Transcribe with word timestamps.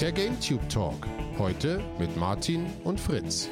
Der 0.00 0.12
GameTube 0.12 0.66
Talk. 0.70 1.06
Heute 1.36 1.78
mit 1.98 2.16
Martin 2.16 2.64
und 2.84 2.98
Fritz. 2.98 3.50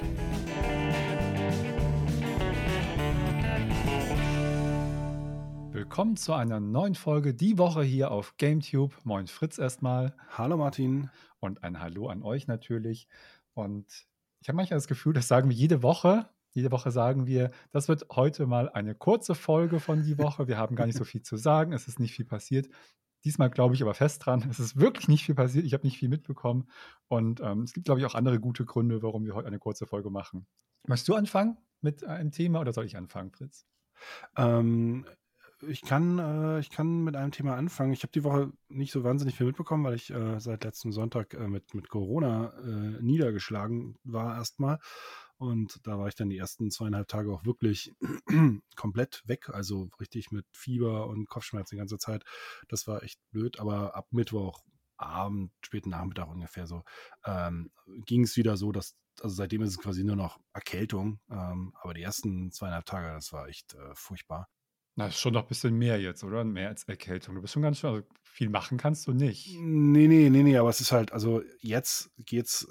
Willkommen 5.72 6.16
zu 6.16 6.32
einer 6.32 6.58
neuen 6.58 6.95
Folge 6.95 7.34
die 7.34 7.58
Woche 7.58 7.82
hier 7.82 8.11
auf 8.11 8.38
GameTube. 8.38 8.95
Moin 9.04 9.26
Fritz 9.26 9.58
erstmal. 9.58 10.14
Hallo 10.38 10.56
Martin. 10.56 11.11
Und 11.38 11.62
ein 11.62 11.80
Hallo 11.80 12.08
an 12.08 12.22
euch 12.22 12.47
natürlich. 12.47 13.08
Und 13.53 14.06
ich 14.40 14.49
habe 14.49 14.56
manchmal 14.56 14.78
das 14.78 14.88
Gefühl, 14.88 15.12
das 15.12 15.28
sagen 15.28 15.51
wir 15.51 15.56
jede 15.56 15.83
Woche. 15.83 16.30
Jede 16.52 16.73
Woche 16.73 16.91
sagen 16.91 17.27
wir, 17.27 17.51
das 17.73 17.88
wird 17.88 18.06
heute 18.10 18.46
mal 18.46 18.70
eine 18.70 18.95
kurze 18.95 19.34
Folge 19.34 19.80
von 19.80 20.02
die 20.02 20.16
Woche. 20.16 20.48
Wir 20.48 20.56
haben 20.56 20.77
gar 20.77 20.87
nicht 20.87 20.96
so 20.96 21.05
viel 21.05 21.20
zu 21.20 21.37
sagen. 21.37 21.74
Es 21.74 21.88
ist 21.88 22.01
nicht 22.01 22.15
viel 22.15 22.24
passiert. 22.24 22.70
Diesmal 23.24 23.50
glaube 23.50 23.74
ich 23.74 23.82
aber 23.82 23.95
fest 23.95 24.24
dran. 24.24 24.46
Es 24.51 24.60
ist 24.60 24.78
wirklich 24.78 25.09
nicht 25.09 25.24
viel 25.24 25.34
passiert. 25.34 25.64
Ich 25.64 25.74
habe 25.74 25.87
nicht 25.87 25.98
viel 25.98 26.09
mitbekommen. 26.09 26.69
Und 27.09 27.41
ähm, 27.41 27.62
es 27.62 27.73
gibt, 27.73 27.87
glaube 27.87 28.01
ich, 28.01 28.06
auch 28.06 28.15
andere 28.15 28.41
gute 28.41 28.65
Gründe, 28.65 29.02
warum 29.02 29.24
wir 29.24 29.34
heute 29.34 29.48
eine 29.48 29.59
kurze 29.59 29.87
Folge 29.87 30.10
machen. 30.10 30.47
Möchtest 30.87 31.09
du 31.09 31.15
anfangen 31.15 31.59
mit 31.80 32.05
einem 32.05 32.30
Thema 32.30 32.60
oder 32.60 32.73
soll 32.73 32.84
ich 32.84 32.96
anfangen, 32.96 33.33
Fritz? 33.33 33.66
Ähm, 34.37 35.05
ich 35.66 35.83
kann, 35.83 36.19
äh, 36.19 36.60
ich 36.60 36.70
kann 36.70 37.02
mit 37.02 37.16
einem 37.16 37.33
Thema 37.33 37.57
anfangen. 37.57 37.93
Ich 37.93 38.02
habe 38.02 38.12
die 38.12 38.24
Woche 38.24 38.52
nicht 38.69 38.93
so 38.93 39.02
wahnsinnig 39.02 39.37
viel 39.37 39.46
mitbekommen, 39.46 39.85
weil 39.85 39.95
ich 39.95 40.10
äh, 40.10 40.38
seit 40.38 40.65
letztem 40.65 40.93
Sonntag 40.93 41.35
äh, 41.35 41.48
mit, 41.48 41.74
mit 41.74 41.88
Corona 41.88 42.52
äh, 42.65 43.02
niedergeschlagen 43.02 43.96
war 44.05 44.37
erstmal. 44.37 44.79
Und 45.38 45.87
da 45.87 45.98
war 45.98 46.09
ich 46.09 46.16
dann 46.16 46.30
die 46.30 46.37
ersten 46.37 46.70
zweieinhalb 46.70 47.09
Tage 47.09 47.33
auch 47.33 47.45
wirklich 47.45 47.95
komplett 48.77 49.23
weg. 49.27 49.48
Also 49.51 49.88
richtig 50.01 50.30
mit 50.33 50.46
Fieber 50.52 51.06
und 51.06 51.29
Kopfschmerzen 51.29 51.77
die 51.77 51.79
ganze 51.79 51.98
Zeit. 51.98 52.24
Das 52.69 52.87
war 52.87 53.02
echt 53.02 53.20
blöd. 53.30 53.60
Aber 53.60 53.95
ab 53.95 54.09
Mittwoch, 54.10 54.62
Abend, 54.96 55.52
späten 55.65 55.91
Nachmittag 55.91 56.29
ungefähr 56.29 56.66
so, 56.66 56.82
ähm, 57.24 57.70
ging 58.05 58.24
es 58.24 58.37
wieder 58.37 58.56
so, 58.56 58.73
dass, 58.73 58.96
also 59.21 59.35
seitdem 59.35 59.63
ist 59.63 59.71
es 59.71 59.79
quasi 59.79 60.02
nur 60.02 60.16
noch 60.16 60.40
Erkältung. 60.52 61.21
Ähm, 61.30 61.73
aber 61.80 61.95
die 61.95 62.02
ersten 62.02 62.51
zweieinhalb 62.51 62.87
Tage, 62.87 63.15
das 63.15 63.32
war 63.32 63.48
echt 63.48 63.74
äh, 63.74 63.95
furchtbar. 63.95 64.48
Na, 64.96 65.06
ist 65.06 65.20
schon 65.20 65.32
noch 65.32 65.42
ein 65.42 65.48
bisschen 65.48 65.78
mehr 65.78 66.00
jetzt, 66.00 66.24
oder? 66.24 66.42
Mehr 66.42 66.70
als 66.70 66.82
Erkältung. 66.82 67.36
Du 67.36 67.41
bist 67.41 67.54
schon 67.54 67.62
ganz 67.62 67.78
schön, 67.78 67.91
also 67.91 68.06
viel 68.24 68.48
machen 68.48 68.78
kannst 68.78 69.06
du 69.06 69.12
nicht. 69.12 69.56
Nee, 69.60 70.08
nee, 70.08 70.28
nee, 70.28 70.42
nee, 70.42 70.56
aber 70.56 70.70
es 70.70 70.80
ist 70.80 70.91
halt, 70.91 71.12
also 71.12 71.42
jetzt 71.60 72.10
geht's 72.18 72.66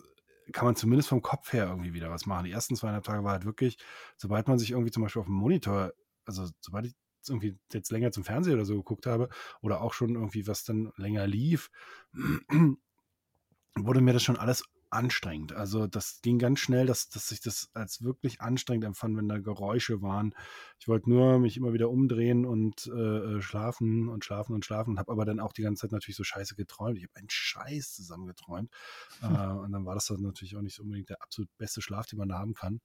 kann 0.51 0.65
man 0.65 0.75
zumindest 0.75 1.09
vom 1.09 1.21
Kopf 1.21 1.53
her 1.53 1.67
irgendwie 1.67 1.93
wieder 1.93 2.09
was 2.09 2.25
machen. 2.25 2.45
Die 2.45 2.51
ersten 2.51 2.75
zweieinhalb 2.75 3.03
Tage 3.03 3.23
war 3.23 3.33
halt 3.33 3.45
wirklich, 3.45 3.77
sobald 4.17 4.47
man 4.47 4.59
sich 4.59 4.71
irgendwie 4.71 4.91
zum 4.91 5.03
Beispiel 5.03 5.19
auf 5.19 5.27
dem 5.27 5.35
Monitor, 5.35 5.93
also 6.25 6.47
sobald 6.59 6.85
ich 6.87 6.95
irgendwie 7.27 7.57
jetzt 7.73 7.91
länger 7.91 8.11
zum 8.11 8.23
Fernseher 8.23 8.55
oder 8.55 8.65
so 8.65 8.77
geguckt 8.77 9.05
habe 9.05 9.29
oder 9.61 9.81
auch 9.81 9.93
schon 9.93 10.15
irgendwie 10.15 10.47
was 10.47 10.63
dann 10.63 10.91
länger 10.95 11.27
lief, 11.27 11.69
wurde 13.75 14.01
mir 14.01 14.13
das 14.13 14.23
schon 14.23 14.37
alles 14.37 14.63
anstrengend. 14.89 15.53
Also 15.53 15.87
das 15.87 16.21
ging 16.21 16.39
ganz 16.39 16.59
schnell, 16.59 16.85
dass, 16.85 17.09
dass 17.09 17.31
ich 17.31 17.41
das 17.41 17.69
als 17.73 18.03
wirklich 18.03 18.41
anstrengend 18.41 18.85
empfand, 18.85 19.17
wenn 19.17 19.27
da 19.27 19.37
Geräusche 19.37 20.01
waren. 20.01 20.33
Ich 20.79 20.87
wollte 20.87 21.09
nur 21.09 21.39
mich 21.39 21.57
immer 21.57 21.73
wieder 21.73 21.89
umdrehen 21.89 22.45
und 22.45 22.87
äh, 22.87 23.37
äh 23.37 23.41
schlafen 23.41 24.07
und 24.07 24.23
schlafen 24.23 24.53
und 24.53 24.65
schlafen 24.65 24.91
und 24.91 24.99
habe 24.99 25.11
aber 25.11 25.25
dann 25.25 25.39
auch 25.39 25.53
die 25.53 25.63
ganze 25.63 25.81
Zeit 25.81 25.91
natürlich 25.91 26.15
so 26.15 26.23
scheiße 26.23 26.55
geträumt. 26.55 26.97
Ich 26.97 27.03
habe 27.03 27.15
einen 27.15 27.29
Scheiß 27.29 27.93
zusammengeträumt. 27.93 28.71
Hm. 29.19 29.35
Äh, 29.35 29.47
und 29.59 29.71
dann 29.71 29.85
war 29.85 29.95
das 29.95 30.05
dann 30.07 30.21
natürlich 30.21 30.55
auch 30.55 30.61
nicht 30.61 30.79
unbedingt 30.79 31.09
der 31.09 31.21
absolut 31.21 31.49
beste 31.57 31.81
Schlaf, 31.81 32.05
den 32.07 32.19
man 32.19 32.29
da 32.29 32.39
haben 32.39 32.53
kann. 32.53 32.79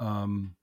Ähm, 0.00 0.56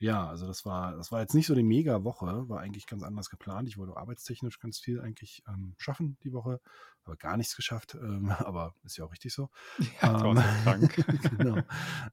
ja, 0.00 0.28
also 0.28 0.46
das 0.46 0.64
war, 0.64 0.96
das 0.96 1.10
war 1.10 1.20
jetzt 1.20 1.34
nicht 1.34 1.46
so 1.46 1.54
eine 1.54 1.64
mega 1.64 2.04
Woche, 2.04 2.48
war 2.48 2.60
eigentlich 2.60 2.86
ganz 2.86 3.02
anders 3.02 3.30
geplant. 3.30 3.68
Ich 3.68 3.78
wollte 3.78 3.96
arbeitstechnisch 3.96 4.60
ganz 4.60 4.78
viel 4.78 5.00
eigentlich 5.00 5.42
ähm, 5.48 5.74
schaffen 5.76 6.16
die 6.22 6.32
Woche, 6.32 6.60
aber 7.04 7.16
gar 7.16 7.36
nichts 7.36 7.56
geschafft, 7.56 7.96
ähm, 8.00 8.30
aber 8.38 8.74
ist 8.84 8.96
ja 8.96 9.04
auch 9.04 9.12
richtig 9.12 9.32
so. 9.32 9.48
Ja, 10.02 10.24
ähm, 10.24 10.36
krank. 10.62 11.04
genau. 11.38 11.58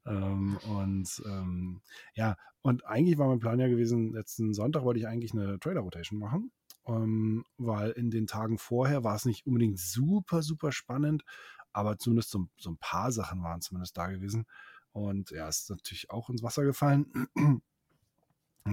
Ähm, 0.06 0.58
und 0.68 1.24
ähm, 1.26 1.82
ja, 2.16 2.38
und 2.64 2.86
eigentlich 2.88 3.20
war 3.20 3.28
mein 3.28 3.40
Plan 3.40 3.60
ja 3.60 3.68
gewesen, 3.68 4.14
letzten 4.14 4.56
Sonntag 4.56 4.84
wollte 4.84 5.00
ich 5.00 5.08
eigentlich 5.08 5.34
eine 5.34 5.60
Trailer-Rotation 5.60 6.18
machen, 6.18 6.52
ähm, 6.88 7.46
weil 7.58 7.92
in 7.92 8.10
den 8.10 8.26
Tagen 8.26 8.58
vorher 8.58 9.04
war 9.04 9.16
es 9.16 9.26
nicht 9.26 9.46
unbedingt 9.46 9.78
super, 9.78 10.42
super 10.42 10.72
spannend, 10.72 11.24
aber 11.72 12.00
zumindest 12.00 12.32
so, 12.32 12.48
so 12.58 12.72
ein 12.72 12.78
paar 12.78 13.12
Sachen 13.12 13.44
waren 13.44 13.62
zumindest 13.62 13.96
da 13.96 14.08
gewesen. 14.08 14.46
Und 14.92 15.30
ja, 15.32 15.48
ist 15.48 15.70
natürlich 15.70 16.10
auch 16.10 16.30
ins 16.30 16.42
Wasser 16.42 16.64
gefallen 16.64 17.28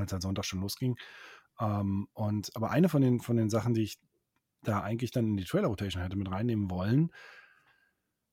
als 0.01 0.11
es 0.11 0.13
halt 0.13 0.23
Sonntag 0.23 0.45
schon 0.45 0.61
losging. 0.61 0.97
Ähm, 1.61 2.09
und 2.13 2.55
aber 2.57 2.71
eine 2.71 2.89
von 2.89 3.03
den, 3.03 3.21
von 3.21 3.37
den 3.37 3.51
Sachen, 3.51 3.75
die 3.75 3.83
ich 3.83 3.99
da 4.63 4.81
eigentlich 4.81 5.11
dann 5.11 5.27
in 5.27 5.37
die 5.37 5.45
Trailer-Rotation 5.45 6.03
hätte 6.03 6.17
mit 6.17 6.31
reinnehmen 6.31 6.71
wollen, 6.71 7.11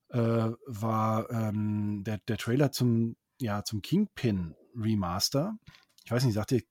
äh, 0.09 0.52
war 0.66 1.30
ähm, 1.30 2.03
der, 2.03 2.20
der 2.20 2.38
Trailer 2.38 2.72
zum, 2.72 3.16
ja, 3.40 3.64
zum 3.64 3.81
Kingpin 3.81 4.56
Remaster. 4.75 5.58
Ich 6.06 6.12
weiß 6.12 6.24
nicht, 6.24 6.34
sagt 6.34 6.52
ihr, 6.52 6.62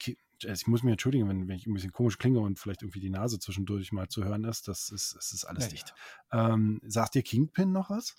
ich 0.41 0.67
muss 0.67 0.83
mich 0.83 0.93
entschuldigen, 0.93 1.29
wenn, 1.29 1.49
wenn, 1.49 1.57
ich 1.57 1.67
ein 1.67 1.75
bisschen 1.75 1.93
komisch 1.93 2.19
klinge 2.19 2.41
und 2.41 2.59
vielleicht 2.59 2.83
irgendwie 2.83 3.01
die 3.01 3.11
Nase 3.11 3.39
zwischendurch 3.39 3.93
mal 3.93 4.09
zu 4.09 4.25
hören 4.25 4.45
ist. 4.45 4.69
Das 4.69 4.91
ist, 4.91 5.17
es 5.17 5.33
ist 5.33 5.45
alles 5.45 5.65
ja, 5.65 5.71
dicht. 5.71 5.95
Ja. 6.33 6.55
Ähm, 6.55 6.81
sagt 6.85 7.17
ihr 7.17 7.23
Kingpin 7.23 7.73
noch 7.73 7.91
was? 7.91 8.15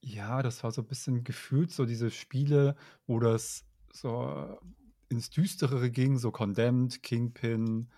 Ja, 0.00 0.42
das 0.42 0.62
war 0.62 0.70
so 0.70 0.82
ein 0.82 0.86
bisschen 0.88 1.24
gefühlt 1.24 1.72
so 1.72 1.84
diese 1.84 2.10
Spiele, 2.10 2.76
wo 3.06 3.18
das 3.18 3.64
so 3.92 4.58
ins 5.10 5.30
Düsterere 5.30 5.90
ging, 5.90 6.18
so 6.18 6.30
Condemned, 6.30 7.02
Kingpin. 7.02 7.90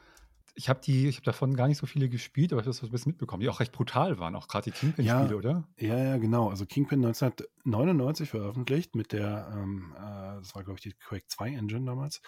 Ich 0.55 0.69
habe 0.69 0.81
die, 0.85 1.09
ich 1.09 1.17
habe 1.17 1.25
davon 1.25 1.55
gar 1.55 1.69
nicht 1.69 1.79
so 1.79 1.87
viele 1.87 2.09
gespielt, 2.09 2.53
aber 2.53 2.61
ich 2.61 2.67
habe 2.67 2.77
das 2.77 2.83
ein 2.83 2.91
bisschen 2.91 3.11
mitbekommen, 3.11 3.41
die 3.41 3.49
auch 3.49 3.61
recht 3.61 3.73
brutal 3.73 4.19
waren, 4.19 4.35
auch 4.35 4.49
gerade 4.49 4.71
die 4.71 4.77
Kingpin-Spiele, 4.77 5.31
ja, 5.31 5.35
oder? 5.35 5.69
Ja, 5.79 5.97
ja, 5.97 6.17
genau. 6.19 6.51
Also 6.51 6.67
Kingpin 6.67 7.05
1999 7.05 8.29
veröffentlicht 8.29 8.95
mit 8.95 9.13
der, 9.13 9.51
ähm, 9.55 9.95
äh, 9.97 10.41
das 10.41 10.55
war 10.55 10.65
glaube 10.65 10.79
ich 10.79 10.83
die 10.83 10.93
Quake 10.93 11.27
2 11.29 11.55
Engine 11.55 11.87
damals 11.87 12.21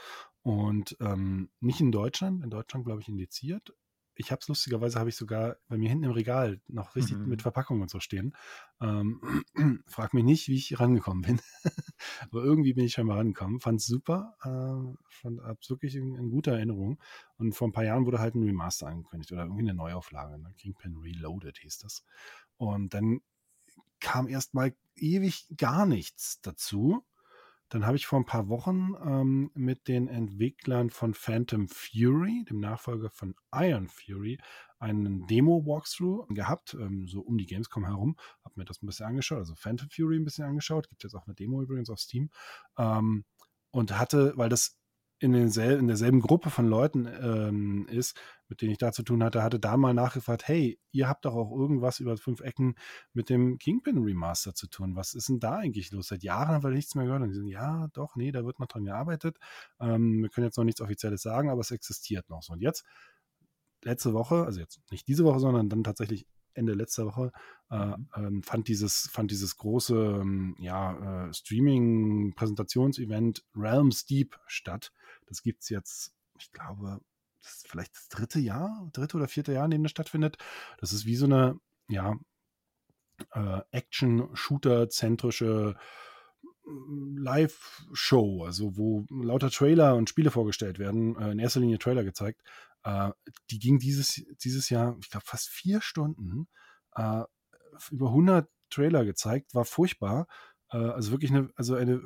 und 0.43 0.97
ähm, 1.01 1.51
nicht 1.61 1.81
in 1.81 1.93
Deutschland, 1.93 2.43
in 2.43 2.51
Deutschland 2.51 2.87
glaube 2.87 3.01
ich 3.03 3.09
indiziert, 3.09 3.75
ich 4.17 4.31
habe 4.31 4.41
es 4.41 4.49
lustigerweise, 4.49 4.99
habe 4.99 5.09
ich 5.09 5.17
sogar 5.17 5.57
bei 5.69 5.77
mir 5.77 5.89
hinten 5.89 6.05
im 6.05 6.11
Regal 6.13 6.61
noch 6.69 6.95
richtig 6.95 7.17
mhm. 7.17 7.29
mit 7.29 7.43
Verpackung 7.43 7.81
und 7.81 7.91
so 7.91 8.01
stehen. 8.01 8.35
Ähm, 8.81 9.21
frag 9.87 10.15
mich 10.15 10.25
nicht, 10.25 10.49
wie 10.49 10.57
ich 10.57 10.79
rangekommen 10.79 11.23
bin. 11.23 11.41
Aber 12.31 12.43
irgendwie 12.45 12.75
bin 12.75 12.85
ich 12.85 12.93
scheinbar 12.93 13.19
rangekommen. 13.19 13.61
Fand 13.61 13.81
es 13.81 13.87
super. 13.87 14.37
Äh, 14.43 14.97
fand 15.09 15.41
es 15.61 15.71
wirklich 15.71 15.97
in, 15.97 16.15
in, 16.15 16.31
guter 16.31 16.53
Erinnerung. 16.53 17.01
Und 17.37 17.55
vor 17.55 17.69
ein 17.69 17.73
paar 17.73 17.85
Jahren 17.85 18.07
wurde 18.07 18.21
halt 18.21 18.35
ein 18.35 18.45
Remaster 18.45 18.87
angekündigt 18.87 19.33
oder 19.33 19.43
irgendwie 19.43 19.63
eine 19.63 19.75
Neuauflage. 19.75 20.39
Ne? 20.39 20.55
Kingpin 20.57 20.97
Reloaded 20.97 21.59
hieß 21.59 21.79
das. 21.79 22.05
Und 22.57 22.95
dann 22.95 23.21
kam 24.01 24.29
erstmal 24.29 24.75
ewig 24.97 25.49
gar 25.57 25.87
nichts 25.87 26.41
dazu. 26.41 27.05
Dann 27.69 27.87
habe 27.87 27.97
ich 27.97 28.07
vor 28.07 28.19
ein 28.19 28.27
paar 28.27 28.49
Wochen 28.49 28.95
ähm, 29.05 29.51
mit 29.55 29.89
den 29.89 30.09
Entwicklern 30.09 30.91
von 30.91 31.15
Phantom 31.15 31.69
Fury, 31.69 32.45
dem 32.49 32.61
Nachfolger 32.61 33.11
von 33.11 33.35
Iron 33.53 33.89
Fury, 33.89 34.39
einen 34.79 35.27
Demo-Walkthrough 35.27 36.27
gehabt, 36.35 36.75
ähm, 36.75 37.09
so 37.09 37.21
um 37.21 37.39
die 37.39 37.47
Gamescom 37.47 37.85
herum. 37.85 38.17
Habe 38.45 38.55
mir 38.57 38.65
das 38.65 38.83
ein 38.83 38.87
bisschen 38.87 39.07
angeschaut, 39.07 39.39
also 39.39 39.55
Phantom 39.55 39.89
Fury 39.91 40.17
ein 40.17 40.25
bisschen 40.25 40.45
angeschaut. 40.45 40.89
Gibt 40.89 41.03
jetzt 41.03 41.15
auch 41.15 41.27
eine 41.27 41.35
Demo 41.35 41.63
übrigens 41.63 41.91
auf 41.91 41.99
Steam. 41.99 42.31
Ähm, 42.77 43.25
und 43.71 43.99
hatte, 43.99 44.35
weil 44.37 44.49
das 44.49 44.79
in, 45.19 45.33
densel 45.33 45.79
in 45.79 45.87
derselben 45.87 46.21
Gruppe 46.21 46.51
von 46.51 46.67
Leuten 46.67 47.07
ähm, 47.07 47.87
ist, 47.89 48.19
mit 48.49 48.61
denen 48.61 48.73
ich 48.73 48.79
da 48.79 48.93
zu 48.93 49.03
tun 49.03 49.23
hatte, 49.23 49.43
hatte 49.43 49.59
da 49.59 49.77
mal 49.77 49.95
nachgefragt, 49.95 50.47
hey, 50.47 50.79
ihr 50.91 51.09
habt 51.09 51.25
doch 51.25 51.35
auch 51.35 51.51
irgendwas 51.51 52.01
über 52.01 52.17
fünf 52.17 52.41
Ecken 52.41 52.75
mit 53.13 53.31
dem 53.31 53.59
Kingpin 53.59 53.99
Remaster 53.99 54.55
zu 54.55 54.67
tun. 54.67 54.97
Was 54.97 55.15
ist 55.15 55.29
denn 55.29 55.41
da 55.41 55.57
eigentlich 55.57 55.91
los? 55.93 56.09
Seit 56.09 56.23
Jahren 56.23 56.49
haben 56.49 56.63
wir 56.63 56.71
nichts 56.71 56.95
mehr 56.95 57.05
gehört. 57.05 57.23
Und 57.23 57.29
die 57.29 57.35
sind, 57.35 57.49
ja, 57.49 57.89
doch, 57.93 58.17
nee, 58.17 58.33
da 58.33 58.45
wird 58.45 58.59
noch 58.59 58.67
dran 58.67 58.85
gearbeitet. 58.85 59.39
Ähm, 59.81 60.23
wir 60.23 60.29
können 60.29 60.47
jetzt 60.47 60.59
noch 60.59 60.65
nichts 60.65 60.81
Offizielles 60.81 61.23
sagen, 61.23 61.49
aber 61.49 61.61
es 61.61 61.71
existiert 61.71 62.29
noch 62.29 62.43
so. 62.43 62.53
Und 62.53 62.61
jetzt, 62.61 62.85
letzte 63.83 64.13
Woche, 64.13 64.45
also 64.45 64.61
jetzt 64.61 64.81
nicht 64.91 65.07
diese 65.09 65.25
Woche, 65.25 65.41
sondern 65.41 65.69
dann 65.69 65.85
tatsächlich 65.85 66.27
Ende 66.55 66.75
letzter 66.75 67.07
Woche 67.07 67.33
äh, 67.71 67.87
mhm. 67.87 68.09
ähm, 68.17 68.43
fand 68.43 68.67
dieses 68.69 69.09
fand 69.13 69.31
dieses 69.31 69.57
große 69.57 69.97
ähm, 69.97 70.57
ja, 70.59 71.29
äh, 71.29 71.35
Streaming-Präsentationsevent 71.35 73.45
Realms 73.55 74.05
Deep 74.07 74.37
statt. 74.47 74.93
Das 75.27 75.43
gibt 75.43 75.63
es 75.63 75.69
jetzt, 75.69 76.15
ich 76.39 76.51
glaube, 76.53 77.01
das 77.43 77.57
ist 77.57 77.69
vielleicht 77.69 77.95
das 77.95 78.09
dritte 78.09 78.41
Jahr, 78.41 78.89
dritte 78.93 79.17
oder 79.17 79.29
vierte 79.29 79.53
Jahr, 79.53 79.67
in 79.67 79.71
dem 79.71 79.83
das 79.83 79.91
stattfindet. 79.91 80.39
Das 80.79 80.93
ist 80.93 81.07
wie 81.07 81.17
so 81.17 81.27
eine 81.27 81.59
ja, 81.89 82.15
äh, 83.33 83.61
Action-Shooter-zentrische 83.71 85.77
mm, 86.65 87.19
Live-Show, 87.19 88.45
also 88.45 88.77
wo 88.77 89.07
lauter 89.11 89.51
Trailer 89.51 89.97
und 89.97 90.09
Spiele 90.09 90.31
vorgestellt 90.31 90.79
werden, 90.79 91.17
äh, 91.17 91.33
in 91.33 91.39
erster 91.39 91.61
Linie 91.61 91.79
Trailer 91.79 92.05
gezeigt. 92.05 92.41
Äh, 92.85 93.11
die 93.51 93.59
ging 93.59 93.79
dieses, 93.79 94.23
dieses 94.43 94.69
Jahr, 94.71 94.97
ich 95.01 95.11
glaube, 95.11 95.27
fast 95.27 95.49
vier 95.49 95.81
Stunden, 95.81 96.49
äh, 96.95 97.23
über 97.91 98.09
100 98.09 98.49
Trailer 98.71 99.05
gezeigt, 99.05 99.55
war 99.55 99.65
furchtbar. 99.65 100.27
Äh, 100.71 100.77
also 100.79 101.11
wirklich 101.13 101.31
eine, 101.31 101.51
also 101.57 101.75
eine, 101.75 102.03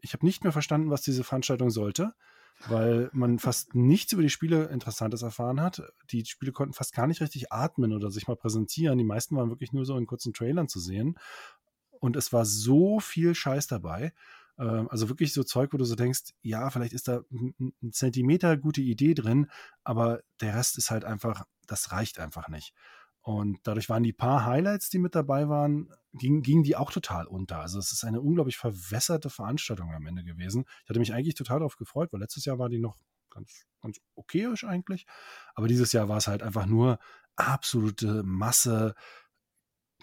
ich 0.00 0.12
habe 0.12 0.24
nicht 0.24 0.44
mehr 0.44 0.52
verstanden, 0.52 0.90
was 0.90 1.02
diese 1.02 1.24
Veranstaltung 1.24 1.70
sollte. 1.70 2.14
weil 2.66 3.08
man 3.12 3.38
fast 3.38 3.74
nichts 3.74 4.12
über 4.12 4.22
die 4.22 4.30
Spiele 4.30 4.66
Interessantes 4.66 5.22
erfahren 5.22 5.60
hat. 5.60 5.82
Die 6.10 6.24
Spiele 6.24 6.52
konnten 6.52 6.74
fast 6.74 6.92
gar 6.94 7.06
nicht 7.06 7.20
richtig 7.20 7.52
atmen 7.52 7.92
oder 7.92 8.10
sich 8.10 8.26
mal 8.28 8.36
präsentieren. 8.36 8.98
Die 8.98 9.04
meisten 9.04 9.36
waren 9.36 9.50
wirklich 9.50 9.72
nur 9.72 9.84
so 9.84 9.96
in 9.96 10.06
kurzen 10.06 10.32
Trailern 10.32 10.68
zu 10.68 10.80
sehen. 10.80 11.18
Und 12.00 12.16
es 12.16 12.32
war 12.32 12.44
so 12.44 13.00
viel 13.00 13.34
Scheiß 13.34 13.66
dabei. 13.68 14.12
Ähm, 14.58 14.88
also 14.90 15.08
wirklich 15.08 15.32
so 15.32 15.42
Zeug, 15.44 15.72
wo 15.72 15.76
du 15.76 15.84
so 15.84 15.94
denkst, 15.94 16.32
ja, 16.42 16.70
vielleicht 16.70 16.92
ist 16.92 17.08
da 17.08 17.22
ein 17.30 17.92
Zentimeter 17.92 18.56
gute 18.56 18.80
Idee 18.80 19.14
drin, 19.14 19.50
aber 19.84 20.20
der 20.40 20.54
Rest 20.54 20.78
ist 20.78 20.90
halt 20.90 21.04
einfach, 21.04 21.44
das 21.66 21.92
reicht 21.92 22.18
einfach 22.18 22.48
nicht. 22.48 22.74
Und 23.20 23.58
dadurch 23.64 23.88
waren 23.88 24.02
die 24.02 24.12
paar 24.12 24.46
Highlights, 24.46 24.88
die 24.88 24.98
mit 24.98 25.14
dabei 25.14 25.48
waren, 25.48 25.92
gingen, 26.14 26.42
gingen 26.42 26.62
die 26.62 26.76
auch 26.76 26.90
total 26.90 27.26
unter. 27.26 27.60
Also 27.60 27.78
es 27.78 27.92
ist 27.92 28.04
eine 28.04 28.22
unglaublich 28.22 28.56
verwässerte 28.56 29.28
Veranstaltung 29.28 29.92
am 29.92 30.06
Ende 30.06 30.24
gewesen. 30.24 30.64
Ich 30.84 30.88
hatte 30.88 30.98
mich 30.98 31.12
eigentlich 31.12 31.34
total 31.34 31.58
darauf 31.58 31.76
gefreut, 31.76 32.12
weil 32.12 32.20
letztes 32.20 32.46
Jahr 32.46 32.58
war 32.58 32.70
die 32.70 32.78
noch 32.78 32.96
ganz, 33.28 33.66
ganz 33.82 33.98
okayisch 34.14 34.64
eigentlich. 34.64 35.04
Aber 35.54 35.68
dieses 35.68 35.92
Jahr 35.92 36.08
war 36.08 36.16
es 36.16 36.26
halt 36.26 36.42
einfach 36.42 36.64
nur 36.64 36.98
absolute 37.36 38.22
Masse, 38.22 38.94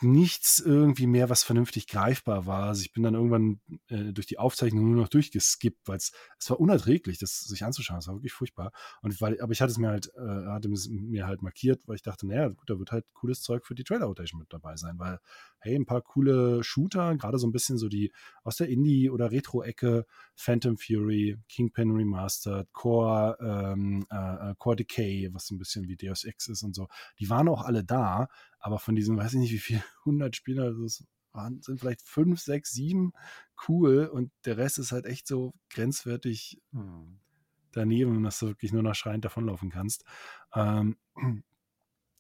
nichts 0.02 0.60
irgendwie 0.60 1.08
mehr, 1.08 1.30
was 1.30 1.44
vernünftig 1.44 1.88
greifbar 1.88 2.46
war. 2.46 2.64
Also 2.64 2.82
ich 2.82 2.92
bin 2.92 3.04
dann 3.04 3.14
irgendwann 3.14 3.62
äh, 3.88 4.12
durch 4.12 4.28
die 4.28 4.38
Aufzeichnung 4.38 4.92
nur 4.92 5.02
noch 5.02 5.08
durchgeskippt, 5.08 5.88
weil 5.88 5.98
es 5.98 6.12
war 6.48 6.60
unerträglich, 6.60 7.18
das 7.18 7.42
sich 7.42 7.64
anzuschauen. 7.64 8.00
Es 8.00 8.08
war 8.08 8.16
wirklich 8.16 8.34
furchtbar. 8.34 8.72
Und 9.02 9.20
weil, 9.22 9.40
aber 9.40 9.54
ich 9.54 9.62
hatte 9.62 9.72
es 9.72 9.78
mir 9.78 9.88
halt, 9.88 10.12
äh, 10.18 10.48
hatte 10.48 10.70
es 10.70 10.90
mir 10.90 11.28
halt 11.28 11.42
markiert, 11.42 11.88
weil 11.88 11.96
ich 11.96 12.02
dachte, 12.02 12.28
naja, 12.28 12.50
gut, 12.50 12.70
da 12.70 12.78
wird 12.78 12.92
halt 12.92 13.06
cooles 13.14 13.42
Zeug 13.42 13.66
für 13.66 13.76
die 13.76 13.84
Trailer 13.84 14.08
Rotation 14.08 14.40
mit 14.40 14.52
dabei 14.52 14.76
sein, 14.76 15.00
weil, 15.00 15.20
hey, 15.60 15.76
ein 15.76 15.86
paar 15.86 16.02
coole 16.02 16.64
Shooter, 16.64 17.16
gerade 17.16 17.40
so 17.40 17.48
ein 17.48 17.54
bisschen 17.54 17.78
so 17.78 17.88
die 17.88 18.12
aus 18.44 18.58
der 18.58 18.68
Indie- 18.68 19.10
oder 19.10 19.32
Retro-Ecke, 19.32 20.06
Phantom 20.36 20.78
Fury, 20.78 21.38
Kingpin 21.48 21.92
Remastered, 21.92 22.72
Core, 22.74 23.38
ähm, 23.40 24.06
äh, 24.12 24.52
äh 24.52 24.56
Core 24.58 24.76
Decay, 24.76 25.30
was 25.32 25.48
so 25.48 25.56
ein 25.56 25.58
bisschen 25.58 25.88
wie 25.88 25.96
Deus 25.96 26.26
Ex 26.26 26.48
ist 26.48 26.64
und 26.64 26.76
so, 26.76 26.88
die 27.20 27.30
waren 27.30 27.48
auch 27.48 27.64
alle 27.64 27.84
da, 27.84 28.28
aber 28.66 28.80
von 28.80 28.96
diesen, 28.96 29.16
weiß 29.16 29.34
ich 29.34 29.40
nicht, 29.40 29.54
wie 29.54 29.60
viel, 29.60 29.84
100 30.06 30.36
Spieler, 30.36 30.74
das 30.74 31.06
waren, 31.32 31.62
sind 31.62 31.80
vielleicht 31.80 32.02
5, 32.02 32.40
6, 32.40 32.72
7 32.72 33.14
cool 33.68 34.08
und 34.08 34.32
der 34.46 34.58
Rest 34.58 34.80
ist 34.80 34.92
halt 34.92 35.06
echt 35.06 35.28
so 35.28 35.54
grenzwertig 35.70 36.60
hm. 36.72 37.20
daneben, 37.74 38.24
dass 38.24 38.40
du 38.40 38.48
wirklich 38.48 38.74
nur 38.74 38.82
noch 38.82 38.96
schreiend 38.96 39.24
davonlaufen 39.24 39.70
kannst. 39.70 40.04
Ähm, 40.56 40.98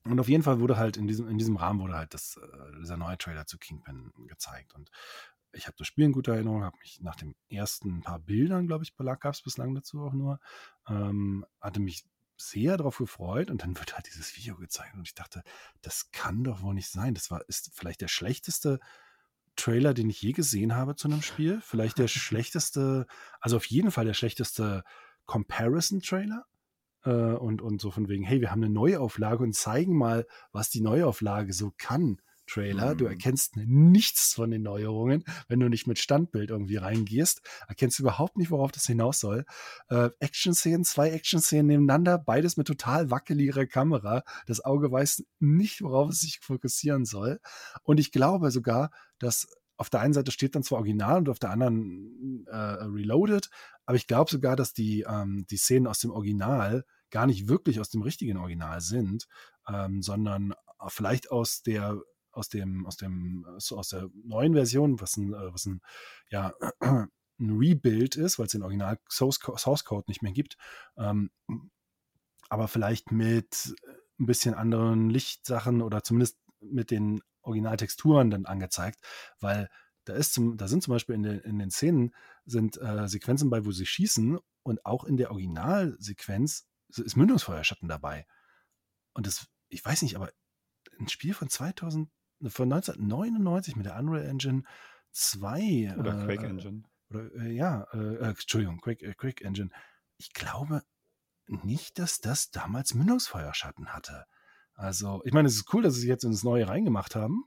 und 0.03 0.19
auf 0.19 0.30
jeden 0.30 0.44
Fall 0.44 0.59
wurde 0.59 0.77
halt 0.77 0.97
in 0.97 1.07
diesem, 1.07 1.27
in 1.30 1.39
diesem 1.39 1.56
Rahmen 1.56 1.80
wurde 1.80 1.95
halt 1.95 2.13
das, 2.13 2.38
äh, 2.38 2.80
dieser 2.80 2.97
neue 2.97 3.18
Trailer 3.18 3.47
zu 3.47 3.57
Kingpin 3.57 4.12
gezeigt. 4.27 4.75
Und 4.75 4.92
ich 5.51 5.65
habe 5.65 5.77
das 5.80 5.88
Spiel 5.88 6.06
in 6.06 6.12
guter 6.12 6.36
Erinnerung, 6.36 6.63
habe 6.63 6.77
mich 6.77 7.01
nach 7.01 7.15
den 7.15 7.33
ersten 7.50 8.01
paar 8.01 8.19
Bildern, 8.19 8.68
glaube 8.68 8.83
ich, 8.83 8.95
gab 8.95 9.33
es 9.33 9.42
bislang 9.42 9.74
dazu 9.74 10.03
auch 10.03 10.13
nur, 10.13 10.39
ähm, 10.88 11.44
hatte 11.59 11.80
mich 11.80 12.06
sehr 12.38 12.78
darauf 12.78 12.98
gefreut 12.98 13.50
und 13.50 13.64
dann 13.64 13.78
wird 13.78 13.96
halt 13.96 14.08
dieses 14.08 14.36
Video 14.36 14.56
gezeigt 14.56 14.96
und 14.96 15.08
ich 15.08 15.16
dachte, 15.16 15.44
das 15.82 16.12
kann 16.12 16.44
doch 16.44 16.62
wohl 16.62 16.74
nicht 16.74 16.90
sein. 16.90 17.14
Das 17.14 17.32
war 17.32 17.48
ist 17.48 17.72
vielleicht 17.74 18.02
der 18.02 18.08
schlechteste 18.08 18.80
Trailer, 19.56 19.94
den 19.94 20.10
ich 20.10 20.22
je 20.22 20.34
gesehen 20.34 20.76
habe 20.76 20.96
zu 20.96 21.08
einem 21.08 21.22
Spiel. 21.22 21.62
Vielleicht 21.62 21.98
der 21.98 22.08
schlechteste, 22.08 23.08
also 23.40 23.58
auf 23.58 23.66
jeden 23.66 23.92
Fall 23.92 24.06
der 24.06 24.14
schlechteste 24.14 24.84
Comparison-Trailer. 25.26 26.46
Äh, 27.04 27.10
und, 27.10 27.62
und 27.62 27.82
so 27.82 27.92
von 27.92 28.10
wegen, 28.10 28.24
hey, 28.24 28.42
wir 28.42 28.52
haben 28.52 28.64
eine 28.64 28.74
Neuauflage 28.74 29.44
und 29.44 29.56
zeigen 29.56 29.98
mal, 29.98 30.26
was 30.52 30.70
die 30.70 30.81
Neuauflage 30.81 31.54
so 31.54 31.72
kann. 31.78 32.22
Trailer. 32.47 32.94
Mhm. 32.94 32.97
Du 32.97 33.06
erkennst 33.06 33.57
nichts 33.57 34.33
von 34.33 34.51
den 34.51 34.63
Neuerungen, 34.63 35.24
wenn 35.47 35.59
du 35.59 35.69
nicht 35.69 35.88
mit 35.88 36.00
Standbild 36.00 36.50
irgendwie 36.50 36.77
reingehst. 36.77 37.42
Erkennst 37.68 38.00
überhaupt 38.00 38.38
nicht, 38.38 38.51
worauf 38.51 38.71
das 38.71 38.86
hinaus 38.86 39.19
soll. 39.19 39.45
Äh, 39.89 40.09
Action-Szenen, 40.19 40.83
zwei 40.83 41.09
Action-Szenen 41.12 41.68
nebeneinander, 41.68 42.18
beides 42.18 42.57
mit 42.57 42.68
total 42.68 43.09
wackeliger 43.12 43.65
Kamera. 43.65 44.24
Das 44.45 44.63
Auge 44.63 44.92
weiß 44.92 45.25
nicht, 45.39 45.81
worauf 45.81 46.09
es 46.09 46.21
sich 46.21 46.39
fokussieren 46.42 47.06
soll. 47.06 47.39
Und 47.83 48.00
ich 48.00 48.12
glaube 48.12 48.51
sogar, 48.51 48.92
dass 49.19 49.47
auf 49.77 49.89
der 49.89 50.00
einen 50.00 50.13
Seite 50.13 50.31
steht 50.31 50.56
dann 50.56 50.63
zwar 50.63 50.80
Original 50.80 51.18
und 51.18 51.30
auf 51.30 51.39
der 51.39 51.50
anderen 51.50 52.45
äh, 52.47 52.56
Reloaded, 52.56 53.50
aber 53.86 53.97
ich 53.97 54.07
glaube 54.07 54.31
sogar, 54.31 54.56
dass 54.56 54.74
die, 54.74 55.06
ähm, 55.07 55.45
die 55.50 55.57
Szenen 55.57 55.88
aus 55.88 56.00
dem 56.00 56.12
Original 56.12 56.86
gar 57.12 57.27
nicht 57.27 57.47
wirklich 57.47 57.80
aus 57.80 57.89
dem 57.89 58.01
richtigen 58.01 58.38
Original 58.38 58.81
sind, 58.81 59.27
ähm, 59.68 60.01
sondern 60.01 60.53
vielleicht 60.88 61.31
aus 61.31 61.62
der 61.62 62.01
aus 62.36 62.50
dem, 62.50 62.86
aus 62.86 62.98
dem, 62.98 63.46
so 63.58 63.78
aus 63.78 63.90
der 63.90 64.10
neuen 64.24 64.54
Version, 64.54 65.00
was 65.00 65.18
ein, 65.18 65.34
äh, 65.34 65.54
was 65.54 65.66
ein, 65.66 65.82
ja, 66.30 66.54
ein 66.82 67.10
Rebuild 67.40 68.16
ist, 68.16 68.40
weil 68.40 68.46
es 68.46 68.54
den 68.54 68.64
Original 68.64 69.00
Source, 69.10 69.40
Source 69.58 69.84
Code 69.84 70.06
nicht 70.08 70.22
mehr 70.22 70.32
gibt. 70.32 70.58
Ähm, 70.98 71.32
aber 72.50 72.68
vielleicht 72.68 73.12
mit 73.12 73.76
ein 74.20 74.26
bisschen 74.26 74.54
anderen 74.54 75.10
Lichtsachen 75.10 75.82
oder 75.82 76.04
zumindest 76.04 76.38
mit 76.60 76.92
den 76.92 77.22
Originaltexturen 77.42 78.30
dann 78.30 78.46
angezeigt, 78.46 79.00
weil 79.40 79.70
da 80.06 80.14
ist 80.14 80.34
zum, 80.34 80.58
da 80.58 80.68
sind 80.68 80.84
zum 80.84 80.94
Beispiel 80.94 81.16
in 81.16 81.24
den, 81.24 81.40
in 81.40 81.60
den 81.60 81.72
Szenen 81.72 82.14
sind 82.46 82.78
äh, 82.78 83.08
Sequenzen 83.08 83.50
bei, 83.50 83.66
wo 83.66 83.72
sie 83.72 83.86
schießen 83.86 84.40
und 84.64 84.86
auch 84.86 85.04
in 85.04 85.18
der 85.18 85.31
Originalsequenz 85.31 86.68
ist 86.90 87.18
Mündungsfeuerschatten 87.18 87.90
dabei. 87.90 88.26
Und 89.14 89.28
das, 89.28 89.48
ich 89.70 89.84
weiß 89.84 90.04
nicht, 90.04 90.16
aber 90.16 90.31
ein 91.00 91.10
Spiel 91.10 91.34
von 91.34 91.50
2000, 91.50 92.10
von 92.42 92.72
1999 92.72 93.76
mit 93.76 93.86
der 93.86 93.98
Unreal 93.98 94.26
Engine 94.26 94.64
2. 95.12 95.96
Oder 95.98 96.22
äh, 96.22 96.26
Quake 96.26 96.46
Engine. 96.46 96.84
Oder, 97.10 97.34
äh, 97.36 97.52
ja, 97.52 97.88
äh, 97.94 98.16
äh 98.16 98.30
Entschuldigung, 98.30 98.80
Quake, 98.82 99.06
äh, 99.06 99.14
Quake 99.14 99.44
Engine. 99.44 99.70
Ich 100.18 100.34
glaube 100.34 100.84
nicht, 101.48 102.00
dass 102.00 102.22
das 102.22 102.52
damals 102.52 102.94
Mündungsfeuerschatten 102.94 103.94
hatte. 103.94 104.26
Also, 104.74 105.22
ich 105.26 105.34
meine, 105.34 105.48
es 105.48 105.56
ist 105.56 105.74
cool, 105.74 105.84
dass 105.84 105.94
sie 105.96 106.02
es 106.02 106.08
jetzt 106.08 106.24
ins 106.24 106.44
Neue 106.44 106.68
reingemacht 106.68 107.16
haben. 107.16 107.46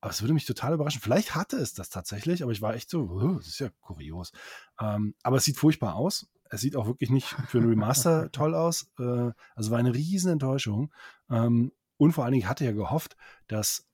Aber 0.00 0.10
es 0.10 0.20
würde 0.20 0.34
mich 0.34 0.46
total 0.46 0.74
überraschen. 0.74 1.00
Vielleicht 1.00 1.36
hatte 1.36 1.56
es 1.56 1.74
das 1.74 1.88
tatsächlich, 1.88 2.42
aber 2.42 2.50
ich 2.50 2.60
war 2.60 2.74
echt 2.74 2.90
so, 2.90 3.02
oh, 3.02 3.36
das 3.36 3.46
ist 3.46 3.60
ja 3.60 3.70
kurios. 3.80 4.32
Ähm, 4.80 5.14
aber 5.22 5.36
es 5.36 5.44
sieht 5.44 5.56
furchtbar 5.56 5.94
aus. 5.94 6.28
Es 6.50 6.60
sieht 6.60 6.74
auch 6.74 6.86
wirklich 6.86 7.10
nicht 7.10 7.28
für 7.46 7.58
ein 7.58 7.68
Remaster 7.68 8.30
toll 8.32 8.54
aus. 8.54 8.90
Äh, 8.98 9.30
also 9.54 9.70
war 9.70 9.78
eine 9.78 9.94
riesen 9.94 10.32
Enttäuschung. 10.32 10.92
Ähm, 11.30 11.70
und 11.98 12.12
vor 12.12 12.24
allen 12.24 12.32
Dingen 12.32 12.48
hatte 12.48 12.64
er 12.64 12.72
gehofft, 12.72 13.16
dass 13.46 13.86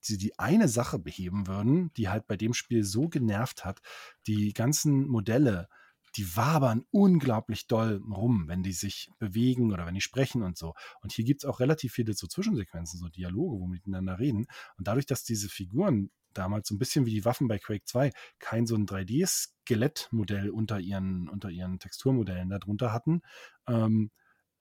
sie 0.00 0.18
die 0.18 0.38
eine 0.38 0.68
Sache 0.68 0.98
beheben 0.98 1.46
würden, 1.46 1.92
die 1.94 2.08
halt 2.08 2.26
bei 2.26 2.36
dem 2.36 2.54
Spiel 2.54 2.84
so 2.84 3.08
genervt 3.08 3.64
hat. 3.64 3.80
Die 4.26 4.52
ganzen 4.52 5.06
Modelle, 5.06 5.68
die 6.16 6.36
wabern 6.36 6.84
unglaublich 6.90 7.66
doll 7.66 8.02
rum, 8.10 8.44
wenn 8.48 8.62
die 8.62 8.72
sich 8.72 9.10
bewegen 9.18 9.72
oder 9.72 9.86
wenn 9.86 9.94
die 9.94 10.00
sprechen 10.00 10.42
und 10.42 10.58
so. 10.58 10.74
Und 11.00 11.12
hier 11.12 11.24
gibt 11.24 11.42
es 11.42 11.48
auch 11.48 11.60
relativ 11.60 11.92
viele 11.92 12.14
so 12.14 12.26
Zwischensequenzen, 12.26 12.98
so 12.98 13.08
Dialoge, 13.08 13.60
wo 13.60 13.66
miteinander 13.66 14.18
reden. 14.18 14.46
Und 14.76 14.88
dadurch, 14.88 15.06
dass 15.06 15.24
diese 15.24 15.48
Figuren 15.48 16.10
damals 16.34 16.68
so 16.68 16.74
ein 16.74 16.78
bisschen 16.78 17.06
wie 17.06 17.10
die 17.10 17.24
Waffen 17.24 17.48
bei 17.48 17.58
Quake 17.58 17.84
2 17.84 18.10
kein 18.38 18.66
so 18.66 18.74
ein 18.74 18.86
3D-Skelettmodell 18.86 20.50
unter 20.50 20.80
ihren, 20.80 21.28
unter 21.28 21.50
ihren 21.50 21.78
Texturmodellen 21.78 22.48
darunter 22.50 22.92
hatten, 22.92 23.22
ähm, 23.66 24.10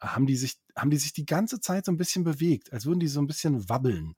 haben 0.01 0.25
die 0.25 0.35
sich, 0.35 0.55
haben 0.75 0.89
die 0.89 0.97
sich 0.97 1.13
die 1.13 1.25
ganze 1.25 1.59
Zeit 1.59 1.85
so 1.85 1.91
ein 1.91 1.97
bisschen 1.97 2.23
bewegt, 2.23 2.73
als 2.73 2.85
würden 2.85 2.99
die 2.99 3.07
so 3.07 3.21
ein 3.21 3.27
bisschen 3.27 3.69
wabbeln. 3.69 4.15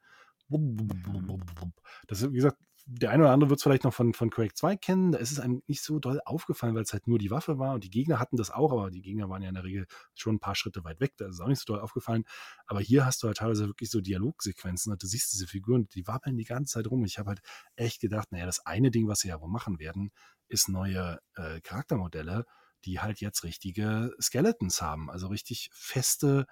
Das 2.07 2.21
ist, 2.21 2.31
wie 2.31 2.35
gesagt, 2.35 2.57
der 2.85 3.11
eine 3.11 3.23
oder 3.23 3.31
andere 3.31 3.49
wird 3.49 3.59
es 3.59 3.63
vielleicht 3.63 3.85
noch 3.85 3.93
von, 3.93 4.13
von 4.13 4.29
Quake 4.29 4.55
2 4.55 4.75
kennen. 4.75 5.13
Da 5.13 5.19
ist 5.19 5.31
es 5.31 5.39
einem 5.39 5.63
nicht 5.67 5.81
so 5.81 5.99
doll 5.99 6.19
aufgefallen, 6.25 6.75
weil 6.75 6.83
es 6.83 6.91
halt 6.91 7.07
nur 7.07 7.17
die 7.17 7.31
Waffe 7.31 7.57
war 7.57 7.75
und 7.75 7.83
die 7.83 7.89
Gegner 7.89 8.19
hatten 8.19 8.35
das 8.35 8.51
auch, 8.51 8.73
aber 8.73 8.91
die 8.91 9.01
Gegner 9.01 9.29
waren 9.29 9.41
ja 9.41 9.47
in 9.47 9.55
der 9.55 9.63
Regel 9.63 9.87
schon 10.15 10.35
ein 10.35 10.39
paar 10.39 10.55
Schritte 10.55 10.83
weit 10.83 10.99
weg. 10.99 11.13
Da 11.17 11.27
ist 11.27 11.35
es 11.35 11.39
auch 11.39 11.47
nicht 11.47 11.59
so 11.59 11.73
doll 11.73 11.79
aufgefallen. 11.79 12.25
Aber 12.65 12.81
hier 12.81 13.05
hast 13.05 13.23
du 13.23 13.27
halt 13.27 13.37
teilweise 13.37 13.67
wirklich 13.67 13.89
so 13.89 14.01
Dialogsequenzen 14.01 14.91
und 14.91 15.01
du 15.01 15.07
siehst 15.07 15.31
diese 15.31 15.47
Figuren, 15.47 15.87
die 15.93 16.05
wabbeln 16.07 16.37
die 16.37 16.43
ganze 16.43 16.73
Zeit 16.73 16.87
rum. 16.87 17.01
Und 17.01 17.07
ich 17.07 17.19
habe 17.19 17.29
halt 17.29 17.41
echt 17.77 18.01
gedacht, 18.01 18.31
naja, 18.31 18.45
das 18.45 18.65
eine 18.65 18.91
Ding, 18.91 19.07
was 19.07 19.19
sie 19.19 19.29
ja 19.29 19.39
wohl 19.39 19.49
machen 19.49 19.79
werden, 19.79 20.11
ist 20.49 20.67
neue 20.67 21.19
äh, 21.35 21.61
Charaktermodelle, 21.61 22.45
die 22.83 22.99
halt 22.99 23.21
jetzt 23.21 23.45
richtige 23.45 24.13
Skeletons 24.21 24.81
haben, 24.81 25.09
also 25.09 25.27
richtig 25.27 25.69
feste 25.73 26.47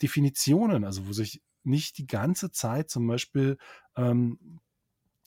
Definitionen, 0.00 0.84
also 0.84 1.06
wo 1.06 1.12
sich 1.12 1.42
nicht 1.64 1.98
die 1.98 2.06
ganze 2.06 2.50
Zeit 2.50 2.90
zum 2.90 3.06
Beispiel 3.06 3.58
ähm, 3.96 4.60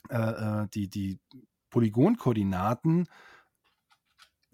äh, 0.10 0.18
äh, 0.18 0.68
die, 0.74 0.90
die 0.90 1.20
Polygonkoordinaten 1.70 3.08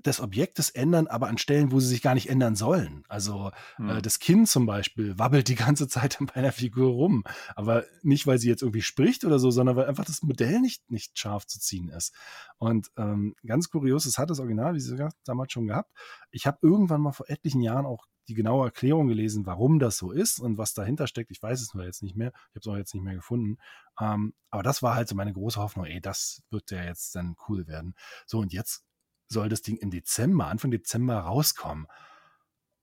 des 0.08 0.22
Objektes 0.22 0.70
ändern, 0.70 1.08
aber 1.08 1.28
an 1.28 1.38
Stellen, 1.38 1.72
wo 1.72 1.80
sie 1.80 1.88
sich 1.88 2.02
gar 2.02 2.14
nicht 2.14 2.30
ändern 2.30 2.56
sollen. 2.56 3.04
Also 3.10 3.52
hm. 3.76 3.90
äh, 3.90 4.02
das 4.02 4.20
Kinn 4.20 4.46
zum 4.46 4.66
Beispiel 4.66 5.18
wabbelt 5.18 5.48
die 5.48 5.56
ganze 5.56 5.88
Zeit 5.88 6.18
bei 6.20 6.36
einer 6.36 6.52
Figur 6.52 6.92
rum. 6.92 7.24
Aber 7.56 7.84
nicht, 8.04 8.28
weil 8.28 8.38
sie 8.38 8.48
jetzt 8.48 8.62
irgendwie 8.62 8.82
spricht 8.82 9.26
oder 9.26 9.40
so, 9.40 9.52
sondern 9.52 9.76
weil 9.76 9.86
einfach 9.86 10.06
das 10.06 10.24
Modell 10.24 10.60
nicht, 10.62 10.90
nicht 10.90 11.18
scharf 11.18 11.46
zu 11.46 11.60
ziehen 11.60 11.90
ist. 11.90 12.14
Und 12.58 12.90
ähm, 12.98 13.36
ganz 13.46 13.70
kurios, 13.70 14.06
es 14.06 14.18
hat 14.18 14.30
das 14.30 14.40
Original, 14.40 14.76
wie 14.76 14.80
Sie 14.80 14.92
gesagt, 14.92 15.18
damals 15.26 15.52
schon 15.52 15.68
gehabt. 15.68 15.92
Ich 16.32 16.48
habe 16.48 16.60
irgendwann 16.62 17.02
mal 17.02 17.12
vor 17.12 17.30
etlichen 17.30 17.62
Jahren 17.62 17.86
auch 17.86 18.06
die 18.28 18.34
genaue 18.34 18.66
Erklärung 18.66 19.08
gelesen, 19.08 19.46
warum 19.46 19.80
das 19.80 19.98
so 19.98 20.12
ist 20.12 20.40
und 20.40 20.58
was 20.58 20.74
dahinter 20.74 21.08
steckt. 21.08 21.32
Ich 21.32 21.42
weiß 21.42 21.62
es 21.62 21.74
nur 21.74 21.86
jetzt 21.86 22.04
nicht 22.04 22.16
mehr. 22.16 22.30
Ich 22.30 22.56
habe 22.56 22.60
es 22.60 22.68
auch 22.68 22.78
jetzt 22.78 22.94
nicht 22.94 23.04
mehr 23.04 23.16
gefunden. 23.16 23.58
Ähm, 24.00 24.34
aber 24.50 24.64
das 24.64 24.84
war 24.84 24.96
halt 24.96 25.08
so 25.08 25.16
meine 25.16 25.34
große 25.34 25.60
Hoffnung, 25.60 25.86
ey, 25.86 26.02
das 26.02 26.44
wird 26.50 26.72
ja 26.72 26.84
jetzt 26.84 27.16
dann 27.16 27.36
cool 27.48 27.68
werden. 27.68 27.96
So, 28.26 28.40
und 28.40 28.54
jetzt 28.54 28.86
soll 29.30 29.50
das 29.50 29.62
Ding 29.62 29.78
im 29.78 29.92
Dezember, 29.92 30.48
Anfang 30.48 30.72
Dezember 30.72 31.20
rauskommen. 31.20 31.88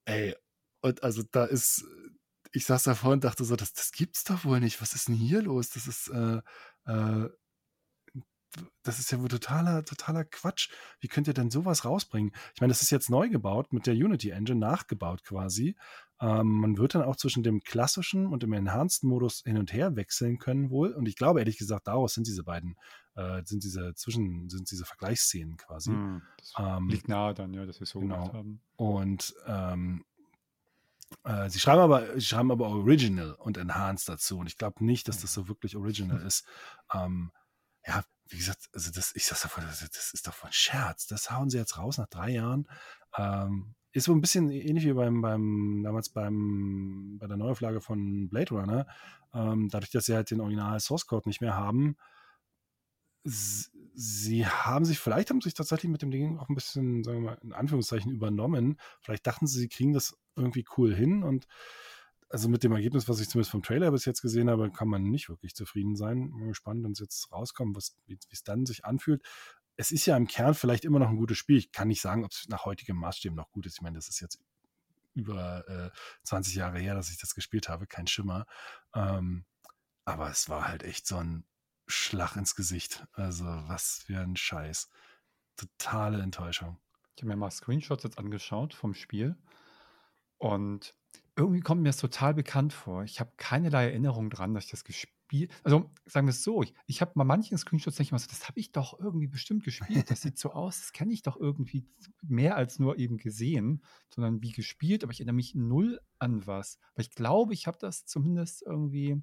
Ey, 0.07 0.35
und 0.83 1.03
also 1.03 1.23
da 1.31 1.45
ist, 1.45 1.85
ich 2.53 2.67
saß 2.67 2.83
davor 2.85 3.13
und 3.13 3.25
dachte 3.25 3.45
so, 3.45 3.57
das, 3.57 3.73
das 3.73 3.93
gibt's 3.93 4.25
doch 4.25 4.45
wohl 4.45 4.61
nicht. 4.61 4.81
Was 4.81 4.95
ist 4.95 5.09
denn 5.09 5.15
hier 5.15 5.43
los? 5.43 5.71
Das 5.71 5.87
ist, 5.87 6.09
äh, 6.09 6.41
äh, 6.87 7.29
das 8.83 8.99
ist 8.99 9.11
ja 9.11 9.21
wohl 9.21 9.29
totaler, 9.29 9.85
totaler 9.85 10.25
Quatsch. 10.25 10.71
Wie 11.01 11.09
könnt 11.09 11.27
ihr 11.27 11.35
denn 11.35 11.51
sowas 11.51 11.85
rausbringen? 11.85 12.33
Ich 12.55 12.61
meine, 12.61 12.71
das 12.71 12.83
ist 12.83 12.91
jetzt 12.91 13.11
neu 13.11 13.29
gebaut 13.29 13.73
mit 13.73 13.87
der 13.87 13.95
Unity 13.95 14.31
Engine, 14.31 14.59
nachgebaut 14.61 15.25
quasi. 15.25 15.77
Ähm, 16.21 16.47
man 16.47 16.79
wird 16.79 16.95
dann 16.95 17.03
auch 17.03 17.17
zwischen 17.17 17.43
dem 17.43 17.61
klassischen 17.61 18.27
und 18.27 18.43
dem 18.43 18.53
Enhanced-Modus 18.53 19.43
hin 19.45 19.59
und 19.59 19.73
her 19.73 19.97
wechseln 19.97 20.39
können 20.39 20.71
wohl. 20.71 20.93
Und 20.93 21.07
ich 21.07 21.17
glaube 21.17 21.41
ehrlich 21.41 21.59
gesagt, 21.59 21.89
daraus 21.89 22.15
sind 22.15 22.27
diese 22.27 22.45
beiden, 22.45 22.77
äh, 23.17 23.43
sind 23.45 23.65
diese 23.65 23.95
Zwischen, 23.95 24.49
sind 24.49 24.71
diese 24.71 24.85
Vergleichsszenen 24.85 25.57
quasi. 25.57 25.91
Hm, 25.91 26.23
Ähm, 26.59 26.89
liegt 26.89 27.09
nahe 27.09 27.35
dann, 27.35 27.53
ja, 27.53 27.67
dass 27.67 27.81
wir 27.81 27.85
es 27.85 27.91
so 27.91 28.01
genau. 28.01 28.17
gemacht 28.17 28.35
haben. 28.35 28.61
und 28.77 29.35
ähm, 29.47 30.05
äh, 31.25 31.49
sie 31.49 31.61
schreiben 31.61 31.81
aber, 31.81 32.15
sie 32.15 32.27
schreiben 32.27 32.51
aber 32.51 32.69
Original 32.69 33.35
und 33.35 33.57
Enhanced 33.57 34.09
dazu. 34.09 34.39
Und 34.39 34.47
ich 34.47 34.57
glaube 34.57 34.85
nicht, 34.85 35.09
dass 35.09 35.21
das 35.21 35.33
so 35.33 35.49
wirklich 35.49 35.77
Original 35.77 36.21
ist. 36.27 36.47
Ähm, 36.93 37.33
ja, 37.87 38.03
wie 38.29 38.39
gesagt, 38.39 38.69
also 38.73 38.91
das, 38.91 39.15
ich 39.15 39.27
sag's 39.27 39.43
davon, 39.43 39.65
das, 39.65 39.81
das 39.81 40.13
ist 40.13 40.27
doch 40.27 40.35
von 40.35 40.53
Scherz. 40.53 41.07
Das 41.07 41.31
hauen 41.31 41.51
sie 41.51 41.59
jetzt 41.59 41.79
raus 41.79 41.99
nach 41.99 42.09
drei 42.09 42.31
Jahren. 42.31 42.69
Ähm, 43.17 43.75
ist 43.93 44.05
so 44.05 44.13
ein 44.13 44.21
bisschen 44.21 44.51
ähnlich 44.51 44.85
wie 44.85 44.93
beim, 44.93 45.21
beim 45.21 45.83
damals 45.85 46.09
beim, 46.09 47.17
bei 47.19 47.27
der 47.27 47.37
Neuauflage 47.37 47.81
von 47.81 48.29
Blade 48.29 48.55
Runner. 48.55 48.87
Ähm, 49.33 49.69
dadurch, 49.71 49.91
dass 49.91 50.07
sie 50.07 50.15
halt 50.15 50.31
den 50.31 50.41
Original 50.41 50.81
Source 50.81 51.07
Code 51.07 51.29
nicht 51.29 51.41
mehr 51.41 51.55
haben, 51.55 51.97
sie 53.25 54.47
haben 54.47 54.85
sich, 54.85 54.99
vielleicht 54.99 55.31
haben 55.31 55.41
sie 55.41 55.49
sich 55.49 55.55
tatsächlich 55.55 55.91
mit 55.91 56.03
dem 56.03 56.11
Ding 56.11 56.39
auch 56.39 56.49
ein 56.49 56.55
bisschen, 56.55 57.05
sagen 57.05 57.23
wir 57.23 57.31
mal, 57.31 57.39
in 57.43 57.53
Anführungszeichen 57.53 58.13
übernommen. 58.13 58.79
Vielleicht 59.01 59.27
dachten 59.27 59.47
sie, 59.47 59.61
sie 59.61 59.69
kriegen 59.69 59.93
das 59.93 60.17
irgendwie 60.37 60.65
cool 60.77 60.95
hin 60.95 61.23
und 61.23 61.47
also 62.35 62.49
mit 62.49 62.65
dem 62.65 62.73
Ergebnis, 62.73 63.09
was 63.09 63.21
ich 63.21 63.29
zumindest 63.29 63.53
vom 63.53 63.63
Trailer 63.63 63.93
bis 63.93 64.07
jetzt 64.07 64.21
gesehen 64.21 64.51
habe, 64.51 64.69
kann 64.73 64.89
man 64.89 65.05
nicht 65.05 65.29
wirklich 65.29 65.55
zufrieden 65.55 65.95
sein. 65.95 66.33
Bin 66.33 66.49
gespannt, 66.49 66.83
wenn 66.83 66.91
es 66.91 66.99
jetzt 66.99 67.31
rauskommt, 67.31 67.77
wie 68.07 68.19
es 68.29 68.43
dann 68.43 68.67
sich 68.67 68.85
anfühlt. 68.85 69.25
Es 69.77 69.93
ist 69.93 70.05
ja 70.07 70.17
im 70.17 70.27
Kern 70.27 70.55
vielleicht 70.55 70.85
immer 70.85 70.99
noch 70.99 71.11
ein 71.11 71.17
gutes 71.17 71.39
Spiel. 71.39 71.59
Ich 71.59 71.71
kann 71.71 71.87
nicht 71.87 72.01
sagen, 72.01 72.25
ob 72.25 72.33
es 72.33 72.49
nach 72.49 72.65
heutigem 72.65 72.97
Maßstäben 72.97 73.37
noch 73.37 73.53
gut 73.53 73.67
ist. 73.67 73.75
Ich 73.75 73.83
meine, 73.83 73.95
das 73.95 74.09
ist 74.09 74.19
jetzt 74.19 74.41
über 75.15 75.69
äh, 75.69 75.91
20 76.25 76.57
Jahre 76.57 76.81
her, 76.81 76.97
dass 76.97 77.09
ich 77.09 77.19
das 77.19 77.37
gespielt 77.37 77.69
habe, 77.69 77.87
kein 77.87 78.09
Schimmer. 78.09 78.47
Ähm, 78.97 79.45
aber 80.05 80.29
es 80.29 80.49
war 80.49 80.67
halt 80.67 80.83
echt 80.83 81.07
so 81.07 81.19
ein 81.19 81.45
Schlag 81.87 82.35
ins 82.35 82.57
Gesicht. 82.57 83.07
Also 83.13 83.45
was 83.45 84.03
für 84.07 84.19
ein 84.19 84.35
Scheiß. 84.35 84.91
Totale 85.55 86.21
Enttäuschung. 86.21 86.81
Ich 87.15 87.23
habe 87.23 87.29
mir 87.29 87.37
mal 87.37 87.53
Screenshots 87.53 88.03
jetzt 88.03 88.19
angeschaut 88.19 88.75
vom 88.75 88.93
Spiel 88.93 89.37
und 90.39 90.97
irgendwie 91.37 91.61
kommt 91.61 91.83
mir 91.83 91.89
das 91.89 91.97
total 91.97 92.35
bekannt 92.35 92.73
vor. 92.73 93.05
Ich 93.05 93.21
habe 93.21 93.33
keinerlei 93.37 93.89
Erinnerung 93.89 94.31
dran, 94.31 94.55
dass 94.55 94.65
ich 94.65 94.71
das 94.71 94.85
gespielt 94.85 95.15
Also 95.63 95.91
sagen 96.07 96.27
wir 96.27 96.31
es 96.31 96.45
so, 96.45 96.63
ich, 96.63 96.75
ich 96.87 97.01
habe 97.01 97.13
mal 97.15 97.25
manchen 97.25 97.59
Screenshots 97.59 97.99
ich 97.99 98.13
mal 98.13 98.19
so, 98.19 98.29
das 98.29 98.49
habe 98.49 98.61
ich 98.61 98.73
doch 98.73 98.99
irgendwie 99.01 99.27
bestimmt 99.27 99.65
gespielt. 99.65 100.11
Das 100.11 100.23
sieht 100.23 100.39
so 100.39 100.53
aus, 100.53 100.81
das 100.81 100.93
kenne 100.93 101.13
ich 101.13 101.23
doch 101.23 101.37
irgendwie 101.39 101.87
mehr 102.23 102.57
als 102.57 102.79
nur 102.79 102.99
eben 102.99 103.17
gesehen, 103.17 103.83
sondern 104.11 104.43
wie 104.43 104.53
gespielt, 104.53 105.03
aber 105.03 105.13
ich 105.13 105.21
erinnere 105.21 105.37
mich 105.37 105.55
null 105.55 106.01
an 106.19 106.47
was. 106.47 106.79
Aber 106.93 107.01
ich 107.01 107.11
glaube, 107.11 107.55
ich 107.55 107.67
habe 107.67 107.79
das 107.81 108.05
zumindest 108.05 108.63
irgendwie 108.63 109.21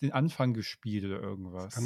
den 0.00 0.12
Anfang 0.12 0.54
gespielt 0.54 1.04
oder 1.04 1.20
irgendwas. 1.20 1.76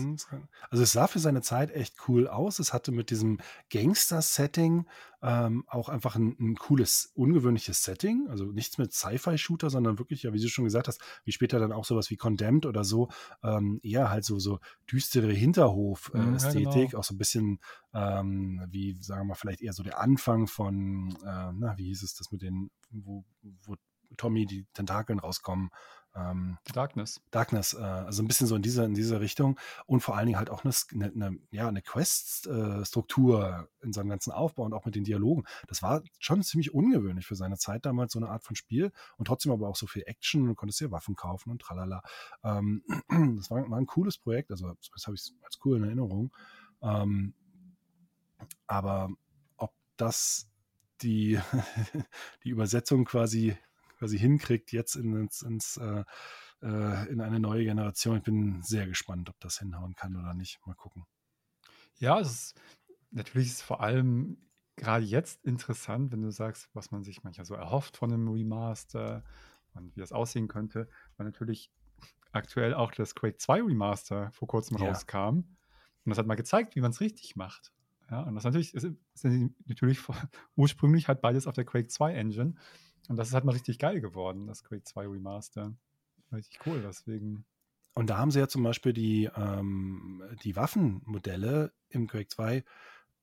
Also 0.70 0.82
es 0.82 0.92
sah 0.92 1.06
für 1.06 1.18
seine 1.18 1.42
Zeit 1.42 1.70
echt 1.70 1.96
cool 2.08 2.28
aus. 2.28 2.58
Es 2.58 2.72
hatte 2.72 2.92
mit 2.92 3.10
diesem 3.10 3.38
Gangster-Setting 3.70 4.86
ähm, 5.22 5.64
auch 5.66 5.88
einfach 5.88 6.16
ein, 6.16 6.36
ein, 6.38 6.56
cooles, 6.56 7.12
ungewöhnliches 7.14 7.82
Setting. 7.82 8.26
Also 8.28 8.46
nichts 8.46 8.78
mit 8.78 8.92
Sci-Fi-Shooter, 8.92 9.70
sondern 9.70 9.98
wirklich, 9.98 10.24
ja, 10.24 10.32
wie 10.32 10.40
du 10.40 10.48
schon 10.48 10.64
gesagt 10.64 10.88
hast, 10.88 11.00
wie 11.24 11.32
später 11.32 11.58
dann 11.58 11.72
auch 11.72 11.84
sowas 11.84 12.10
wie 12.10 12.16
Condemned 12.16 12.66
oder 12.66 12.84
so, 12.84 13.08
ähm, 13.42 13.80
eher 13.82 14.10
halt 14.10 14.24
so, 14.24 14.38
so 14.38 14.58
düstere 14.90 15.32
Hinterhof-Ästhetik, 15.32 16.66
ja, 16.66 16.86
genau. 16.86 16.98
auch 16.98 17.04
so 17.04 17.14
ein 17.14 17.18
bisschen 17.18 17.60
ähm, 17.94 18.62
wie, 18.68 18.94
sagen 19.00 19.22
wir 19.22 19.24
mal, 19.26 19.34
vielleicht 19.34 19.62
eher 19.62 19.72
so 19.72 19.82
der 19.82 20.00
Anfang 20.00 20.46
von, 20.46 21.10
äh, 21.22 21.52
na, 21.54 21.74
wie 21.76 21.86
hieß 21.86 22.02
es 22.02 22.14
das 22.14 22.32
mit 22.32 22.42
den, 22.42 22.70
wo, 22.90 23.24
wo 23.64 23.76
Tommy 24.16 24.46
die 24.46 24.66
Tentakeln 24.72 25.18
rauskommen. 25.18 25.70
Ähm, 26.14 26.58
Darkness. 26.72 27.22
Darkness, 27.30 27.72
äh, 27.74 27.80
also 27.80 28.22
ein 28.22 28.28
bisschen 28.28 28.46
so 28.46 28.54
in 28.54 28.62
dieser, 28.62 28.84
in 28.84 28.94
dieser 28.94 29.20
Richtung 29.20 29.58
und 29.86 30.00
vor 30.00 30.16
allen 30.16 30.26
Dingen 30.26 30.38
halt 30.38 30.50
auch 30.50 30.62
eine, 30.64 30.72
eine, 30.92 31.38
ja, 31.50 31.68
eine 31.68 31.80
Quest-Struktur 31.80 33.68
in 33.80 33.92
seinem 33.92 34.10
ganzen 34.10 34.30
Aufbau 34.30 34.64
und 34.64 34.74
auch 34.74 34.84
mit 34.84 34.94
den 34.94 35.04
Dialogen. 35.04 35.44
Das 35.68 35.82
war 35.82 36.02
schon 36.18 36.42
ziemlich 36.42 36.74
ungewöhnlich 36.74 37.26
für 37.26 37.34
seine 37.34 37.56
Zeit 37.56 37.86
damals, 37.86 38.12
so 38.12 38.18
eine 38.18 38.28
Art 38.28 38.44
von 38.44 38.56
Spiel 38.56 38.92
und 39.16 39.26
trotzdem 39.26 39.52
aber 39.52 39.68
auch 39.68 39.76
so 39.76 39.86
viel 39.86 40.02
Action 40.06 40.48
und 40.48 40.56
konntest 40.56 40.80
dir 40.80 40.90
Waffen 40.90 41.16
kaufen 41.16 41.50
und 41.50 41.62
tralala. 41.62 42.02
Ähm, 42.44 42.82
das 43.38 43.50
war, 43.50 43.68
war, 43.70 43.78
ein 43.78 43.86
cooles 43.86 44.18
Projekt, 44.18 44.50
also 44.50 44.74
das 44.92 45.06
habe 45.06 45.14
ich 45.14 45.32
als 45.42 45.58
cool 45.64 45.78
in 45.78 45.84
Erinnerung. 45.84 46.30
Ähm, 46.82 47.34
aber 48.66 49.08
ob 49.56 49.72
das 49.96 50.50
die, 51.00 51.40
die 52.44 52.50
Übersetzung 52.50 53.04
quasi 53.04 53.56
quasi 54.02 54.18
hinkriegt 54.18 54.72
jetzt 54.72 54.96
in, 54.96 55.14
ins, 55.14 55.42
ins 55.42 55.76
äh, 55.76 56.04
in 56.60 57.20
eine 57.20 57.38
neue 57.38 57.64
Generation. 57.64 58.16
Ich 58.16 58.24
bin 58.24 58.60
sehr 58.62 58.88
gespannt, 58.88 59.28
ob 59.28 59.38
das 59.38 59.60
hinhauen 59.60 59.94
kann 59.94 60.16
oder 60.16 60.34
nicht. 60.34 60.58
Mal 60.66 60.74
gucken. 60.74 61.06
Ja, 61.98 62.18
es 62.18 62.30
ist 62.30 62.60
natürlich 63.12 63.46
ist 63.46 63.54
es 63.58 63.62
vor 63.62 63.80
allem 63.80 64.38
gerade 64.74 65.04
jetzt 65.04 65.44
interessant, 65.44 66.10
wenn 66.10 66.22
du 66.22 66.32
sagst, 66.32 66.68
was 66.72 66.90
man 66.90 67.04
sich 67.04 67.22
manchmal 67.22 67.44
so 67.44 67.54
erhofft 67.54 67.96
von 67.96 68.12
einem 68.12 68.26
Remaster 68.26 69.22
und 69.74 69.94
wie 69.94 70.00
das 70.00 70.10
aussehen 70.10 70.48
könnte, 70.48 70.88
weil 71.16 71.26
natürlich 71.26 71.70
aktuell 72.32 72.74
auch 72.74 72.90
das 72.90 73.14
Quake 73.14 73.36
2 73.36 73.62
Remaster 73.62 74.32
vor 74.32 74.48
kurzem 74.48 74.78
ja. 74.78 74.88
rauskam. 74.88 75.44
Und 76.04 76.10
das 76.10 76.18
hat 76.18 76.26
mal 76.26 76.34
gezeigt, 76.34 76.74
wie 76.74 76.80
man 76.80 76.90
es 76.90 77.00
richtig 77.00 77.36
macht. 77.36 77.72
Ja, 78.10 78.22
und 78.22 78.34
das 78.34 78.42
natürlich 78.42 78.74
ist, 78.74 78.84
ist 79.14 79.24
natürlich 79.66 80.00
ursprünglich 80.56 81.06
halt 81.06 81.20
beides 81.20 81.46
auf 81.46 81.54
der 81.54 81.64
Quake 81.64 81.86
2 81.86 82.14
Engine. 82.14 82.54
Und 83.08 83.16
das 83.16 83.28
ist 83.28 83.34
halt 83.34 83.44
mal 83.44 83.52
richtig 83.52 83.78
geil 83.78 84.00
geworden, 84.00 84.46
das 84.46 84.64
Quake 84.64 84.84
2 84.84 85.06
Remaster. 85.06 85.74
Richtig 86.32 86.60
cool, 86.66 86.82
deswegen. 86.82 87.44
Und 87.94 88.08
da 88.08 88.18
haben 88.18 88.30
sie 88.30 88.38
ja 88.38 88.48
zum 88.48 88.62
Beispiel 88.62 88.92
die, 88.92 89.28
ähm, 89.36 90.22
die 90.42 90.56
Waffenmodelle 90.56 91.72
im 91.90 92.06
Quake 92.06 92.28
2 92.28 92.64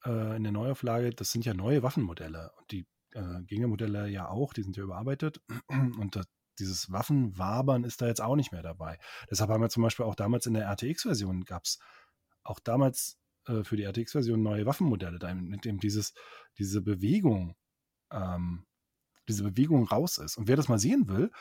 äh, 0.05 0.35
in 0.35 0.43
der 0.43 0.51
Neuauflage, 0.51 1.09
das 1.11 1.31
sind 1.31 1.45
ja 1.45 1.53
neue 1.53 1.81
Waffenmodelle. 1.81 2.51
Und 2.57 2.71
die 2.71 2.85
äh, 3.11 3.41
Gegnermodelle 3.43 4.07
ja 4.07 4.29
auch, 4.29 4.53
die 4.53 4.63
sind 4.63 4.77
ja 4.77 4.83
überarbeitet. 4.83 5.41
Und 5.69 6.15
das, 6.15 6.27
dieses 6.59 6.91
Waffenwabern 6.91 7.83
ist 7.83 8.01
da 8.01 8.07
jetzt 8.07 8.21
auch 8.21 8.35
nicht 8.35 8.51
mehr 8.51 8.61
dabei. 8.61 8.99
Deshalb 9.31 9.49
haben 9.49 9.61
wir 9.61 9.69
zum 9.69 9.83
Beispiel 9.83 10.05
auch 10.05 10.15
damals 10.15 10.45
in 10.45 10.53
der 10.53 10.67
RTX-Version 10.67 11.45
gab 11.45 11.63
es 11.63 11.79
auch 12.43 12.59
damals 12.59 13.17
äh, 13.47 13.63
für 13.63 13.77
die 13.77 13.83
RTX-Version 13.83 14.41
neue 14.41 14.65
Waffenmodelle, 14.65 15.33
mit 15.35 15.65
dem 15.65 15.79
dieses, 15.79 16.13
diese 16.57 16.81
Bewegung 16.81 17.55
ähm, 18.11 18.65
diese 19.29 19.43
Bewegung 19.43 19.87
raus 19.87 20.17
ist. 20.17 20.37
Und 20.37 20.47
wer 20.47 20.55
das 20.55 20.67
mal 20.67 20.79
sehen 20.79 21.07
will, 21.07 21.31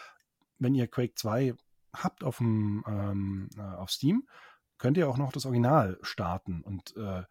wenn 0.58 0.74
ihr 0.74 0.86
Quake 0.86 1.14
2 1.14 1.54
habt 1.94 2.22
auf, 2.22 2.38
dem, 2.38 2.84
ähm, 2.86 3.48
äh, 3.56 3.60
auf 3.60 3.90
Steam, 3.90 4.28
könnt 4.76 4.96
ihr 4.96 5.08
auch 5.08 5.16
noch 5.16 5.32
das 5.32 5.46
Original 5.46 5.98
starten. 6.02 6.62
Und 6.62 6.96
äh, 6.96 7.24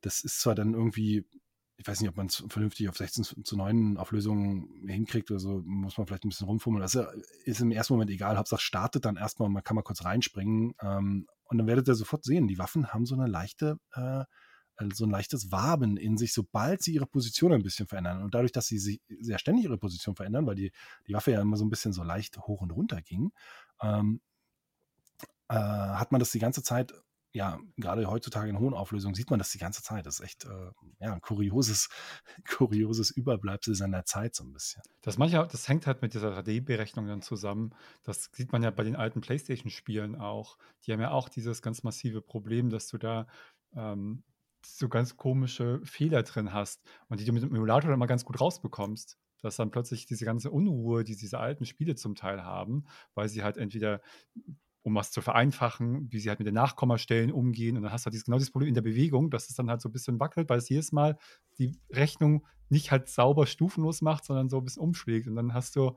das 0.00 0.22
ist 0.22 0.40
zwar 0.40 0.54
dann 0.54 0.74
irgendwie, 0.74 1.24
ich 1.76 1.86
weiß 1.86 2.00
nicht, 2.00 2.10
ob 2.10 2.16
man 2.16 2.26
es 2.26 2.44
vernünftig 2.48 2.88
auf 2.88 2.96
16 2.96 3.44
zu 3.44 3.56
9 3.56 3.96
Auflösungen 3.96 4.86
hinkriegt 4.86 5.30
oder 5.30 5.40
so, 5.40 5.62
muss 5.64 5.96
man 5.96 6.06
vielleicht 6.06 6.24
ein 6.24 6.28
bisschen 6.28 6.46
rumfummeln. 6.46 6.82
Das 6.82 6.94
ist 7.44 7.60
im 7.60 7.70
ersten 7.70 7.94
Moment 7.94 8.10
egal. 8.10 8.36
Hauptsache 8.36 8.60
startet 8.60 9.04
dann 9.04 9.16
erstmal, 9.16 9.48
man 9.48 9.64
kann 9.64 9.76
mal 9.76 9.82
kurz 9.82 10.04
reinspringen. 10.04 10.74
Ähm, 10.80 11.26
und 11.44 11.58
dann 11.58 11.66
werdet 11.66 11.88
ihr 11.88 11.94
sofort 11.94 12.24
sehen, 12.24 12.48
die 12.48 12.58
Waffen 12.58 12.92
haben 12.92 13.06
so 13.06 13.14
eine 13.14 13.26
leichte 13.26 13.78
äh, 13.92 14.24
so 14.92 15.04
ein 15.04 15.10
leichtes 15.10 15.52
Waben 15.52 15.96
in 15.96 16.16
sich, 16.16 16.32
sobald 16.32 16.82
sie 16.82 16.94
ihre 16.94 17.06
Position 17.06 17.52
ein 17.52 17.62
bisschen 17.62 17.86
verändern. 17.86 18.22
Und 18.22 18.34
dadurch, 18.34 18.52
dass 18.52 18.66
sie 18.66 18.78
sich 18.78 19.00
sehr 19.20 19.38
ständig 19.38 19.64
ihre 19.64 19.78
Position 19.78 20.16
verändern, 20.16 20.46
weil 20.46 20.54
die, 20.54 20.72
die 21.06 21.14
Waffe 21.14 21.32
ja 21.32 21.40
immer 21.40 21.56
so 21.56 21.64
ein 21.64 21.70
bisschen 21.70 21.92
so 21.92 22.02
leicht 22.02 22.38
hoch 22.38 22.62
und 22.62 22.72
runter 22.72 23.02
ging, 23.02 23.32
ähm, 23.82 24.20
äh, 25.48 25.54
hat 25.54 26.12
man 26.12 26.20
das 26.20 26.30
die 26.30 26.38
ganze 26.38 26.62
Zeit, 26.62 26.94
ja, 27.32 27.58
gerade 27.76 28.10
heutzutage 28.10 28.48
in 28.48 28.58
hohen 28.58 28.74
Auflösungen 28.74 29.14
sieht 29.14 29.30
man 29.30 29.38
das 29.38 29.50
die 29.50 29.58
ganze 29.58 29.82
Zeit. 29.82 30.06
Das 30.06 30.18
ist 30.18 30.24
echt 30.24 30.44
äh, 30.44 30.70
ja, 31.00 31.12
ein 31.12 31.20
kurioses, 31.20 31.88
kurioses 32.56 33.10
Überbleibsel 33.10 33.74
seiner 33.74 34.04
Zeit 34.04 34.34
so 34.34 34.44
ein 34.44 34.52
bisschen. 34.52 34.82
Das, 35.02 35.18
manchmal, 35.18 35.46
das 35.48 35.68
hängt 35.68 35.86
halt 35.86 36.02
mit 36.02 36.14
dieser 36.14 36.36
3D-Berechnung 36.38 37.06
dann 37.06 37.22
zusammen. 37.22 37.74
Das 38.02 38.30
sieht 38.32 38.52
man 38.52 38.62
ja 38.62 38.70
bei 38.70 38.84
den 38.84 38.96
alten 38.96 39.20
Playstation-Spielen 39.20 40.16
auch. 40.16 40.56
Die 40.86 40.92
haben 40.92 41.00
ja 41.00 41.10
auch 41.10 41.28
dieses 41.28 41.62
ganz 41.62 41.82
massive 41.82 42.22
Problem, 42.22 42.70
dass 42.70 42.88
du 42.88 42.98
da 42.98 43.26
ähm, 43.74 44.22
so 44.64 44.88
ganz 44.88 45.16
komische 45.16 45.80
Fehler 45.84 46.22
drin 46.22 46.52
hast 46.52 46.82
und 47.08 47.20
die 47.20 47.24
du 47.24 47.32
mit 47.32 47.42
dem 47.42 47.54
Emulator 47.54 47.90
dann 47.90 47.98
mal 47.98 48.06
ganz 48.06 48.24
gut 48.24 48.40
rausbekommst. 48.40 49.18
Dass 49.42 49.56
dann 49.56 49.70
plötzlich 49.70 50.04
diese 50.04 50.26
ganze 50.26 50.50
Unruhe, 50.50 51.02
die 51.02 51.16
diese 51.16 51.38
alten 51.38 51.64
Spiele 51.64 51.94
zum 51.94 52.14
Teil 52.14 52.44
haben, 52.44 52.84
weil 53.14 53.30
sie 53.30 53.42
halt 53.42 53.56
entweder 53.56 54.02
um 54.82 54.94
was 54.94 55.10
zu 55.10 55.20
vereinfachen, 55.20 56.10
wie 56.10 56.18
sie 56.18 56.28
halt 56.28 56.38
mit 56.38 56.46
den 56.46 56.54
Nachkommastellen 56.54 57.32
umgehen. 57.32 57.76
Und 57.76 57.82
dann 57.82 57.92
hast 57.92 58.04
du 58.04 58.06
halt 58.06 58.14
dieses, 58.14 58.24
genau 58.24 58.38
dieses 58.38 58.50
Problem 58.50 58.68
in 58.68 58.74
der 58.74 58.82
Bewegung, 58.82 59.30
dass 59.30 59.48
es 59.48 59.54
dann 59.56 59.68
halt 59.68 59.80
so 59.80 59.88
ein 59.88 59.92
bisschen 59.92 60.18
wackelt, 60.20 60.48
weil 60.48 60.58
es 60.58 60.68
jedes 60.68 60.92
Mal 60.92 61.18
die 61.58 61.78
Rechnung 61.90 62.46
nicht 62.70 62.90
halt 62.90 63.08
sauber 63.08 63.46
stufenlos 63.46 64.00
macht, 64.00 64.24
sondern 64.24 64.48
so 64.48 64.58
ein 64.58 64.64
bisschen 64.64 64.82
umschlägt. 64.82 65.26
Und 65.26 65.36
dann 65.36 65.52
hast 65.52 65.76
du 65.76 65.96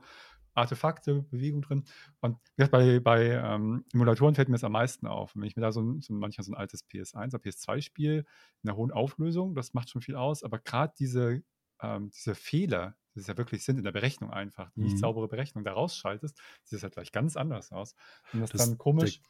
Artefakte, 0.54 1.22
Bewegung 1.30 1.62
drin. 1.62 1.84
Und 2.20 2.38
bei, 2.56 3.00
bei 3.00 3.24
ähm, 3.30 3.84
Emulatoren 3.92 4.34
fällt 4.34 4.48
mir 4.48 4.54
das 4.54 4.64
am 4.64 4.72
meisten 4.72 5.06
auf. 5.06 5.34
Wenn 5.34 5.42
ich 5.44 5.56
mir 5.56 5.62
da 5.62 5.72
so, 5.72 5.80
ein, 5.82 6.00
so 6.00 6.12
manchmal 6.14 6.44
so 6.44 6.52
ein 6.52 6.56
altes 6.56 6.84
PS1 6.88 7.34
oder 7.34 7.38
PS2-Spiel 7.42 8.24
in 8.62 8.68
einer 8.68 8.76
hohen 8.76 8.92
Auflösung, 8.92 9.54
das 9.54 9.74
macht 9.74 9.90
schon 9.90 10.02
viel 10.02 10.16
aus. 10.16 10.42
Aber 10.44 10.58
gerade 10.58 10.94
diese, 10.98 11.42
ähm, 11.82 12.10
diese 12.10 12.34
Fehler, 12.34 12.96
die 13.14 13.20
es 13.20 13.26
ja 13.26 13.36
wirklich 13.36 13.64
sind 13.64 13.78
in 13.78 13.84
der 13.84 13.92
Berechnung 13.92 14.30
einfach, 14.32 14.70
die 14.72 14.80
nicht 14.80 14.94
Mhm. 14.94 14.98
saubere 14.98 15.28
Berechnung 15.28 15.64
da 15.64 15.72
rausschaltest, 15.72 16.36
sieht 16.62 16.76
es 16.76 16.82
halt 16.82 16.94
gleich 16.94 17.12
ganz 17.12 17.36
anders 17.36 17.72
aus. 17.72 17.94
Und 18.32 18.40
das, 18.40 18.50
Das- 18.50 18.60
ist 18.62 18.68
dann 18.70 18.78
komisch. 18.78 19.20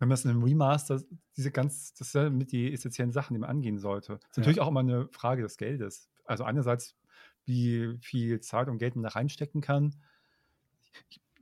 Wenn 0.00 0.06
man 0.08 0.14
es 0.14 0.24
in 0.24 0.30
einem 0.30 0.44
Remaster, 0.44 1.02
diese 1.36 1.50
ganz, 1.50 1.92
das 1.94 2.12
sind 2.12 2.22
ja 2.22 2.30
mit 2.30 2.52
die 2.52 2.72
essentiellen 2.72 3.10
Sachen, 3.10 3.34
die 3.34 3.40
man 3.40 3.50
angehen 3.50 3.78
sollte. 3.78 4.12
Das 4.18 4.30
ist 4.30 4.36
Ja. 4.36 4.40
natürlich 4.42 4.60
auch 4.60 4.68
immer 4.68 4.78
eine 4.78 5.08
Frage 5.08 5.42
des 5.42 5.56
Geldes. 5.56 6.08
Also 6.24 6.44
einerseits, 6.44 6.94
wie 7.46 7.98
viel 8.00 8.38
Zeit 8.40 8.68
und 8.68 8.78
Geld 8.78 8.94
man 8.94 9.02
da 9.02 9.08
reinstecken 9.08 9.60
kann. 9.60 9.96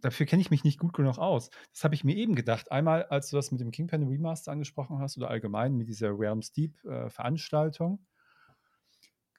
Dafür 0.00 0.26
kenne 0.26 0.42
ich 0.42 0.50
mich 0.50 0.62
nicht 0.62 0.78
gut 0.78 0.92
genug 0.92 1.18
aus. 1.18 1.50
Das 1.72 1.82
habe 1.82 1.94
ich 1.94 2.04
mir 2.04 2.14
eben 2.16 2.34
gedacht. 2.34 2.70
Einmal, 2.70 3.04
als 3.04 3.30
du 3.30 3.36
das 3.36 3.50
mit 3.50 3.60
dem 3.60 3.70
Kingpin 3.70 4.06
Remaster 4.06 4.52
angesprochen 4.52 4.98
hast 4.98 5.16
oder 5.16 5.30
allgemein 5.30 5.74
mit 5.74 5.88
dieser 5.88 6.16
Realms 6.16 6.52
Deep 6.52 6.84
äh, 6.84 7.08
Veranstaltung. 7.10 8.06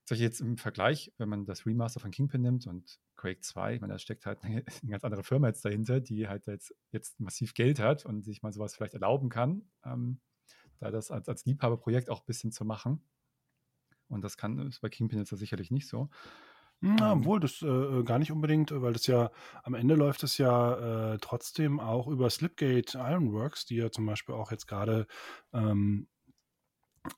Sag 0.04 0.16
ich 0.16 0.22
jetzt 0.22 0.40
im 0.40 0.58
Vergleich, 0.58 1.14
wenn 1.18 1.30
man 1.30 1.46
das 1.46 1.66
Remaster 1.66 2.00
von 2.00 2.12
Kingpin 2.12 2.42
nimmt 2.42 2.66
und 2.66 3.00
Quake 3.18 3.42
2, 3.42 3.76
ich 3.76 3.82
meine, 3.82 3.94
da 3.94 4.00
steckt 4.00 4.26
halt 4.26 4.44
eine, 4.44 4.64
eine 4.82 4.92
ganz 4.92 5.04
andere 5.04 5.24
Firma 5.24 5.48
jetzt 5.48 5.66
dahinter, 5.66 6.00
die 6.00 6.28
halt 6.28 6.48
jetzt, 6.48 6.74
jetzt 6.92 7.20
massiv 7.20 7.54
Geld 7.54 7.80
hat 7.80 8.06
und 8.06 8.24
sich 8.24 8.42
mal 8.42 8.54
sowas 8.54 8.76
vielleicht 8.76 8.94
erlauben 8.94 9.30
kann, 9.30 9.70
ähm, 9.84 10.22
da 10.80 10.92
das 10.92 11.12
als, 11.12 11.28
als 11.28 11.46
Liebhaberprojekt 11.46 12.10
auch 12.10 12.22
ein 12.22 12.26
bisschen 12.26 12.52
zu 12.52 12.66
machen. 12.66 13.04
Und 14.08 14.24
das 14.24 14.38
kann 14.38 14.60
ist 14.60 14.82
bei 14.82 14.90
Kingpin 14.90 15.20
jetzt 15.20 15.30
sicherlich 15.30 15.72
nicht 15.72 15.88
so. 15.88 16.10
Na, 16.80 17.12
Ähm. 17.14 17.20
obwohl 17.22 17.40
das 17.40 17.62
äh, 17.62 18.04
gar 18.04 18.20
nicht 18.20 18.32
unbedingt, 18.32 18.72
äh, 18.72 18.82
weil 18.82 18.94
das 18.94 19.08
ja 19.08 19.32
am 19.64 19.74
Ende 19.74 19.96
läuft 19.96 20.24
es 20.24 20.38
ja 20.38 21.14
äh, 21.14 21.18
trotzdem 21.20 21.80
auch 21.80 22.08
über 22.08 22.30
Slipgate 22.30 22.96
Ironworks, 22.96 23.66
die 23.66 23.78
ja 23.78 23.90
zum 23.92 24.06
Beispiel 24.06 24.36
auch 24.36 24.52
jetzt 24.52 24.68
gerade 24.68 25.08
ähm, 25.54 26.08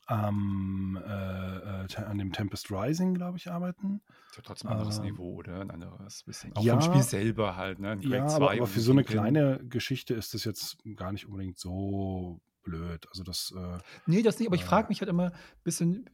am, 0.06 0.98
äh, 1.04 1.86
äh, 1.86 1.96
an 1.98 2.18
dem 2.20 2.32
Tempest 2.32 2.72
Rising, 2.72 3.16
glaube 3.16 3.38
ich, 3.38 3.50
arbeiten. 3.51 4.01
Ist 4.30 4.38
ja 4.38 4.44
trotzdem 4.44 4.70
ein 4.70 4.78
anderes 4.78 5.00
Ähm, 5.00 5.06
Niveau, 5.06 5.34
oder? 5.36 5.62
Ein 5.62 5.72
anderes 5.72 6.24
bisschen. 6.24 6.56
Auch 6.56 6.63
ja. 6.63 6.74
vom 6.80 6.82
Spiel 6.82 7.04
selber 7.04 7.56
halt, 7.56 7.80
ne? 7.80 7.98
Ja, 8.01 8.28
2 8.28 8.36
aber, 8.36 8.51
aber 8.51 8.68
für 8.68 8.82
so 8.82 8.92
eine 8.92 9.04
kleine 9.04 9.60
Geschichte 9.68 10.13
ist 10.13 10.34
das 10.34 10.44
jetzt 10.44 10.78
gar 10.96 11.12
nicht 11.12 11.25
unbedingt 11.28 11.58
so 11.58 12.39
blöd. 12.63 13.08
Also 13.10 13.24
das, 13.24 13.51
äh, 13.58 13.78
Nee, 14.06 14.22
das 14.22 14.38
nicht, 14.39 14.48
aber 14.48 14.56
ich 14.56 14.62
Äh. 14.63 14.66
frage 14.66 14.89
mich 14.89 15.01
halt 15.01 15.10
immer 15.10 15.28
ein 15.32 15.63
bisschen 15.63 16.08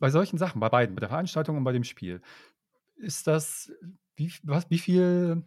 bei 0.00 0.10
solchen 0.10 0.38
Sachen, 0.38 0.60
bei 0.60 0.68
beiden, 0.68 0.96
bei 0.96 1.00
der 1.00 1.10
Veranstaltung 1.10 1.56
und 1.56 1.64
bei 1.64 1.72
dem 1.72 1.84
Spiel. 1.84 2.20
Ist 2.96 3.26
das, 3.26 3.70
wie, 4.16 4.32
was, 4.42 4.68
wie 4.70 4.78
viel 4.78 5.44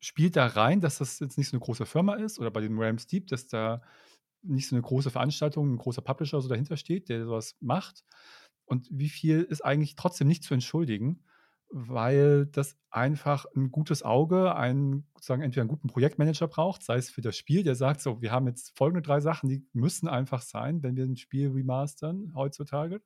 spielt 0.00 0.34
da 0.34 0.46
rein, 0.46 0.80
dass 0.80 0.98
das 0.98 1.20
jetzt 1.20 1.38
nicht 1.38 1.48
so 1.48 1.56
eine 1.56 1.64
große 1.64 1.86
Firma 1.86 2.14
ist 2.14 2.40
oder 2.40 2.50
bei 2.50 2.62
dem 2.62 2.80
Rams 2.80 3.06
Deep, 3.06 3.28
dass 3.28 3.46
da 3.46 3.82
nicht 4.42 4.68
so 4.68 4.74
eine 4.74 4.82
große 4.82 5.10
Veranstaltung, 5.10 5.74
ein 5.74 5.78
großer 5.78 6.02
Publisher 6.02 6.40
so 6.40 6.48
dahinter 6.48 6.76
steht, 6.78 7.10
der 7.10 7.24
sowas 7.26 7.56
macht? 7.60 8.04
Und 8.64 8.88
wie 8.90 9.10
viel 9.10 9.42
ist 9.42 9.62
eigentlich 9.64 9.94
trotzdem 9.94 10.26
nicht 10.26 10.42
zu 10.42 10.54
entschuldigen, 10.54 11.22
weil 11.68 12.46
das 12.46 12.78
einfach 12.90 13.44
ein 13.54 13.70
gutes 13.70 14.02
Auge, 14.02 14.54
einen, 14.56 15.06
sozusagen 15.14 15.42
entweder 15.42 15.62
einen 15.62 15.70
guten 15.70 15.88
Projektmanager 15.88 16.48
braucht, 16.48 16.82
sei 16.82 16.96
es 16.96 17.10
für 17.10 17.20
das 17.20 17.36
Spiel, 17.36 17.62
der 17.62 17.74
sagt 17.74 18.00
so, 18.00 18.22
wir 18.22 18.32
haben 18.32 18.46
jetzt 18.46 18.76
folgende 18.76 19.02
drei 19.02 19.20
Sachen, 19.20 19.48
die 19.50 19.66
müssen 19.72 20.08
einfach 20.08 20.40
sein, 20.40 20.82
wenn 20.82 20.96
wir 20.96 21.04
ein 21.04 21.16
Spiel 21.16 21.50
remastern 21.50 22.32
heutzutage 22.34 23.02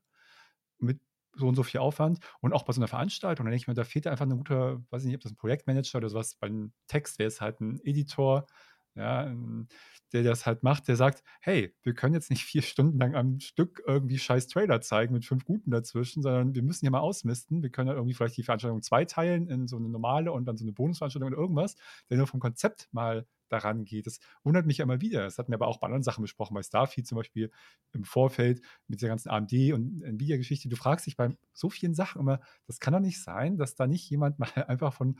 mit 0.78 1.00
so 1.36 1.48
und 1.48 1.56
so 1.56 1.62
viel 1.64 1.80
Aufwand 1.80 2.20
und 2.40 2.52
auch 2.52 2.62
bei 2.64 2.72
so 2.72 2.80
einer 2.80 2.88
Veranstaltung, 2.88 3.44
dann 3.46 3.50
denke 3.52 3.62
ich 3.62 3.68
mir, 3.68 3.74
da 3.74 3.84
fehlt 3.84 4.06
einfach 4.06 4.24
ein 4.24 4.36
guter, 4.36 4.80
weiß 4.90 5.02
ich 5.02 5.06
nicht, 5.08 5.16
ob 5.16 5.22
das 5.22 5.32
ein 5.32 5.36
Projektmanager 5.36 5.98
oder 5.98 6.08
sowas, 6.08 6.36
beim 6.36 6.72
Text 6.86 7.18
wäre 7.18 7.28
es 7.28 7.40
halt 7.40 7.60
ein 7.60 7.80
Editor, 7.84 8.46
ja, 8.94 9.22
ein- 9.24 9.68
der 10.12 10.22
das 10.22 10.46
halt 10.46 10.62
macht, 10.62 10.86
der 10.86 10.94
sagt, 10.96 11.24
hey, 11.40 11.74
wir 11.82 11.94
können 11.94 12.14
jetzt 12.14 12.30
nicht 12.30 12.44
vier 12.44 12.62
Stunden 12.62 12.98
lang 13.00 13.16
am 13.16 13.40
Stück 13.40 13.82
irgendwie 13.86 14.18
scheiß 14.18 14.46
Trailer 14.46 14.80
zeigen 14.80 15.12
mit 15.14 15.24
fünf 15.24 15.44
guten 15.44 15.70
dazwischen, 15.72 16.22
sondern 16.22 16.54
wir 16.54 16.62
müssen 16.62 16.82
hier 16.82 16.92
mal 16.92 17.00
ausmisten. 17.00 17.62
Wir 17.62 17.70
können 17.70 17.88
ja 17.88 17.94
irgendwie 17.94 18.14
vielleicht 18.14 18.36
die 18.36 18.44
Veranstaltung 18.44 18.82
zweiteilen 18.82 19.48
in 19.48 19.66
so 19.66 19.76
eine 19.76 19.88
normale 19.88 20.30
und 20.30 20.44
dann 20.46 20.56
so 20.56 20.64
eine 20.64 20.72
Bonusveranstaltung 20.72 21.28
oder 21.32 21.38
irgendwas, 21.40 21.74
der 22.10 22.18
nur 22.18 22.28
vom 22.28 22.38
Konzept 22.40 22.88
mal 22.92 23.26
daran 23.54 23.84
geht. 23.84 24.06
Das 24.06 24.18
wundert 24.42 24.66
mich 24.66 24.78
ja 24.78 24.84
immer 24.84 25.00
wieder. 25.00 25.22
Das 25.22 25.38
hatten 25.38 25.50
wir 25.50 25.56
aber 25.56 25.68
auch 25.68 25.78
bei 25.78 25.86
anderen 25.86 26.02
Sachen 26.02 26.22
besprochen, 26.22 26.54
bei 26.54 26.62
Starfield 26.62 27.06
zum 27.06 27.16
Beispiel 27.16 27.50
im 27.92 28.04
Vorfeld 28.04 28.60
mit 28.88 29.00
dieser 29.00 29.08
ganzen 29.08 29.30
AMD 29.30 29.52
und 29.72 30.02
Nvidia-Geschichte. 30.02 30.68
Du 30.68 30.76
fragst 30.76 31.06
dich 31.06 31.16
bei 31.16 31.36
so 31.52 31.70
vielen 31.70 31.94
Sachen 31.94 32.20
immer, 32.20 32.40
das 32.66 32.80
kann 32.80 32.92
doch 32.92 33.00
nicht 33.00 33.22
sein, 33.22 33.56
dass 33.56 33.74
da 33.74 33.86
nicht 33.86 34.08
jemand 34.10 34.38
mal 34.38 34.50
einfach 34.66 34.92
von 34.92 35.18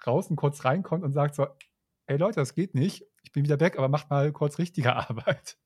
draußen 0.00 0.36
kurz 0.36 0.64
reinkommt 0.64 1.04
und 1.04 1.12
sagt 1.12 1.34
so, 1.34 1.46
ey 2.06 2.16
Leute, 2.16 2.40
das 2.40 2.54
geht 2.54 2.74
nicht. 2.74 3.04
Ich 3.22 3.32
bin 3.32 3.44
wieder 3.44 3.60
weg, 3.60 3.78
aber 3.78 3.88
macht 3.88 4.10
mal 4.10 4.32
kurz 4.32 4.58
richtige 4.58 4.94
Arbeit. 4.96 5.56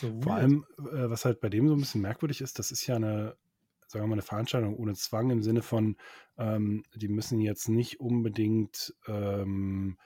So 0.00 0.20
vor 0.20 0.34
allem, 0.34 0.66
äh, 0.78 1.08
was 1.08 1.24
halt 1.24 1.40
bei 1.40 1.48
dem 1.48 1.68
so 1.68 1.74
ein 1.74 1.80
bisschen 1.80 2.02
merkwürdig 2.02 2.40
ist, 2.40 2.58
das 2.58 2.70
ist 2.70 2.86
ja 2.86 2.96
eine, 2.96 3.36
sagen 3.86 4.04
wir 4.04 4.08
mal, 4.08 4.14
eine 4.14 4.22
Veranstaltung 4.22 4.76
ohne 4.76 4.94
Zwang 4.94 5.30
im 5.30 5.42
Sinne 5.42 5.62
von, 5.62 5.96
ähm, 6.38 6.84
die 6.94 7.08
müssen 7.08 7.40
jetzt 7.40 7.68
nicht 7.68 8.00
unbedingt 8.00 8.94
ähm, 9.06 9.98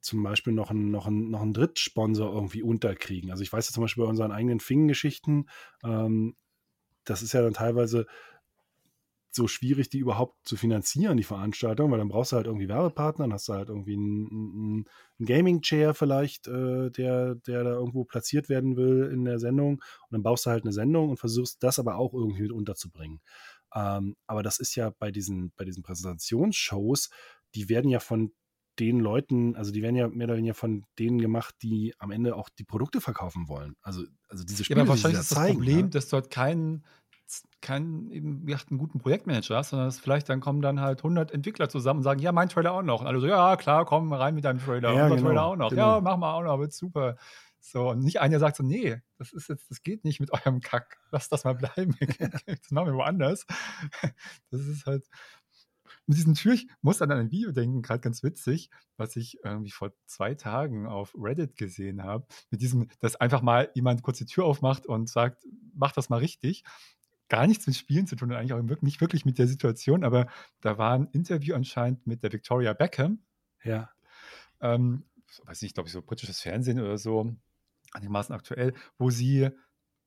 zum 0.00 0.22
Beispiel 0.22 0.52
noch 0.52 0.70
einen, 0.70 0.90
noch, 0.90 1.06
einen, 1.06 1.30
noch 1.30 1.42
einen 1.42 1.54
Drittsponsor 1.54 2.32
irgendwie 2.32 2.62
unterkriegen. 2.62 3.30
Also 3.30 3.42
ich 3.42 3.52
weiß 3.52 3.68
ja 3.68 3.74
zum 3.74 3.82
Beispiel 3.82 4.04
bei 4.04 4.10
unseren 4.10 4.32
eigenen 4.32 4.60
Fing-Geschichten, 4.60 5.46
ähm, 5.84 6.36
das 7.04 7.22
ist 7.22 7.32
ja 7.32 7.42
dann 7.42 7.54
teilweise 7.54 8.06
so 9.36 9.46
schwierig, 9.46 9.90
die 9.90 9.98
überhaupt 9.98 10.34
zu 10.48 10.56
finanzieren, 10.56 11.18
die 11.18 11.22
Veranstaltung, 11.22 11.90
weil 11.90 11.98
dann 11.98 12.08
brauchst 12.08 12.32
du 12.32 12.36
halt 12.36 12.46
irgendwie 12.46 12.68
Werbepartner, 12.68 13.24
dann 13.24 13.34
hast 13.34 13.48
du 13.48 13.52
halt 13.52 13.68
irgendwie 13.68 13.94
einen, 13.94 14.28
einen, 14.30 14.84
einen 15.18 15.26
Gaming-Chair 15.26 15.94
vielleicht, 15.94 16.48
äh, 16.48 16.90
der, 16.90 17.34
der 17.34 17.62
da 17.62 17.72
irgendwo 17.74 18.04
platziert 18.04 18.48
werden 18.48 18.76
will 18.76 19.10
in 19.12 19.24
der 19.24 19.38
Sendung 19.38 19.74
und 19.74 20.10
dann 20.10 20.22
baust 20.22 20.46
du 20.46 20.50
halt 20.50 20.64
eine 20.64 20.72
Sendung 20.72 21.10
und 21.10 21.18
versuchst 21.18 21.62
das 21.62 21.78
aber 21.78 21.96
auch 21.96 22.14
irgendwie 22.14 22.42
mit 22.42 22.52
unterzubringen. 22.52 23.20
Ähm, 23.74 24.16
aber 24.26 24.42
das 24.42 24.58
ist 24.58 24.74
ja 24.74 24.90
bei 24.98 25.10
diesen, 25.10 25.52
bei 25.56 25.64
diesen 25.64 25.82
Präsentationsshows, 25.82 27.10
die 27.54 27.68
werden 27.68 27.90
ja 27.90 28.00
von 28.00 28.32
den 28.78 29.00
Leuten, 29.00 29.56
also 29.56 29.72
die 29.72 29.82
werden 29.82 29.96
ja 29.96 30.08
mehr 30.08 30.26
oder 30.26 30.36
weniger 30.36 30.54
von 30.54 30.84
denen 30.98 31.18
gemacht, 31.18 31.54
die 31.62 31.94
am 31.98 32.10
Ende 32.10 32.36
auch 32.36 32.48
die 32.48 32.64
Produkte 32.64 33.00
verkaufen 33.00 33.48
wollen. 33.48 33.76
Also, 33.82 34.04
also 34.28 34.44
diese 34.44 34.60
Ja, 34.60 34.64
Spiele, 34.64 34.80
aber 34.82 34.92
die 34.92 34.98
sie 34.98 35.04
wahrscheinlich 35.04 35.18
da 35.18 35.22
ist 35.22 35.30
das 35.30 35.38
zeigen, 35.38 35.58
Problem, 35.58 35.80
ne? 35.86 35.90
dass 35.90 36.08
dort 36.08 36.30
keinen 36.30 36.84
keinen 37.60 38.10
eben 38.12 38.42
wie 38.42 38.52
gesagt, 38.52 38.70
einen 38.70 38.78
guten 38.78 39.00
Projektmanager 39.00 39.56
hast, 39.56 39.70
sondern 39.70 39.88
dass 39.88 39.98
vielleicht 39.98 40.28
dann 40.28 40.40
kommen 40.40 40.62
dann 40.62 40.80
halt 40.80 41.00
100 41.00 41.32
Entwickler 41.32 41.68
zusammen 41.68 41.98
und 41.98 42.04
sagen, 42.04 42.20
ja, 42.20 42.30
mein 42.30 42.48
Trailer 42.48 42.72
auch 42.72 42.82
noch. 42.82 43.00
Und 43.00 43.08
alle 43.08 43.18
so, 43.18 43.26
ja, 43.26 43.56
klar, 43.56 43.84
komm 43.84 44.12
rein 44.12 44.34
mit 44.34 44.44
deinem 44.44 44.60
Trailer. 44.60 44.92
Ja, 44.92 45.04
unser 45.04 45.16
genau, 45.16 45.28
Trailer 45.28 45.44
auch 45.44 45.56
noch. 45.56 45.70
genau. 45.70 45.94
Ja, 45.96 46.00
mach 46.00 46.16
mal 46.16 46.34
auch 46.34 46.42
noch, 46.42 46.60
wird 46.60 46.72
super. 46.72 47.16
So, 47.58 47.90
und 47.90 47.98
nicht 48.04 48.20
einer 48.20 48.38
sagt 48.38 48.56
so, 48.56 48.62
nee, 48.62 49.02
das 49.18 49.32
ist 49.32 49.48
jetzt, 49.48 49.68
das 49.70 49.82
geht 49.82 50.04
nicht 50.04 50.20
mit 50.20 50.32
eurem 50.32 50.60
Kack. 50.60 50.98
Lass 51.10 51.28
das 51.28 51.42
mal 51.42 51.54
bleiben. 51.54 51.96
das 52.46 52.70
machen 52.70 52.86
wir 52.86 52.94
woanders. 52.94 53.44
Das 54.50 54.60
ist 54.60 54.86
halt. 54.86 55.08
Mit 56.08 56.18
diesen 56.18 56.34
Tür, 56.34 56.54
ich 56.54 56.68
muss 56.82 57.02
an 57.02 57.10
ein 57.10 57.32
Video 57.32 57.50
denken, 57.50 57.82
gerade 57.82 58.00
ganz 58.00 58.22
witzig, 58.22 58.70
was 58.96 59.16
ich 59.16 59.38
irgendwie 59.44 59.72
vor 59.72 59.92
zwei 60.06 60.34
Tagen 60.34 60.86
auf 60.86 61.12
Reddit 61.18 61.56
gesehen 61.56 62.04
habe. 62.04 62.26
Mit 62.50 62.60
diesem, 62.62 62.88
dass 63.00 63.16
einfach 63.16 63.42
mal 63.42 63.70
jemand 63.74 64.02
kurz 64.02 64.18
die 64.18 64.24
Tür 64.26 64.44
aufmacht 64.44 64.86
und 64.86 65.08
sagt, 65.08 65.44
mach 65.74 65.90
das 65.92 66.08
mal 66.08 66.18
richtig. 66.18 66.62
Gar 67.28 67.48
nichts 67.48 67.66
mit 67.66 67.74
Spielen 67.74 68.06
zu 68.06 68.14
tun, 68.14 68.30
und 68.30 68.36
eigentlich 68.36 68.52
auch 68.52 68.58
wirklich- 68.62 68.82
nicht 68.82 69.00
wirklich 69.00 69.24
mit 69.24 69.38
der 69.38 69.48
Situation, 69.48 70.04
aber 70.04 70.28
da 70.60 70.78
war 70.78 70.94
ein 70.94 71.08
Interview 71.10 71.56
anscheinend 71.56 72.06
mit 72.06 72.22
der 72.22 72.32
Victoria 72.32 72.72
Beckham, 72.72 73.18
Ja. 73.64 73.90
ähm, 74.60 75.02
weiß 75.44 75.62
nicht, 75.62 75.74
glaube 75.74 75.88
ich, 75.88 75.92
so 75.92 76.02
britisches 76.02 76.40
Fernsehen 76.40 76.80
oder 76.80 76.98
so, 76.98 77.34
einigermaßen 77.92 78.32
aktuell, 78.32 78.74
wo 78.96 79.10
sie 79.10 79.50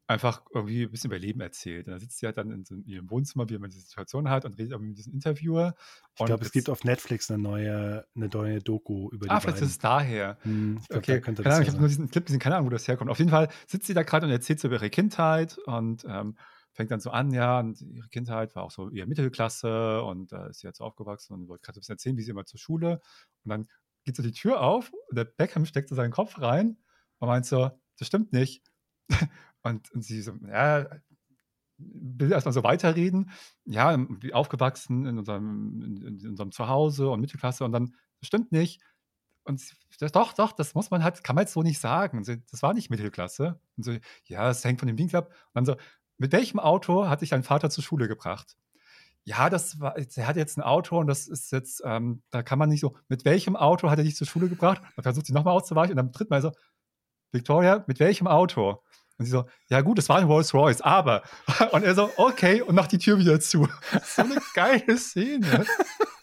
einfach 0.10 0.44
irgendwie 0.54 0.84
ein 0.84 0.92
bisschen 0.92 1.10
über 1.12 1.20
Leben 1.20 1.42
erzählt. 1.42 1.88
Und 1.88 1.94
da 1.94 2.00
sitzt 2.00 2.20
sie 2.20 2.26
halt 2.26 2.38
dann 2.38 2.52
in, 2.52 2.66
so 2.66 2.76
in 2.76 2.86
ihrem 2.86 3.10
Wohnzimmer, 3.10 3.50
wie 3.50 3.58
man 3.58 3.70
die 3.70 3.80
Situation 3.80 4.30
hat, 4.30 4.46
und 4.46 4.58
redet 4.58 4.80
mit 4.82 4.98
diesem 4.98 5.14
Interviewer. 5.14 5.76
Ich 6.16 6.26
glaube, 6.26 6.44
es 6.44 6.52
gibt 6.52 6.70
auf 6.70 6.84
Netflix 6.84 7.30
eine 7.32 7.42
neue, 7.42 8.06
eine 8.16 8.28
neue 8.30 8.60
Doku 8.62 9.10
über 9.12 9.30
die 9.30 9.30
Ah, 9.30 9.40
vielleicht 9.40 9.62
beiden. 9.62 9.66
ist 9.68 9.70
es 9.72 9.78
daher. 9.78 10.38
Hm, 10.44 10.78
ich 10.82 10.90
glaub, 10.90 11.06
Okay, 11.06 11.08
da 11.08 11.20
könnte 11.20 11.44
keine 11.44 11.56
das 11.56 11.56
Ahnung, 11.56 11.64
ich 11.64 11.70
habe 11.70 11.80
nur 11.80 11.88
diesen 11.88 12.10
Clip 12.10 12.26
gesehen, 12.26 12.40
keine 12.40 12.56
Ahnung, 12.56 12.68
wo 12.68 12.72
das 12.72 12.88
herkommt. 12.88 13.12
Auf 13.12 13.20
jeden 13.20 13.30
Fall 13.30 13.50
sitzt 13.68 13.86
sie 13.88 13.94
da 13.94 14.04
gerade 14.04 14.26
und 14.26 14.32
erzählt 14.32 14.60
so 14.60 14.68
über 14.68 14.78
ihre 14.78 14.90
Kindheit 14.90 15.58
und 15.66 16.04
ähm, 16.08 16.36
fängt 16.74 16.90
dann 16.92 17.00
so 17.00 17.12
an, 17.12 17.32
ja, 17.32 17.60
und 17.60 17.82
ihre 17.82 18.08
Kindheit 18.10 18.56
war 18.56 18.64
auch 18.64 18.72
so 18.72 18.90
eher 18.90 19.06
Mittelklasse 19.08 20.02
und 20.04 20.32
da 20.32 20.48
ist 20.48 20.60
sie 20.60 20.68
jetzt 20.68 20.78
so 20.80 20.84
aufgewachsen 20.84 21.34
und 21.34 21.48
wollte 21.48 21.62
gerade 21.62 21.76
so 21.76 21.80
ein 21.80 21.82
bisschen 21.82 21.94
erzählen, 21.94 22.18
wie 22.18 22.24
sie 22.24 22.32
immer 22.32 22.46
zur 22.46 22.60
Schule. 22.60 23.02
Und 23.44 23.50
dann 23.50 23.68
geht 24.04 24.16
so 24.16 24.24
die 24.24 24.32
Tür 24.32 24.62
auf 24.62 24.92
und 25.10 25.16
der 25.18 25.26
Beckham 25.26 25.66
steckt 25.66 25.90
so 25.90 25.96
seinen 25.96 26.12
Kopf 26.12 26.40
rein 26.42 26.78
und 27.20 27.28
meint 27.28 27.46
so, 27.46 27.70
das 27.98 28.08
stimmt 28.08 28.34
nicht. 28.34 28.64
Und, 29.64 29.92
und 29.92 30.04
sie 30.04 30.22
so, 30.22 30.34
ja, 30.48 30.88
will 31.78 32.32
erstmal 32.32 32.54
so 32.54 32.64
weiterreden. 32.64 33.32
Ja, 33.66 33.98
aufgewachsen 34.34 35.06
in 35.06 35.18
unserem, 35.18 35.82
in, 35.82 36.20
in 36.20 36.30
unserem 36.30 36.52
Zuhause 36.52 37.10
und 37.10 37.22
Mittelklasse 37.22 37.64
und 37.64 37.72
dann, 37.72 37.96
das 38.20 38.28
stimmt 38.28 38.52
nicht. 38.52 38.82
und 39.44 39.62
das, 40.00 40.12
doch, 40.12 40.34
doch, 40.34 40.52
das 40.52 40.76
muss 40.76 40.92
man 40.92 41.04
halt, 41.04 41.24
kann 41.24 41.36
man 41.36 41.44
jetzt 41.44 41.54
so 41.54 41.64
nicht 41.64 41.80
sagen. 41.80 42.24
So, 42.24 42.36
das 42.52 42.62
war 42.62 42.74
nicht 42.74 42.90
Mittelklasse. 42.90 43.60
Und 43.78 43.84
so, 43.84 43.96
ja, 44.26 44.50
es 44.50 44.64
hängt 44.64 44.80
von 44.80 44.88
dem 44.88 44.98
Winkel 44.98 45.18
ab. 45.18 45.30
Und 45.30 45.56
dann 45.56 45.66
so, 45.66 45.76
mit 46.18 46.34
welchem 46.34 46.60
Auto 46.60 47.08
hat 47.08 47.22
dich 47.22 47.30
dein 47.30 47.44
Vater 47.44 47.70
zur 47.70 47.84
Schule 47.84 48.08
gebracht? 48.08 48.58
Ja, 49.26 49.50
das 49.50 49.80
war, 49.80 49.98
er 49.98 50.28
hat 50.28 50.38
jetzt 50.38 50.58
ein 50.58 50.64
Auto 50.64 50.98
und 51.00 51.08
das 51.08 51.28
ist 51.28 51.52
jetzt, 51.52 51.82
ähm, 51.86 52.24
da 52.32 52.42
kann 52.44 52.60
man 52.60 52.70
nicht 52.70 52.82
so, 52.82 52.96
mit 53.10 53.26
welchem 53.26 53.56
Auto 53.56 53.90
hat 53.90 54.00
er 54.00 54.04
dich 54.04 54.16
zur 54.16 54.28
Schule 54.28 54.50
gebracht? 54.50 54.82
Man 54.96 55.04
versucht 55.04 55.26
sie 55.28 55.34
nochmal 55.34 55.54
auszuweichen 55.54 55.92
und 55.92 55.98
dann 55.98 56.12
tritt 56.12 56.30
man 56.30 56.42
so, 56.42 56.52
Victoria, 57.32 57.84
mit 57.88 58.00
welchem 58.00 58.28
Auto? 58.28 58.82
Und 59.20 59.26
sie 59.26 59.32
so, 59.32 59.46
ja 59.70 59.82
gut, 59.82 59.98
das 59.98 60.08
war 60.08 60.18
ein 60.18 60.24
Rolls 60.24 60.54
Royce, 60.54 60.80
aber. 60.82 61.24
Und 61.72 61.84
er 61.84 61.94
so, 61.94 62.10
okay, 62.16 62.62
und 62.62 62.74
macht 62.74 62.94
die 62.94 62.98
Tür 62.98 63.20
wieder 63.20 63.40
zu. 63.40 63.68
So 64.04 64.22
eine 64.24 64.38
geile 64.56 64.98
Szene. 64.98 65.66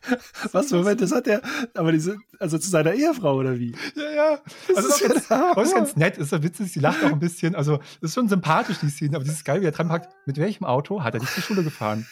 Was, 0.53 0.71
Moment, 0.71 1.01
das 1.01 1.13
hat 1.13 1.27
er, 1.27 1.43
aber 1.75 1.93
diese, 1.93 2.17
also 2.39 2.59
zu 2.59 2.71
seiner 2.71 2.95
Ehefrau 2.95 3.35
oder 3.35 3.59
wie? 3.59 3.75
Ja, 3.97 4.11
ja. 4.11 4.39
Das 4.69 4.77
also 4.77 4.89
ist, 4.89 5.01
ja 5.01 5.09
ganz, 5.09 5.29
das 5.29 5.69
ist 5.69 5.75
ganz 5.75 5.97
nett, 5.97 6.17
ist 6.17 6.31
so 6.31 6.43
witzig, 6.45 6.73
sie 6.73 6.79
lacht 6.79 7.03
auch 7.03 7.11
ein 7.11 7.19
bisschen, 7.19 7.57
also 7.57 7.81
ist 8.01 8.15
schon 8.15 8.29
sympathisch, 8.29 8.79
die 8.79 8.89
Szene, 8.89 9.17
aber 9.17 9.25
dieses 9.25 9.43
geil, 9.43 9.63
wie 9.63 9.67
er 9.67 9.73
dran 9.73 9.89
packt, 9.89 10.15
mit 10.25 10.39
welchem 10.39 10.65
Auto 10.65 11.03
hat 11.03 11.15
er 11.15 11.21
dich 11.21 11.31
zur 11.31 11.43
Schule 11.43 11.65
gefahren? 11.65 12.07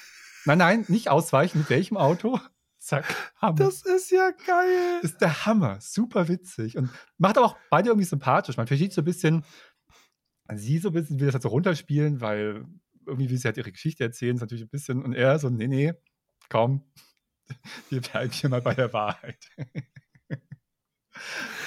Nein, 0.44 0.59
nein, 0.59 0.85
nicht 0.88 1.09
ausweichen, 1.09 1.59
mit 1.59 1.70
welchem 1.70 1.97
Auto? 1.97 2.40
Zack, 2.85 3.07
Hammer. 3.40 3.55
Das 3.55 3.83
ist 3.83 4.11
ja 4.11 4.31
geil. 4.47 5.01
ist 5.01 5.20
der 5.23 5.47
Hammer, 5.47 5.79
super 5.81 6.29
witzig 6.29 6.77
und 6.77 6.90
macht 7.16 7.38
auch 7.38 7.57
beide 7.70 7.88
irgendwie 7.88 8.07
sympathisch. 8.07 8.59
Man 8.59 8.66
versteht 8.66 8.92
so 8.92 9.01
ein 9.01 9.07
bisschen, 9.07 9.44
sie 10.53 10.79
so 10.79 10.89
ein 10.89 10.95
bisschen 10.95 11.21
will 11.21 11.27
das 11.27 11.35
halt 11.35 11.43
so 11.43 11.49
runterspielen, 11.49 12.21
weil 12.21 12.67
irgendwie 13.07 13.31
wie 13.31 13.37
sie 13.37 13.47
halt 13.47 13.57
ihre 13.57 13.73
Geschichte 13.73 14.05
erzählen, 14.05 14.37
ist 14.37 14.41
natürlich 14.41 14.65
ein 14.65 14.71
bisschen, 14.71 15.03
und 15.03 15.15
er 15.15 15.39
so, 15.39 15.51
nee, 15.51 15.69
nee, 15.69 15.95
komm, 16.49 16.83
wir 17.91 18.01
bleiben 18.01 18.33
hier 18.33 18.51
mal 18.51 18.63
bei 18.63 18.75
der 18.75 18.93
Wahrheit. 18.93 19.51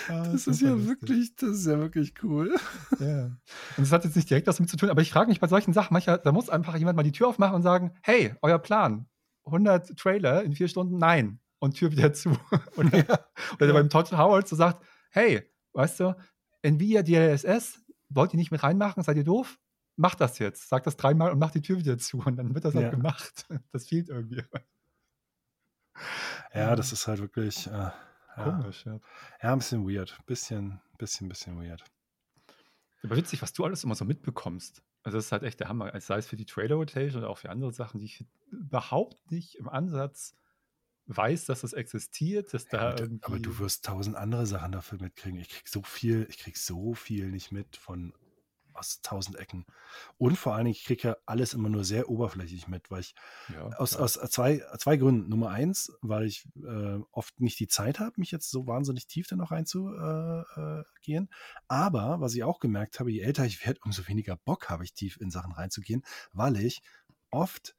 Ah, 0.09 0.23
das, 0.23 0.45
das 0.45 0.47
ist 0.47 0.61
ja 0.61 0.71
lustig. 0.71 0.87
wirklich, 0.89 1.35
das 1.35 1.49
ist 1.49 1.67
ja 1.67 1.79
wirklich 1.79 2.13
cool. 2.23 2.55
Ja. 2.99 3.25
Und 3.25 3.39
das 3.77 3.91
hat 3.91 4.05
jetzt 4.05 4.15
nicht 4.15 4.29
direkt 4.29 4.47
was 4.47 4.57
damit 4.57 4.69
zu 4.69 4.77
tun, 4.77 4.89
aber 4.89 5.01
ich 5.01 5.11
frage 5.11 5.29
mich 5.29 5.39
bei 5.39 5.47
solchen 5.47 5.73
Sachen, 5.73 5.93
manchmal, 5.93 6.19
da 6.19 6.31
muss 6.31 6.49
einfach 6.49 6.75
jemand 6.75 6.95
mal 6.95 7.03
die 7.03 7.11
Tür 7.11 7.27
aufmachen 7.27 7.55
und 7.55 7.61
sagen, 7.61 7.93
hey, 8.03 8.33
euer 8.41 8.59
Plan, 8.59 9.07
100 9.45 9.97
Trailer 9.97 10.43
in 10.43 10.53
vier 10.53 10.67
Stunden, 10.67 10.97
nein. 10.97 11.39
Und 11.59 11.75
Tür 11.75 11.91
wieder 11.91 12.13
zu. 12.13 12.37
oder, 12.77 12.97
ja. 12.97 13.19
oder 13.55 13.67
ja. 13.67 13.73
beim 13.73 13.89
Todd 13.89 14.11
Howard 14.11 14.47
so 14.47 14.55
sagt, 14.55 14.85
hey, 15.11 15.41
weißt 15.73 15.99
du, 16.01 16.15
Nvidia 16.61 17.03
DLSS, 17.03 17.79
wollt 18.09 18.33
ihr 18.33 18.37
nicht 18.37 18.51
mit 18.51 18.63
reinmachen? 18.63 19.03
Seid 19.03 19.17
ihr 19.17 19.23
doof? 19.23 19.59
Macht 19.95 20.21
das 20.21 20.39
jetzt. 20.39 20.69
Sagt 20.69 20.87
das 20.87 20.97
dreimal 20.97 21.31
und 21.31 21.39
macht 21.39 21.55
die 21.55 21.61
Tür 21.61 21.77
wieder 21.77 21.97
zu. 21.97 22.19
Und 22.19 22.37
dann 22.37 22.53
wird 22.53 22.65
das 22.65 22.73
ja. 22.73 22.87
auch 22.87 22.91
gemacht. 22.91 23.47
Das 23.71 23.87
fehlt 23.87 24.09
irgendwie. 24.09 24.43
Ja, 26.53 26.75
das 26.75 26.91
ist 26.91 27.07
halt 27.07 27.19
wirklich 27.19 27.67
äh, 27.67 27.89
komisch. 28.35 28.85
Ja. 28.85 28.99
ja, 29.41 29.53
ein 29.53 29.59
bisschen 29.59 29.87
weird. 29.87 30.19
Bisschen, 30.25 30.79
bisschen, 30.97 31.27
bisschen 31.27 31.59
weird. 31.59 31.83
Aber 33.03 33.15
witzig, 33.15 33.41
was 33.41 33.53
du 33.53 33.65
alles 33.65 33.83
immer 33.83 33.95
so 33.95 34.05
mitbekommst. 34.05 34.83
Also, 35.03 35.17
das 35.17 35.25
ist 35.25 35.31
halt 35.31 35.43
echt 35.43 35.59
der 35.59 35.69
Hammer. 35.69 35.99
Sei 35.99 36.17
es 36.17 36.27
für 36.27 36.35
die 36.35 36.45
Trailer 36.45 36.75
Rotation 36.75 37.21
oder 37.21 37.29
auch 37.29 37.37
für 37.37 37.49
andere 37.49 37.71
Sachen, 37.71 37.99
die 37.99 38.05
ich 38.05 38.25
überhaupt 38.51 39.31
nicht 39.31 39.55
im 39.55 39.69
Ansatz 39.69 40.35
weiß, 41.07 41.45
dass 41.45 41.61
das 41.61 41.73
existiert, 41.73 42.53
dass 42.53 42.65
da 42.65 42.77
ja, 42.77 43.03
aber, 43.03 43.09
aber 43.21 43.39
du 43.39 43.59
wirst 43.59 43.85
tausend 43.85 44.15
andere 44.15 44.45
Sachen 44.45 44.71
dafür 44.71 45.01
mitkriegen. 45.01 45.39
Ich 45.39 45.49
krieg 45.49 45.67
so 45.67 45.81
viel, 45.81 46.27
ich 46.29 46.37
krieg 46.37 46.57
so 46.57 46.93
viel 46.93 47.31
nicht 47.31 47.51
mit 47.51 47.77
von 47.77 48.13
aus 48.77 49.01
tausend 49.01 49.37
Ecken. 49.37 49.65
Und 50.17 50.37
vor 50.37 50.53
allen 50.53 50.65
Dingen, 50.65 50.75
ich 50.75 50.85
kriege 50.85 51.09
ja 51.09 51.17
alles 51.25 51.53
immer 51.53 51.69
nur 51.69 51.83
sehr 51.83 52.09
oberflächlich 52.09 52.67
mit, 52.67 52.89
weil 52.91 53.01
ich 53.01 53.15
ja, 53.51 53.67
aus, 53.77 53.95
aus 53.95 54.13
zwei, 54.13 54.61
zwei 54.77 54.97
Gründen. 54.97 55.29
Nummer 55.29 55.49
eins, 55.49 55.91
weil 56.01 56.25
ich 56.25 56.45
äh, 56.63 56.99
oft 57.11 57.39
nicht 57.39 57.59
die 57.59 57.67
Zeit 57.67 57.99
habe, 57.99 58.13
mich 58.17 58.31
jetzt 58.31 58.49
so 58.49 58.67
wahnsinnig 58.67 59.07
tief 59.07 59.27
da 59.27 59.35
noch 59.35 59.51
reinzugehen. 59.51 60.43
Äh, 61.05 61.23
äh, 61.23 61.27
Aber 61.67 62.21
was 62.21 62.35
ich 62.35 62.43
auch 62.43 62.59
gemerkt 62.59 62.99
habe, 62.99 63.11
je 63.11 63.21
älter 63.21 63.45
ich 63.45 63.65
werde, 63.65 63.79
umso 63.83 64.07
weniger 64.07 64.35
Bock 64.35 64.69
habe 64.69 64.83
ich 64.83 64.93
tief 64.93 65.19
in 65.19 65.31
Sachen 65.31 65.51
reinzugehen, 65.51 66.03
weil 66.31 66.57
ich 66.57 66.81
oft 67.31 67.75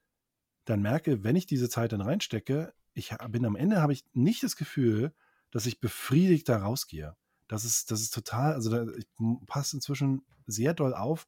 dann 0.65 0.83
merke, 0.83 1.25
wenn 1.25 1.37
ich 1.37 1.47
diese 1.47 1.71
Zeit 1.71 1.93
dann 1.93 2.03
reinstecke, 2.03 2.75
ich 2.99 3.17
bin 3.29 3.45
am 3.45 3.57
Ende, 3.57 3.81
habe 3.81 3.93
ich 3.93 4.05
nicht 4.13 4.43
das 4.43 4.57
Gefühl, 4.57 5.15
dass 5.51 5.67
ich 5.67 5.81
befriedigt 5.81 6.49
da 6.49 6.59
rausgehe. 6.59 7.17
Das 7.47 7.65
ist, 7.65 7.91
das 7.91 8.03
ist 8.03 8.13
total, 8.13 8.53
also 8.53 8.71
da, 8.71 8.87
ich 8.97 9.07
passe 9.47 9.77
inzwischen 9.77 10.23
sehr 10.47 10.75
doll 10.75 10.95
auf, 10.95 11.27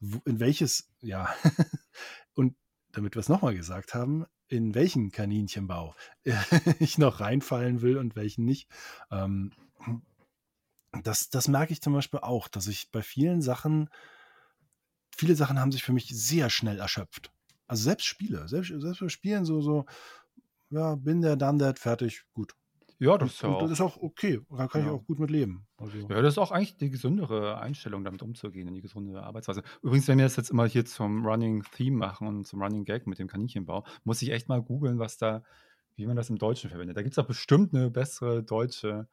in 0.00 0.40
welches, 0.40 0.90
ja, 1.00 1.34
und 2.34 2.54
damit 2.92 3.14
wir 3.14 3.20
es 3.20 3.28
nochmal 3.28 3.54
gesagt 3.54 3.94
haben, 3.94 4.26
in 4.48 4.74
welchen 4.74 5.10
Kaninchenbau 5.10 5.94
ich 6.78 6.98
noch 6.98 7.20
reinfallen 7.20 7.80
will 7.80 7.96
und 7.98 8.16
welchen 8.16 8.44
nicht. 8.44 8.68
Ähm, 9.10 9.52
das, 11.02 11.30
das 11.30 11.48
merke 11.48 11.72
ich 11.72 11.82
zum 11.82 11.92
Beispiel 11.92 12.20
auch, 12.20 12.48
dass 12.48 12.66
ich 12.68 12.90
bei 12.90 13.02
vielen 13.02 13.42
Sachen, 13.42 13.90
viele 15.14 15.34
Sachen 15.34 15.58
haben 15.58 15.72
sich 15.72 15.82
für 15.82 15.92
mich 15.92 16.08
sehr 16.08 16.50
schnell 16.50 16.78
erschöpft. 16.78 17.32
Also 17.66 17.82
selbst 17.84 18.06
Spiele, 18.06 18.46
selbst, 18.48 18.68
selbst 18.68 19.00
bei 19.00 19.08
Spielen 19.08 19.44
so, 19.44 19.60
so, 19.60 19.86
ja, 20.70 20.94
bin 20.94 21.20
der, 21.20 21.36
dann 21.36 21.58
der, 21.58 21.74
fertig, 21.74 22.24
gut. 22.32 22.54
Ja, 22.98 23.18
das 23.18 23.32
ist 23.32 23.42
ja 23.42 23.50
auch. 23.50 23.60
Das 23.60 23.72
ist 23.72 23.80
auch 23.80 23.98
okay. 23.98 24.40
Da 24.48 24.68
kann 24.68 24.80
ja. 24.80 24.86
ich 24.86 24.92
auch 24.92 25.04
gut 25.04 25.18
mit 25.18 25.30
leben. 25.30 25.66
Also. 25.76 25.98
Ja, 25.98 26.22
das 26.22 26.34
ist 26.34 26.38
auch 26.38 26.50
eigentlich 26.50 26.76
die 26.78 26.90
gesündere 26.90 27.58
Einstellung, 27.58 28.04
damit 28.04 28.22
umzugehen, 28.22 28.72
die 28.72 28.80
gesunde 28.80 29.22
Arbeitsweise. 29.22 29.62
Übrigens, 29.82 30.08
wenn 30.08 30.18
wir 30.18 30.24
das 30.24 30.36
jetzt 30.36 30.50
immer 30.50 30.66
hier 30.66 30.86
zum 30.86 31.26
Running 31.26 31.62
Theme 31.76 31.96
machen 31.96 32.26
und 32.26 32.46
zum 32.46 32.62
Running 32.62 32.84
Gag 32.84 33.06
mit 33.06 33.18
dem 33.18 33.28
Kaninchenbau, 33.28 33.84
muss 34.04 34.22
ich 34.22 34.30
echt 34.30 34.48
mal 34.48 34.62
googeln, 34.62 34.98
was 34.98 35.18
da, 35.18 35.42
wie 35.96 36.06
man 36.06 36.16
das 36.16 36.30
im 36.30 36.38
Deutschen 36.38 36.70
verwendet. 36.70 36.96
Da 36.96 37.02
gibt 37.02 37.12
es 37.12 37.18
auch 37.18 37.26
bestimmt 37.26 37.74
eine 37.74 37.90
bessere 37.90 38.42
deutsche 38.42 39.08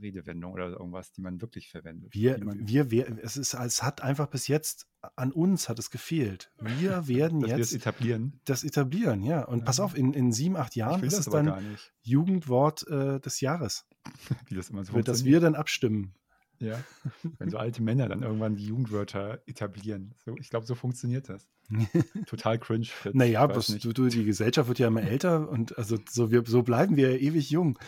Redewendung 0.00 0.52
oder 0.52 0.68
irgendwas, 0.68 1.12
die 1.12 1.20
man 1.20 1.40
wirklich 1.40 1.70
verwendet. 1.70 2.12
Wir, 2.12 2.38
wir, 2.40 2.90
wir 2.90 3.18
es, 3.22 3.36
ist, 3.36 3.54
es 3.54 3.82
hat 3.82 4.02
einfach 4.02 4.28
bis 4.28 4.48
jetzt, 4.48 4.86
an 5.16 5.32
uns 5.32 5.68
hat 5.68 5.78
es 5.78 5.90
gefehlt. 5.90 6.52
Wir 6.60 7.06
werden 7.08 7.40
Dass 7.40 7.50
jetzt. 7.50 7.72
Wir 7.72 7.78
etablieren. 7.78 8.40
Das 8.44 8.64
etablieren, 8.64 9.22
ja. 9.22 9.44
Und 9.44 9.60
ja. 9.60 9.64
pass 9.64 9.80
auf, 9.80 9.96
in, 9.96 10.12
in 10.12 10.32
sieben, 10.32 10.56
acht 10.56 10.76
Jahren 10.76 11.02
ist 11.02 11.18
es 11.18 11.26
dann 11.26 11.76
Jugendwort 12.02 12.86
äh, 12.88 13.20
des 13.20 13.40
Jahres. 13.40 13.86
Wie 14.46 14.54
das 14.54 14.70
immer 14.70 14.84
so 14.84 14.92
Für 14.92 15.02
das 15.02 15.24
wir 15.24 15.40
dann 15.40 15.54
abstimmen. 15.54 16.14
Ja, 16.58 16.82
wenn 17.38 17.50
so 17.50 17.58
alte 17.58 17.82
Männer 17.82 18.08
dann 18.08 18.22
irgendwann 18.22 18.56
die 18.56 18.66
Jugendwörter 18.66 19.42
etablieren. 19.46 20.14
So, 20.24 20.36
ich 20.36 20.50
glaube, 20.50 20.66
so 20.66 20.74
funktioniert 20.74 21.28
das. 21.28 21.46
Total 22.26 22.58
cringe. 22.58 22.86
Fit. 22.86 23.14
Naja, 23.14 23.48
was, 23.48 23.66
du, 23.66 23.92
du, 23.92 24.08
die 24.08 24.24
Gesellschaft 24.24 24.68
wird 24.68 24.78
ja 24.78 24.88
immer 24.88 25.02
älter 25.02 25.48
und 25.48 25.76
also 25.76 25.98
so, 26.08 26.30
wir, 26.30 26.44
so 26.46 26.62
bleiben 26.62 26.96
wir 26.96 27.12
ja 27.12 27.18
ewig 27.18 27.50
jung. 27.50 27.78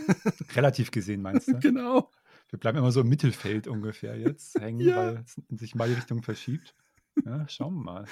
Relativ 0.54 0.90
gesehen, 0.90 1.22
meinst 1.22 1.48
du? 1.48 1.58
genau. 1.58 2.10
Wir 2.48 2.58
bleiben 2.58 2.78
immer 2.78 2.92
so 2.92 3.00
im 3.00 3.08
Mittelfeld 3.08 3.66
ungefähr 3.66 4.16
jetzt 4.18 4.58
hängen, 4.60 4.80
ja. 4.80 4.96
weil 4.96 5.24
es 5.24 5.60
sich 5.60 5.74
mal 5.74 5.88
die 5.88 5.94
Richtung 5.94 6.22
verschiebt. 6.22 6.74
Ja, 7.24 7.48
schauen 7.48 7.74
wir 7.74 7.82
mal. 7.82 8.06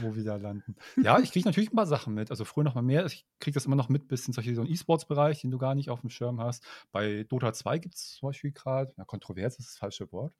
Wo 0.00 0.14
wir 0.14 0.24
da 0.24 0.36
landen. 0.36 0.76
Ja, 1.02 1.18
ich 1.18 1.32
kriege 1.32 1.48
natürlich 1.48 1.72
ein 1.72 1.76
paar 1.76 1.86
Sachen 1.86 2.14
mit. 2.14 2.30
Also 2.30 2.44
früher 2.44 2.64
noch 2.64 2.74
mal 2.74 2.82
mehr. 2.82 3.06
Ich 3.06 3.26
kriege 3.40 3.54
das 3.54 3.66
immer 3.66 3.76
noch 3.76 3.88
mit 3.88 4.08
bis 4.08 4.26
in 4.26 4.32
solche, 4.32 4.54
so 4.54 4.62
einen 4.62 4.70
E-Sports-Bereich, 4.70 5.40
den 5.40 5.50
du 5.50 5.58
gar 5.58 5.74
nicht 5.74 5.90
auf 5.90 6.00
dem 6.00 6.10
Schirm 6.10 6.40
hast. 6.40 6.64
Bei 6.92 7.24
Dota 7.24 7.52
2 7.52 7.78
gibt 7.78 7.94
es 7.94 8.14
zum 8.14 8.28
Beispiel 8.28 8.52
gerade, 8.52 8.92
ja, 8.96 9.04
kontrovers 9.04 9.58
ist 9.58 9.68
das 9.68 9.78
falsche 9.78 10.10
Wort, 10.12 10.34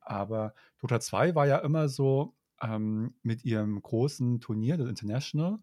aber 0.00 0.54
Dota 0.78 1.00
2 1.00 1.34
war 1.34 1.46
ja 1.46 1.58
immer 1.58 1.88
so 1.88 2.34
ähm, 2.60 3.14
mit 3.22 3.44
ihrem 3.44 3.80
großen 3.80 4.40
Turnier, 4.40 4.76
das 4.76 4.88
International, 4.88 5.58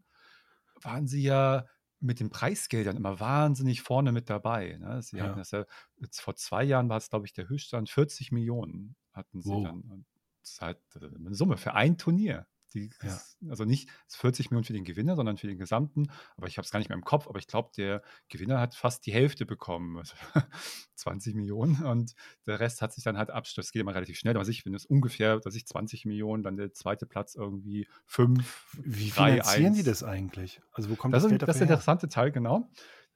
waren 0.82 1.08
sie 1.08 1.24
ja 1.24 1.66
mit 2.00 2.20
den 2.20 2.32
Preisgeldern 2.32 2.98
immer 2.98 3.20
wahnsinnig 3.20 3.82
vorne 3.82 4.12
mit 4.12 4.30
dabei. 4.30 4.78
Ne? 4.80 5.02
Sie 5.02 5.18
ja. 5.18 5.26
hatten 5.26 5.38
das 5.38 5.52
ja, 5.52 5.66
jetzt 5.98 6.20
vor 6.20 6.36
zwei 6.36 6.64
Jahren 6.64 6.90
war 6.90 6.98
es, 6.98 7.10
glaube 7.10 7.28
ich, 7.28 7.34
der 7.34 7.48
Höchststand, 7.48 7.90
40 7.90 8.32
Millionen 8.32 8.96
hatten 9.14 9.42
sie 9.42 9.52
wow. 9.52 9.64
dann. 9.64 10.06
Das 10.42 10.54
ist 10.54 10.62
halt 10.62 10.80
äh, 10.96 11.06
eine 11.06 11.36
Summe 11.36 11.58
für 11.58 11.74
ein 11.74 11.98
Turnier. 11.98 12.48
Die, 12.74 12.90
ja. 13.04 13.20
Also 13.50 13.66
nicht 13.66 13.90
40 14.10 14.50
Millionen 14.50 14.64
für 14.64 14.74
den 14.74 14.86
Gewinner, 14.86 15.16
sondern 15.16 15.38
für 15.38 15.48
den 15.48 15.58
gesamten. 15.58 16.10
Aber 16.38 16.48
ich 16.48 16.58
habe 16.58 16.66
es 16.66 16.72
gar 16.72 16.80
nicht 16.80 16.90
mehr 16.90 16.98
im 16.98 17.04
Kopf. 17.04 17.28
Aber 17.28 17.40
ich 17.40 17.48
glaube, 17.48 17.72
der 17.76 18.02
Gewinner 18.30 18.60
hat 18.60 18.76
fast 18.76 19.06
die 19.06 19.12
Hälfte 19.12 19.46
bekommen. 19.46 19.98
Also 19.98 20.14
20 20.96 21.36
Millionen. 21.36 21.84
Und 21.84 22.14
der 22.46 22.60
Rest 22.60 22.82
hat 22.82 22.94
sich 22.94 23.04
dann 23.04 23.18
halt 23.18 23.30
abschluss. 23.30 23.68
Das 23.68 23.72
geht 23.72 23.82
immer 23.82 23.96
relativ 23.96 24.18
schnell. 24.18 24.36
Aber 24.36 24.48
ich 24.48 24.64
finde 24.64 24.78
es 24.78 24.86
ungefähr, 24.86 25.40
dass 25.40 25.56
ich 25.56 25.66
20 25.66 26.06
Millionen, 26.06 26.44
dann 26.44 26.56
der 26.56 26.74
zweite 26.74 27.06
Platz 27.06 27.36
irgendwie 27.36 27.88
5. 28.06 28.78
Wie 28.84 29.12
finanzieren 29.12 29.74
1. 29.74 29.78
die 29.78 29.84
das 29.84 30.04
eigentlich? 30.04 30.62
Also 30.72 30.90
wo 30.90 30.96
kommt 30.96 31.14
das, 31.14 31.24
das 31.24 31.30
Geld 31.30 31.42
Das 31.42 31.56
ist 31.56 31.60
der 31.60 31.68
interessante 31.68 32.10
Teil, 32.10 32.32
genau. 32.32 32.70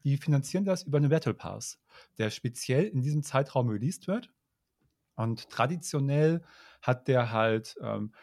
Die 0.03 0.17
finanzieren 0.17 0.65
das 0.65 0.83
über 0.83 0.97
einen 0.97 1.09
Battle 1.09 1.33
Pass, 1.33 1.79
der 2.17 2.29
speziell 2.29 2.85
in 2.85 3.01
diesem 3.01 3.23
Zeitraum 3.23 3.69
released 3.69 4.07
wird. 4.07 4.31
Und 5.15 5.49
traditionell 5.49 6.43
hat 6.81 7.07
der 7.07 7.31
halt 7.31 7.75
ähm, 7.81 8.13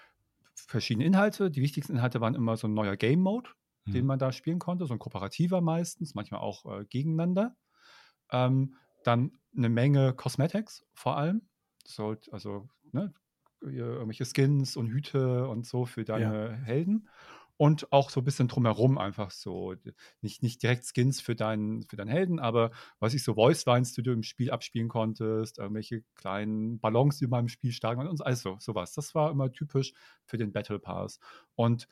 verschiedene 0.55 1.05
Inhalte. 1.05 1.51
Die 1.51 1.63
wichtigsten 1.63 1.95
Inhalte 1.95 2.21
waren 2.21 2.35
immer 2.35 2.57
so 2.57 2.67
ein 2.69 2.75
neuer 2.75 2.97
Game 2.97 3.21
Mode, 3.21 3.51
mhm. 3.85 3.93
den 3.93 4.07
man 4.07 4.19
da 4.19 4.33
spielen 4.33 4.59
konnte, 4.59 4.87
so 4.87 4.93
ein 4.93 4.99
kooperativer 4.99 5.61
meistens, 5.61 6.15
manchmal 6.15 6.41
auch 6.41 6.65
äh, 6.67 6.85
gegeneinander. 6.85 7.57
Ähm, 8.31 8.77
dann 9.05 9.33
eine 9.57 9.69
Menge 9.69 10.15
Cosmetics 10.15 10.85
vor 10.95 11.17
allem. 11.17 11.43
Sollt, 11.85 12.33
also 12.33 12.69
ne, 12.93 13.13
irgendwelche 13.61 14.25
Skins 14.25 14.77
und 14.77 14.89
Hüte 14.89 15.49
und 15.49 15.67
so 15.67 15.85
für 15.85 16.05
deine 16.05 16.51
ja. 16.51 16.57
Helden. 16.65 17.09
Und 17.57 17.93
auch 17.93 18.11
so 18.11 18.21
ein 18.21 18.25
bisschen 18.25 18.49
drumherum 18.49 18.99
einfach 18.99 19.31
so. 19.31 19.75
Nicht, 20.21 20.43
nicht 20.43 20.63
direkt 20.63 20.85
Skins 20.85 21.21
für 21.21 21.35
deinen, 21.35 21.83
für 21.85 21.97
deinen 21.97 22.09
Helden, 22.09 22.39
aber 22.39 22.71
was 22.99 23.15
ich 23.15 23.23
so 23.23 23.35
Voice-Lines, 23.35 23.93
die 23.95 24.03
du 24.03 24.13
im 24.13 24.23
Spiel 24.23 24.51
abspielen 24.51 24.89
konntest, 24.89 25.59
irgendwelche 25.59 26.03
kleinen 26.15 26.81
Ballons, 26.81 27.19
die 27.19 27.27
man 27.27 27.41
im 27.45 27.49
Spiel 27.49 27.73
starten 27.73 28.07
und 28.07 28.23
so, 28.37 28.57
sowas. 28.59 28.93
Das 28.95 29.15
war 29.15 29.31
immer 29.31 29.53
typisch 29.53 29.93
für 30.25 30.39
den 30.39 30.53
Battle 30.53 30.79
Pass. 30.79 31.19
Und 31.55 31.89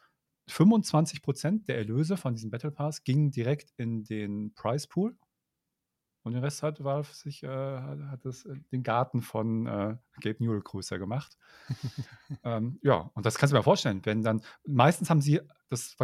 25 0.49 1.23
Prozent 1.23 1.68
der 1.68 1.77
Erlöse 1.77 2.16
von 2.16 2.35
diesem 2.35 2.51
Battle 2.51 2.73
Pass 2.73 3.05
gingen 3.05 3.31
direkt 3.31 3.73
in 3.77 4.05
den 4.05 4.53
Prize 4.55 4.88
Pool. 4.88 5.16
Und 6.22 6.33
den 6.33 6.44
Rest 6.44 6.62
hat 6.62 6.85
Valve 6.85 7.12
sich, 7.14 7.42
äh, 7.42 7.48
hat 7.48 8.24
das, 8.24 8.44
äh, 8.44 8.54
den 8.72 8.83
Garten 8.83 9.22
von 9.22 9.66
äh, 9.66 9.96
Gabe 10.20 10.44
Newell 10.44 10.61
größer 10.61 10.98
gemacht. 10.98 11.38
ähm, 12.44 12.78
ja, 12.83 13.11
und 13.14 13.24
das 13.24 13.38
kannst 13.38 13.52
du 13.52 13.56
mir 13.56 13.62
vorstellen, 13.62 14.00
wenn 14.04 14.22
dann, 14.22 14.42
meistens 14.66 15.09
haben 15.09 15.22
sie, 15.22 15.40
das, 15.70 15.96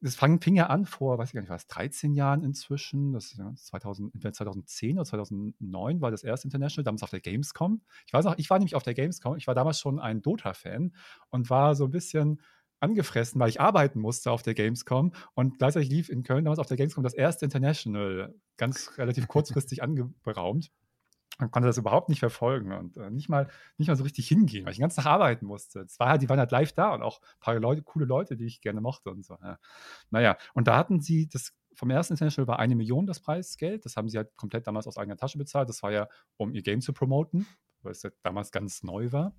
das 0.00 0.16
fing 0.16 0.54
ja 0.54 0.66
an 0.66 0.84
vor, 0.84 1.18
weiß 1.18 1.30
ich 1.30 1.34
gar 1.34 1.40
nicht 1.40 1.50
was, 1.50 1.66
13 1.66 2.14
Jahren 2.14 2.44
inzwischen, 2.44 3.12
das 3.12 3.34
ja 3.36 3.52
2000, 3.54 4.12
2010 4.34 4.98
oder 4.98 5.04
2009 5.06 6.00
war 6.00 6.10
das 6.10 6.22
erste 6.22 6.46
International, 6.46 6.84
damals 6.84 7.02
auf 7.02 7.10
der 7.10 7.20
Gamescom. 7.20 7.82
Ich 8.06 8.12
weiß 8.12 8.24
noch, 8.24 8.38
ich 8.38 8.50
war 8.50 8.58
nämlich 8.58 8.74
auf 8.76 8.82
der 8.82 8.94
Gamescom, 8.94 9.36
ich 9.36 9.46
war 9.46 9.54
damals 9.54 9.80
schon 9.80 9.98
ein 9.98 10.22
Dota-Fan 10.22 10.94
und 11.30 11.50
war 11.50 11.74
so 11.74 11.86
ein 11.86 11.90
bisschen, 11.90 12.40
angefressen, 12.86 13.40
weil 13.40 13.48
ich 13.48 13.60
arbeiten 13.60 14.00
musste 14.00 14.30
auf 14.30 14.42
der 14.42 14.54
Gamescom 14.54 15.12
und 15.34 15.58
gleichzeitig 15.58 15.90
lief 15.90 16.08
in 16.08 16.22
Köln 16.22 16.44
damals 16.44 16.58
auf 16.58 16.66
der 16.66 16.76
Gamescom 16.76 17.04
das 17.04 17.14
erste 17.14 17.44
International 17.44 18.34
ganz 18.56 18.92
relativ 18.96 19.28
kurzfristig 19.28 19.82
anberaumt. 19.82 20.70
Man 21.38 21.50
konnte 21.50 21.66
das 21.66 21.76
überhaupt 21.76 22.08
nicht 22.08 22.20
verfolgen 22.20 22.72
und 22.72 22.96
äh, 22.96 23.10
nicht, 23.10 23.28
mal, 23.28 23.48
nicht 23.76 23.88
mal 23.88 23.96
so 23.96 24.04
richtig 24.04 24.26
hingehen, 24.26 24.64
weil 24.64 24.72
ich 24.72 24.78
den 24.78 24.84
ganzen 24.84 25.02
Tag 25.02 25.06
arbeiten 25.06 25.44
musste. 25.44 25.80
Es 25.80 26.00
war 26.00 26.08
halt, 26.08 26.22
die 26.22 26.28
waren 26.30 26.38
halt 26.38 26.50
live 26.50 26.72
da 26.72 26.94
und 26.94 27.02
auch 27.02 27.20
ein 27.20 27.40
paar 27.40 27.60
Leute, 27.60 27.82
coole 27.82 28.06
Leute, 28.06 28.36
die 28.36 28.46
ich 28.46 28.62
gerne 28.62 28.80
mochte 28.80 29.10
und 29.10 29.22
so. 29.22 29.36
Ja. 29.42 29.58
Naja, 30.10 30.38
und 30.54 30.66
da 30.66 30.78
hatten 30.78 31.00
sie 31.00 31.28
das 31.28 31.52
vom 31.74 31.90
ersten 31.90 32.14
International 32.14 32.48
war 32.48 32.58
eine 32.58 32.74
Million 32.74 33.06
das 33.06 33.20
Preisgeld. 33.20 33.84
Das 33.84 33.96
haben 33.96 34.08
sie 34.08 34.16
halt 34.16 34.34
komplett 34.36 34.66
damals 34.66 34.86
aus 34.86 34.96
eigener 34.96 35.16
Tasche 35.16 35.36
bezahlt. 35.36 35.68
Das 35.68 35.82
war 35.82 35.92
ja, 35.92 36.08
um 36.38 36.54
ihr 36.54 36.62
Game 36.62 36.80
zu 36.80 36.92
promoten, 36.92 37.46
weil 37.82 37.92
es 37.92 38.02
ja 38.02 38.10
damals 38.22 38.50
ganz 38.50 38.82
neu 38.82 39.12
war. 39.12 39.34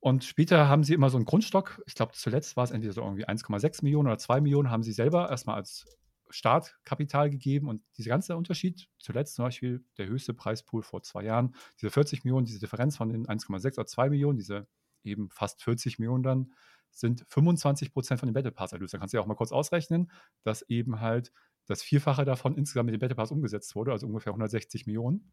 Und 0.00 0.24
später 0.24 0.68
haben 0.68 0.82
sie 0.82 0.94
immer 0.94 1.10
so 1.10 1.18
einen 1.18 1.26
Grundstock. 1.26 1.82
Ich 1.86 1.94
glaube, 1.94 2.12
zuletzt 2.14 2.56
war 2.56 2.64
es 2.64 2.70
entweder 2.70 2.94
so 2.94 3.02
irgendwie 3.02 3.28
1,6 3.28 3.84
Millionen 3.84 4.08
oder 4.08 4.18
2 4.18 4.40
Millionen, 4.40 4.70
haben 4.70 4.82
sie 4.82 4.92
selber 4.92 5.28
erstmal 5.28 5.56
als 5.56 5.84
Startkapital 6.30 7.28
gegeben. 7.28 7.68
Und 7.68 7.82
dieser 7.98 8.10
ganze 8.10 8.36
Unterschied, 8.36 8.88
zuletzt 8.98 9.34
zum 9.34 9.44
Beispiel 9.44 9.84
der 9.98 10.06
höchste 10.06 10.32
Preispool 10.32 10.82
vor 10.82 11.02
zwei 11.02 11.24
Jahren, 11.24 11.54
diese 11.78 11.90
40 11.90 12.24
Millionen, 12.24 12.46
diese 12.46 12.60
Differenz 12.60 12.96
von 12.96 13.10
den 13.10 13.26
1,6 13.26 13.74
oder 13.74 13.86
2 13.86 14.10
Millionen, 14.10 14.38
diese 14.38 14.66
eben 15.04 15.28
fast 15.30 15.62
40 15.62 15.98
Millionen 15.98 16.22
dann, 16.22 16.52
sind 16.92 17.24
25 17.28 17.92
Prozent 17.92 18.20
von 18.20 18.28
dem 18.28 18.32
Battle 18.32 18.52
Pass 18.52 18.72
erlöst. 18.72 18.94
Da 18.94 18.98
kannst 18.98 19.12
du 19.12 19.18
ja 19.18 19.22
auch 19.22 19.26
mal 19.26 19.34
kurz 19.34 19.52
ausrechnen, 19.52 20.10
dass 20.42 20.62
eben 20.62 21.00
halt 21.00 21.32
das 21.66 21.82
Vierfache 21.82 22.24
davon 22.24 22.56
insgesamt 22.56 22.86
mit 22.86 22.94
dem 22.94 23.00
Battle 23.00 23.16
Pass 23.16 23.30
umgesetzt 23.30 23.74
wurde, 23.76 23.92
also 23.92 24.06
ungefähr 24.06 24.32
160 24.32 24.86
Millionen. 24.86 25.32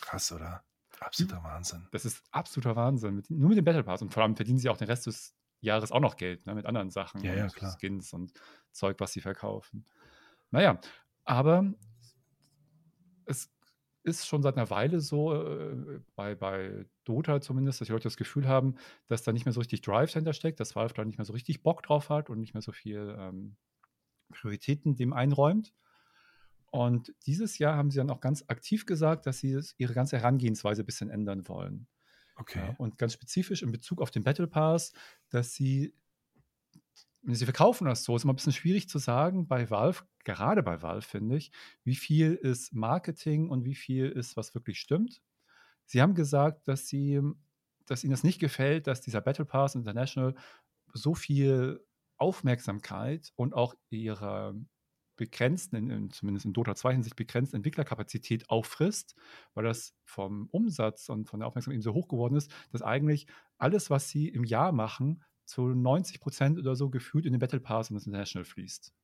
Krass, 0.00 0.32
oder? 0.32 0.64
Absoluter 1.00 1.42
Wahnsinn. 1.42 1.86
Das 1.92 2.04
ist 2.04 2.22
absoluter 2.30 2.76
Wahnsinn. 2.76 3.14
Mit, 3.14 3.30
nur 3.30 3.48
mit 3.48 3.58
dem 3.58 3.64
Battle 3.64 3.84
Pass. 3.84 4.02
Und 4.02 4.12
vor 4.12 4.22
allem 4.22 4.36
verdienen 4.36 4.58
sie 4.58 4.68
auch 4.68 4.76
den 4.76 4.88
Rest 4.88 5.06
des 5.06 5.34
Jahres 5.60 5.92
auch 5.92 6.00
noch 6.00 6.16
Geld, 6.16 6.46
ne, 6.46 6.54
mit 6.54 6.66
anderen 6.66 6.90
Sachen. 6.90 7.22
Ja, 7.22 7.34
ja, 7.34 7.48
klar. 7.48 7.76
Skins 7.78 8.12
und 8.12 8.32
Zeug, 8.72 8.96
was 9.00 9.12
sie 9.12 9.20
verkaufen. 9.20 9.84
Naja, 10.50 10.80
aber 11.24 11.72
es 13.26 13.50
ist 14.04 14.26
schon 14.26 14.42
seit 14.42 14.56
einer 14.56 14.70
Weile 14.70 15.00
so, 15.00 15.34
äh, 15.34 16.00
bei, 16.14 16.34
bei 16.34 16.86
Dota 17.04 17.40
zumindest, 17.40 17.80
dass 17.80 17.86
die 17.86 17.92
Leute 17.92 18.04
das 18.04 18.16
Gefühl 18.16 18.48
haben, 18.48 18.76
dass 19.06 19.22
da 19.22 19.32
nicht 19.32 19.44
mehr 19.44 19.52
so 19.52 19.60
richtig 19.60 19.82
Drive 19.82 20.12
dahinter 20.12 20.32
steckt, 20.32 20.60
dass 20.60 20.76
Valve 20.76 20.94
da 20.94 21.04
nicht 21.04 21.18
mehr 21.18 21.24
so 21.24 21.32
richtig 21.32 21.62
Bock 21.62 21.82
drauf 21.82 22.08
hat 22.08 22.30
und 22.30 22.38
nicht 22.38 22.54
mehr 22.54 22.62
so 22.62 22.72
viel 22.72 23.14
ähm, 23.18 23.56
Prioritäten 24.30 24.96
dem 24.96 25.12
einräumt. 25.12 25.74
Und 26.70 27.14
dieses 27.26 27.58
Jahr 27.58 27.76
haben 27.76 27.90
sie 27.90 27.98
dann 27.98 28.10
auch 28.10 28.20
ganz 28.20 28.44
aktiv 28.48 28.84
gesagt, 28.84 29.26
dass 29.26 29.38
sie 29.38 29.58
ihre 29.78 29.94
ganze 29.94 30.18
Herangehensweise 30.18 30.82
ein 30.82 30.86
bisschen 30.86 31.10
ändern 31.10 31.48
wollen. 31.48 31.86
Okay. 32.36 32.60
Ja, 32.60 32.74
und 32.78 32.98
ganz 32.98 33.14
spezifisch 33.14 33.62
in 33.62 33.72
Bezug 33.72 34.00
auf 34.00 34.10
den 34.10 34.22
Battle 34.22 34.46
Pass, 34.46 34.92
dass 35.30 35.54
sie, 35.54 35.94
sie 37.22 37.44
verkaufen 37.44 37.86
das 37.86 38.04
so, 38.04 38.14
ist 38.14 38.24
immer 38.24 38.32
ein 38.32 38.36
bisschen 38.36 38.52
schwierig 38.52 38.88
zu 38.88 38.98
sagen 38.98 39.48
bei 39.48 39.70
Valve, 39.70 40.04
gerade 40.24 40.62
bei 40.62 40.82
Valve 40.82 41.02
finde 41.02 41.36
ich, 41.36 41.50
wie 41.84 41.96
viel 41.96 42.34
ist 42.34 42.74
Marketing 42.74 43.48
und 43.48 43.64
wie 43.64 43.74
viel 43.74 44.08
ist, 44.08 44.36
was 44.36 44.54
wirklich 44.54 44.78
stimmt. 44.78 45.22
Sie 45.84 46.02
haben 46.02 46.14
gesagt, 46.14 46.68
dass 46.68 46.86
sie, 46.86 47.20
dass 47.86 48.04
ihnen 48.04 48.12
das 48.12 48.24
nicht 48.24 48.38
gefällt, 48.38 48.86
dass 48.86 49.00
dieser 49.00 49.22
Battle 49.22 49.46
Pass 49.46 49.74
International 49.74 50.34
so 50.92 51.14
viel 51.14 51.84
Aufmerksamkeit 52.18 53.32
und 53.36 53.54
auch 53.54 53.74
ihre 53.90 54.54
begrenzten, 55.18 55.76
in, 55.76 55.90
in, 55.90 56.10
zumindest 56.10 56.46
in 56.46 56.54
Dota 56.54 56.74
2 56.74 56.94
Hinsicht 56.94 57.16
begrenzten 57.16 57.56
Entwicklerkapazität 57.56 58.48
auffrisst, 58.48 59.14
weil 59.52 59.64
das 59.64 59.94
vom 60.04 60.48
Umsatz 60.50 61.10
und 61.10 61.28
von 61.28 61.40
der 61.40 61.46
Aufmerksamkeit 61.46 61.74
eben 61.74 61.82
so 61.82 61.92
hoch 61.92 62.08
geworden 62.08 62.36
ist, 62.36 62.50
dass 62.72 62.80
eigentlich 62.80 63.26
alles, 63.58 63.90
was 63.90 64.08
sie 64.08 64.28
im 64.28 64.44
Jahr 64.44 64.72
machen, 64.72 65.22
zu 65.44 65.68
90 65.68 66.20
Prozent 66.20 66.58
oder 66.58 66.76
so 66.76 66.88
gefühlt 66.88 67.26
in 67.26 67.32
den 67.32 67.40
Battle 67.40 67.60
Pass 67.60 67.90
und 67.90 67.94
das 67.94 68.06
International 68.06 68.44
fließt. 68.44 68.94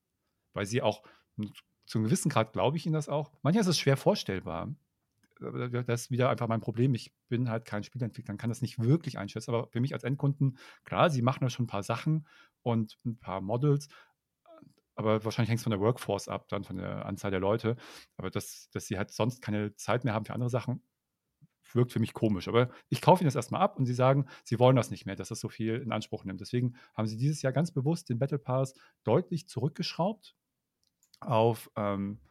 Weil 0.53 0.65
sie 0.65 0.81
auch, 0.81 1.03
zu 1.85 1.97
einem 1.97 2.05
gewissen 2.05 2.29
Grad 2.29 2.53
glaube 2.53 2.77
ich 2.77 2.85
ihnen 2.85 2.93
das 2.93 3.09
auch, 3.09 3.31
manchmal 3.43 3.61
ist 3.61 3.67
es 3.67 3.79
schwer 3.79 3.97
vorstellbar. 3.97 4.73
Das 5.39 6.03
ist 6.03 6.11
wieder 6.11 6.29
einfach 6.29 6.47
mein 6.47 6.61
Problem. 6.61 6.93
Ich 6.93 7.13
bin 7.27 7.49
halt 7.49 7.65
kein 7.65 7.83
Spielentwickler, 7.83 8.37
kann 8.37 8.49
das 8.49 8.61
nicht 8.61 8.79
wirklich 8.79 9.17
einschätzen. 9.17 9.53
Aber 9.53 9.67
für 9.67 9.81
mich 9.81 9.93
als 9.93 10.05
Endkunden, 10.05 10.57
klar, 10.85 11.09
sie 11.09 11.21
machen 11.21 11.41
da 11.41 11.49
schon 11.49 11.65
ein 11.65 11.67
paar 11.67 11.83
Sachen 11.83 12.25
und 12.61 12.97
ein 13.05 13.17
paar 13.17 13.41
Models, 13.41 13.89
aber 14.95 15.23
wahrscheinlich 15.23 15.49
hängt 15.49 15.59
es 15.59 15.63
von 15.63 15.71
der 15.71 15.79
Workforce 15.79 16.27
ab, 16.27 16.47
dann 16.47 16.63
von 16.63 16.77
der 16.77 17.05
Anzahl 17.05 17.31
der 17.31 17.39
Leute. 17.39 17.75
Aber 18.17 18.29
dass, 18.29 18.69
dass 18.71 18.87
sie 18.87 18.97
halt 18.97 19.11
sonst 19.11 19.41
keine 19.41 19.75
Zeit 19.75 20.03
mehr 20.05 20.13
haben 20.13 20.25
für 20.25 20.33
andere 20.33 20.49
Sachen, 20.49 20.81
wirkt 21.73 21.91
für 21.91 21.99
mich 21.99 22.13
komisch. 22.13 22.47
Aber 22.47 22.69
ich 22.89 23.01
kaufe 23.01 23.21
ihnen 23.21 23.27
das 23.27 23.35
erstmal 23.35 23.61
ab 23.61 23.77
und 23.77 23.85
sie 23.85 23.93
sagen, 23.93 24.25
sie 24.43 24.59
wollen 24.59 24.75
das 24.75 24.91
nicht 24.91 25.05
mehr, 25.05 25.15
dass 25.15 25.29
das 25.29 25.39
so 25.39 25.49
viel 25.49 25.75
in 25.75 25.91
Anspruch 25.91 26.23
nimmt. 26.23 26.39
Deswegen 26.39 26.75
haben 26.93 27.07
sie 27.07 27.17
dieses 27.17 27.41
Jahr 27.41 27.53
ganz 27.53 27.71
bewusst 27.71 28.09
den 28.09 28.19
Battle 28.19 28.39
Pass 28.39 28.73
deutlich 29.03 29.49
zurückgeschraubt 29.49 30.35
auf, 31.19 31.69
ähm, 31.75 32.21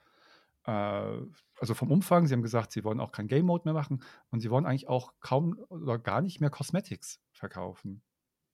äh, 0.65 0.71
also 0.71 1.75
vom 1.75 1.91
Umfang. 1.91 2.27
Sie 2.27 2.33
haben 2.33 2.43
gesagt, 2.43 2.73
sie 2.73 2.85
wollen 2.85 3.01
auch 3.01 3.13
kein 3.13 3.29
Game 3.29 3.47
Mode 3.47 3.65
mehr 3.67 3.75
machen 3.75 4.03
und 4.31 4.41
sie 4.41 4.51
wollen 4.51 4.65
eigentlich 4.65 4.89
auch 4.89 5.13
kaum 5.21 5.59
oder 5.69 5.99
gar 5.99 6.23
nicht 6.23 6.41
mehr 6.41 6.51
Cosmetics 6.51 7.21
verkaufen 7.33 8.03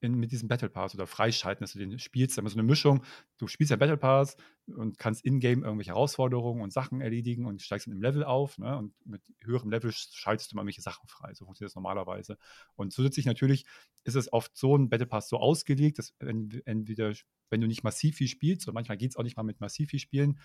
in, 0.01 0.15
mit 0.15 0.33
diesem 0.33 0.49
Battle 0.49 0.69
Pass 0.69 0.95
oder 0.95 1.07
freischalten, 1.07 1.63
dass 1.63 1.73
du 1.73 1.79
den 1.79 1.99
spielst. 1.99 2.39
Immer 2.39 2.49
so 2.49 2.59
eine 2.59 2.63
Mischung. 2.63 3.05
Du 3.39 3.47
spielst 3.47 3.71
ja 3.71 3.77
Battle 3.77 3.97
Pass 3.97 4.37
und 4.67 4.99
kannst 4.99 5.25
in-game 5.25 5.63
irgendwelche 5.63 5.91
Herausforderungen 5.91 6.63
und 6.63 6.73
Sachen 6.73 7.01
erledigen 7.01 7.47
und 7.47 7.63
steigst 7.63 7.87
dann 7.87 7.95
im 7.95 8.03
Level 8.03 8.25
auf. 8.25 8.59
Ne? 8.59 8.77
Und 8.77 8.95
mit 9.05 9.23
höherem 9.43 9.71
Level 9.71 9.93
schaltest 9.93 10.53
du 10.53 10.57
mal 10.57 10.65
welche 10.65 10.83
Sachen 10.83 11.07
frei. 11.09 11.35
So 11.35 11.45
funktioniert 11.45 11.71
das 11.71 11.77
normalerweise. 11.77 12.39
Und 12.77 12.93
zusätzlich 12.93 13.27
natürlich 13.27 13.67
ist 14.05 14.17
es 14.17 14.33
oft 14.33 14.57
so 14.57 14.77
ein 14.77 14.89
Battle 14.89 15.07
Pass 15.07 15.29
so 15.29 15.39
ausgelegt, 15.39 15.99
dass 15.99 16.15
entweder, 16.19 17.13
wenn 17.51 17.61
du 17.61 17.67
nicht 17.67 17.85
massiv 17.85 18.17
viel 18.17 18.29
spielst, 18.29 18.67
und 18.69 18.75
manchmal 18.75 18.97
geht 18.97 19.11
es 19.11 19.17
auch 19.17 19.23
nicht 19.23 19.37
mal 19.37 19.43
mit 19.43 19.61
massiv 19.61 19.91
viel 19.91 20.01
Spielen, 20.01 20.39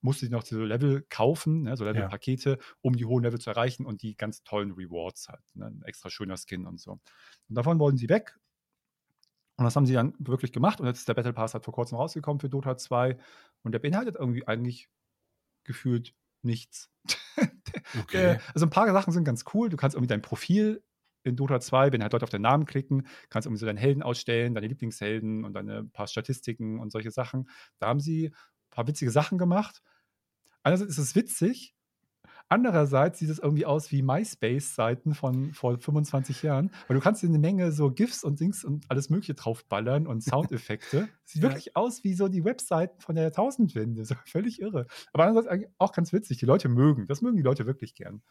musst 0.00 0.20
du 0.20 0.26
dir 0.26 0.32
noch 0.32 0.42
diese 0.42 0.64
Level 0.64 1.06
kaufen, 1.08 1.62
ne? 1.62 1.76
so 1.76 1.84
Level-Pakete, 1.84 2.50
ja. 2.50 2.56
um 2.80 2.96
die 2.96 3.04
hohen 3.04 3.22
Level 3.22 3.40
zu 3.40 3.50
erreichen 3.50 3.86
und 3.86 4.02
die 4.02 4.16
ganz 4.16 4.42
tollen 4.42 4.72
Rewards 4.72 5.28
halt. 5.28 5.42
Ne? 5.54 5.66
Ein 5.66 5.82
extra 5.84 6.10
schöner 6.10 6.36
Skin 6.36 6.66
und 6.66 6.80
so. 6.80 6.92
Und 6.92 7.02
davon 7.48 7.78
wollen 7.78 7.96
sie 7.96 8.08
weg 8.08 8.36
und 9.56 9.64
das 9.64 9.76
haben 9.76 9.86
sie 9.86 9.94
dann 9.94 10.14
wirklich 10.18 10.52
gemacht. 10.52 10.80
Und 10.80 10.86
jetzt 10.86 11.00
ist 11.00 11.08
der 11.08 11.14
Battle 11.14 11.32
Pass 11.32 11.54
halt 11.54 11.64
vor 11.64 11.74
kurzem 11.74 11.96
rausgekommen 11.98 12.40
für 12.40 12.48
Dota 12.48 12.76
2. 12.76 13.18
Und 13.62 13.72
der 13.72 13.78
beinhaltet 13.78 14.16
irgendwie 14.16 14.46
eigentlich 14.46 14.88
gefühlt 15.64 16.14
nichts. 16.42 16.90
Okay. 17.98 18.38
also 18.52 18.66
ein 18.66 18.70
paar 18.70 18.90
Sachen 18.92 19.12
sind 19.14 19.24
ganz 19.24 19.44
cool. 19.54 19.70
Du 19.70 19.78
kannst 19.78 19.94
irgendwie 19.94 20.08
dein 20.08 20.20
Profil 20.20 20.82
in 21.24 21.36
Dota 21.36 21.60
2, 21.60 21.92
wenn 21.92 22.02
halt 22.02 22.12
Leute 22.12 22.24
auf 22.24 22.30
den 22.30 22.42
Namen 22.42 22.66
klicken, 22.66 23.06
kannst 23.30 23.46
irgendwie 23.46 23.60
so 23.60 23.66
deinen 23.66 23.78
Helden 23.78 24.02
ausstellen, 24.02 24.54
deine 24.54 24.66
Lieblingshelden 24.66 25.44
und 25.44 25.54
deine 25.54 25.84
paar 25.84 26.06
Statistiken 26.06 26.78
und 26.80 26.92
solche 26.92 27.10
Sachen. 27.10 27.48
Da 27.78 27.86
haben 27.86 28.00
sie 28.00 28.26
ein 28.26 28.34
paar 28.70 28.86
witzige 28.86 29.10
Sachen 29.10 29.38
gemacht. 29.38 29.82
Einerseits 30.62 30.90
ist 30.90 30.98
es 30.98 31.14
witzig, 31.14 31.74
Andererseits 32.48 33.18
sieht 33.18 33.30
es 33.30 33.38
irgendwie 33.38 33.66
aus 33.66 33.90
wie 33.92 34.02
MySpace-Seiten 34.02 35.14
von 35.14 35.52
vor 35.52 35.78
25 35.78 36.42
Jahren, 36.42 36.70
weil 36.86 36.96
du 36.96 37.02
kannst 37.02 37.24
eine 37.24 37.38
Menge 37.38 37.72
so 37.72 37.90
GIFs 37.90 38.24
und 38.24 38.40
Dings 38.40 38.64
und 38.64 38.84
alles 38.88 39.10
Mögliche 39.10 39.34
draufballern 39.34 40.06
und 40.06 40.22
Soundeffekte. 40.22 41.08
Sieht 41.24 41.42
ja. 41.42 41.48
wirklich 41.48 41.76
aus 41.76 42.04
wie 42.04 42.14
so 42.14 42.28
die 42.28 42.44
Webseiten 42.44 43.00
von 43.00 43.14
der 43.14 43.24
Jahrtausendwende. 43.24 44.04
So 44.04 44.14
völlig 44.26 44.60
irre. 44.60 44.86
Aber 45.12 45.24
andererseits 45.24 45.66
auch 45.78 45.92
ganz 45.92 46.12
witzig. 46.12 46.38
Die 46.38 46.46
Leute 46.46 46.68
mögen, 46.68 47.06
das 47.06 47.22
mögen 47.22 47.36
die 47.36 47.42
Leute 47.42 47.66
wirklich 47.66 47.94
gern. 47.94 48.22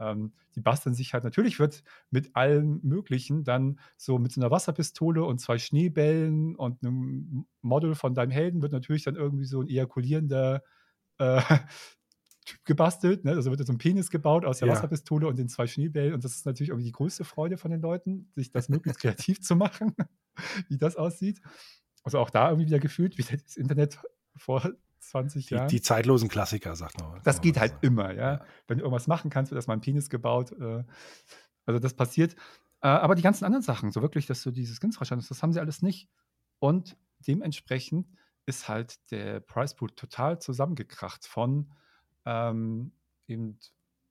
Ähm, 0.00 0.32
die 0.56 0.60
basteln 0.60 0.94
sich 0.94 1.14
halt, 1.14 1.24
natürlich 1.24 1.58
wird 1.58 1.82
mit 2.10 2.34
allem 2.34 2.80
Möglichen 2.82 3.44
dann 3.44 3.78
so 3.96 4.18
mit 4.18 4.32
so 4.32 4.40
einer 4.40 4.50
Wasserpistole 4.50 5.24
und 5.24 5.40
zwei 5.40 5.58
Schneebällen 5.58 6.56
und 6.56 6.84
einem 6.84 7.46
Model 7.62 7.94
von 7.94 8.14
deinem 8.14 8.30
Helden 8.30 8.62
wird 8.62 8.72
natürlich 8.72 9.04
dann 9.04 9.16
irgendwie 9.16 9.44
so 9.44 9.60
ein 9.60 9.68
ejakulierender 9.68 10.62
äh, 11.18 11.40
Typ 12.44 12.64
gebastelt. 12.64 13.24
Ne? 13.24 13.32
Also 13.32 13.50
wird 13.50 13.66
so 13.66 13.72
ein 13.72 13.78
Penis 13.78 14.10
gebaut 14.10 14.44
aus 14.44 14.58
der 14.58 14.68
ja. 14.68 14.74
Wasserpistole 14.74 15.26
und 15.26 15.38
den 15.38 15.48
zwei 15.48 15.66
Schneebällen. 15.66 16.14
Und 16.14 16.24
das 16.24 16.34
ist 16.34 16.46
natürlich 16.46 16.70
irgendwie 16.70 16.86
die 16.86 16.92
größte 16.92 17.24
Freude 17.24 17.56
von 17.56 17.70
den 17.70 17.80
Leuten, 17.80 18.28
sich 18.32 18.50
das 18.50 18.68
möglichst 18.68 19.00
kreativ 19.00 19.40
zu 19.40 19.56
machen, 19.56 19.94
wie 20.68 20.76
das 20.76 20.96
aussieht. 20.96 21.40
Also 22.02 22.18
auch 22.18 22.30
da 22.30 22.50
irgendwie 22.50 22.66
wieder 22.66 22.80
gefühlt, 22.80 23.16
wie 23.16 23.22
das 23.22 23.56
Internet 23.56 23.98
vor 24.36 24.70
20 24.98 25.46
Die, 25.46 25.54
Jahren. 25.54 25.68
die 25.68 25.80
zeitlosen 25.80 26.28
Klassiker, 26.28 26.76
sagt 26.76 27.00
man. 27.00 27.20
Das 27.24 27.40
geht 27.40 27.58
halt 27.58 27.72
sagen. 27.72 27.86
immer, 27.86 28.12
ja. 28.12 28.32
Ja. 28.32 28.44
Wenn 28.66 28.78
du 28.78 28.84
irgendwas 28.84 29.06
machen 29.06 29.30
kannst, 29.30 29.50
wird 29.50 29.58
erstmal 29.58 29.76
ein 29.76 29.80
Penis 29.80 30.10
gebaut. 30.10 30.52
Äh, 30.52 30.84
also 31.66 31.78
das 31.80 31.94
passiert. 31.94 32.34
Äh, 32.82 32.88
aber 32.88 33.14
die 33.14 33.22
ganzen 33.22 33.44
anderen 33.44 33.62
Sachen, 33.62 33.90
so 33.90 34.02
wirklich, 34.02 34.26
dass 34.26 34.42
du 34.42 34.50
dieses 34.50 34.78
Skins 34.80 34.96
verstanden 34.96 35.22
hast, 35.22 35.30
das 35.30 35.42
haben 35.42 35.52
sie 35.52 35.60
alles 35.60 35.82
nicht. 35.82 36.08
Und 36.58 36.96
dementsprechend 37.26 38.06
ist 38.46 38.68
halt 38.68 39.10
der 39.10 39.40
Price 39.40 39.74
Pool 39.74 39.90
total 39.90 40.38
zusammengekracht 40.40 41.26
von 41.26 41.72
ähm, 42.24 42.92
eben 43.26 43.58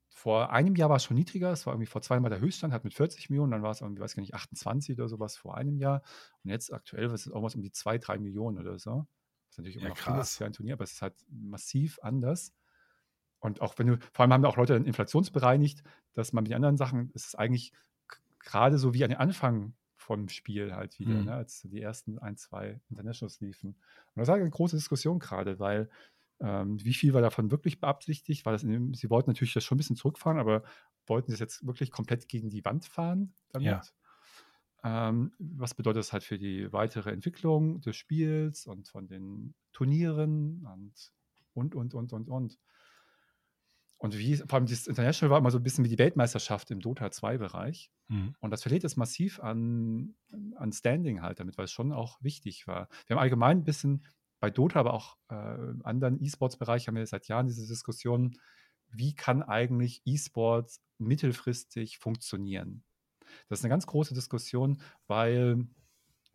vor 0.09 0.51
einem 0.51 0.75
Jahr 0.75 0.89
war 0.89 0.97
es 0.97 1.03
schon 1.05 1.17
niedriger, 1.17 1.51
es 1.51 1.65
war 1.65 1.73
irgendwie 1.73 1.87
vor 1.87 2.01
zweimal 2.01 2.29
der 2.29 2.39
Höchststand, 2.39 2.73
hat 2.73 2.83
mit 2.83 2.93
40 2.93 3.29
Millionen, 3.29 3.51
dann 3.51 3.63
war 3.63 3.71
es 3.71 3.81
irgendwie, 3.81 4.01
weiß 4.01 4.15
gar 4.15 4.21
nicht, 4.21 4.35
28 4.35 4.97
oder 4.99 5.09
sowas 5.09 5.37
vor 5.37 5.57
einem 5.57 5.77
Jahr. 5.77 6.03
Und 6.43 6.51
jetzt 6.51 6.71
aktuell 6.73 7.05
ist 7.05 7.13
es 7.13 7.27
irgendwas 7.27 7.55
um 7.55 7.61
die 7.61 7.71
2, 7.71 7.97
3 7.97 8.19
Millionen 8.19 8.59
oder 8.59 8.77
so. 8.77 9.07
Was 9.49 9.57
natürlich 9.57 9.75
immer 9.77 9.87
Ja, 9.87 9.89
noch 9.89 10.05
ist 10.05 10.31
krass. 10.31 10.37
für 10.37 10.45
ein 10.45 10.53
Turnier, 10.53 10.73
aber 10.73 10.83
es 10.83 10.93
ist 10.93 11.01
halt 11.01 11.15
massiv 11.29 11.99
anders. 12.03 12.53
Und 13.39 13.61
auch 13.61 13.77
wenn 13.77 13.87
du, 13.87 13.97
vor 14.13 14.23
allem 14.23 14.33
haben 14.33 14.43
da 14.43 14.49
auch 14.49 14.57
Leute 14.57 14.73
dann 14.73 14.85
inflationsbereinigt, 14.85 15.83
dass 16.13 16.33
man 16.33 16.43
mit 16.43 16.51
den 16.51 16.55
anderen 16.57 16.77
Sachen, 16.77 17.11
es 17.13 17.25
ist 17.27 17.35
eigentlich 17.35 17.73
gerade 18.39 18.77
so 18.77 18.93
wie 18.93 19.03
an 19.03 19.09
den 19.09 19.19
Anfang 19.19 19.75
vom 19.95 20.29
Spiel 20.29 20.75
halt 20.75 20.99
wieder, 20.99 21.21
Mhm. 21.21 21.23
ne, 21.23 21.33
als 21.33 21.61
die 21.61 21.81
ersten 21.81 22.19
ein, 22.19 22.37
zwei 22.37 22.81
Internationals 22.89 23.39
liefen. 23.39 23.69
Und 23.71 24.19
das 24.19 24.27
war 24.27 24.35
eine 24.35 24.49
große 24.49 24.75
Diskussion 24.75 25.19
gerade, 25.19 25.59
weil 25.59 25.89
ähm, 26.43 26.83
wie 26.83 26.93
viel 26.93 27.13
war 27.13 27.21
davon 27.21 27.51
wirklich 27.51 27.79
beabsichtigt? 27.79 28.45
War 28.45 28.51
das 28.51 28.63
dem, 28.63 28.93
sie 28.93 29.09
wollten 29.09 29.29
natürlich 29.29 29.53
das 29.53 29.63
schon 29.63 29.75
ein 29.75 29.77
bisschen 29.77 29.95
zurückfahren, 29.95 30.39
aber 30.39 30.63
wollten 31.07 31.31
sie 31.31 31.35
es 31.35 31.39
jetzt 31.39 31.65
wirklich 31.65 31.89
komplett 31.89 32.27
gegen 32.27 32.49
die 32.49 32.65
Wand 32.65 32.85
fahren 32.85 33.33
damit? 33.49 33.65
Ja. 33.65 33.81
Ähm, 34.83 35.31
was 35.39 35.73
bedeutet 35.73 35.99
das 35.99 36.11
halt 36.11 36.23
für 36.23 36.37
die 36.37 36.71
weitere 36.73 37.11
Entwicklung 37.11 37.79
des 37.79 37.95
Spiels 37.95 38.67
und 38.67 38.89
von 38.89 39.07
den 39.07 39.55
Turnieren 39.71 40.65
und 40.65 41.13
und 41.53 41.75
und 41.75 41.93
und 41.93 42.11
und 42.11 42.29
und. 42.29 42.59
Und 43.97 44.17
wie, 44.17 44.35
vor 44.35 44.55
allem 44.55 44.65
dieses 44.65 44.87
International 44.87 45.31
war 45.31 45.37
immer 45.37 45.51
so 45.51 45.59
ein 45.59 45.63
bisschen 45.63 45.85
wie 45.85 45.89
die 45.89 45.97
Weltmeisterschaft 45.97 46.69
im 46.71 46.81
Dota 46.81 47.05
2-Bereich. 47.05 47.89
Mhm. 48.09 48.35
Und 48.41 48.51
das 48.51 48.63
verliert 48.63 48.83
es 48.83 48.97
massiv 48.97 49.39
an, 49.39 50.15
an 50.55 50.73
Standing 50.73 51.21
halt 51.21 51.39
damit, 51.39 51.57
weil 51.57 51.65
es 51.65 51.71
schon 51.71 51.93
auch 51.93 52.21
wichtig 52.21 52.67
war. 52.67 52.89
Wir 53.07 53.15
haben 53.15 53.21
allgemein 53.21 53.59
ein 53.59 53.63
bisschen 53.63 54.03
bei 54.43 54.49
Dota, 54.49 54.77
aber 54.77 54.93
auch 54.93 55.15
äh, 55.31 55.69
im 55.69 55.85
anderen 55.85 56.21
E-Sports-Bereich 56.21 56.89
haben 56.89 56.97
wir 56.97 57.07
seit 57.07 57.29
Jahren 57.29 57.47
diese 57.47 57.65
Diskussion, 57.65 58.37
wie 58.89 59.15
kann 59.15 59.41
eigentlich 59.41 60.01
E-Sports 60.03 60.81
mittelfristig 60.97 61.97
funktionieren? 61.97 62.83
Das 63.47 63.59
ist 63.59 63.63
eine 63.63 63.69
ganz 63.69 63.87
große 63.87 64.13
Diskussion, 64.13 64.81
weil 65.07 65.65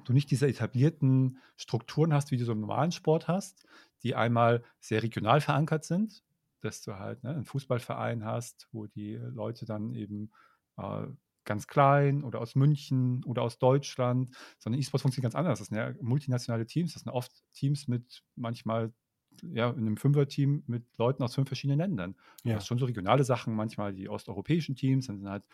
du 0.06 0.14
nicht 0.14 0.30
diese 0.30 0.48
etablierten 0.48 1.36
Strukturen 1.58 2.14
hast, 2.14 2.30
wie 2.30 2.38
du 2.38 2.46
so 2.46 2.52
im 2.52 2.62
normalen 2.62 2.92
Sport 2.92 3.28
hast, 3.28 3.66
die 4.02 4.14
einmal 4.14 4.64
sehr 4.80 5.02
regional 5.02 5.42
verankert 5.42 5.84
sind, 5.84 6.24
dass 6.62 6.80
du 6.80 6.94
halt 6.94 7.22
ne, 7.24 7.34
einen 7.34 7.44
Fußballverein 7.44 8.24
hast, 8.24 8.68
wo 8.72 8.86
die 8.86 9.16
Leute 9.16 9.66
dann 9.66 9.92
eben 9.92 10.32
äh, 10.78 11.08
ganz 11.48 11.66
klein 11.66 12.22
oder 12.22 12.40
aus 12.40 12.54
München 12.54 13.24
oder 13.24 13.42
aus 13.42 13.58
Deutschland, 13.58 14.36
sondern 14.58 14.80
E-Sports 14.80 15.02
funktioniert 15.02 15.32
ganz 15.32 15.34
anders. 15.34 15.58
Das 15.58 15.68
sind 15.68 15.78
ja 15.78 15.94
multinationale 16.00 16.66
Teams, 16.66 16.92
das 16.92 17.02
sind 17.02 17.12
oft 17.12 17.32
Teams 17.54 17.88
mit 17.88 18.22
manchmal 18.36 18.92
ja, 19.42 19.70
in 19.70 19.78
einem 19.78 19.96
Fünfer-Team 19.96 20.64
mit 20.66 20.84
Leuten 20.98 21.22
aus 21.22 21.34
fünf 21.34 21.48
verschiedenen 21.48 21.78
Ländern. 21.78 22.16
Ja. 22.44 22.56
hast 22.56 22.66
schon 22.66 22.78
so 22.78 22.86
regionale 22.86 23.24
Sachen, 23.24 23.54
manchmal 23.54 23.94
die 23.94 24.08
osteuropäischen 24.08 24.76
Teams, 24.76 25.06
dann 25.06 25.18
sind 25.18 25.28
halt 25.28 25.44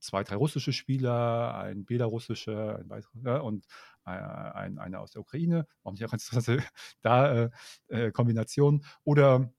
zwei, 0.00 0.22
drei 0.22 0.36
russische 0.36 0.72
Spieler, 0.72 1.54
ein 1.56 1.84
belarussischer, 1.84 2.78
ein 2.78 2.90
weiterer 2.90 3.42
und 3.42 3.64
äh, 4.04 4.10
ein, 4.10 4.78
einer 4.78 5.00
aus 5.00 5.12
der 5.12 5.22
Ukraine. 5.22 5.66
Warum 5.82 5.94
nicht 5.94 6.04
auch 6.04 6.10
ganz 6.10 6.30
interessante 6.30 6.62
da 7.00 7.44
äh, 7.44 7.50
äh, 7.88 8.12
Kombination. 8.12 8.84
Oder 9.04 9.52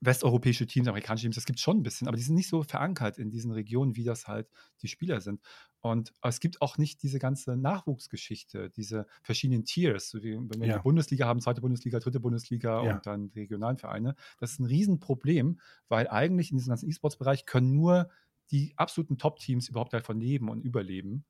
westeuropäische 0.00 0.66
Teams, 0.66 0.88
amerikanische 0.88 1.24
Teams, 1.24 1.36
das 1.36 1.44
gibt 1.44 1.58
es 1.58 1.62
schon 1.62 1.78
ein 1.78 1.82
bisschen, 1.82 2.08
aber 2.08 2.16
die 2.16 2.22
sind 2.22 2.34
nicht 2.34 2.48
so 2.48 2.62
verankert 2.62 3.18
in 3.18 3.30
diesen 3.30 3.52
Regionen, 3.52 3.96
wie 3.96 4.04
das 4.04 4.26
halt 4.28 4.48
die 4.82 4.88
Spieler 4.88 5.20
sind. 5.20 5.40
Und 5.80 6.12
es 6.22 6.40
gibt 6.40 6.60
auch 6.62 6.78
nicht 6.78 7.02
diese 7.02 7.18
ganze 7.18 7.56
Nachwuchsgeschichte, 7.56 8.70
diese 8.70 9.06
verschiedenen 9.22 9.64
Tiers, 9.64 10.10
so 10.10 10.22
wie 10.22 10.36
wenn 10.36 10.60
wir 10.60 10.68
Ja. 10.68 10.78
die 10.78 10.82
Bundesliga 10.82 11.26
haben, 11.26 11.40
zweite 11.40 11.60
Bundesliga, 11.60 11.98
dritte 11.98 12.20
Bundesliga 12.20 12.80
Ja. 12.80 12.92
und 12.92 13.06
dann 13.06 13.30
die 13.30 13.40
regionalen 13.40 13.78
Vereine. 13.78 14.14
Das 14.38 14.52
ist 14.52 14.60
ein 14.60 14.66
Riesenproblem, 14.66 15.60
weil 15.88 16.08
eigentlich 16.08 16.50
in 16.50 16.58
diesem 16.58 16.70
ganzen 16.70 16.88
E-Sports-Bereich 16.88 17.46
können 17.46 17.72
nur 17.74 18.08
die 18.50 18.74
absoluten 18.76 19.18
Top-Teams 19.18 19.68
überhaupt 19.68 19.92
davon 19.92 20.18
leben 20.20 20.48
und 20.48 20.60
überleben. 20.62 21.24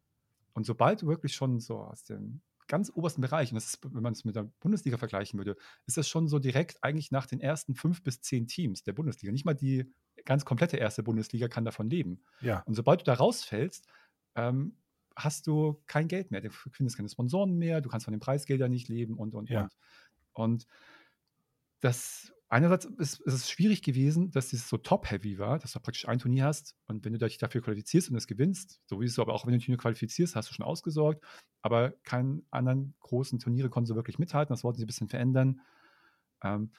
Und 0.53 0.67
sobald 0.67 1.03
du 1.03 1.07
wirklich 1.07 1.35
schon 1.35 1.61
so 1.61 1.79
aus 1.79 2.05
dem 2.05 2.41
ganz 2.71 2.91
obersten 2.95 3.21
Bereich, 3.21 3.51
und 3.51 3.57
das 3.57 3.67
ist, 3.67 3.79
wenn 3.83 4.03
man 4.03 4.15
es 4.15 4.25
mit 4.25 4.37
der 4.37 4.45
Bundesliga 4.61 4.97
vergleichen 4.97 5.39
würde, 5.39 5.57
ist 5.87 5.99
das 5.99 6.09
schon 6.09 6.29
so 6.29 6.39
direkt 6.39 6.83
eigentlich 6.83 7.11
nach 7.11 7.27
den 7.27 7.41
ersten 7.41 7.75
fünf 7.75 8.03
bis 8.03 8.23
zehn 8.23 8.47
Teams 8.47 8.83
der 8.83 8.95
Bundesliga. 8.95 9.33
Nicht 9.33 9.45
mal 9.45 9.55
die 9.55 9.93
ganz 10.25 10.45
komplette 10.45 10.79
erste 10.79 11.03
Bundesliga 11.03 11.49
kann 11.49 11.65
davon 11.65 11.91
leben. 11.91 12.23
Ja. 12.41 12.61
Und 12.61 12.75
sobald 12.75 13.01
du 13.01 13.05
da 13.05 13.15
rausfällst, 13.15 13.87
ähm, 14.37 14.77
hast 15.17 15.47
du 15.47 15.83
kein 15.87 16.09
Geld 16.09 16.31
mehr. 16.31 16.41
Du 16.41 16.51
findest 16.51 16.97
keine 16.97 17.09
Sponsoren 17.09 17.59
mehr, 17.59 17.81
du 17.81 17.91
kannst 17.91 18.05
von 18.05 18.13
den 18.13 18.21
Preisgeldern 18.21 18.71
nicht 18.71 18.89
leben 18.89 19.19
und, 19.19 19.35
und, 19.35 19.51
Ja. 19.51 19.65
und. 19.65 19.77
Und 20.33 20.67
das 21.81 22.33
einerseits 22.51 22.85
ist, 22.85 23.21
ist 23.21 23.33
es 23.33 23.51
schwierig 23.51 23.83
gewesen, 23.83 24.31
dass 24.33 24.49
dieses 24.49 24.69
so 24.69 24.77
top-heavy 24.77 25.39
war, 25.39 25.59
dass 25.59 25.73
du 25.73 25.81
praktisch 25.81 26.07
ein 26.07 26.19
Turnier 26.19 26.45
hast 26.45 26.77
und 26.87 27.05
wenn 27.05 27.13
du 27.13 27.19
dich 27.19 27.39
dafür 27.39 27.63
qualifizierst 27.63 28.11
und 28.11 28.17
es 28.17 28.27
gewinnst, 28.27 28.81
so 28.87 29.01
wie 29.01 29.07
es 29.07 29.19
aber 29.19 29.33
auch 29.33 29.47
wenn 29.47 29.53
du 29.53 29.59
ein 29.59 29.61
Turnier 29.63 29.79
qualifizierst, 29.79 30.37
hast 30.37 30.51
du 30.51 30.55
schon 30.55 30.67
ausgesorgt, 30.67 31.25
aber 31.63 31.93
keinen 32.03 32.47
anderen 32.51 32.95
großen 33.01 33.39
Turniere 33.39 33.71
konnten 33.71 33.87
sie 33.87 33.95
wirklich 33.95 34.19
mithalten. 34.19 34.53
Das 34.53 34.65
wollten 34.65 34.79
sie 34.79 34.85
ein 34.85 34.89
bisschen 34.89 35.09
verändern. 35.09 35.61
Ähm, 36.43 36.73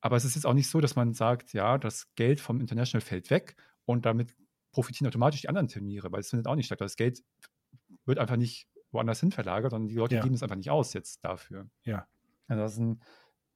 aber 0.00 0.16
es 0.16 0.24
ist 0.24 0.34
jetzt 0.34 0.44
auch 0.46 0.52
nicht 0.54 0.68
so, 0.68 0.80
dass 0.80 0.96
man 0.96 1.14
sagt, 1.14 1.52
ja, 1.54 1.78
das 1.78 2.14
Geld 2.14 2.40
vom 2.40 2.60
International 2.60 3.00
fällt 3.00 3.30
weg 3.30 3.56
und 3.86 4.04
damit 4.04 4.34
profitieren 4.72 5.08
automatisch 5.08 5.40
die 5.42 5.48
anderen 5.48 5.68
Turniere, 5.68 6.12
weil 6.12 6.20
es 6.20 6.30
findet 6.30 6.46
auch 6.46 6.56
nicht 6.56 6.66
statt. 6.66 6.80
Das 6.80 6.96
Geld 6.96 7.22
wird 8.04 8.18
einfach 8.18 8.36
nicht 8.36 8.68
woanders 8.90 9.20
hin 9.20 9.32
verlagert, 9.32 9.70
sondern 9.70 9.88
die 9.88 9.94
Leute 9.94 10.16
Ja. 10.16 10.22
geben 10.22 10.34
es 10.34 10.42
einfach 10.42 10.56
nicht 10.56 10.70
aus 10.70 10.92
jetzt 10.92 11.24
dafür. 11.24 11.70
Ja. 11.84 12.06
Also 12.48 12.62
das 12.62 12.72
ist 12.74 12.78
ein 12.80 13.00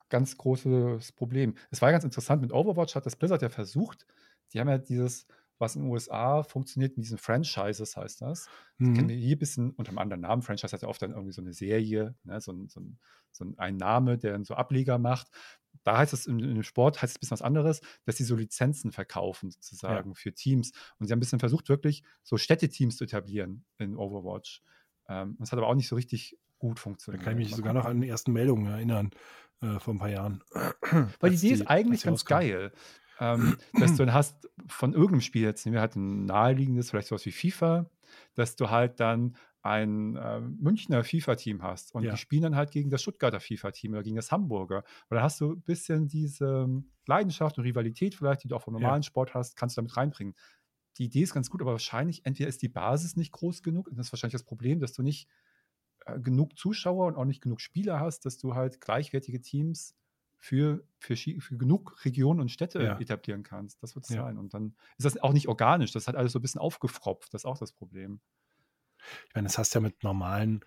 ganz 0.08 0.36
großes 0.36 1.12
Problem. 1.12 1.54
Es 1.70 1.82
war 1.82 1.92
ganz 1.92 2.04
interessant, 2.04 2.42
mit 2.42 2.52
Overwatch 2.52 2.94
hat 2.94 3.06
das 3.06 3.16
Blizzard 3.16 3.42
ja 3.42 3.48
versucht, 3.48 4.06
die 4.52 4.60
haben 4.60 4.68
ja 4.68 4.78
dieses, 4.78 5.26
was 5.58 5.76
in 5.76 5.82
den 5.82 5.90
USA 5.90 6.42
funktioniert, 6.42 6.96
mit 6.96 7.04
diesen 7.04 7.18
Franchises 7.18 7.96
heißt 7.96 8.22
das. 8.22 8.50
Das 8.78 8.92
kennen 8.92 9.08
Mhm. 9.08 9.08
wir 9.08 9.16
hier 9.16 9.36
ein 9.36 9.38
bisschen 9.38 9.70
unter 9.72 9.90
einem 9.90 9.98
anderen 9.98 10.22
Namen. 10.22 10.42
Franchise 10.42 10.72
hat 10.72 10.82
ja 10.82 10.88
oft 10.88 11.02
dann 11.02 11.10
irgendwie 11.12 11.32
so 11.32 11.42
eine 11.42 11.52
Serie, 11.52 12.14
ne, 12.24 12.40
so, 12.40 12.52
ein, 12.52 12.68
so, 12.68 12.80
ein, 12.80 12.98
so 13.32 13.44
ein, 13.56 13.76
Name, 13.76 14.18
der 14.18 14.32
dann 14.32 14.44
so 14.44 14.54
Ableger 14.54 14.98
macht. 14.98 15.28
Da 15.84 15.98
heißt 15.98 16.12
es 16.12 16.26
im, 16.26 16.38
im 16.38 16.62
Sport 16.62 17.02
heißt 17.02 17.12
es 17.12 17.16
ein 17.16 17.20
bisschen 17.20 17.34
was 17.36 17.42
anderes, 17.42 17.80
dass 18.04 18.16
sie 18.16 18.24
so 18.24 18.36
Lizenzen 18.36 18.92
verkaufen 18.92 19.50
sozusagen 19.50 20.14
für 20.14 20.32
Teams. 20.32 20.72
Und 20.98 21.06
sie 21.06 21.12
haben 21.12 21.18
ein 21.18 21.20
bisschen 21.20 21.40
versucht, 21.40 21.68
wirklich 21.68 22.02
so 22.22 22.36
Städteteams 22.36 22.96
zu 22.96 23.04
etablieren 23.04 23.64
in 23.78 23.96
Overwatch. 23.96 24.62
Ähm, 25.08 25.36
das 25.38 25.52
hat 25.52 25.58
aber 25.58 25.68
auch 25.68 25.74
nicht 25.74 25.88
so 25.88 25.96
richtig 25.96 26.38
gut 26.58 26.78
Da 27.10 27.16
funktioniert. 27.16 27.18
kann 27.18 27.32
ich 27.32 27.38
mich 27.38 27.54
sogar 27.54 27.72
noch 27.72 27.86
an 27.86 28.00
die 28.00 28.08
ersten 28.08 28.32
Meldungen 28.32 28.66
erinnern 28.66 29.10
äh, 29.62 29.78
vor 29.80 29.94
ein 29.94 29.98
paar 29.98 30.10
Jahren. 30.10 30.42
Weil 31.20 31.30
die 31.30 31.36
Idee 31.36 31.52
ist 31.52 31.66
eigentlich 31.66 32.04
ganz 32.04 32.26
rauskam. 32.26 32.26
geil. 32.26 32.72
Ähm, 33.20 33.56
dass 33.78 33.94
du 33.96 34.04
dann 34.04 34.14
hast 34.14 34.48
von 34.68 34.92
irgendeinem 34.92 35.22
Spiel, 35.22 35.42
jetzt 35.42 35.64
nehmen 35.66 35.74
wir 35.74 35.80
halt 35.80 35.96
ein 35.96 36.24
naheliegendes, 36.26 36.90
vielleicht 36.90 37.08
sowas 37.08 37.26
wie 37.26 37.32
FIFA, 37.32 37.90
dass 38.34 38.54
du 38.54 38.70
halt 38.70 39.00
dann 39.00 39.36
ein 39.62 40.14
äh, 40.16 40.40
Münchner 40.40 41.02
FIFA-Team 41.02 41.62
hast 41.64 41.92
und 41.94 42.06
Ja. 42.06 42.12
die 42.12 42.16
spielen 42.16 42.42
dann 42.42 42.54
halt 42.56 42.70
gegen 42.70 42.90
das 42.90 43.02
Stuttgarter 43.02 43.40
FIFA-Team 43.40 43.92
oder 43.92 44.04
gegen 44.04 44.14
das 44.16 44.30
Hamburger. 44.30 44.78
Und 45.08 45.16
dann 45.16 45.22
hast 45.22 45.40
du 45.40 45.52
ein 45.52 45.62
bisschen 45.62 46.06
diese 46.06 46.68
Leidenschaft 47.06 47.58
und 47.58 47.64
Rivalität 47.64 48.14
vielleicht, 48.14 48.44
die 48.44 48.48
du 48.48 48.54
auch 48.54 48.62
vom 48.62 48.74
Ja. 48.76 48.88
normalen 48.88 49.02
Sport 49.02 49.34
hast, 49.34 49.56
kannst 49.56 49.76
du 49.76 49.80
damit 49.80 49.96
reinbringen. 49.96 50.34
Die 50.98 51.04
Idee 51.04 51.22
ist 51.22 51.34
ganz 51.34 51.50
gut, 51.50 51.60
aber 51.62 51.72
wahrscheinlich, 51.72 52.24
entweder 52.26 52.48
ist 52.48 52.62
die 52.62 52.68
Basis 52.68 53.16
nicht 53.16 53.32
groß 53.32 53.62
genug, 53.62 53.88
und 53.88 53.96
das 53.98 54.06
ist 54.08 54.12
wahrscheinlich 54.12 54.32
das 54.34 54.44
Problem, 54.44 54.80
dass 54.80 54.92
du 54.92 55.02
nicht 55.02 55.28
genug 56.16 56.56
Zuschauer 56.58 57.06
und 57.06 57.16
auch 57.16 57.24
nicht 57.24 57.42
genug 57.42 57.60
Spieler 57.60 58.00
hast, 58.00 58.24
dass 58.26 58.38
du 58.38 58.54
halt 58.54 58.80
gleichwertige 58.80 59.40
Teams 59.40 59.94
für, 60.40 60.84
für, 61.00 61.16
für 61.16 61.56
genug 61.58 62.04
Regionen 62.04 62.40
und 62.40 62.50
Städte 62.50 62.82
Ja. 62.82 62.98
etablieren 62.98 63.42
kannst. 63.42 63.82
Das 63.82 63.94
wird 63.94 64.04
es 64.08 64.14
Ja. 64.14 64.22
sein. 64.24 64.38
Und 64.38 64.54
dann 64.54 64.76
ist 64.96 65.04
das 65.04 65.16
auch 65.18 65.32
nicht 65.32 65.48
organisch. 65.48 65.90
Das 65.92 66.06
hat 66.08 66.14
alles 66.16 66.32
so 66.32 66.38
ein 66.38 66.42
bisschen 66.42 66.60
aufgefropft. 66.60 67.34
Das 67.34 67.42
ist 67.42 67.46
auch 67.46 67.58
das 67.58 67.72
Problem. 67.72 68.20
Ich 69.28 69.34
meine, 69.34 69.46
das 69.46 69.58
hast 69.58 69.74
du 69.74 69.78
ja 69.78 69.82
mit 69.82 70.02
normalen 70.04 70.64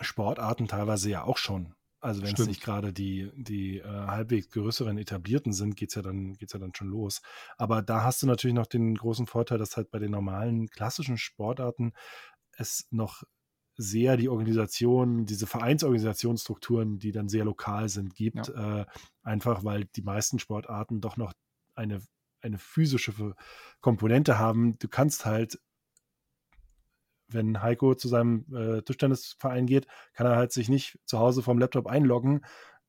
Sportarten 0.00 0.68
teilweise 0.68 1.08
ja 1.10 1.24
auch 1.24 1.38
schon. 1.38 1.74
Also 2.00 2.22
wenn 2.22 2.34
es 2.34 2.46
nicht 2.46 2.62
gerade 2.62 2.92
die, 2.92 3.30
die 3.34 3.78
äh, 3.78 3.84
halbwegs 3.84 4.50
größeren 4.50 4.98
etablierten 4.98 5.52
sind, 5.52 5.76
geht 5.76 5.88
es 5.88 5.94
ja, 5.94 6.02
dann- 6.02 6.34
geht's 6.34 6.52
ja 6.52 6.58
dann 6.58 6.74
schon 6.74 6.88
los. 6.88 7.22
Aber 7.56 7.80
da 7.82 8.02
hast 8.04 8.22
du 8.22 8.26
natürlich 8.26 8.54
noch 8.54 8.66
den 8.66 8.94
großen 8.94 9.26
Vorteil, 9.26 9.58
dass 9.58 9.76
halt 9.78 9.90
bei 9.90 9.98
den 9.98 10.10
normalen 10.10 10.68
klassischen 10.68 11.16
Sportarten 11.16 11.94
es 12.58 12.86
noch 12.90 13.22
sehr 13.76 14.16
die 14.16 14.28
Organisation, 14.28 15.26
diese 15.26 15.46
Vereinsorganisationsstrukturen, 15.46 16.98
die 16.98 17.12
dann 17.12 17.28
sehr 17.28 17.44
lokal 17.44 17.88
sind, 17.88 18.14
gibt. 18.14 18.48
Äh, 18.48 18.86
einfach 19.22 19.64
weil 19.64 19.84
die 19.84 20.02
meisten 20.02 20.38
Sportarten 20.38 21.00
doch 21.00 21.16
noch 21.16 21.32
eine, 21.74 22.00
eine 22.40 22.58
physische 22.58 23.34
Komponente 23.80 24.38
haben. 24.38 24.78
Du 24.78 24.88
kannst 24.88 25.26
halt 25.26 25.58
wenn 27.28 27.60
Heiko 27.60 27.94
zu 27.94 28.08
seinem 28.08 28.46
äh, 28.54 28.82
Tischtennisverein 28.82 29.66
geht, 29.66 29.86
kann 30.12 30.26
er 30.26 30.36
halt 30.36 30.52
sich 30.52 30.68
nicht 30.68 30.98
zu 31.06 31.18
Hause 31.18 31.42
vom 31.42 31.58
Laptop 31.58 31.86
einloggen 31.86 32.44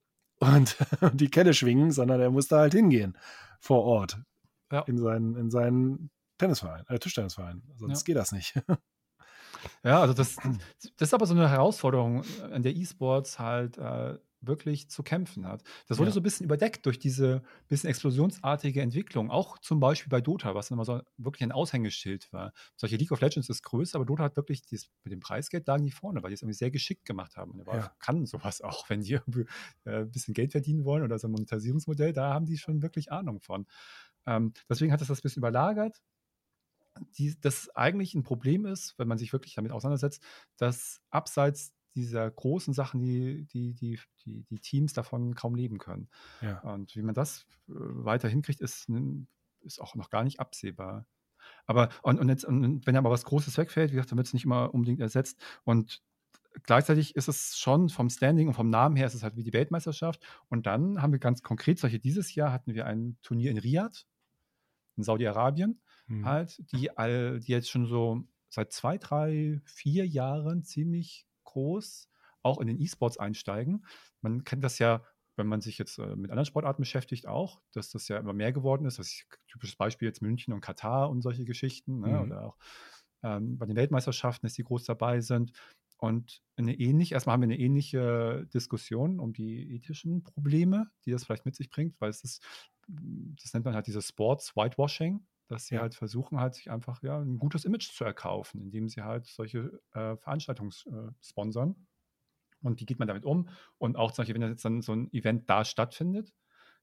und 0.40 0.78
die 1.14 1.30
Kelle 1.30 1.54
schwingen, 1.54 1.92
sondern 1.92 2.22
er 2.22 2.30
muss 2.30 2.48
da 2.48 2.60
halt 2.60 2.74
hingehen 2.74 3.18
vor 3.60 3.84
Ort 3.84 4.22
ja. 4.72 4.82
in 4.82 4.98
seinen, 4.98 5.36
in 5.36 5.50
seinen 5.50 6.12
Tennisverein, 6.38 6.86
äh, 6.88 7.00
Tischtennisverein. 7.00 7.64
Sonst 7.76 8.02
ja. 8.02 8.06
geht 8.06 8.18
das 8.18 8.32
nicht. 8.32 8.54
Ja, 9.84 10.02
also 10.02 10.14
das, 10.14 10.36
das 10.98 11.10
ist 11.10 11.14
aber 11.14 11.26
so 11.26 11.34
eine 11.34 11.50
Herausforderung, 11.50 12.24
an 12.52 12.64
der 12.64 12.76
E-Sports 12.76 13.40
halt 13.40 13.78
äh, 13.78 14.18
wirklich 14.42 14.90
zu 14.90 15.04
kämpfen 15.04 15.48
hat. 15.48 15.64
Das 15.88 15.98
wurde 15.98 16.10
ja. 16.10 16.14
so 16.14 16.20
ein 16.20 16.24
bisschen 16.24 16.46
überdeckt 16.46 16.86
durch 16.86 17.00
diese 17.00 17.42
bisschen 17.68 17.90
explosionsartige 17.90 18.82
Entwicklung, 18.82 19.32
auch 19.32 19.58
zum 19.60 19.80
Beispiel 19.80 20.10
bei 20.10 20.22
Dota, 20.22 20.54
was 20.56 20.72
immer 20.72 20.86
so 20.86 21.02
wirklich 21.18 21.44
ein 21.44 21.52
Aushängeschild 21.52 22.32
war. 22.32 22.54
Solche 22.76 22.98
League 22.98 23.12
of 23.12 23.22
Legends 23.22 23.50
ist 23.50 23.64
größer, 23.64 23.96
aber 23.96 24.06
Dota 24.06 24.24
hat 24.24 24.36
wirklich 24.36 24.62
dieses, 24.62 24.90
mit 25.04 25.12
dem 25.12 25.20
Preisgeld 25.20 25.68
lagen 25.68 25.86
die 25.86 25.92
vorne, 25.92 26.22
weil 26.22 26.30
die 26.30 26.36
es 26.36 26.42
irgendwie 26.42 26.58
sehr 26.58 26.72
geschickt 26.72 27.06
gemacht 27.06 27.36
haben. 27.38 27.52
Und 27.52 27.68
ja. 27.68 27.92
kann 28.00 28.26
sowas 28.26 28.62
auch, 28.62 28.90
wenn 28.90 29.02
die 29.02 29.14
irgendwie 29.14 29.46
äh, 29.86 30.02
ein 30.02 30.12
bisschen 30.12 30.34
Geld 30.34 30.52
verdienen 30.52 30.86
wollen 30.86 31.04
oder 31.04 31.18
so 31.18 31.28
ein 31.28 31.32
Monetarisierungsmodell, 31.32 32.14
da 32.14 32.34
haben 32.34 32.46
die 32.46 32.58
schon 32.58 32.82
wirklich 32.82 33.12
Ahnung 33.12 33.42
von. 33.42 33.66
Ähm, 34.26 34.54
deswegen 34.70 34.92
hat 34.92 35.02
es 35.02 35.08
das 35.08 35.20
ein 35.20 35.24
bisschen 35.24 35.40
überlagert. 35.40 36.02
Die, 37.18 37.40
das 37.40 37.70
eigentlich 37.76 38.14
ein 38.16 38.24
Problem 38.24 38.66
ist, 38.66 38.98
wenn 38.98 39.08
man 39.08 39.18
sich 39.18 39.34
wirklich 39.34 39.56
damit 39.56 39.72
auseinandersetzt, 39.72 40.24
dass 40.58 41.02
abseits 41.10 41.74
dieser 41.96 42.30
großen 42.30 42.74
Sachen, 42.74 43.00
die, 43.00 43.46
die, 43.46 43.74
die, 43.74 44.00
die, 44.24 44.44
die 44.44 44.60
Teams 44.60 44.94
davon 44.94 45.34
kaum 45.34 45.56
leben 45.56 45.80
können. 45.80 46.10
Ja. 46.42 46.60
Und 46.60 46.96
wie 46.96 47.02
man 47.02 47.16
das 47.16 47.46
äh, 47.68 47.74
weiter 47.74 48.30
hinkriegt, 48.30 48.62
ist, 48.62 48.88
ist 49.62 49.82
auch 49.82 49.96
noch 49.96 50.10
gar 50.10 50.24
nicht 50.24 50.40
absehbar. 50.40 51.08
Aber 51.66 51.90
und, 52.04 52.20
und 52.20 52.30
jetzt, 52.30 52.46
und 52.46 52.86
wenn 52.86 52.96
aber 52.96 53.10
was 53.10 53.26
Großes 53.26 53.58
wegfällt, 53.58 53.92
wie 53.92 53.96
gesagt, 53.96 54.12
dann 54.12 54.18
wird 54.18 54.28
es 54.28 54.34
nicht 54.34 54.46
immer 54.46 54.74
unbedingt 54.74 55.00
ersetzt. 55.00 55.40
Und 55.64 56.04
gleichzeitig 56.64 57.16
ist 57.16 57.28
es 57.28 57.58
schon 57.58 57.90
vom 57.90 58.10
Standing 58.10 58.48
und 58.48 58.54
vom 58.54 58.70
Namen 58.70 58.96
her 58.96 59.08
ist 59.08 59.16
es 59.16 59.24
halt 59.24 59.36
wie 59.36 59.44
die 59.44 59.54
Weltmeisterschaft. 59.54 60.24
Und 60.50 60.66
dann 60.68 61.02
haben 61.02 61.12
wir 61.12 61.20
ganz 61.20 61.42
konkret 61.42 61.80
solche, 61.80 62.00
dieses 62.00 62.34
Jahr 62.36 62.52
hatten 62.52 62.74
wir 62.74 62.86
ein 62.86 63.18
Turnier 63.22 63.52
in 63.52 63.58
Riyadh, 63.58 64.06
in 64.98 65.04
Saudi-Arabien, 65.04 65.82
hm. 66.08 66.26
halt, 66.26 66.62
die 66.72 66.98
all, 66.98 67.40
die 67.40 67.52
jetzt 67.52 67.70
schon 67.70 67.86
so 67.86 68.24
seit 68.50 68.72
zwei, 68.72 68.98
drei, 68.98 69.62
vier 69.66 70.08
Jahren 70.08 70.64
ziemlich 70.64 71.28
groß 71.44 72.10
auch 72.44 72.60
in 72.60 72.68
den 72.68 72.80
E-Sports 72.80 73.18
einsteigen. 73.18 73.86
Man 74.22 74.44
kennt 74.44 74.64
das 74.64 74.80
ja, 74.80 75.04
wenn 75.36 75.48
man 75.48 75.62
sich 75.62 75.78
jetzt 75.78 76.00
äh, 76.00 76.16
mit 76.16 76.32
anderen 76.32 76.46
Sportarten 76.46 76.82
beschäftigt, 76.82 77.28
auch, 77.28 77.62
dass 77.74 77.92
das 77.92 78.08
ja 78.08 78.18
immer 78.18 78.34
mehr 78.34 78.54
geworden 78.54 78.86
ist. 78.86 79.00
Das 79.00 79.08
ist 79.08 79.26
ein 79.30 79.38
typisches 79.48 79.76
Beispiel 79.76 80.08
jetzt 80.08 80.22
München 80.22 80.54
und 80.54 80.62
Katar 80.62 81.10
und 81.10 81.22
solche 81.22 81.46
Geschichten. 81.46 82.00
Ne? 82.00 82.10
Mhm. 82.10 82.22
Oder 82.22 82.46
auch 82.46 82.58
ähm, 83.24 83.58
bei 83.58 83.66
den 83.66 83.76
Weltmeisterschaften, 83.76 84.48
dass 84.48 84.54
die 84.54 84.64
groß 84.64 84.86
dabei 84.86 85.22
sind. 85.22 85.52
Und 85.98 86.44
eine 86.56 86.76
ähnlich, 86.80 87.12
erstmal 87.12 87.34
haben 87.34 87.42
wir 87.42 87.46
eine 87.48 87.60
ähnliche 87.60 88.48
Diskussion 88.54 89.20
um 89.20 89.34
die 89.34 89.76
ethischen 89.76 90.24
Probleme, 90.24 90.90
die 91.06 91.12
das 91.12 91.26
vielleicht 91.26 91.46
mit 91.46 91.56
sich 91.56 91.70
bringt, 91.70 92.00
weil 92.00 92.12
es 92.12 92.24
ist, 92.24 92.44
das 92.88 93.54
nennt 93.54 93.66
man 93.66 93.74
halt 93.74 93.88
dieses 93.88 94.08
Sports 94.08 94.56
Whitewashing, 94.56 95.26
dass 95.48 95.68
sie 95.68 95.80
halt 95.80 95.96
versuchen, 95.96 96.40
halt 96.40 96.56
sich 96.56 96.70
einfach 96.70 97.02
ja, 97.04 97.20
ein 97.20 97.40
gutes 97.40 97.66
Image 97.66 97.92
zu 97.92 98.04
erkaufen, 98.04 98.62
indem 98.62 98.88
sie 98.90 99.02
halt 99.02 99.26
solche 99.28 99.80
äh, 99.94 100.18
Veranstaltungen 100.18 100.72
äh, 100.88 101.12
sponsern. 101.22 101.88
Und 102.62 102.80
wie 102.82 102.86
geht 102.86 103.00
man 103.00 103.08
damit 103.08 103.26
um? 103.26 103.50
Und 103.78 103.98
auch 103.98 104.12
zum 104.12 104.24
Beispiel, 104.24 104.42
wenn 104.42 104.50
jetzt 104.50 104.66
dann 104.66 104.82
so 104.82 104.94
ein 104.94 105.12
Event 105.14 105.50
da 105.50 105.64
stattfindet, 105.64 106.34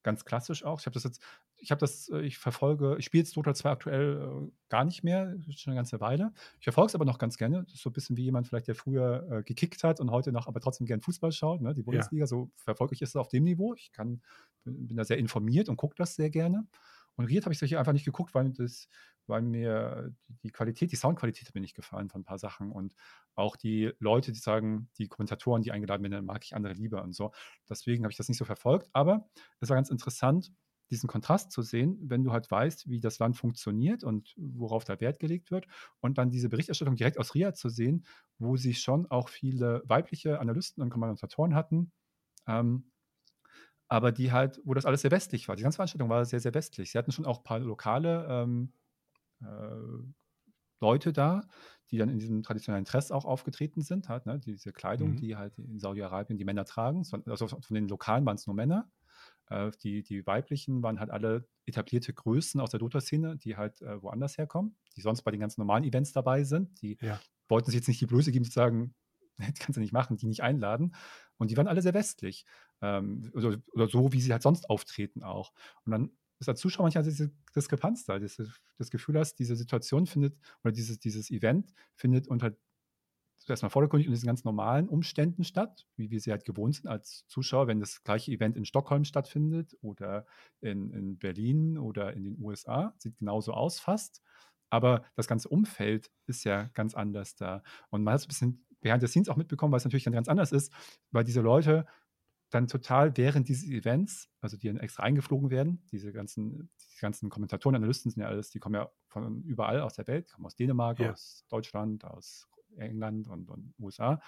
ganz 0.04 0.24
klassisch 0.24 0.64
auch. 0.64 0.78
Ich 0.78 0.86
habe 0.86 0.94
das 0.94 1.02
jetzt, 1.02 1.20
ich 1.56 1.72
habe 1.72 1.80
das, 1.80 2.08
äh, 2.10 2.20
ich 2.20 2.38
verfolge, 2.38 2.96
ich 2.98 3.06
spiele 3.06 3.22
jetzt 3.22 3.36
Dota 3.36 3.54
2 3.54 3.70
aktuell 3.70 4.46
äh, 4.46 4.52
gar 4.68 4.84
nicht 4.84 5.02
mehr, 5.02 5.34
schon 5.56 5.72
eine 5.72 5.78
ganze 5.78 6.00
Weile. 6.00 6.32
Ich 6.60 6.64
verfolge 6.64 6.88
es 6.88 6.94
aber 6.94 7.04
noch 7.04 7.18
ganz 7.18 7.36
gerne. 7.36 7.64
Das 7.64 7.74
ist 7.74 7.82
so 7.82 7.90
ein 7.90 7.94
bisschen 7.94 8.16
wie 8.16 8.22
jemand 8.22 8.46
vielleicht, 8.46 8.68
der 8.68 8.76
früher 8.76 9.26
äh, 9.30 9.42
gekickt 9.42 9.82
hat 9.82 9.98
und 9.98 10.10
heute 10.12 10.30
noch 10.30 10.46
aber 10.46 10.60
trotzdem 10.60 10.86
gern 10.86 11.00
Fußball 11.00 11.32
schaut, 11.32 11.60
ne? 11.60 11.74
die 11.74 11.82
Bundesliga. 11.82 12.22
Ja. 12.22 12.26
So 12.26 12.50
verfolge 12.54 12.94
ich 12.94 13.02
es 13.02 13.16
auf 13.16 13.28
dem 13.28 13.44
Niveau. 13.44 13.74
Ich 13.74 13.90
kann, 13.90 14.22
bin, 14.62 14.86
bin 14.86 14.96
da 14.96 15.04
sehr 15.04 15.18
informiert 15.18 15.68
und 15.68 15.76
gucke 15.76 15.96
das 15.96 16.14
sehr 16.14 16.30
gerne. 16.30 16.66
Und 17.16 17.26
Riet 17.26 17.44
habe 17.44 17.52
ich 17.52 17.58
solche 17.58 17.78
einfach 17.78 17.92
nicht 17.92 18.04
geguckt, 18.04 18.34
weil, 18.34 18.50
das, 18.50 18.88
weil 19.26 19.42
mir 19.42 20.12
die 20.42 20.50
Qualität, 20.50 20.92
die 20.92 20.96
Soundqualität 20.96 21.48
hat 21.48 21.54
mir 21.54 21.60
nicht 21.60 21.76
gefallen 21.76 22.08
von 22.08 22.22
ein 22.22 22.24
paar 22.24 22.38
Sachen. 22.38 22.72
Und 22.72 22.94
auch 23.34 23.56
die 23.56 23.92
Leute, 23.98 24.32
die 24.32 24.38
sagen, 24.38 24.88
die 24.98 25.08
Kommentatoren, 25.08 25.62
die 25.62 25.72
eingeladen 25.72 26.02
werden, 26.10 26.24
mag 26.24 26.44
ich 26.44 26.54
andere 26.54 26.72
lieber 26.74 27.02
und 27.02 27.14
so. 27.14 27.32
Deswegen 27.68 28.04
habe 28.04 28.12
ich 28.12 28.16
das 28.16 28.28
nicht 28.28 28.38
so 28.38 28.44
verfolgt. 28.44 28.88
Aber 28.92 29.28
es 29.60 29.68
war 29.68 29.76
ganz 29.76 29.90
interessant, 29.90 30.52
diesen 30.90 31.08
Kontrast 31.08 31.50
zu 31.50 31.62
sehen, 31.62 31.98
wenn 32.02 32.24
du 32.24 32.32
halt 32.32 32.50
weißt, 32.50 32.88
wie 32.88 33.00
das 33.00 33.18
Land 33.18 33.36
funktioniert 33.36 34.04
und 34.04 34.34
worauf 34.36 34.84
da 34.84 35.00
Wert 35.00 35.18
gelegt 35.18 35.50
wird. 35.50 35.66
Und 36.00 36.18
dann 36.18 36.30
diese 36.30 36.48
Berichterstattung 36.48 36.96
direkt 36.96 37.18
aus 37.18 37.34
Riyadh 37.34 37.56
zu 37.56 37.68
sehen, 37.68 38.04
wo 38.38 38.56
sie 38.56 38.74
schon 38.74 39.10
auch 39.10 39.28
viele 39.28 39.82
weibliche 39.86 40.40
Analysten 40.40 40.82
und 40.82 40.90
Kommentatoren 40.90 41.54
hatten. 41.54 41.92
Ähm, 42.46 42.90
aber 43.88 44.12
die 44.12 44.32
halt, 44.32 44.60
wo 44.64 44.74
das 44.74 44.86
alles 44.86 45.02
sehr 45.02 45.10
westlich 45.10 45.48
war. 45.48 45.56
Die 45.56 45.62
ganze 45.62 45.76
Veranstaltung 45.76 46.08
war 46.08 46.24
sehr, 46.24 46.40
sehr 46.40 46.54
westlich. 46.54 46.92
Sie 46.92 46.98
hatten 46.98 47.12
schon 47.12 47.26
auch 47.26 47.38
ein 47.38 47.44
paar 47.44 47.58
lokale 47.58 48.26
ähm, 48.28 48.72
äh, 49.42 49.46
Leute 50.80 51.12
da, 51.12 51.42
die 51.90 51.98
dann 51.98 52.08
in 52.08 52.18
diesem 52.18 52.42
traditionellen 52.42 52.84
Dress 52.84 53.10
auch 53.10 53.24
aufgetreten 53.24 53.82
sind, 53.82 54.08
halt, 54.08 54.26
ne? 54.26 54.38
diese 54.38 54.72
Kleidung, 54.72 55.12
mhm. 55.12 55.16
die 55.16 55.36
halt 55.36 55.58
in 55.58 55.78
Saudi-Arabien 55.78 56.38
die 56.38 56.44
Männer 56.44 56.64
tragen. 56.64 57.06
Also 57.26 57.48
von 57.48 57.62
den 57.70 57.88
Lokalen 57.88 58.26
waren 58.26 58.36
es 58.36 58.46
nur 58.46 58.56
Männer. 58.56 58.90
Äh, 59.48 59.70
die, 59.82 60.02
die 60.02 60.26
weiblichen 60.26 60.82
waren 60.82 61.00
halt 61.00 61.10
alle 61.10 61.46
etablierte 61.66 62.12
Größen 62.12 62.60
aus 62.60 62.70
der 62.70 62.80
Dota-Szene, 62.80 63.36
die 63.36 63.56
halt 63.56 63.80
äh, 63.82 64.02
woanders 64.02 64.38
herkommen, 64.38 64.76
die 64.96 65.02
sonst 65.02 65.22
bei 65.22 65.30
den 65.30 65.40
ganzen 65.40 65.60
normalen 65.60 65.84
Events 65.84 66.12
dabei 66.12 66.44
sind. 66.44 66.80
Die 66.82 66.98
ja. 67.00 67.20
wollten 67.48 67.66
sich 67.66 67.76
jetzt 67.76 67.88
nicht 67.88 68.00
die 68.00 68.06
Blöße 68.06 68.32
geben, 68.32 68.44
zu 68.44 68.52
sagen, 68.52 68.94
das 69.38 69.58
kannst 69.58 69.76
du 69.76 69.80
nicht 69.80 69.92
machen, 69.92 70.16
die 70.16 70.26
nicht 70.26 70.42
einladen. 70.42 70.94
Und 71.36 71.50
die 71.50 71.56
waren 71.56 71.68
alle 71.68 71.82
sehr 71.82 71.94
westlich. 71.94 72.44
Ähm, 72.80 73.30
oder, 73.34 73.58
oder, 73.72 73.88
so, 73.88 74.12
wie 74.12 74.20
sie 74.20 74.32
halt 74.32 74.42
sonst 74.42 74.70
auftreten 74.70 75.22
auch. 75.22 75.52
Und 75.84 75.92
dann 75.92 76.10
ist 76.38 76.48
als 76.48 76.60
Zuschauer 76.60 76.84
manchmal 76.84 77.04
diese 77.04 77.32
Diskrepanz 77.54 78.04
da, 78.04 78.18
dass 78.18 78.36
du 78.36 78.46
das 78.78 78.90
Gefühl 78.90 79.18
hast, 79.18 79.36
diese 79.36 79.56
Situation 79.56 80.06
findet, 80.06 80.36
oder 80.62 80.72
dieses, 80.72 80.98
dieses 80.98 81.30
Event 81.30 81.72
findet 81.96 82.28
unter 82.28 82.52
erstmal 83.48 83.70
vordergründig 83.70 84.06
unter 84.08 84.16
diesen 84.16 84.26
ganz 84.26 84.44
normalen 84.44 84.88
Umständen 84.88 85.44
statt, 85.44 85.86
wie 85.96 86.10
wir 86.10 86.20
sie 86.20 86.30
halt 86.30 86.44
gewohnt 86.44 86.76
sind 86.76 86.86
als 86.86 87.26
Zuschauer, 87.28 87.66
wenn 87.66 87.80
das 87.80 88.02
gleiche 88.02 88.32
Event 88.32 88.56
in 88.56 88.64
Stockholm 88.64 89.04
stattfindet 89.04 89.76
oder 89.82 90.26
in, 90.60 90.90
in 90.90 91.18
Berlin 91.18 91.78
oder 91.78 92.14
in 92.14 92.24
den 92.24 92.38
USA. 92.40 92.94
Sieht 92.98 93.18
genauso 93.18 93.52
aus 93.52 93.80
fast. 93.80 94.22
Aber 94.70 95.04
das 95.14 95.28
ganze 95.28 95.48
Umfeld 95.48 96.10
ist 96.26 96.44
ja 96.44 96.64
ganz 96.74 96.94
anders 96.94 97.36
da. 97.36 97.62
Und 97.90 98.02
man 98.02 98.14
hat 98.14 98.20
es 98.20 98.26
ein 98.26 98.28
bisschen 98.28 98.66
behind 98.84 99.00
the 99.00 99.08
scenes 99.08 99.28
auch 99.28 99.36
mitbekommen, 99.36 99.72
weil 99.72 99.78
es 99.78 99.84
natürlich 99.84 100.04
dann 100.04 100.12
ganz 100.12 100.28
anders 100.28 100.52
ist, 100.52 100.72
weil 101.10 101.24
diese 101.24 101.40
Leute 101.40 101.86
dann 102.50 102.68
total 102.68 103.16
während 103.16 103.48
dieses 103.48 103.68
Events, 103.68 104.30
also 104.40 104.56
die 104.56 104.68
dann 104.68 104.76
extra 104.76 105.02
eingeflogen 105.02 105.50
werden, 105.50 105.82
diese 105.90 106.12
ganzen, 106.12 106.70
die 106.78 107.00
ganzen 107.00 107.28
Kommentatoren, 107.28 107.74
Analysten 107.74 108.12
sind 108.12 108.22
ja 108.22 108.28
alles, 108.28 108.50
die 108.50 108.60
kommen 108.60 108.76
ja 108.76 108.88
von 109.08 109.42
überall 109.42 109.80
aus 109.80 109.94
der 109.94 110.06
Welt, 110.06 110.30
kommen 110.30 110.46
aus 110.46 110.54
Dänemark, 110.54 111.00
ja. 111.00 111.12
aus 111.12 111.44
Deutschland, 111.48 112.04
aus 112.04 112.46
England 112.76 113.26
und, 113.28 113.50
und, 113.50 113.74
USA, 113.78 114.20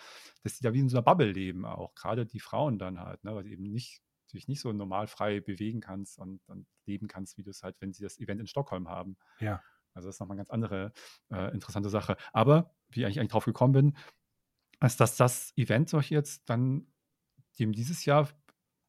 dass 0.42 0.56
die 0.56 0.64
da 0.64 0.72
wie 0.72 0.80
in 0.80 0.88
so 0.88 0.96
einer 0.96 1.04
Bubble 1.04 1.30
leben 1.30 1.64
auch, 1.64 1.94
gerade 1.94 2.26
die 2.26 2.40
Frauen 2.40 2.78
dann 2.78 2.98
halt, 2.98 3.22
ne, 3.22 3.34
weil 3.34 3.44
sie 3.44 3.52
eben 3.52 3.70
nicht 3.70 4.02
dich 4.32 4.48
nicht 4.48 4.60
so 4.60 4.72
normal 4.72 5.06
frei 5.06 5.40
bewegen 5.40 5.80
kannst 5.80 6.18
und, 6.18 6.40
und 6.48 6.66
leben 6.84 7.06
kannst, 7.06 7.38
wie 7.38 7.44
du 7.44 7.50
es 7.50 7.62
halt, 7.62 7.80
wenn 7.80 7.92
sie 7.92 8.02
das 8.02 8.18
Event 8.18 8.40
in 8.40 8.46
Stockholm 8.48 8.88
haben. 8.88 9.16
Ja. 9.38 9.62
Also 9.94 10.08
das 10.08 10.16
ist 10.16 10.20
nochmal 10.20 10.34
eine 10.34 10.40
ganz 10.40 10.50
andere 10.50 10.92
äh, 11.30 11.52
interessante 11.54 11.88
Sache. 11.88 12.16
Aber 12.32 12.74
wie 12.90 13.04
ich 13.04 13.18
eigentlich 13.18 13.30
drauf 13.30 13.44
gekommen 13.44 13.72
bin, 13.72 13.96
als 14.80 14.96
dass 14.96 15.16
das 15.16 15.52
Event 15.56 15.88
so 15.88 16.00
jetzt 16.00 16.48
dann 16.48 16.86
dem 17.58 17.72
dieses 17.72 18.04
Jahr 18.04 18.28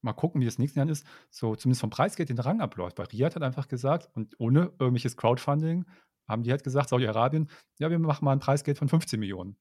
mal 0.02 0.14
gucken, 0.14 0.42
wie 0.42 0.46
das 0.46 0.60
nächste 0.60 0.80
Jahr 0.80 0.90
ist, 0.90 1.06
so 1.30 1.56
zumindest 1.56 1.82
vom 1.82 1.90
Preisgeld 1.90 2.30
den 2.30 2.40
Rang 2.40 2.62
abläuft. 2.62 2.98
Weil 3.00 3.08
Riyadh 3.08 3.36
hat 3.36 3.44
einfach 3.44 3.68
gesagt, 3.68 4.10
und 4.14 4.40
ohne 4.40 4.74
irgendwelches 4.80 5.18
Crowdfunding, 5.18 5.86
haben 6.28 6.44
die 6.44 6.52
halt 6.52 6.64
gesagt, 6.64 6.90
Saudi-Arabien, 6.90 7.50
ja, 7.80 7.90
wir 7.90 8.00
machen 8.00 8.26
mal 8.26 8.34
ein 8.34 8.40
Preisgeld 8.40 8.78
von 8.78 8.90
15 8.90 9.20
Millionen 9.20 9.58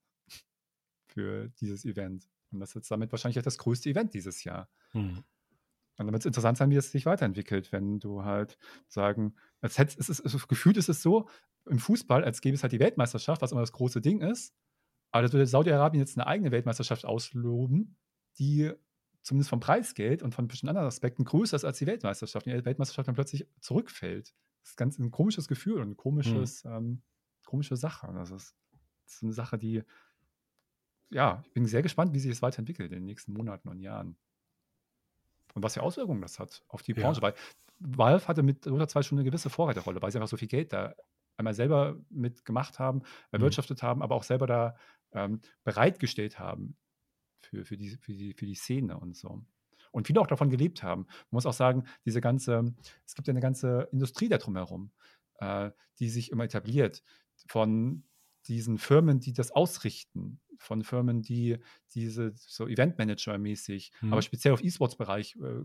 für 1.06 1.48
dieses 1.60 1.84
Event. 1.84 2.28
Und 2.50 2.60
das 2.60 2.70
ist 2.70 2.74
jetzt 2.74 2.90
damit 2.90 3.12
wahrscheinlich 3.12 3.42
das 3.42 3.58
größte 3.58 3.88
Event 3.88 4.14
dieses 4.14 4.44
Jahr. 4.44 4.68
Mhm. 4.92 5.24
Und 5.98 6.06
dann 6.06 6.12
wird 6.12 6.22
es 6.22 6.26
interessant 6.26 6.58
sein, 6.58 6.70
wie 6.70 6.76
es 6.76 6.92
sich 6.92 7.06
weiterentwickelt, 7.06 7.72
wenn 7.72 8.00
du 8.00 8.24
halt 8.24 8.58
sagen, 8.88 9.34
als 9.62 9.78
hätte, 9.78 9.96
es 9.98 10.08
ist, 10.10 10.20
es, 10.20 10.46
gefühlt 10.46 10.76
ist 10.76 10.90
es 10.90 11.00
so, 11.00 11.28
im 11.64 11.78
Fußball, 11.78 12.22
als 12.22 12.40
gäbe 12.40 12.54
es 12.54 12.62
halt 12.62 12.72
die 12.72 12.80
Weltmeisterschaft, 12.80 13.40
was 13.40 13.52
immer 13.52 13.62
das 13.62 13.72
große 13.72 14.00
Ding 14.00 14.20
ist, 14.20 14.54
aber 15.16 15.22
das 15.22 15.32
würde 15.32 15.46
Saudi-Arabien 15.46 16.00
jetzt 16.00 16.16
eine 16.16 16.26
eigene 16.26 16.50
Weltmeisterschaft 16.50 17.04
ausloben, 17.04 17.96
die 18.38 18.72
zumindest 19.22 19.50
vom 19.50 19.60
Preisgeld 19.60 20.22
und 20.22 20.34
von 20.34 20.46
bestimmten 20.46 20.70
anderen 20.70 20.86
Aspekten 20.86 21.24
größer 21.24 21.56
ist 21.56 21.64
als 21.64 21.78
die 21.78 21.86
Weltmeisterschaft. 21.86 22.46
Und 22.46 22.52
die 22.52 22.64
Weltmeisterschaft 22.64 23.08
dann 23.08 23.14
plötzlich 23.14 23.46
zurückfällt. 23.60 24.34
Das 24.62 24.70
ist 24.70 24.76
ganz 24.76 24.98
ein 24.98 25.10
komisches 25.10 25.48
Gefühl 25.48 25.80
und 25.80 25.90
ein 25.90 25.96
komisches, 25.96 26.64
mhm. 26.64 26.70
ähm, 26.70 27.02
komische 27.44 27.76
Sache. 27.76 28.08
Das 28.14 28.30
ist, 28.30 28.56
das 29.04 29.14
ist 29.14 29.22
eine 29.22 29.32
Sache, 29.32 29.58
die, 29.58 29.82
ja, 31.10 31.42
ich 31.44 31.52
bin 31.52 31.66
sehr 31.66 31.82
gespannt, 31.82 32.12
wie 32.12 32.20
sich 32.20 32.30
das 32.30 32.42
weiterentwickelt 32.42 32.92
in 32.92 32.98
den 32.98 33.04
nächsten 33.04 33.32
Monaten 33.32 33.68
und 33.68 33.80
Jahren. 33.80 34.16
Und 35.54 35.62
was 35.62 35.74
für 35.74 35.82
Auswirkungen 35.82 36.20
das 36.20 36.38
hat 36.38 36.62
auf 36.68 36.82
die 36.82 36.94
Branche. 36.94 37.20
Ja. 37.20 37.28
Weil 37.28 37.34
Valve 37.78 38.28
hatte 38.28 38.42
mit 38.42 38.66
Dota 38.66 38.86
2 38.86 39.02
schon 39.02 39.18
eine 39.18 39.24
gewisse 39.24 39.50
Vorreiterrolle, 39.50 40.02
weil 40.02 40.10
sie 40.10 40.18
einfach 40.18 40.28
so 40.28 40.36
viel 40.36 40.48
Geld 40.48 40.72
da 40.72 40.94
einmal 41.36 41.54
selber 41.54 41.96
mitgemacht 42.10 42.78
haben, 42.78 43.02
erwirtschaftet 43.30 43.82
haben, 43.82 44.02
aber 44.02 44.14
auch 44.14 44.22
selber 44.22 44.46
da 44.46 44.76
ähm, 45.12 45.40
bereitgestellt 45.64 46.38
haben 46.38 46.76
für, 47.40 47.64
für, 47.64 47.76
die, 47.76 47.90
für, 47.90 48.12
die, 48.12 48.34
für 48.34 48.46
die 48.46 48.54
Szene 48.54 48.98
und 48.98 49.16
so. 49.16 49.44
Und 49.92 50.06
viele 50.06 50.20
auch 50.20 50.26
davon 50.26 50.50
gelebt 50.50 50.82
haben. 50.82 51.02
Man 51.02 51.36
muss 51.38 51.46
auch 51.46 51.52
sagen, 51.52 51.84
diese 52.04 52.20
ganze, 52.20 52.74
es 53.06 53.14
gibt 53.14 53.28
ja 53.28 53.32
eine 53.32 53.40
ganze 53.40 53.88
Industrie 53.92 54.28
da 54.28 54.38
drumherum, 54.38 54.90
äh, 55.38 55.70
die 55.98 56.10
sich 56.10 56.30
immer 56.30 56.44
etabliert. 56.44 57.02
Von 57.46 58.04
diesen 58.46 58.78
Firmen, 58.78 59.20
die 59.20 59.32
das 59.32 59.50
ausrichten, 59.50 60.40
von 60.58 60.84
Firmen, 60.84 61.22
die 61.22 61.58
diese 61.94 62.32
so 62.34 62.66
Eventmanager-mäßig, 62.66 63.92
mhm. 64.00 64.12
aber 64.12 64.22
speziell 64.22 64.54
auf 64.54 64.62
E-Sports-Bereich 64.62 65.36
äh, 65.36 65.64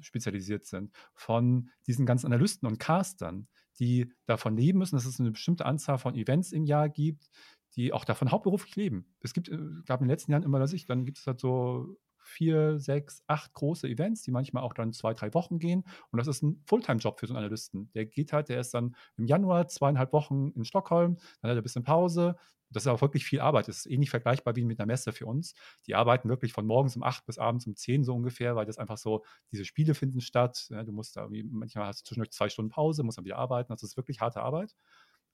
spezialisiert 0.00 0.64
sind, 0.64 0.92
von 1.14 1.70
diesen 1.86 2.06
ganzen 2.06 2.26
Analysten 2.26 2.66
und 2.68 2.78
Castern, 2.78 3.48
die 3.78 4.12
davon 4.26 4.56
leben 4.56 4.78
müssen, 4.78 4.96
dass 4.96 5.06
es 5.06 5.20
eine 5.20 5.30
bestimmte 5.30 5.66
Anzahl 5.66 5.98
von 5.98 6.14
Events 6.14 6.52
im 6.52 6.64
Jahr 6.64 6.88
gibt, 6.88 7.30
die 7.76 7.92
auch 7.92 8.04
davon 8.04 8.30
hauptberuflich 8.30 8.76
leben. 8.76 9.06
Es 9.20 9.32
gibt, 9.34 9.48
äh, 9.48 9.58
gab 9.86 10.00
in 10.00 10.06
den 10.06 10.10
letzten 10.10 10.32
Jahren 10.32 10.42
immer, 10.42 10.58
dass 10.58 10.72
ich, 10.72 10.86
dann 10.86 11.04
gibt 11.04 11.18
es 11.18 11.26
halt 11.26 11.40
so 11.40 11.96
vier, 12.22 12.78
sechs, 12.78 13.22
acht 13.26 13.52
große 13.52 13.88
Events, 13.88 14.22
die 14.22 14.30
manchmal 14.30 14.62
auch 14.62 14.74
dann 14.74 14.92
zwei, 14.92 15.12
drei 15.12 15.34
Wochen 15.34 15.58
gehen. 15.58 15.84
Und 16.10 16.18
das 16.18 16.28
ist 16.28 16.42
ein 16.42 16.62
Fulltime-Job 16.66 17.18
für 17.18 17.26
so 17.26 17.34
einen 17.34 17.38
Analysten. 17.44 17.90
Der 17.94 18.06
geht 18.06 18.32
halt, 18.32 18.48
der 18.48 18.60
ist 18.60 18.74
dann 18.74 18.94
im 19.16 19.26
Januar 19.26 19.68
zweieinhalb 19.68 20.12
Wochen 20.12 20.52
in 20.54 20.64
Stockholm, 20.64 21.16
dann 21.40 21.50
hat 21.50 21.56
er 21.56 21.60
ein 21.60 21.62
bisschen 21.62 21.84
Pause. 21.84 22.36
Das 22.70 22.84
ist 22.84 22.86
auch 22.86 23.02
wirklich 23.02 23.26
viel 23.26 23.40
Arbeit. 23.40 23.68
Das 23.68 23.78
ist 23.78 23.86
ähnlich 23.86 24.08
vergleichbar 24.08 24.56
wie 24.56 24.64
mit 24.64 24.80
einer 24.80 24.86
Messe 24.86 25.12
für 25.12 25.26
uns. 25.26 25.54
Die 25.86 25.94
arbeiten 25.94 26.30
wirklich 26.30 26.54
von 26.54 26.66
morgens 26.66 26.96
um 26.96 27.02
acht 27.02 27.26
bis 27.26 27.38
abends 27.38 27.66
um 27.66 27.76
zehn 27.76 28.02
so 28.02 28.14
ungefähr, 28.14 28.56
weil 28.56 28.64
das 28.64 28.78
einfach 28.78 28.96
so, 28.96 29.24
diese 29.50 29.66
Spiele 29.66 29.94
finden 29.94 30.22
statt. 30.22 30.68
Du 30.70 30.92
musst 30.92 31.16
da 31.16 31.28
manchmal 31.28 31.86
hast 31.86 32.00
du 32.00 32.04
zwischendurch 32.08 32.30
zwei 32.30 32.48
Stunden 32.48 32.70
Pause, 32.70 33.02
musst 33.02 33.18
dann 33.18 33.26
wieder 33.26 33.36
arbeiten. 33.36 33.72
Das 33.72 33.82
ist 33.82 33.98
wirklich 33.98 34.20
harte 34.20 34.40
Arbeit. 34.40 34.74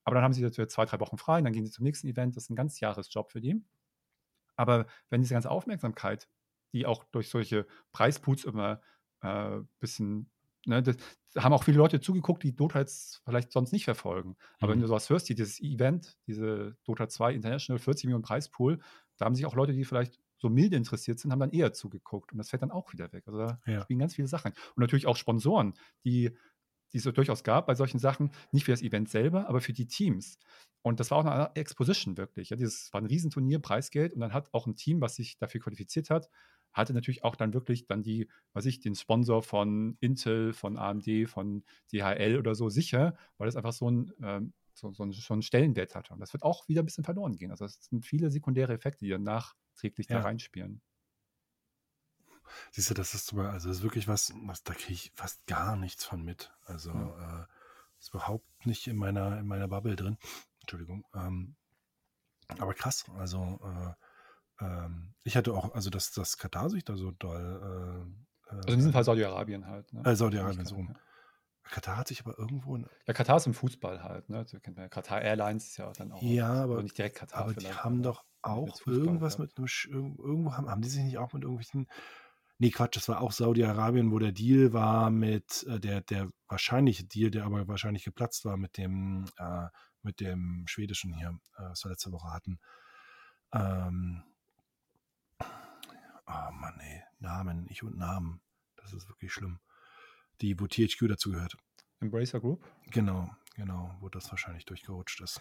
Aber 0.09 0.15
dann 0.17 0.25
haben 0.25 0.33
sie 0.33 0.43
dafür 0.43 0.69
zwei, 0.69 0.85
drei 0.85 0.99
Wochen 1.01 1.19
frei, 1.19 1.41
dann 1.43 1.53
gehen 1.53 1.65
sie 1.65 1.71
zum 1.71 1.85
nächsten 1.85 2.09
Event. 2.09 2.37
Das 2.37 2.45
ist 2.45 2.51
ein 2.51 2.57
ganz 2.57 2.81
Jahresjob 2.81 3.31
für 3.31 3.41
die. 3.41 3.63
Aber 4.57 4.87
wenn 5.11 5.21
diese 5.21 5.35
ganze 5.35 5.51
Aufmerksamkeit 5.51 6.29
die 6.75 6.85
auch 6.85 7.05
durch 7.05 7.31
solche 7.31 7.67
Preispools 7.93 8.45
immer 8.45 8.83
ein 9.21 9.61
äh, 9.61 9.65
bisschen 9.81 10.31
Ne, 10.67 10.83
das, 10.83 10.97
da 11.33 11.45
haben 11.45 11.53
auch 11.55 11.65
viele 11.65 11.79
Leute 11.79 11.99
zugeguckt, 11.99 12.43
die 12.43 12.55
Dota 12.55 12.81
jetzt 12.81 13.23
vielleicht 13.25 13.53
sonst 13.53 13.73
nicht 13.73 13.85
verfolgen. 13.85 14.37
Aber 14.59 14.69
mhm. 14.69 14.73
wenn 14.73 14.81
du 14.83 14.89
sowas 14.89 15.09
hörst, 15.09 15.29
dieses 15.29 15.61
Event, 15.61 16.19
diese 16.27 16.77
Dota 16.85 17.09
2 17.09 17.33
International 17.33 17.79
40 17.79 18.05
Millionen 18.05 18.25
Preispool, 18.25 18.79
da 19.17 19.25
haben 19.25 19.35
sich 19.35 19.47
auch 19.47 19.55
Leute, 19.55 19.73
die 19.73 19.85
vielleicht 19.85 20.21
so 20.37 20.51
milde 20.51 20.77
interessiert 20.77 21.21
sind, 21.21 21.33
haben 21.33 21.41
dann 21.41 21.53
eher 21.53 21.73
zugeguckt. 21.73 22.33
Und 22.33 22.39
das 22.39 22.51
fällt 22.51 22.63
dann 22.63 22.71
auch 22.71 22.93
wieder 22.93 23.13
weg. 23.13 23.25
Also 23.27 23.39
da 23.39 23.61
ja. 23.67 23.81
spielen 23.81 23.99
ganz 23.99 24.15
viele 24.15 24.29
Sachen. 24.29 24.53
Und 24.53 24.79
natürlich 24.79 25.07
auch 25.07 25.17
Sponsoren, 25.17 25.75
die, 26.05 26.37
die 26.93 26.99
es 26.99 27.05
durchaus 27.05 27.45
gab 27.45 27.66
bei 27.66 27.74
solchen 27.74 27.99
Sachen, 27.99 28.30
nicht 28.53 28.64
für 28.64 28.72
das 28.72 28.82
Event 28.82 29.09
selber, 29.09 29.49
aber 29.49 29.61
für 29.61 29.72
die 29.72 29.86
Teams. 29.86 30.39
Und 30.82 31.01
das 31.01 31.11
war 31.11 31.18
auch 31.18 31.24
eine 31.24 31.51
Exposition 31.55 32.16
wirklich. 32.16 32.51
Ja, 32.51 32.57
dieses 32.57 32.93
war 32.93 33.01
ein 33.01 33.07
Riesenturnier, 33.07 33.59
Preisgeld. 33.59 34.14
Und 34.14 34.20
dann 34.20 34.32
hat 34.32 34.53
auch 34.53 34.66
ein 34.66 34.76
Team, 34.76 35.01
was 35.01 35.16
sich 35.16 35.36
dafür 35.39 35.61
qualifiziert 35.61 36.11
hat, 36.11 36.28
hatte 36.72 36.95
natürlich 36.95 37.24
auch 37.24 37.36
dann 37.36 37.53
wirklich 37.53 37.86
dann 37.86 38.03
die, 38.03 38.28
was 38.53 38.66
ich, 38.66 38.80
den 38.80 38.95
Sponsor 38.95 39.43
von 39.43 39.97
Intel, 40.01 40.53
von 40.53 40.76
AMD, 40.76 41.28
von 41.28 41.64
DHL 41.93 42.39
oder 42.39 42.55
so 42.55 42.68
sicher, 42.68 43.16
weil 43.36 43.47
das 43.47 43.57
einfach 43.57 43.72
so 43.72 43.91
ein, 43.91 44.12
ähm, 44.22 44.53
so, 44.74 44.93
so, 44.93 45.03
ein, 45.03 45.12
so 45.12 45.34
einen 45.34 45.43
Stellenwert 45.43 45.95
hatte. 45.95 46.12
Und 46.12 46.20
das 46.20 46.32
wird 46.32 46.45
auch 46.45 46.68
wieder 46.68 46.82
ein 46.82 46.84
bisschen 46.84 47.05
verloren 47.05 47.36
gehen. 47.36 47.51
Also 47.51 47.64
es 47.64 47.84
sind 47.84 48.07
viele 48.07 48.30
sekundäre 48.30 48.72
Effekte, 48.72 49.05
die 49.05 49.11
dann 49.11 49.24
nachträglich 49.24 50.09
ja. 50.09 50.16
da 50.16 50.22
reinspielen. 50.22 50.80
Siehst 52.70 52.90
du, 52.90 52.94
das 52.94 53.14
ist 53.14 53.26
zum 53.26 53.38
Beispiel, 53.38 53.53
also 53.53 53.68
das 53.68 53.78
ist 53.78 53.82
wirklich 53.82 54.09
was, 54.09 54.32
was 54.44 54.62
da 54.62 54.74
kriege 54.74 54.92
ich 54.92 55.12
fast 55.14 55.46
gar 55.46 55.76
nichts 55.76 56.05
von 56.05 56.22
mit. 56.22 56.53
Also 56.64 56.90
ja. 56.90 57.42
äh, 57.42 57.46
ist 57.99 58.11
überhaupt 58.11 58.66
nicht 58.66 58.86
in 58.86 58.96
meiner, 58.96 59.38
in 59.38 59.46
meiner 59.46 59.68
Bubble 59.68 59.96
drin. 59.96 60.18
Entschuldigung. 60.61 61.05
Ähm, 61.14 61.57
aber 62.59 62.74
krass, 62.74 63.05
also 63.16 63.61
äh, 63.62 64.64
ähm, 64.64 65.14
ich 65.24 65.36
hatte 65.36 65.53
auch, 65.53 65.74
also 65.74 65.90
dass 65.90 66.12
das 66.12 66.38
Katar 66.38 66.70
sich 66.70 66.84
da 66.84 66.96
so 66.96 67.11
doll. 67.11 68.07
Äh, 68.51 68.51
also 68.51 68.68
in 68.68 68.76
diesem 68.76 68.92
Fall 68.92 69.05
Saudi-Arabien 69.05 69.66
halt. 69.66 69.92
Ne? 69.92 70.03
Äh, 70.05 70.16
Saudi-Arabien, 70.16 70.64
so. 70.64 70.76
Ja. 70.76 70.94
Katar 71.70 71.99
hat 71.99 72.09
sich 72.09 72.24
aber 72.24 72.38
irgendwo. 72.38 72.78
Ja, 73.07 73.12
Katar 73.12 73.36
ist 73.36 73.46
im 73.46 73.55
Fußball 73.55 74.03
halt. 74.03 74.30
Ne? 74.30 74.38
Also, 74.38 74.59
Katar 74.61 75.20
Airlines 75.20 75.66
ist 75.68 75.76
ja 75.76 75.92
dann 75.92 76.12
auch. 76.12 76.22
Ja, 76.22 76.64
aber, 76.64 76.82
nicht 76.82 76.96
direkt 76.96 77.16
Katar. 77.16 77.42
Aber 77.42 77.53
die 77.53 77.72
haben 77.72 78.03
doch 78.03 78.24
auch 78.42 78.86
irgendwas 78.86 79.36
gehabt. 79.36 79.59
mit 79.59 79.92
einem. 79.92 80.16
Irgendwo 80.18 80.55
haben, 80.55 80.70
haben 80.70 80.80
die 80.80 80.88
sich 80.88 81.03
nicht 81.03 81.18
auch 81.18 81.32
mit 81.32 81.42
irgendwelchen. 81.42 81.86
Nee, 82.61 82.71
Quatsch, 82.71 82.97
das 82.97 83.09
war 83.09 83.21
auch 83.21 83.31
Saudi-Arabien, 83.31 84.11
wo 84.11 84.19
der 84.19 84.33
Deal 84.33 84.73
war 84.73 85.11
mit, 85.11 85.65
äh, 85.69 85.79
der, 85.79 86.01
der 86.01 86.29
wahrscheinliche 86.49 87.05
Deal, 87.05 87.31
der 87.31 87.45
aber 87.45 87.69
wahrscheinlich 87.69 88.03
geplatzt 88.03 88.45
war 88.45 88.57
mit 88.57 88.77
dem, 88.77 89.27
äh, 89.39 89.69
mit 90.03 90.19
dem 90.19 90.65
schwedischen 90.67 91.15
hier, 91.15 91.39
äh, 91.57 91.63
was 91.63 91.85
wir 91.85 91.91
letzte 91.91 92.11
Woche 92.11 92.33
hatten. 92.33 92.59
Ähm, 93.53 94.25
oh 95.41 96.51
Mann, 96.53 96.81
ey, 96.81 97.03
Namen, 97.21 97.67
ich 97.69 97.85
und 97.85 97.97
Namen. 97.97 98.41
Das 98.77 98.93
ist 98.93 99.09
wirklich 99.09 99.33
schlimm. 99.33 99.61
Die, 100.41 100.59
wo 100.59 100.67
THQ 100.67 101.07
dazu 101.09 101.31
gehört. 101.31 101.57
Embracer 102.01 102.41
Group? 102.41 102.65
Genau, 102.91 103.31
genau, 103.55 103.97
wo 104.01 104.09
das 104.09 104.31
wahrscheinlich 104.31 104.65
durchgerutscht 104.65 105.21
ist. 105.21 105.41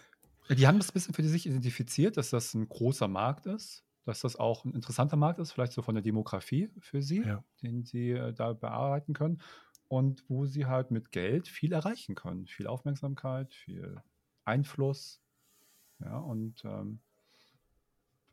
Die 0.49 0.67
haben 0.67 0.77
das 0.77 0.89
ein 0.89 0.93
bisschen 0.93 1.13
für 1.13 1.23
sich 1.23 1.45
identifiziert, 1.45 2.15
dass 2.15 2.29
das 2.29 2.53
ein 2.53 2.69
großer 2.69 3.07
Markt 3.07 3.47
ist, 3.47 3.83
dass 4.07 4.21
das 4.21 4.37
auch 4.37 4.63
ein 4.63 4.73
interessanter 4.73 5.17
Markt 5.17 5.39
ist, 5.39 5.51
vielleicht 5.51 5.73
so 5.73 5.81
von 5.81 5.95
der 5.95 6.01
Demografie 6.01 6.69
für 6.79 7.01
sie, 7.01 7.23
ja. 7.23 7.43
den 7.61 7.83
sie 7.83 8.11
äh, 8.11 8.33
da 8.33 8.53
bearbeiten 8.53 9.13
können 9.13 9.41
und 9.89 10.23
wo 10.29 10.45
sie 10.45 10.65
halt 10.65 10.91
mit 10.91 11.11
Geld 11.11 11.47
viel 11.47 11.73
erreichen 11.73 12.15
können. 12.15 12.47
Viel 12.47 12.67
Aufmerksamkeit, 12.67 13.53
viel 13.53 14.01
Einfluss. 14.45 15.21
Ja, 15.99 16.17
und 16.19 16.63
ähm, 16.63 16.99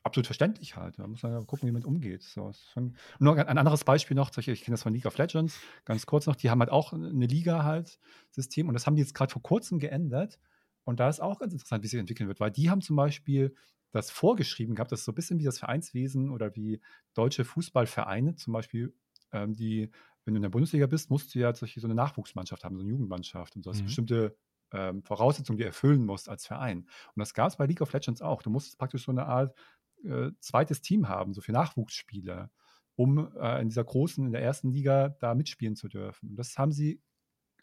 absolut 0.05 0.27
verständlich 0.27 0.77
halt. 0.77 0.99
Da 0.99 1.07
muss 1.07 1.23
man 1.23 1.33
ja 1.33 1.41
gucken, 1.41 1.67
wie 1.69 1.73
man 1.73 1.85
umgeht. 1.85 2.23
So, 2.23 2.53
schon, 2.73 2.97
nur 3.19 3.37
ein 3.37 3.59
anderes 3.59 3.85
Beispiel 3.85 4.15
noch, 4.15 4.31
ich 4.37 4.63
kenne 4.63 4.75
das 4.75 4.83
von 4.83 4.93
League 4.93 5.07
of 5.07 5.19
Legends, 5.19 5.59
ganz 5.85 6.07
kurz 6.07 6.27
noch, 6.27 6.37
die 6.37 6.51
haben 6.51 6.61
halt 6.61 6.71
auch 6.71 6.93
eine 6.93 7.27
Liga 7.27 7.65
halt, 7.65 7.99
System 8.31 8.69
und 8.69 8.75
das 8.75 8.87
haben 8.87 8.95
die 8.95 9.03
jetzt 9.03 9.15
gerade 9.15 9.33
vor 9.33 9.43
kurzem 9.43 9.79
geändert 9.79 10.39
und 10.85 11.01
da 11.01 11.09
ist 11.09 11.21
auch 11.21 11.41
ganz 11.41 11.53
interessant, 11.53 11.83
wie 11.83 11.89
sich 11.89 11.99
entwickeln 11.99 12.29
wird, 12.29 12.41
weil 12.41 12.51
die 12.51 12.71
haben 12.71 12.83
zum 12.83 12.97
Beispiel 12.97 13.57
das 13.95 14.11
vorgeschrieben 14.11 14.75
gehabt, 14.75 14.93
das 14.93 15.01
ist 15.01 15.05
so 15.05 15.13
ein 15.13 15.15
bisschen 15.15 15.39
wie 15.39 15.45
das 15.45 15.59
Vereinswesen 15.59 16.31
oder 16.31 16.55
wie 16.57 16.81
deutsche 17.15 17.45
Fußballvereine 17.45 18.35
zum 18.35 18.53
Beispiel, 18.53 18.95
ähm, 19.33 19.55
die, 19.55 19.91
wenn 20.25 20.35
du 20.35 20.39
in 20.39 20.43
der 20.43 20.51
Bundesliga 20.51 20.87
bist, 20.87 21.11
musst 21.11 21.35
du 21.35 21.39
ja 21.39 21.55
so 21.55 21.67
eine 21.85 21.95
Nachwuchsmannschaft 21.95 22.65
haben, 22.65 22.77
so 22.77 22.83
eine 22.83 22.91
Jugendmannschaft 22.91 23.55
und 23.55 23.65
du 23.65 23.71
hast 23.71 23.81
mhm. 23.81 23.85
bestimmte 23.85 24.37
ähm, 24.73 25.03
Voraussetzungen, 25.05 25.59
die 25.59 25.63
du 25.63 25.69
erfüllen 25.69 26.05
musst 26.05 26.29
als 26.29 26.45
Verein. 26.45 26.79
Und 26.79 27.21
das 27.21 27.35
gab 27.35 27.49
es 27.49 27.57
bei 27.57 27.67
League 27.67 27.81
of 27.81 27.93
Legends 27.93 28.21
auch. 28.21 28.43
Du 28.43 28.51
musst 28.51 28.77
praktisch 28.79 29.05
so 29.05 29.13
eine 29.13 29.27
Art 29.27 29.57
äh, 30.03 30.33
zweites 30.41 30.83
Team 30.83 31.09
haben, 31.09 31.33
so 31.33 31.41
für 31.41 31.53
Nachwuchsspieler, 31.53 32.51
um 32.97 33.33
äh, 33.37 33.63
in 33.63 33.69
dieser 33.69 33.85
großen, 33.85 34.27
in 34.27 34.33
der 34.33 34.43
ersten 34.43 34.73
Liga 34.73 35.11
da 35.21 35.35
mitspielen 35.37 35.77
zu 35.77 35.89
dürfen. 35.89 36.31
Und 36.31 36.37
das 36.37 36.59
haben 36.59 36.73
sie 36.73 37.01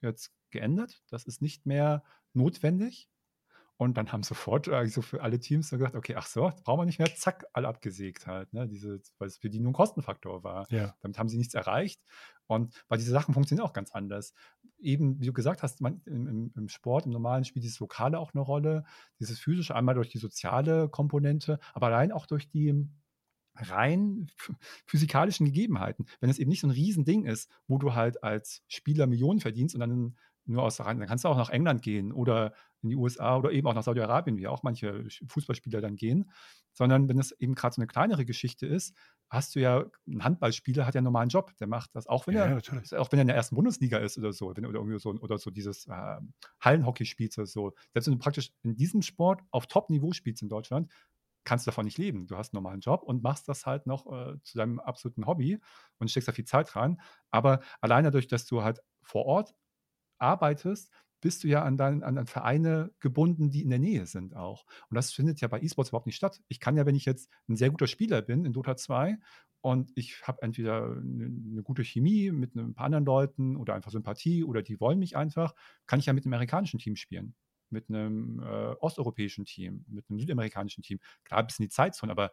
jetzt 0.02 0.32
geändert. 0.50 1.04
Das 1.10 1.26
ist 1.26 1.42
nicht 1.42 1.66
mehr 1.66 2.04
notwendig. 2.34 3.10
Und 3.82 3.98
dann 3.98 4.12
haben 4.12 4.22
sofort 4.22 4.70
so 4.86 5.02
für 5.02 5.24
alle 5.24 5.40
Teams 5.40 5.70
so 5.70 5.76
gesagt, 5.76 5.96
okay, 5.96 6.14
ach 6.16 6.28
so, 6.28 6.52
brauchen 6.64 6.82
wir 6.82 6.86
nicht 6.86 7.00
mehr, 7.00 7.16
zack, 7.16 7.46
alle 7.52 7.68
abgesägt 7.68 8.28
halt, 8.28 8.54
ne? 8.54 8.68
Diese, 8.68 9.02
weil 9.18 9.28
es 9.28 9.38
für 9.38 9.50
die 9.50 9.60
nur 9.60 9.72
ein 9.72 9.74
Kostenfaktor 9.74 10.44
war. 10.44 10.72
Ja. 10.72 10.96
Damit 11.00 11.18
haben 11.18 11.30
sie 11.30 11.40
nichts 11.40 11.56
erreicht. 11.56 12.00
Und 12.46 12.76
weil 12.90 13.00
diese 13.00 13.10
Sachen 13.10 13.34
funktionieren 13.34 13.66
auch 13.66 13.74
ganz 13.74 13.90
anders. 13.90 14.36
Eben, 14.78 15.20
wie 15.20 15.26
du 15.26 15.34
gesagt 15.34 15.64
hast, 15.64 15.82
man, 15.82 16.00
im, 16.06 16.52
im, 16.56 16.70
Sport, 16.70 17.08
im 17.08 17.12
normalen 17.12 17.44
Spiel 17.44 17.64
dieses 17.64 17.80
Lokale 17.80 18.20
auch 18.20 18.36
eine 18.36 18.42
Rolle, 18.42 18.84
dieses 19.20 19.40
physische 19.40 19.74
einmal 19.74 19.96
durch 19.96 20.10
die 20.10 20.20
soziale 20.20 20.88
Komponente, 20.88 21.58
aber 21.74 21.88
allein 21.88 22.12
auch 22.12 22.28
durch 22.28 22.52
die 22.52 22.88
rein 23.56 24.30
physikalischen 24.86 25.48
Gegebenheiten. 25.48 26.06
Wenn 26.20 26.30
es 26.30 26.38
eben 26.38 26.50
nicht 26.52 26.62
so 26.62 26.68
ein 26.68 26.72
Riesending 26.72 27.26
ist, 27.26 27.50
wo 27.68 27.80
du 27.80 27.96
halt 27.96 28.24
als 28.24 28.64
Spieler 28.68 29.08
Millionen 29.08 29.40
verdienst 29.40 29.74
und 29.74 29.80
dann 29.80 30.16
nur 30.46 30.64
aus 30.64 30.80
rein, 30.80 31.00
dann 31.00 31.08
kannst 31.08 31.24
du 31.24 31.30
auch 31.30 31.38
nach 31.38 31.50
England 31.50 31.82
gehen 31.82 32.12
oder 32.12 32.54
in 32.82 32.89
die 32.89 32.96
USA 32.96 33.38
oder 33.38 33.52
eben 33.52 33.68
auch 33.68 33.74
nach 33.74 33.84
Saudi-Arabien, 33.84 34.38
wie 34.38 34.48
auch 34.48 34.64
manche 34.64 35.06
Fußballspieler 35.28 35.82
dann 35.82 35.96
gehen, 35.96 36.32
sondern 36.74 37.08
wenn 37.10 37.20
es 37.20 37.32
eben 37.32 37.56
gerade 37.56 37.76
so 37.76 37.82
eine 37.82 37.88
kleinere 37.88 38.26
Geschichte 38.26 38.66
ist, 38.66 38.96
hast 39.30 39.56
du 39.56 39.60
ja, 39.60 39.86
ein 40.08 40.24
Handballspieler 40.24 40.86
hat 40.86 40.96
ja 40.96 41.00
einen 41.00 41.06
normalen 41.06 41.30
Job, 41.30 41.56
der 41.58 41.68
macht 41.68 41.96
das, 41.96 42.08
auch 42.08 42.28
wenn 42.28 42.36
ja, 42.36 42.46
er, 42.46 42.56
natürlich. 42.56 42.96
auch 42.96 43.12
wenn 43.12 43.20
er 43.20 43.22
in 43.22 43.28
der 43.28 43.38
ersten 43.38 43.56
Bundesliga 43.56 43.98
ist 43.98 44.18
oder 44.18 44.34
so, 44.34 44.56
wenn, 44.56 44.66
oder 44.66 44.80
irgendwie 44.80 45.00
so, 45.00 45.12
oder 45.12 45.38
so 45.38 45.52
dieses 45.52 45.88
äh, 45.88 46.18
Hallenhockey 46.60 47.06
spielst 47.06 47.38
oder 47.38 47.48
so. 47.48 47.74
Selbst 47.94 48.08
wenn 48.08 48.16
du 48.16 48.20
praktisch 48.20 48.52
in 48.64 48.76
diesem 48.76 49.02
Sport 49.02 49.42
auf 49.52 49.68
Top-Niveau 49.68 50.12
spielst 50.12 50.42
in 50.42 50.50
Deutschland, 50.50 50.92
kannst 51.44 51.66
du 51.66 51.72
davon 51.72 51.86
nicht 51.86 51.98
leben. 51.98 52.28
Du 52.28 52.38
hast 52.38 52.54
einen 52.54 52.64
normalen 52.64 52.82
Job 52.82 53.04
und 53.04 53.24
machst 53.24 53.48
das 53.48 53.66
halt 53.66 53.88
noch 53.88 54.06
äh, 54.12 54.39
zu 54.44 54.58
deinem 54.58 54.80
absoluten 54.80 55.26
Hobby 55.26 55.60
und 55.98 56.12
steckst 56.12 56.28
da 56.28 56.34
viel 56.34 56.46
Zeit 56.46 56.76
rein. 56.76 57.00
Aber 57.32 57.62
allein 57.80 58.04
dadurch, 58.04 58.28
dass 58.28 58.46
du 58.46 58.64
halt 58.64 58.82
vor 59.02 59.26
Ort 59.26 59.56
arbeitest, 60.22 60.92
bist 61.22 61.44
du 61.44 61.48
ja 61.48 61.64
an, 61.64 61.78
dein, 61.78 62.04
an, 62.04 62.26
Vereine 62.26 62.92
gebunden, 63.00 63.52
die 63.52 63.62
in 63.62 63.70
der 63.70 63.80
Nähe 63.80 64.06
sind 64.08 64.36
auch. 64.36 64.66
Und 64.90 64.96
das 64.96 65.12
findet 65.14 65.40
ja 65.40 65.48
bei 65.48 65.62
E-Sports 65.62 65.90
überhaupt 65.90 66.08
nicht 66.08 66.16
statt. 66.16 66.42
Ich 66.48 66.60
kann 66.60 66.76
ja, 66.76 66.86
wenn 66.86 66.96
ich 66.96 67.06
jetzt 67.06 67.30
ein 67.48 67.56
sehr 67.56 67.70
guter 67.70 67.88
Spieler 67.88 68.22
bin 68.22 68.44
in 68.44 68.54
Dota 68.54 68.76
2 68.76 69.18
und 69.62 69.92
ich 69.96 70.28
habe 70.28 70.42
entweder 70.42 70.84
eine, 70.84 71.26
eine, 71.26 71.64
gute 71.64 71.84
Chemie 71.84 72.32
mit 72.32 72.56
ein 72.56 72.74
paar 72.74 72.88
anderen 72.88 73.06
Leuten 73.06 73.56
oder 73.56 73.76
einfach 73.76 73.92
Sympathie 73.92 74.44
oder 74.44 74.64
die 74.64 74.80
wollen 74.80 74.98
mich 74.98 75.16
einfach, 75.16 75.54
kann 75.86 76.00
ich 76.00 76.08
ja 76.08 76.14
mit 76.14 76.26
dem 76.26 76.34
amerikanischen 76.34 76.80
Team 76.80 76.96
spielen. 76.96 77.36
mit 77.70 77.88
einem 77.88 78.42
äh, 78.42 78.74
osteuropäischen 78.82 79.46
Team, 79.46 79.86
mit 79.88 80.10
einem 80.10 80.20
südamerikanischen 80.20 80.84
Team. 80.84 81.00
Klar, 81.24 81.40
ein 81.40 81.48
bisschen 81.48 81.64
die 81.64 81.70
Zeitzone, 81.70 82.12
aber 82.12 82.32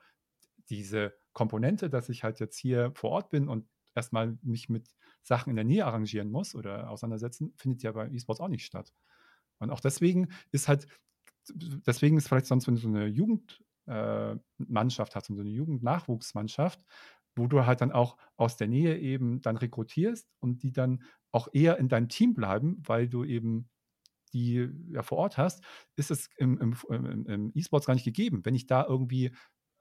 diese 0.69 1.15
Komponente, 1.33 1.89
dass 1.91 2.09
ich 2.09 2.25
halt 2.25 2.41
jetzt 2.41 2.59
hier 2.59 2.91
vor 2.97 3.11
Ort 3.11 3.31
bin 3.31 3.49
und 3.49 3.69
erstmal 3.95 4.39
mich 4.43 4.69
mit 4.69 4.89
Sachen 5.23 5.51
in 5.51 5.57
der 5.57 5.65
Nähe 5.65 5.87
arrangieren 5.87 6.31
muss 6.31 6.55
oder 6.55 6.91
auseinandersetzen, 6.91 7.53
findet 7.57 7.83
ja 7.83 7.93
bei 7.93 8.09
E-Sports 8.09 8.41
auch 8.41 8.49
nicht 8.49 8.65
statt. 8.65 8.93
Und 9.59 9.71
auch 9.71 9.81
deswegen 9.81 10.29
ist 10.53 10.69
halt, 10.69 10.87
deswegen 11.53 12.17
ist 12.17 12.29
vielleicht 12.29 12.47
sonst, 12.47 12.67
wenn 12.67 12.77
du 12.77 12.81
so 12.81 12.89
eine 12.89 13.07
Jugendmannschaft 13.07 15.13
äh, 15.13 15.15
hast, 15.15 15.27
so 15.27 15.35
eine 15.35 15.51
Jugendnachwuchsmannschaft, 15.51 16.81
wo 17.37 17.47
du 17.47 17.67
halt 17.67 17.81
dann 17.81 17.93
auch 17.93 18.17
aus 18.37 18.57
der 18.57 18.69
Nähe 18.69 18.99
eben 18.99 19.41
dann 19.41 19.57
rekrutierst 19.57 20.29
und 20.41 20.63
die 20.63 20.73
dann 20.73 21.03
auch 21.31 21.49
eher 21.53 21.79
in 21.79 21.89
deinem 21.89 22.09
Team 22.09 22.35
bleiben, 22.35 22.83
weil 22.87 23.09
du 23.09 23.25
eben 23.25 23.69
die 24.33 24.69
ja 24.91 25.03
vor 25.03 25.19
Ort 25.19 25.39
hast, 25.39 25.65
ist 25.97 26.11
es 26.11 26.29
im, 26.37 26.59
im, 26.59 27.27
im 27.27 27.53
E-Sports 27.55 27.87
gar 27.87 27.95
nicht 27.95 28.05
gegeben. 28.05 28.45
Wenn 28.45 28.55
ich 28.55 28.67
da 28.67 28.85
irgendwie 28.87 29.33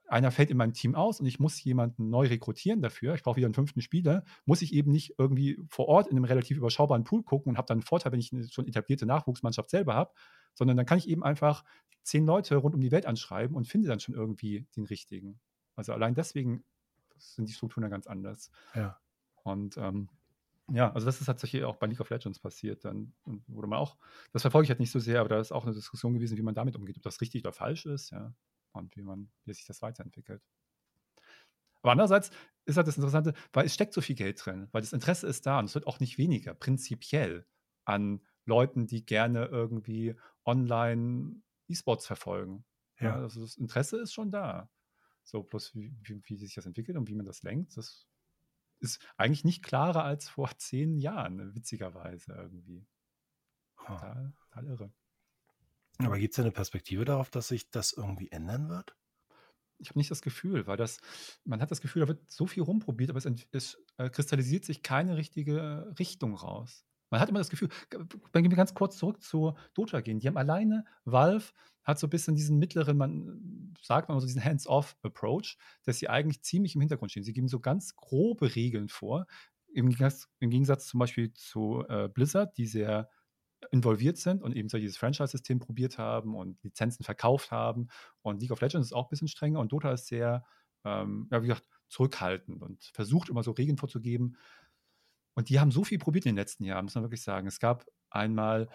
einer 0.08 0.30
fällt 0.30 0.50
in 0.50 0.56
meinem 0.56 0.72
Team 0.72 0.94
aus 0.94 1.20
und 1.20 1.26
ich 1.26 1.38
muss 1.38 1.62
jemanden 1.62 2.10
neu 2.10 2.26
rekrutieren 2.26 2.80
dafür, 2.82 3.14
ich 3.14 3.22
brauche 3.22 3.36
wieder 3.36 3.46
einen 3.46 3.54
fünften 3.54 3.80
Spieler, 3.80 4.24
muss 4.46 4.62
ich 4.62 4.72
eben 4.72 4.90
nicht 4.90 5.14
irgendwie 5.18 5.58
vor 5.68 5.86
Ort 5.86 6.08
in 6.08 6.16
einem 6.16 6.24
relativ 6.24 6.56
überschaubaren 6.56 7.04
Pool 7.04 7.22
gucken 7.22 7.50
und 7.50 7.58
habe 7.58 7.66
dann 7.66 7.78
einen 7.78 7.82
Vorteil, 7.82 8.12
wenn 8.12 8.20
ich 8.20 8.32
eine 8.32 8.48
schon 8.48 8.66
etablierte 8.66 9.06
Nachwuchsmannschaft 9.06 9.70
selber 9.70 9.94
habe, 9.94 10.12
sondern 10.54 10.76
dann 10.76 10.86
kann 10.86 10.98
ich 10.98 11.08
eben 11.08 11.22
einfach 11.22 11.64
zehn 12.02 12.24
Leute 12.24 12.56
rund 12.56 12.74
um 12.74 12.80
die 12.80 12.90
Welt 12.90 13.06
anschreiben 13.06 13.54
und 13.56 13.68
finde 13.68 13.88
dann 13.88 14.00
schon 14.00 14.14
irgendwie 14.14 14.66
den 14.76 14.84
richtigen. 14.84 15.40
Also 15.76 15.92
allein 15.92 16.14
deswegen 16.14 16.64
sind 17.18 17.48
die 17.48 17.52
Strukturen 17.52 17.82
dann 17.82 17.90
ganz 17.90 18.06
anders. 18.06 18.50
Ja. 18.74 18.98
Und 19.44 19.76
ähm, 19.76 20.08
ja, 20.70 20.92
also 20.92 21.06
das 21.06 21.20
ist 21.20 21.26
tatsächlich 21.26 21.64
auch 21.64 21.76
bei 21.76 21.86
League 21.86 22.00
of 22.00 22.10
Legends 22.10 22.38
passiert. 22.38 22.84
Dann 22.84 23.12
wurde 23.46 23.68
man 23.68 23.78
auch, 23.78 23.96
das 24.32 24.42
verfolge 24.42 24.64
ich 24.64 24.70
halt 24.70 24.80
nicht 24.80 24.90
so 24.90 24.98
sehr, 24.98 25.20
aber 25.20 25.28
da 25.28 25.40
ist 25.40 25.52
auch 25.52 25.64
eine 25.64 25.74
Diskussion 25.74 26.14
gewesen, 26.14 26.36
wie 26.36 26.42
man 26.42 26.54
damit 26.54 26.76
umgeht, 26.76 26.96
ob 26.96 27.02
das 27.02 27.20
richtig 27.20 27.42
oder 27.44 27.52
falsch 27.52 27.86
ist, 27.86 28.10
ja, 28.10 28.34
und 28.72 28.96
wie 28.96 29.02
man, 29.02 29.30
wie 29.44 29.54
sich 29.54 29.66
das 29.66 29.82
weiterentwickelt. 29.82 30.42
Aber 31.82 31.92
andererseits 31.92 32.30
ist 32.64 32.76
halt 32.76 32.88
das 32.88 32.96
Interessante, 32.96 33.34
weil 33.52 33.66
es 33.66 33.74
steckt 33.74 33.94
so 33.94 34.00
viel 34.00 34.16
Geld 34.16 34.44
drin, 34.44 34.68
weil 34.72 34.82
das 34.82 34.92
Interesse 34.92 35.26
ist 35.26 35.46
da 35.46 35.58
und 35.58 35.66
es 35.66 35.74
wird 35.74 35.86
auch 35.86 36.00
nicht 36.00 36.18
weniger, 36.18 36.54
prinzipiell, 36.54 37.46
an 37.84 38.20
Leuten, 38.44 38.86
die 38.86 39.06
gerne 39.06 39.46
irgendwie 39.46 40.14
online 40.44 41.40
E-Sports 41.68 42.06
verfolgen. 42.06 42.64
Ja. 42.98 43.06
ja. 43.06 43.14
also 43.16 43.40
das 43.40 43.56
Interesse 43.56 43.98
ist 43.98 44.12
schon 44.12 44.30
da. 44.30 44.70
So, 45.22 45.42
plus 45.42 45.74
wie, 45.74 45.94
wie, 46.02 46.20
wie, 46.24 46.36
sich 46.36 46.54
das 46.54 46.66
entwickelt 46.66 46.96
und 46.96 47.08
wie 47.08 47.14
man 47.14 47.26
das 47.26 47.42
lenkt, 47.42 47.76
das 47.76 48.08
ist 48.80 49.00
eigentlich 49.16 49.44
nicht 49.44 49.62
klarer 49.62 50.04
als 50.04 50.28
vor 50.28 50.50
zehn 50.56 50.98
Jahren, 50.98 51.54
witzigerweise 51.54 52.32
irgendwie. 52.32 52.86
Total, 53.76 54.32
total 54.38 54.66
irre. 54.66 54.92
Aber 55.98 56.18
gibt 56.18 56.32
es 56.32 56.38
eine 56.38 56.52
Perspektive 56.52 57.04
darauf, 57.04 57.30
dass 57.30 57.48
sich 57.48 57.70
das 57.70 57.92
irgendwie 57.92 58.30
ändern 58.30 58.68
wird? 58.68 58.96
Ich 59.80 59.90
habe 59.90 59.98
nicht 59.98 60.10
das 60.10 60.22
Gefühl, 60.22 60.66
weil 60.66 60.76
das, 60.76 60.98
man 61.44 61.60
hat 61.60 61.70
das 61.70 61.80
Gefühl, 61.80 62.02
da 62.02 62.08
wird 62.08 62.30
so 62.30 62.46
viel 62.46 62.62
rumprobiert, 62.62 63.10
aber 63.10 63.18
es, 63.18 63.28
es 63.52 63.78
äh, 63.96 64.10
kristallisiert 64.10 64.64
sich 64.64 64.82
keine 64.82 65.16
richtige 65.16 65.94
Richtung 65.98 66.34
raus. 66.34 66.84
Man 67.10 67.20
hat 67.20 67.28
immer 67.28 67.38
das 67.38 67.48
Gefühl, 67.48 67.68
wenn 68.32 68.44
wir 68.44 68.56
ganz 68.56 68.74
kurz 68.74 68.98
zurück 68.98 69.22
zu 69.22 69.54
Dota 69.74 70.00
gehen, 70.00 70.18
die 70.18 70.26
haben 70.26 70.36
alleine, 70.36 70.84
Valve 71.04 71.52
hat 71.84 71.98
so 71.98 72.06
ein 72.06 72.10
bisschen 72.10 72.34
diesen 72.34 72.58
mittleren, 72.58 72.98
man 72.98 73.74
sagt 73.80 74.08
man 74.08 74.20
so 74.20 74.26
diesen 74.26 74.44
Hands-off-Approach, 74.44 75.56
dass 75.84 75.98
sie 75.98 76.08
eigentlich 76.08 76.42
ziemlich 76.42 76.74
im 76.74 76.82
Hintergrund 76.82 77.10
stehen. 77.10 77.24
Sie 77.24 77.32
geben 77.32 77.48
so 77.48 77.60
ganz 77.60 77.96
grobe 77.96 78.54
Regeln 78.54 78.88
vor, 78.88 79.26
im 79.72 79.88
Gegensatz, 79.88 80.28
im 80.40 80.50
Gegensatz 80.50 80.86
zum 80.86 81.00
Beispiel 81.00 81.32
zu 81.32 81.84
äh, 81.88 82.08
Blizzard, 82.08 82.56
die 82.58 82.66
sehr 82.66 83.08
involviert 83.70 84.18
sind 84.18 84.42
und 84.42 84.54
eben 84.54 84.68
so 84.68 84.78
dieses 84.78 84.96
Franchise-System 84.96 85.58
probiert 85.58 85.98
haben 85.98 86.34
und 86.34 86.62
Lizenzen 86.62 87.04
verkauft 87.04 87.50
haben. 87.50 87.88
Und 88.22 88.40
League 88.40 88.52
of 88.52 88.60
Legends 88.60 88.88
ist 88.88 88.92
auch 88.92 89.06
ein 89.06 89.10
bisschen 89.10 89.28
strenger 89.28 89.60
und 89.60 89.72
Dota 89.72 89.92
ist 89.92 90.06
sehr, 90.06 90.44
ähm, 90.84 91.28
ja, 91.30 91.42
wie 91.42 91.48
gesagt, 91.48 91.68
zurückhaltend 91.88 92.62
und 92.62 92.84
versucht 92.94 93.28
immer 93.28 93.42
so 93.42 93.52
Regeln 93.52 93.78
vorzugeben. 93.78 94.36
Und 95.34 95.48
die 95.48 95.60
haben 95.60 95.70
so 95.70 95.84
viel 95.84 95.98
probiert 95.98 96.26
in 96.26 96.30
den 96.30 96.40
letzten 96.40 96.64
Jahren, 96.64 96.84
muss 96.84 96.94
man 96.94 97.04
wirklich 97.04 97.22
sagen. 97.22 97.46
Es 97.46 97.60
gab 97.60 97.86
einmal, 98.10 98.68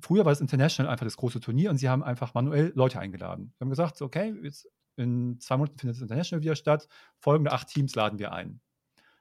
früher 0.00 0.24
war 0.24 0.32
das 0.32 0.40
International 0.40 0.90
einfach 0.90 1.06
das 1.06 1.16
große 1.16 1.40
Turnier 1.40 1.70
und 1.70 1.76
sie 1.76 1.88
haben 1.88 2.02
einfach 2.02 2.34
manuell 2.34 2.72
Leute 2.74 2.98
eingeladen. 2.98 3.52
Sie 3.56 3.60
haben 3.60 3.70
gesagt, 3.70 4.00
okay, 4.02 4.34
jetzt 4.42 4.68
in 4.96 5.40
zwei 5.40 5.56
Monaten 5.56 5.78
findet 5.78 5.96
das 5.96 6.02
International 6.02 6.42
wieder 6.42 6.56
statt, 6.56 6.88
folgende 7.18 7.52
acht 7.52 7.68
Teams 7.68 7.94
laden 7.94 8.18
wir 8.18 8.32
ein. 8.32 8.60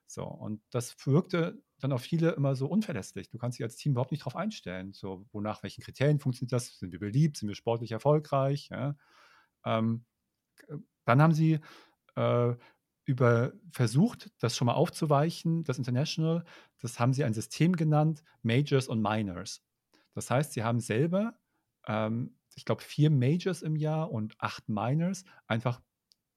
So, 0.07 0.26
und 0.26 0.62
das 0.72 0.95
wirkte 1.05 1.62
dann 1.80 1.91
auf 1.91 2.01
viele 2.01 2.32
immer 2.32 2.55
so 2.55 2.67
unverlässlich. 2.67 3.30
Du 3.30 3.38
kannst 3.38 3.57
dich 3.57 3.63
als 3.63 3.75
Team 3.75 3.93
überhaupt 3.93 4.11
nicht 4.11 4.21
darauf 4.21 4.36
einstellen. 4.36 4.93
So, 4.93 5.25
wonach, 5.32 5.63
welchen 5.63 5.82
Kriterien 5.82 6.19
funktioniert 6.19 6.53
das? 6.53 6.77
Sind 6.80 6.91
wir 6.91 6.99
beliebt? 6.99 7.38
Sind 7.38 7.47
wir 7.47 7.55
sportlich 7.55 7.91
erfolgreich? 7.91 8.69
Ja? 8.69 8.95
Ähm, 9.65 10.05
dann 11.05 11.21
haben 11.21 11.34
sie 11.34 11.59
äh, 12.15 12.53
über 13.05 13.53
versucht, 13.71 14.32
das 14.39 14.55
schon 14.55 14.67
mal 14.67 14.73
aufzuweichen, 14.73 15.63
das 15.63 15.77
International. 15.77 16.43
Das 16.80 16.99
haben 16.99 17.13
sie 17.13 17.23
ein 17.23 17.34
System 17.34 17.75
genannt, 17.75 18.23
Majors 18.43 18.88
und 18.88 19.01
Minors. 19.01 19.63
Das 20.13 20.30
heißt, 20.30 20.53
sie 20.53 20.63
haben 20.63 20.80
selber, 20.80 21.39
ähm, 21.88 22.38
ich 22.55 22.65
glaube, 22.65 22.84
vier 22.84 23.09
Majors 23.09 23.61
im 23.61 23.75
Jahr 23.75 24.11
und 24.11 24.36
acht 24.39 24.69
Minors, 24.69 25.23
einfach 25.47 25.82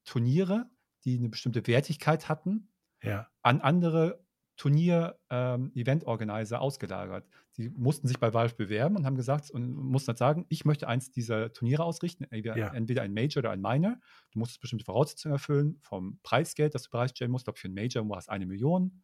Turniere, 0.05 0.69
die 1.05 1.17
eine 1.17 1.29
bestimmte 1.29 1.67
Wertigkeit 1.67 2.29
hatten, 2.29 2.69
ja. 3.01 3.27
an 3.41 3.61
andere 3.61 4.22
Turnier-Event-Organizer 4.57 6.55
ähm, 6.57 6.61
ausgelagert. 6.61 7.27
Die 7.57 7.69
mussten 7.69 8.07
sich 8.07 8.19
bei 8.19 8.33
Valve 8.33 8.55
bewerben 8.55 8.95
und 8.95 9.05
haben 9.05 9.15
gesagt 9.15 9.51
und 9.51 9.73
mussten 9.75 10.09
halt 10.09 10.17
sagen, 10.17 10.45
ich 10.49 10.65
möchte 10.65 10.87
eins 10.87 11.11
dieser 11.11 11.53
Turniere 11.53 11.83
ausrichten, 11.83 12.23
entweder, 12.25 12.57
ja. 12.57 12.73
entweder 12.73 13.01
ein 13.01 13.13
Major 13.13 13.39
oder 13.41 13.51
ein 13.51 13.61
Minor. 13.61 13.97
Du 14.31 14.39
musst 14.39 14.59
bestimmte 14.61 14.85
Voraussetzungen 14.85 15.33
erfüllen 15.33 15.79
vom 15.81 16.19
Preisgeld, 16.23 16.75
das 16.75 16.83
du 16.83 16.91
bereitstellen 16.91 17.31
musst. 17.31 17.43
Ich 17.43 17.45
glaube, 17.45 17.59
für 17.59 17.67
ein 17.67 17.73
Major 17.73 18.07
war 18.07 18.17
es 18.17 18.29
eine 18.29 18.45
Million 18.45 19.03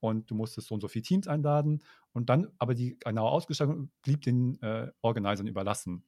und 0.00 0.30
du 0.30 0.34
musstest 0.34 0.68
so 0.68 0.74
und 0.74 0.80
so 0.80 0.88
viele 0.88 1.02
Teams 1.02 1.28
einladen 1.28 1.82
und 2.12 2.28
dann 2.28 2.48
aber 2.58 2.74
die 2.74 2.98
genaue 2.98 3.30
Ausgestaltung 3.30 3.90
blieb 4.02 4.22
den 4.22 4.60
äh, 4.62 4.90
Organisern 5.00 5.46
überlassen. 5.46 6.04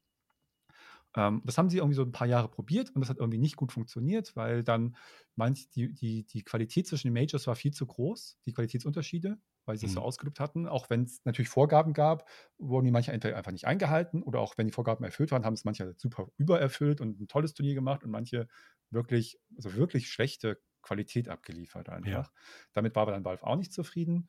Ähm, 1.17 1.43
das 1.45 1.59
haben 1.59 1.69
sie 1.69 1.79
irgendwie 1.79 1.97
so 1.97 2.03
ein 2.03 2.13
paar 2.13 2.27
Jahre 2.27 2.49
probiert 2.49 2.91
und 2.91 3.01
das 3.01 3.09
hat 3.11 3.19
irgendwie 3.19 3.39
nicht 3.39 3.57
gut 3.57 3.73
funktioniert, 3.73 4.37
weil 4.37 4.63
dann 4.63 4.97
manch 5.35 5.69
die, 5.71 5.93
die, 5.93 6.25
die 6.25 6.43
Qualität 6.43 6.87
zwischen 6.87 7.09
den 7.09 7.15
Majors 7.15 7.47
war 7.47 7.57
viel 7.57 7.73
zu 7.73 7.87
groß, 7.87 8.39
die 8.47 8.53
Qualitätsunterschiede, 8.53 9.39
weil 9.65 9.77
sie 9.77 9.87
es 9.87 9.93
so 9.93 10.01
mhm. 10.01 10.07
ausgelobt 10.07 10.39
hatten. 10.39 10.69
Auch 10.69 10.89
wenn 10.89 11.05
es 11.05 11.25
natürlich 11.25 11.49
Vorgaben 11.49 11.95
gab, 11.95 12.29
wurden 12.59 12.85
die 12.85 12.93
manche 12.93 13.13
entweder 13.13 13.37
einfach 13.37 13.53
nicht 13.53 13.67
eingehalten 13.67 14.23
oder 14.23 14.41
auch 14.41 14.57
wenn 14.57 14.67
die 14.67 14.73
Vorgaben 14.73 15.05
erfüllt 15.05 15.33
waren, 15.33 15.45
haben 15.45 15.55
es 15.55 15.65
manche 15.65 15.95
super 15.97 16.29
übererfüllt 16.37 17.01
und 17.01 17.21
ein 17.21 17.29
tolles 17.29 17.55
Turnier 17.55 17.75
gemacht 17.75 18.05
und 18.05 18.11
manche 18.11 18.47
wirklich, 18.91 19.39
also 19.57 19.75
wirklich 19.75 20.11
schlechte 20.11 20.61
Qualität 20.83 21.29
abgeliefert 21.29 21.89
einfach. 21.89 22.11
Ja. 22.11 22.33
Damit 22.73 22.95
war 22.95 23.03
aber 23.03 23.13
dann 23.13 23.25
Valve 23.25 23.45
auch 23.45 23.57
nicht 23.57 23.73
zufrieden. 23.73 24.29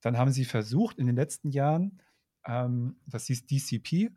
Dann 0.00 0.16
haben 0.16 0.30
sie 0.30 0.44
versucht 0.44 0.98
in 0.98 1.06
den 1.06 1.16
letzten 1.16 1.50
Jahren, 1.50 2.02
ähm, 2.46 3.00
das 3.06 3.26
hieß 3.26 3.46
DCP, 3.46 4.10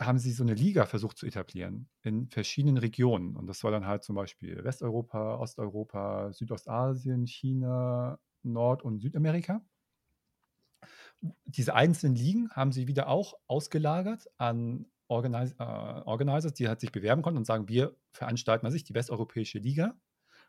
haben 0.00 0.18
sie 0.18 0.32
so 0.32 0.42
eine 0.42 0.54
Liga 0.54 0.86
versucht 0.86 1.18
zu 1.18 1.26
etablieren 1.26 1.88
in 2.02 2.28
verschiedenen 2.28 2.78
Regionen. 2.78 3.36
Und 3.36 3.46
das 3.46 3.62
war 3.64 3.70
dann 3.70 3.86
halt 3.86 4.02
zum 4.02 4.16
Beispiel 4.16 4.64
Westeuropa, 4.64 5.36
Osteuropa, 5.36 6.32
Südostasien, 6.32 7.26
China, 7.26 8.18
Nord- 8.42 8.82
und 8.82 9.00
Südamerika. 9.00 9.62
Diese 11.46 11.74
einzelnen 11.74 12.16
Ligen 12.16 12.50
haben 12.50 12.72
sie 12.72 12.86
wieder 12.86 13.08
auch 13.08 13.34
ausgelagert 13.46 14.26
an 14.36 14.86
Organis 15.08 15.52
äh, 15.52 15.62
Organizers, 15.62 16.54
die 16.54 16.68
halt 16.68 16.80
sich 16.80 16.92
bewerben 16.92 17.22
konnten 17.22 17.38
und 17.38 17.46
sagen, 17.46 17.68
wir 17.68 17.96
veranstalten 18.12 18.70
sich 18.70 18.84
die 18.84 18.94
westeuropäische 18.94 19.58
Liga. 19.58 19.94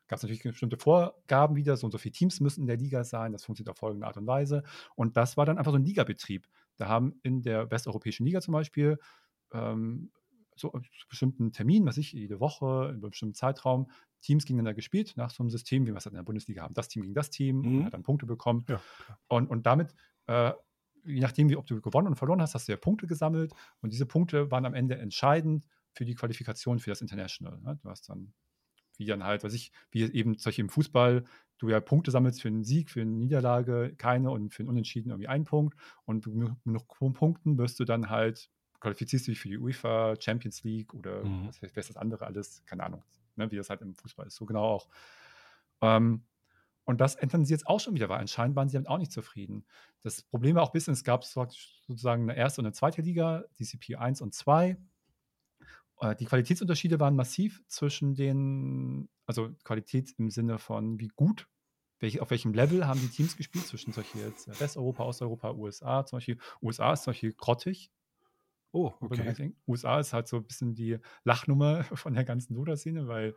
Gab 0.07 0.17
es 0.17 0.23
natürlich 0.23 0.43
bestimmte 0.43 0.77
Vorgaben 0.77 1.55
wieder, 1.55 1.77
so 1.77 1.87
und 1.87 1.91
so 1.91 1.97
viele 1.97 2.13
Teams 2.13 2.39
müssen 2.39 2.61
in 2.61 2.67
der 2.67 2.77
Liga 2.77 3.03
sein, 3.03 3.31
das 3.31 3.43
funktioniert 3.43 3.71
auf 3.71 3.79
folgende 3.79 4.05
Art 4.05 4.17
und 4.17 4.27
Weise. 4.27 4.63
Und 4.95 5.17
das 5.17 5.35
war 5.35 5.45
dann 5.45 5.57
einfach 5.57 5.71
so 5.71 5.77
ein 5.77 5.83
Ligabetrieb. 5.83 6.47
Da 6.77 6.87
haben 6.87 7.19
in 7.23 7.41
der 7.41 7.71
westeuropäischen 7.71 8.25
Liga 8.25 8.41
zum 8.41 8.53
Beispiel 8.53 8.99
ähm, 9.55 10.11
so 10.55 10.69
zu 10.69 11.07
bestimmten 11.09 11.51
Terminen, 11.51 11.85
was 11.85 11.97
ich, 11.97 12.13
jede 12.13 12.39
Woche, 12.39 12.87
in 12.89 13.01
einem 13.01 13.09
bestimmten 13.09 13.35
Zeitraum, 13.35 13.89
Teams 14.21 14.45
gegeneinander 14.45 14.73
gespielt, 14.73 15.13
nach 15.17 15.29
so 15.29 15.43
einem 15.43 15.49
System, 15.49 15.85
wie 15.85 15.91
wir 15.91 15.97
es 15.97 16.05
halt 16.05 16.13
in 16.13 16.17
der 16.17 16.23
Bundesliga 16.23 16.63
haben. 16.63 16.73
Das 16.73 16.87
Team 16.87 17.03
gegen 17.03 17.13
das 17.13 17.29
Team, 17.29 17.61
mhm. 17.61 17.85
hat 17.85 17.93
dann 17.93 18.03
Punkte 18.03 18.25
bekommen. 18.25 18.65
Ja, 18.69 18.81
und, 19.27 19.47
und 19.47 19.65
damit, 19.65 19.93
äh, 20.27 20.51
je 21.05 21.19
nachdem, 21.19 21.49
wie, 21.49 21.57
ob 21.57 21.67
du 21.67 21.79
gewonnen 21.81 22.07
und 22.07 22.15
verloren 22.15 22.41
hast, 22.41 22.55
hast 22.55 22.67
du 22.67 22.71
ja 22.71 22.77
Punkte 22.77 23.05
gesammelt. 23.05 23.53
Und 23.81 23.93
diese 23.93 24.05
Punkte 24.05 24.49
waren 24.49 24.65
am 24.65 24.73
Ende 24.73 24.97
entscheidend 24.97 25.65
für 25.91 26.05
die 26.05 26.15
Qualifikation 26.15 26.79
für 26.79 26.89
das 26.89 27.01
International. 27.01 27.59
Ne? 27.61 27.79
Du 27.81 27.89
hast 27.89 28.09
dann, 28.09 28.33
wie 28.97 29.05
dann 29.05 29.23
halt, 29.23 29.43
was 29.43 29.53
ich, 29.53 29.71
wie 29.91 30.01
eben 30.01 30.37
solche 30.37 30.61
im 30.61 30.69
Fußball, 30.69 31.25
du 31.57 31.69
ja 31.69 31.79
Punkte 31.79 32.11
sammelst 32.11 32.41
für 32.41 32.47
einen 32.47 32.63
Sieg, 32.63 32.89
für 32.89 33.01
eine 33.01 33.11
Niederlage 33.11 33.93
keine 33.97 34.31
und 34.31 34.53
für 34.53 34.63
einen 34.63 34.69
Unentschieden 34.69 35.09
irgendwie 35.09 35.27
einen 35.27 35.45
Punkt. 35.45 35.77
Und 36.05 36.25
mit 36.27 36.51
noch 36.65 36.87
Punkten 36.87 37.57
wirst 37.57 37.79
du 37.79 37.85
dann 37.85 38.09
halt 38.09 38.49
qualifizierst 38.79 39.27
du 39.27 39.31
dich 39.31 39.39
für 39.39 39.49
die 39.49 39.57
UEFA 39.57 40.15
Champions 40.19 40.63
League 40.63 40.93
oder 40.93 41.23
mhm. 41.23 41.47
was 41.47 41.61
ist 41.61 41.89
das 41.89 41.97
andere 41.97 42.25
alles, 42.25 42.63
keine 42.65 42.83
Ahnung, 42.83 43.03
ne, 43.35 43.49
wie 43.51 43.57
das 43.57 43.69
halt 43.69 43.81
im 43.81 43.95
Fußball 43.95 44.27
ist, 44.27 44.35
so 44.35 44.45
genau 44.45 44.63
auch. 44.63 44.87
Ähm, 45.81 46.25
Und 46.87 47.01
das 47.01 47.15
ändern 47.15 47.45
sie 47.45 47.53
jetzt 47.53 47.65
auch 47.65 47.79
schon 47.79 47.95
wieder, 47.95 48.09
weil 48.09 48.19
anscheinend 48.19 48.55
waren 48.55 48.69
sie 48.69 48.73
damit 48.75 48.89
auch 48.89 48.99
nicht 48.99 49.11
zufrieden. 49.11 49.65
Das 50.01 50.21
Problem 50.21 50.55
war 50.55 50.63
auch 50.63 50.69
ein 50.69 50.73
bisschen, 50.73 50.93
es 50.93 51.03
gab 51.03 51.23
sozusagen 51.23 52.29
eine 52.29 52.37
erste 52.37 52.61
und 52.61 52.67
eine 52.67 52.73
zweite 52.73 53.01
Liga, 53.01 53.43
DCP 53.59 53.95
1 53.95 54.21
und 54.21 54.33
2. 54.35 54.77
Äh, 56.01 56.15
die 56.15 56.25
Qualitätsunterschiede 56.25 56.99
waren 56.99 57.15
massiv 57.15 57.63
zwischen 57.67 58.13
den, 58.13 59.09
also 59.25 59.49
Qualität 59.63 60.13
im 60.19 60.29
Sinne 60.29 60.59
von 60.59 60.99
wie 60.99 61.07
gut, 61.07 61.47
welche, 61.99 62.21
auf 62.21 62.29
welchem 62.29 62.53
Level 62.53 62.85
haben 62.85 62.99
die 62.99 63.09
Teams 63.09 63.35
gespielt, 63.35 63.65
zwischen 63.65 63.91
solche 63.91 64.19
jetzt 64.19 64.47
Westeuropa, 64.59 65.05
Osteuropa, 65.05 65.53
USA 65.53 66.05
zum 66.05 66.17
Beispiel. 66.17 66.37
USA 66.61 66.93
ist 66.93 67.03
zum 67.03 67.11
Beispiel 67.11 67.33
grottig. 67.33 67.91
Oh, 68.75 68.93
okay. 68.99 69.55
USA 69.67 70.01
ist 70.01 70.11
halt 70.11 70.27
so 70.27 70.35
ein 70.35 70.43
bisschen 70.43 70.75
die 70.75 70.97
Lachnummer 71.23 71.83
von 71.95 72.13
der 72.13 72.25
ganzen 72.25 72.55
Dota-Szene, 72.55 73.07
weil 73.07 73.33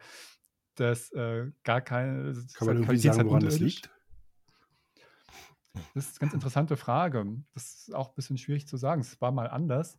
das 0.74 1.12
äh, 1.12 1.52
gar 1.62 1.80
keine. 1.80 2.32
Kann 2.54 2.66
man 2.66 2.76
irgendwie 2.78 2.96
sagen, 2.96 3.28
woran 3.28 3.44
das 3.44 3.60
liegt? 3.60 3.88
Das 5.94 6.08
ist 6.08 6.16
eine 6.16 6.26
ganz 6.26 6.34
interessante 6.34 6.76
Frage. 6.76 7.24
Das 7.54 7.72
ist 7.72 7.94
auch 7.94 8.08
ein 8.08 8.14
bisschen 8.16 8.36
schwierig 8.36 8.66
zu 8.66 8.76
sagen. 8.76 9.00
Es 9.00 9.20
war 9.20 9.30
mal 9.30 9.48
anders. 9.48 9.96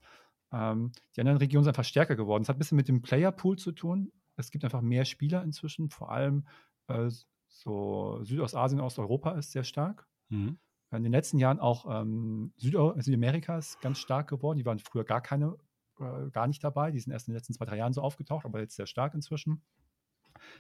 Ähm, 0.51 0.91
die 1.15 1.21
anderen 1.21 1.37
Regionen 1.37 1.63
sind 1.63 1.71
einfach 1.71 1.85
stärker 1.85 2.17
geworden. 2.17 2.43
Es 2.43 2.49
hat 2.49 2.57
ein 2.57 2.59
bisschen 2.59 2.75
mit 2.75 2.89
dem 2.89 3.01
Playerpool 3.01 3.57
zu 3.57 3.71
tun. 3.71 4.11
Es 4.35 4.51
gibt 4.51 4.65
einfach 4.65 4.81
mehr 4.81 5.05
Spieler 5.05 5.41
inzwischen. 5.41 5.89
Vor 5.89 6.11
allem 6.11 6.45
äh, 6.87 7.09
so 7.47 8.19
Südostasien, 8.23 8.81
Osteuropa 8.81 9.31
ist 9.37 9.53
sehr 9.53 9.63
stark. 9.63 10.05
Mhm. 10.27 10.59
In 10.91 11.03
den 11.03 11.11
letzten 11.11 11.37
Jahren 11.37 11.59
auch 11.59 11.85
ähm, 11.89 12.51
Süd 12.57 12.75
Südamerika 12.97 13.57
ist 13.57 13.79
ganz 13.79 13.99
stark 13.99 14.27
geworden. 14.27 14.57
Die 14.57 14.65
waren 14.65 14.79
früher 14.79 15.03
gar 15.03 15.21
keine, 15.21 15.55
äh, 15.99 16.29
gar 16.31 16.47
nicht 16.47 16.63
dabei. 16.63 16.91
Die 16.91 16.99
sind 16.99 17.13
erst 17.13 17.27
in 17.27 17.33
den 17.33 17.37
letzten 17.37 17.53
zwei, 17.53 17.65
drei 17.65 17.77
Jahren 17.77 17.93
so 17.93 18.01
aufgetaucht, 18.01 18.45
aber 18.45 18.59
jetzt 18.59 18.75
sehr 18.75 18.87
stark 18.87 19.13
inzwischen. 19.13 19.61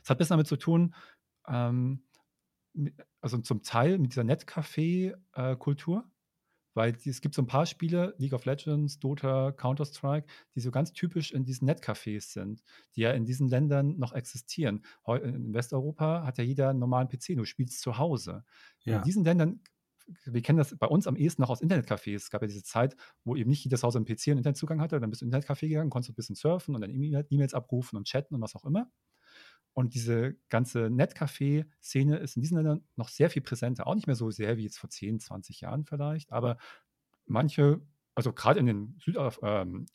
Es 0.03 0.09
hat 0.09 0.17
ein 0.17 0.19
bisschen 0.19 0.35
damit 0.35 0.47
zu 0.47 0.57
tun, 0.57 0.93
ähm, 1.47 2.03
also 3.21 3.39
zum 3.39 3.63
Teil 3.63 3.97
mit 3.97 4.11
dieser 4.11 4.23
Netcafé-Kultur, 4.23 6.07
weil 6.75 6.95
es 7.03 7.21
gibt 7.21 7.33
so 7.33 7.41
ein 7.41 7.47
paar 7.47 7.65
Spiele, 7.65 8.13
League 8.19 8.33
of 8.33 8.45
Legends, 8.45 8.99
Dota, 8.99 9.51
Counter-Strike, 9.51 10.27
die 10.53 10.59
so 10.59 10.69
ganz 10.69 10.93
typisch 10.93 11.31
in 11.31 11.43
diesen 11.43 11.67
Netcafés 11.67 12.31
sind, 12.31 12.63
die 12.95 13.01
ja 13.01 13.11
in 13.11 13.25
diesen 13.25 13.47
Ländern 13.47 13.97
noch 13.97 14.13
existieren. 14.13 14.85
In 15.07 15.53
Westeuropa 15.53 16.23
hat 16.23 16.37
ja 16.37 16.43
jeder 16.43 16.69
einen 16.69 16.79
normalen 16.79 17.09
PC, 17.09 17.35
du 17.35 17.45
spielst 17.45 17.81
zu 17.81 17.97
Hause. 17.97 18.45
Ja. 18.83 18.97
In 18.97 19.03
diesen 19.03 19.23
Ländern 19.23 19.61
wir 20.25 20.41
kennen 20.41 20.57
das 20.57 20.77
bei 20.77 20.87
uns 20.87 21.07
am 21.07 21.15
ehesten 21.15 21.41
noch 21.41 21.49
aus 21.49 21.61
Internetcafés. 21.61 22.15
Es 22.15 22.29
gab 22.29 22.41
ja 22.41 22.47
diese 22.47 22.63
Zeit, 22.63 22.95
wo 23.23 23.35
eben 23.35 23.49
nicht 23.49 23.63
jedes 23.63 23.83
Haus 23.83 23.95
einen 23.95 24.05
PC 24.05 24.27
und 24.27 24.37
Internetzugang 24.37 24.81
hatte. 24.81 24.99
Dann 24.99 25.09
bist 25.09 25.21
du 25.21 25.25
in 25.25 25.31
Internetcafé 25.31 25.67
gegangen, 25.67 25.89
konntest 25.89 26.11
ein 26.11 26.15
bisschen 26.15 26.35
surfen 26.35 26.75
und 26.75 26.81
dann 26.81 26.91
E-Mails 26.91 27.53
abrufen 27.53 27.97
und 27.97 28.07
chatten 28.07 28.35
und 28.35 28.41
was 28.41 28.55
auch 28.55 28.65
immer. 28.65 28.89
Und 29.73 29.93
diese 29.93 30.35
ganze 30.49 30.89
Netcafé-Szene 30.89 32.17
ist 32.17 32.35
in 32.35 32.41
diesen 32.41 32.57
Ländern 32.57 32.83
noch 32.95 33.09
sehr 33.09 33.29
viel 33.29 33.41
präsenter. 33.41 33.87
Auch 33.87 33.95
nicht 33.95 34.07
mehr 34.07 34.15
so 34.15 34.31
sehr 34.31 34.57
wie 34.57 34.63
jetzt 34.63 34.79
vor 34.79 34.89
10, 34.89 35.19
20 35.19 35.61
Jahren 35.61 35.85
vielleicht, 35.85 36.31
aber 36.31 36.57
manche, 37.25 37.81
also 38.15 38.33
gerade 38.33 38.59
in 38.59 38.65
den 38.65 38.97
Süd, 38.99 39.17
ähm, 39.43 39.85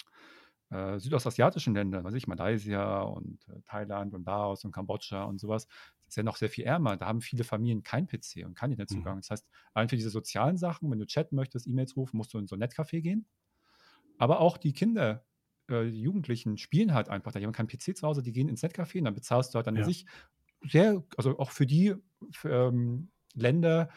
äh, 0.71 0.99
südostasiatischen 0.99 1.75
Ländern, 1.75 2.05
weiß 2.05 2.15
ich, 2.15 2.27
Malaysia 2.27 3.03
und 3.03 3.47
äh, 3.49 3.61
Thailand 3.67 4.15
und 4.15 4.25
Laos 4.27 4.65
und 4.65 4.73
Kambodscha 4.73 5.25
und 5.25 5.39
sowas, 5.39 5.67
ist 6.09 6.17
ja 6.17 6.23
noch 6.23 6.37
sehr 6.37 6.51
viel 6.51 6.65
ärmer. 6.65 6.97
Da 6.97 7.07
haben 7.07 7.21
viele 7.21 7.45
Familien 7.45 7.83
kein 7.83 8.07
PC 8.07 8.45
und 8.45 8.55
keinen 8.55 8.73
Internetzugang. 8.73 9.17
Mhm. 9.17 9.21
Das 9.21 9.31
heißt, 9.31 9.47
allein 9.73 9.89
für 9.89 9.97
diese 9.97 10.11
sozialen 10.11 10.57
Sachen, 10.57 10.91
wenn 10.91 10.99
du 10.99 11.07
chatten 11.07 11.37
möchtest, 11.37 11.67
E-Mails 11.67 11.97
rufen, 11.97 12.17
musst 12.17 12.35
du 12.35 12.39
in 12.39 12.47
so 12.47 12.57
ein 12.57 12.63
Netcafé 12.63 13.01
gehen. 13.01 13.27
Aber 14.19 14.41
auch 14.41 14.57
die 14.57 14.73
Kinder, 14.73 15.25
äh, 15.69 15.91
die 15.91 16.03
Jugendlichen 16.03 16.59
spielen 16.59 16.95
halt 16.95 17.09
einfach 17.09 17.33
da. 17.33 17.39
Die 17.39 17.47
haben 17.47 17.53
keinen 17.53 17.69
PC 17.69 17.97
zu 17.97 18.07
Hause, 18.07 18.23
die 18.23 18.33
gehen 18.33 18.49
ins 18.49 18.63
Netcafé 18.63 18.99
und 18.99 19.05
dann 19.05 19.15
bezahlst 19.15 19.55
du 19.55 19.57
halt 19.57 19.69
an 19.69 19.77
ja. 19.77 19.85
sich 19.85 20.07
sehr, 20.63 21.05
also 21.17 21.39
auch 21.39 21.51
für 21.51 21.67
die 21.67 21.95
für, 22.31 22.69
ähm, 22.69 23.11
Länder, 23.35 23.91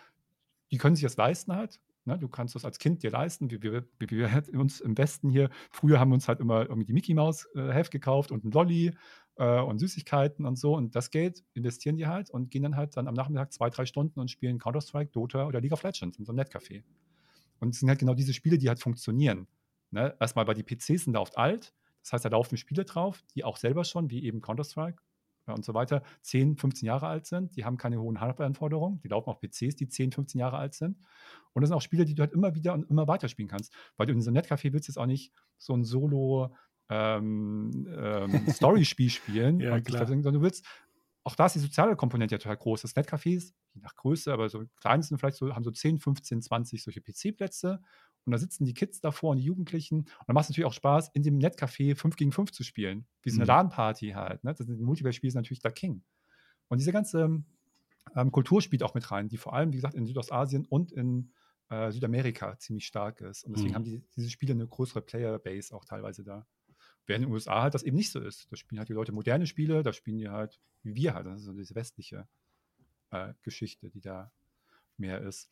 die 0.72 0.78
können 0.78 0.96
sich 0.96 1.04
das 1.04 1.18
leisten 1.18 1.56
halt. 1.56 1.80
Ne? 2.08 2.18
Du 2.18 2.30
kannst 2.30 2.56
das 2.56 2.64
als 2.64 2.80
Kind 2.80 3.04
dir 3.04 3.12
leisten, 3.12 3.52
wir, 3.52 3.84
wie 4.00 4.10
wir 4.10 4.44
uns 4.60 4.80
im 4.80 4.98
Westen 4.98 5.30
hier, 5.30 5.50
früher 5.70 6.00
haben 6.00 6.10
wir 6.10 6.16
uns 6.16 6.28
halt 6.28 6.40
immer 6.40 6.62
irgendwie 6.62 6.86
die 6.86 6.94
Mickey 6.94 7.14
Maus 7.14 7.48
äh, 7.54 7.70
Heft 7.72 7.92
gekauft 7.92 8.32
und 8.32 8.46
ein 8.46 8.52
Lolli 8.52 8.94
äh, 9.36 9.60
und 9.60 9.78
Süßigkeiten 9.80 10.46
und 10.46 10.58
so 10.58 10.76
und 10.76 10.96
das 10.96 11.12
Geld 11.12 11.44
investieren 11.54 11.98
die 11.98 12.08
halt 12.08 12.30
und 12.30 12.50
gehen 12.50 12.64
dann 12.64 12.78
halt 12.78 12.96
dann 12.96 13.08
am 13.10 13.14
Nachmittag 13.14 13.52
zwei, 13.52 13.70
drei 13.70 13.86
Stunden 13.86 14.22
und 14.22 14.32
spielen 14.32 14.58
Counter-Strike, 14.58 15.12
Dota 15.12 15.46
oder 15.46 15.60
League 15.60 15.74
of 15.74 15.84
Legends 15.84 16.18
in 16.18 16.24
so 16.24 16.32
einem 16.32 16.40
Netcafé. 16.40 16.84
Und 17.60 17.74
es 17.74 17.82
sind 17.82 17.90
halt 17.90 18.00
genau 18.00 18.14
diese 18.14 18.34
Spiele, 18.34 18.58
die 18.58 18.70
halt 18.70 18.80
funktionieren. 18.80 19.48
Ne? 19.92 20.16
Erstmal, 20.20 20.48
weil 20.48 20.56
die 20.56 20.64
PCs 20.64 21.04
sind 21.04 21.14
da 21.14 21.20
oft 21.20 21.38
alt. 21.38 21.74
Das 22.04 22.14
heißt, 22.14 22.24
da 22.24 22.30
laufen 22.30 22.56
Spiele 22.56 22.86
drauf, 22.86 23.24
die 23.36 23.44
auch 23.44 23.58
selber 23.58 23.84
schon, 23.84 24.10
wie 24.10 24.24
eben 24.24 24.40
Counter-Strike 24.40 25.02
und 25.54 25.66
so 25.66 25.74
weiter, 25.74 26.04
10, 26.22 26.58
15 26.58 26.86
Jahre 26.88 27.08
alt 27.08 27.26
sind. 27.26 27.56
Die 27.56 27.66
haben 27.66 27.78
keine 27.78 28.00
hohen 28.00 28.20
Hardware-Anforderungen. 28.20 29.00
Die 29.02 29.08
laufen 29.08 29.30
auf 29.30 29.40
PCs, 29.40 29.76
die 29.76 29.88
10, 29.88 30.12
15 30.12 30.40
Jahre 30.40 30.58
alt 30.58 30.74
sind. 30.74 30.98
Und 31.54 31.62
das 31.62 31.70
sind 31.70 31.78
auch 31.78 31.82
Spiele, 31.82 32.06
die 32.06 32.16
du 32.16 32.22
halt 32.22 32.34
immer 32.34 32.56
wieder 32.56 32.74
und 32.74 32.90
immer 32.90 33.08
weiter 33.08 33.28
spielen 33.28 33.48
kannst. 33.48 33.74
Weil 33.98 34.08
du 34.08 34.14
in 34.14 34.22
so 34.22 34.30
einem 34.30 34.38
Netcafé 34.38 34.74
willst 34.74 34.88
jetzt 34.88 34.98
auch 34.98 35.06
nicht 35.06 35.34
so 35.58 35.74
ein 35.74 35.84
Solo- 35.84 36.52
ähm, 36.90 37.88
ähm, 37.98 38.48
Story-Spiel 38.50 39.10
spielen. 39.10 39.60
ja. 39.60 40.24
Sondern 40.24 40.34
du 40.36 40.42
willst 40.42 40.66
auch 41.28 41.36
da 41.36 41.46
ist 41.46 41.56
die 41.56 41.60
soziale 41.60 41.98
Komponente 41.98 42.36
ja 42.36 42.40
total 42.40 42.56
groß. 42.56 42.84
Das 42.84 42.96
Netcafés, 42.96 43.54
je 43.74 43.82
nach 43.82 43.96
Größe, 43.96 44.32
aber 44.32 44.48
so 44.48 44.64
klein 44.80 45.02
sind 45.02 45.18
vielleicht 45.18 45.36
so, 45.36 45.54
haben 45.54 45.66
so 45.66 45.72
10, 45.72 46.00
15, 46.00 46.42
20 46.42 46.82
solche 46.82 47.02
PC-Plätze 47.02 47.82
und 48.26 48.32
da 48.32 48.38
sitzen 48.38 48.64
die 48.64 48.74
Kids 48.74 49.02
davor 49.02 49.32
und 49.32 49.38
die 49.38 49.44
Jugendlichen. 49.44 50.00
Und 50.00 50.28
dann 50.28 50.34
macht 50.34 50.46
es 50.46 50.50
natürlich 50.50 50.68
auch 50.68 50.74
Spaß, 50.74 51.10
in 51.14 51.24
dem 51.24 51.38
Netcafé 51.38 51.96
5 51.96 52.16
gegen 52.16 52.32
5 52.32 52.54
zu 52.54 52.64
spielen. 52.64 53.06
Wie 53.24 53.30
so 53.30 53.38
eine 53.38 53.44
mhm. 53.44 53.48
LAN-Party 53.48 54.12
halt. 54.12 54.46
Ne? 54.46 54.54
Das 54.54 54.68
Multiplayer-Spiel 54.68 55.28
ist 55.28 55.36
natürlich 55.36 55.60
der 55.60 55.74
King. 55.74 56.02
Und 56.70 56.80
diese 56.80 56.94
ganze 56.94 57.44
ähm, 58.16 58.32
Kultur 58.32 58.62
spielt 58.62 58.84
auch 58.84 58.94
mit 58.94 59.12
rein, 59.12 59.28
die 59.28 59.38
vor 59.38 59.54
allem, 59.54 59.74
wie 59.74 59.78
gesagt, 59.78 59.96
in 59.96 60.06
Südostasien 60.06 60.66
und 60.66 60.94
in 60.94 61.34
äh, 61.70 61.92
Südamerika 61.92 62.58
ziemlich 62.58 62.86
stark 62.86 63.20
ist. 63.20 63.44
Und 63.44 63.58
deswegen 63.58 63.72
mhm. 63.72 63.76
haben 63.76 63.84
die, 63.84 64.02
diese 64.16 64.30
Spiele 64.30 64.54
eine 64.54 64.66
größere 64.66 65.02
Player-Base 65.02 65.76
auch 65.76 65.84
teilweise 65.84 66.24
da. 66.24 66.48
Während 67.08 67.24
in 67.24 67.30
den 67.30 67.34
USA 67.34 67.64
halt 67.64 67.74
das 67.74 67.84
eben 67.84 67.96
nicht 67.96 68.12
so 68.12 68.20
ist. 68.20 68.52
Da 68.52 68.56
spielen 68.56 68.80
halt 68.80 68.90
die 68.90 68.94
Leute 68.94 69.12
moderne 69.12 69.48
Spiele, 69.48 69.82
da 69.82 69.94
spielen 69.94 70.18
die 70.18 70.30
halt, 70.30 70.60
wie 70.84 70.96
wir 70.96 71.14
halt. 71.14 71.26
Das 71.26 71.40
ist 71.40 71.46
so 71.46 71.54
diese 71.54 71.74
westliche 71.74 72.28
äh, 73.12 73.34
Geschichte, 73.42 73.90
die 73.90 74.02
da 74.02 74.32
mehr 74.98 75.22
ist. 75.22 75.50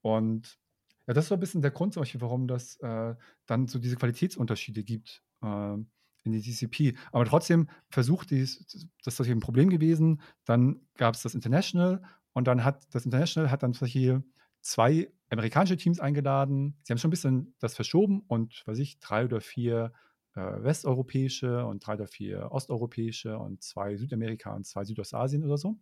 Und 0.00 0.58
ja, 1.06 1.14
das 1.14 1.24
ist 1.24 1.28
so 1.28 1.34
ein 1.34 1.40
bisschen 1.40 1.62
der 1.62 1.70
Grund 1.70 1.94
zum 1.94 2.02
Beispiel, 2.02 2.20
warum 2.20 2.46
das 2.46 2.76
äh, 2.76 3.14
dann 3.46 3.66
so 3.66 3.78
diese 3.78 3.96
Qualitätsunterschiede 3.96 4.84
gibt 4.84 5.22
äh, 5.42 5.74
in 5.76 6.32
die 6.32 6.42
DCP. 6.42 6.96
Aber 7.12 7.24
trotzdem 7.24 7.68
versucht 7.90 8.30
dies, 8.30 8.88
das 9.04 9.18
ist 9.18 9.28
ein 9.28 9.40
Problem 9.40 9.70
gewesen. 9.70 10.20
Dann 10.44 10.80
gab 10.96 11.14
es 11.14 11.22
das 11.22 11.34
International 11.34 12.02
und 12.32 12.46
dann 12.46 12.64
hat 12.64 12.86
das 12.94 13.04
International 13.04 13.50
hat 13.50 13.62
dann 13.62 13.72
solche 13.72 14.22
zwei 14.60 15.12
amerikanische 15.30 15.76
Teams 15.76 16.00
eingeladen. 16.00 16.76
Sie 16.82 16.92
haben 16.92 16.98
schon 16.98 17.08
ein 17.08 17.10
bisschen 17.10 17.54
das 17.60 17.74
verschoben 17.74 18.22
und, 18.26 18.62
weiß 18.66 18.78
ich, 18.78 18.98
drei 18.98 19.24
oder 19.24 19.40
vier 19.40 19.92
westeuropäische 20.36 21.64
und 21.66 21.86
drei 21.86 21.94
oder 21.94 22.06
vier 22.06 22.52
osteuropäische 22.52 23.38
und 23.38 23.62
zwei 23.62 23.96
Südamerika 23.96 24.54
und 24.54 24.66
zwei 24.66 24.84
Südostasien 24.84 25.44
oder 25.44 25.56
so. 25.56 25.78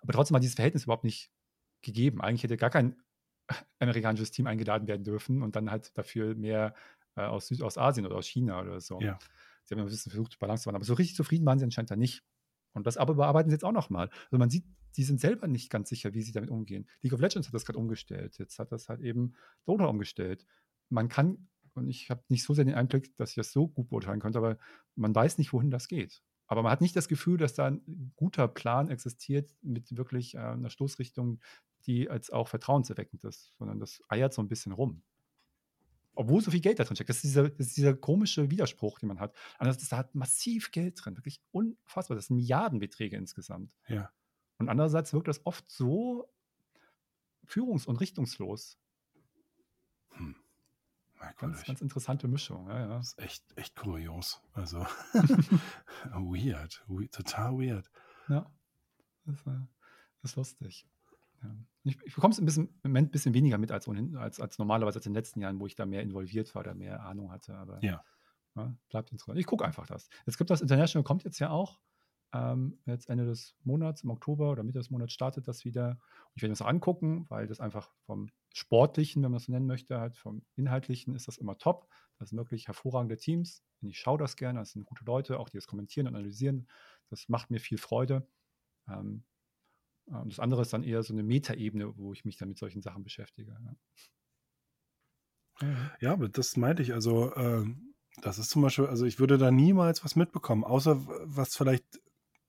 Aber 0.00 0.12
trotzdem 0.12 0.34
war 0.34 0.40
dieses 0.40 0.56
Verhältnis 0.56 0.84
überhaupt 0.84 1.04
nicht 1.04 1.30
gegeben. 1.82 2.20
Eigentlich 2.20 2.42
hätte 2.42 2.56
gar 2.56 2.70
kein 2.70 2.96
amerikanisches 3.78 4.30
Team 4.30 4.46
eingeladen 4.46 4.86
werden 4.86 5.04
dürfen 5.04 5.42
und 5.42 5.56
dann 5.56 5.70
halt 5.70 5.96
dafür 5.96 6.34
mehr 6.34 6.74
äh, 7.16 7.22
aus 7.22 7.48
Südostasien 7.48 8.06
oder 8.06 8.16
aus 8.16 8.26
China 8.26 8.60
oder 8.60 8.80
so. 8.80 9.00
Ja. 9.00 9.18
Sie 9.64 9.74
haben 9.74 9.80
ein 9.80 9.86
bisschen 9.86 10.10
versucht, 10.10 10.38
Balance 10.38 10.62
zu 10.62 10.68
machen, 10.68 10.76
aber 10.76 10.84
so 10.84 10.94
richtig 10.94 11.16
zufrieden 11.16 11.46
waren 11.46 11.58
sie 11.58 11.64
anscheinend 11.64 11.90
da 11.90 11.96
nicht. 11.96 12.24
Und 12.72 12.86
das 12.86 12.96
aber 12.96 13.14
bearbeiten 13.14 13.50
sie 13.50 13.54
jetzt 13.54 13.64
auch 13.64 13.72
nochmal. 13.72 14.08
Also 14.26 14.38
man 14.38 14.50
sieht, 14.50 14.64
die 14.96 15.04
sind 15.04 15.20
selber 15.20 15.46
nicht 15.46 15.70
ganz 15.70 15.88
sicher, 15.88 16.14
wie 16.14 16.22
sie 16.22 16.32
damit 16.32 16.50
umgehen. 16.50 16.88
League 17.02 17.12
of 17.12 17.20
Legends 17.20 17.48
hat 17.48 17.54
das 17.54 17.64
gerade 17.64 17.78
umgestellt. 17.78 18.38
Jetzt 18.38 18.58
hat 18.58 18.72
das 18.72 18.88
halt 18.88 19.00
eben 19.00 19.34
Dota 19.64 19.86
umgestellt. 19.86 20.46
Man 20.88 21.08
kann, 21.08 21.48
und 21.78 21.88
ich 21.88 22.10
habe 22.10 22.22
nicht 22.28 22.44
so 22.44 22.54
sehr 22.54 22.64
den 22.64 22.74
Einblick, 22.74 23.16
dass 23.16 23.30
ich 23.30 23.36
das 23.36 23.52
so 23.52 23.68
gut 23.68 23.88
beurteilen 23.88 24.20
könnte, 24.20 24.38
aber 24.38 24.58
man 24.96 25.14
weiß 25.14 25.38
nicht, 25.38 25.52
wohin 25.52 25.70
das 25.70 25.88
geht. 25.88 26.22
Aber 26.46 26.62
man 26.62 26.72
hat 26.72 26.80
nicht 26.80 26.96
das 26.96 27.08
Gefühl, 27.08 27.36
dass 27.36 27.54
da 27.54 27.66
ein 27.66 28.12
guter 28.16 28.48
Plan 28.48 28.88
existiert 28.88 29.54
mit 29.62 29.96
wirklich 29.96 30.34
äh, 30.34 30.38
einer 30.38 30.70
Stoßrichtung, 30.70 31.40
die 31.86 32.08
als 32.08 32.30
auch 32.30 32.48
vertrauenserweckend 32.48 33.24
ist, 33.24 33.54
sondern 33.58 33.78
das 33.78 34.02
eiert 34.08 34.32
so 34.32 34.42
ein 34.42 34.48
bisschen 34.48 34.72
rum. 34.72 35.02
Obwohl 36.14 36.40
so 36.40 36.50
viel 36.50 36.60
Geld 36.60 36.80
da 36.80 36.84
drin 36.84 36.96
steckt. 36.96 37.10
Das 37.10 37.18
ist 37.18 37.24
dieser, 37.24 37.48
das 37.48 37.68
ist 37.68 37.76
dieser 37.76 37.94
komische 37.94 38.50
Widerspruch, 38.50 38.98
den 38.98 39.08
man 39.08 39.20
hat. 39.20 39.36
Andererseits 39.58 39.84
ist 39.84 39.92
da 39.92 39.98
halt 39.98 40.14
massiv 40.14 40.72
Geld 40.72 40.98
drin, 41.04 41.16
wirklich 41.16 41.40
unfassbar. 41.52 42.16
Das 42.16 42.26
sind 42.26 42.36
Milliardenbeträge 42.36 43.16
insgesamt. 43.16 43.76
Ja. 43.86 44.10
Und 44.58 44.68
andererseits 44.68 45.12
wirkt 45.12 45.28
das 45.28 45.44
oft 45.46 45.70
so 45.70 46.28
führungs- 47.46 47.86
und 47.86 48.00
richtungslos. 48.00 48.78
Hm. 50.14 50.34
Ganz, 51.38 51.64
ganz 51.64 51.80
interessante 51.80 52.28
Mischung. 52.28 52.68
Ja, 52.68 52.80
ja. 52.80 52.86
Das 52.88 53.08
ist 53.08 53.18
echt, 53.18 53.44
echt 53.56 53.76
kurios. 53.76 54.42
Also 54.52 54.80
weird. 56.12 56.84
Total 57.12 57.52
weird. 57.52 57.90
Ja. 58.28 58.50
Das, 59.24 59.40
äh, 59.46 59.60
das 60.22 60.32
ist 60.32 60.36
lustig. 60.36 60.86
Ja. 61.42 61.56
Ich, 61.84 61.98
ich 62.04 62.14
bekomme 62.14 62.32
es 62.32 62.38
ein 62.40 62.44
bisschen, 62.44 62.68
im 62.82 62.90
Moment 62.90 63.08
ein 63.08 63.12
bisschen 63.12 63.34
weniger 63.34 63.58
mit 63.58 63.70
als, 63.70 63.86
ohnehin, 63.88 64.16
als, 64.16 64.40
als 64.40 64.58
normalerweise 64.58 64.98
als 64.98 65.06
in 65.06 65.12
den 65.12 65.18
letzten 65.18 65.40
Jahren, 65.40 65.60
wo 65.60 65.66
ich 65.66 65.76
da 65.76 65.86
mehr 65.86 66.02
involviert 66.02 66.54
war 66.54 66.60
oder 66.60 66.74
mehr 66.74 67.02
Ahnung 67.04 67.30
hatte. 67.30 67.54
Aber 67.54 67.82
ja. 67.82 68.04
ja 68.56 68.74
bleibt 68.88 69.12
interessant. 69.12 69.38
Ich 69.38 69.46
gucke 69.46 69.64
einfach 69.64 69.86
das. 69.86 70.08
Jetzt 70.26 70.38
gibt 70.38 70.50
das 70.50 70.60
International, 70.60 71.04
kommt 71.04 71.24
jetzt 71.24 71.38
ja 71.38 71.50
auch. 71.50 71.78
Ähm, 72.32 72.78
jetzt 72.84 73.08
Ende 73.08 73.24
des 73.24 73.56
Monats, 73.64 74.02
im 74.02 74.10
Oktober 74.10 74.50
oder 74.50 74.62
Mitte 74.62 74.78
des 74.78 74.90
Monats 74.90 75.12
startet 75.12 75.48
das 75.48 75.64
wieder. 75.64 75.90
Und 75.90 76.32
ich 76.34 76.42
werde 76.42 76.50
mir 76.50 76.58
das 76.58 76.62
angucken, 76.62 77.26
weil 77.28 77.46
das 77.46 77.60
einfach 77.60 77.92
vom 78.04 78.28
Sportlichen, 78.52 79.22
wenn 79.22 79.30
man 79.30 79.38
das 79.38 79.44
so 79.44 79.52
nennen 79.52 79.66
möchte, 79.66 79.98
halt 79.98 80.16
vom 80.16 80.42
Inhaltlichen 80.56 81.14
ist 81.14 81.28
das 81.28 81.38
immer 81.38 81.56
top. 81.56 81.88
Das 82.18 82.30
sind 82.30 82.38
wirklich 82.38 82.66
hervorragende 82.66 83.16
Teams. 83.16 83.62
Und 83.80 83.88
ich 83.88 83.98
schaue 83.98 84.18
das 84.18 84.36
gerne. 84.36 84.58
Das 84.58 84.72
sind 84.72 84.84
gute 84.84 85.04
Leute, 85.04 85.38
auch 85.38 85.48
die 85.48 85.56
das 85.56 85.66
kommentieren 85.66 86.06
und 86.06 86.16
analysieren. 86.16 86.68
Das 87.08 87.28
macht 87.28 87.50
mir 87.50 87.60
viel 87.60 87.78
Freude. 87.78 88.28
Ähm, 88.88 89.24
und 90.06 90.32
das 90.32 90.40
andere 90.40 90.62
ist 90.62 90.72
dann 90.72 90.84
eher 90.84 91.02
so 91.02 91.12
eine 91.12 91.22
Metaebene, 91.22 91.96
wo 91.96 92.12
ich 92.12 92.24
mich 92.24 92.36
dann 92.36 92.48
mit 92.48 92.58
solchen 92.58 92.82
Sachen 92.82 93.04
beschäftige. 93.04 93.56
Ja, 95.60 95.90
ja 96.00 96.12
aber 96.12 96.28
das 96.28 96.56
meinte 96.56 96.82
ich. 96.82 96.94
Also, 96.94 97.32
äh, 97.34 97.64
das 98.22 98.38
ist 98.38 98.50
zum 98.50 98.62
Beispiel, 98.62 98.86
also 98.86 99.04
ich 99.04 99.20
würde 99.20 99.38
da 99.38 99.50
niemals 99.50 100.04
was 100.04 100.16
mitbekommen, 100.16 100.64
außer 100.64 101.06
was 101.24 101.56
vielleicht 101.56 102.00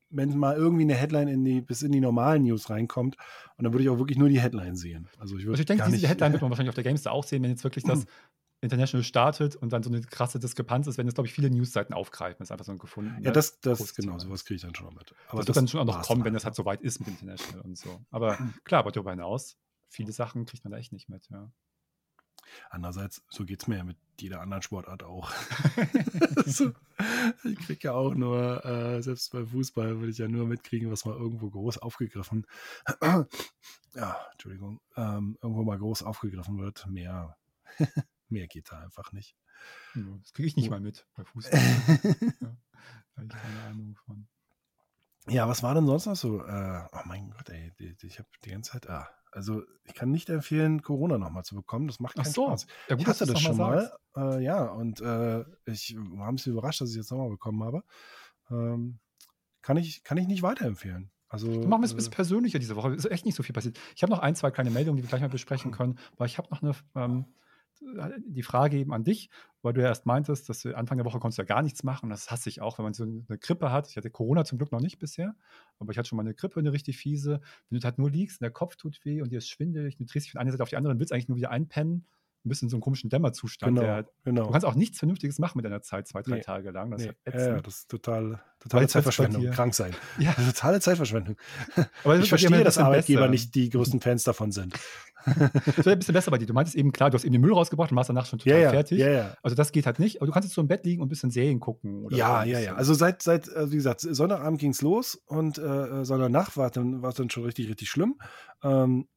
wenn 0.10 0.38
mal 0.38 0.56
irgendwie 0.56 0.84
eine 0.84 0.96
Headline 0.96 1.28
in 1.28 1.44
die, 1.44 1.62
bis 1.62 1.82
in 1.82 1.92
die 1.92 2.00
normalen 2.00 2.44
News 2.44 2.70
reinkommt. 2.70 3.16
Und 3.58 3.64
dann 3.64 3.74
würde 3.74 3.84
ich 3.84 3.90
auch 3.90 4.00
wirklich 4.00 4.18
nur 4.18 4.30
die 4.30 4.40
Headline 4.40 4.76
sehen. 4.76 5.08
Also 5.18 5.38
ich, 5.38 5.48
also 5.48 5.60
ich 5.60 5.66
denke, 5.66 5.90
diese 5.92 6.08
Headline 6.08 6.32
wird 6.32 6.42
man 6.42 6.52
wahrscheinlich 6.52 6.70
auf 6.70 6.76
der 6.76 6.84
Gamester 6.84 7.12
auch 7.12 7.24
sehen, 7.24 7.44
wenn 7.44 7.52
jetzt 7.52 7.64
wirklich 7.64 7.84
das 7.84 8.06
International 8.62 9.04
startet 9.04 9.56
und 9.56 9.72
dann 9.72 9.84
so 9.84 9.90
eine 9.90 10.02
krasse 10.02 10.40
Diskrepanz 10.40 10.88
ist, 10.88 10.98
wenn 10.98 11.08
jetzt, 11.08 11.16
glaube 11.16 11.28
ich, 11.28 11.34
viele 11.34 11.50
Newsseiten 11.50 11.94
aufgreifen. 11.94 12.38
Das 12.40 12.48
ist 12.48 12.52
einfach 12.52 12.66
so 12.66 12.72
ein 12.72 12.78
gefunden. 12.78 13.24
Ja, 13.24 13.32
das, 13.32 13.62
das 13.62 13.96
genau, 13.96 14.18
sowas 14.20 14.44
kriege 14.44 14.56
ich 14.56 14.62
dann 14.62 14.76
schon 14.76 14.88
noch 14.88 14.94
mit. 14.94 15.14
Aber 15.28 15.38
das, 15.38 15.46
das 15.46 15.48
wird 15.48 15.58
dann 15.58 15.68
schon 15.68 15.80
auch 15.82 15.86
noch 15.86 16.02
kommen, 16.02 16.26
wenn 16.26 16.34
das 16.34 16.44
halt 16.44 16.56
so 16.56 16.66
weit 16.66 16.82
ist 16.82 17.00
mit 17.00 17.10
International 17.10 17.62
und 17.62 17.78
so. 17.78 18.02
Aber 18.12 18.38
klar, 18.66 18.80
aber 18.80 18.92
darüber 18.92 19.12
hinaus, 19.12 19.58
viele 19.88 20.12
Sachen 20.12 20.46
kriegt 20.46 20.64
man 20.64 20.72
da 20.72 20.78
echt 20.78 20.92
nicht 20.92 21.10
mit, 21.10 21.30
ja. 21.30 21.52
Andererseits, 22.70 23.24
so 23.30 23.46
geht 23.46 23.62
es 23.62 23.68
mir 23.68 23.78
ja 23.78 23.84
mit 23.84 23.98
jeder 24.20 24.42
anderen 24.42 24.62
Sportart 24.62 25.04
auch. 25.04 25.32
so, 26.46 26.72
ich 27.44 27.60
kriege 27.60 27.80
ja 27.84 27.94
auch 27.94 28.14
nur, 28.16 28.66
äh, 28.66 29.02
selbst 29.02 29.32
beim 29.32 29.48
Fußball 29.48 30.00
würde 30.00 30.12
ich 30.12 30.18
ja 30.18 30.28
nur 30.28 30.46
mitkriegen, 30.46 30.92
was 30.92 31.06
mal 31.06 31.16
irgendwo 31.16 31.50
groß 31.50 31.80
aufgegriffen, 31.80 32.46
ja, 33.96 34.28
Entschuldigung, 34.32 34.82
ähm, 34.96 35.38
irgendwo 35.42 35.64
mal 35.64 35.78
groß 35.78 36.04
aufgegriffen 36.04 36.58
wird. 36.60 36.86
Mehr, 36.88 37.38
mehr 38.30 38.48
geht 38.48 38.72
da 38.72 38.80
einfach 38.80 39.12
nicht. 39.12 39.36
Das 39.94 40.34
kriege 40.34 40.48
ich 40.48 40.56
nicht 40.56 40.70
mal 40.70 40.80
mit 40.80 41.08
bei 41.16 41.24
Fußball. 41.24 41.60
ja, 42.42 42.58
habe 43.16 43.26
ich 43.26 43.30
keine 43.30 43.62
Ahnung 43.68 43.98
von. 44.06 44.28
Ja, 45.28 45.48
was 45.48 45.64
war 45.64 45.74
denn 45.76 45.86
sonst 45.86 46.06
noch 46.06 46.16
so? 46.16 46.44
Äh, 46.44 46.88
oh 46.92 47.02
mein 47.06 47.30
Gott, 47.32 47.50
ey, 47.50 47.74
ich 48.02 48.20
habe 48.20 48.30
die 48.44 48.50
ganze 48.50 48.72
Zeit, 48.72 48.90
ah, 48.90 49.10
also 49.32 49.64
ich 49.84 49.94
kann 49.94 50.12
nicht 50.12 50.30
empfehlen, 50.30 50.82
Corona 50.82 51.18
nochmal 51.18 51.44
zu 51.44 51.56
bekommen. 51.56 51.88
Das 51.88 52.00
macht 52.00 52.16
keinen 52.16 52.28
Ach 52.28 52.32
so. 52.32 52.48
Spaß. 52.48 52.68
Ja, 52.90 52.96
gut, 52.96 53.02
ich 53.02 53.08
hatte 53.08 53.26
das 53.26 53.42
schon 53.42 53.58
mal. 53.58 53.92
Äh, 54.16 54.44
ja, 54.44 54.66
und 54.66 55.02
äh, 55.02 55.44
ich 55.66 55.96
war 55.98 56.28
ein 56.28 56.36
bisschen 56.36 56.54
überrascht, 56.54 56.82
dass 56.82 56.90
ich 56.90 56.96
jetzt 56.96 57.12
nochmal 57.12 57.30
bekommen 57.30 57.64
habe. 57.64 57.84
Ähm, 58.50 59.00
kann, 59.62 59.78
ich, 59.78 60.04
kann 60.04 60.18
ich 60.18 60.28
nicht 60.28 60.42
weiterempfehlen. 60.42 61.12
Also, 61.28 61.48
machen 61.48 61.82
wir 61.82 61.86
es 61.86 61.94
ein 61.94 61.98
bisschen 61.98 62.12
äh, 62.12 62.16
persönlicher 62.16 62.58
diese 62.58 62.76
Woche. 62.76 62.90
Es 62.90 63.06
ist 63.06 63.12
echt 63.12 63.26
nicht 63.26 63.36
so 63.36 63.44
viel 63.44 63.54
passiert. 63.54 63.80
Ich 63.96 64.02
habe 64.02 64.12
noch 64.12 64.20
ein, 64.20 64.36
zwei 64.36 64.50
kleine 64.50 64.72
Meldungen, 64.72 64.98
die 64.98 65.04
wir 65.04 65.10
gleich 65.10 65.22
mal 65.22 65.30
besprechen 65.30 65.72
können, 65.72 66.00
weil 66.18 66.28
ich 66.28 66.40
habe 66.40 66.50
noch 66.50 66.64
eine, 66.64 66.74
ähm, 66.96 67.26
die 67.82 68.44
Frage 68.44 68.78
eben 68.78 68.94
an 68.94 69.04
dich, 69.04 69.30
weil 69.62 69.74
du 69.74 69.82
ja 69.82 69.88
erst 69.88 70.06
meintest, 70.06 70.50
dass 70.50 70.62
du 70.62 70.76
Anfang 70.76 70.98
der 70.98 71.06
Woche 71.06 71.20
konntest 71.20 71.38
du 71.38 71.42
ja 71.44 71.46
gar 71.46 71.62
nichts 71.62 71.84
machen. 71.84 72.10
Das 72.10 72.30
hasse 72.30 72.50
ich 72.50 72.62
auch, 72.62 72.78
wenn 72.78 72.84
man 72.84 72.94
so 72.94 73.04
eine 73.04 73.38
Grippe 73.38 73.72
hat. 73.72 73.90
Ich 73.90 73.98
hatte 73.98 74.10
Corona 74.10 74.46
zum 74.46 74.58
Glück 74.58 74.72
noch 74.72 74.82
nicht 74.82 75.00
bisher, 75.00 75.36
aber 75.80 75.92
ich 75.92 75.98
hatte 75.98 76.10
schon 76.10 76.18
mal 76.18 76.24
eine 76.24 76.34
Grippe, 76.34 76.60
eine 76.60 76.74
richtig 76.74 76.98
fiese. 76.98 77.42
Wenn 77.70 77.80
du 77.80 77.86
halt 77.86 77.98
nur 77.98 78.10
liegst 78.10 78.42
und 78.42 78.44
der 78.44 78.52
Kopf 78.52 78.76
tut 78.76 79.04
weh 79.06 79.22
und 79.22 79.32
dir 79.32 79.38
ist 79.38 79.50
schwindelig, 79.50 79.96
du 79.96 80.06
drehst 80.06 80.26
dich 80.26 80.32
von 80.32 80.42
einer 80.42 80.52
Seite 80.52 80.64
auf 80.64 80.70
die 80.70 80.78
andere 80.78 80.94
und 80.94 81.00
willst 81.00 81.14
eigentlich 81.14 81.30
nur 81.30 81.38
wieder 81.38 81.52
einpennen, 81.52 82.06
ein 82.46 82.50
bisschen 82.50 82.70
so 82.70 82.78
einen 82.78 82.82
komischen 82.82 83.10
Dämmerzustand. 83.10 83.76
Genau, 83.76 83.82
der, 83.82 84.06
genau. 84.24 84.46
Du 84.46 84.52
kannst 84.52 84.66
auch 84.66 84.76
nichts 84.76 85.00
Vernünftiges 85.00 85.40
machen 85.40 85.58
mit 85.58 85.66
deiner 85.66 85.82
Zeit, 85.82 86.08
zwei, 86.08 86.22
drei 86.22 86.38
nee, 86.38 86.42
Tage 86.42 86.72
lang. 86.72 86.92
Das 86.92 87.02
nee, 87.02 87.12
ist 87.26 87.34
ja, 87.36 87.60
das 87.60 87.76
ist 87.80 87.90
total, 87.90 88.42
totale 88.60 88.88
Zeitverschwendung. 88.88 89.50
Krank 89.52 89.74
sein. 89.74 89.94
Ja. 90.20 90.34
Totale 90.34 90.80
Zeitverschwendung. 90.80 91.36
Aber 92.04 92.18
ich 92.18 92.30
verstehe, 92.30 92.64
dass 92.64 92.78
Arbeitgeber 92.78 93.22
besser. 93.22 93.32
nicht 93.32 93.56
die 93.56 93.70
größten 93.70 94.02
Fans 94.02 94.24
davon 94.24 94.52
sind. 94.52 94.74
das 95.26 95.78
wäre 95.86 95.92
ein 95.92 96.00
bisschen 96.00 96.14
besser 96.14 96.32
bei 96.32 96.38
dir. 96.38 96.46
Du 96.46 96.54
meintest 96.54 96.76
eben, 96.76 96.92
klar, 96.92 97.10
du 97.10 97.16
hast 97.16 97.26
eben 97.26 97.34
den 97.34 97.42
Müll 97.42 97.54
rausgebracht 97.54 97.92
und 97.92 97.98
warst 97.98 98.10
danach 98.10 98.26
schon 98.26 98.40
total 98.40 98.58
ja, 98.58 98.64
ja, 98.64 98.70
fertig. 98.70 99.00
Ja, 99.00 99.36
also 99.44 99.56
das 99.56 99.72
geht 99.72 99.86
halt 99.86 100.00
nicht. 100.00 100.18
Aber 100.18 100.28
du 100.28 100.32
kannst 100.32 100.48
jetzt 100.48 100.56
so 100.56 100.62
im 100.62 100.68
Bett 100.68 100.86
liegen 100.86 101.02
und 101.02 101.08
ein 101.08 101.10
bisschen 101.10 101.32
Serien 101.32 101.60
gucken. 101.60 102.08
ja, 102.12 102.44
ja, 102.44 102.60
ja. 102.60 102.76
Also 102.76 102.94
seit, 102.94 103.22
seit 103.22 103.48
äh, 103.50 103.72
wie 103.72 103.76
gesagt, 103.76 104.02
Sonntagabend 104.02 104.60
ging 104.60 104.72
es 104.72 104.82
los 104.82 105.16
und 105.26 105.58
äh, 105.58 106.06
Sonntagnacht 106.06 106.58
war 106.58 106.70
dann, 106.70 107.02
war 107.02 107.14
dann 107.14 107.30
schon 107.30 107.44
richtig, 107.44 107.70
richtig 107.70 107.90
schlimm. 107.90 108.16
Ähm, 108.64 109.08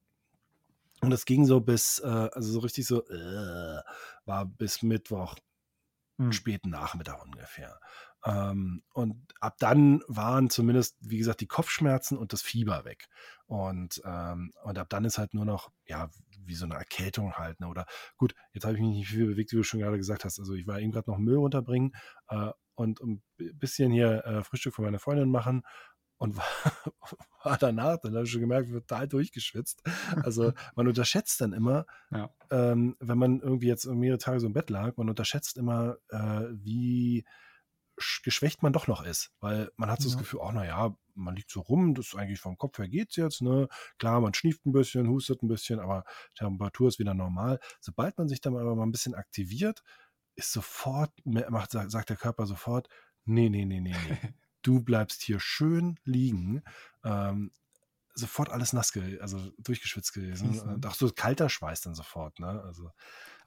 und 1.03 1.09
das 1.09 1.25
ging 1.25 1.45
so 1.45 1.59
bis, 1.59 1.99
äh, 1.99 2.07
also 2.07 2.51
so 2.51 2.59
richtig 2.59 2.85
so, 2.85 3.05
äh, 3.07 3.81
war 4.25 4.45
bis 4.45 4.81
Mittwoch, 4.81 5.35
hm. 6.17 6.31
späten 6.31 6.69
Nachmittag 6.69 7.23
ungefähr. 7.23 7.79
Ähm, 8.25 8.83
und 8.93 9.17
ab 9.41 9.57
dann 9.59 10.01
waren 10.07 10.49
zumindest, 10.49 10.95
wie 11.01 11.17
gesagt, 11.17 11.41
die 11.41 11.47
Kopfschmerzen 11.47 12.17
und 12.17 12.31
das 12.31 12.41
Fieber 12.41 12.85
weg. 12.85 13.07
Und, 13.47 14.01
ähm, 14.05 14.51
und 14.63 14.77
ab 14.77 14.89
dann 14.89 15.05
ist 15.05 15.17
halt 15.17 15.33
nur 15.33 15.45
noch, 15.45 15.71
ja, 15.85 16.09
wie 16.45 16.55
so 16.55 16.65
eine 16.65 16.75
Erkältung 16.75 17.33
halt. 17.33 17.59
Ne? 17.59 17.67
Oder 17.67 17.85
gut, 18.17 18.33
jetzt 18.53 18.63
habe 18.63 18.75
ich 18.75 18.81
mich 18.81 18.95
nicht 18.95 19.09
viel 19.09 19.25
bewegt, 19.25 19.51
wie 19.51 19.57
du 19.57 19.63
schon 19.63 19.79
gerade 19.81 19.97
gesagt 19.97 20.23
hast. 20.23 20.39
Also 20.39 20.53
ich 20.53 20.67
war 20.67 20.79
eben 20.79 20.91
gerade 20.91 21.09
noch 21.09 21.17
Müll 21.17 21.37
runterbringen 21.37 21.93
äh, 22.29 22.51
und 22.75 23.01
ein 23.01 23.21
bisschen 23.37 23.91
hier 23.91 24.25
äh, 24.25 24.43
Frühstück 24.43 24.75
für 24.75 24.81
meine 24.81 24.99
Freundin 24.99 25.29
machen 25.29 25.63
und 26.23 26.37
war, 26.37 26.45
war 27.43 27.57
danach, 27.57 27.97
dann 27.97 28.13
habe 28.15 28.23
ich 28.23 28.31
schon 28.31 28.39
gemerkt, 28.39 28.71
total 28.71 29.09
durchgeschwitzt. 29.09 29.83
Also 30.23 30.53
man 30.75 30.87
unterschätzt 30.87 31.41
dann 31.41 31.51
immer, 31.51 31.85
ja. 32.11 32.33
ähm, 32.49 32.95
wenn 33.01 33.17
man 33.17 33.41
irgendwie 33.41 33.67
jetzt 33.67 33.85
mehrere 33.87 34.19
Tage 34.19 34.39
so 34.39 34.47
im 34.47 34.53
Bett 34.53 34.69
lag, 34.69 34.95
man 34.95 35.09
unterschätzt 35.09 35.57
immer, 35.57 35.97
äh, 36.09 36.45
wie 36.53 37.25
geschwächt 38.23 38.63
man 38.63 38.71
doch 38.71 38.87
noch 38.87 39.05
ist, 39.05 39.33
weil 39.41 39.69
man 39.75 39.91
hat 39.91 40.01
so 40.01 40.07
ja. 40.07 40.13
das 40.13 40.17
Gefühl, 40.17 40.39
oh 40.41 40.51
naja, 40.53 40.95
man 41.13 41.35
liegt 41.35 41.51
so 41.51 41.59
rum, 41.59 41.93
das 41.93 42.07
ist 42.07 42.15
eigentlich 42.15 42.39
vom 42.39 42.57
Kopf 42.57 42.77
her 42.77 42.87
geht's 42.87 43.17
jetzt, 43.17 43.41
ne? 43.41 43.67
Klar, 43.99 44.21
man 44.21 44.33
schnieft 44.33 44.65
ein 44.65 44.71
bisschen, 44.71 45.09
hustet 45.09 45.43
ein 45.43 45.49
bisschen, 45.49 45.81
aber 45.81 46.05
Temperatur 46.35 46.87
ist 46.87 46.99
wieder 46.99 47.13
normal. 47.13 47.59
Sobald 47.81 48.17
man 48.17 48.29
sich 48.29 48.39
dann 48.39 48.55
aber 48.55 48.77
mal 48.77 48.83
ein 48.83 48.91
bisschen 48.91 49.13
aktiviert, 49.13 49.83
ist 50.35 50.53
sofort, 50.53 51.11
macht, 51.25 51.71
sagt 51.71 52.09
der 52.09 52.17
Körper 52.17 52.45
sofort, 52.45 52.87
nee, 53.25 53.49
nee, 53.49 53.65
nee, 53.65 53.81
nee, 53.81 53.93
nee. 54.07 54.17
du 54.63 54.81
bleibst 54.81 55.21
hier 55.21 55.39
schön 55.39 55.99
liegen. 56.03 56.63
Ähm, 57.03 57.51
sofort 58.15 58.49
alles 58.49 58.73
nass, 58.73 58.93
also 59.19 59.39
durchgeschwitzt 59.57 60.13
gewesen. 60.13 60.59
Und 60.59 60.85
auch 60.85 60.93
so 60.93 61.09
kalter 61.09 61.49
Schweiß 61.49 61.81
dann 61.81 61.95
sofort, 61.95 62.39
ne? 62.39 62.61
Also, 62.63 62.91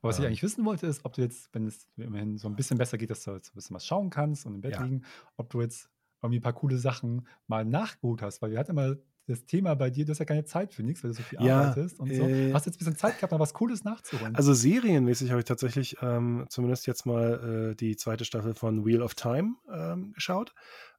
aber 0.01 0.09
was 0.09 0.19
ähm, 0.19 0.25
ich 0.25 0.29
eigentlich 0.29 0.43
wissen 0.43 0.65
wollte, 0.65 0.87
ist, 0.87 1.05
ob 1.05 1.15
du 1.15 1.23
jetzt, 1.23 1.49
wenn 1.53 1.67
es 1.67 1.89
immerhin 1.97 2.37
so 2.37 2.49
ein 2.49 2.57
bisschen 2.57 2.79
besser 2.79 2.99
geht, 2.99 3.11
dass 3.11 3.23
du 3.23 3.33
jetzt 3.33 3.51
ein 3.51 3.55
bisschen 3.55 3.77
was 3.77 3.87
schauen 3.87 4.11
kannst 4.11 4.47
und 4.47 4.55
im 4.55 4.61
Bett 4.61 4.73
ja. 4.73 4.83
liegen, 4.83 5.05
ob 5.37 5.51
du 5.51 5.61
jetzt 5.61 5.89
irgendwie 6.23 6.39
ein 6.39 6.43
paar 6.43 6.53
coole 6.53 6.79
Sachen 6.79 7.27
mal 7.47 7.65
nachgeholt 7.65 8.23
hast, 8.23 8.43
weil 8.43 8.51
wir 8.51 8.59
hatten 8.59 8.73
immer 8.73 8.97
das 9.27 9.45
Thema 9.45 9.75
bei 9.75 9.91
dir, 9.91 10.05
du 10.05 10.13
hast 10.13 10.21
ja 10.21 10.25
keine 10.25 10.45
Zeit 10.45 10.73
für 10.73 10.85
nichts, 10.85 11.03
weil 11.03 11.11
du 11.11 11.17
so 11.17 11.23
viel 11.23 11.43
ja, 11.43 11.61
arbeitest 11.63 11.99
und 11.99 12.15
so. 12.15 12.23
Äh, 12.23 12.53
hast 12.53 12.67
jetzt 12.67 12.77
ein 12.77 12.79
bisschen 12.79 12.97
Zeit 12.97 13.17
gehabt, 13.17 13.33
mal 13.33 13.41
was 13.41 13.55
Cooles 13.55 13.83
nachzuholen? 13.83 14.37
Also 14.37 14.55
serienmäßig 14.55 15.31
habe 15.31 15.41
ich 15.41 15.45
tatsächlich 15.45 15.97
ähm, 16.01 16.47
zumindest 16.49 16.87
jetzt 16.87 17.07
mal 17.07 17.73
äh, 17.73 17.75
die 17.75 17.97
zweite 17.97 18.25
Staffel 18.25 18.55
von 18.55 18.87
Wheel 18.87 19.03
of 19.03 19.15
Time 19.15 19.57
ähm, 19.73 20.13
geschaut, 20.13 20.55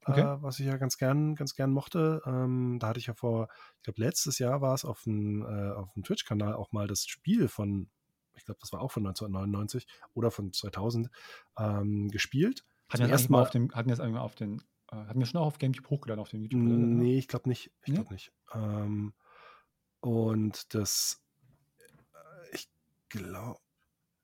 okay. 0.06 0.22
äh, 0.22 0.42
was 0.42 0.60
ich 0.60 0.66
ja 0.66 0.76
ganz 0.76 0.98
gern, 0.98 1.36
ganz 1.36 1.56
gern 1.56 1.72
mochte. 1.72 2.22
Ähm, 2.26 2.78
da 2.80 2.90
hatte 2.90 3.00
ich 3.00 3.08
ja 3.08 3.14
vor, 3.14 3.48
ich 3.78 3.84
glaube 3.84 4.02
letztes 4.02 4.40
Jahr 4.40 4.60
war 4.60 4.74
es 4.74 4.84
auf 4.84 5.04
dem, 5.04 5.44
äh, 5.44 5.72
auf 5.72 5.94
dem 5.94 6.04
Twitch-Kanal 6.04 6.54
auch 6.54 6.74
mal 6.74 6.88
das 6.88 7.06
Spiel 7.06 7.48
von, 7.48 7.90
ich 8.36 8.44
glaube, 8.44 8.60
das 8.60 8.74
war 8.74 8.82
auch 8.82 8.92
von 8.92 9.08
1999 9.08 9.88
oder 10.14 10.32
von 10.32 10.52
2000 10.52 11.10
ähm, 11.58 12.10
gespielt. 12.10 12.66
Hatten 12.90 13.04
wir 13.04 13.10
jetzt 13.10 13.32
auf 13.32 13.50
dem, 13.52 13.72
hatten 13.74 13.90
jetzt 13.90 14.02
auf 14.02 14.36
den 14.36 14.62
äh, 14.92 14.96
hatten 14.96 15.20
wir 15.20 15.26
schon 15.26 15.42
auch 15.42 15.48
auf 15.48 15.58
GameCube 15.58 15.90
hochgeladen 15.90 16.22
auf 16.22 16.30
dem 16.30 16.42
YouTube? 16.42 16.62
-Kanal, 16.62 16.78
nee, 16.78 17.18
ich 17.18 17.28
glaube 17.28 17.50
nicht. 17.50 17.72
Ich 17.86 17.94
glaube 17.94 18.14
nicht. 18.14 18.32
Ähm, 18.54 19.14
und 20.00 20.74
das, 20.74 21.22
äh, 21.80 22.56
ich 22.56 22.70
glaube, 23.10 23.60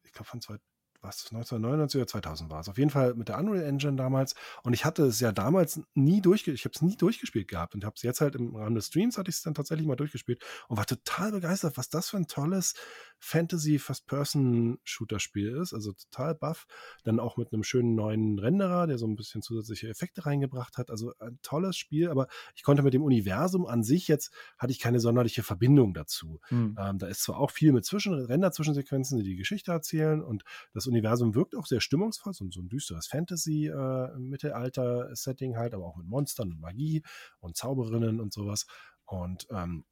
ich 0.03 0.11
glaube 0.13 0.29
von 0.29 0.41
2000 0.41 0.72
was 1.03 1.25
1999 1.31 1.99
oder 1.99 2.07
2000 2.07 2.49
war 2.49 2.61
es. 2.61 2.69
Auf 2.69 2.77
jeden 2.77 2.89
Fall 2.89 3.13
mit 3.15 3.29
der 3.29 3.37
Unreal 3.37 3.63
Engine 3.63 3.95
damals. 3.95 4.35
Und 4.63 4.73
ich 4.73 4.85
hatte 4.85 5.03
es 5.03 5.19
ja 5.19 5.31
damals 5.31 5.81
nie 5.93 6.21
durchgespielt. 6.21 6.57
Ich 6.57 6.65
habe 6.65 6.73
es 6.75 6.81
nie 6.81 6.95
durchgespielt 6.95 7.47
gehabt 7.47 7.75
und 7.75 7.83
habe 7.85 7.95
es 7.95 8.01
jetzt 8.01 8.21
halt 8.21 8.35
im 8.35 8.55
Rahmen 8.55 8.75
des 8.75 8.87
Streams 8.87 9.17
hatte 9.17 9.29
ich 9.29 9.35
es 9.35 9.41
dann 9.41 9.53
tatsächlich 9.53 9.87
mal 9.87 9.95
durchgespielt 9.95 10.43
und 10.67 10.77
war 10.77 10.85
total 10.85 11.31
begeistert, 11.31 11.77
was 11.77 11.89
das 11.89 12.09
für 12.09 12.17
ein 12.17 12.27
tolles 12.27 12.73
Fantasy 13.19 13.79
First-Person-Shooter-Spiel 13.79 15.57
ist. 15.57 15.73
Also 15.73 15.93
total 15.93 16.35
buff. 16.35 16.65
Dann 17.03 17.19
auch 17.19 17.37
mit 17.37 17.53
einem 17.53 17.63
schönen 17.63 17.95
neuen 17.95 18.39
Renderer, 18.39 18.87
der 18.87 18.97
so 18.97 19.05
ein 19.05 19.15
bisschen 19.15 19.41
zusätzliche 19.41 19.89
Effekte 19.89 20.25
reingebracht 20.25 20.77
hat. 20.77 20.89
Also 20.89 21.13
ein 21.19 21.39
tolles 21.41 21.77
Spiel, 21.77 22.09
aber 22.09 22.27
ich 22.55 22.63
konnte 22.63 22.83
mit 22.83 22.93
dem 22.93 23.03
Universum 23.03 23.65
an 23.65 23.83
sich 23.83 24.07
jetzt 24.07 24.31
hatte 24.57 24.71
ich 24.71 24.79
keine 24.79 24.99
sonderliche 24.99 25.43
Verbindung 25.43 25.93
dazu. 25.93 26.39
Hm. 26.47 26.77
Ähm, 26.79 26.97
da 26.97 27.07
ist 27.07 27.23
zwar 27.23 27.37
auch 27.37 27.51
viel 27.51 27.71
mit 27.71 27.85
Zwischen 27.85 28.13
Render-Zwischensequenzen, 28.13 29.17
die 29.17 29.23
die 29.23 29.35
Geschichte 29.35 29.71
erzählen 29.71 30.21
und 30.21 30.43
das 30.73 30.87
Universum 30.93 31.35
wirkt 31.35 31.55
auch 31.55 31.65
sehr 31.65 31.81
stimmungsvoll, 31.81 32.33
so, 32.33 32.45
so 32.49 32.61
ein 32.61 32.69
düsteres 32.69 33.07
Fantasy-Mittelalter-Setting 33.07 35.53
äh, 35.53 35.57
halt, 35.57 35.73
aber 35.73 35.85
auch 35.85 35.97
mit 35.97 36.07
Monstern 36.07 36.51
und 36.51 36.59
Magie 36.59 37.01
und 37.39 37.57
Zauberinnen 37.57 38.21
und 38.21 38.31
sowas. 38.33 38.65
Und 39.05 39.47
ähm, 39.51 39.85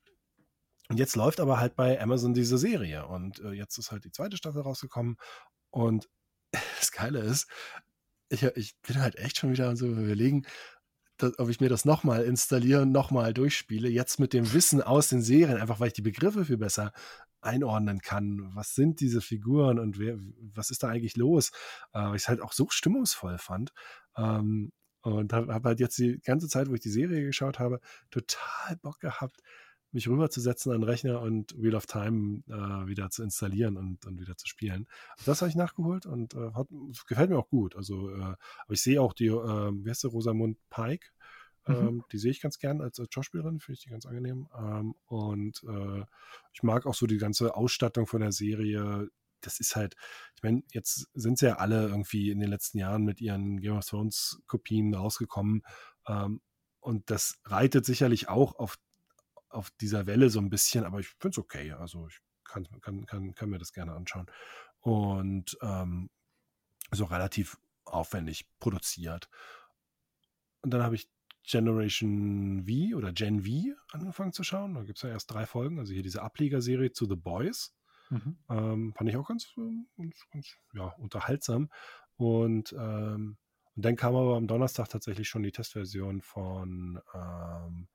und 0.89 0.97
jetzt 0.97 1.15
läuft 1.15 1.39
aber 1.39 1.57
halt 1.57 1.77
bei 1.77 2.01
Amazon 2.01 2.33
diese 2.33 2.57
Serie 2.57 3.07
und 3.07 3.39
äh, 3.39 3.51
jetzt 3.51 3.77
ist 3.77 3.93
halt 3.93 4.03
die 4.03 4.11
zweite 4.11 4.35
Staffel 4.35 4.61
rausgekommen 4.61 5.15
und 5.69 6.09
das 6.79 6.91
Geile 6.91 7.19
ist, 7.19 7.47
ich, 8.27 8.43
ich 8.43 8.75
bin 8.81 9.01
halt 9.01 9.15
echt 9.15 9.37
schon 9.37 9.51
wieder 9.51 9.73
so 9.77 9.87
überlegen, 9.87 10.45
das, 11.15 11.39
ob 11.39 11.47
ich 11.49 11.61
mir 11.61 11.69
das 11.69 11.85
nochmal 11.85 12.23
installiere 12.23 12.85
nochmal 12.85 13.33
durchspiele. 13.33 13.87
Jetzt 13.89 14.19
mit 14.19 14.33
dem 14.33 14.51
Wissen 14.53 14.81
aus 14.81 15.07
den 15.07 15.21
Serien, 15.21 15.57
einfach 15.57 15.79
weil 15.79 15.87
ich 15.87 15.93
die 15.93 16.01
Begriffe 16.01 16.43
viel 16.45 16.57
besser 16.57 16.91
einordnen 17.41 17.99
kann. 17.99 18.51
Was 18.55 18.75
sind 18.75 18.99
diese 18.99 19.21
Figuren 19.21 19.79
und 19.79 19.99
wer, 19.99 20.17
was 20.53 20.71
ist 20.71 20.83
da 20.83 20.89
eigentlich 20.89 21.17
los? 21.17 21.51
Äh, 21.93 21.99
weil 21.99 22.15
ich 22.15 22.23
es 22.23 22.29
halt 22.29 22.41
auch 22.41 22.53
so 22.53 22.67
stimmungsvoll 22.69 23.37
fand. 23.37 23.73
Ähm, 24.15 24.71
und 25.01 25.33
habe 25.33 25.53
hab 25.53 25.63
halt 25.63 25.79
jetzt 25.79 25.97
die 25.97 26.19
ganze 26.23 26.47
Zeit, 26.47 26.69
wo 26.69 26.75
ich 26.75 26.81
die 26.81 26.89
Serie 26.89 27.25
geschaut 27.25 27.59
habe, 27.59 27.79
total 28.11 28.75
Bock 28.81 28.99
gehabt, 28.99 29.41
mich 29.91 30.07
rüberzusetzen 30.07 30.71
an 30.71 30.81
den 30.81 30.89
Rechner 30.89 31.21
und 31.21 31.53
Wheel 31.61 31.75
of 31.75 31.85
Time 31.85 32.43
äh, 32.47 32.87
wieder 32.87 33.09
zu 33.09 33.23
installieren 33.23 33.77
und, 33.77 34.05
und 34.05 34.19
wieder 34.19 34.37
zu 34.37 34.47
spielen. 34.47 34.87
Das 35.25 35.41
habe 35.41 35.49
ich 35.49 35.55
nachgeholt 35.55 36.05
und 36.05 36.33
äh, 36.33 36.53
hat, 36.53 36.67
gefällt 37.07 37.29
mir 37.29 37.37
auch 37.37 37.49
gut. 37.49 37.75
Also, 37.75 38.09
äh, 38.09 38.21
aber 38.21 38.73
ich 38.73 38.81
sehe 38.81 39.01
auch 39.01 39.13
die, 39.13 39.27
äh, 39.27 39.31
wie 39.31 39.89
heißt 39.89 40.03
der, 40.03 40.11
Rosamund 40.11 40.57
Pike, 40.69 41.07
mhm. 41.67 41.75
ähm, 41.75 42.03
die 42.11 42.17
sehe 42.17 42.31
ich 42.31 42.41
ganz 42.41 42.59
gern 42.59 42.81
als, 42.81 42.99
als 42.99 43.13
Schauspielerin, 43.13 43.59
finde 43.59 43.77
ich 43.77 43.83
die 43.83 43.89
ganz 43.89 44.05
angenehm. 44.05 44.47
Ähm, 44.57 44.95
und 45.05 45.63
äh, 45.63 46.03
ich 46.53 46.63
mag 46.63 46.85
auch 46.85 46.95
so 46.95 47.07
die 47.07 47.17
ganze 47.17 47.55
Ausstattung 47.55 48.07
von 48.07 48.21
der 48.21 48.31
Serie. 48.31 49.09
Das 49.41 49.59
ist 49.59 49.75
halt, 49.75 49.95
ich 50.35 50.43
meine, 50.43 50.63
jetzt 50.71 51.09
sind 51.13 51.39
sie 51.39 51.47
ja 51.47 51.55
alle 51.55 51.87
irgendwie 51.87 52.29
in 52.31 52.39
den 52.39 52.49
letzten 52.49 52.77
Jahren 52.77 53.03
mit 53.03 53.21
ihren 53.21 53.59
Game 53.59 53.77
of 53.77 53.85
Thrones 53.85 54.41
Kopien 54.47 54.93
rausgekommen. 54.93 55.63
Ähm, 56.07 56.41
und 56.79 57.09
das 57.09 57.39
reitet 57.45 57.85
sicherlich 57.85 58.27
auch 58.27 58.55
auf 58.55 58.77
auf 59.51 59.69
dieser 59.81 60.07
Welle 60.07 60.29
so 60.29 60.39
ein 60.39 60.49
bisschen, 60.49 60.85
aber 60.85 60.99
ich 60.99 61.07
finde 61.07 61.29
es 61.29 61.37
okay. 61.37 61.73
Also 61.73 62.07
ich 62.07 62.19
kann, 62.43 62.67
kann, 62.81 63.05
kann, 63.05 63.35
kann 63.35 63.49
mir 63.49 63.59
das 63.59 63.73
gerne 63.73 63.93
anschauen. 63.93 64.27
Und 64.79 65.57
ähm, 65.61 66.09
so 66.91 67.05
relativ 67.05 67.57
aufwendig 67.85 68.47
produziert. 68.59 69.29
Und 70.61 70.71
dann 70.71 70.83
habe 70.83 70.95
ich 70.95 71.09
Generation 71.43 72.65
V 72.65 72.95
oder 72.95 73.11
Gen 73.11 73.43
V 73.43 73.75
angefangen 73.91 74.33
zu 74.33 74.43
schauen. 74.43 74.75
Da 74.75 74.83
gibt 74.83 74.97
es 74.97 75.03
ja 75.03 75.09
erst 75.09 75.31
drei 75.31 75.45
Folgen. 75.45 75.79
Also 75.79 75.93
hier 75.93 76.03
diese 76.03 76.21
Ablegerserie 76.21 76.91
zu 76.91 77.05
The 77.05 77.15
Boys. 77.15 77.75
Mhm. 78.09 78.37
Ähm, 78.49 78.93
fand 78.95 79.09
ich 79.09 79.17
auch 79.17 79.27
ganz, 79.27 79.53
ganz, 79.97 80.25
ganz 80.31 80.55
ja, 80.73 80.87
unterhaltsam. 80.97 81.69
Und, 82.15 82.73
ähm, 82.77 83.37
und 83.73 83.85
dann 83.85 83.95
kam 83.95 84.15
aber 84.15 84.35
am 84.35 84.47
Donnerstag 84.47 84.89
tatsächlich 84.89 85.29
schon 85.29 85.43
die 85.43 85.51
Testversion 85.51 86.21
von 86.21 86.99
ähm, 87.13 87.87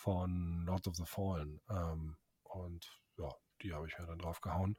von 0.00 0.64
Lords 0.64 0.88
of 0.88 0.96
the 0.96 1.04
Fallen. 1.04 1.60
Ähm, 1.68 2.16
und 2.42 3.00
ja, 3.18 3.28
die 3.62 3.72
habe 3.74 3.86
ich 3.86 3.98
mir 3.98 4.06
dann 4.06 4.18
drauf 4.18 4.40
gehauen, 4.40 4.76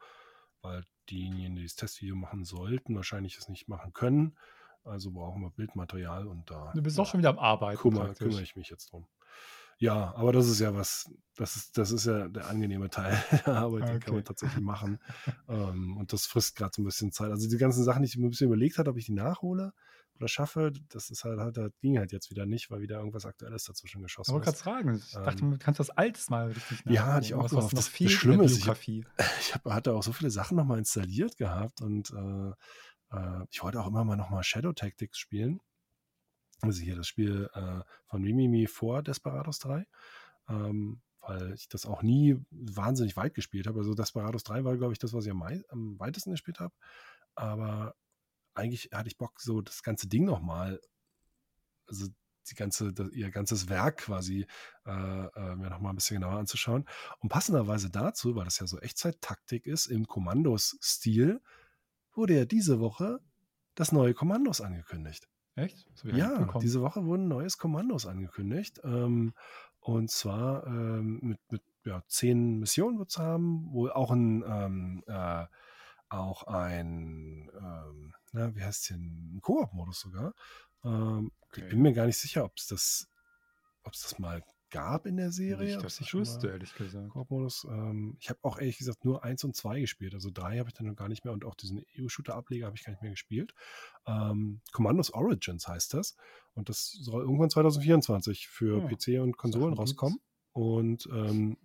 weil 0.62 0.84
diejenigen, 1.10 1.56
die 1.56 1.64
das 1.64 1.76
Testvideo 1.76 2.16
machen 2.16 2.44
sollten, 2.44 2.96
wahrscheinlich 2.96 3.38
es 3.38 3.48
nicht 3.48 3.68
machen 3.68 3.94
können. 3.94 4.38
Also 4.84 5.12
brauchen 5.12 5.42
wir 5.42 5.52
Bildmaterial 5.52 6.28
und 6.28 6.50
da. 6.50 6.72
Du 6.74 6.82
bist 6.82 6.98
ja, 6.98 7.04
auch 7.04 7.08
schon 7.08 7.20
wieder 7.20 7.30
am 7.30 7.40
Arbeiten. 7.40 7.80
Kümmere, 7.80 8.14
kümmere 8.14 8.42
ich 8.42 8.56
mich 8.56 8.70
jetzt 8.70 8.92
drum. 8.92 9.08
Ja, 9.78 10.14
aber 10.16 10.32
das 10.32 10.48
ist 10.48 10.60
ja 10.60 10.76
was, 10.76 11.12
das 11.36 11.56
ist, 11.56 11.78
das 11.78 11.92
ist 11.92 12.06
ja 12.06 12.28
der 12.28 12.48
angenehme 12.48 12.92
Teil 12.92 13.18
der 13.46 13.56
Arbeit, 13.56 13.82
okay. 13.82 13.92
den 13.92 14.00
kann 14.00 14.14
man 14.14 14.24
tatsächlich 14.24 14.64
machen. 14.64 15.00
ähm, 15.50 15.98
und 15.98 16.14
das 16.14 16.28
frisst 16.28 16.56
gerade 16.56 16.72
so 16.76 16.84
ein 16.84 16.86
bisschen 16.86 17.12
Zeit. 17.12 17.32
Also 17.32 17.50
die 17.50 17.58
ganzen 17.58 17.84
Sachen, 17.84 18.04
die 18.04 18.08
ich 18.08 18.18
mir 18.18 18.28
ein 18.28 18.30
bisschen 18.30 18.48
überlegt 18.48 18.78
habe, 18.78 18.92
ob 18.92 18.98
ich 18.98 19.06
die 19.06 19.14
nachhole, 19.14 19.74
oder 20.22 20.28
schaffe, 20.28 20.72
das 20.90 21.10
ist 21.10 21.24
halt, 21.24 21.40
halt, 21.40 21.58
das 21.58 21.72
ging 21.82 21.98
halt 21.98 22.12
jetzt 22.12 22.30
wieder 22.30 22.46
nicht, 22.46 22.70
weil 22.70 22.82
wieder 22.82 23.00
irgendwas 23.00 23.26
Aktuelles 23.26 23.64
dazwischen 23.64 24.04
geschossen 24.04 24.36
ist. 24.36 24.42
Ich 24.42 24.46
wollte 24.46 24.46
gerade 24.46 24.58
fragen, 24.58 24.96
ich 25.04 25.12
dachte, 25.14 25.44
ähm, 25.44 25.52
du 25.52 25.58
kannst 25.58 25.80
das 25.80 25.90
Altes 25.90 26.30
mal 26.30 26.52
richtig 26.52 26.86
nach. 26.86 26.94
Ja, 26.94 27.06
hatte 27.08 27.26
ich 27.26 27.34
auch 27.34 27.44
was, 27.44 27.54
was 27.54 27.74
noch 27.74 27.82
viel 27.82 28.08
das 28.08 28.14
Schlimme 28.14 28.44
ist, 28.46 28.58
ich, 28.58 28.68
ich 29.40 29.56
hab, 29.56 29.66
hatte 29.66 29.94
auch 29.94 30.04
so 30.04 30.14
viele 30.14 30.30
Sachen 30.30 30.58
nochmal 30.58 30.78
installiert 30.78 31.38
gehabt 31.38 31.82
und 31.82 32.12
äh, 32.12 32.52
äh, 33.12 33.46
ich 33.50 33.62
wollte 33.64 33.80
auch 33.82 33.88
immer 33.88 34.04
mal 34.04 34.16
nochmal 34.16 34.44
Shadow 34.44 34.74
Tactics 34.74 35.18
spielen. 35.18 35.62
Also 36.62 36.82
hier 36.82 36.96
das 36.96 37.08
Spiel 37.08 37.50
äh, 37.54 37.82
von 38.06 38.22
Mimimi 38.22 38.68
vor 38.68 39.04
Desperados 39.04 39.60
3. 39.60 39.86
Ähm, 40.50 41.02
weil 41.22 41.54
ich 41.54 41.70
das 41.70 41.86
auch 41.86 42.02
nie 42.02 42.38
wahnsinnig 42.50 43.16
weit 43.16 43.34
gespielt 43.34 43.68
habe. 43.68 43.80
Also 43.80 43.94
Desperados 43.94 44.44
3 44.44 44.64
war, 44.64 44.76
glaube 44.78 44.94
ich, 44.94 45.00
das, 45.00 45.14
was 45.14 45.26
ich 45.26 45.32
am, 45.32 45.44
am 45.44 46.00
weitesten 46.00 46.32
gespielt 46.32 46.60
habe. 46.60 46.74
Aber 47.36 47.96
eigentlich 48.54 48.90
hatte 48.92 49.08
ich 49.08 49.18
Bock, 49.18 49.40
so 49.40 49.62
das 49.62 49.84
ganze 49.84 50.08
Ding 50.08 50.26
nochmal, 50.26 50.82
also 51.88 52.08
die 52.50 52.56
ganze, 52.56 52.92
das, 52.92 53.12
ihr 53.12 53.30
ganzes 53.30 53.70
Werk 53.70 53.98
quasi 53.98 54.48
äh, 54.86 54.92
äh, 54.92 55.56
mir 55.56 55.70
nochmal 55.70 55.94
ein 55.94 55.96
bisschen 55.96 56.20
genauer 56.20 56.40
anzuschauen. 56.40 56.86
Und 57.20 57.30
passenderweise 57.30 57.90
dazu, 57.92 58.36
weil 58.36 58.46
das 58.46 58.60
ja 58.60 58.68
so 58.68 58.80
Echtzeit-Taktik 58.80 59.68
ist, 59.68 59.88
im 59.88 60.08
Kommandos-Stil, 60.08 61.42
wurde 62.22 62.38
ja 62.38 62.46
diese 62.46 62.80
Woche 62.80 63.20
das 63.74 63.92
neue 63.92 64.14
Kommandos 64.14 64.62
angekündigt. 64.62 65.28
Echt? 65.56 65.88
Ja, 66.04 66.48
diese 66.62 66.82
Woche 66.82 67.04
wurden 67.04 67.28
neues 67.28 67.58
Kommandos 67.58 68.06
angekündigt. 68.06 68.80
Ähm, 68.84 69.34
und 69.80 70.12
zwar 70.12 70.68
ähm, 70.68 71.20
mit, 71.24 71.40
mit 71.52 71.64
ja, 71.84 72.04
zehn 72.08 72.60
Missionen 72.60 73.00
wird 73.00 73.10
es 73.10 73.18
haben, 73.18 73.74
wohl 73.74 73.92
auch 73.92 74.12
ein 74.12 74.44
ähm, 74.48 75.04
äh, 75.08 75.46
auch 76.10 76.44
ein, 76.44 77.50
ähm, 77.58 78.14
na, 78.34 78.54
wie 78.56 78.64
heißt 78.64 78.82
es 78.82 78.88
denn, 78.90 79.38
ein 79.38 79.42
Koop-Modus 79.42 80.02
sogar. 80.02 80.36
Ähm, 80.84 81.32
okay. 81.42 81.64
Ich 81.64 81.70
bin 81.70 81.82
mir 81.82 81.94
gar 81.94 82.06
nicht 82.06 82.18
sicher, 82.20 82.44
ob 82.44 82.54
es 82.58 82.68
das, 82.68 83.08
ob 83.84 83.94
es 83.94 84.02
das 84.02 84.20
mal 84.20 84.44
gab 84.72 85.06
in 85.06 85.18
der 85.18 85.32
Serie. 85.32 85.76
Nicht, 85.76 85.84
dass 85.84 86.00
ich 86.00 86.14
wüsste, 86.14 86.48
ehrlich 86.50 86.74
gesagt. 86.74 87.12
Ähm, 87.70 88.18
ich 88.20 88.30
habe 88.30 88.40
auch 88.42 88.58
ehrlich 88.58 88.78
gesagt 88.78 89.06
nur 89.06 89.24
eins 89.24 89.44
und 89.44 89.56
zwei 89.56 89.80
gespielt. 89.80 90.14
Also 90.14 90.32
drei 90.32 90.58
habe 90.58 90.70
ich 90.70 90.74
dann 90.74 90.88
noch 90.88 90.96
gar 90.96 91.10
nicht 91.10 91.24
mehr 91.24 91.34
und 91.34 91.46
auch 91.46 91.56
diesen 91.56 91.84
EU-Shooter-Ableger 92.00 92.66
habe 92.66 92.76
ich 92.76 92.84
gar 92.84 92.92
nicht 92.92 93.02
mehr 93.02 93.12
gespielt. 93.12 93.54
Ähm, 94.08 94.62
Commandos 94.72 95.14
Origins 95.14 95.68
heißt 95.68 95.94
das. 95.94 96.16
Und 96.54 96.70
das 96.70 96.92
soll 96.92 97.22
irgendwann 97.22 97.50
2024 97.50 98.48
für 98.48 98.80
ja, 98.80 98.88
PC 98.88 99.22
und 99.22 99.38
Konsolen 99.38 99.74
rauskommen. 99.74 100.20
Und 100.54 101.08
ähm, 101.12 101.58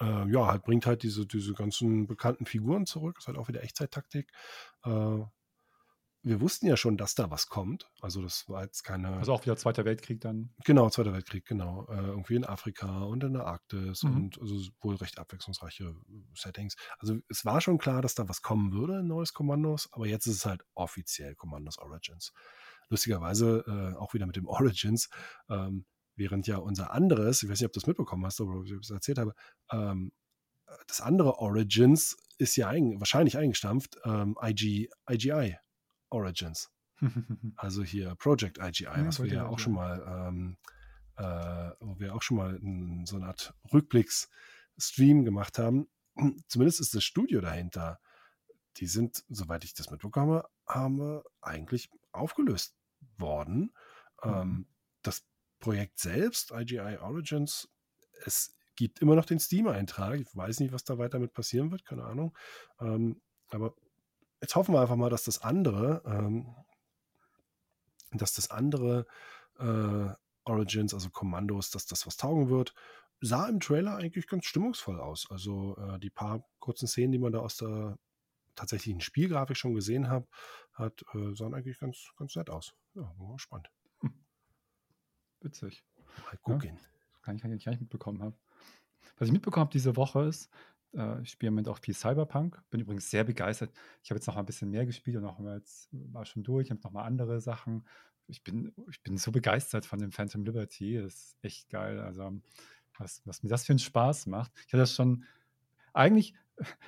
äh, 0.00 0.30
ja, 0.30 0.46
halt 0.46 0.64
bringt 0.64 0.86
halt 0.86 1.02
diese, 1.02 1.26
diese 1.26 1.52
ganzen 1.52 2.06
bekannten 2.06 2.46
Figuren 2.46 2.86
zurück. 2.86 3.18
Ist 3.18 3.28
halt 3.28 3.38
auch 3.38 3.48
wieder 3.48 3.62
Echtzeit-Taktik. 3.62 4.30
Äh, 4.84 5.20
wir 6.24 6.40
wussten 6.40 6.66
ja 6.66 6.76
schon, 6.76 6.96
dass 6.96 7.14
da 7.14 7.30
was 7.30 7.48
kommt. 7.48 7.90
Also 8.00 8.22
das 8.22 8.48
war 8.48 8.62
jetzt 8.62 8.82
keine. 8.82 9.10
Also 9.18 9.34
auch 9.34 9.44
wieder 9.44 9.56
Zweiter 9.56 9.84
Weltkrieg 9.84 10.22
dann. 10.22 10.54
Genau, 10.64 10.88
Zweiter 10.88 11.12
Weltkrieg, 11.12 11.44
genau. 11.44 11.86
Äh, 11.90 11.96
irgendwie 11.98 12.36
in 12.36 12.46
Afrika 12.46 13.02
und 13.04 13.22
in 13.22 13.34
der 13.34 13.46
Arktis 13.46 14.02
mhm. 14.02 14.16
und 14.16 14.40
also 14.40 14.56
wohl 14.80 14.96
recht 14.96 15.18
abwechslungsreiche 15.18 15.94
Settings. 16.34 16.76
Also 16.98 17.18
es 17.28 17.44
war 17.44 17.60
schon 17.60 17.76
klar, 17.76 18.00
dass 18.00 18.14
da 18.14 18.26
was 18.26 18.40
kommen 18.40 18.72
würde, 18.72 19.00
ein 19.00 19.06
neues 19.06 19.34
Kommandos, 19.34 19.90
aber 19.92 20.06
jetzt 20.06 20.26
ist 20.26 20.36
es 20.36 20.46
halt 20.46 20.62
offiziell 20.74 21.34
Kommandos 21.34 21.78
Origins. 21.78 22.32
Lustigerweise 22.88 23.64
äh, 23.66 23.98
auch 23.98 24.14
wieder 24.14 24.26
mit 24.26 24.36
dem 24.36 24.46
Origins. 24.48 25.10
Ähm, 25.48 25.84
Während 26.16 26.46
ja 26.46 26.58
unser 26.58 26.92
anderes, 26.92 27.42
ich 27.42 27.50
weiß 27.50 27.58
nicht, 27.58 27.66
ob 27.66 27.72
du 27.72 27.80
das 27.80 27.88
mitbekommen 27.88 28.24
hast 28.24 28.40
oder 28.40 28.60
ob 28.60 28.64
ich 28.66 28.72
das 28.72 28.90
erzählt 28.90 29.18
habe, 29.18 29.34
ähm, 29.72 30.12
das 30.86 31.00
andere 31.00 31.38
Origins 31.38 32.16
ist 32.38 32.54
ja 32.54 32.68
ein, 32.68 33.00
wahrscheinlich 33.00 33.36
eingestampft, 33.36 33.98
ähm, 34.04 34.38
IG, 34.40 34.88
IGI 35.10 35.56
Origins. 36.10 36.70
also 37.56 37.82
hier 37.82 38.14
Project 38.16 38.58
IGI, 38.58 38.84
ja, 38.84 39.06
was 39.06 39.22
wir 39.22 39.32
ja 39.32 39.46
auch 39.46 39.58
schon 39.58 39.74
mal, 39.74 40.28
ähm, 40.28 40.56
äh, 41.16 41.70
wo 41.80 41.98
wir 41.98 42.14
auch 42.14 42.22
schon 42.22 42.36
mal 42.36 42.56
in, 42.56 43.04
so 43.06 43.16
eine 43.16 43.26
Art 43.26 43.54
Rückblicks-Stream 43.72 45.24
gemacht 45.24 45.58
haben. 45.58 45.88
Zumindest 46.48 46.80
ist 46.80 46.94
das 46.94 47.04
Studio 47.04 47.40
dahinter. 47.40 48.00
Die 48.76 48.86
sind, 48.86 49.24
soweit 49.28 49.64
ich 49.64 49.74
das 49.74 49.90
mitbekomme, 49.90 50.44
habe 50.66 51.24
eigentlich 51.40 51.90
aufgelöst 52.12 52.76
worden. 53.18 53.72
Mhm. 54.22 54.32
Ähm, 54.32 54.66
das 55.02 55.24
Projekt 55.60 55.98
selbst, 55.98 56.52
IGI 56.52 56.98
Origins, 57.00 57.68
es 58.24 58.56
gibt 58.76 59.00
immer 59.00 59.14
noch 59.14 59.24
den 59.24 59.38
Steam-Eintrag. 59.38 60.20
Ich 60.20 60.34
weiß 60.34 60.60
nicht, 60.60 60.72
was 60.72 60.84
da 60.84 60.98
weiter 60.98 61.18
mit 61.18 61.32
passieren 61.32 61.70
wird, 61.70 61.84
keine 61.84 62.04
Ahnung. 62.04 62.36
Ähm, 62.80 63.20
aber 63.48 63.74
jetzt 64.44 64.56
hoffen 64.56 64.74
wir 64.74 64.80
einfach 64.82 64.96
mal, 64.96 65.08
dass 65.08 65.24
das 65.24 65.40
andere, 65.40 66.02
ähm, 66.04 66.54
dass 68.12 68.34
das 68.34 68.50
andere 68.50 69.06
äh, 69.58 70.10
Origins, 70.44 70.92
also 70.92 71.08
Kommandos, 71.08 71.70
dass 71.70 71.86
das 71.86 72.06
was 72.06 72.18
taugen 72.18 72.50
wird. 72.50 72.74
Sah 73.20 73.48
im 73.48 73.60
Trailer 73.60 73.96
eigentlich 73.96 74.26
ganz 74.26 74.44
stimmungsvoll 74.44 75.00
aus. 75.00 75.30
Also 75.30 75.78
äh, 75.78 75.98
die 75.98 76.10
paar 76.10 76.44
kurzen 76.58 76.86
Szenen, 76.86 77.12
die 77.12 77.18
man 77.18 77.32
da 77.32 77.38
aus 77.38 77.56
der 77.56 77.98
tatsächlichen 78.54 79.00
Spielgrafik 79.00 79.56
schon 79.56 79.74
gesehen 79.74 80.08
hat, 80.08 80.28
hat 80.74 81.02
äh, 81.14 81.34
sahen 81.34 81.54
eigentlich 81.54 81.78
ganz, 81.78 82.12
ganz 82.18 82.36
nett 82.36 82.50
aus. 82.50 82.74
Ja, 82.94 83.14
war 83.16 83.38
spannend. 83.38 83.70
Witzig. 85.40 85.84
Mal 86.26 86.36
gucken. 86.42 86.76
Ja, 86.76 87.22
kann 87.22 87.36
ich 87.36 87.64
gar 87.64 87.72
nicht 87.72 87.80
mitbekommen 87.80 88.22
habe. 88.22 88.36
Was 89.16 89.28
ich 89.28 89.32
mitbekommen 89.32 89.62
habe 89.62 89.72
diese 89.72 89.96
Woche 89.96 90.24
ist, 90.24 90.50
äh, 90.96 91.20
ich 91.22 91.30
spiele 91.30 91.48
im 91.48 91.54
Moment 91.54 91.68
auch 91.68 91.78
viel 91.78 91.94
Cyberpunk. 91.94 92.62
Bin 92.70 92.80
übrigens 92.80 93.10
sehr 93.10 93.24
begeistert. 93.24 93.72
Ich 94.02 94.10
habe 94.10 94.18
jetzt 94.18 94.26
noch 94.26 94.34
mal 94.34 94.42
ein 94.42 94.46
bisschen 94.46 94.70
mehr 94.70 94.86
gespielt 94.86 95.16
und 95.16 95.22
noch 95.22 95.38
mal 95.38 95.58
jetzt 95.58 95.88
war 95.92 96.24
schon 96.24 96.42
durch. 96.42 96.66
Ich 96.66 96.70
habe 96.70 96.80
noch 96.82 96.92
mal 96.92 97.04
andere 97.04 97.40
Sachen. 97.40 97.84
Ich 98.26 98.42
bin, 98.42 98.72
ich 98.90 99.02
bin 99.02 99.18
so 99.18 99.32
begeistert 99.32 99.86
von 99.86 99.98
dem 99.98 100.12
Phantom 100.12 100.44
Liberty. 100.44 101.00
Das 101.00 101.14
ist 101.14 101.36
echt 101.42 101.68
geil. 101.70 102.00
Also, 102.00 102.32
was, 102.98 103.22
was 103.24 103.42
mir 103.42 103.48
das 103.48 103.64
für 103.64 103.72
einen 103.72 103.78
Spaß 103.78 104.26
macht. 104.26 104.52
Ich 104.66 104.72
hatte 104.72 104.78
das 104.78 104.94
schon, 104.94 105.24
eigentlich 105.92 106.34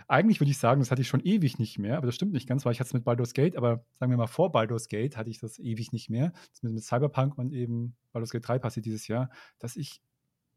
eigentlich 0.09 0.41
würde 0.41 0.51
ich 0.51 0.59
sagen, 0.59 0.81
das 0.81 0.91
hatte 0.91 1.03
ich 1.03 1.09
schon 1.09 1.25
ewig 1.25 1.59
nicht 1.59 1.79
mehr, 1.79 1.97
aber 1.97 2.07
das 2.07 2.15
stimmt 2.15 2.33
nicht 2.33 2.49
ganz, 2.49 2.65
weil 2.65 2.73
ich 2.73 2.81
hatte 2.81 2.89
es 2.89 2.95
mit 2.95 3.05
Baldur's 3.05 3.35
Gate, 3.35 3.57
aber 3.57 3.85
sagen 3.99 4.13
wir 4.13 4.17
mal 4.17 4.27
vor 4.27 4.53
Baldur's 4.53 4.89
Gate 4.89 5.17
hatte 5.17 5.31
ich 5.31 5.39
das 5.39 5.59
ewig 5.59 5.93
nicht 5.93 6.11
mehr. 6.11 6.33
Das 6.53 6.63
mit, 6.63 6.73
mit 6.73 6.85
Cyberpunk 6.85 7.37
und 7.39 7.53
eben 7.53 7.97
Baldur's 8.13 8.31
Gate 8.31 8.47
3 8.47 8.59
passiert 8.59 8.87
dieses 8.87 9.09
Jahr, 9.09 9.31
dass 9.59 9.77
ich 9.77 10.01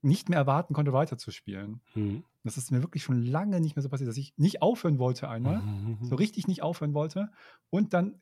nicht 0.02 0.30
mehr 0.30 0.40
erwarten 0.40 0.74
konnte, 0.74 0.94
weiterzuspielen. 0.94 1.82
Mhm. 1.94 2.24
Das 2.44 2.58
ist 2.58 2.72
mir 2.72 2.82
wirklich 2.82 3.04
schon 3.04 3.22
lange 3.22 3.60
nicht 3.60 3.76
mehr 3.76 3.84
so 3.84 3.90
passiert, 3.90 4.10
dass 4.10 4.18
ich 4.18 4.34
nicht 4.38 4.62
aufhören 4.62 4.98
wollte 4.98 5.30
einmal, 5.30 5.62
so 6.02 6.16
richtig 6.16 6.48
nicht 6.48 6.64
aufhören 6.64 6.94
wollte 6.94 7.32
und 7.70 7.94
dann 7.94 8.20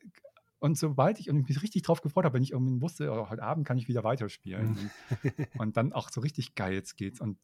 und 0.60 0.76
sobald 0.76 1.20
ich 1.20 1.32
mich 1.32 1.62
richtig 1.62 1.82
drauf 1.82 2.00
gefreut 2.00 2.24
habe, 2.24 2.34
wenn 2.34 2.42
ich 2.42 2.50
irgendwie 2.50 2.82
wusste, 2.82 3.12
oh, 3.12 3.30
heute 3.30 3.44
Abend 3.44 3.64
kann 3.64 3.78
ich 3.78 3.86
wieder 3.86 4.02
weiterspielen 4.02 4.76
und, 5.22 5.60
und 5.60 5.76
dann 5.76 5.92
auch 5.92 6.10
so 6.10 6.20
richtig 6.20 6.56
geil 6.56 6.72
jetzt 6.72 6.96
geht's 6.96 7.20
und 7.20 7.38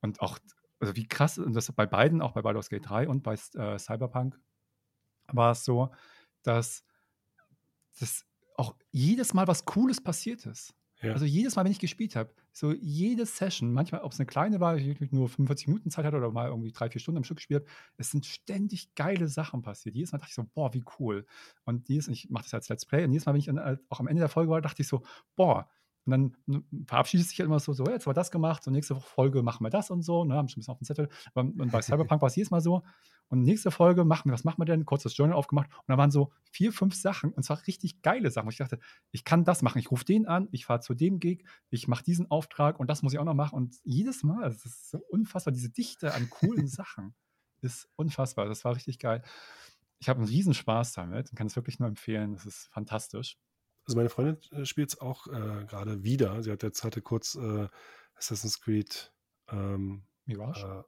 und 0.00 0.20
auch 0.20 0.38
also 0.80 0.96
wie 0.96 1.06
krass, 1.06 1.38
und 1.38 1.54
das 1.54 1.70
bei 1.72 1.86
beiden, 1.86 2.22
auch 2.22 2.32
bei 2.32 2.42
Baldur's 2.42 2.68
Gate 2.68 2.88
3 2.88 3.08
und 3.08 3.22
bei 3.22 3.34
äh, 3.34 3.78
Cyberpunk, 3.78 4.38
war 5.28 5.52
es 5.52 5.64
so, 5.64 5.90
dass 6.42 6.84
das 7.98 8.24
auch 8.56 8.76
jedes 8.90 9.34
Mal 9.34 9.46
was 9.46 9.64
Cooles 9.64 10.00
passiert 10.00 10.46
ist. 10.46 10.74
Ja. 11.00 11.12
Also 11.12 11.24
jedes 11.24 11.56
Mal, 11.56 11.64
wenn 11.64 11.72
ich 11.72 11.78
gespielt 11.78 12.16
habe, 12.16 12.32
so 12.58 12.72
jede 12.72 13.24
Session, 13.26 13.72
manchmal, 13.72 14.02
ob 14.02 14.12
es 14.12 14.18
eine 14.18 14.26
kleine 14.26 14.60
war, 14.60 14.76
ich 14.76 15.12
nur 15.12 15.28
45 15.28 15.68
Minuten 15.68 15.90
Zeit 15.90 16.04
hatte 16.04 16.16
oder 16.16 16.30
mal 16.30 16.48
irgendwie 16.48 16.72
drei, 16.72 16.90
vier 16.90 17.00
Stunden 17.00 17.18
am 17.18 17.24
Stück 17.24 17.38
gespielt 17.38 17.66
es 17.96 18.10
sind 18.10 18.26
ständig 18.26 18.94
geile 18.94 19.28
Sachen 19.28 19.62
passiert. 19.62 19.94
Jedes 19.94 20.12
Mal 20.12 20.18
dachte 20.18 20.30
ich 20.30 20.34
so, 20.34 20.44
boah, 20.54 20.72
wie 20.74 20.84
cool. 20.98 21.26
Und 21.64 21.88
jedes, 21.88 22.08
ich 22.08 22.30
mache 22.30 22.44
das 22.44 22.54
als 22.54 22.68
Let's 22.68 22.86
Play 22.86 23.04
und 23.04 23.12
jedes 23.12 23.26
Mal, 23.26 23.34
wenn 23.34 23.40
ich 23.40 23.50
auch 23.88 24.00
am 24.00 24.06
Ende 24.06 24.20
der 24.20 24.28
Folge 24.28 24.50
war, 24.50 24.60
dachte 24.60 24.82
ich 24.82 24.88
so, 24.88 25.02
boah, 25.36 25.68
und 26.08 26.12
dann 26.12 26.36
ne, 26.46 26.62
verabschiedet 26.86 27.26
sich 27.26 27.38
halt 27.38 27.48
immer 27.48 27.60
so, 27.60 27.74
so, 27.74 27.84
jetzt 27.84 28.06
war 28.06 28.14
das 28.14 28.30
gemacht, 28.30 28.64
so 28.64 28.70
nächste 28.70 28.96
Folge 28.96 29.42
machen 29.42 29.62
wir 29.62 29.68
das 29.68 29.90
und 29.90 30.00
so, 30.00 30.24
ne, 30.24 30.34
haben 30.34 30.48
schon 30.48 30.56
ein 30.56 30.60
bisschen 30.60 30.72
auf 30.72 30.78
dem 30.78 30.86
Zettel. 30.86 31.08
Und 31.34 31.70
bei 31.70 31.82
Cyberpunk 31.82 32.22
war 32.22 32.28
es 32.28 32.36
jedes 32.36 32.50
Mal 32.50 32.62
so. 32.62 32.82
Und 33.28 33.42
nächste 33.42 33.70
Folge 33.70 34.06
machen 34.06 34.30
wir, 34.30 34.32
was 34.32 34.44
machen 34.44 34.58
wir 34.58 34.64
denn? 34.64 34.86
Kurz 34.86 35.02
das 35.02 35.14
Journal 35.14 35.36
aufgemacht. 35.36 35.68
Und 35.70 35.84
da 35.88 35.98
waren 35.98 36.10
so 36.10 36.32
vier, 36.50 36.72
fünf 36.72 36.94
Sachen, 36.94 37.30
und 37.34 37.42
zwar 37.42 37.66
richtig 37.66 38.00
geile 38.00 38.30
Sachen. 38.30 38.46
Und 38.46 38.52
ich 38.52 38.58
dachte, 38.58 38.78
ich 39.10 39.24
kann 39.24 39.44
das 39.44 39.60
machen. 39.60 39.80
Ich 39.80 39.90
rufe 39.90 40.06
den 40.06 40.26
an, 40.26 40.48
ich 40.50 40.64
fahre 40.64 40.80
zu 40.80 40.94
dem 40.94 41.20
Gig, 41.20 41.44
ich 41.68 41.88
mache 41.88 42.02
diesen 42.02 42.30
Auftrag 42.30 42.80
und 42.80 42.88
das 42.88 43.02
muss 43.02 43.12
ich 43.12 43.18
auch 43.18 43.26
noch 43.26 43.34
machen. 43.34 43.54
Und 43.54 43.76
jedes 43.84 44.22
Mal, 44.22 44.48
das 44.48 44.64
ist 44.64 44.90
so 44.90 44.98
unfassbar, 45.10 45.52
diese 45.52 45.68
Dichte 45.68 46.14
an 46.14 46.30
coolen 46.30 46.68
Sachen 46.68 47.14
ist 47.60 47.86
unfassbar. 47.96 48.46
Das 48.46 48.64
war 48.64 48.74
richtig 48.74 48.98
geil. 48.98 49.22
Ich 49.98 50.08
habe 50.08 50.20
einen 50.20 50.28
Riesenspaß 50.28 50.94
damit 50.94 51.30
und 51.30 51.36
kann 51.36 51.48
es 51.48 51.56
wirklich 51.56 51.80
nur 51.80 51.88
empfehlen. 51.88 52.32
Das 52.32 52.46
ist 52.46 52.68
fantastisch. 52.72 53.36
Also 53.88 53.96
meine 53.96 54.10
Freundin 54.10 54.38
äh, 54.52 54.66
spielt 54.66 54.90
es 54.90 55.00
auch 55.00 55.26
äh, 55.28 55.64
gerade 55.64 56.04
wieder. 56.04 56.42
Sie 56.42 56.52
hat 56.52 56.62
jetzt 56.62 56.84
hatte 56.84 57.00
kurz 57.00 57.36
äh, 57.36 57.68
Assassin's 58.16 58.60
Creed 58.60 59.14
ähm, 59.48 60.04
Mirage? 60.26 60.84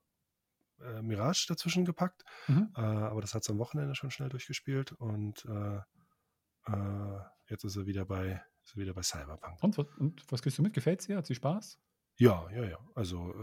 Äh, 0.78 0.98
äh, 0.98 1.02
Mirage 1.02 1.46
dazwischen 1.48 1.86
gepackt. 1.86 2.24
Mhm. 2.46 2.74
Äh, 2.76 2.80
aber 2.80 3.22
das 3.22 3.34
hat 3.34 3.42
sie 3.42 3.52
am 3.52 3.58
Wochenende 3.58 3.94
schon 3.94 4.10
schnell 4.10 4.28
durchgespielt 4.28 4.92
und 4.92 5.48
jetzt 7.48 7.64
ist 7.64 7.72
sie 7.72 7.86
wieder 7.86 8.04
bei, 8.04 8.40
ist 8.62 8.74
sie 8.74 8.80
wieder 8.80 8.92
bei 8.92 9.02
Cyberpunk. 9.02 9.60
Und, 9.62 9.78
und 9.98 10.30
was 10.30 10.42
kriegst 10.42 10.58
du 10.58 10.62
mit? 10.62 10.74
Gefällt 10.74 11.00
sie? 11.00 11.16
Hat 11.16 11.26
sie 11.26 11.34
Spaß? 11.34 11.80
Ja, 12.18 12.48
ja, 12.50 12.64
ja. 12.64 12.78
Also 12.94 13.34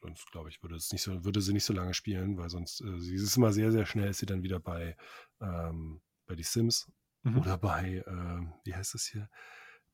sonst 0.00 0.30
glaube 0.30 0.50
ich, 0.50 0.62
würde, 0.62 0.76
es 0.76 0.92
nicht 0.92 1.02
so, 1.02 1.24
würde 1.24 1.40
sie 1.40 1.54
nicht 1.54 1.64
so 1.64 1.72
lange 1.72 1.94
spielen, 1.94 2.36
weil 2.36 2.48
sonst, 2.48 2.76
sie 2.76 3.14
ist 3.14 3.36
immer 3.36 3.52
sehr, 3.52 3.72
sehr 3.72 3.86
schnell, 3.86 4.10
ist 4.10 4.18
sie 4.18 4.26
dann 4.26 4.42
wieder 4.42 4.60
bei, 4.60 4.96
ähm, 5.40 6.00
bei 6.26 6.36
die 6.36 6.44
Sims 6.44 6.92
Mhm. 7.22 7.38
oder 7.38 7.56
bei, 7.58 8.02
äh, 8.06 8.46
wie 8.64 8.74
heißt 8.74 8.94
das 8.94 9.04
hier? 9.06 9.28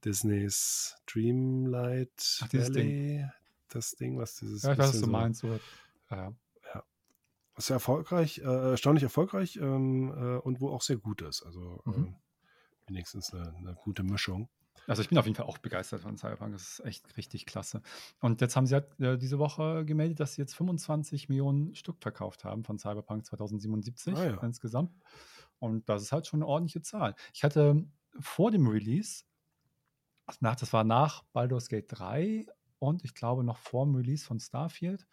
Disneys 0.05 0.97
Dreamlight 1.07 2.41
Ach, 2.43 2.53
Valley. 2.53 3.26
Das 3.68 3.91
Ding, 3.93 4.18
was 4.18 4.37
dieses. 4.37 4.62
Ja, 4.62 4.72
ich 4.72 4.79
weiß, 4.79 4.87
was 4.89 4.93
du 5.01 5.07
so- 5.07 5.11
meinst. 5.12 5.41
So, 5.41 5.59
ja. 6.11 6.33
Sehr 7.61 7.74
erfolgreich, 7.74 8.39
äh, 8.39 8.43
erstaunlich 8.70 9.03
erfolgreich 9.03 9.57
ähm, 9.57 10.12
äh, 10.16 10.37
und 10.39 10.61
wo 10.61 10.70
auch 10.70 10.81
sehr 10.81 10.97
gut 10.97 11.22
ist. 11.22 11.43
Also 11.43 11.83
Mhm. 11.87 11.95
ähm, 11.95 12.14
wenigstens 12.87 13.35
eine, 13.35 13.49
eine 13.57 13.74
gute 13.74 14.05
Mischung. 14.05 14.49
Also 14.87 15.03
ich 15.03 15.09
bin 15.09 15.18
auf 15.18 15.24
jeden 15.26 15.35
Fall 15.35 15.47
auch 15.47 15.59
begeistert 15.59 16.03
von 16.03 16.16
Cyberpunk. 16.16 16.53
Das 16.53 16.62
ist 16.79 16.85
echt 16.87 17.16
richtig 17.16 17.47
klasse. 17.47 17.83
Und 18.20 18.41
jetzt 18.41 18.55
haben 18.55 18.66
sie 18.66 18.74
halt, 18.76 18.99
äh, 19.01 19.18
diese 19.18 19.41
Woche 19.41 19.85
gemeldet, 19.85 20.20
dass 20.20 20.35
sie 20.35 20.41
jetzt 20.41 20.55
25 20.55 21.29
Millionen 21.29 21.74
Stück 21.74 21.97
verkauft 22.01 22.45
haben 22.45 22.62
von 22.62 22.79
Cyberpunk 22.79 23.26
2077 23.26 24.14
Ah, 24.16 24.24
ja. 24.24 24.37
insgesamt. 24.45 24.93
Und 25.59 25.89
das 25.89 26.03
ist 26.03 26.13
halt 26.13 26.27
schon 26.27 26.39
eine 26.39 26.47
ordentliche 26.47 26.83
Zahl. 26.83 27.15
Ich 27.35 27.45
hatte 27.45 27.85
vor 28.21 28.51
dem 28.51 28.67
Release, 28.67 29.25
nach, 30.41 30.57
das 30.57 30.73
war 30.73 30.85
nach 30.85 31.25
Baldur's 31.33 31.69
Gate 31.69 31.87
3 31.89 32.47
und 32.79 33.05
ich 33.05 33.15
glaube 33.15 33.45
noch 33.45 33.59
vor 33.59 33.85
dem 33.87 33.95
Release 33.95 34.25
von 34.25 34.39
Starfield. 34.41 35.07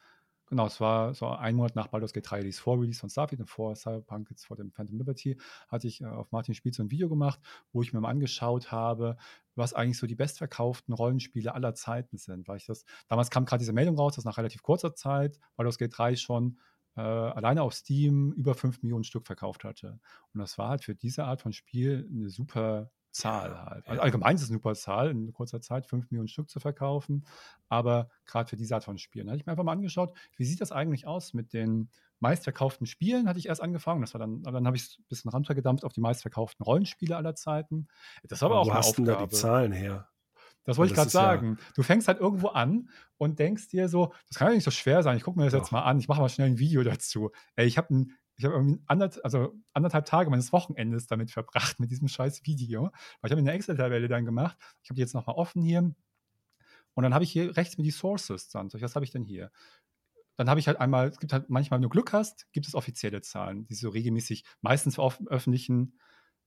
Genau, 0.48 0.68
es 0.68 0.80
war 0.80 1.16
so 1.16 1.28
ein 1.28 1.56
Monat 1.56 1.76
nach 1.76 1.88
Baldur's 1.88 2.14
Gate 2.14 2.30
3 2.30 2.38
Release, 2.38 2.62
vor 2.62 2.80
Release 2.80 3.00
von 3.00 3.10
Starfield 3.10 3.41
und 3.41 3.48
vor 3.48 3.76
Cyberpunk, 3.76 4.30
jetzt 4.30 4.46
vor 4.46 4.56
dem 4.56 4.72
Phantom 4.72 4.98
Liberty, 4.98 5.39
hatte 5.68 5.88
ich 5.88 6.02
äh, 6.02 6.06
auf 6.06 6.32
Martin 6.32 6.54
Spiel 6.54 6.72
so 6.72 6.84
ein 6.84 6.91
Video 6.91 7.10
gemacht, 7.10 7.39
wo 7.72 7.82
ich 7.82 7.93
mir 7.93 8.00
mal 8.00 8.10
angeschaut 8.10 8.72
habe, 8.72 9.18
was 9.56 9.74
eigentlich 9.74 9.98
so 9.98 10.06
die 10.06 10.16
bestverkauften 10.16 10.93
Rollenspiele 10.93 11.56
aller 11.56 11.74
Zeiten 11.74 12.18
sind. 12.18 12.48
Weil 12.48 12.58
ich 12.58 12.68
das, 12.68 12.86
damals 13.08 13.32
kam 13.32 13.46
gerade 13.46 13.62
diese 13.62 13.74
Meldung 13.74 13.98
raus, 13.98 14.16
dass 14.16 14.26
nach 14.26 14.38
relativ 14.38 14.62
kurzer 14.62 14.93
Zeit 14.93 15.39
Baldur's 15.56 15.80
Gate 15.80 15.98
3 15.98 16.16
schon 16.16 16.60
äh, 16.96 17.02
alleine 17.02 17.62
auf 17.64 17.74
Steam 17.74 18.32
über 18.34 18.56
5 18.56 18.82
Millionen 18.82 19.04
Stück 19.04 19.26
verkauft 19.26 19.64
hatte. 19.64 20.00
Und 20.34 20.39
das 20.39 20.58
war 20.58 20.70
halt 20.70 20.84
für 20.84 20.96
diese 20.96 21.26
Art 21.26 21.41
von 21.41 21.54
Spiel 21.54 22.10
eine 22.12 22.30
super 22.30 22.91
Zahl 23.12 23.58
halt. 23.64 23.88
Also 23.88 24.02
allgemein 24.02 24.36
ist 24.36 24.43
es 24.43 24.50
eine 24.50 24.58
super 24.58 24.76
Zahl, 24.76 25.10
in 25.10 25.32
kurzer 25.32 25.62
Zeit 25.62 25.86
5 25.86 26.12
Millionen 26.12 26.28
Stück 26.28 26.50
zu 26.50 26.60
verkaufen. 26.60 27.26
Aber 27.70 28.10
gerade 28.26 28.50
für 28.50 28.58
diese 28.58 28.76
Art 28.76 28.84
von 28.84 28.98
Spielen. 28.98 29.28
Da 29.28 29.32
hatte 29.32 29.39
ich 29.39 29.46
mir 29.46 29.54
einfach 29.54 29.64
mal 29.64 29.72
angeschaut, 29.72 30.14
wie 30.36 30.43
sieht 30.43 30.60
das 30.60 30.72
eigentlich 30.72 31.08
aus 31.08 31.34
mit 31.34 31.54
den 31.54 31.89
meistverkauften 32.20 32.88
Spielen, 32.88 33.28
hatte 33.28 33.39
ich 33.39 33.48
erst 33.48 33.62
angefangen. 33.62 34.02
Das 34.02 34.14
war 34.14 34.20
dann, 34.20 34.43
dann 34.43 34.66
habe 34.66 34.76
ich 34.76 34.84
es 34.84 35.00
ein 35.00 35.06
bisschen 35.08 35.32
runtergedampft 35.32 35.86
auf 35.86 35.93
die 35.93 36.02
meistverkauften 36.02 36.64
Rollenspiele 36.64 37.16
aller 37.16 37.36
Zeiten. 37.36 37.88
Das 38.28 38.41
war 38.41 38.50
aber 38.52 38.60
auch 38.60 38.68
wo 38.68 38.72
eine 38.72 38.80
hast 38.80 38.98
denn 38.98 39.06
da 39.06 39.14
Aufgabe. 39.14 39.30
die 39.30 39.36
Zahlen 39.36 39.72
her? 39.72 40.10
Das 40.66 40.78
wollte 40.78 40.93
ich 40.93 40.97
Das 40.97 41.05
gerade 41.05 41.07
ist 41.07 41.13
ja- 41.13 41.22
sagen. 41.22 41.57
Du 41.76 41.84
fängst 41.84 42.07
halt 42.07 42.20
irgendwo 42.20 42.47
an 42.49 42.89
und 43.18 43.39
denkst 43.39 43.70
dir 43.70 43.88
so, 43.88 44.13
das 44.28 44.38
kann 44.38 44.49
ja 44.49 44.55
nicht 44.55 44.63
so 44.63 44.72
schwer 44.72 45.03
sein. 45.03 45.16
Ich 45.18 45.24
gucke 45.24 45.38
mir 45.39 45.45
das 45.45 45.53
jetzt 45.53 45.68
Doch. 45.68 45.72
mal 45.72 45.84
an. 45.84 45.99
Ich 45.99 46.07
mache 46.07 46.20
mal 46.22 46.30
schnell 46.30 46.47
ein 46.47 46.59
Video 46.59 46.84
dazu. 46.84 47.32
Ey, 47.55 47.68
ich 47.68 47.78
habe 47.78 47.93
ein, 47.93 48.11
ich 48.38 48.43
habe 48.45 48.55
irgendwie 48.55 48.82
anderth, 48.88 49.24
also 49.24 49.53
anderthalb 49.74 50.05
Tage 50.05 50.30
meines 50.30 50.51
Wochenendes 50.51 51.07
damit 51.07 51.32
verbracht, 51.32 51.80
mit 51.80 51.91
diesem 51.91 52.07
scheiß 52.07 52.45
Video. 52.45 52.86
Weil 53.22 53.30
ich 53.30 53.32
habe 53.32 53.39
eine 53.39 53.51
Excel-Tabelle 53.53 54.07
dann 54.07 54.26
gemacht. 54.26 54.57
Ich 54.84 54.89
habe 54.89 54.95
die 54.95 55.01
jetzt 55.01 55.13
nochmal 55.13 55.36
offen 55.36 55.61
hier. 55.61 55.80
Und 56.97 57.03
dann 57.03 57.13
habe 57.13 57.24
ich 57.24 57.32
hier 57.32 57.55
rechts 57.57 57.78
mir 57.78 57.84
die 57.84 57.91
Sources. 57.91 58.49
Dann 58.49 58.70
sag 58.70 58.78
ich, 58.80 58.84
was 58.84 58.95
habe 58.95 59.05
ich 59.05 59.11
denn 59.11 59.24
hier? 59.24 59.51
Dann 60.38 60.49
habe 60.49 60.59
ich 60.59 60.68
halt 60.68 60.80
einmal, 60.82 61.09
es 61.09 61.20
gibt 61.20 61.32
halt 61.32 61.49
manchmal, 61.49 61.78
wenn 61.78 61.84
du 61.84 61.89
Glück 61.89 62.11
hast, 62.11 62.51
gibt 62.51 62.68
es 62.68 62.76
offizielle 62.76 63.22
Zahlen, 63.22 63.66
die 63.68 63.76
so 63.76 63.89
regelmäßig 63.89 64.43
meistens 64.61 64.95
veröffentlichen 64.95 65.99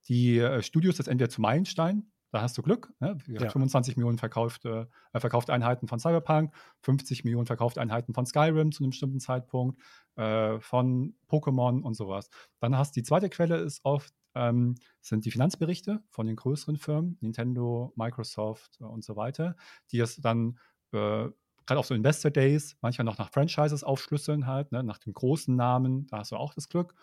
die 0.09 0.39
äh, 0.39 0.63
Studios 0.63 0.99
jetzt 0.99 1.09
entweder 1.09 1.31
zu 1.31 1.41
Meilenstein, 1.41 2.11
da 2.31 2.43
hast 2.43 2.59
du 2.59 2.63
Glück, 2.63 2.93
ne? 3.01 3.19
Ja. 3.27 3.49
25 3.49 3.97
Millionen 3.97 4.19
verkaufte, 4.19 4.89
äh, 5.13 5.21
verkaufte 5.21 5.53
Einheiten 5.53 5.89
von 5.89 5.99
Cyberpunk, 5.99 6.55
50 6.83 7.25
Millionen 7.25 7.47
verkaufte 7.47 7.81
Einheiten 7.81 8.15
von 8.15 8.27
Skyrim 8.27 8.73
zu 8.73 8.83
einem 8.83 8.91
bestimmten 8.91 9.21
Zeitpunkt, 9.21 9.81
äh, 10.17 10.61
von 10.61 11.15
Pokémon 11.29 11.81
und 11.83 11.95
sowas. 11.95 12.29
Dann 12.61 12.77
hast 12.77 12.97
die 12.97 13.03
zweite 13.03 13.29
Quelle 13.29 13.57
ist 13.57 13.81
oft 13.85 14.13
ähm, 14.35 14.77
sind 15.01 15.25
die 15.25 15.31
Finanzberichte 15.31 16.03
von 16.11 16.27
den 16.27 16.37
größeren 16.37 16.77
Firmen, 16.77 17.19
Nintendo, 17.21 17.93
Microsoft 17.97 18.79
äh, 18.81 18.85
und 18.85 19.05
so 19.05 19.17
weiter, 19.17 19.57
die 19.91 20.01
es 20.01 20.17
dann 20.17 20.59
äh, 20.93 21.29
gerade 21.67 21.81
auf 21.81 21.87
so 21.87 21.95
Investor 21.95 22.31
Days 22.31 22.77
manchmal 22.81 23.05
noch 23.05 23.19
nach 23.19 23.31
Franchises 23.31 23.85
aufschlüsseln 23.85 24.47
halt, 24.47 24.73
ne, 24.73 24.83
nach 24.83 24.99
den 24.99 25.13
großen 25.13 25.55
Namen, 25.55 26.07
da 26.07 26.19
hast 26.19 26.33
du 26.33 26.37
auch 26.37 26.55
das 26.55 26.69
Glück. 26.69 26.95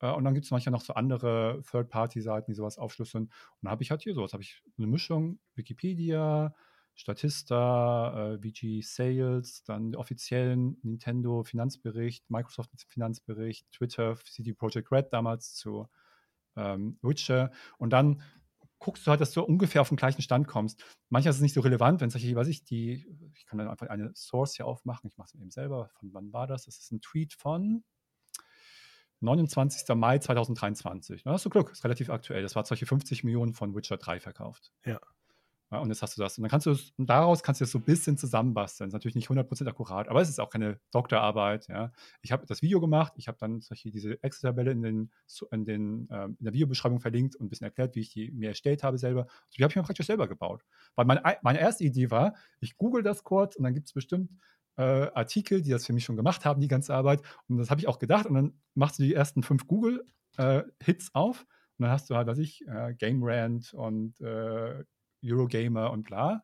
Äh, 0.00 0.10
und 0.12 0.24
dann 0.24 0.34
gibt 0.34 0.44
es 0.44 0.50
manchmal 0.50 0.72
noch 0.72 0.82
so 0.82 0.94
andere 0.94 1.62
Third-Party-Seiten, 1.70 2.50
die 2.50 2.54
sowas 2.54 2.78
aufschlüsseln. 2.78 3.24
Und 3.24 3.32
dann 3.62 3.70
habe 3.70 3.82
ich 3.82 3.90
halt 3.90 4.02
hier 4.02 4.14
sowas, 4.14 4.32
habe 4.32 4.42
ich 4.42 4.62
eine 4.78 4.86
Mischung, 4.86 5.38
Wikipedia, 5.54 6.54
Statista, 6.94 8.34
äh, 8.34 8.38
VG 8.38 8.80
Sales, 8.82 9.62
dann 9.64 9.92
den 9.92 9.96
offiziellen 9.96 10.78
Nintendo 10.82 11.42
Finanzbericht, 11.42 12.30
Microsoft 12.30 12.70
Finanzbericht, 12.88 13.70
Twitter, 13.70 14.16
CD 14.24 14.54
Projekt 14.54 14.90
Red 14.90 15.12
damals 15.12 15.54
zu 15.54 15.88
ähm, 16.56 16.98
Witcher. 17.02 17.50
Und 17.76 17.90
dann 17.90 18.22
guckst 18.78 19.06
du 19.06 19.10
halt, 19.10 19.20
dass 19.20 19.32
du 19.32 19.42
ungefähr 19.42 19.82
auf 19.82 19.88
den 19.88 19.96
gleichen 19.96 20.22
Stand 20.22 20.46
kommst. 20.48 20.84
Manchmal 21.10 21.30
ist 21.30 21.36
es 21.36 21.42
nicht 21.42 21.54
so 21.54 21.60
relevant, 21.60 22.00
wenn 22.00 22.10
solche, 22.10 22.34
weiß 22.34 22.48
ich, 22.48 22.64
die, 22.64 23.06
ich 23.34 23.46
kann 23.46 23.58
dann 23.58 23.68
einfach 23.68 23.88
eine 23.88 24.12
Source 24.14 24.56
hier 24.56 24.66
aufmachen, 24.66 25.08
ich 25.08 25.18
mache 25.18 25.28
es 25.28 25.34
eben 25.34 25.50
selber. 25.50 25.90
Von 25.98 26.12
wann 26.14 26.32
war 26.32 26.46
das? 26.46 26.64
Das 26.64 26.78
ist 26.78 26.92
ein 26.92 27.00
Tweet 27.00 27.34
von 27.34 27.84
29. 29.20 29.94
Mai 29.96 30.18
2023. 30.18 31.22
Da 31.24 31.32
hast 31.32 31.44
du 31.44 31.50
Glück, 31.50 31.70
ist 31.72 31.84
relativ 31.84 32.10
aktuell. 32.10 32.42
Das 32.42 32.56
war 32.56 32.64
solche 32.64 32.86
50 32.86 33.24
Millionen 33.24 33.54
von 33.54 33.74
Witcher 33.74 33.96
3 33.96 34.20
verkauft. 34.20 34.72
Ja. 34.84 35.00
Ja, 35.72 35.80
und 35.80 35.88
jetzt 35.88 36.00
hast 36.00 36.16
du 36.16 36.22
das. 36.22 36.38
Und 36.38 36.42
dann 36.42 36.50
kannst 36.50 36.66
du 36.66 36.70
es, 36.70 36.92
und 36.96 37.10
daraus 37.10 37.42
kannst 37.42 37.60
du 37.60 37.64
es 37.64 37.72
so 37.72 37.78
ein 37.78 37.84
bisschen 37.84 38.16
zusammenbasteln. 38.16 38.88
Ist 38.88 38.92
natürlich 38.92 39.16
nicht 39.16 39.28
100% 39.28 39.66
akkurat, 39.66 40.08
aber 40.08 40.20
es 40.20 40.28
ist 40.28 40.38
auch 40.38 40.48
keine 40.48 40.78
Doktorarbeit. 40.92 41.66
Ja. 41.66 41.92
Ich 42.22 42.30
habe 42.30 42.46
das 42.46 42.62
Video 42.62 42.80
gemacht, 42.80 43.14
ich 43.16 43.26
habe 43.26 43.36
dann 43.40 43.60
solche, 43.60 43.90
diese 43.90 44.22
Excel-Tabelle 44.22 44.70
in, 44.70 44.82
den, 44.82 45.10
in, 45.50 45.64
den, 45.64 46.08
ähm, 46.12 46.36
in 46.38 46.44
der 46.44 46.52
Videobeschreibung 46.52 47.00
verlinkt 47.00 47.34
und 47.34 47.46
ein 47.46 47.48
bisschen 47.48 47.64
erklärt, 47.64 47.96
wie 47.96 48.00
ich 48.00 48.10
die 48.10 48.30
mir 48.30 48.50
erstellt 48.50 48.84
habe 48.84 48.96
selber. 48.96 49.22
Also 49.22 49.56
die 49.58 49.64
habe 49.64 49.72
ich 49.72 49.76
mir 49.76 49.82
praktisch 49.82 50.06
selber 50.06 50.28
gebaut. 50.28 50.64
Weil 50.94 51.04
meine, 51.04 51.22
meine 51.42 51.58
erste 51.58 51.82
Idee 51.82 52.12
war, 52.12 52.34
ich 52.60 52.76
google 52.76 53.02
das 53.02 53.24
kurz 53.24 53.56
und 53.56 53.64
dann 53.64 53.74
gibt 53.74 53.88
es 53.88 53.92
bestimmt 53.92 54.30
äh, 54.76 55.10
Artikel, 55.14 55.62
die 55.62 55.70
das 55.70 55.86
für 55.86 55.92
mich 55.92 56.04
schon 56.04 56.16
gemacht 56.16 56.44
haben, 56.44 56.60
die 56.60 56.68
ganze 56.68 56.94
Arbeit. 56.94 57.22
Und 57.48 57.58
das 57.58 57.70
habe 57.70 57.80
ich 57.80 57.88
auch 57.88 57.98
gedacht. 57.98 58.26
Und 58.26 58.34
dann 58.34 58.60
machst 58.74 58.98
du 58.98 59.02
die 59.02 59.14
ersten 59.14 59.42
fünf 59.42 59.66
Google-Hits 59.66 61.08
äh, 61.08 61.10
auf. 61.12 61.40
Und 61.78 61.84
dann 61.84 61.90
hast 61.90 62.08
du 62.08 62.16
halt, 62.16 62.26
was 62.26 62.38
ich, 62.38 62.66
äh, 62.66 62.94
Game 62.94 63.20
Rant 63.22 63.74
und 63.74 64.20
äh, 64.20 64.84
Eurogamer 65.24 65.90
und 65.90 66.04
bla. 66.04 66.42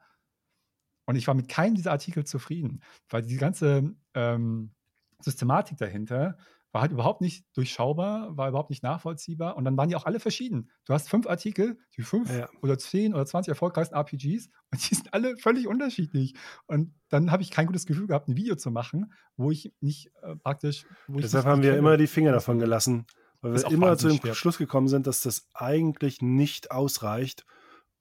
Und 1.06 1.16
ich 1.16 1.26
war 1.26 1.34
mit 1.34 1.48
keinem 1.48 1.74
dieser 1.74 1.92
Artikel 1.92 2.24
zufrieden, 2.24 2.82
weil 3.08 3.22
die 3.22 3.36
ganze 3.36 3.94
ähm, 4.14 4.72
Systematik 5.20 5.78
dahinter 5.78 6.36
war 6.72 6.80
halt 6.80 6.92
überhaupt 6.92 7.20
nicht 7.20 7.44
durchschaubar, 7.54 8.36
war 8.36 8.48
überhaupt 8.48 8.70
nicht 8.70 8.82
nachvollziehbar 8.82 9.56
und 9.56 9.64
dann 9.64 9.76
waren 9.76 9.90
die 9.90 9.96
auch 9.96 10.06
alle 10.06 10.20
verschieden. 10.20 10.70
Du 10.86 10.94
hast 10.94 11.08
fünf 11.08 11.26
Artikel, 11.26 11.78
die 11.96 12.02
fünf 12.02 12.34
ja. 12.34 12.48
oder 12.62 12.78
zehn 12.78 13.14
oder 13.14 13.26
zwanzig 13.26 13.50
erfolgreichsten 13.50 13.94
RPGs 13.94 14.48
und 14.70 14.90
die 14.90 14.94
sind 14.94 15.12
alle 15.12 15.36
völlig 15.36 15.68
unterschiedlich. 15.68 16.34
Und 16.66 16.94
dann 17.10 17.30
habe 17.30 17.42
ich 17.42 17.50
kein 17.50 17.66
gutes 17.66 17.84
Gefühl 17.84 18.06
gehabt, 18.06 18.28
ein 18.28 18.36
Video 18.36 18.56
zu 18.56 18.70
machen, 18.70 19.12
wo 19.36 19.50
ich 19.50 19.72
nicht 19.80 20.10
äh, 20.22 20.34
praktisch. 20.36 20.86
Deshalb 21.08 21.44
haben 21.44 21.62
wir 21.62 21.76
immer 21.76 21.98
die 21.98 22.06
Finger 22.06 22.32
davon 22.32 22.58
gelassen, 22.58 23.06
weil 23.42 23.54
wir 23.54 23.70
immer 23.70 23.96
zu 23.98 24.08
dem 24.08 24.16
schwer. 24.16 24.34
Schluss 24.34 24.56
gekommen 24.56 24.88
sind, 24.88 25.06
dass 25.06 25.20
das 25.20 25.50
eigentlich 25.52 26.22
nicht 26.22 26.70
ausreicht, 26.70 27.44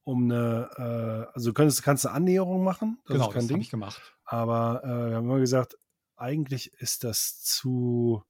um 0.04 0.32
eine, 0.32 0.70
äh, 0.78 1.34
also 1.34 1.50
du 1.50 1.54
kannst, 1.54 1.84
kannst 1.84 2.06
eine 2.06 2.16
Annäherung 2.16 2.64
machen. 2.64 3.00
Das 3.06 3.16
genau, 3.16 3.34
das 3.34 3.50
habe 3.50 3.62
ich 3.62 3.70
gemacht. 3.70 4.02
Aber 4.24 4.82
äh, 4.84 5.10
wir 5.10 5.18
haben 5.18 5.26
immer 5.26 5.40
gesagt, 5.40 5.78
eigentlich 6.16 6.72
ist 6.80 7.04
das 7.04 7.42
zu 7.42 8.24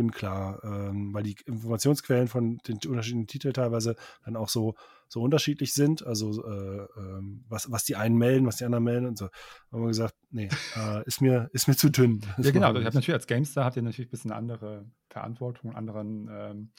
unklar, 0.00 0.60
ähm, 0.64 1.12
weil 1.12 1.22
die 1.22 1.36
Informationsquellen 1.46 2.28
von 2.28 2.58
den 2.66 2.78
unterschiedlichen 2.88 3.26
Titeln 3.26 3.54
teilweise 3.54 3.96
dann 4.24 4.36
auch 4.36 4.48
so, 4.48 4.74
so 5.08 5.22
unterschiedlich 5.22 5.74
sind. 5.74 6.04
Also 6.06 6.44
äh, 6.44 6.82
äh, 6.84 7.22
was, 7.48 7.70
was 7.70 7.84
die 7.84 7.96
einen 7.96 8.16
melden, 8.16 8.46
was 8.46 8.56
die 8.56 8.64
anderen 8.64 8.84
melden 8.84 9.06
und 9.06 9.18
so. 9.18 9.26
Da 9.26 9.76
haben 9.76 9.82
wir 9.82 9.88
gesagt, 9.88 10.14
nee, 10.30 10.48
äh, 10.76 11.04
ist, 11.04 11.20
mir, 11.20 11.50
ist 11.52 11.68
mir 11.68 11.76
zu 11.76 11.90
dünn. 11.90 12.20
Das 12.36 12.46
ja, 12.46 12.52
genau. 12.52 12.70
Ich 12.70 12.84
habe 12.84 12.96
natürlich 12.96 13.12
als 13.12 13.26
GameStar 13.26 13.64
habt 13.64 13.76
ihr 13.76 13.82
natürlich 13.82 14.08
ein 14.08 14.10
bisschen 14.10 14.30
eine 14.30 14.38
andere 14.38 14.86
Verantwortung, 15.10 15.70
einen 15.70 15.78
anderen 15.78 16.28
ähm, 16.32 16.72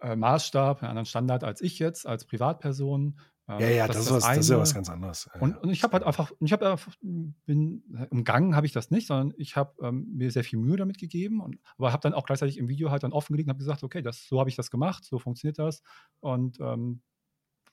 äh, 0.00 0.16
Maßstab, 0.16 0.82
einen 0.82 0.90
anderen 0.90 1.06
Standard 1.06 1.44
als 1.44 1.60
ich 1.60 1.78
jetzt 1.78 2.06
als 2.06 2.24
Privatperson. 2.24 3.18
Ja, 3.58 3.68
ja, 3.68 3.86
das, 3.86 3.96
das, 3.96 4.06
ist, 4.06 4.12
was, 4.12 4.24
das 4.24 4.38
ist 4.38 4.50
ja 4.50 4.58
was 4.58 4.74
ganz 4.74 4.90
anderes. 4.90 5.28
Und, 5.40 5.56
und 5.58 5.70
ich 5.70 5.82
habe 5.82 5.94
halt 5.94 6.04
einfach, 6.04 6.30
ich 6.40 6.52
habe 6.52 6.76
bin 7.46 7.82
umgangen 8.10 8.54
habe 8.54 8.66
ich 8.66 8.72
das 8.72 8.90
nicht, 8.90 9.06
sondern 9.06 9.34
ich 9.38 9.56
habe 9.56 9.74
ähm, 9.82 10.06
mir 10.14 10.30
sehr 10.30 10.44
viel 10.44 10.58
Mühe 10.58 10.76
damit 10.76 10.98
gegeben, 10.98 11.40
und, 11.40 11.58
aber 11.76 11.92
habe 11.92 12.02
dann 12.02 12.14
auch 12.14 12.26
gleichzeitig 12.26 12.58
im 12.58 12.68
Video 12.68 12.90
halt 12.90 13.02
dann 13.02 13.12
offengelegt 13.12 13.48
und 13.48 13.50
habe 13.50 13.58
gesagt, 13.58 13.82
okay, 13.82 14.02
das, 14.02 14.26
so 14.28 14.38
habe 14.38 14.50
ich 14.50 14.56
das 14.56 14.70
gemacht, 14.70 15.04
so 15.04 15.18
funktioniert 15.18 15.58
das 15.58 15.82
und 16.20 16.58
ähm, 16.60 17.02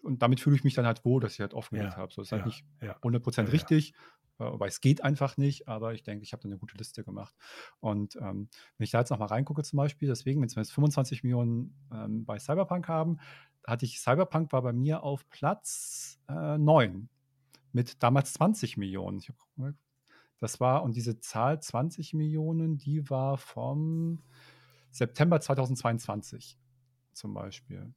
und 0.03 0.21
damit 0.21 0.39
fühle 0.39 0.55
ich 0.55 0.63
mich 0.63 0.75
dann 0.75 0.85
halt 0.85 1.03
wohl, 1.05 1.19
dass 1.19 1.33
ich 1.33 1.39
halt 1.39 1.53
offengelegt 1.53 1.93
ja, 1.93 1.97
habe. 1.97 2.13
So 2.13 2.21
ist 2.21 2.31
halt 2.31 2.41
ja, 2.41 2.45
nicht 2.45 2.65
ja, 2.81 2.97
100% 2.99 3.51
richtig, 3.51 3.93
äh, 4.39 4.45
weil 4.45 4.69
es 4.69 4.81
geht 4.81 5.03
einfach 5.03 5.37
nicht, 5.37 5.67
aber 5.67 5.93
ich 5.93 6.03
denke, 6.03 6.23
ich 6.23 6.33
habe 6.33 6.43
da 6.43 6.49
eine 6.49 6.57
gute 6.57 6.77
Liste 6.77 7.03
gemacht. 7.03 7.35
Und 7.79 8.15
ähm, 8.17 8.49
wenn 8.77 8.83
ich 8.83 8.91
da 8.91 8.99
jetzt 8.99 9.09
nochmal 9.09 9.29
reingucke 9.29 9.63
zum 9.63 9.77
Beispiel, 9.77 10.07
deswegen, 10.07 10.41
wenn 10.41 10.49
wir 10.49 10.57
jetzt 10.57 10.71
25 10.71 11.23
Millionen 11.23 11.75
ähm, 11.91 12.25
bei 12.25 12.39
Cyberpunk 12.39 12.87
haben, 12.87 13.19
hatte 13.67 13.85
ich, 13.85 13.99
Cyberpunk 13.99 14.53
war 14.53 14.61
bei 14.61 14.73
mir 14.73 15.03
auf 15.03 15.29
Platz 15.29 16.19
äh, 16.29 16.57
9 16.57 17.09
mit 17.73 18.01
damals 18.01 18.33
20 18.33 18.77
Millionen. 18.77 19.19
Hab, 19.19 19.73
das 20.39 20.59
war, 20.59 20.83
und 20.83 20.95
diese 20.95 21.19
Zahl 21.19 21.61
20 21.61 22.13
Millionen, 22.13 22.77
die 22.77 23.09
war 23.09 23.37
vom 23.37 24.23
September 24.91 25.39
2022 25.39 26.57
zum 27.13 27.33
Beispiel. 27.33 27.93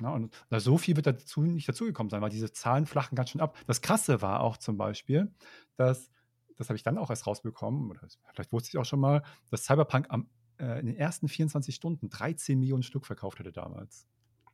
Na, 0.00 0.12
und 0.12 0.32
na, 0.50 0.60
so 0.60 0.78
viel 0.78 0.94
wird 0.94 1.06
dazu 1.06 1.42
nicht 1.42 1.68
dazugekommen 1.68 2.10
sein, 2.10 2.22
weil 2.22 2.30
diese 2.30 2.52
Zahlen 2.52 2.86
flachen 2.86 3.16
ganz 3.16 3.30
schön 3.30 3.40
ab. 3.40 3.58
Das 3.66 3.80
Krasse 3.80 4.22
war 4.22 4.40
auch 4.40 4.56
zum 4.56 4.76
Beispiel, 4.76 5.32
dass, 5.76 6.10
das 6.56 6.68
habe 6.68 6.76
ich 6.76 6.84
dann 6.84 6.98
auch 6.98 7.10
erst 7.10 7.26
rausbekommen, 7.26 7.90
oder 7.90 8.00
vielleicht 8.32 8.52
wusste 8.52 8.68
ich 8.68 8.78
auch 8.78 8.84
schon 8.84 9.00
mal, 9.00 9.22
dass 9.50 9.64
Cyberpunk 9.64 10.06
am, 10.10 10.28
äh, 10.58 10.78
in 10.78 10.86
den 10.86 10.96
ersten 10.96 11.26
24 11.26 11.74
Stunden 11.74 12.10
13 12.10 12.60
Millionen 12.60 12.84
Stück 12.84 13.06
verkauft 13.06 13.40
hatte 13.40 13.50
damals. 13.50 14.06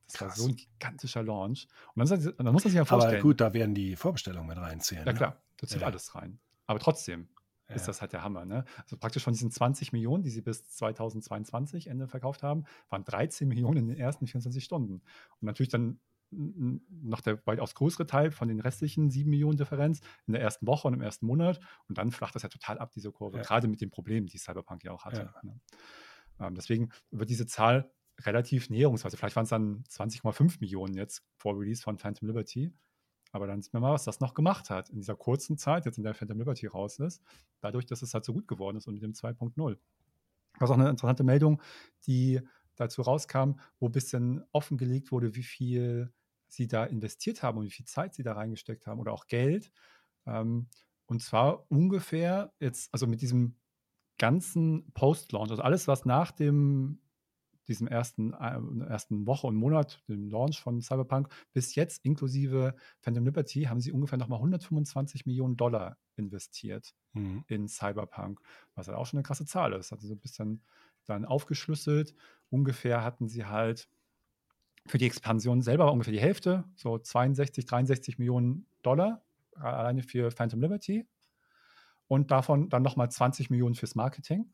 Das 0.07 0.15
Krass. 0.15 0.29
war 0.29 0.37
so 0.37 0.49
ein 0.49 0.57
gigantischer 0.57 1.23
Launch. 1.23 1.67
Und 1.95 2.09
dann, 2.09 2.21
dann 2.21 2.53
muss 2.53 2.65
man 2.65 2.71
sich 2.71 2.75
ja 2.75 2.85
vorstellen. 2.85 3.17
Aber 3.17 3.23
gut, 3.23 3.41
da 3.41 3.55
werden 3.55 3.75
die 3.75 3.97
Vorbestellungen 3.97 4.49
mit 4.49 4.59
reinzählen. 4.59 5.07
Ja, 5.07 5.13
ne? 5.13 5.19
klar, 5.19 5.43
da 5.57 5.67
zählt 5.67 5.81
ja. 5.83 5.87
alles 5.87 6.15
rein. 6.15 6.39
Aber 6.67 6.79
trotzdem 6.79 7.29
ja. 7.69 7.75
ist 7.75 7.89
das 7.89 8.01
halt 8.01 8.13
der 8.13 8.23
Hammer. 8.23 8.45
Ne? 8.45 8.65
Also 8.83 8.97
praktisch 8.97 9.25
von 9.25 9.33
diesen 9.33 9.51
20 9.51 9.93
Millionen, 9.93 10.23
die 10.23 10.31
sie 10.31 10.43
bis 10.43 10.69
2022 10.69 11.87
Ende 11.87 12.07
verkauft 12.07 12.43
haben, 12.43 12.65
waren 12.91 13.05
13 13.05 13.49
Millionen 13.49 13.79
in 13.79 13.89
den 13.89 13.99
ersten 13.99 14.27
24 14.27 14.63
Stunden. 14.63 14.95
Und 14.95 15.43
natürlich 15.43 15.71
dann 15.71 16.01
noch 16.37 17.21
der 17.21 17.47
weitaus 17.47 17.75
größere 17.75 18.07
Teil 18.07 18.31
von 18.31 18.49
den 18.49 18.61
restlichen 18.61 19.11
7 19.11 19.31
Millionen 19.31 19.57
Differenz 19.57 20.01
in 20.27 20.33
der 20.33 20.43
ersten 20.43 20.67
Woche 20.67 20.89
und 20.89 20.95
im 20.95 21.01
ersten 21.01 21.27
Monat. 21.27 21.61
Und 21.89 21.99
dann 21.99 22.11
flacht 22.11 22.35
das 22.35 22.43
ja 22.43 22.49
total 22.49 22.79
ab, 22.79 22.91
diese 22.93 23.13
Kurve, 23.13 23.39
ja. 23.39 23.43
gerade 23.43 23.69
mit 23.69 23.81
den 23.81 23.91
Problemen, 23.91 24.27
die 24.27 24.39
Cyberpunk 24.39 24.85
ja 24.85 24.93
auch 24.93 25.05
hatte. 25.05 25.33
Ne? 25.43 25.61
Ähm, 26.41 26.55
deswegen 26.55 26.91
wird 27.11 27.31
diese 27.31 27.47
Zahl 27.47 27.91
relativ 28.23 28.70
näherungsweise. 28.70 29.16
Vielleicht 29.16 29.36
waren 29.36 29.45
es 29.45 29.51
dann 29.51 29.85
20,5 29.85 30.59
Millionen 30.61 30.95
jetzt 30.95 31.23
vor 31.36 31.59
Release 31.59 31.82
von 31.82 31.99
Phantom 31.99 32.28
Liberty. 32.28 32.73
Aber 33.32 33.49
dann 33.49 33.62
sieht 33.62 33.73
man 33.73 33.82
mal, 33.82 33.93
was 33.93 34.05
das 34.05 34.20
noch 34.20 34.35
gemacht 34.35 34.70
hat 34.70 34.91
in 34.91 34.97
dieser 34.97 35.16
kurzen 35.16 35.59
Zeit, 35.59 35.86
jetzt 35.86 35.99
in 35.99 36.05
der 36.05 36.15
Phantom 36.15 36.39
Liberty 36.39 36.69
raus 36.69 37.01
ist, 37.01 37.20
dadurch, 37.61 37.85
dass 37.85 38.03
es 38.03 38.15
halt 38.15 38.24
so 38.24 38.32
gut 38.32 38.47
geworden 38.47 38.77
ist 38.77 38.86
und 38.86 38.95
mit 38.95 39.03
dem 39.03 39.12
2.0. 39.12 39.77
Das 40.59 40.70
ist 40.70 40.73
auch 40.73 40.78
eine 40.78 40.89
interessante 40.89 41.24
Meldung, 41.24 41.61
die 42.07 42.41
dazu 42.77 43.03
rauskam, 43.03 43.55
wo 43.81 43.86
ein 43.86 43.93
bisschen 43.93 44.45
offengelegt 44.53 45.11
wurde, 45.11 45.35
wie 45.35 45.43
viel 45.43 46.12
sie 46.47 46.69
da 46.69 46.85
investiert 46.85 47.43
haben 47.43 47.59
und 47.59 47.65
wie 47.65 47.70
viel 47.70 47.86
Zeit 47.86 48.15
sie 48.15 48.23
da 48.23 48.35
reingesteckt 48.35 48.86
haben 48.86 49.01
oder 49.01 49.12
auch 49.12 49.27
Geld. 49.27 49.73
Ähm, 50.27 50.69
und 51.07 51.23
zwar 51.23 51.70
ungefähr 51.70 52.53
jetzt, 52.61 52.93
also 52.93 53.07
mit 53.07 53.20
diesem 53.20 53.57
ganzen 54.19 54.93
Post-Launch, 54.93 55.51
also 55.51 55.62
alles, 55.62 55.89
was 55.89 56.05
nach 56.05 56.31
dem 56.31 57.01
diesem 57.69 57.86
ersten, 57.86 58.32
äh, 58.32 58.86
ersten 58.86 59.27
Woche 59.27 59.47
und 59.47 59.57
Monat, 59.57 60.03
dem 60.09 60.28
Launch 60.28 60.61
von 60.61 60.81
Cyberpunk, 60.81 61.28
bis 61.53 61.74
jetzt 61.74 62.05
inklusive 62.05 62.74
Phantom 63.01 63.24
Liberty, 63.24 63.65
haben 63.65 63.81
sie 63.81 63.93
ungefähr 63.93 64.19
nochmal 64.19 64.39
125 64.39 65.27
Millionen 65.27 65.57
Dollar 65.57 65.99
investiert 66.16 66.95
mhm. 67.12 67.45
in 67.49 67.69
Cyberpunk, 67.69 68.41
was 68.74 68.89
halt 68.89 68.97
auch 68.97 69.07
schon 69.07 69.19
eine 69.19 69.24
krasse 69.24 69.47
Zahl 69.47 69.73
ist. 69.73 69.93
Also 69.93 70.07
so 70.07 70.15
ein 70.15 70.20
bisschen 70.20 70.62
dann 71.07 71.24
aufgeschlüsselt. 71.24 72.15
Ungefähr 72.51 73.03
hatten 73.03 73.28
sie 73.28 73.45
halt 73.47 73.89
für 74.86 74.99
die 74.99 75.07
Expansion 75.07 75.62
selber 75.62 75.91
ungefähr 75.93 76.12
die 76.12 76.20
Hälfte, 76.20 76.65
so 76.77 76.99
62, 76.99 77.65
63 77.65 78.19
Millionen 78.19 78.66
Dollar 78.82 79.23
alleine 79.57 80.03
für 80.03 80.31
Phantom 80.31 80.61
Liberty. 80.61 81.07
Und 82.07 82.31
davon 82.31 82.69
dann 82.69 82.82
nochmal 82.82 83.11
20 83.11 83.49
Millionen 83.49 83.74
fürs 83.74 83.95
Marketing. 83.95 84.53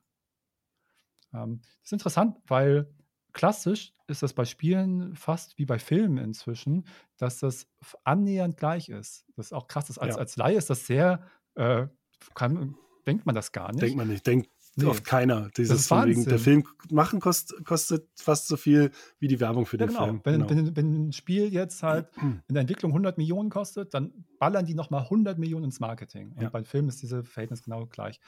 Ähm, 1.32 1.60
das 1.62 1.86
ist 1.86 1.92
interessant, 1.92 2.36
weil 2.46 2.92
klassisch 3.32 3.92
ist 4.06 4.22
das 4.22 4.32
bei 4.32 4.44
Spielen 4.44 5.14
fast 5.14 5.58
wie 5.58 5.64
bei 5.64 5.78
Filmen 5.78 6.18
inzwischen, 6.18 6.84
dass 7.16 7.38
das 7.38 7.66
annähernd 8.04 8.56
gleich 8.56 8.88
ist. 8.88 9.24
Das 9.36 9.46
ist 9.46 9.52
auch 9.52 9.68
krass. 9.68 9.86
Das 9.86 9.98
als, 9.98 10.16
ja. 10.16 10.20
als 10.20 10.36
Laie 10.36 10.56
ist 10.56 10.70
das 10.70 10.86
sehr, 10.86 11.22
äh, 11.54 11.86
kann, 12.34 12.76
denkt 13.06 13.26
man 13.26 13.34
das 13.34 13.52
gar 13.52 13.70
nicht. 13.72 13.82
Denkt 13.82 13.96
man 13.96 14.08
nicht, 14.08 14.26
denkt 14.26 14.50
nee. 14.76 14.86
oft 14.86 15.04
keiner. 15.04 15.48
Dieses 15.56 15.86
von 15.86 16.06
wegen, 16.06 16.24
der 16.24 16.38
Film 16.38 16.64
machen 16.90 17.20
kost, 17.20 17.54
kostet 17.64 18.08
fast 18.16 18.48
so 18.48 18.56
viel 18.56 18.90
wie 19.18 19.28
die 19.28 19.40
Werbung 19.40 19.66
für 19.66 19.78
ja, 19.78 19.86
den 19.86 19.88
genau. 19.88 20.04
Film. 20.04 20.20
Wenn, 20.24 20.34
genau. 20.34 20.50
Wenn, 20.50 20.76
wenn, 20.76 21.08
ein 21.08 21.12
Spiel 21.12 21.52
jetzt 21.52 21.82
halt 21.82 22.08
in 22.20 22.42
der 22.54 22.62
Entwicklung 22.62 22.90
100 22.92 23.18
Millionen 23.18 23.50
kostet, 23.50 23.94
dann 23.94 24.12
ballern 24.38 24.66
die 24.66 24.74
nochmal 24.74 25.02
100 25.02 25.38
Millionen 25.38 25.66
ins 25.66 25.80
Marketing. 25.80 26.32
Und 26.32 26.42
ja. 26.42 26.50
bei 26.50 26.64
Filmen 26.64 26.88
ist 26.88 27.02
dieses 27.02 27.28
Verhältnis 27.28 27.62
genau 27.62 27.86
gleich. 27.86 28.20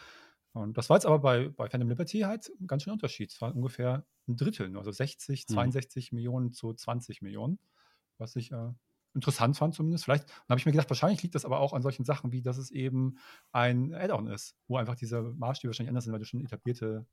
Und 0.53 0.77
das 0.77 0.91
war 0.91 0.97
jetzt 0.97 1.07
aber 1.07 1.19
bei, 1.19 1.49
bei 1.49 1.69
Phantom 1.69 1.89
Liberty 1.89 2.21
halt 2.21 2.51
ein 2.61 2.67
ganz 2.67 2.83
schön 2.83 2.93
Unterschied. 2.93 3.31
Es 3.31 3.41
war 3.41 3.55
ungefähr 3.55 4.05
ein 4.29 4.37
Drittel, 4.37 4.77
also 4.77 4.91
60, 4.91 5.47
62 5.47 6.13
mhm. 6.13 6.17
Millionen 6.17 6.53
zu 6.53 6.75
20 6.75 7.23
Millionen, 7.23 7.59
was 8.19 8.37
ich 8.37 8.53
äh, 8.53 8.73
interessant 9.15 9.57
fand 9.57 9.75
zumindest. 9.75 10.05
Vielleicht 10.05 10.31
habe 10.49 10.59
ich 10.59 10.67
mir 10.67 10.73
gedacht, 10.73 10.91
wahrscheinlich 10.91 11.23
liegt 11.23 11.35
das 11.35 11.45
aber 11.45 11.61
auch 11.61 11.73
an 11.73 11.83
solchen 11.83 12.05
Sachen, 12.05 12.33
wie 12.33 12.43
dass 12.43 12.59
es 12.59 12.71
eben 12.71 13.19
ein 13.51 13.95
Add-on 13.95 14.27
ist, 14.27 14.57
wo 14.69 14.77
einfach 14.77 14.95
diese 14.95 15.23
Maßstäbe 15.23 15.71
wahrscheinlich 15.71 15.91
anders 15.91 16.05
sind, 16.05 16.13
weil 16.13 16.21
du 16.21 16.27
schon 16.27 16.45
etablierte 16.45 17.07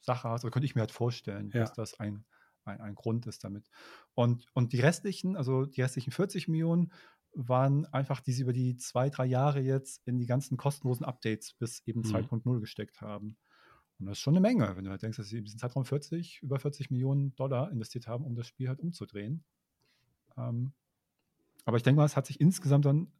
Sache 0.00 0.28
hast. 0.28 0.44
Oder 0.44 0.50
könnte 0.50 0.66
ich 0.66 0.74
mir 0.74 0.82
halt 0.82 0.92
vorstellen, 0.92 1.50
ja. 1.52 1.60
dass 1.60 1.72
das 1.72 2.00
ein, 2.00 2.24
ein, 2.64 2.80
ein 2.80 2.94
Grund 2.94 3.26
ist 3.26 3.44
damit. 3.44 3.70
Und, 4.14 4.46
und 4.54 4.72
die 4.72 4.80
restlichen, 4.80 5.36
also 5.36 5.66
die 5.66 5.82
restlichen 5.82 6.12
40 6.12 6.48
Millionen, 6.48 6.92
waren 7.46 7.86
einfach, 7.86 8.20
die 8.20 8.32
sie 8.32 8.42
über 8.42 8.52
die 8.52 8.76
zwei, 8.76 9.10
drei 9.10 9.24
Jahre 9.24 9.60
jetzt 9.60 10.02
in 10.06 10.18
die 10.18 10.26
ganzen 10.26 10.56
kostenlosen 10.56 11.06
Updates 11.06 11.54
bis 11.54 11.82
eben 11.86 12.00
mhm. 12.00 12.16
2.0 12.16 12.60
gesteckt 12.60 13.00
haben. 13.00 13.36
Und 13.98 14.06
das 14.06 14.18
ist 14.18 14.22
schon 14.22 14.34
eine 14.34 14.40
Menge, 14.40 14.76
wenn 14.76 14.84
du 14.84 14.90
halt 14.90 15.02
denkst, 15.02 15.18
dass 15.18 15.28
sie 15.28 15.38
in 15.38 15.44
diesem 15.44 15.58
Zeitraum 15.60 15.84
40, 15.84 16.42
über 16.42 16.58
40 16.58 16.90
Millionen 16.90 17.34
Dollar 17.36 17.70
investiert 17.70 18.08
haben, 18.08 18.24
um 18.24 18.34
das 18.34 18.48
Spiel 18.48 18.68
halt 18.68 18.80
umzudrehen. 18.80 19.44
Ähm, 20.36 20.72
aber 21.64 21.76
ich 21.76 21.84
denke 21.84 21.98
mal, 21.98 22.06
es 22.06 22.16
hat 22.16 22.26
sich 22.26 22.40
insgesamt 22.40 22.86
dann 22.86 23.12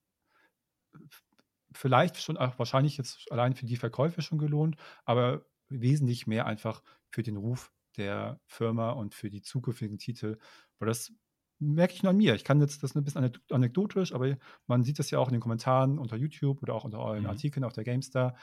vielleicht 1.73 2.21
schon 2.21 2.37
auch 2.37 2.59
wahrscheinlich 2.59 2.97
jetzt 2.97 3.31
allein 3.31 3.55
für 3.55 3.67
die 3.67 3.77
Verkäufe 3.77 4.23
schon 4.23 4.39
gelohnt, 4.39 4.77
aber 5.05 5.45
wesentlich 5.69 6.27
mehr 6.27 6.47
einfach 6.47 6.83
für 7.11 7.23
den 7.23 7.37
Ruf 7.37 7.73
der 7.97 8.41
Firma 8.47 8.91
und 8.91 9.15
für 9.15 9.31
die 9.31 9.43
zukünftigen 9.43 9.99
Titel, 9.99 10.39
weil 10.79 10.89
das 10.89 11.13
merke 11.59 11.95
ich 11.95 12.03
nur 12.03 12.11
an 12.11 12.17
mir. 12.17 12.35
Ich 12.35 12.45
kann 12.45 12.61
jetzt 12.61 12.83
das 12.83 12.95
ein 12.95 13.05
bisschen 13.05 13.33
anekdotisch, 13.51 14.13
aber 14.15 14.37
man 14.67 14.83
sieht 14.83 14.99
das 14.99 15.11
ja 15.11 15.19
auch 15.19 15.29
in 15.29 15.35
den 15.35 15.41
Kommentaren 15.41 15.99
unter 15.99 16.17
YouTube 16.17 16.63
oder 16.63 16.75
auch 16.75 16.85
unter 16.85 16.99
euren 17.01 17.23
mhm. 17.23 17.31
Artikeln 17.31 17.65
auf 17.65 17.73
der 17.73 17.85
GameStar. 17.85 18.37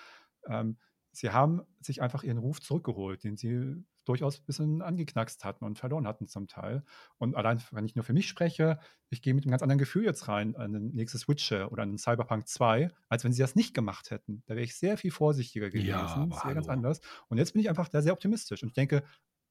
ähm, 0.48 0.78
sie 1.12 1.30
haben 1.30 1.62
sich 1.80 2.02
einfach 2.02 2.24
ihren 2.24 2.38
Ruf 2.38 2.62
zurückgeholt, 2.62 3.24
den 3.24 3.38
sie 3.38 3.84
durchaus 4.06 4.40
ein 4.40 4.46
bisschen 4.46 4.82
angeknackst 4.82 5.44
hatten 5.44 5.66
und 5.66 5.80
verloren 5.80 6.08
hatten 6.08 6.28
zum 6.28 6.48
Teil. 6.48 6.84
Und 7.18 7.36
allein, 7.36 7.62
wenn 7.72 7.86
ich 7.86 7.96
nur 7.96 8.04
für 8.04 8.14
mich 8.14 8.28
spreche, 8.28 8.80
ich 9.10 9.22
gehe 9.22 9.34
mit 9.34 9.46
einem 9.46 9.52
ganz 9.52 9.64
anderen 9.64 9.80
Gefühl 9.80 10.04
jetzt 10.04 10.28
rein 10.28 10.56
an 10.56 10.74
den 10.74 10.90
nächsten 10.90 11.28
Witcher 11.28 11.72
oder 11.72 11.84
an 11.84 11.90
den 11.90 11.98
Cyberpunk 11.98 12.48
2, 12.48 12.92
als 13.10 13.24
wenn 13.24 13.34
sie 13.34 13.42
das 13.42 13.56
nicht 13.56 13.74
gemacht 13.74 14.12
hätten. 14.12 14.44
Da 14.46 14.56
wäre 14.56 14.64
ich 14.64 14.76
sehr 14.76 14.98
viel 14.98 15.12
vorsichtiger 15.12 15.70
gewesen, 15.70 15.88
Ja, 15.88 16.08
sehr 16.08 16.44
aber 16.44 16.54
ganz 16.54 16.70
anders. 16.70 17.02
Und 17.30 17.38
jetzt 17.38 17.54
bin 17.54 17.62
ich 17.62 17.70
einfach 17.70 17.90
da 17.90 18.02
sehr 18.02 18.14
optimistisch 18.14 18.62
und 18.62 18.70
ich 18.70 18.76
denke, 18.76 19.04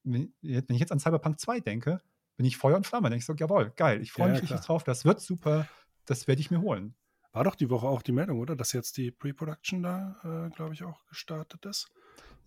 wenn 0.04 0.34
ich 0.42 0.78
jetzt 0.80 0.92
an 0.92 1.00
Cyberpunk 1.00 1.40
2 1.40 1.60
denke, 1.60 2.00
bin 2.36 2.46
ich 2.46 2.56
Feuer 2.56 2.76
und 2.76 2.86
Flamme. 2.86 3.04
Dann 3.04 3.12
denke 3.12 3.22
ich 3.22 3.26
so, 3.26 3.34
jawohl, 3.34 3.70
geil, 3.76 4.00
ich 4.02 4.12
freue 4.12 4.28
Ja, 4.28 4.32
mich 4.34 4.42
richtig 4.42 4.58
klar. 4.60 4.66
drauf, 4.66 4.84
das 4.84 5.04
wird 5.04 5.20
super, 5.20 5.68
das 6.06 6.26
werde 6.28 6.40
ich 6.40 6.50
mir 6.50 6.60
holen. 6.60 6.94
War 7.32 7.44
doch 7.44 7.56
die 7.56 7.70
Woche 7.70 7.86
auch 7.88 8.02
die 8.02 8.12
Meldung, 8.12 8.38
oder? 8.38 8.54
Dass 8.56 8.72
jetzt 8.72 8.96
die 8.96 9.10
Pre-Production 9.10 9.82
da, 9.82 10.46
äh, 10.48 10.54
glaube 10.54 10.74
ich, 10.74 10.84
auch 10.84 11.04
gestartet 11.06 11.64
ist. 11.66 11.88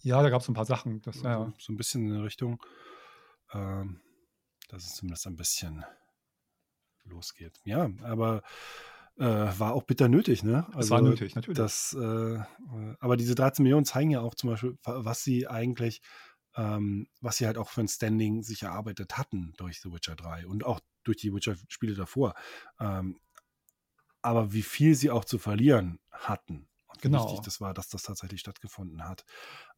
Ja, 0.01 0.21
da 0.21 0.29
gab 0.29 0.41
es 0.41 0.47
ein 0.47 0.53
paar 0.53 0.65
Sachen. 0.65 1.01
Das, 1.01 1.17
So, 1.17 1.25
ja, 1.25 1.53
so 1.59 1.73
ein 1.73 1.77
bisschen 1.77 2.07
in 2.07 2.13
die 2.15 2.21
Richtung, 2.23 2.63
ähm, 3.53 3.99
dass 4.69 4.85
es 4.85 4.95
zumindest 4.95 5.27
ein 5.27 5.35
bisschen 5.35 5.83
losgeht. 7.05 7.59
Ja, 7.63 7.89
aber 8.03 8.43
äh, 9.17 9.23
war 9.25 9.73
auch 9.73 9.83
bitter 9.83 10.07
nötig, 10.09 10.43
ne? 10.43 10.67
es 10.77 10.91
war 10.91 11.01
nötig, 11.01 11.35
natürlich. 11.35 11.57
Das, 11.57 11.95
äh, 11.99 12.35
äh, 12.35 12.43
aber 12.99 13.17
diese 13.17 13.35
13 13.35 13.63
Millionen 13.63 13.85
zeigen 13.85 14.11
ja 14.11 14.21
auch 14.21 14.35
zum 14.35 14.49
Beispiel, 14.51 14.77
wa- 14.83 15.03
was 15.05 15.23
sie 15.23 15.47
eigentlich, 15.47 16.01
ähm, 16.57 17.09
was 17.21 17.37
sie 17.37 17.47
halt 17.47 17.57
auch 17.57 17.69
für 17.69 17.81
ein 17.81 17.89
Standing 17.89 18.43
sich 18.43 18.63
erarbeitet 18.63 19.17
hatten 19.17 19.53
durch 19.57 19.81
The 19.81 19.93
Witcher 19.93 20.15
3 20.17 20.47
und 20.47 20.65
auch 20.65 20.81
durch 21.03 21.17
die 21.17 21.33
Witcher-Spiele 21.33 21.95
davor. 21.95 22.35
Ähm, 22.79 23.19
aber 24.21 24.51
wie 24.53 24.63
viel 24.63 24.95
sie 24.95 25.11
auch 25.11 25.25
zu 25.25 25.37
verlieren 25.39 25.99
hatten. 26.11 26.67
Und 26.87 27.03
wie 27.03 27.11
Genau. 27.11 27.13
wichtig 27.13 27.41
das 27.41 27.61
war, 27.61 27.73
dass 27.73 27.89
das 27.89 28.03
tatsächlich 28.03 28.39
stattgefunden 28.41 29.03
hat. 29.07 29.25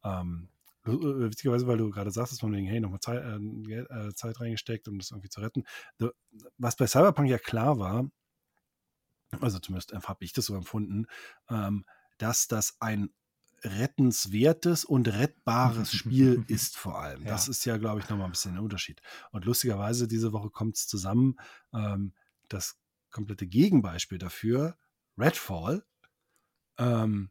Ähm, 0.04 0.48
äh, 0.86 0.90
witzigerweise, 0.90 1.66
weil 1.66 1.78
du 1.78 1.90
gerade 1.90 2.10
sagst, 2.10 2.40
von 2.40 2.52
wegen, 2.54 2.66
hey, 2.66 2.80
nochmal 2.80 3.00
Zeit, 3.00 3.22
äh, 3.22 3.74
äh, 4.08 4.14
Zeit 4.14 4.40
reingesteckt, 4.40 4.88
um 4.88 4.98
das 4.98 5.10
irgendwie 5.10 5.28
zu 5.28 5.40
retten. 5.40 5.64
Was 6.58 6.76
bei 6.76 6.86
Cyberpunk 6.86 7.28
ja 7.28 7.38
klar 7.38 7.78
war, 7.78 8.10
also 9.40 9.58
zumindest 9.58 9.92
habe 9.92 10.24
ich 10.24 10.32
das 10.32 10.46
so 10.46 10.54
empfunden, 10.56 11.06
ähm, 11.48 11.84
dass 12.18 12.48
das 12.48 12.76
ein 12.80 13.10
rettenswertes 13.62 14.84
und 14.84 15.08
rettbares 15.08 15.92
Spiel 15.92 16.44
ist 16.48 16.76
vor 16.76 16.98
allem. 17.00 17.24
Das 17.24 17.46
Ja. 17.46 17.50
ist 17.50 17.64
ja, 17.64 17.76
glaube 17.76 18.00
ich, 18.00 18.08
nochmal 18.08 18.26
ein 18.26 18.32
bisschen 18.32 18.54
ein 18.54 18.58
Unterschied. 18.60 19.00
Und 19.30 19.44
lustigerweise, 19.44 20.08
diese 20.08 20.32
Woche 20.32 20.50
kommt 20.50 20.76
es 20.76 20.86
zusammen, 20.86 21.36
ähm, 21.72 22.14
das 22.48 22.78
komplette 23.10 23.46
Gegenbeispiel 23.46 24.18
dafür, 24.18 24.76
Redfall, 25.18 25.84
ähm, 26.78 27.30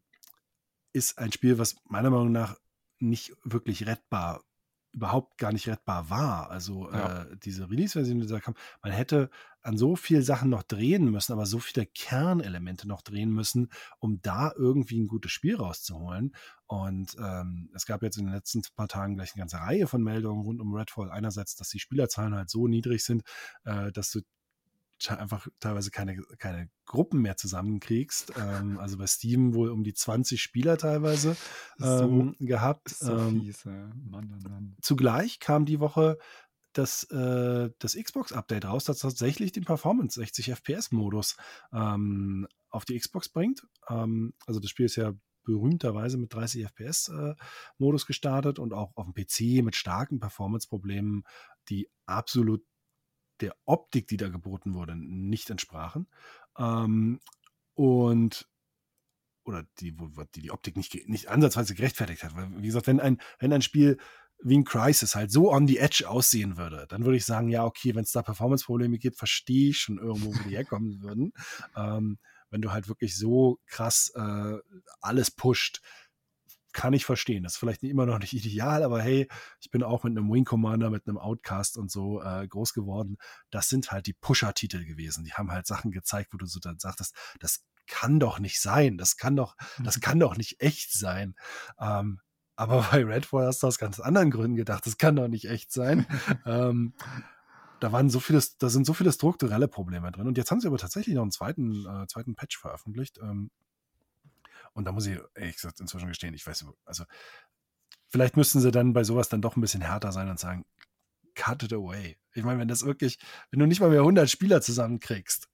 ist 0.92 1.18
ein 1.18 1.32
Spiel, 1.32 1.58
was 1.58 1.76
meiner 1.84 2.10
Meinung 2.10 2.32
nach 2.32 2.56
nicht 2.98 3.32
wirklich 3.44 3.86
rettbar, 3.86 4.44
überhaupt 4.92 5.38
gar 5.38 5.52
nicht 5.52 5.68
rettbar 5.68 6.10
war. 6.10 6.50
Also 6.50 6.90
Ja. 6.90 7.22
äh, 7.22 7.36
diese 7.38 7.70
Release-Version, 7.70 8.20
die 8.20 8.26
da 8.26 8.40
kam, 8.40 8.54
man 8.82 8.92
hätte 8.92 9.30
an 9.62 9.76
so 9.76 9.94
viel 9.94 10.22
Sachen 10.22 10.50
noch 10.50 10.62
drehen 10.62 11.10
müssen, 11.10 11.32
aber 11.32 11.46
so 11.46 11.58
viele 11.58 11.86
Kernelemente 11.86 12.88
noch 12.88 13.02
drehen 13.02 13.30
müssen, 13.30 13.68
um 13.98 14.20
da 14.22 14.52
irgendwie 14.56 14.98
ein 15.00 15.06
gutes 15.08 15.32
Spiel 15.32 15.56
rauszuholen. 15.56 16.34
Und 16.66 17.16
ähm, 17.20 17.70
es 17.74 17.84
gab 17.86 18.02
jetzt 18.02 18.16
in 18.16 18.26
den 18.26 18.34
letzten 18.34 18.62
paar 18.74 18.88
Tagen 18.88 19.16
gleich 19.16 19.34
eine 19.34 19.40
ganze 19.40 19.58
Reihe 19.58 19.86
von 19.86 20.02
Meldungen 20.02 20.42
rund 20.44 20.60
um 20.60 20.74
Redfall. 20.74 21.10
Einerseits, 21.10 21.56
dass 21.56 21.68
die 21.68 21.78
Spielerzahlen 21.80 22.34
halt 22.34 22.50
so 22.50 22.66
niedrig 22.68 23.04
sind, 23.04 23.22
äh, 23.64 23.92
dass 23.92 24.10
du 24.10 24.20
einfach 25.08 25.48
teilweise 25.60 25.90
keine, 25.90 26.16
keine 26.38 26.68
Gruppen 26.84 27.20
mehr 27.22 27.36
zusammenkriegst. 27.36 28.32
Ähm, 28.36 28.78
also 28.78 28.98
bei 28.98 29.06
Steam 29.06 29.54
wohl 29.54 29.70
um 29.70 29.82
die 29.84 29.94
20 29.94 30.42
Spieler 30.42 30.76
teilweise 30.78 31.36
So- 31.78 31.86
ähm, 31.86 32.36
gehabt. 32.38 32.90
ist 32.92 33.00
so 33.00 33.16
ähm, 33.16 33.40
fies, 33.40 33.64
ey. 33.64 33.72
Mann, 33.72 34.28
Mann, 34.28 34.42
Mann. 34.48 34.76
zugleich 34.82 35.38
kam 35.40 35.64
die 35.64 35.80
Woche 35.80 36.18
das, 36.72 37.04
äh, 37.10 37.70
das 37.78 37.94
Xbox-Update 37.96 38.64
raus, 38.64 38.84
das 38.84 39.00
tatsächlich 39.00 39.50
den 39.52 39.64
Performance 39.64 40.20
60 40.20 40.50
FPS-Modus 40.52 41.36
ähm, 41.72 42.46
auf 42.68 42.84
die 42.84 42.96
Xbox 42.98 43.28
bringt. 43.28 43.66
Ähm, 43.88 44.34
also 44.46 44.60
das 44.60 44.70
Spiel 44.70 44.86
ist 44.86 44.96
ja 44.96 45.12
berühmterweise 45.42 46.16
mit 46.18 46.32
30 46.32 46.66
FPS-Modus 46.66 48.06
gestartet 48.06 48.58
und 48.58 48.72
auch 48.72 48.92
auf 48.96 49.06
dem 49.06 49.14
PC 49.14 49.64
mit 49.64 49.74
starken 49.74 50.20
Performance-Problemen, 50.20 51.24
die 51.68 51.88
absolut 52.06 52.62
der 53.40 53.56
Optik, 53.64 54.06
die 54.06 54.16
da 54.16 54.28
geboten 54.28 54.74
wurde, 54.74 54.96
nicht 54.96 55.50
entsprachen. 55.50 56.06
Ähm, 56.58 57.20
und 57.74 58.48
oder 59.44 59.64
die, 59.80 59.98
wo, 59.98 60.08
die, 60.34 60.42
die 60.42 60.50
Optik 60.50 60.76
nicht, 60.76 61.08
nicht 61.08 61.28
ansatzweise 61.28 61.74
gerechtfertigt 61.74 62.22
hat. 62.22 62.36
Weil, 62.36 62.50
wie 62.62 62.66
gesagt, 62.66 62.86
wenn 62.86 63.00
ein, 63.00 63.20
wenn 63.38 63.52
ein 63.52 63.62
Spiel 63.62 63.98
wie 64.42 64.56
ein 64.56 64.64
Crisis 64.64 65.14
halt 65.14 65.30
so 65.30 65.52
on 65.52 65.66
the 65.66 65.78
edge 65.78 66.08
aussehen 66.08 66.56
würde, 66.56 66.86
dann 66.88 67.04
würde 67.04 67.16
ich 67.16 67.26
sagen, 67.26 67.48
ja, 67.48 67.64
okay, 67.64 67.94
wenn 67.94 68.04
es 68.04 68.12
da 68.12 68.22
Performance-Probleme 68.22 68.98
gibt, 68.98 69.16
verstehe 69.16 69.70
ich 69.70 69.78
schon 69.78 69.98
irgendwo, 69.98 70.34
wo 70.34 70.42
die 70.48 70.56
herkommen 70.56 71.02
würden. 71.02 71.32
Ähm, 71.76 72.18
wenn 72.50 72.62
du 72.62 72.72
halt 72.72 72.88
wirklich 72.88 73.16
so 73.16 73.60
krass 73.66 74.12
äh, 74.16 74.58
alles 75.00 75.30
pusht, 75.30 75.80
kann 76.72 76.92
ich 76.92 77.04
verstehen. 77.04 77.42
Das 77.42 77.54
ist 77.54 77.58
vielleicht 77.58 77.82
immer 77.82 78.06
noch 78.06 78.18
nicht 78.18 78.32
ideal, 78.46 78.82
aber 78.82 79.00
hey, 79.00 79.28
ich 79.60 79.70
bin 79.70 79.82
auch 79.82 80.04
mit 80.04 80.16
einem 80.16 80.30
Wing 80.30 80.44
Commander, 80.44 80.90
mit 80.90 81.06
einem 81.06 81.18
Outcast 81.18 81.76
und 81.76 81.90
so 81.90 82.22
äh, 82.22 82.46
groß 82.46 82.72
geworden. 82.72 83.16
Das 83.50 83.68
sind 83.68 83.92
halt 83.92 84.06
die 84.06 84.14
Pusher-Titel 84.14 84.84
gewesen. 84.84 85.24
Die 85.24 85.32
haben 85.32 85.50
halt 85.50 85.66
Sachen 85.66 85.90
gezeigt, 85.90 86.32
wo 86.32 86.38
du 86.38 86.46
so 86.46 86.60
dann 86.60 86.78
sagtest, 86.78 87.14
das 87.38 87.64
kann 87.86 88.20
doch 88.20 88.38
nicht 88.38 88.60
sein. 88.60 88.96
Das 88.96 89.16
kann 89.16 89.36
doch, 89.36 89.56
das 89.82 90.00
kann 90.00 90.20
doch 90.20 90.36
nicht 90.36 90.60
echt 90.60 90.92
sein. 90.92 91.34
Ähm, 91.78 92.20
aber 92.56 92.82
bei 92.90 93.04
Redfall 93.04 93.46
hast 93.46 93.62
du 93.62 93.66
aus 93.66 93.78
ganz 93.78 94.00
anderen 94.00 94.30
Gründen 94.30 94.56
gedacht, 94.56 94.86
das 94.86 94.98
kann 94.98 95.16
doch 95.16 95.28
nicht 95.28 95.46
echt 95.46 95.72
sein. 95.72 96.06
ähm, 96.46 96.94
da 97.80 97.92
waren 97.92 98.10
so 98.10 98.20
viele, 98.20 98.42
da 98.58 98.68
sind 98.68 98.86
so 98.86 98.92
viele 98.92 99.12
strukturelle 99.12 99.66
Probleme 99.66 100.12
drin. 100.12 100.26
Und 100.26 100.36
jetzt 100.36 100.50
haben 100.50 100.60
sie 100.60 100.66
aber 100.66 100.78
tatsächlich 100.78 101.14
noch 101.14 101.22
einen 101.22 101.30
zweiten, 101.30 101.86
äh, 101.86 102.06
zweiten 102.06 102.34
Patch 102.34 102.58
veröffentlicht. 102.58 103.18
Ähm, 103.22 103.50
und 104.80 104.86
da 104.86 104.92
muss 104.92 105.06
ich 105.06 105.18
ehrlich 105.34 105.56
gesagt 105.56 105.78
inzwischen 105.80 106.08
gestehen, 106.08 106.32
ich 106.32 106.46
weiß, 106.46 106.64
also 106.86 107.04
vielleicht 108.08 108.36
müssten 108.36 108.60
sie 108.60 108.70
dann 108.70 108.94
bei 108.94 109.04
sowas 109.04 109.28
dann 109.28 109.42
doch 109.42 109.56
ein 109.56 109.60
bisschen 109.60 109.82
härter 109.82 110.10
sein 110.10 110.30
und 110.30 110.40
sagen, 110.40 110.64
cut 111.34 111.62
it 111.62 111.72
away. 111.74 112.18
Ich 112.32 112.44
meine, 112.44 112.58
wenn 112.58 112.68
das 112.68 112.84
wirklich, 112.84 113.18
wenn 113.50 113.60
du 113.60 113.66
nicht 113.66 113.80
mal 113.80 113.90
mehr 113.90 114.00
100 114.00 114.28
Spieler 114.30 114.62
zusammenkriegst, 114.62 115.48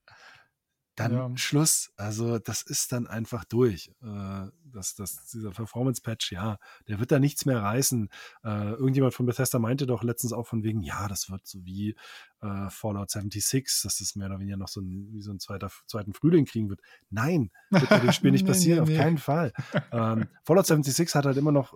dann 0.97 1.13
Ja. 1.13 1.31
Schluss. 1.37 1.93
Also 1.97 2.39
das 2.39 2.63
ist 2.63 2.91
dann 2.93 3.07
einfach 3.07 3.45
durch. 3.45 3.93
Äh, 4.03 4.47
das, 4.65 4.95
das, 4.95 5.27
dieser 5.27 5.51
Performance-Patch, 5.51 6.33
ja, 6.33 6.59
der 6.89 6.99
wird 6.99 7.13
da 7.13 7.19
nichts 7.19 7.47
mehr 7.47 7.63
reißen. 7.63 8.09
Äh, 8.45 8.71
irgendjemand 8.73 9.15
von 9.15 9.27
Bethesda 9.27 9.59
meinte 9.59 9.87
doch 9.87 10.03
letztens 10.03 10.33
auch 10.33 10.47
von 10.47 10.63
wegen, 10.63 10.83
ja, 10.83 11.07
das 11.09 11.31
wird 11.31 11.47
so 11.47 11.65
wie 11.65 11.97
äh, 12.41 12.71
Fallout 12.71 13.11
76, 13.11 13.83
dass 13.83 13.99
das 13.99 14.17
mehr 14.17 14.27
oder 14.29 14.41
weniger 14.41 14.57
noch 14.57 14.69
so 14.69 14.81
ein, 14.81 15.13
wie 15.13 15.21
so 15.23 15.31
ein 15.33 15.39
zweiter, 15.39 15.71
zweiten 15.87 16.13
Frühling 16.15 16.45
kriegen 16.47 16.69
wird. 16.69 16.81
Nein, 17.11 17.51
wird 17.71 17.89
bei 17.89 18.01
dem 18.01 18.13
Spiel 18.13 18.31
nicht 18.33 18.43
Nee, 18.45 18.49
passieren, 18.49 18.79
nee, 18.79 18.83
auf 18.83 18.89
nee. 18.89 18.97
keinen 18.97 19.19
Fall. 19.19 19.53
Ähm, 19.93 20.29
Fallout 20.45 20.67
76 20.67 21.15
hat 21.15 21.27
halt 21.27 21.37
immer 21.37 21.53
noch 21.53 21.75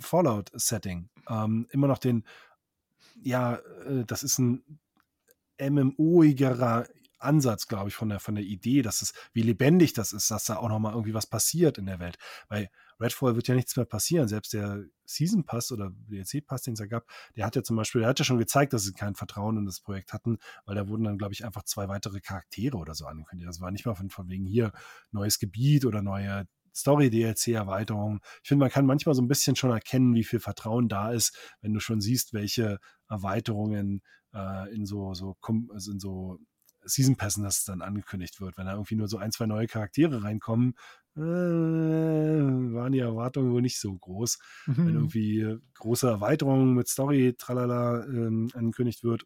Fallout-Setting. 0.00 1.08
Ähm, 1.28 1.66
immer 1.70 1.86
noch 1.86 1.98
den, 1.98 2.24
ja, 3.22 3.56
äh, 3.86 4.04
das 4.06 4.22
ist 4.22 4.38
ein 4.38 4.78
MMO-igerer 5.60 6.86
Ansatz, 7.24 7.66
glaube 7.66 7.88
ich, 7.88 7.94
von 7.94 8.08
der, 8.08 8.20
von 8.20 8.34
der 8.34 8.44
Idee, 8.44 8.82
dass 8.82 9.02
es, 9.02 9.12
wie 9.32 9.42
lebendig 9.42 9.92
das 9.92 10.12
ist, 10.12 10.30
dass 10.30 10.44
da 10.44 10.56
auch 10.56 10.68
nochmal 10.68 10.92
irgendwie 10.92 11.14
was 11.14 11.26
passiert 11.26 11.78
in 11.78 11.86
der 11.86 11.98
Welt. 11.98 12.18
Bei 12.48 12.70
Redfall 13.00 13.34
wird 13.36 13.48
ja 13.48 13.54
nichts 13.54 13.76
mehr 13.76 13.86
passieren. 13.86 14.28
Selbst 14.28 14.52
der 14.52 14.84
Season 15.04 15.44
Pass 15.44 15.72
oder 15.72 15.90
DLC-Pass, 16.08 16.62
den 16.62 16.74
es 16.74 16.78
da 16.78 16.86
gab, 16.86 17.06
der 17.36 17.46
hat 17.46 17.56
ja 17.56 17.62
zum 17.62 17.76
Beispiel, 17.76 18.02
der 18.02 18.10
hat 18.10 18.18
ja 18.18 18.24
schon 18.24 18.38
gezeigt, 18.38 18.72
dass 18.72 18.84
sie 18.84 18.92
kein 18.92 19.14
Vertrauen 19.14 19.56
in 19.58 19.66
das 19.66 19.80
Projekt 19.80 20.12
hatten, 20.12 20.38
weil 20.64 20.74
da 20.74 20.88
wurden 20.88 21.04
dann, 21.04 21.18
glaube 21.18 21.32
ich, 21.32 21.44
einfach 21.44 21.64
zwei 21.64 21.88
weitere 21.88 22.20
Charaktere 22.20 22.76
oder 22.76 22.94
so 22.94 23.06
angekündigt. 23.06 23.48
Das 23.48 23.60
war 23.60 23.70
nicht 23.70 23.86
mal 23.86 23.94
von, 23.94 24.10
von 24.10 24.28
wegen 24.28 24.46
hier 24.46 24.72
neues 25.10 25.38
Gebiet 25.38 25.84
oder 25.84 26.02
neue 26.02 26.46
Story-DLC-Erweiterung. 26.74 28.20
Ich 28.42 28.48
finde, 28.48 28.64
man 28.64 28.70
kann 28.70 28.86
manchmal 28.86 29.14
so 29.14 29.22
ein 29.22 29.28
bisschen 29.28 29.56
schon 29.56 29.70
erkennen, 29.70 30.14
wie 30.14 30.24
viel 30.24 30.40
Vertrauen 30.40 30.88
da 30.88 31.12
ist, 31.12 31.36
wenn 31.60 31.72
du 31.72 31.80
schon 31.80 32.00
siehst, 32.00 32.32
welche 32.32 32.78
Erweiterungen 33.08 34.02
äh, 34.32 34.74
in 34.74 34.86
so, 34.86 35.14
so, 35.14 35.36
also 35.72 35.92
in 35.92 36.00
so 36.00 36.38
Season 36.86 37.16
Passen 37.16 37.42
das 37.44 37.64
dann 37.64 37.82
angekündigt 37.82 38.40
wird. 38.40 38.56
Wenn 38.56 38.66
da 38.66 38.72
irgendwie 38.72 38.96
nur 38.96 39.08
so 39.08 39.18
ein, 39.18 39.32
zwei 39.32 39.46
neue 39.46 39.66
Charaktere 39.66 40.22
reinkommen, 40.22 40.74
äh, 41.16 41.20
waren 41.20 42.92
die 42.92 42.98
Erwartungen 43.00 43.52
wohl 43.52 43.62
nicht 43.62 43.78
so 43.80 43.94
groß. 43.96 44.38
Wenn 44.82 44.94
Mhm. 44.94 44.96
irgendwie 44.96 45.56
große 45.74 46.08
Erweiterungen 46.08 46.74
mit 46.74 46.88
Story, 46.88 47.34
tralala, 47.38 48.04
ähm, 48.06 48.50
angekündigt 48.54 49.02
wird, 49.04 49.24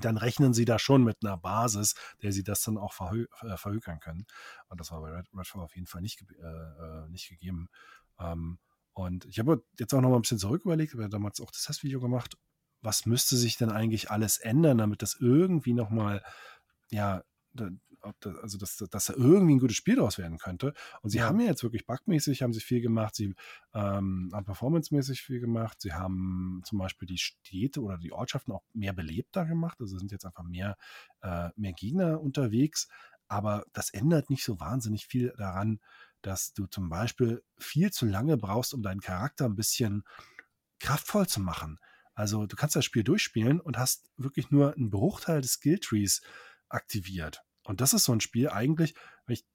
dann 0.00 0.16
rechnen 0.16 0.54
sie 0.54 0.64
da 0.64 0.78
schon 0.78 1.02
mit 1.02 1.18
einer 1.24 1.36
Basis, 1.36 1.94
der 2.22 2.32
sie 2.32 2.44
das 2.44 2.62
dann 2.62 2.78
auch 2.78 2.92
verhö 2.92 3.26
äh, 3.42 3.56
verhökern 3.56 3.98
können. 4.00 4.26
Und 4.68 4.78
das 4.80 4.92
war 4.92 5.00
bei 5.00 5.10
Red, 5.10 5.26
Redfall 5.34 5.62
auf 5.62 5.74
jeden 5.74 5.86
Fall 5.88 6.02
nicht, 6.02 6.18
ge- 6.20 6.36
äh, 6.38 7.04
äh, 7.06 7.08
nicht 7.08 7.28
gegeben. 7.28 7.68
Ähm, 8.20 8.58
und 8.92 9.24
ich 9.26 9.38
habe 9.40 9.64
jetzt 9.78 9.92
auch 9.94 10.00
noch 10.00 10.10
mal 10.10 10.16
ein 10.16 10.22
bisschen 10.22 10.38
zurück 10.38 10.62
überlegt, 10.64 10.96
wir 10.96 11.04
haben 11.04 11.10
damals 11.10 11.40
auch 11.40 11.50
das 11.50 11.64
Testvideo 11.64 12.00
gemacht, 12.00 12.36
was 12.82 13.06
müsste 13.06 13.36
sich 13.36 13.56
denn 13.56 13.70
eigentlich 13.70 14.10
alles 14.10 14.38
ändern, 14.38 14.78
damit 14.78 15.02
das 15.02 15.16
irgendwie 15.20 15.74
noch 15.74 15.90
mal, 15.90 16.22
ja, 16.90 17.22
also 18.24 18.58
dass, 18.58 18.76
dass 18.76 19.06
da 19.06 19.14
irgendwie 19.14 19.54
ein 19.56 19.58
gutes 19.58 19.76
Spiel 19.76 19.96
daraus 19.96 20.18
werden 20.18 20.38
könnte. 20.38 20.72
Und 21.02 21.10
sie 21.10 21.18
Ja. 21.18 21.26
haben 21.26 21.40
ja 21.40 21.46
jetzt 21.46 21.62
wirklich 21.64 21.86
bugmäßig, 21.86 22.42
haben 22.42 22.52
sie 22.52 22.60
viel 22.60 22.80
gemacht, 22.80 23.14
sie 23.16 23.34
ähm, 23.74 24.30
haben 24.32 24.44
performancemäßig 24.44 25.20
viel 25.22 25.40
gemacht, 25.40 25.80
sie 25.80 25.92
haben 25.92 26.62
zum 26.64 26.78
Beispiel 26.78 27.06
die 27.08 27.18
Städte 27.18 27.82
oder 27.82 27.98
die 27.98 28.12
Ortschaften 28.12 28.52
auch 28.52 28.62
mehr 28.72 28.92
belebter 28.92 29.44
gemacht, 29.46 29.78
also 29.80 29.98
sind 29.98 30.12
jetzt 30.12 30.24
einfach 30.24 30.44
mehr, 30.44 30.76
äh, 31.22 31.50
mehr 31.56 31.72
Gegner 31.72 32.20
unterwegs, 32.20 32.88
aber 33.26 33.64
das 33.72 33.90
ändert 33.90 34.30
nicht 34.30 34.44
so 34.44 34.60
wahnsinnig 34.60 35.06
viel 35.06 35.34
daran, 35.36 35.80
dass 36.22 36.52
du 36.52 36.66
zum 36.66 36.88
Beispiel 36.88 37.42
viel 37.58 37.90
zu 37.92 38.06
lange 38.06 38.36
brauchst, 38.36 38.74
um 38.74 38.82
deinen 38.82 39.00
Charakter 39.00 39.44
ein 39.44 39.56
bisschen 39.56 40.04
kraftvoll 40.80 41.26
zu 41.26 41.40
machen. 41.40 41.78
Also 42.18 42.46
du 42.46 42.56
kannst 42.56 42.74
das 42.74 42.84
Spiel 42.84 43.04
durchspielen 43.04 43.60
und 43.60 43.78
hast 43.78 44.10
wirklich 44.16 44.50
nur 44.50 44.74
einen 44.74 44.90
Bruchteil 44.90 45.40
des 45.40 45.52
Skilltrees 45.52 46.20
aktiviert. 46.68 47.44
Und 47.62 47.80
das 47.80 47.92
ist 47.92 48.02
so 48.02 48.12
ein 48.12 48.20
Spiel 48.20 48.48
eigentlich, 48.48 48.96
ich, 49.28 49.46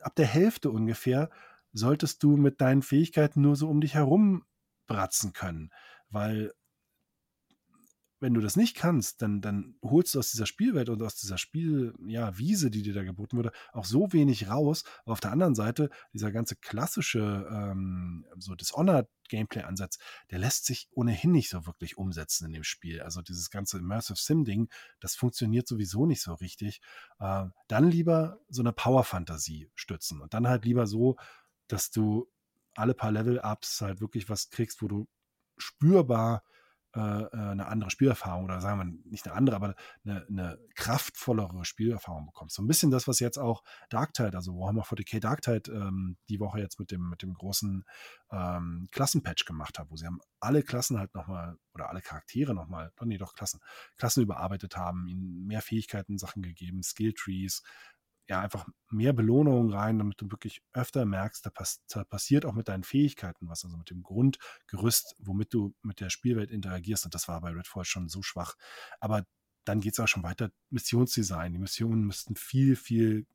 ab 0.00 0.14
der 0.14 0.24
Hälfte 0.24 0.70
ungefähr 0.70 1.28
solltest 1.74 2.22
du 2.22 2.38
mit 2.38 2.62
deinen 2.62 2.80
Fähigkeiten 2.80 3.42
nur 3.42 3.56
so 3.56 3.68
um 3.68 3.82
dich 3.82 3.92
herum 3.92 4.46
bratzen 4.86 5.34
können, 5.34 5.70
weil 6.08 6.54
wenn 8.18 8.32
du 8.32 8.40
das 8.40 8.56
nicht 8.56 8.76
kannst, 8.76 9.20
dann, 9.20 9.40
dann 9.40 9.76
holst 9.82 10.14
du 10.14 10.18
aus 10.18 10.30
dieser 10.30 10.46
Spielwelt 10.46 10.88
und 10.88 11.02
aus 11.02 11.16
dieser 11.16 11.36
Spiel, 11.36 11.94
ja, 12.06 12.30
die 12.30 12.82
dir 12.82 12.94
da 12.94 13.04
geboten 13.04 13.36
wurde, 13.36 13.52
auch 13.72 13.84
so 13.84 14.12
wenig 14.12 14.48
raus. 14.48 14.84
Aber 15.04 15.12
auf 15.12 15.20
der 15.20 15.32
anderen 15.32 15.54
Seite, 15.54 15.90
dieser 16.12 16.32
ganze 16.32 16.56
klassische, 16.56 17.46
ähm, 17.50 18.26
so 18.38 18.54
Dishonored-Gameplay-Ansatz, 18.54 19.98
der 20.30 20.38
lässt 20.38 20.64
sich 20.64 20.88
ohnehin 20.92 21.32
nicht 21.32 21.50
so 21.50 21.66
wirklich 21.66 21.98
umsetzen 21.98 22.46
in 22.46 22.52
dem 22.52 22.64
Spiel. 22.64 23.02
Also 23.02 23.20
dieses 23.20 23.50
ganze 23.50 23.78
Immersive 23.78 24.18
Sim-Ding, 24.18 24.68
das 25.00 25.14
funktioniert 25.14 25.68
sowieso 25.68 26.06
nicht 26.06 26.22
so 26.22 26.34
richtig. 26.34 26.80
Äh, 27.18 27.44
dann 27.68 27.90
lieber 27.90 28.40
so 28.48 28.62
eine 28.62 28.72
Power-Fantasie 28.72 29.70
stützen 29.74 30.22
und 30.22 30.32
dann 30.32 30.48
halt 30.48 30.64
lieber 30.64 30.86
so, 30.86 31.16
dass 31.68 31.90
du 31.90 32.30
alle 32.74 32.94
paar 32.94 33.12
Level-Ups 33.12 33.82
halt 33.82 34.00
wirklich 34.00 34.28
was 34.28 34.50
kriegst, 34.50 34.80
wo 34.80 34.88
du 34.88 35.06
spürbar 35.58 36.42
äh, 36.96 37.36
eine 37.36 37.66
andere 37.66 37.90
Spielerfahrung 37.90 38.44
oder 38.44 38.60
sagen 38.60 38.78
wir 38.78 39.10
nicht 39.10 39.26
eine 39.26 39.36
andere, 39.36 39.56
aber 39.56 39.74
eine, 40.04 40.26
eine 40.28 40.58
kraftvollere 40.74 41.64
Spielerfahrung 41.64 42.26
bekommst. 42.26 42.56
So 42.56 42.62
ein 42.62 42.66
bisschen 42.66 42.90
das, 42.90 43.06
was 43.06 43.20
jetzt 43.20 43.38
auch 43.38 43.62
Darktide, 43.90 44.36
also 44.36 44.54
Warhammer 44.54 44.82
40k 44.82 45.20
Darktide 45.20 45.70
ähm, 45.72 46.16
die 46.28 46.40
Woche 46.40 46.60
jetzt 46.60 46.80
mit 46.80 46.90
dem, 46.90 47.10
mit 47.10 47.22
dem 47.22 47.34
großen 47.34 47.84
ähm, 48.32 48.88
Klassenpatch 48.90 49.44
gemacht 49.44 49.78
hat, 49.78 49.90
wo 49.90 49.96
sie 49.96 50.06
haben 50.06 50.20
alle 50.40 50.62
Klassen 50.62 50.98
halt 50.98 51.14
nochmal 51.14 51.58
oder 51.74 51.90
alle 51.90 52.00
Charaktere 52.00 52.54
nochmal, 52.54 52.92
nee, 53.04 53.18
doch 53.18 53.34
Klassen, 53.34 53.60
Klassen 53.98 54.22
überarbeitet 54.22 54.76
haben, 54.76 55.06
ihnen 55.06 55.46
mehr 55.46 55.60
Fähigkeiten, 55.60 56.16
Sachen 56.18 56.42
gegeben, 56.42 56.82
Skilltrees, 56.82 57.62
ja, 58.28 58.40
einfach 58.40 58.66
mehr 58.90 59.12
Belohnungen 59.12 59.72
rein, 59.72 59.98
damit 59.98 60.20
du 60.20 60.30
wirklich 60.30 60.62
öfter 60.72 61.04
merkst, 61.04 61.46
da, 61.46 61.50
pass 61.50 61.84
da, 61.88 62.04
passiert 62.04 62.44
auch 62.44 62.54
mit 62.54 62.68
deinen 62.68 62.82
Fähigkeiten 62.82 63.48
was, 63.48 63.64
also 63.64 63.76
mit 63.76 63.90
dem 63.90 64.02
Grundgerüst, 64.02 65.14
womit 65.20 65.54
du 65.54 65.74
mit 65.82 66.00
der 66.00 66.10
Spielwelt 66.10 66.50
interagierst. 66.50 67.04
Und 67.04 67.14
das 67.14 67.28
war 67.28 67.40
bei 67.40 67.50
Redfall 67.50 67.84
schon 67.84 68.08
so 68.08 68.22
schwach. 68.22 68.54
Aber 69.00 69.24
dann 69.64 69.80
geht 69.80 69.92
es 69.92 70.00
auch 70.00 70.08
schon 70.08 70.22
weiter. 70.22 70.50
Missionsdesign. 70.70 71.52
Die 71.52 71.58
Missionen 71.58 72.04
müssten 72.04 72.36
viel, 72.36 72.76
viel 72.76 73.26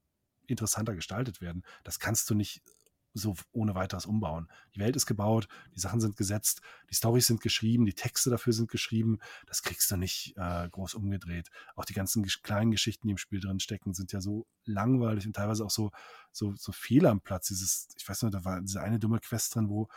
interessanter 0.47 0.95
gestaltet 0.95 1.41
werden. 1.41 1.63
Das 1.83 1.99
kannst 1.99 2.29
du 2.29 2.35
nicht 2.35 2.61
so 3.13 3.35
ohne 3.51 3.75
weiteres 3.75 4.05
umbauen. 4.05 4.47
Die 4.75 4.79
Welt 4.79 4.95
ist 4.95 5.05
gebaut, 5.05 5.47
die 5.75 5.79
Sachen 5.79 5.99
sind 5.99 6.17
gesetzt, 6.17 6.61
die 6.89 6.95
Storys 6.95 7.27
sind 7.27 7.41
geschrieben, 7.41 7.85
die 7.85 7.93
Texte 7.93 8.29
dafür 8.29 8.53
sind 8.53 8.69
geschrieben. 8.69 9.19
Das 9.47 9.63
kriegst 9.63 9.89
du 9.91 9.97
nicht 9.97 10.33
äh, 10.37 10.69
groß 10.69 10.95
umgedreht. 10.95 11.49
Auch 11.75 11.85
die 11.85 11.93
ganzen 11.93 12.23
gesch 12.23 12.41
kleinen 12.41 12.71
Geschichten, 12.71 13.07
die 13.07 13.11
im 13.11 13.17
Spiel 13.17 13.39
drin 13.39 13.59
stecken, 13.59 13.93
sind 13.93 14.11
ja 14.11 14.21
so 14.21 14.47
langweilig 14.65 15.25
und 15.27 15.35
teilweise 15.35 15.65
auch 15.65 15.71
so, 15.71 15.91
so, 16.31 16.53
so 16.55 16.71
Fehler 16.71 17.09
am 17.09 17.21
Platz. 17.21 17.47
Dieses, 17.47 17.89
ich 17.97 18.07
weiß 18.07 18.23
nicht, 18.23 18.33
da 18.33 18.45
war 18.45 18.61
diese 18.61 18.81
eine 18.81 18.99
dumme 18.99 19.19
Quest 19.19 19.55
drin, 19.55 19.69
wo 19.69 19.89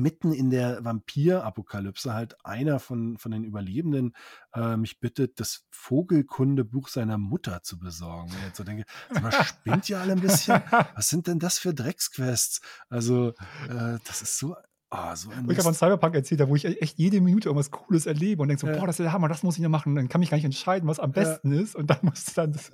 mitten 0.00 0.32
in 0.32 0.50
der 0.50 0.84
Vampir-Apokalypse 0.84 2.14
halt 2.14 2.44
einer 2.44 2.78
von, 2.78 3.18
von 3.18 3.32
den 3.32 3.44
Überlebenden 3.44 4.14
äh, 4.54 4.76
mich 4.76 5.00
bittet, 5.00 5.40
das 5.40 5.66
Vogelkundebuch 5.70 6.88
seiner 6.88 7.18
Mutter 7.18 7.62
zu 7.62 7.78
besorgen. 7.78 8.30
Und 8.30 8.38
ich 8.38 8.44
jetzt 8.44 8.56
so 8.56 8.64
denke, 8.64 8.84
sag 9.10 9.22
mal, 9.22 9.32
spinnt 9.44 9.88
ihr 9.88 9.98
alle 9.98 10.12
ein 10.12 10.20
bisschen? 10.20 10.62
Was 10.94 11.08
sind 11.08 11.26
denn 11.26 11.38
das 11.38 11.58
für 11.58 11.74
Drecksquests? 11.74 12.60
Also, 12.88 13.30
äh, 13.68 13.98
das 14.04 14.22
ist 14.22 14.38
so, 14.38 14.56
oh, 14.92 15.14
so 15.14 15.30
ein 15.30 15.44
ich 15.50 15.56
habe 15.56 15.62
von 15.62 15.74
Cyberpunk 15.74 16.14
erzählt 16.14 16.46
wo 16.48 16.54
ich 16.54 16.64
echt 16.64 16.98
jede 16.98 17.20
Minute 17.20 17.48
irgendwas 17.48 17.70
Cooles 17.70 18.06
erlebe 18.06 18.42
und 18.42 18.48
denke 18.48 18.60
so, 18.60 18.66
Ja. 18.66 18.76
boah, 18.78 18.86
das 18.86 18.94
ist 19.00 19.04
der 19.04 19.12
Hammer, 19.12 19.28
das 19.28 19.42
muss 19.42 19.56
ich 19.56 19.62
noch 19.62 19.70
machen. 19.70 19.94
Dann 19.94 20.08
kann 20.08 20.22
ich 20.22 20.30
gar 20.30 20.36
nicht 20.36 20.44
entscheiden, 20.44 20.88
was 20.88 21.00
am 21.00 21.10
Ja. 21.10 21.22
besten 21.22 21.52
ist. 21.52 21.74
Und 21.74 21.88
dann 21.90 21.98
musst 22.02 22.28
du 22.28 22.32
dann 22.34 22.52
das, 22.52 22.70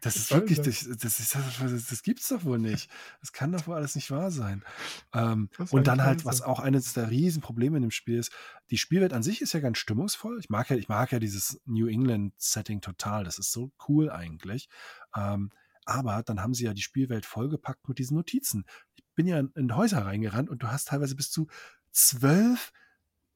Das 0.00 0.16
ist 0.16 0.32
wirklich, 0.32 0.58
das? 0.60 0.88
das, 0.88 0.98
das, 0.98 1.20
ist, 1.20 1.34
das, 1.34 1.86
das 1.86 2.02
gibt's 2.02 2.28
doch 2.28 2.44
wohl 2.44 2.58
nicht. 2.58 2.90
Das 3.20 3.32
kann 3.32 3.52
doch 3.52 3.66
wohl 3.66 3.76
alles 3.76 3.94
nicht 3.94 4.10
wahr 4.10 4.30
sein. 4.30 4.64
Ähm, 5.14 5.50
und 5.70 5.86
dann 5.86 6.02
halt, 6.02 6.24
was 6.24 6.42
auch 6.42 6.58
eines 6.60 6.94
der 6.94 7.10
Riesenprobleme 7.10 7.76
in 7.76 7.82
dem 7.82 7.90
Spiel 7.90 8.18
ist, 8.18 8.32
die 8.70 8.78
Spielwelt 8.78 9.12
an 9.12 9.22
sich 9.22 9.40
ist 9.42 9.52
ja 9.52 9.60
ganz 9.60 9.78
stimmungsvoll. 9.78 10.38
Ich 10.40 10.48
mag 10.48 10.70
ja, 10.70 10.76
ich 10.76 10.88
mag 10.88 11.12
ja 11.12 11.18
dieses 11.18 11.60
New 11.66 11.86
England-Setting 11.86 12.80
total. 12.80 13.24
Das 13.24 13.38
ist 13.38 13.52
so 13.52 13.70
cool 13.88 14.10
eigentlich. 14.10 14.68
Ähm, 15.14 15.50
aber 15.86 16.22
dann 16.22 16.40
haben 16.40 16.54
sie 16.54 16.64
ja 16.64 16.72
die 16.74 16.82
Spielwelt 16.82 17.26
vollgepackt 17.26 17.88
mit 17.88 17.98
diesen 17.98 18.16
Notizen. 18.16 18.64
Ich 18.94 19.02
bin 19.20 19.26
ja 19.26 19.38
in, 19.38 19.52
in 19.54 19.76
Häuser 19.76 20.06
reingerannt 20.06 20.48
und 20.48 20.62
du 20.62 20.68
hast 20.68 20.88
teilweise 20.88 21.14
bis 21.14 21.30
zu 21.30 21.46
zwölf 21.90 22.72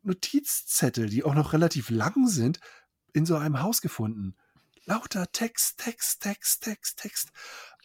Notizzettel, 0.03 1.11
die 1.11 1.25
auch 1.25 1.35
noch 1.35 1.53
relativ 1.53 1.91
lang 1.91 2.27
sind, 2.27 2.59
in 3.13 3.27
so 3.27 3.37
einem 3.37 3.61
Haus 3.61 3.83
gefunden. 3.83 4.35
Lauter 4.87 5.31
Text, 5.31 5.79
Text, 5.79 6.23
Text, 6.23 6.63
Text, 6.63 6.99
Text. 6.99 7.33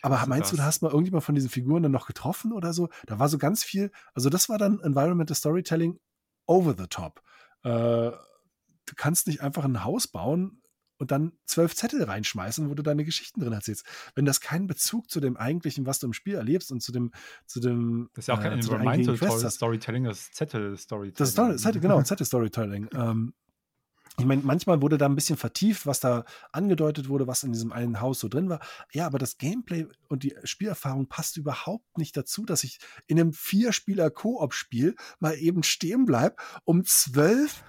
Aber 0.02 0.26
meinst 0.28 0.54
du, 0.54 0.56
das. 0.56 0.64
da 0.64 0.68
hast 0.68 0.82
mal 0.82 0.92
irgendjemand 0.92 1.26
von 1.26 1.36
diesen 1.36 1.50
Figuren 1.50 1.84
dann 1.84 1.92
noch 1.92 2.08
getroffen 2.08 2.54
oder 2.54 2.72
so? 2.72 2.88
Da 3.06 3.20
war 3.20 3.28
so 3.28 3.38
ganz 3.38 3.66
viel, 3.66 3.92
also 4.14 4.30
das 4.30 4.48
war 4.48 4.58
dann 4.58 4.80
Environmental 4.80 5.36
Storytelling 5.36 6.00
over 6.46 6.76
the 6.78 6.88
top. 6.88 7.22
Äh, 7.66 8.12
du 8.12 8.96
kannst 8.96 9.28
nicht 9.28 9.42
einfach 9.42 9.66
ein 9.66 9.84
Haus 9.84 10.08
bauen 10.08 10.59
und 11.00 11.12
dann 11.12 11.32
zwölf 11.46 11.76
Zettel 11.76 12.04
reinschmeißen, 12.04 12.70
wo 12.70 12.76
du 12.76 12.84
deine 12.84 13.04
Geschichten 13.06 13.40
drin 13.40 13.54
erzählst. 13.54 13.86
Wenn 14.16 14.26
das 14.26 14.42
keinen 14.42 14.68
Bezug 14.68 15.10
zu 15.10 15.20
dem 15.20 15.38
eigentlichen, 15.38 15.86
was 15.86 16.00
du 16.00 16.08
im 16.08 16.14
Spiel 16.14 16.36
erlebst 16.36 16.72
und 16.72 16.82
zu 16.82 16.92
dem, 16.92 17.12
zu 17.48 17.60
dem, 17.60 18.10
das 18.14 18.24
ist 18.24 18.28
ja 18.28 18.36
auch 18.36 18.42
kein 18.42 18.52
äh, 18.52 18.56
Environmental. 18.56 19.50
Storytelling, 19.50 20.04
das 20.04 20.20
ist 20.20 20.36
Zettel-Storytelling. 20.36 21.16
Das 21.16 21.30
ist 21.56 21.64
Zettel, 21.64 21.82
genau, 21.82 22.02
Zettel-Storytelling. 22.04 22.90
ähm, 22.94 23.34
ich 24.20 24.26
meine, 24.26 24.42
manchmal 24.44 24.82
wurde 24.82 24.98
da 24.98 25.06
ein 25.06 25.16
bisschen 25.16 25.38
vertieft, 25.38 25.86
was 25.86 26.02
da 26.02 26.26
angedeutet 26.52 27.08
wurde, 27.08 27.26
was 27.26 27.44
in 27.44 27.54
diesem 27.54 27.72
einen 27.72 28.02
Haus 28.02 28.20
so 28.20 28.28
drin 28.28 28.50
war. 28.50 28.60
Ja, 28.92 29.06
aber 29.06 29.18
das 29.18 29.38
Gameplay 29.38 29.88
und 30.10 30.24
die 30.24 30.36
Spielerfahrung 30.44 31.08
passt 31.08 31.38
überhaupt 31.38 31.98
nicht 31.98 32.18
dazu, 32.18 32.46
dass 32.46 32.66
ich 32.66 32.80
in 33.08 33.18
einem 33.18 33.32
Vierspieler-Koop-Spiel 33.32 34.96
mal 35.20 35.38
eben 35.38 35.64
stehen 35.64 36.06
bleibe, 36.06 36.36
um 36.66 36.84
zwölf, 36.84 37.64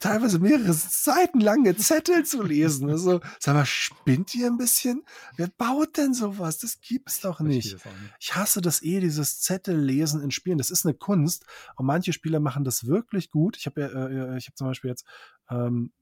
teilweise 0.00 0.38
mehrere 0.38 0.72
Seiten 0.72 1.40
lange 1.40 1.76
Zettel 1.76 2.24
zu 2.24 2.42
lesen. 2.42 2.90
Also, 2.90 3.20
sag 3.38 3.54
mal, 3.54 3.66
spinnt 3.66 4.34
ihr 4.34 4.46
ein 4.46 4.56
bisschen? 4.56 5.04
Wer 5.36 5.48
baut 5.48 5.96
denn 5.96 6.14
sowas? 6.14 6.58
Das 6.58 6.80
gibt's 6.80 7.20
doch 7.20 7.38
Verstehe 7.38 7.56
nicht. 7.56 7.76
Ich 8.20 8.34
hasse 8.34 8.60
das 8.60 8.82
eh, 8.82 9.00
dieses 9.00 9.40
Zettellesen 9.40 10.22
in 10.22 10.30
Spielen. 10.30 10.58
Das 10.58 10.70
ist 10.70 10.84
eine 10.84 10.94
Kunst. 10.94 11.44
Und 11.76 11.86
manche 11.86 12.12
Spieler 12.12 12.40
machen 12.40 12.64
das 12.64 12.86
wirklich 12.86 13.30
gut. 13.30 13.56
Ich 13.56 13.66
habe 13.66 13.80
ja, 13.80 13.88
äh, 13.88 14.38
ich 14.38 14.46
habe 14.46 14.54
zum 14.54 14.66
Beispiel 14.68 14.90
jetzt 14.90 15.04
ähm, 15.50 15.92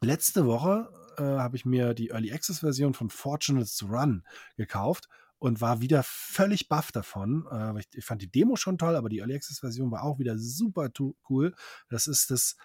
letzte 0.00 0.46
Woche 0.46 0.90
äh, 1.18 1.22
habe 1.22 1.56
ich 1.56 1.64
mir 1.64 1.94
die 1.94 2.08
Early 2.08 2.32
Access 2.32 2.60
Version 2.60 2.94
von 2.94 3.10
Fortunates 3.10 3.82
Run 3.82 4.24
gekauft 4.56 5.08
und 5.38 5.60
war 5.60 5.80
wieder 5.80 6.02
völlig 6.04 6.68
baff 6.68 6.92
davon. 6.92 7.46
Äh, 7.50 7.80
ich, 7.80 7.86
ich 7.92 8.04
fand 8.04 8.22
die 8.22 8.30
Demo 8.30 8.56
schon 8.56 8.78
toll, 8.78 8.96
aber 8.96 9.08
die 9.08 9.18
Early 9.18 9.34
Access 9.34 9.60
Version 9.60 9.90
war 9.90 10.02
auch 10.02 10.18
wieder 10.18 10.38
super 10.38 10.90
cool. 11.28 11.54
Das 11.88 12.06
ist 12.06 12.30
das 12.30 12.56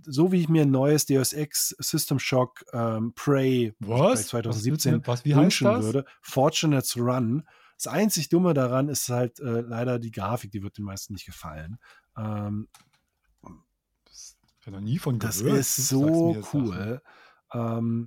so 0.00 0.32
wie 0.32 0.40
ich 0.40 0.48
mir 0.48 0.62
ein 0.62 0.70
neues 0.70 1.06
Deus 1.06 1.32
Ex 1.32 1.74
System 1.78 2.18
Shock 2.18 2.64
ähm, 2.72 3.12
Prey 3.14 3.74
Was? 3.80 4.20
bei 4.20 4.22
2017 4.28 5.00
Was, 5.00 5.06
was 5.06 5.24
wie 5.24 5.36
wünschen 5.36 5.64
das? 5.66 5.84
würde. 5.84 6.04
Fortunates 6.20 6.96
Run. 6.96 7.46
Das 7.76 7.92
einzig 7.92 8.28
Dumme 8.28 8.54
daran 8.54 8.88
ist 8.88 9.08
halt 9.08 9.40
äh, 9.40 9.60
leider 9.60 9.98
die 9.98 10.10
Grafik, 10.12 10.50
die 10.52 10.62
wird 10.62 10.78
den 10.78 10.84
meisten 10.84 11.12
nicht 11.14 11.26
gefallen. 11.26 11.78
Ähm, 12.16 12.68
Das 14.04 14.36
ich 14.60 14.66
habe 14.66 14.76
noch 14.76 14.82
nie 14.82 14.98
von 14.98 15.18
das 15.18 15.40
gehört. 15.42 15.58
ist 15.58 15.90
Du 15.92 15.98
so 15.98 16.42
cool. 16.52 17.02
Ähm, 17.52 18.06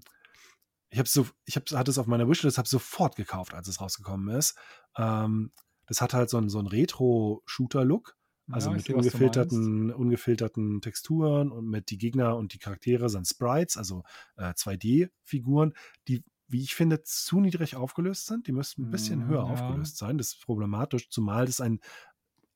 ich 0.89 0.99
habe 0.99 1.09
so, 1.09 1.27
ich 1.45 1.55
hab, 1.57 1.69
hatte 1.71 1.91
es 1.91 1.97
auf 1.97 2.07
meiner 2.07 2.27
Wishlist, 2.29 2.57
habe 2.57 2.67
sofort 2.69 3.15
gekauft, 3.17 3.53
als 3.53 3.67
es 3.67 3.81
rausgekommen 3.81 4.33
ist. 4.35 4.55
Ähm, 4.97 5.51
das 5.87 5.99
hat 6.01 6.13
halt 6.13 6.29
so 6.29 6.37
einen, 6.37 6.49
so 6.49 6.57
einen 6.59 6.67
Retro-Shooter-Look. 6.69 8.15
Also 8.51 8.69
Ja, 8.69 8.71
mit 8.71 8.87
sehe, 8.87 8.93
ungefilterten, 8.93 9.91
ungefilterten 9.91 10.79
Texturen 10.81 11.51
und 11.51 11.67
mit 11.67 11.89
die 11.89 11.97
Gegner 11.97 12.37
und 12.37 12.53
die 12.53 12.59
Charaktere 12.59 13.09
sind 13.09 13.27
Sprites, 13.27 13.75
also 13.75 14.03
äh, 14.37 14.53
2D-Figuren, 14.53 15.73
die, 16.07 16.23
wie 16.47 16.61
ich 16.61 16.75
finde, 16.75 17.01
zu 17.03 17.41
niedrig 17.41 17.75
aufgelöst 17.75 18.27
sind. 18.27 18.47
Die 18.47 18.51
müssten 18.53 18.83
ein 18.83 18.89
bisschen 18.89 19.25
Mm, 19.25 19.27
höher 19.27 19.45
ja. 19.45 19.45
aufgelöst 19.45 19.97
sein. 19.97 20.17
Das 20.17 20.27
ist 20.27 20.45
problematisch, 20.45 21.09
zumal 21.09 21.45
das 21.47 21.59
ein 21.59 21.79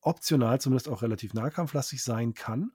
optional 0.01 0.61
zumindest 0.61 0.89
auch 0.89 1.01
relativ 1.01 1.33
nahkampflastig 1.33 2.03
sein 2.03 2.33
kann. 2.33 2.71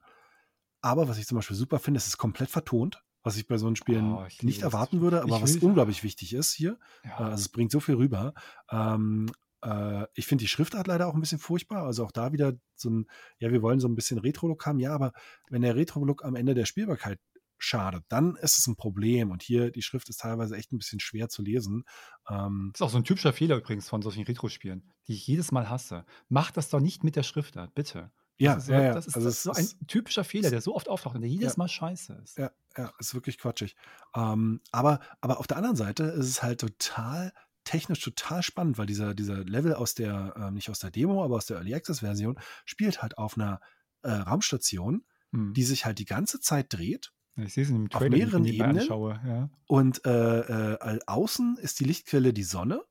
Aber 0.81 1.07
was 1.07 1.17
ich 1.17 1.27
zum 1.27 1.37
Beispiel 1.37 1.55
super 1.57 1.79
finde, 1.79 1.97
es 1.99 2.07
ist 2.07 2.17
komplett 2.17 2.49
vertont. 2.49 3.03
was 3.23 3.37
ich 3.37 3.47
bei 3.47 3.57
so 3.57 3.65
einen 3.67 3.75
Spielen 3.75 4.19
Oh, 4.19 4.25
ich 4.27 4.43
nicht 4.43 4.61
erwarten 4.61 5.01
würde, 5.01 5.23
aber 5.23 5.41
was 5.41 5.57
unglaublich 5.57 6.03
wichtig 6.03 6.33
ist 6.33 6.53
hier. 6.53 6.79
Äh, 7.17 7.23
ja. 7.23 7.23
Also 7.23 7.41
es 7.41 7.49
bringt 7.49 7.71
so 7.71 7.79
viel 7.79 7.95
rüber. 7.95 8.33
Ähm, 8.69 9.27
äh, 9.65 10.05
ich 10.13 10.27
finde 10.27 10.43
die 10.43 10.47
Schriftart 10.47 10.87
leider 10.87 11.07
auch 11.07 11.15
ein 11.15 11.19
bisschen 11.21 11.39
furchtbar. 11.39 11.83
Also 11.85 12.05
auch 12.05 12.11
da 12.11 12.31
wieder 12.31 12.53
so 12.75 12.89
ein, 12.89 13.07
ja, 13.39 13.51
wir 13.51 13.61
wollen 13.61 13.79
so 13.79 13.87
ein 13.87 13.95
bisschen 13.95 14.19
Retro-Look 14.19 14.65
haben. 14.65 14.79
Ja, 14.79 14.93
aber 14.93 15.11
wenn 15.49 15.61
der 15.63 15.75
Retro-Look 15.75 16.23
am 16.23 16.35
Ende 16.35 16.53
der 16.53 16.65
Spielbarkeit 16.65 17.19
schadet, 17.57 18.03
dann 18.09 18.35
ist 18.35 18.59
es 18.59 18.67
ein 18.67 18.75
Problem. 18.75 19.31
Und 19.31 19.41
hier, 19.41 19.71
die 19.71 19.81
Schrift 19.81 20.09
ist 20.09 20.19
teilweise 20.19 20.55
echt 20.55 20.71
ein 20.71 20.77
bisschen 20.77 20.99
schwer 20.99 21.29
zu 21.29 21.41
lesen. 21.41 21.83
Ähm, 22.29 22.69
Das 22.73 22.81
ist 22.81 22.85
auch 22.85 22.89
so 22.91 22.97
ein 22.97 23.03
typischer 23.05 23.33
Fehler 23.33 23.57
übrigens 23.57 23.89
von 23.89 24.01
solchen 24.01 24.23
Retro-Spielen, 24.25 24.91
die 25.07 25.13
ich 25.13 25.25
jedes 25.25 25.51
Mal 25.51 25.69
hasse. 25.69 26.05
Mach 26.29 26.51
das 26.51 26.69
doch 26.69 26.81
nicht 26.81 27.03
mit 27.03 27.15
der 27.15 27.23
Schriftart, 27.23 27.73
bitte. 27.73 28.11
ja, 28.37 28.55
Das 28.55 28.63
ist, 28.65 28.69
ja, 28.69 28.81
ja. 28.83 28.93
das 28.93 29.07
ist, 29.07 29.15
Also 29.15 29.27
das 29.29 29.35
ist 29.37 29.43
so 29.43 29.51
ein 29.53 29.87
typischer 29.87 30.25
Fehler, 30.25 30.49
der 30.49 30.59
so 30.61 30.75
oft 30.75 30.89
auftaucht 30.89 31.15
und 31.15 31.21
der 31.21 31.29
jedes 31.29 31.53
Ja. 31.53 31.57
Mal 31.59 31.69
scheiße 31.69 32.13
ist. 32.23 32.37
Ja, 32.37 32.51
ja, 32.77 32.91
ist 32.99 33.13
wirklich 33.15 33.37
quatschig. 33.37 33.75
Ähm, 34.13 34.59
aber, 34.71 34.99
aber 35.21 35.39
auf 35.39 35.47
der 35.47 35.55
anderen 35.57 35.77
Seite 35.77 36.03
ist 36.03 36.27
es 36.27 36.43
halt 36.43 36.59
total 36.59 37.31
technisch 37.65 37.99
total 37.99 38.41
spannend, 38.41 38.77
weil 38.77 38.85
dieser, 38.85 39.13
dieser 39.13 39.43
Level 39.43 39.73
aus 39.73 39.93
der, 39.93 40.33
äh, 40.37 40.51
nicht 40.51 40.69
aus 40.69 40.79
der 40.79 40.91
Demo, 40.91 41.23
aber 41.23 41.35
aus 41.35 41.47
der 41.47 41.57
Early 41.57 41.73
Access 41.73 41.99
Version, 41.99 42.39
spielt 42.63 43.01
halt 43.01 43.17
auf 43.17 43.37
einer 43.37 43.59
äh, 44.03 44.11
Raumstation, 44.11 45.03
Hm. 45.35 45.53
die 45.53 45.63
sich 45.63 45.85
halt 45.85 45.99
die 45.99 46.05
ganze 46.05 46.39
Zeit 46.39 46.73
dreht. 46.73 47.11
Ich 47.35 47.53
sehe 47.53 47.63
es 47.63 47.69
in 47.69 47.75
dem 47.75 47.91
auf 47.91 47.99
Trailer, 47.99 48.05
ich 48.05 48.11
mir 48.11 48.25
mehreren 48.25 48.41
nebenbei 48.43 48.65
Ebenen? 48.65 48.81
anschaue. 48.81 49.19
Ja. 49.25 49.49
Und 49.67 50.05
äh, 50.05 50.39
äh, 50.39 50.99
außen 51.05 51.57
ist 51.57 51.79
die 51.79 51.83
Lichtquelle 51.83 52.33
die 52.33 52.43
Sonne, 52.43 52.83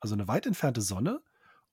also 0.00 0.14
eine 0.14 0.26
weit 0.26 0.46
entfernte 0.46 0.80
Sonne. 0.80 1.22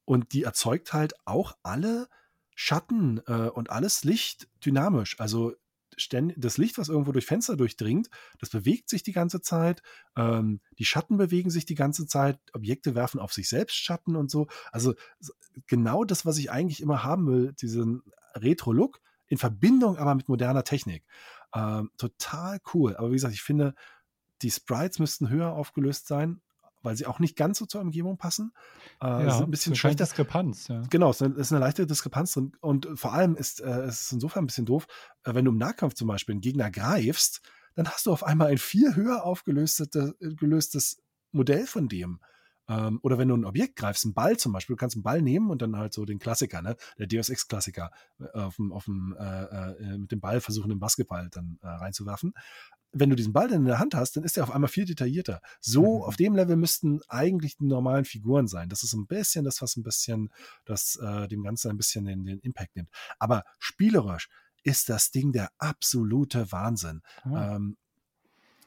Und 0.06 0.34
die 0.34 0.44
erzeugt 0.44 0.94
halt 0.94 1.14
auch 1.26 1.58
alle 1.64 2.08
Schatten 2.56 3.22
äh, 3.26 3.50
und 3.50 3.70
alles 3.72 4.04
Licht 4.04 4.50
dynamisch. 4.64 5.20
Also 5.20 5.54
das 6.38 6.58
Licht, 6.58 6.78
was 6.78 6.90
irgendwo 6.90 7.12
durch 7.12 7.26
Fenster 7.26 7.58
durchdringt, 7.58 8.10
das 8.40 8.50
bewegt 8.50 8.90
sich 8.90 9.04
die 9.04 9.12
ganze 9.12 9.42
Zeit. 9.42 9.82
Ähm, 10.16 10.62
die 10.78 10.86
Schatten 10.86 11.18
bewegen 11.18 11.50
sich 11.50 11.66
die 11.66 11.76
ganze 11.76 12.08
Zeit. 12.08 12.40
Objekte 12.54 12.96
werfen 12.96 13.20
auf 13.20 13.34
sich 13.34 13.50
selbst 13.50 13.76
Schatten 13.76 14.16
und 14.16 14.32
so. 14.32 14.48
Also 14.72 14.96
genau 15.68 16.04
das, 16.04 16.26
was 16.26 16.38
ich 16.38 16.52
eigentlich 16.52 16.82
immer 16.82 17.04
haben 17.04 17.28
will, 17.28 17.54
diesen 17.54 18.04
Retro-Look 18.36 19.02
in 19.28 19.38
Verbindung 19.38 19.98
aber 19.98 20.16
mit 20.16 20.28
moderner 20.30 20.64
Technik. 20.64 21.06
Ähm, 21.54 21.92
total 21.98 22.60
cool. 22.74 22.96
Aber 22.98 23.10
wie 23.10 23.16
gesagt, 23.16 23.34
ich 23.34 23.44
finde, 23.44 23.76
die 24.42 24.52
Sprites 24.52 25.00
müssten 25.00 25.30
höher 25.30 25.54
aufgelöst 25.54 26.08
sein, 26.08 26.42
weil 26.82 26.96
sie 26.96 27.06
auch 27.06 27.20
nicht 27.20 27.36
ganz 27.36 27.60
so 27.60 27.66
zur 27.66 27.82
Umgebung 27.82 28.18
passen. 28.18 28.52
Äh, 29.02 29.08
ja, 29.08 29.32
sind 29.32 29.44
ein 29.46 29.52
bisschen 29.52 29.72
so 29.72 29.88
eine 29.88 29.94
schlechter. 29.94 30.04
Diskrepanz. 30.06 30.68
Ja. 30.68 30.84
Genau, 30.90 31.10
es 31.10 31.22
ist 31.22 31.38
ist 31.38 31.52
eine 31.52 31.60
leichte 31.60 31.86
Diskrepanz 31.86 32.34
drin. 32.34 32.54
Und 32.62 32.88
vor 32.96 33.14
allem 33.14 33.36
ist 33.36 33.62
äh, 33.62 33.82
es 33.82 34.04
ist 34.04 34.12
insofern 34.12 34.44
ein 34.44 34.48
bisschen 34.48 34.66
doof, 34.66 34.88
äh, 35.24 35.34
wenn 35.34 35.46
du 35.46 35.52
im 35.52 35.58
Nahkampf 35.58 35.94
zum 35.94 36.08
Beispiel 36.08 36.34
einen 36.34 36.42
Gegner 36.42 36.72
greifst, 36.72 37.42
dann 37.76 37.88
hast 37.88 38.06
du 38.06 38.12
auf 38.12 38.24
einmal 38.24 38.48
ein 38.48 38.58
viel 38.58 38.96
höher 38.96 39.24
aufgelöstes 39.24 39.90
gelöstes 40.20 41.02
Modell 41.32 41.68
von 41.68 41.88
dem. 41.88 42.20
Ähm, 42.70 43.00
oder 43.02 43.18
wenn 43.18 43.28
du 43.28 43.36
ein 43.36 43.46
Objekt 43.46 43.76
greifst, 43.76 44.06
einen 44.06 44.14
Ball 44.14 44.38
zum 44.38 44.54
Beispiel, 44.54 44.76
du 44.76 44.80
kannst 44.80 44.96
einen 44.96 45.04
Ball 45.04 45.22
nehmen 45.22 45.50
und 45.50 45.62
dann 45.62 45.76
halt 45.76 45.92
so 45.92 46.06
den 46.06 46.20
Klassiker, 46.20 46.62
ne, 46.62 46.76
der 47.00 47.08
Deus 47.08 47.30
Ex-Klassiker, 47.30 47.90
äh, 48.20 48.40
auf 48.40 48.58
dem, 48.58 48.72
auf 48.72 48.86
dem, 48.86 49.16
äh, 49.20 49.44
äh, 49.44 49.98
mit 49.98 50.12
dem 50.12 50.20
Ball 50.20 50.40
versuchen, 50.40 50.70
den 50.70 50.80
Basketball 50.80 51.30
dann 51.32 51.58
reinzuwerfen. 51.62 52.34
Wenn 52.92 53.10
du 53.10 53.16
diesen 53.16 53.34
Ball 53.34 53.48
dann 53.48 53.62
in 53.62 53.66
der 53.66 53.80
Hand 53.80 53.94
hast, 53.94 54.16
dann 54.16 54.24
ist 54.24 54.36
der 54.36 54.44
auf 54.44 54.52
einmal 54.52 54.70
viel 54.70 54.86
detaillierter. 54.86 55.42
So 55.60 55.98
Mhm. 55.98 56.04
auf 56.04 56.16
dem 56.16 56.36
Level 56.36 56.56
müssten 56.56 57.02
eigentlich 57.08 57.58
die 57.58 57.66
normalen 57.66 58.06
Figuren 58.06 58.48
sein. 58.48 58.70
Das 58.70 58.84
ist 58.84 58.94
ein 58.94 59.06
bisschen 59.06 59.46
das, 59.46 59.62
was 59.62 59.78
ein 59.78 59.84
bisschen, 59.84 60.32
das 60.66 60.96
äh, 60.96 61.28
dem 61.28 61.44
Ganzen 61.44 61.70
ein 61.70 61.78
bisschen 61.78 62.06
den, 62.06 62.26
den 62.26 62.40
Impact 62.40 62.76
nimmt. 62.76 62.90
Aber 63.20 63.44
spielerisch 63.60 64.30
ist 64.64 64.90
das 64.90 65.12
Ding 65.12 65.32
der 65.32 65.52
absolute 65.58 66.52
Wahnsinn. 66.52 67.02
Ah. 67.24 67.56
Ähm, 67.56 67.78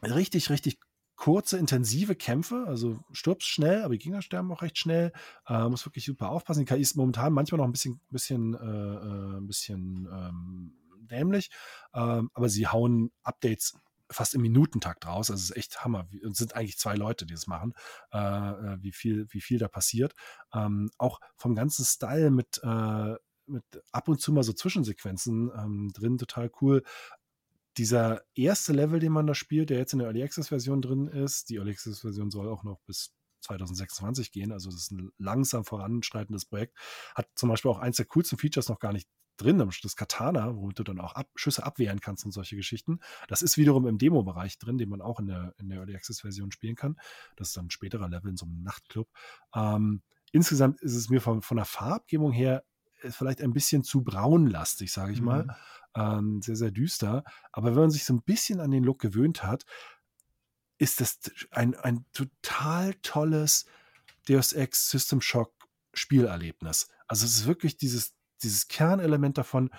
richtig, 0.02 0.50
richtig 0.50 0.78
kurze, 1.16 1.58
intensive 1.58 2.14
Kämpfe. 2.16 2.64
Also 2.66 3.00
stirbst 3.12 3.48
schnell, 3.48 3.82
aber 3.82 3.94
die 3.94 3.98
Gegner 3.98 4.22
sterben 4.22 4.50
auch 4.52 4.62
recht 4.62 4.78
schnell. 4.78 5.12
Äh, 5.46 5.68
muss 5.68 5.84
wirklich 5.86 6.04
super 6.04 6.30
aufpassen. 6.30 6.60
Die 6.60 6.64
KI 6.66 6.80
ist 6.80 6.96
momentan 6.96 7.32
manchmal 7.32 7.58
noch 7.58 7.66
ein 7.66 7.72
bisschen, 7.72 8.00
bisschen, 8.10 8.54
äh, 8.54 8.58
äh, 8.58 9.36
ein 9.38 9.46
bisschen 9.46 10.08
ähm, 10.12 10.74
dämlich, 11.10 11.50
ähm, 11.94 12.30
aber 12.34 12.48
sie 12.48 12.66
hauen 12.66 13.12
Updates 13.22 13.76
fast 14.12 14.34
im 14.34 14.42
Minutentakt 14.42 15.06
raus. 15.06 15.30
Also 15.30 15.40
es 15.40 15.50
ist 15.50 15.56
echt 15.56 15.84
Hammer. 15.84 16.08
Es 16.28 16.38
sind 16.38 16.54
eigentlich 16.54 16.78
zwei 16.78 16.94
Leute, 16.94 17.26
die 17.26 17.34
das 17.34 17.46
machen, 17.46 17.74
äh, 18.12 18.18
äh, 18.18 18.76
wie, 18.80 18.92
viel, 18.92 19.26
wie 19.30 19.40
viel 19.40 19.58
da 19.58 19.68
passiert. 19.68 20.14
Ähm, 20.54 20.90
auch 20.98 21.20
vom 21.36 21.54
ganzen 21.54 21.84
Style 21.84 22.30
mit, 22.30 22.60
äh, 22.62 23.14
mit 23.46 23.64
ab 23.90 24.08
und 24.08 24.20
zu 24.20 24.32
mal 24.32 24.44
so 24.44 24.52
Zwischensequenzen 24.52 25.50
ähm, 25.56 25.90
drin, 25.94 26.18
total 26.18 26.50
cool 26.60 26.82
dieser 27.78 28.22
erste 28.34 28.72
Level, 28.72 29.00
den 29.00 29.12
man 29.12 29.26
da 29.26 29.34
spielt, 29.34 29.70
der 29.70 29.78
jetzt 29.78 29.92
in 29.92 29.98
der 29.98 30.08
Early 30.08 30.22
Access 30.22 30.48
Version 30.48 30.82
drin 30.82 31.06
ist, 31.06 31.48
die 31.48 31.56
Early 31.56 31.72
Access 31.72 32.00
Version 32.00 32.30
soll 32.30 32.48
auch 32.48 32.64
noch 32.64 32.80
bis 32.82 33.14
2026 33.40 34.30
gehen, 34.30 34.52
also 34.52 34.70
das 34.70 34.80
ist 34.80 34.92
ein 34.92 35.10
langsam 35.18 35.64
voranschreitendes 35.64 36.44
Projekt, 36.44 36.76
hat 37.14 37.28
zum 37.34 37.48
Beispiel 37.48 37.70
auch 37.70 37.78
eins 37.78 37.96
der 37.96 38.06
coolsten 38.06 38.38
Features 38.38 38.68
noch 38.68 38.78
gar 38.78 38.92
nicht 38.92 39.08
drin, 39.36 39.58
das 39.58 39.96
Katana, 39.96 40.56
womit 40.56 40.78
du 40.78 40.84
dann 40.84 41.00
auch 41.00 41.14
ab, 41.14 41.28
Schüsse 41.34 41.64
abwehren 41.64 42.00
kannst 42.00 42.24
und 42.24 42.32
solche 42.32 42.56
Geschichten. 42.56 43.00
Das 43.28 43.42
ist 43.42 43.56
wiederum 43.56 43.86
im 43.86 43.98
Demo-Bereich 43.98 44.58
drin, 44.58 44.78
den 44.78 44.88
man 44.88 45.00
auch 45.00 45.18
in 45.20 45.26
der, 45.26 45.54
in 45.58 45.68
der 45.68 45.78
Early 45.78 45.94
Access 45.96 46.20
Version 46.20 46.52
spielen 46.52 46.76
kann. 46.76 46.98
Das 47.36 47.48
ist 47.48 47.56
dann 47.56 47.66
ein 47.66 47.70
späterer 47.70 48.08
Level 48.08 48.30
in 48.30 48.36
so 48.36 48.46
einem 48.46 48.62
Nachtclub. 48.62 49.08
Ähm, 49.54 50.02
insgesamt 50.32 50.80
ist 50.80 50.94
es 50.94 51.08
mir 51.08 51.20
von, 51.20 51.42
von 51.42 51.56
der 51.56 51.66
Farbgebung 51.66 52.32
her 52.32 52.64
äh, 53.02 53.10
vielleicht 53.10 53.40
ein 53.40 53.52
bisschen 53.52 53.84
zu 53.84 54.02
braunlastig, 54.02 54.92
sage 54.92 55.12
ich 55.12 55.20
mal 55.20 55.44
Mhm. 55.44 55.50
ähm, 55.94 56.42
sehr, 56.42 56.56
sehr 56.56 56.70
düster. 56.70 57.24
Aber 57.52 57.70
wenn 57.70 57.82
man 57.82 57.90
sich 57.90 58.04
so 58.04 58.14
ein 58.14 58.22
bisschen 58.22 58.60
an 58.60 58.70
den 58.70 58.84
Look 58.84 59.00
gewöhnt 59.00 59.42
hat, 59.42 59.64
ist 60.78 61.00
das 61.00 61.18
ein, 61.50 61.74
ein 61.76 62.04
total 62.12 62.94
tolles 63.02 63.66
Deus 64.28 64.52
Ex 64.52 64.90
System 64.90 65.20
Shock 65.20 65.52
Spielerlebnis. 65.94 66.88
Also 67.06 67.26
es 67.26 67.36
ist 67.36 67.46
wirklich 67.46 67.76
dieses, 67.76 68.14
dieses 68.42 68.68
Kernelement 68.68 69.38
davon, 69.38 69.70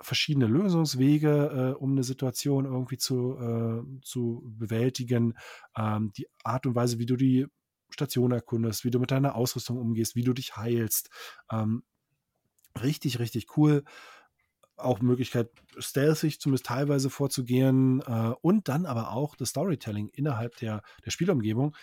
verschiedene 0.00 0.46
Lösungswege, 0.46 1.74
äh, 1.76 1.78
um 1.78 1.92
eine 1.92 2.02
Situation 2.02 2.64
irgendwie 2.64 2.98
zu, 2.98 3.36
äh, 3.38 4.00
zu 4.02 4.42
bewältigen. 4.44 5.34
Ähm, 5.76 6.12
die 6.16 6.26
Art 6.44 6.66
und 6.66 6.74
Weise, 6.74 6.98
wie 6.98 7.06
du 7.06 7.16
die 7.16 7.46
Station 7.90 8.32
erkundest, 8.32 8.84
wie 8.84 8.90
du 8.90 8.98
mit 8.98 9.10
deiner 9.10 9.34
Ausrüstung 9.34 9.78
umgehst, 9.78 10.16
wie 10.16 10.24
du 10.24 10.32
dich 10.32 10.56
heilst. 10.56 11.10
Ähm, 11.50 11.84
richtig, 12.80 13.18
richtig 13.18 13.56
cool 13.56 13.84
auch 14.76 15.00
Möglichkeit, 15.00 15.50
stealthig 15.78 16.40
zumindest 16.40 16.66
teilweise 16.66 17.10
vorzugehen 17.10 18.02
äh, 18.06 18.32
und 18.40 18.68
dann 18.68 18.86
aber 18.86 19.12
auch 19.12 19.36
das 19.36 19.50
Storytelling 19.50 20.08
innerhalb 20.08 20.56
der, 20.56 20.82
der 21.04 21.10
Spielumgebung. 21.10 21.76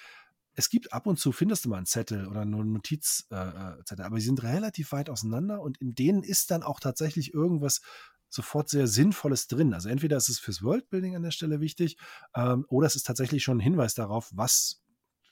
Es 0.60 0.70
gibt 0.70 0.92
ab 0.92 1.08
und 1.08 1.18
zu, 1.18 1.32
findest 1.32 1.64
du 1.64 1.70
mal 1.70 1.78
einen 1.78 1.86
Zettel 1.86 2.28
oder 2.28 2.42
eine 2.42 2.52
Notizzettel, 2.52 3.78
äh, 3.80 3.84
Zettel, 3.86 4.04
aber 4.04 4.18
sie 4.18 4.26
sind 4.26 4.44
relativ 4.44 4.92
weit 4.92 5.10
auseinander 5.10 5.62
und 5.62 5.78
in 5.78 5.96
denen 5.96 6.22
ist 6.22 6.52
dann 6.52 6.64
auch 6.64 6.82
tatsächlich 6.82 7.34
irgendwas 7.34 7.80
sofort 8.28 8.68
sehr 8.68 8.86
Sinnvolles 8.86 9.48
drin. 9.48 9.74
Also 9.74 9.88
entweder 9.88 10.18
ist 10.18 10.28
es 10.28 10.38
fürs 10.38 10.62
Worldbuilding 10.62 11.16
an 11.16 11.24
der 11.24 11.32
Stelle 11.32 11.62
wichtig 11.62 11.96
ähm, 12.36 12.66
oder 12.68 12.88
es 12.88 12.98
ist 12.98 13.06
tatsächlich 13.06 13.42
schon 13.42 13.60
ein 13.60 13.62
Hinweis 13.62 13.94
darauf, 13.94 14.32
was 14.34 14.84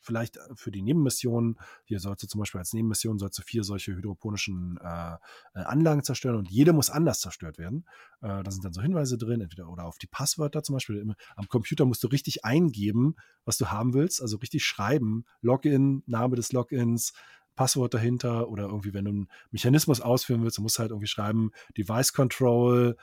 vielleicht 0.02 0.38
für 0.56 0.72
die 0.72 0.82
Nebenmissionen, 0.82 1.57
hier 1.86 1.99
sollst 1.99 2.24
du 2.24 2.28
zum 2.28 2.40
Beispiel 2.40 2.60
als 2.60 2.74
Nebenmission 2.74 3.19
sollst 3.19 3.38
du 3.40 3.44
vier 3.44 3.64
solche 3.64 3.95
hydroponischen 3.95 4.78
äh, 4.82 5.14
äh, 5.53 5.64
Anlagen 5.64 6.03
zerstören 6.03 6.36
und 6.36 6.49
jede 6.49 6.74
muss 6.74 6.90
anders 6.90 7.19
zerstört 7.19 7.57
werden. 7.57 7.86
Äh, 8.22 8.44
da 8.44 8.52
sind 8.52 8.64
dann 8.65 8.74
so 8.74 8.82
Hinweise 8.82 9.18
drin, 9.18 9.41
entweder 9.41 9.69
oder 9.69 9.86
auf 9.86 9.98
die 9.98 10.07
Passwörter 10.07 10.64
zum 10.64 10.74
Beispiel. 10.74 11.15
Am 11.36 11.48
Computer 11.48 11.86
musst 11.86 12.03
du 12.03 12.07
richtig 12.07 12.45
eingeben, 12.45 13.15
was 13.45 13.57
du 13.57 13.68
haben 13.68 13.94
willst, 13.94 14.22
also 14.22 14.38
richtig 14.38 14.65
schreiben, 14.65 15.26
Login, 15.41 16.03
Name 16.06 16.36
des 16.36 16.52
Logins, 16.52 17.14
Passwort 17.57 17.94
dahinter 17.94 18.48
oder 18.49 18.65
irgendwie, 18.65 18.94
wenn 18.94 19.06
du 19.06 19.11
einen 19.11 19.28
Mechanismus 19.52 19.99
ausführen 19.99 20.44
willst, 20.44 20.57
dann 20.57 20.64
musst 20.64 20.78
du 20.78 20.82
halt 20.82 20.91
irgendwie 20.91 21.07
schreiben, 21.07 21.52
Device 21.76 22.14
Control, 22.14 22.95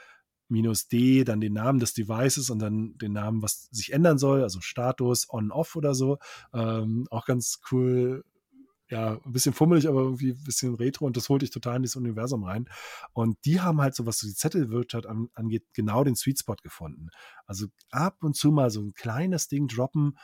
minus 0.48 0.88
D, 0.88 1.24
dann 1.24 1.40
den 1.40 1.54
Namen 1.54 1.78
des 1.78 1.94
Devices 1.94 2.50
und 2.50 2.58
dann 2.58 2.96
den 2.98 3.12
Namen, 3.12 3.42
was 3.42 3.68
sich 3.70 3.92
ändern 3.92 4.18
soll, 4.18 4.42
also 4.42 4.60
Status, 4.60 5.26
On-Off 5.30 5.76
oder 5.76 5.94
so. 5.94 6.18
Ähm, 6.52 7.06
auch 7.10 7.24
ganz 7.24 7.60
cool, 7.70 8.24
ja, 8.90 9.18
ein 9.24 9.32
bisschen 9.32 9.54
fummelig, 9.54 9.88
aber 9.88 10.02
irgendwie 10.02 10.32
ein 10.32 10.44
bisschen 10.44 10.74
retro 10.74 11.06
und 11.06 11.16
das 11.16 11.28
holt 11.28 11.42
dich 11.42 11.50
total 11.50 11.76
in 11.76 11.82
dieses 11.82 11.96
Universum 11.96 12.44
rein. 12.44 12.68
Und 13.12 13.38
die 13.44 13.60
haben 13.60 13.80
halt 13.80 13.94
so, 13.94 14.06
was 14.06 14.18
so 14.18 14.26
die 14.26 14.34
Zettelwirtschaft 14.34 15.06
an, 15.06 15.28
angeht, 15.34 15.64
genau 15.72 16.04
den 16.04 16.16
Sweet 16.16 16.40
Spot 16.40 16.56
gefunden. 16.62 17.08
Also 17.46 17.66
ab 17.90 18.22
und 18.22 18.36
zu 18.36 18.52
mal 18.52 18.70
so 18.70 18.80
ein 18.82 18.92
kleines 18.92 19.48
Ding 19.48 19.68
droppen, 19.68 20.18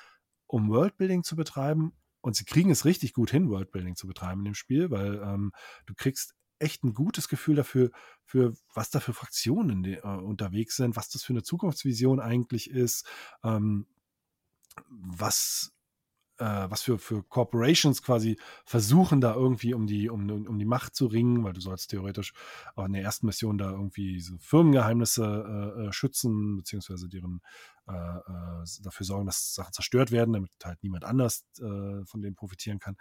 um 0.47 0.69
Worldbuilding 0.69 1.25
zu 1.25 1.37
betreiben. 1.37 1.93
Und 2.23 2.37
sie 2.37 2.45
kriegen 2.45 2.71
es 2.71 2.85
richtig 2.85 3.15
gut 3.15 3.31
hin, 3.31 3.49
Worldbuilding 3.49 3.97
zu 3.97 4.07
betreiben 4.07 4.41
in 4.43 4.47
dem 4.47 4.55
Spiel, 4.55 4.91
weil 4.91 5.23
ähm, 5.25 5.53
du 5.87 5.95
kriegst 5.95 6.35
echt 6.61 6.85
ein 6.85 6.95
gutes 6.95 7.29
Gefühl 7.29 7.57
dafür, 7.57 7.91
für 8.25 8.55
was 8.75 8.91
da 8.91 9.01
für 9.01 9.15
Fraktionen 9.15 9.85
äh, 9.85 10.01
unterwegs 10.01 10.77
sind, 10.77 10.97
was 10.97 11.09
das 11.09 11.23
für 11.23 11.33
eine 11.33 11.43
Zukunftsvision 11.43 12.21
eigentlich 12.21 12.71
ist, 12.71 13.07
ähm, 13.43 13.87
was 14.89 15.73
äh, 16.41 16.71
was 16.71 16.83
für, 16.83 16.99
für 16.99 17.23
Corporations 17.23 18.03
quasi 18.03 18.39
versuchen, 18.65 19.21
da 19.21 19.35
irgendwie 19.35 19.75
um 19.75 19.87
die, 19.87 20.09
um, 20.09 20.29
um 20.47 20.59
die 20.59 20.65
Macht 20.65 20.95
zu 20.97 21.07
ringen, 21.07 21.45
weil 21.45 21.53
du 21.53 21.61
sollst 21.61 21.91
theoretisch 21.91 22.33
auch 22.75 22.87
in 22.87 22.95
der 22.95 23.03
ersten 23.03 23.27
Mission 23.27 23.59
da 23.59 23.71
irgendwie 23.71 24.15
diese 24.15 24.39
Firmengeheimnisse 24.39 25.75
äh, 25.77 25.89
äh, 25.89 25.93
schützen, 25.93 26.57
beziehungsweise 26.57 27.09
deren 27.09 27.43
äh, 27.87 27.93
dafür 28.83 29.07
sorgen, 29.07 29.27
dass 29.27 29.55
Sachen 29.55 29.73
zerstört 29.73 30.11
werden, 30.13 30.33
damit 30.33 30.51
halt 30.65 30.83
niemand 30.83 31.05
anders 31.05 31.45
von 31.59 32.23
denen 32.23 32.37
profitieren 32.37 32.79
kann. 32.79 32.97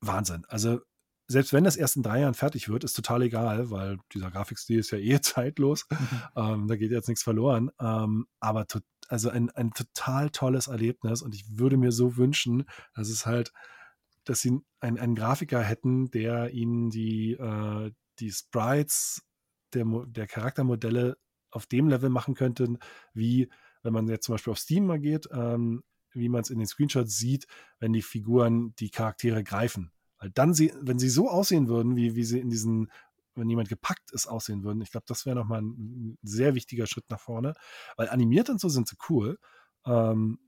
Wahnsinn. 0.00 0.44
Also 0.48 0.80
selbst 1.26 1.52
wenn 1.52 1.64
das 1.64 1.76
erst 1.76 1.96
in 1.96 2.02
drei 2.02 2.20
Jahren 2.20 2.34
fertig 2.34 2.68
wird, 2.68 2.84
ist 2.84 2.94
total 2.94 3.22
egal, 3.22 3.70
weil 3.70 3.98
dieser 4.12 4.30
Grafikstil 4.30 4.78
ist 4.78 4.90
ja 4.90 4.98
eh 4.98 5.20
zeitlos. 5.22 5.86
Mhm. 5.90 6.20
Ähm, 6.36 6.68
da 6.68 6.76
geht 6.76 6.90
jetzt 6.90 7.08
nichts 7.08 7.22
verloren. 7.22 7.70
Ähm, 7.80 8.26
aber 8.40 8.66
also 9.08 9.30
ein, 9.30 9.50
ein 9.50 9.72
total 9.72 10.30
tolles 10.30 10.66
Erlebnis 10.68 11.22
und 11.22 11.34
ich 11.34 11.58
würde 11.58 11.76
mir 11.76 11.92
so 11.92 12.16
wünschen, 12.16 12.64
dass 12.94 13.08
es 13.08 13.26
halt, 13.26 13.52
dass 14.24 14.40
sie 14.40 14.60
einen, 14.80 14.98
einen 14.98 15.14
Grafiker 15.14 15.62
hätten, 15.62 16.10
der 16.10 16.50
ihnen 16.50 16.90
die, 16.90 17.32
äh, 17.32 17.92
die 18.18 18.30
Sprites 18.30 19.22
der, 19.74 19.84
der 20.06 20.26
Charaktermodelle 20.26 21.16
auf 21.50 21.66
dem 21.66 21.88
Level 21.88 22.10
machen 22.10 22.34
könnte, 22.34 22.78
wie 23.12 23.48
wenn 23.82 23.92
man 23.92 24.08
jetzt 24.08 24.26
zum 24.26 24.34
Beispiel 24.34 24.52
auf 24.52 24.58
Steam 24.58 24.86
mal 24.86 24.98
geht, 24.98 25.28
ähm, 25.32 25.82
wie 26.12 26.28
man 26.28 26.40
es 26.40 26.50
in 26.50 26.58
den 26.58 26.66
Screenshots 26.66 27.16
sieht, 27.16 27.46
wenn 27.78 27.92
die 27.92 28.02
Figuren 28.02 28.74
die 28.76 28.90
Charaktere 28.90 29.44
greifen. 29.44 29.92
Weil 30.24 30.30
dann, 30.30 30.54
sie, 30.54 30.72
wenn 30.80 30.98
sie 30.98 31.10
so 31.10 31.28
aussehen 31.28 31.68
würden, 31.68 31.96
wie, 31.96 32.16
wie 32.16 32.24
sie 32.24 32.40
in 32.40 32.48
diesen, 32.48 32.90
wenn 33.34 33.50
jemand 33.50 33.68
gepackt 33.68 34.10
ist, 34.12 34.26
aussehen 34.26 34.64
würden, 34.64 34.80
ich 34.80 34.90
glaube, 34.90 35.04
das 35.06 35.26
wäre 35.26 35.36
nochmal 35.36 35.60
ein, 35.60 36.16
sehr 36.22 36.54
wichtiger 36.54 36.86
Schritt 36.86 37.10
nach 37.10 37.20
vorne. 37.20 37.52
Weil 37.98 38.08
animiert 38.08 38.48
und 38.48 38.58
so 38.58 38.70
sind 38.70 38.88
sie 38.88 38.96
cool. 39.10 39.38
Ähm, 39.84 40.38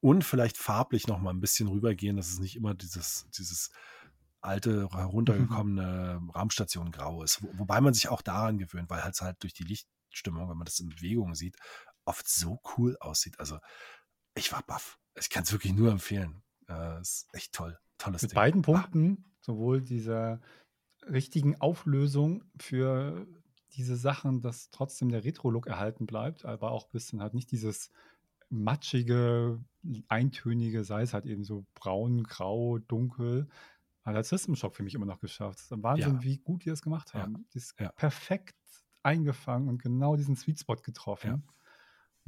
und 0.00 0.22
vielleicht 0.22 0.58
farblich 0.58 1.08
nochmal 1.08 1.34
ein 1.34 1.40
bisschen 1.40 1.66
rübergehen, 1.66 2.16
dass 2.16 2.28
es 2.28 2.38
nicht 2.38 2.54
immer 2.54 2.76
dieses, 2.76 3.26
dieses 3.36 3.72
alte, 4.40 4.88
heruntergekommene 4.92 6.20
mhm. 6.20 6.30
Raumstation 6.30 6.92
grau 6.92 7.24
ist. 7.24 7.42
Wo, 7.42 7.50
wobei 7.58 7.80
man 7.80 7.94
sich 7.94 8.08
auch 8.08 8.22
daran 8.22 8.58
gewöhnt, 8.58 8.90
weil 8.90 9.02
halt 9.02 9.20
halt 9.20 9.42
durch 9.42 9.54
die 9.54 9.64
Lichtstimmung, 9.64 10.48
wenn 10.48 10.56
man 10.56 10.66
das 10.66 10.78
in 10.78 10.88
Bewegung 10.88 11.34
sieht, 11.34 11.56
oft 12.04 12.28
so 12.28 12.60
cool 12.76 12.96
aussieht. 13.00 13.40
Also 13.40 13.58
ich 14.36 14.52
war 14.52 14.62
baff. 14.62 15.00
Ich 15.18 15.30
kann 15.30 15.42
es 15.42 15.50
wirklich 15.50 15.72
nur 15.72 15.90
empfehlen. 15.90 16.44
Äh, 16.68 17.00
ist 17.00 17.28
echt 17.32 17.54
toll. 17.54 17.78
Tolles 17.98 18.22
Mit 18.22 18.32
Ding. 18.32 18.36
beiden 18.36 18.60
ah. 18.60 18.64
Punkten, 18.64 19.24
ah. 19.24 19.30
sowohl 19.40 19.82
dieser 19.82 20.40
richtigen 21.08 21.60
Auflösung 21.60 22.44
für 22.58 23.26
diese 23.72 23.96
Sachen, 23.96 24.40
dass 24.40 24.70
trotzdem 24.70 25.10
der 25.10 25.24
Retro-Look 25.24 25.66
erhalten 25.66 26.06
bleibt, 26.06 26.44
aber 26.44 26.72
auch 26.72 26.86
ein 26.86 26.92
bisschen 26.92 27.22
halt 27.22 27.34
nicht 27.34 27.50
dieses 27.50 27.90
matschige, 28.50 29.60
eintönige, 30.08 30.84
sei 30.84 31.02
es 31.02 31.14
halt 31.14 31.26
eben 31.26 31.44
so 31.44 31.66
braun, 31.74 32.24
grau, 32.24 32.78
dunkel. 32.78 33.48
Hat 34.04 34.14
der 34.14 34.24
System 34.24 34.56
Shock 34.56 34.74
für 34.74 34.82
mich 34.82 34.94
immer 34.94 35.06
noch 35.06 35.20
geschafft. 35.20 35.58
Es 35.58 35.70
ist 35.70 35.82
Wahnsinn, 35.82 36.14
ja. 36.14 36.22
wie 36.22 36.38
gut 36.38 36.64
die 36.64 36.70
das 36.70 36.82
gemacht 36.82 37.12
haben. 37.14 37.34
Ja. 37.34 37.44
Die 37.52 37.58
ist 37.58 37.78
ja. 37.78 37.92
perfekt 37.92 38.56
eingefangen 39.02 39.68
und 39.68 39.82
genau 39.82 40.16
diesen 40.16 40.34
Sweet 40.34 40.60
Spot 40.60 40.76
getroffen. 40.76 41.44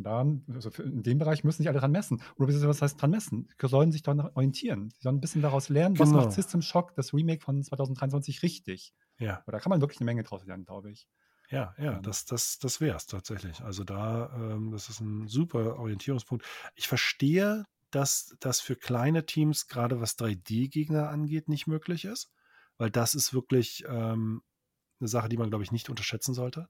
Daran, 0.03 0.45
also 0.53 0.71
in 0.83 1.03
dem 1.03 1.19
Bereich 1.19 1.45
müssen 1.45 1.59
sich 1.59 1.69
alle 1.69 1.81
dran 1.81 1.93
messen. 1.93 2.23
Oder 2.37 2.49
was 2.69 2.83
heißt 2.83 3.01
dran 3.01 3.11
messen? 3.11 3.49
Sie 3.61 3.69
sollen 3.69 3.93
sich 3.93 4.03
daran 4.03 4.21
orientieren. 4.21 4.91
Sie 4.91 5.03
sollen 5.03 5.17
ein 5.17 5.21
bisschen 5.21 5.43
daraus 5.43 5.69
lernen, 5.69 5.95
genau. 5.95 6.07
was 6.07 6.15
macht 6.15 6.33
System 6.33 6.63
Shock, 6.63 6.95
das 6.95 7.13
Remake 7.13 7.43
von 7.43 7.63
2023, 7.63 8.43
richtig. 8.43 8.93
Ja. 9.19 9.43
da 9.47 9.59
kann 9.59 9.71
man 9.71 9.81
wirklich 9.81 10.01
eine 10.01 10.07
Menge 10.07 10.23
draus 10.23 10.45
lernen, 10.47 10.65
glaube 10.65 10.91
ich. 10.91 11.07
Ja, 11.51 11.75
ja, 11.79 11.97
ähm. 11.97 12.03
das, 12.03 12.25
das, 12.25 12.59
das 12.59 12.81
wäre 12.81 12.97
es 12.97 13.07
tatsächlich. 13.07 13.61
Also 13.61 13.85
da, 13.85 14.33
ähm, 14.35 14.71
das 14.71 14.89
ist 14.89 15.01
ein 15.01 15.27
super 15.27 15.79
Orientierungspunkt. 15.79 16.47
Ich 16.75 16.87
verstehe, 16.89 17.65
dass 17.91 18.37
das 18.41 18.61
für 18.61 18.77
kleine 18.77 19.27
Teams, 19.27 19.67
gerade 19.67 20.01
was 20.01 20.17
3D-Gegner 20.17 21.09
angeht, 21.09 21.49
nicht 21.49 21.67
möglich 21.67 22.05
ist, 22.05 22.31
weil 22.79 22.91
das 22.91 23.15
ist 23.15 23.35
wirklich 23.35 23.85
ähm, 23.89 24.43
eine 25.01 25.09
Sache, 25.09 25.29
die 25.29 25.37
man, 25.37 25.51
glaube 25.51 25.65
ich, 25.65 25.73
nicht 25.73 25.91
unterschätzen 25.91 26.35
sollte. 26.35 26.69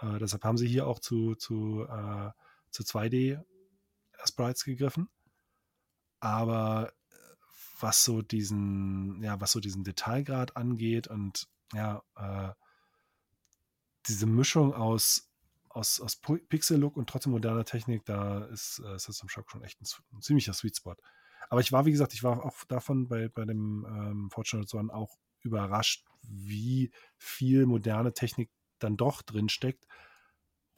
Äh, 0.00 0.18
deshalb 0.18 0.44
haben 0.44 0.56
sie 0.56 0.68
hier 0.68 0.86
auch 0.86 1.00
zu, 1.00 1.34
zu 1.34 1.86
äh, 1.88 2.30
zu 2.70 2.82
2D-Sprites 2.82 4.64
gegriffen. 4.64 5.08
Aber 6.20 6.92
äh, 7.10 7.14
was 7.80 8.04
so 8.04 8.22
diesen, 8.22 9.22
ja, 9.22 9.40
was 9.40 9.52
so 9.52 9.60
diesen 9.60 9.84
Detailgrad 9.84 10.56
angeht 10.56 11.08
und 11.08 11.48
ja, 11.72 12.02
äh, 12.16 12.52
diese 14.06 14.26
Mischung 14.26 14.74
aus, 14.74 15.30
aus, 15.68 16.00
aus 16.00 16.16
Pixel-Look 16.16 16.96
und 16.96 17.08
trotzdem 17.08 17.32
moderner 17.32 17.64
Technik, 17.64 18.04
da 18.04 18.44
ist 18.46 18.80
äh, 18.80 18.98
System 18.98 19.28
Shock 19.28 19.50
schon 19.50 19.62
echt 19.62 19.80
ein, 19.80 19.86
ein, 20.12 20.20
ziemlicher 20.20 20.52
Sweet 20.52 20.76
Spot. 20.76 20.96
Aber 21.48 21.60
ich 21.60 21.72
war, 21.72 21.86
wie 21.86 21.92
gesagt, 21.92 22.12
ich 22.14 22.22
war 22.22 22.44
auch 22.44 22.64
davon 22.64 23.08
bei, 23.08 23.28
bei 23.28 23.44
dem 23.44 23.86
ähm, 23.88 24.30
Fortunate 24.30 24.76
One 24.76 24.92
auch 24.92 25.18
überrascht, 25.42 26.04
wie 26.22 26.90
viel 27.16 27.66
moderne 27.66 28.12
Technik 28.12 28.50
dann 28.78 28.96
doch 28.96 29.22
drin 29.22 29.48
steckt 29.48 29.86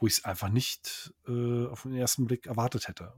wo 0.02 0.08
ich 0.08 0.14
es 0.14 0.24
einfach 0.24 0.48
nicht 0.48 1.14
äh, 1.28 1.66
auf 1.68 1.82
den 1.82 1.94
ersten 1.94 2.26
Blick 2.26 2.46
erwartet 2.46 2.88
hätte. 2.88 3.14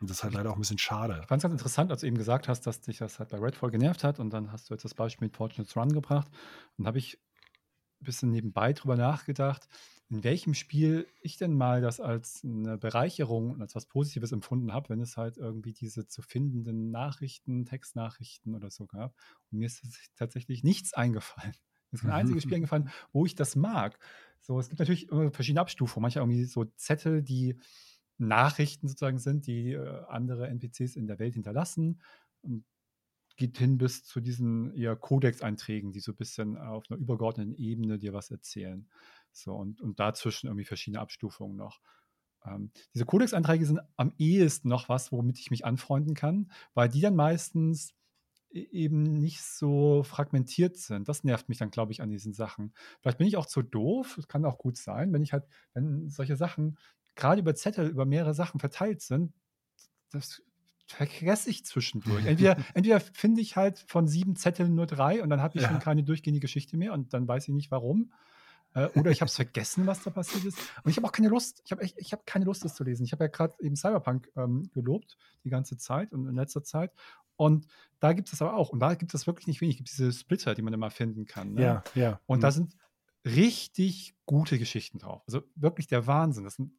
Und 0.00 0.10
das 0.10 0.18
ist 0.18 0.22
halt 0.22 0.34
leider 0.34 0.50
auch 0.50 0.56
ein 0.56 0.60
bisschen 0.60 0.76
schade. 0.76 1.18
Ich 1.22 1.28
fand 1.28 1.40
es 1.40 1.44
ganz 1.44 1.54
interessant, 1.54 1.90
als 1.90 2.02
du 2.02 2.06
eben 2.06 2.18
gesagt 2.18 2.46
hast, 2.46 2.66
dass 2.66 2.82
dich 2.82 2.98
das 2.98 3.18
halt 3.18 3.30
bei 3.30 3.38
Redfall 3.38 3.70
genervt 3.70 4.04
hat 4.04 4.20
und 4.20 4.30
dann 4.30 4.52
hast 4.52 4.68
du 4.68 4.74
jetzt 4.74 4.84
das 4.84 4.92
Beispiel 4.92 5.26
mit 5.26 5.34
Fortunate's 5.34 5.74
Run 5.76 5.94
gebracht. 5.94 6.28
Und 6.76 6.86
habe 6.86 6.98
ich 6.98 7.18
ein 8.00 8.04
bisschen 8.04 8.30
nebenbei 8.30 8.74
drüber 8.74 8.96
nachgedacht, 8.96 9.66
in 10.10 10.24
welchem 10.24 10.52
Spiel 10.52 11.06
ich 11.22 11.38
denn 11.38 11.54
mal 11.54 11.80
das 11.80 12.00
als 12.00 12.44
eine 12.44 12.76
Bereicherung 12.76 13.52
und 13.52 13.62
als 13.62 13.74
was 13.74 13.86
Positives 13.86 14.32
empfunden 14.32 14.74
habe, 14.74 14.90
wenn 14.90 15.00
es 15.00 15.16
halt 15.16 15.38
irgendwie 15.38 15.72
diese 15.72 16.06
zu 16.06 16.20
findenden 16.20 16.90
Nachrichten, 16.90 17.64
Textnachrichten 17.64 18.54
oder 18.54 18.70
so 18.70 18.86
gab. 18.86 19.14
Und 19.50 19.60
mir 19.60 19.66
ist 19.66 19.82
tatsächlich 20.16 20.62
nichts 20.64 20.92
eingefallen. 20.92 21.54
Mir 21.90 21.98
ist 21.98 22.04
ein 22.04 22.10
einziges 22.10 22.42
Spiel 22.42 22.56
eingefallen, 22.56 22.90
wo 23.12 23.26
ich 23.26 23.34
das 23.34 23.56
mag. 23.56 23.98
So, 24.40 24.58
es 24.58 24.68
gibt 24.68 24.78
natürlich 24.78 25.08
verschiedene 25.30 25.60
Abstufungen. 25.60 26.02
Manche 26.02 26.20
irgendwie 26.20 26.44
so 26.44 26.64
Zettel, 26.64 27.22
die 27.22 27.58
Nachrichten 28.18 28.88
sozusagen 28.88 29.18
sind, 29.18 29.46
die 29.46 29.72
äh, 29.72 30.04
andere 30.08 30.48
NPCs 30.48 30.96
in 30.96 31.06
der 31.06 31.18
Welt 31.18 31.34
hinterlassen. 31.34 32.00
Und 32.42 32.64
geht 33.38 33.56
hin 33.56 33.78
bis 33.78 34.04
zu 34.04 34.20
diesen 34.20 34.74
eher 34.74 34.96
Codex-Einträgen, 34.96 35.92
die 35.92 36.00
so 36.00 36.12
ein 36.12 36.16
bisschen 36.16 36.58
auf 36.58 36.84
einer 36.90 36.98
übergeordneten 36.98 37.54
Ebene 37.54 37.98
dir 37.98 38.12
was 38.12 38.30
erzählen. 38.30 38.88
So, 39.32 39.54
und, 39.54 39.80
und 39.80 40.00
dazwischen 40.00 40.48
irgendwie 40.48 40.64
verschiedene 40.64 41.00
Abstufungen 41.00 41.56
noch. 41.56 41.80
Ähm, 42.44 42.72
diese 42.94 43.06
Codex-Einträge 43.06 43.64
sind 43.64 43.80
am 43.96 44.12
ehesten 44.18 44.68
noch 44.68 44.88
was, 44.88 45.12
womit 45.12 45.38
ich 45.38 45.50
mich 45.50 45.64
anfreunden 45.64 46.14
kann, 46.14 46.50
weil 46.74 46.88
die 46.88 47.00
dann 47.00 47.14
meistens 47.14 47.94
eben 48.50 49.02
nicht 49.02 49.42
so 49.42 50.02
fragmentiert 50.02 50.76
sind. 50.76 51.08
Das 51.08 51.24
nervt 51.24 51.48
mich 51.48 51.58
dann, 51.58 51.70
glaube 51.70 51.92
ich, 51.92 52.00
an 52.00 52.10
diesen 52.10 52.32
Sachen. 52.32 52.72
Vielleicht 53.00 53.18
bin 53.18 53.26
ich 53.26 53.36
auch 53.36 53.46
zu 53.46 53.62
doof, 53.62 54.14
das 54.16 54.28
kann 54.28 54.44
auch 54.44 54.58
gut 54.58 54.76
sein, 54.76 55.12
wenn 55.12 55.22
ich 55.22 55.32
halt, 55.32 55.44
wenn 55.74 56.08
solche 56.08 56.36
Sachen 56.36 56.78
gerade 57.14 57.40
über 57.40 57.54
Zettel, 57.54 57.88
über 57.88 58.06
mehrere 58.06 58.34
Sachen 58.34 58.60
verteilt 58.60 59.02
sind, 59.02 59.32
das 60.10 60.42
vergesse 60.86 61.50
ich 61.50 61.64
zwischendurch. 61.64 62.24
Entweder, 62.24 62.56
entweder 62.74 63.00
finde 63.00 63.40
ich 63.40 63.56
halt 63.56 63.84
von 63.86 64.08
sieben 64.08 64.36
Zetteln 64.36 64.74
nur 64.74 64.86
drei 64.86 65.22
und 65.22 65.28
dann 65.28 65.42
habe 65.42 65.58
ich 65.58 65.62
ja. 65.62 65.68
schon 65.68 65.80
keine 65.80 66.02
durchgehende 66.02 66.40
Geschichte 66.40 66.76
mehr 66.76 66.92
und 66.92 67.12
dann 67.12 67.28
weiß 67.28 67.48
ich 67.48 67.54
nicht 67.54 67.70
warum. 67.70 68.12
Äh, 68.78 68.98
oder 68.98 69.10
ich 69.10 69.20
habe 69.20 69.28
es 69.28 69.36
vergessen, 69.36 69.86
was 69.86 70.02
da 70.02 70.10
passiert 70.10 70.44
ist. 70.44 70.58
Und 70.82 70.90
ich 70.90 70.96
habe 70.96 71.06
auch 71.06 71.12
keine 71.12 71.28
Lust. 71.28 71.62
Ich 71.64 71.72
habe 71.72 71.84
ich 71.84 72.12
habe 72.12 72.22
keine 72.24 72.44
Lust, 72.44 72.64
das 72.64 72.74
zu 72.74 72.84
lesen. 72.84 73.04
Ich 73.04 73.12
habe 73.12 73.24
ja 73.24 73.28
gerade 73.28 73.54
eben 73.60 73.76
Cyberpunk 73.76 74.30
ähm, 74.36 74.70
gelobt 74.72 75.16
die 75.44 75.50
ganze 75.50 75.76
Zeit 75.76 76.12
und 76.12 76.28
in 76.28 76.34
letzter 76.34 76.62
Zeit. 76.62 76.92
Und 77.36 77.66
da 78.00 78.12
gibt 78.12 78.32
es 78.32 78.42
aber 78.42 78.54
auch, 78.54 78.70
und 78.70 78.80
da 78.80 78.94
gibt 78.94 79.14
es 79.14 79.26
wirklich 79.26 79.46
nicht 79.46 79.60
wenig, 79.60 79.76
es 79.76 79.78
gibt 79.78 79.90
diese 79.90 80.12
Splitter, 80.12 80.54
die 80.54 80.62
man 80.62 80.74
immer 80.74 80.90
finden 80.90 81.24
kann. 81.24 81.54
Ne? 81.54 81.62
Ja, 81.62 81.84
ja. 81.94 82.20
Und 82.26 82.38
mhm. 82.38 82.42
da 82.42 82.50
sind 82.50 82.76
richtig 83.24 84.16
gute 84.26 84.58
Geschichten 84.58 84.98
drauf. 84.98 85.22
Also 85.26 85.42
wirklich 85.54 85.86
der 85.86 86.06
Wahnsinn. 86.06 86.44
Das 86.44 86.54
sind 86.54 86.72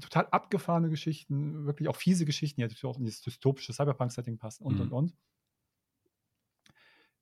total 0.00 0.26
abgefahrene 0.30 0.88
Geschichten, 0.88 1.66
wirklich 1.66 1.88
auch 1.88 1.96
fiese 1.96 2.24
Geschichten, 2.24 2.60
die 2.60 2.64
natürlich 2.64 2.84
auch 2.84 2.98
in 2.98 3.04
dieses 3.04 3.22
dystopische 3.22 3.72
Cyberpunk-Setting 3.72 4.38
passen 4.38 4.64
und, 4.64 4.74
mhm. 4.74 4.80
und, 4.82 4.92
und. 4.92 5.16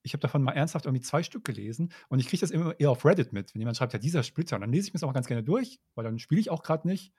Ich 0.05 0.13
habe 0.13 0.21
davon 0.21 0.43
mal 0.43 0.53
ernsthaft 0.53 0.85
irgendwie 0.85 1.03
zwei 1.03 1.23
Stück 1.23 1.45
gelesen 1.45 1.93
und 2.09 2.21
ich 2.21 2.29
kriege 2.29 2.41
das 2.41 2.51
immer 2.51 2.79
eher 2.79 2.91
auf 2.91 3.05
Reddit 3.05 3.33
mit, 3.33 3.55
wenn 3.55 3.61
jemand 3.61 3.77
schreibt, 3.77 3.95
ja, 3.95 3.99
dieser 3.99 4.23
Splitter. 4.23 4.57
Und 4.57 4.61
dann 4.61 4.73
lese 4.73 4.87
ich 4.87 4.93
mir 4.93 5.01
das 5.01 5.03
auch 5.03 5.13
ganz 5.13 5.27
gerne 5.27 5.43
durch, 5.43 5.81
weil 5.95 6.05
dann 6.05 6.19
spiele 6.19 6.41
ich 6.41 6.51
auch 6.51 6.63
gerade 6.63 6.87
nicht. 6.87 7.13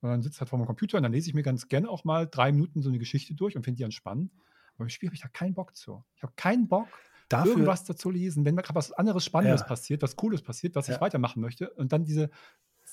Und 0.00 0.08
dann 0.08 0.22
sitze 0.22 0.40
halt 0.40 0.48
vor 0.48 0.58
meinem 0.58 0.66
Computer 0.66 0.96
und 0.96 1.02
dann 1.02 1.12
lese 1.12 1.28
ich 1.28 1.34
mir 1.34 1.42
ganz 1.42 1.68
gerne 1.68 1.88
auch 1.88 2.04
mal 2.04 2.26
drei 2.26 2.50
Minuten 2.50 2.80
so 2.80 2.88
eine 2.88 2.98
Geschichte 2.98 3.34
durch 3.34 3.56
und 3.56 3.64
finde 3.64 3.76
die 3.76 3.82
dann 3.82 3.92
spannend. 3.92 4.32
Aber 4.74 4.84
im 4.84 4.88
Spiel 4.88 5.08
habe 5.08 5.14
ich 5.14 5.20
da 5.20 5.28
keinen 5.28 5.54
Bock 5.54 5.76
zu. 5.76 6.02
Ich 6.16 6.22
habe 6.22 6.32
keinen 6.36 6.66
Bock, 6.66 6.88
Dafür, 7.30 7.52
irgendwas 7.52 7.84
dazu 7.84 8.10
lesen, 8.10 8.44
wenn 8.44 8.56
mir 8.56 8.62
gerade 8.62 8.74
was 8.74 8.90
anderes 8.90 9.24
Spannendes 9.24 9.60
ja. 9.60 9.66
passiert, 9.68 10.02
was 10.02 10.16
Cooles 10.16 10.42
passiert, 10.42 10.74
was 10.74 10.88
ja. 10.88 10.94
ich 10.94 11.00
weitermachen 11.00 11.40
möchte 11.40 11.70
und 11.70 11.92
dann 11.92 12.04
diese 12.04 12.30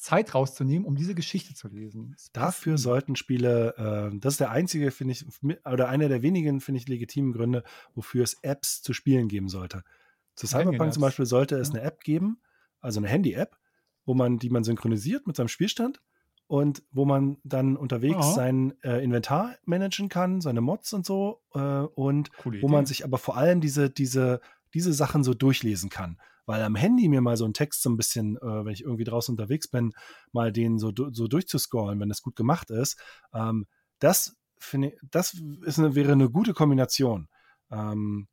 Zeit 0.01 0.33
rauszunehmen, 0.35 0.85
um 0.85 0.95
diese 0.95 1.15
Geschichte 1.15 1.53
zu 1.53 1.67
lesen. 1.67 2.15
Dafür 2.33 2.77
sollten 2.77 3.15
Spiele, 3.15 4.11
äh, 4.13 4.17
das 4.19 4.35
ist 4.35 4.39
der 4.39 4.51
einzige, 4.51 4.91
finde 4.91 5.13
ich, 5.13 5.25
oder 5.65 5.89
einer 5.89 6.07
der 6.09 6.21
wenigen, 6.21 6.61
finde 6.61 6.79
ich, 6.79 6.87
legitimen 6.87 7.33
Gründe, 7.33 7.63
wofür 7.95 8.23
es 8.23 8.37
Apps 8.43 8.81
zu 8.81 8.93
spielen 8.93 9.27
geben 9.27 9.49
sollte. 9.49 9.83
Zu 10.35 10.47
Cyberpunk 10.47 10.93
zum 10.93 11.01
Beispiel 11.01 11.25
sollte 11.25 11.55
es 11.57 11.71
eine 11.71 11.81
App 11.81 12.01
geben, 12.01 12.39
also 12.79 12.99
eine 12.99 13.07
Handy-App, 13.07 13.57
wo 14.05 14.13
man, 14.13 14.37
die 14.39 14.49
man 14.49 14.63
synchronisiert 14.63 15.25
mit 15.27 15.35
seinem 15.35 15.47
Spielstand 15.47 16.01
und 16.45 16.83
wo 16.91 17.03
man 17.05 17.37
dann 17.43 17.75
unterwegs 17.75 18.15
Ja. 18.15 18.31
sein 18.33 18.73
äh, 18.83 19.03
Inventar 19.03 19.55
managen 19.65 20.09
kann, 20.09 20.39
seine 20.41 20.61
Mods 20.61 20.93
und 20.93 21.05
so 21.05 21.41
äh, 21.53 21.59
und 21.59 22.31
Coole 22.37 22.61
wo 22.61 22.67
man 22.67 22.83
Idee. 22.83 22.87
sich 22.87 23.03
aber 23.03 23.17
vor 23.17 23.35
allem 23.35 23.61
diese, 23.61 23.89
diese, 23.89 24.41
diese 24.73 24.93
Sachen 24.93 25.23
so 25.23 25.33
durchlesen 25.33 25.89
kann. 25.89 26.17
Weil 26.47 26.63
am 26.63 26.75
Handy 26.75 27.07
mir 27.07 27.21
mal 27.21 27.37
so 27.37 27.45
einen 27.45 27.53
Text 27.53 27.83
so 27.83 27.91
ein 27.91 27.97
bisschen, 27.97 28.37
äh, 28.37 28.65
wenn 28.65 28.73
ich 28.73 28.81
irgendwie 28.81 29.03
draußen 29.03 29.33
unterwegs 29.33 29.67
bin, 29.67 29.93
mal 30.31 30.51
den 30.51 30.79
so, 30.79 30.91
so 30.95 31.27
durchzuscrollen, 31.27 31.99
wenn 31.99 32.09
das 32.09 32.23
gut 32.23 32.35
gemacht 32.35 32.71
ist, 32.71 32.99
ähm, 33.33 33.67
das 33.99 34.35
finde 34.57 34.93
das 35.03 35.39
ist 35.65 35.77
eine, 35.77 35.93
wäre 35.93 36.13
eine 36.13 36.31
gute 36.31 36.53
Kombination. 36.53 37.27
Ähm, 37.69 38.27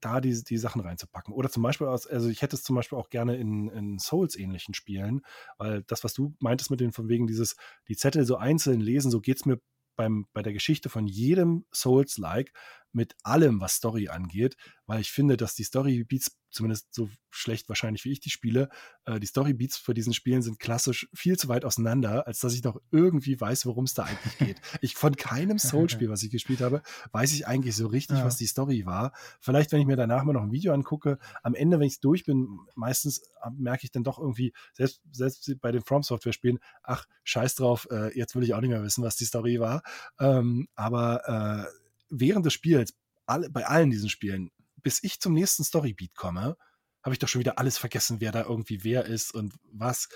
da 0.00 0.20
die, 0.20 0.44
die 0.44 0.58
Sachen 0.58 0.82
reinzupacken. 0.82 1.32
Oder 1.32 1.50
zum 1.50 1.62
Beispiel, 1.62 1.86
aus, 1.86 2.06
also 2.06 2.28
ich 2.28 2.42
hätte 2.42 2.56
es 2.56 2.62
zum 2.62 2.76
Beispiel 2.76 2.98
auch 2.98 3.08
gerne 3.08 3.36
in, 3.36 3.68
in 3.70 3.98
Souls-ähnlichen 3.98 4.74
Spielen, 4.74 5.22
weil 5.56 5.82
das, 5.84 6.04
was 6.04 6.12
du 6.12 6.34
meintest 6.40 6.70
mit 6.70 6.80
den 6.80 6.92
von 6.92 7.08
wegen 7.08 7.26
dieses, 7.26 7.56
die 7.88 7.96
Zettel 7.96 8.26
so 8.26 8.36
einzeln 8.36 8.80
lesen, 8.80 9.10
so 9.10 9.20
geht 9.20 9.38
es 9.38 9.46
mir 9.46 9.60
beim, 9.96 10.26
bei 10.32 10.42
der 10.42 10.52
Geschichte 10.52 10.90
von 10.90 11.06
jedem 11.06 11.64
Souls-like 11.72 12.52
mit 12.94 13.14
allem, 13.22 13.60
was 13.60 13.74
Story 13.74 14.08
angeht, 14.08 14.56
weil 14.86 15.00
ich 15.00 15.10
finde, 15.10 15.36
dass 15.36 15.54
die 15.54 15.64
Story-Beats, 15.64 16.36
zumindest 16.50 16.94
so 16.94 17.10
schlecht 17.30 17.68
wahrscheinlich 17.68 18.04
wie 18.04 18.12
ich 18.12 18.20
die 18.20 18.30
spiele, 18.30 18.68
äh, 19.06 19.18
die 19.18 19.26
Story-Beats 19.26 19.76
für 19.76 19.92
diesen 19.92 20.12
Spielen 20.14 20.40
sind 20.42 20.60
klassisch 20.60 21.08
viel 21.12 21.36
zu 21.36 21.48
weit 21.48 21.64
auseinander, 21.64 22.28
als 22.28 22.38
dass 22.38 22.54
ich 22.54 22.62
noch 22.62 22.80
irgendwie 22.92 23.40
weiß, 23.40 23.66
worum 23.66 23.84
es 23.84 23.94
da 23.94 24.04
eigentlich 24.04 24.38
geht. 24.38 24.60
Ich 24.80 24.94
von 24.94 25.16
keinem 25.16 25.58
Souls-Spiel, 25.58 26.10
was 26.10 26.22
ich 26.22 26.30
gespielt 26.30 26.60
habe, 26.60 26.82
weiß 27.12 27.32
ich 27.32 27.46
eigentlich 27.48 27.74
so 27.74 27.88
richtig, 27.88 28.18
Ja. 28.18 28.24
was 28.24 28.36
die 28.36 28.46
Story 28.46 28.86
war. 28.86 29.12
Vielleicht, 29.40 29.72
wenn 29.72 29.80
ich 29.80 29.86
mir 29.86 29.96
danach 29.96 30.22
mal 30.22 30.32
noch 30.32 30.42
ein 30.42 30.52
Video 30.52 30.72
angucke, 30.72 31.18
am 31.42 31.54
Ende, 31.54 31.80
wenn 31.80 31.86
ich 31.88 31.98
durch 32.00 32.24
bin, 32.24 32.46
meistens 32.76 33.18
äh, 33.42 33.50
merke 33.56 33.84
ich 33.84 33.90
dann 33.90 34.04
doch 34.04 34.18
irgendwie, 34.20 34.52
selbst, 34.74 35.00
selbst 35.10 35.50
bei 35.60 35.72
den 35.72 35.82
From 35.82 36.04
Software-Spielen, 36.04 36.60
ach, 36.84 37.06
scheiß 37.24 37.56
drauf, 37.56 37.88
äh, 37.90 38.16
jetzt 38.16 38.36
will 38.36 38.44
ich 38.44 38.54
auch 38.54 38.60
nicht 38.60 38.70
mehr 38.70 38.82
wissen, 38.84 39.02
was 39.02 39.16
die 39.16 39.24
Story 39.24 39.58
war. 39.58 39.82
Ähm, 40.20 40.68
aber 40.76 41.66
äh, 41.68 41.83
während 42.20 42.46
des 42.46 42.52
Spiels, 42.52 42.94
alle, 43.26 43.50
bei 43.50 43.66
allen 43.66 43.90
diesen 43.90 44.08
Spielen, 44.08 44.50
bis 44.82 45.02
ich 45.02 45.20
zum 45.20 45.32
nächsten 45.32 45.64
Storybeat 45.64 46.14
komme, 46.14 46.56
habe 47.02 47.14
ich 47.14 47.18
doch 47.18 47.28
schon 47.28 47.40
wieder 47.40 47.58
alles 47.58 47.78
vergessen, 47.78 48.20
wer 48.20 48.32
da 48.32 48.42
irgendwie 48.42 48.82
wer 48.84 49.04
ist 49.04 49.34
und 49.34 49.54
was. 49.72 50.08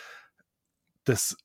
Das, 1.04 1.36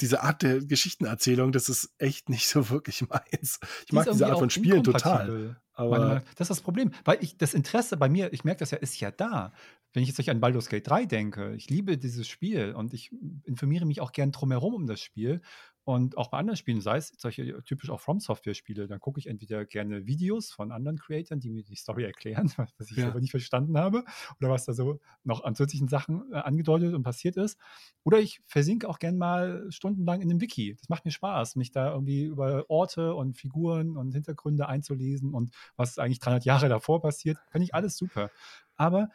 diese 0.00 0.22
Art 0.22 0.42
der 0.42 0.60
Geschichtenerzählung, 0.60 1.52
das 1.52 1.68
ist 1.68 1.92
echt 1.98 2.28
nicht 2.28 2.48
so 2.48 2.68
wirklich 2.70 3.02
meins. 3.08 3.60
Ich 3.86 3.92
mag 3.92 4.10
diese 4.10 4.26
Art 4.26 4.38
von 4.38 4.50
Spielen 4.50 4.82
total. 4.84 5.60
Aber 5.72 6.22
das 6.36 6.46
ist 6.46 6.50
das 6.50 6.60
Problem, 6.60 6.92
weil 7.04 7.18
ich 7.22 7.38
das 7.38 7.54
Interesse 7.54 7.96
bei 7.96 8.08
mir, 8.08 8.32
ich 8.32 8.44
merke 8.44 8.58
das 8.58 8.70
ja, 8.70 8.78
ist 8.78 9.00
ja 9.00 9.10
da. 9.10 9.52
Wenn 9.92 10.02
ich 10.02 10.08
jetzt 10.16 10.28
an 10.28 10.40
Baldur's 10.40 10.68
Gate 10.68 10.86
3 10.86 11.06
denke, 11.06 11.54
ich 11.54 11.70
liebe 11.70 11.96
dieses 11.96 12.28
Spiel 12.28 12.74
und 12.74 12.92
ich 12.92 13.10
informiere 13.44 13.86
mich 13.86 14.00
auch 14.00 14.12
gern 14.12 14.30
drumherum 14.30 14.74
um 14.74 14.86
das 14.86 15.00
Spiel 15.00 15.40
und 15.84 16.16
auch 16.18 16.28
bei 16.28 16.38
anderen 16.38 16.56
Spielen, 16.56 16.80
sei 16.80 16.98
es 16.98 17.12
solche 17.18 17.62
typisch 17.64 17.90
auch 17.90 18.00
From 18.00 18.20
Software 18.20 18.54
Spiele, 18.54 18.86
dann 18.86 19.00
gucke 19.00 19.18
ich 19.18 19.26
entweder 19.26 19.64
gerne 19.64 20.06
Videos 20.06 20.50
von 20.52 20.72
anderen 20.72 20.98
Creatoren, 20.98 21.40
die 21.40 21.50
mir 21.50 21.62
die 21.64 21.74
Story 21.74 22.04
erklären, 22.04 22.52
was 22.78 22.90
ich 22.90 22.98
Ja. 22.98 23.08
aber 23.08 23.20
nicht 23.20 23.30
verstanden 23.30 23.78
habe 23.78 24.04
oder 24.40 24.50
was 24.50 24.66
da 24.66 24.72
so 24.72 25.00
noch 25.24 25.42
an 25.44 25.54
zusätzlichen 25.54 25.88
Sachen 25.88 26.32
äh, 26.32 26.36
angedeutet 26.36 26.94
und 26.94 27.02
passiert 27.02 27.36
ist. 27.36 27.58
Oder 28.04 28.20
ich 28.20 28.40
versinke 28.46 28.88
auch 28.88 28.98
gern 28.98 29.16
mal 29.16 29.66
stundenlang 29.70 30.20
in 30.20 30.30
einem 30.30 30.40
Wiki. 30.40 30.74
Das 30.78 30.88
macht 30.88 31.04
mir 31.04 31.10
Spaß, 31.10 31.56
mich 31.56 31.70
da 31.70 31.92
irgendwie 31.92 32.24
über 32.24 32.64
Orte 32.68 33.14
und 33.14 33.36
Figuren 33.36 33.96
und 33.96 34.12
Hintergründe 34.12 34.68
einzulesen 34.68 35.34
und 35.34 35.54
was 35.76 35.98
eigentlich 35.98 36.18
300 36.20 36.44
Jahre 36.44 36.68
davor 36.68 37.00
passiert. 37.00 37.38
Finde 37.50 37.64
ich 37.64 37.74
alles 37.74 37.96
super. 37.96 38.30
Aber 38.76 39.08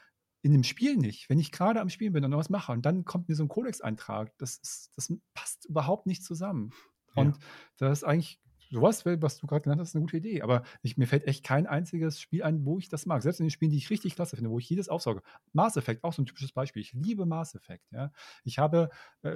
in 0.45 0.51
dem 0.51 0.63
Spiel 0.63 0.95
nicht. 0.95 1.27
Wenn 1.27 1.39
ich 1.39 1.51
gerade 1.51 1.81
am 1.81 1.89
Spielen 1.89 2.13
bin 2.13 2.23
und 2.23 2.29
noch 2.29 2.37
was 2.37 2.51
mache 2.51 2.71
und 2.71 2.85
dann 2.85 3.03
kommt 3.03 3.27
mir 3.27 3.33
so 3.33 3.43
ein 3.43 3.47
Codex-Eintrag, 3.47 4.31
das, 4.37 4.57
ist, 4.57 4.91
das 4.95 5.11
passt 5.33 5.65
überhaupt 5.65 6.05
nicht 6.05 6.23
zusammen. 6.23 6.69
Ja. 7.15 7.23
Und 7.23 7.39
das 7.77 7.99
ist 7.99 8.03
eigentlich 8.03 8.39
sowas, 8.71 9.05
was 9.05 9.37
du 9.37 9.47
gerade 9.47 9.61
genannt 9.61 9.81
hast, 9.81 9.95
eine 9.95 10.03
gute 10.03 10.17
Idee. 10.17 10.41
Aber 10.41 10.63
ich, 10.81 10.97
mir 10.97 11.07
fällt 11.07 11.25
echt 11.27 11.43
kein 11.43 11.67
einziges 11.67 12.19
Spiel 12.19 12.43
ein, 12.43 12.65
wo 12.65 12.77
ich 12.79 12.89
das 12.89 13.05
mag. 13.05 13.21
Selbst 13.21 13.39
in 13.39 13.45
den 13.45 13.51
Spielen, 13.51 13.71
die 13.71 13.77
ich 13.77 13.89
richtig 13.89 14.15
klasse 14.15 14.35
finde, 14.35 14.49
wo 14.49 14.59
ich 14.59 14.69
jedes 14.69 14.89
aufsauge. 14.89 15.21
Mass 15.53 15.77
Effect, 15.77 16.03
auch 16.03 16.13
so 16.13 16.21
ein 16.21 16.25
typisches 16.25 16.51
Beispiel. 16.51 16.81
Ich 16.81 16.93
liebe 16.93 17.25
Mass 17.25 17.55
Effect. 17.55 17.91
Ja. 17.91 18.11
Ich 18.43 18.59
habe 18.59 18.89
äh, 19.21 19.35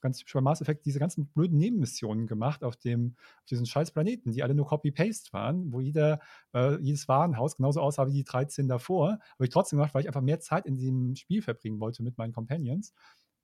ganz 0.00 0.18
typisch 0.18 0.34
bei 0.34 0.40
Mass 0.40 0.60
Effect 0.60 0.84
diese 0.86 0.98
ganzen 0.98 1.26
blöden 1.28 1.58
Nebenmissionen 1.58 2.26
gemacht 2.26 2.64
auf, 2.64 2.76
dem, 2.76 3.16
auf 3.40 3.46
diesen 3.46 3.66
scheiß 3.66 3.92
Planeten, 3.92 4.32
die 4.32 4.42
alle 4.42 4.54
nur 4.54 4.66
Copy-Paste 4.66 5.32
waren, 5.32 5.72
wo 5.72 5.80
jeder, 5.80 6.20
äh, 6.54 6.76
jedes 6.80 7.08
Warenhaus 7.08 7.56
genauso 7.56 7.80
aussah 7.80 8.06
wie 8.06 8.12
die 8.12 8.24
13 8.24 8.68
davor. 8.68 9.18
Habe 9.34 9.44
ich 9.44 9.50
trotzdem 9.50 9.78
gemacht, 9.78 9.94
weil 9.94 10.02
ich 10.02 10.08
einfach 10.08 10.22
mehr 10.22 10.40
Zeit 10.40 10.66
in 10.66 10.76
diesem 10.76 11.16
Spiel 11.16 11.42
verbringen 11.42 11.80
wollte 11.80 12.02
mit 12.02 12.18
meinen 12.18 12.32
Companions. 12.32 12.92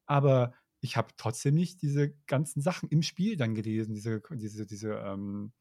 Aber 0.06 0.52
ich 0.82 0.96
habe 0.96 1.08
trotzdem 1.16 1.54
nicht 1.54 1.80
diese 1.82 2.10
ganzen 2.26 2.60
Sachen 2.60 2.88
im 2.90 3.02
Spiel 3.02 3.36
dann 3.36 3.54
gelesen, 3.54 3.94
diese, 3.94 4.20
diese, 4.32 4.66
diese, 4.66 4.94
ähm, 4.94 5.52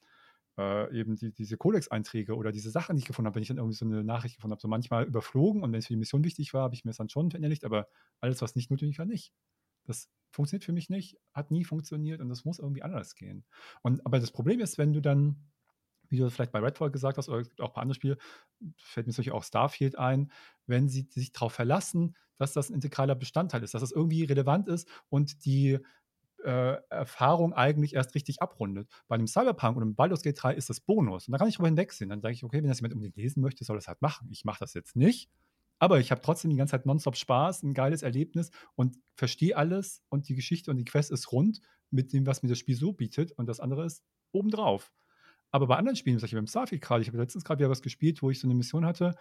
äh, 0.58 1.00
eben 1.00 1.16
die, 1.16 1.32
diese 1.32 1.58
Codex-Einträge 1.58 2.36
oder 2.36 2.52
diese 2.52 2.72
Sachen, 2.72 2.96
die 2.96 3.02
ich 3.02 3.08
gefunden 3.08 3.28
habe, 3.28 3.36
wenn 3.36 3.44
ich 3.44 3.48
dann 3.48 3.58
irgendwie 3.58 3.78
so 3.78 3.86
eine 3.86 4.04
Nachricht 4.04 4.36
gefunden 4.36 4.54
habe, 4.54 4.62
so 4.62 4.68
manchmal 4.68 5.06
überflogen 5.06 5.64
und 5.64 5.72
wenn 5.72 5.80
es 5.80 5.88
für 5.88 5.94
die 5.94 5.98
Mission 6.00 6.24
wichtig 6.24 6.54
war, 6.54 6.64
habe 6.64 6.76
ich 6.76 6.86
mir 6.86 6.92
es 6.92 6.98
dann 6.98 7.10
schon 7.10 7.32
verinnerlicht, 7.32 7.64
aber 7.66 7.88
alles, 8.20 8.42
was 8.42 8.56
nicht 8.56 8.72
notwendig 8.72 9.00
war, 9.00 9.06
nicht. 9.06 9.34
Das 9.86 10.10
funktioniert 10.32 10.64
für 10.64 10.74
mich 10.74 10.90
nicht, 10.90 11.18
hat 11.34 11.52
nie 11.52 11.64
funktioniert 11.64 12.22
und 12.22 12.30
das 12.30 12.46
muss 12.46 12.60
irgendwie 12.60 12.84
anders 12.84 13.16
gehen. 13.16 13.46
Und 13.82 14.06
aber 14.06 14.20
das 14.20 14.32
Problem 14.32 14.60
ist, 14.60 14.78
wenn 14.78 14.94
du 14.94 15.02
dann, 15.02 15.51
wie 16.12 16.18
du 16.18 16.30
vielleicht 16.30 16.52
bei 16.52 16.60
Redfall 16.60 16.92
gesagt 16.92 17.18
hast, 17.18 17.30
oder 17.30 17.40
es 17.40 17.50
gibt 17.50 17.62
auch 17.62 17.74
bei 17.74 17.82
anderen 17.82 17.96
Spielen, 17.96 18.18
fällt 18.78 19.08
mir 19.08 19.12
natürlich 19.12 19.32
auch 19.32 19.44
Starfield 19.44 19.98
ein, 19.98 20.32
wenn 20.68 20.90
sie 20.90 21.08
sich 21.10 21.32
darauf 21.32 21.54
verlassen, 21.54 22.16
dass 22.38 22.54
das 22.54 22.70
ein 22.70 22.76
integraler 22.76 23.16
Bestandteil 23.16 23.64
ist, 23.64 23.74
dass 23.74 23.82
das 23.82 23.92
irgendwie 23.92 24.24
relevant 24.24 24.68
ist 24.68 24.88
und 25.10 25.46
die 25.46 25.80
äh, 26.44 26.78
Erfahrung 26.90 27.54
eigentlich 27.54 27.96
erst 27.96 28.16
richtig 28.16 28.42
abrundet. 28.42 28.90
Bei 29.08 29.16
einem 29.16 29.28
Cyberpunk 29.28 29.78
oder 29.78 29.86
einem 29.86 29.96
Baldur's 29.96 30.24
Gate 30.24 30.42
3 30.42 30.56
ist 30.56 30.70
das 30.70 30.80
Bonus. 30.80 31.28
Und 31.28 31.34
da 31.34 31.38
kann 31.38 31.48
ich 31.48 31.56
drüber 31.56 31.68
hinwegsehen. 31.68 32.10
Dann 32.10 32.22
sage 32.22 32.34
ich, 32.34 32.44
okay, 32.44 32.62
wenn 32.62 32.68
das 32.68 32.80
jemand 32.80 32.96
unbedingt 32.96 33.18
lesen 33.18 33.42
möchte, 33.42 33.64
soll 33.64 33.76
das 33.76 33.88
halt 33.88 34.02
machen. 34.02 34.28
Ich 34.32 34.44
mache 34.44 34.60
das 34.60 34.74
jetzt 34.74 34.96
nicht. 34.96 35.30
Aber 35.78 36.00
ich 36.00 36.12
habe 36.12 36.22
trotzdem 36.22 36.52
die 36.52 36.58
ganze 36.58 36.72
Zeit 36.72 36.86
nonstop 36.86 37.16
Spaß, 37.16 37.64
ein 37.64 37.74
geiles 37.74 38.04
Erlebnis 38.04 38.52
und 38.76 38.98
verstehe 39.16 39.58
alles 39.58 40.04
und 40.10 40.30
die 40.30 40.36
Geschichte 40.36 40.70
und 40.70 40.78
die 40.78 40.86
Quest 40.86 41.10
ist 41.10 41.32
rund 41.32 41.62
mit 41.90 42.14
dem, 42.14 42.28
was 42.28 42.44
mir 42.44 42.50
das 42.50 42.60
Spiel 42.60 42.76
so 42.76 42.94
bietet 42.94 43.32
und 43.32 43.48
das 43.48 43.60
andere 43.60 43.86
ist 43.86 44.04
obendrauf. 44.32 44.92
Aber 45.52 45.68
bei 45.68 45.76
anderen 45.76 45.96
Spielen, 45.96 46.18
zum 46.18 46.24
Beispiel 46.24 46.40
beim 46.40 46.48
Starfield 46.48 46.82
gerade, 46.82 47.02
ich 47.02 47.08
habe 47.08 47.18
letztens 47.18 47.44
gerade 47.44 47.60
wieder 47.60 47.70
was 47.70 47.82
gespielt, 47.82 48.22
wo 48.22 48.30
ich 48.30 48.40
so 48.40 48.48
eine 48.48 48.56
Mission 48.56 48.86
hatte 48.86 49.16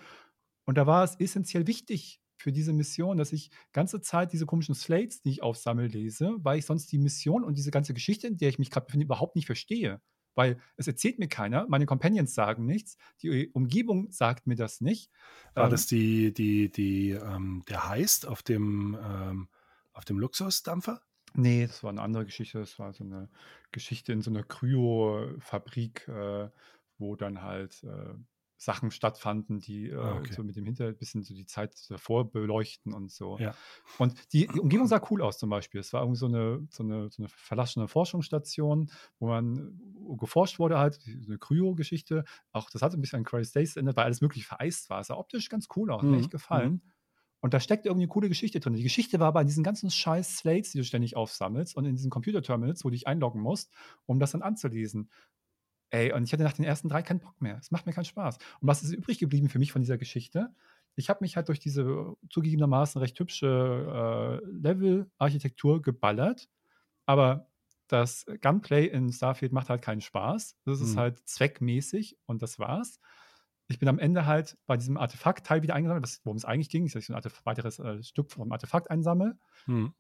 und 0.65 0.79
da 0.79 0.87
war 0.87 1.05
es 1.05 1.17
essentiell 1.19 1.67
wichtig 1.67 2.21
für 2.37 2.53
diese 2.53 2.73
Mission, 2.73 3.19
dass 3.19 3.33
ich 3.33 3.51
ganze 3.73 4.01
Zeit 4.01 4.33
diese 4.33 4.47
komischen 4.47 4.75
Slates, 4.75 5.21
die 5.21 5.31
ich 5.31 5.43
aufsammle, 5.43 5.87
lese, 5.87 6.37
weil 6.39 6.59
ich 6.59 6.67
sonst 6.67 6.91
die 6.93 6.99
Mission 6.99 7.45
und 7.45 7.59
diese 7.59 7.71
ganze 7.71 7.93
Geschichte, 7.93 8.27
in 8.27 8.39
der 8.39 8.49
ich 8.49 8.59
mich 8.59 8.71
gerade 8.71 8.87
befinde, 8.87 9.05
überhaupt 9.05 9.37
nicht 9.37 9.47
verstehe. 9.47 10.01
Weil 10.37 10.61
es 10.77 10.87
erzählt 10.87 11.19
mir 11.19 11.29
keiner, 11.29 11.67
meine 11.69 11.87
Companions 11.87 12.35
sagen 12.35 12.65
nichts, 12.65 12.97
die 13.21 13.51
Umgebung 13.53 14.11
sagt 14.11 14.47
mir 14.47 14.55
das 14.55 14.81
nicht. 14.81 15.11
war 15.55 15.65
Ähm, 15.65 15.71
das 15.71 15.87
die, 15.87 16.33
die, 16.33 16.71
die, 16.71 17.11
ähm, 17.11 17.63
der 17.69 17.89
Heist 17.89 18.27
auf 18.27 18.43
dem, 18.43 18.97
ähm, 19.03 19.49
auf 19.93 20.05
dem 20.05 20.19
Luxusdampfer? 20.19 21.03
Nee, 21.35 21.67
das 21.67 21.83
war 21.83 21.91
eine 21.91 22.03
andere 22.03 22.25
Geschichte. 22.25 22.59
Das 22.59 22.79
war 22.79 22.93
so 22.93 23.05
eine 23.05 23.29
Geschichte 23.73 24.13
in 24.13 24.21
so 24.23 24.31
einer 24.31 24.43
Kryofabrik, 24.43 26.09
äh, 26.09 26.51
wo 26.99 27.17
dann 27.17 27.43
halt 27.43 27.83
äh, 27.85 28.15
Sachen 28.57 28.91
stattfanden, 28.91 29.59
die 29.61 29.89
äh, 29.89 29.97
Ah, 30.03 30.17
okay. 30.17 30.37
so 30.37 30.43
mit 30.43 30.57
dem 30.57 30.65
Hinter 30.67 30.93
bisschen 30.93 31.23
so 31.23 31.33
die 31.35 31.47
Zeit 31.47 31.75
davor 31.89 32.31
beleuchten 32.31 32.93
und 32.93 33.11
so. 33.11 33.41
Ja. 33.41 33.57
Und 33.99 34.33
die, 34.35 34.49
Umgebung 34.49 34.87
sah 34.87 35.01
cool 35.11 35.23
aus 35.23 35.39
zum 35.39 35.49
Beispiel. 35.51 35.81
Es 35.81 35.93
war 35.93 36.03
irgendwie 36.03 36.19
so 36.19 36.27
eine, 36.27 36.67
so 36.71 36.83
eine, 36.83 37.11
so 37.11 37.23
eine 37.23 37.29
verlassene 37.29 37.89
Forschungsstation, 37.89 38.91
wo 39.19 39.29
man 39.29 39.81
geforscht 40.19 40.59
wurde 40.59 40.79
halt, 40.79 40.95
so 40.97 41.11
eine 41.29 41.39
Kryo-Geschichte. 41.39 42.25
Auch 42.53 42.69
das 42.71 42.83
hatte 42.83 42.99
ein 42.99 43.01
bisschen 43.01 43.19
an 43.21 43.25
Crazy 43.25 43.53
Days 43.53 43.77
erinnert, 43.77 43.97
weil 43.97 44.05
alles 44.05 44.21
möglich 44.21 44.47
vereist 44.47 44.91
war. 44.91 45.01
Es 45.01 45.07
sah 45.09 45.15
optisch 45.17 45.49
ganz 45.49 45.69
cool 45.77 45.91
aus, 45.91 46.03
hat 46.03 46.11
mir 46.11 46.17
Mhm, 46.17 46.19
echt 46.19 46.31
gefallen. 46.31 46.83
Und 47.41 47.55
da 47.55 47.61
steckt 47.61 47.87
irgendwie 47.87 48.05
eine 48.05 48.09
coole 48.13 48.29
Geschichte 48.29 48.61
drin. 48.61 48.75
Die 48.75 48.83
Geschichte 48.83 49.19
war 49.21 49.29
aber 49.29 49.41
an 49.41 49.47
diesen 49.47 49.65
ganzen 49.65 49.91
scheiß 49.91 50.39
Slates, 50.39 50.73
die 50.73 50.79
du 50.79 50.85
ständig 50.85 51.17
aufsammelst 51.17 51.77
und 51.77 51.87
in 51.87 51.97
diesen 51.97 52.11
Computer-Terminals, 52.11 52.85
wo 52.85 52.89
du 52.91 52.95
dich 52.95 53.07
einloggen 53.07 53.41
musst, 53.41 53.73
um 54.07 54.21
das 54.21 54.33
dann 54.33 54.43
anzulesen. 54.43 55.11
Ey, 55.91 56.13
und 56.13 56.23
ich 56.25 56.33
hatte 56.33 56.45
nach 56.45 56.53
den 56.53 56.65
ersten 56.65 56.89
drei 56.89 57.03
keinen 57.03 57.21
Bock 57.21 57.41
mehr. 57.41 57.59
Es 57.59 57.71
macht 57.73 57.87
mir 57.87 57.93
keinen 57.93 58.05
Spaß. 58.05 58.37
Und 58.61 58.69
was 58.69 58.83
ist 58.83 58.93
übrig 58.93 59.19
geblieben 59.19 59.49
für 59.49 59.59
mich 59.59 59.73
von 59.73 59.83
dieser 59.83 59.99
Geschichte? 59.99 60.55
Ich 60.97 61.09
habe 61.11 61.21
mich 61.23 61.37
halt 61.37 61.49
durch 61.49 61.59
diese 61.59 62.15
zugegebenermaßen 62.31 63.01
recht 63.01 63.19
hübsche 63.19 64.41
äh, 64.43 64.47
Level-Architektur 64.47 65.83
geballert, 65.83 66.49
aber 67.07 67.49
das 67.89 68.27
Gunplay 68.43 68.87
in 68.87 69.13
Starfield 69.13 69.53
macht 69.53 69.69
halt 69.69 69.83
keinen 69.83 70.01
Spaß. 70.01 70.59
Das 70.65 70.81
ist 70.81 70.95
Mhm. 70.95 70.99
halt 70.99 71.29
zweckmäßig 71.29 72.19
und 72.27 72.43
das 72.43 72.59
war's. 72.61 73.01
Ich 73.71 73.79
bin 73.79 73.89
am 73.89 73.99
Ende 73.99 74.27
halt 74.27 74.59
bei 74.67 74.77
diesem 74.77 74.97
Artefakt-Teil 74.97 75.63
wieder 75.63 75.75
eingesammelt, 75.75 76.21
worum 76.25 76.37
es 76.37 76.45
eigentlich 76.45 76.71
ging, 76.71 76.85
dass 76.87 76.97
ich 76.97 77.07
so 77.07 77.13
ein 77.13 77.17
Artef 77.17 77.41
weiteres 77.45 77.79
äh, 77.79 78.03
Stück 78.03 78.33
vom 78.33 78.51
Artefakt 78.51 78.91
einsammle. 78.91 79.39
Hm. 79.67 79.93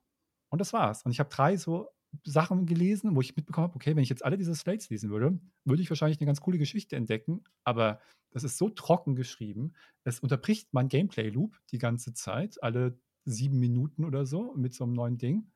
Und 0.51 0.61
das 0.61 0.73
war's. 0.73 1.05
Und 1.05 1.13
ich 1.13 1.21
habe 1.21 1.31
drei 1.31 1.57
so 1.57 1.89
Sachen 2.25 2.67
gelesen, 2.67 3.15
wo 3.15 3.21
ich 3.21 3.37
mitbekommen 3.37 3.69
habe, 3.69 3.77
okay, 3.77 3.95
wenn 3.95 4.03
ich 4.03 4.09
jetzt 4.09 4.25
alle 4.25 4.37
diese 4.37 4.55
Slates 4.55 4.91
lesen 4.91 5.11
würde, 5.11 5.39
würde 5.65 5.83
ich 5.83 5.91
wahrscheinlich 5.91 6.19
eine 6.19 6.27
ganz 6.27 6.41
coole 6.41 6.59
Geschichte 6.59 6.97
entdecken. 6.97 7.45
Aber 7.65 8.01
das 8.33 8.43
ist 8.43 8.59
so 8.59 8.69
trocken 8.69 9.15
geschrieben. 9.15 9.75
Es 10.03 10.19
unterbricht 10.19 10.73
mein 10.73 10.89
Gameplay-Loop 10.89 11.57
die 11.71 11.79
ganze 11.79 12.13
Zeit, 12.13 12.61
alle 12.63 12.99
sieben 13.25 13.61
Minuten 13.61 14.05
oder 14.05 14.27
so, 14.27 14.53
mit 14.57 14.75
so 14.75 14.85
einem 14.85 14.95
neuen 14.95 15.19
Ding. 15.19 15.53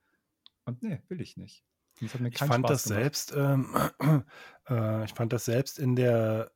Und 0.65 0.83
nee, 0.83 1.03
will 1.09 1.21
ich 1.21 1.37
nicht. 1.37 1.65
Ich 2.01 2.11
fand 2.11 2.35
Spaß 2.35 2.63
das 2.63 2.85
gemacht. 2.85 3.03
selbst, 3.03 3.35
ähm, 3.37 3.75
äh, 4.69 5.05
ich 5.05 5.13
fand 5.15 5.33
das 5.33 5.45
selbst 5.45 5.79
in 5.79 5.97
der 5.97 6.53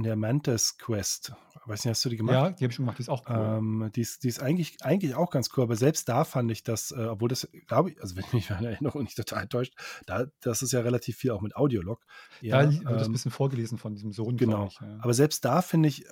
in 0.00 0.04
der 0.04 0.16
Mantis 0.16 0.78
Quest. 0.78 1.34
Weiß 1.66 1.84
nicht, 1.84 1.90
hast 1.90 2.02
du 2.06 2.08
die 2.08 2.16
gemacht? 2.16 2.32
Ja, 2.32 2.50
die 2.50 2.64
habe 2.64 2.70
ich 2.70 2.74
schon 2.76 2.86
gemacht, 2.86 2.96
die 2.96 3.02
ist 3.02 3.10
auch 3.10 3.28
cool. 3.28 3.36
Ähm, 3.58 3.90
die 3.94 4.00
ist, 4.00 4.24
die 4.24 4.28
ist 4.28 4.40
eigentlich, 4.40 4.82
eigentlich 4.82 5.14
auch 5.14 5.30
ganz 5.30 5.50
cool, 5.54 5.64
aber 5.64 5.76
selbst 5.76 6.08
da 6.08 6.24
fand 6.24 6.50
ich 6.50 6.62
das, 6.62 6.90
äh, 6.90 7.04
obwohl 7.04 7.28
das, 7.28 7.46
glaube 7.66 7.90
ich, 7.90 8.00
also 8.00 8.16
wenn 8.16 8.24
mich 8.32 8.48
meine 8.48 8.68
Erinnerung 8.68 9.02
nicht 9.02 9.16
total 9.16 9.42
enttäuscht, 9.42 9.74
da, 10.06 10.26
das 10.40 10.62
ist 10.62 10.72
ja 10.72 10.80
relativ 10.80 11.18
viel 11.18 11.32
auch 11.32 11.42
mit 11.42 11.54
Audiolog. 11.54 12.00
da 12.40 12.46
Ja, 12.46 12.60
li- 12.62 12.78
wird 12.78 12.86
das 12.86 13.02
ein 13.02 13.06
ähm, 13.06 13.12
bisschen 13.12 13.30
vorgelesen 13.30 13.76
von 13.76 13.94
diesem 13.94 14.10
Sohn, 14.12 14.38
genau. 14.38 14.68
ich. 14.68 14.80
Ja. 14.80 14.98
Aber 15.02 15.12
selbst 15.12 15.44
da, 15.44 15.60
finde 15.60 15.90
ich, 15.90 16.06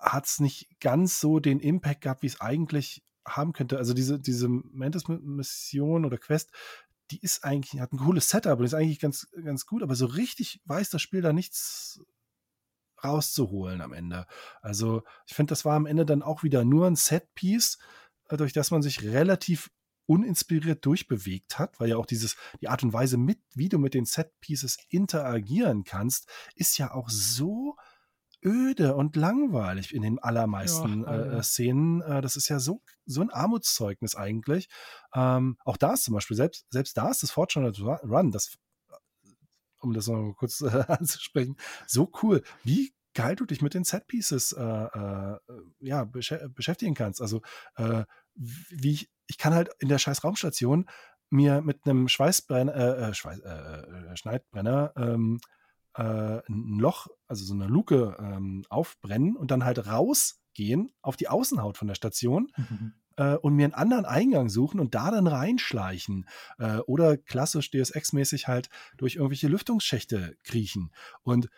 hat 0.00 0.24
es 0.24 0.40
nicht 0.40 0.80
ganz 0.80 1.20
so 1.20 1.38
den 1.38 1.60
Impact 1.60 2.00
gehabt, 2.00 2.22
wie 2.22 2.28
es 2.28 2.40
eigentlich 2.40 3.04
haben 3.26 3.52
könnte. 3.52 3.76
Also 3.76 3.92
diese, 3.92 4.18
diese 4.18 4.48
Mantis-Mission 4.48 6.06
oder 6.06 6.16
Quest, 6.16 6.50
die 7.10 7.20
ist 7.20 7.44
eigentlich, 7.44 7.78
hat 7.80 7.92
ein 7.92 7.98
cooles 7.98 8.30
Setup 8.30 8.58
und 8.58 8.64
ist 8.64 8.74
eigentlich 8.74 9.00
ganz, 9.00 9.28
ganz 9.44 9.66
gut, 9.66 9.82
aber 9.82 9.94
so 9.94 10.06
richtig 10.06 10.62
weiß 10.64 10.88
das 10.88 11.02
Spiel 11.02 11.20
da 11.20 11.34
nichts 11.34 12.00
rauszuholen 13.04 13.80
am 13.80 13.92
Ende. 13.92 14.26
Also 14.62 15.02
ich 15.26 15.34
finde, 15.34 15.50
das 15.52 15.64
war 15.64 15.76
am 15.76 15.86
Ende 15.86 16.06
dann 16.06 16.22
auch 16.22 16.42
wieder 16.42 16.64
nur 16.64 16.86
ein 16.86 16.96
Setpiece, 16.96 17.78
äh, 18.28 18.36
durch 18.36 18.52
das 18.52 18.70
man 18.70 18.82
sich 18.82 19.02
relativ 19.02 19.70
uninspiriert 20.06 20.84
durchbewegt 20.84 21.58
hat, 21.58 21.80
weil 21.80 21.88
ja 21.90 21.96
auch 21.96 22.06
dieses, 22.06 22.36
die 22.60 22.68
Art 22.68 22.82
und 22.82 22.92
Weise, 22.92 23.16
mit, 23.16 23.38
wie 23.54 23.68
du 23.68 23.78
mit 23.78 23.94
den 23.94 24.04
Setpieces 24.04 24.76
interagieren 24.88 25.84
kannst, 25.84 26.28
ist 26.54 26.76
ja 26.78 26.92
auch 26.92 27.08
so 27.08 27.76
öde 28.44 28.94
und 28.94 29.16
langweilig 29.16 29.94
in 29.94 30.02
den 30.02 30.18
allermeisten 30.18 31.02
Ja, 31.02 31.14
äh, 31.14 31.18
leider. 31.18 31.38
äh, 31.38 31.42
Szenen. 31.42 32.02
Äh, 32.02 32.20
das 32.20 32.36
ist 32.36 32.48
ja 32.48 32.60
so, 32.60 32.82
so 33.06 33.22
ein 33.22 33.30
Armutszeugnis 33.30 34.14
eigentlich. 34.14 34.68
Ähm, 35.14 35.56
auch 35.64 35.78
da 35.78 35.94
ist 35.94 36.04
zum 36.04 36.14
Beispiel, 36.14 36.36
selbst, 36.36 36.66
selbst 36.70 36.96
da 36.96 37.10
ist 37.10 37.22
das 37.22 37.30
Fortunate 37.30 37.80
Run, 37.82 38.30
das 38.30 38.56
um 39.84 39.92
das 39.92 40.06
noch 40.08 40.34
kurz 40.34 40.60
äh, 40.60 40.66
anzusprechen, 40.88 41.56
so 41.86 42.10
cool, 42.22 42.42
wie 42.62 42.94
geil 43.14 43.36
du 43.36 43.46
dich 43.46 43.62
mit 43.62 43.74
den 43.74 43.84
Setpieces 43.84 44.52
äh, 44.52 44.62
äh, 44.62 45.38
ja, 45.80 46.04
beschä 46.04 46.48
beschäftigen 46.48 46.94
kannst. 46.94 47.20
Also 47.20 47.42
äh, 47.76 48.04
wie 48.34 48.92
ich, 48.92 49.10
ich 49.26 49.38
kann 49.38 49.54
halt 49.54 49.70
in 49.78 49.88
der 49.88 49.98
scheiß 49.98 50.24
Raumstation 50.24 50.88
mir 51.30 51.62
mit 51.62 51.86
einem 51.86 52.08
Schweißbrenner, 52.08 52.74
äh, 52.74 53.08
äh, 53.10 53.14
Schweiß, 53.14 53.40
Schneidbrenner 54.14 54.92
ähm, 54.96 55.40
äh, 55.94 56.02
ein 56.48 56.78
Loch, 56.78 57.06
also 57.28 57.44
so 57.44 57.54
eine 57.54 57.66
Luke 57.66 58.16
ähm, 58.18 58.64
aufbrennen 58.68 59.36
und 59.36 59.50
dann 59.50 59.64
halt 59.64 59.86
rausgehen 59.86 60.92
auf 61.02 61.16
die 61.16 61.28
Außenhaut 61.28 61.78
von 61.78 61.88
der 61.88 61.94
Station 61.94 62.48
Mhm. 62.56 62.94
Äh, 63.16 63.34
und 63.34 63.54
mir 63.54 63.64
einen 63.64 63.74
anderen 63.74 64.04
Eingang 64.04 64.48
suchen 64.48 64.80
und 64.80 64.94
da 64.94 65.10
dann 65.10 65.26
reinschleichen. 65.26 66.26
Äh, 66.58 66.78
oder 66.78 67.16
klassisch 67.16 67.70
Deus 67.70 67.90
Ex-mäßig 67.90 68.48
halt 68.48 68.68
durch 68.96 69.16
irgendwelche 69.16 69.48
Lüftungsschächte 69.48 70.36
kriechen. 70.42 70.90
Und 71.22 71.46
äh, 71.46 71.48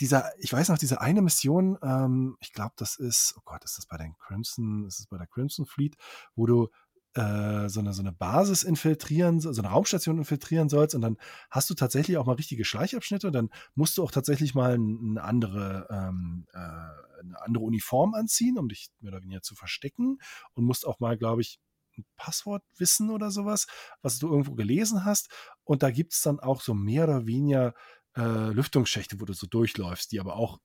dieser, 0.00 0.30
ich 0.38 0.52
weiß 0.52 0.68
noch, 0.68 0.78
diese 0.78 1.00
eine 1.00 1.22
Mission, 1.22 1.78
ähm, 1.82 2.36
ich 2.40 2.52
glaube, 2.52 2.74
das 2.76 2.96
ist, 2.96 3.34
oh 3.36 3.42
Gott, 3.44 3.64
ist 3.64 3.78
das 3.78 3.86
bei 3.86 3.96
den 3.96 4.16
Crimson, 4.18 4.86
ist 4.86 5.00
das 5.00 5.06
bei 5.06 5.18
der 5.18 5.26
Crimson 5.26 5.66
Fleet, 5.66 5.96
wo 6.34 6.46
du 6.46 6.68
äh, 7.16 7.68
so 7.68 7.80
eine, 7.80 7.92
so 7.94 8.02
eine 8.02 8.12
Basis 8.12 8.62
infiltrieren, 8.62 9.40
so 9.40 9.48
eine 9.50 9.68
Raumstation 9.68 10.18
infiltrieren 10.18 10.68
sollst 10.68 10.94
und 10.94 11.00
dann 11.00 11.16
hast 11.50 11.70
du 11.70 11.74
tatsächlich 11.74 12.18
auch 12.18 12.26
mal 12.26 12.34
richtige 12.34 12.64
Schleichabschnitte 12.64 13.28
und 13.28 13.32
dann 13.32 13.50
musst 13.74 13.96
du 13.96 14.04
auch 14.04 14.10
tatsächlich 14.10 14.54
mal 14.54 14.74
ein- 14.74 14.98
eine 15.16 15.22
andere, 15.24 15.86
ähm, 15.90 16.46
äh, 16.52 16.58
eine 16.58 17.40
andere 17.42 17.64
Uniform 17.64 18.14
anziehen, 18.14 18.58
um 18.58 18.68
dich 18.68 18.88
mehr 19.00 19.12
oder 19.12 19.22
weniger 19.22 19.40
zu 19.42 19.54
verstecken 19.54 20.18
und 20.54 20.64
musst 20.64 20.86
auch 20.86 21.00
mal, 21.00 21.16
glaube 21.16 21.40
ich, 21.40 21.58
ein 21.96 22.04
Passwort 22.16 22.62
wissen 22.76 23.08
oder 23.10 23.30
sowas, 23.30 23.66
was 24.02 24.18
du 24.18 24.28
irgendwo 24.28 24.54
gelesen 24.54 25.04
hast. 25.06 25.30
Und 25.64 25.82
da 25.82 25.90
gibt 25.90 26.12
es 26.12 26.20
dann 26.20 26.38
auch 26.40 26.60
so 26.60 26.74
mehr 26.74 27.04
oder 27.04 27.26
weniger 27.26 27.74
äh, 28.16 28.50
Lüftungsschächte, 28.50 29.20
wo 29.20 29.24
du 29.24 29.32
so 29.32 29.46
durchläufst, 29.46 30.12
die 30.12 30.20
aber 30.20 30.36
auch 30.36 30.58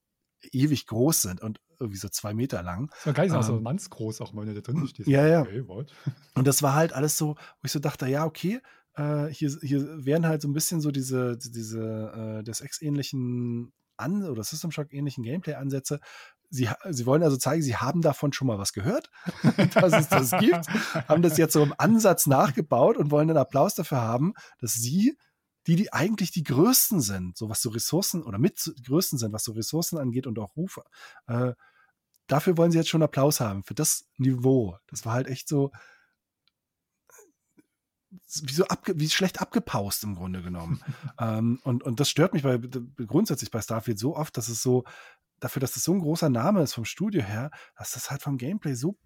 ewig 0.51 0.87
groß 0.87 1.21
sind 1.21 1.41
und 1.41 1.59
irgendwie 1.79 1.97
so 1.97 2.09
zwei 2.09 2.33
Meter 2.33 2.61
lang. 2.63 2.91
Das 3.05 3.17
war 3.17 3.25
ist 3.25 3.33
auch 3.33 3.43
so 3.43 3.57
Ähm, 3.57 3.63
mannsgroß, 3.63 4.21
auch 4.21 4.35
wenn 4.35 4.47
du 4.47 4.53
da 4.53 4.61
drin 4.61 4.87
stehst. 4.87 5.09
Ja, 5.09 5.27
ja. 5.27 5.41
Okay? 5.41 5.63
Und 6.35 6.47
das 6.47 6.61
war 6.61 6.75
halt 6.75 6.93
alles 6.93 7.17
so, 7.17 7.35
wo 7.35 7.65
ich 7.65 7.71
so 7.71 7.79
dachte, 7.79 8.07
ja, 8.07 8.25
okay, 8.25 8.61
äh, 8.95 9.27
hier, 9.27 9.51
hier 9.61 10.05
wären 10.05 10.27
halt 10.27 10.41
so 10.41 10.47
ein 10.47 10.53
bisschen 10.53 10.81
so 10.81 10.91
diese, 10.91 11.37
diese 11.37 12.39
äh, 12.39 12.43
des 12.43 12.61
Ex-ähnlichen 12.61 13.73
An- 13.97 14.23
oder 14.23 14.43
System 14.43 14.71
Shock-ähnlichen 14.71 15.23
Gameplay-Ansätze. 15.23 15.99
Sie, 16.49 16.69
sie 16.89 17.05
wollen 17.05 17.23
also 17.23 17.37
zeigen, 17.37 17.61
sie 17.61 17.77
haben 17.77 18.01
davon 18.01 18.33
schon 18.33 18.47
mal 18.47 18.57
was 18.57 18.73
gehört, 18.73 19.09
dass 19.73 19.93
es 19.93 20.09
das 20.09 20.31
gibt, 20.39 20.67
haben 21.07 21.21
das 21.21 21.37
jetzt 21.37 21.53
so 21.53 21.63
im 21.63 21.73
Ansatz 21.77 22.27
nachgebaut 22.27 22.97
und 22.97 23.09
wollen 23.09 23.29
einen 23.29 23.37
Applaus 23.37 23.73
dafür 23.73 24.01
haben, 24.01 24.33
dass 24.59 24.73
sie, 24.73 25.17
die, 25.67 25.75
die 25.75 25.93
eigentlich 25.93 26.31
die 26.31 26.43
Größten 26.43 27.01
sind, 27.01 27.37
so 27.37 27.49
was 27.49 27.61
so 27.61 27.69
Ressourcen 27.69 28.23
oder 28.23 28.39
mit 28.39 28.73
Größten 28.85 29.19
sind, 29.19 29.33
was 29.33 29.43
so 29.43 29.51
Ressourcen 29.51 29.97
angeht 29.97 30.27
und 30.27 30.39
auch 30.39 30.55
Rufe, 30.55 30.83
äh, 31.27 31.53
dafür 32.27 32.57
wollen 32.57 32.71
sie 32.71 32.77
jetzt 32.77 32.89
schon 32.89 33.03
Applaus 33.03 33.39
haben, 33.39 33.63
für 33.63 33.75
das 33.75 34.05
Niveau. 34.17 34.77
Das 34.87 35.05
war 35.05 35.13
halt 35.13 35.27
echt 35.27 35.47
so, 35.47 35.71
wie 38.43 38.53
so 38.53 38.65
abge, 38.65 38.99
wie 38.99 39.09
schlecht 39.09 39.41
abgepaust 39.41 40.03
im 40.03 40.15
Grunde 40.15 40.41
genommen. 40.41 40.81
ähm, 41.19 41.59
und, 41.63 41.83
und 41.83 41.99
das 41.99 42.09
stört 42.09 42.33
mich 42.33 42.43
bei, 42.43 42.57
grundsätzlich 42.57 43.51
bei 43.51 43.61
Starfield 43.61 43.99
so 43.99 44.15
oft, 44.15 44.35
dass 44.37 44.49
es 44.49 44.61
so, 44.61 44.83
dafür, 45.39 45.59
dass 45.59 45.75
es 45.75 45.83
so 45.83 45.93
ein 45.93 45.99
großer 45.99 46.29
Name 46.29 46.61
ist 46.61 46.73
vom 46.73 46.85
Studio 46.85 47.21
her, 47.21 47.51
dass 47.75 47.91
das 47.91 48.09
halt 48.09 48.21
vom 48.21 48.37
Gameplay 48.37 48.73
so 48.73 48.97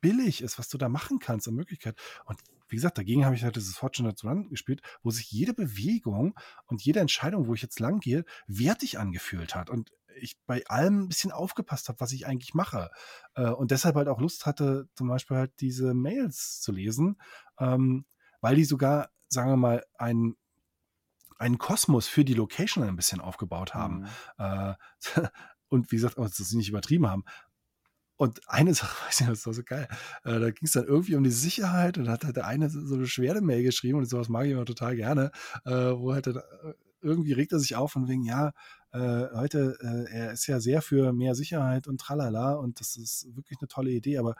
billig 0.00 0.42
ist, 0.42 0.58
was 0.58 0.68
du 0.68 0.78
da 0.78 0.88
machen 0.88 1.18
kannst 1.18 1.48
an 1.48 1.54
Möglichkeit. 1.54 1.98
Und 2.26 2.40
wie 2.68 2.76
gesagt, 2.76 2.98
dagegen 2.98 3.24
habe 3.24 3.34
ich 3.34 3.44
halt 3.44 3.56
dieses 3.56 3.76
Fortunate 3.76 4.26
Run 4.26 4.48
gespielt, 4.48 4.82
wo 5.02 5.10
sich 5.10 5.30
jede 5.30 5.54
Bewegung 5.54 6.34
und 6.66 6.82
jede 6.82 7.00
Entscheidung, 7.00 7.46
wo 7.46 7.54
ich 7.54 7.62
jetzt 7.62 7.80
lang 7.80 8.00
gehe, 8.00 8.24
wertig 8.46 8.98
angefühlt 8.98 9.54
hat. 9.54 9.70
Und 9.70 9.92
ich 10.16 10.38
bei 10.46 10.64
allem 10.66 11.02
ein 11.02 11.08
bisschen 11.08 11.32
aufgepasst 11.32 11.88
habe, 11.88 12.00
was 12.00 12.12
ich 12.12 12.26
eigentlich 12.26 12.54
mache. 12.54 12.90
Äh, 13.34 13.50
und 13.50 13.70
deshalb 13.70 13.96
halt 13.96 14.08
auch 14.08 14.20
Lust 14.20 14.46
hatte, 14.46 14.88
zum 14.94 15.08
Beispiel 15.08 15.36
halt 15.36 15.52
diese 15.60 15.94
Mails 15.94 16.60
zu 16.60 16.72
lesen, 16.72 17.20
ähm, 17.58 18.06
weil 18.40 18.56
die 18.56 18.64
sogar, 18.64 19.10
sagen 19.28 19.50
wir 19.50 19.56
mal, 19.56 19.84
einen, 19.98 20.36
einen 21.38 21.58
Kosmos 21.58 22.06
für 22.06 22.24
die 22.24 22.34
Location 22.34 22.84
ein 22.84 22.96
bisschen 22.96 23.20
aufgebaut 23.20 23.74
haben. 23.74 24.00
Mhm. 24.00 24.08
Äh, 24.38 24.74
und 25.68 25.90
wie 25.90 25.96
gesagt, 25.96 26.18
dass 26.18 26.36
sie 26.36 26.56
nicht 26.56 26.68
übertrieben 26.68 27.08
haben. 27.08 27.24
Und 28.16 28.40
eine 28.48 28.74
Sache, 28.74 29.06
weiß 29.06 29.20
ich, 29.22 29.26
das 29.26 29.46
war 29.46 29.54
so 29.54 29.62
geil. 29.64 29.88
Äh, 30.24 30.40
da 30.40 30.50
ging 30.50 30.66
es 30.66 30.72
dann 30.72 30.84
irgendwie 30.84 31.16
um 31.16 31.24
die 31.24 31.30
Sicherheit 31.30 31.98
und 31.98 32.04
da 32.04 32.12
hat 32.12 32.24
halt 32.24 32.36
der 32.36 32.46
eine 32.46 32.70
so 32.70 32.78
eine 32.94 33.02
Beschwerdemail 33.02 33.62
geschrieben 33.62 33.98
und 33.98 34.06
sowas 34.06 34.28
mag 34.28 34.46
ich 34.46 34.52
immer 34.52 34.64
total 34.64 34.96
gerne, 34.96 35.30
äh, 35.64 35.70
wo 35.72 36.12
halt 36.12 36.26
dann, 36.26 36.36
äh, 36.36 36.74
irgendwie 37.02 37.32
regt 37.32 37.52
er 37.52 37.58
sich 37.58 37.76
auf 37.76 37.96
und 37.96 38.08
wegen, 38.08 38.24
ja, 38.24 38.52
heute, 38.94 39.76
er 40.10 40.32
ist 40.32 40.46
ja 40.46 40.58
sehr 40.60 40.80
für 40.80 41.12
mehr 41.12 41.34
Sicherheit 41.34 41.88
und 41.88 42.00
tralala 42.00 42.54
und 42.54 42.78
das 42.80 42.96
ist 42.96 43.26
wirklich 43.34 43.58
eine 43.60 43.68
tolle 43.68 43.90
Idee, 43.90 44.18
aber 44.18 44.36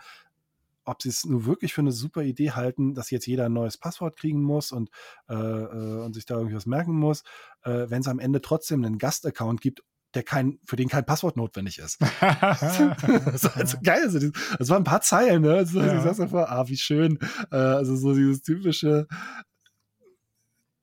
ob 0.84 1.02
sie 1.02 1.08
es 1.08 1.24
nur 1.24 1.46
wirklich 1.46 1.72
für 1.74 1.80
eine 1.80 1.92
super 1.92 2.22
Idee 2.22 2.52
halten, 2.52 2.94
dass 2.94 3.10
jetzt 3.10 3.26
jeder 3.26 3.46
ein 3.46 3.52
neues 3.52 3.78
Passwort 3.78 4.16
kriegen 4.16 4.42
muss 4.42 4.72
und, 4.72 4.90
äh, 5.28 5.34
und 5.34 6.14
sich 6.14 6.26
da 6.26 6.36
irgendwie 6.36 6.56
was 6.56 6.66
merken 6.66 6.94
muss, 6.94 7.22
äh, 7.62 7.86
wenn 7.88 8.00
es 8.00 8.08
am 8.08 8.18
Ende 8.18 8.40
trotzdem 8.40 8.84
einen 8.84 8.98
Gastaccount 8.98 9.60
gibt, 9.60 9.82
der 10.14 10.22
kein, 10.22 10.58
für 10.64 10.76
den 10.76 10.88
kein 10.88 11.04
Passwort 11.04 11.36
notwendig 11.36 11.78
ist. 11.78 12.00
das 12.00 13.44
war 13.44 13.54
halt 13.56 13.68
so 13.68 13.78
geil. 13.82 14.02
Also, 14.04 14.18
das, 14.58 14.68
waren 14.68 14.82
ein 14.82 14.84
paar 14.84 15.00
Zeilen, 15.00 15.42
ne? 15.42 15.54
Also, 15.54 15.80
Ja. 15.80 15.96
Ich 15.96 16.02
saß 16.02 16.18
davor, 16.18 16.50
ah, 16.50 16.68
wie 16.68 16.76
schön. 16.76 17.18
Äh, 17.50 17.56
also 17.56 17.96
so 17.96 18.14
dieses 18.14 18.42
typische, 18.42 19.06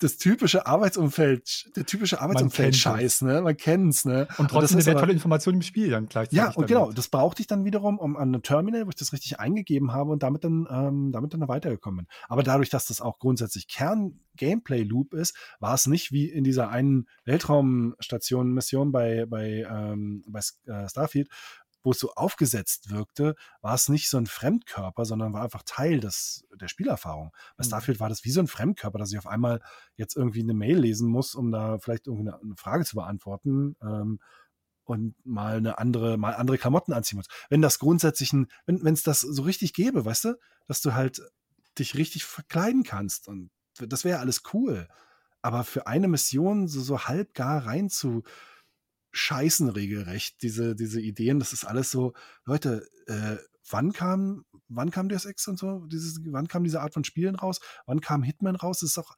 das 0.02 0.18
typische 0.18 0.66
Arbeitsumfeld, 0.66 1.76
der 1.76 1.86
typische 1.86 2.22
Arbeitsumfeld-Scheiß, 2.22 3.22
ne? 3.22 3.42
Man 3.42 3.56
kennt's, 3.56 4.06
ne? 4.06 4.28
Und 4.38 4.50
trotzdem 4.50 4.80
eine 4.80 5.00
tolle 5.00 5.14
Information 5.14 5.56
im 5.56 5.62
Spiel 5.62 5.92
dann 5.92 6.08
gleichzeitig. 6.08 6.38
ja, 6.38 6.52
und 6.52 6.68
genau, 6.68 6.82
damit. 6.82 6.98
das 6.98 7.08
brauchte 7.10 7.42
ich 7.42 7.48
dann 7.48 7.66
wiederum 7.66 8.00
um 8.00 8.16
an 8.18 8.30
einem 8.30 8.42
Terminal, 8.42 8.86
wo 8.86 8.90
ich 8.90 8.96
das 8.96 9.14
richtig 9.14 9.40
eingegeben 9.40 9.94
habe 9.94 10.12
und 10.12 10.24
damit 10.24 10.44
dann, 10.44 10.68
ähm, 10.70 11.12
damit 11.12 11.34
dann 11.34 11.48
weitergekommen 11.48 12.06
bin. 12.06 12.08
Aber 12.28 12.44
dadurch, 12.44 12.70
dass 12.70 12.88
das 12.88 13.02
auch 13.02 13.20
grundsätzlich 13.20 13.68
Kern-Gameplay-Loop 13.68 15.14
ist, 15.14 15.36
war 15.60 15.76
es 15.76 15.86
nicht 15.86 16.12
wie 16.12 16.30
in 16.30 16.44
dieser 16.44 16.70
einen 16.70 17.08
Weltraumstation-Mission 17.26 18.92
bei, 18.92 19.26
bei, 19.28 19.66
ähm, 19.70 20.24
bei 20.28 20.40
äh, 20.66 20.90
Starfield, 20.90 21.30
wo 21.84 21.92
es 21.92 22.00
so 22.00 22.14
aufgesetzt 22.14 22.90
wirkte, 22.90 23.36
war 23.62 23.74
es 23.74 23.90
nicht 23.90 24.10
so 24.10 24.18
ein 24.18 24.28
Fremdkörper, 24.28 25.06
sondern 25.06 25.34
war 25.34 25.44
einfach 25.44 25.64
Teil 25.66 26.00
des, 26.00 26.46
der 26.60 26.68
Spielerfahrung. 26.68 27.32
Bei 27.58 27.64
Mhm. 27.64 27.68
Starfield 27.68 28.00
war 28.00 28.10
das 28.10 28.24
wie 28.24 28.32
so 28.32 28.40
ein 28.40 28.48
Fremdkörper, 28.48 29.00
dass 29.00 29.12
ich 29.12 29.18
auf 29.18 29.28
einmal 29.28 29.62
jetzt 29.96 30.16
irgendwie 30.16 30.42
eine 30.42 30.54
Mail 30.54 30.78
lesen 30.78 31.10
muss, 31.10 31.36
um 31.36 31.52
da 31.52 31.80
vielleicht 31.80 32.08
irgendwie 32.08 32.30
eine, 32.30 32.56
Frage 32.56 32.86
zu 32.86 32.96
beantworten. 32.96 33.76
Ähm, 33.82 34.20
und 34.84 35.16
mal 35.24 35.58
eine 35.58 35.78
andere, 35.78 36.18
mal 36.18 36.34
andere 36.34 36.58
Klamotten 36.58 36.92
anziehen 36.92 37.18
muss. 37.18 37.28
Wenn 37.50 37.62
das 37.62 37.80
grundsätzlich 37.80 38.34
ein, 38.34 38.48
wenn 38.66 38.94
es 38.94 39.04
das 39.04 39.22
so 39.22 39.44
richtig 39.44 39.74
gäbe, 39.74 40.04
weißt 40.04 40.26
du, 40.26 40.40
dass 40.68 40.82
du 40.82 40.94
halt 40.94 41.22
dich 41.78 41.96
richtig 41.96 42.26
verkleiden 42.26 42.84
kannst 42.84 43.28
und 43.28 43.52
das 43.80 44.04
wäre 44.04 44.20
alles 44.20 44.42
cool. 44.54 44.88
Aber 45.42 45.64
für 45.64 45.88
eine 45.88 46.08
Mission 46.08 46.68
so, 46.68 46.82
so 46.82 47.06
halb 47.06 47.34
gar 47.34 47.66
rein 47.66 47.90
zu 47.90 48.24
scheißen 49.12 49.70
regelrecht, 49.70 50.42
diese, 50.42 50.76
diese 50.76 51.02
Ideen, 51.02 51.40
das 51.40 51.54
ist 51.54 51.66
alles 51.66 51.92
so, 51.92 52.14
Leute, 52.46 52.88
äh, 53.08 53.38
wann 53.70 53.94
kam, 53.94 54.46
wann 54.68 54.92
kam 54.92 55.10
Deus 55.10 55.26
Ex 55.26 55.48
und 55.48 55.60
so, 55.60 55.86
dieses, 55.88 56.20
wann 56.26 56.48
kam 56.48 56.64
diese 56.64 56.82
Art 56.82 56.94
von 56.94 57.04
Spielen 57.04 57.36
raus? 57.36 57.60
Wann 57.86 58.02
kam 58.02 58.24
Hitman 58.24 58.56
raus? 58.56 58.80
Das 58.80 58.90
ist 58.90 58.98
doch, 58.98 59.16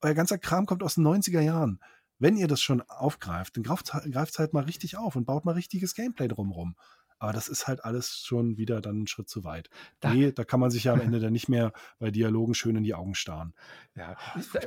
euer 0.00 0.14
ganzer 0.14 0.38
Kram 0.38 0.66
kommt 0.66 0.82
aus 0.82 0.96
den 0.96 1.06
90er 1.06 1.40
Jahren. 1.40 1.80
Wenn 2.18 2.36
ihr 2.36 2.48
das 2.48 2.60
schon 2.60 2.80
aufgreift, 2.82 3.56
dann 3.56 3.64
greift 3.64 3.92
es 3.92 4.38
halt 4.38 4.52
mal 4.52 4.64
richtig 4.64 4.96
auf 4.96 5.16
und 5.16 5.24
baut 5.24 5.44
mal 5.44 5.52
richtiges 5.52 5.94
Gameplay 5.94 6.28
drumherum. 6.28 6.76
Aber 7.18 7.32
das 7.32 7.48
ist 7.48 7.66
halt 7.66 7.84
alles 7.84 8.18
schon 8.18 8.56
wieder 8.56 8.80
dann 8.80 8.96
einen 8.96 9.06
Schritt 9.06 9.28
zu 9.28 9.44
weit. 9.44 9.70
Da, 10.00 10.12
nee, 10.12 10.32
da 10.32 10.44
kann 10.44 10.60
man 10.60 10.70
sich 10.70 10.84
ja 10.84 10.92
am 10.92 11.00
Ende 11.00 11.20
dann 11.20 11.32
nicht 11.32 11.48
mehr 11.48 11.72
bei 11.98 12.10
Dialogen 12.10 12.54
schön 12.54 12.76
in 12.76 12.82
die 12.82 12.94
Augen 12.94 13.14
starren. 13.14 13.54
Ja, 13.94 14.16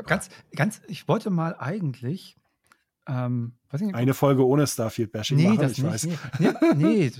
ganz, 0.06 0.30
ganz, 0.56 0.82
ich 0.88 1.08
wollte 1.08 1.30
mal 1.30 1.56
eigentlich 1.58 2.38
ähm, 3.08 3.54
nicht, 3.72 3.96
Eine 3.96 4.14
Folge 4.14 4.46
ohne 4.46 4.68
Starfield-Bashing 4.68 5.38
nee, 5.38 5.48
machen, 5.48 5.60
das 5.60 5.72
ich 5.74 5.84
nicht, 5.84 5.94
weiß. 5.94 6.04
Nee, 6.40 6.50
nee, 6.76 6.76
nee, 6.76 7.12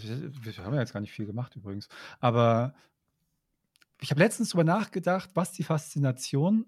wir 0.42 0.58
haben 0.66 0.74
ja 0.74 0.82
jetzt 0.82 0.94
gar 0.94 1.00
nicht 1.00 1.14
viel 1.14 1.26
gemacht 1.26 1.56
übrigens. 1.56 1.88
Aber 2.20 2.76
ich 4.02 4.12
habe 4.12 4.20
letztens 4.20 4.50
darüber 4.50 4.66
nachgedacht, 4.66 5.30
was 5.34 5.54
die 5.54 5.64
Faszination 5.64 6.66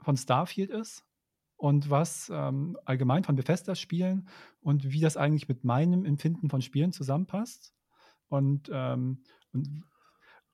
von 0.00 0.16
Starfield 0.16 0.70
ist 0.70 1.04
und 1.56 1.88
was 1.88 2.30
ähm, 2.32 2.78
allgemein 2.84 3.24
von 3.24 3.36
Bethesda-Spielen 3.36 4.28
und 4.60 4.90
wie 4.90 5.00
das 5.00 5.16
eigentlich 5.16 5.48
mit 5.48 5.64
meinem 5.64 6.04
Empfinden 6.04 6.50
von 6.50 6.62
Spielen 6.62 6.92
zusammenpasst. 6.92 7.74
Und, 8.28 8.68
ähm, 8.72 9.22
und 9.52 9.84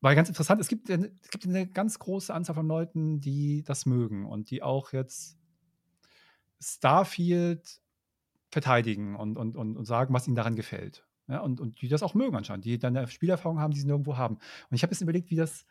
war 0.01 0.15
ganz 0.15 0.29
interessant, 0.29 0.61
es 0.61 0.69
gibt, 0.69 0.91
es 0.91 1.31
gibt 1.31 1.47
eine 1.47 1.67
ganz 1.67 1.99
große 1.99 2.33
Anzahl 2.35 2.55
von 2.55 2.67
Leuten, 2.67 3.21
die 3.21 3.63
das 3.63 3.87
mögen 3.87 4.27
und 4.27 4.51
die 4.51 4.63
auch 4.63 4.93
jetzt 4.93 5.39
Starfield 6.63 7.81
verteidigen 8.51 9.17
und, 9.17 9.37
und, 9.37 9.57
und, 9.57 9.77
und 9.77 9.85
sagen, 9.85 10.15
was 10.15 10.27
ihnen 10.27 10.37
daran 10.37 10.57
gefällt. 10.57 11.07
Ja, 11.29 11.41
und, 11.41 11.61
und 11.61 11.81
die 11.81 11.89
das 11.89 12.03
auch 12.03 12.15
mögen 12.15 12.37
anscheinend, 12.37 12.65
die 12.65 12.79
dann 12.79 12.97
eine 12.97 13.07
Spielerfahrung 13.09 13.59
haben, 13.59 13.73
die 13.73 13.81
sie 13.81 13.87
nirgendwo 13.87 14.17
haben. 14.17 14.37
Und 14.37 14.75
ich 14.75 14.83
habe 14.83 14.93
jetzt 14.93 15.01
überlegt, 15.01 15.31
wie 15.31 15.37
das 15.37 15.65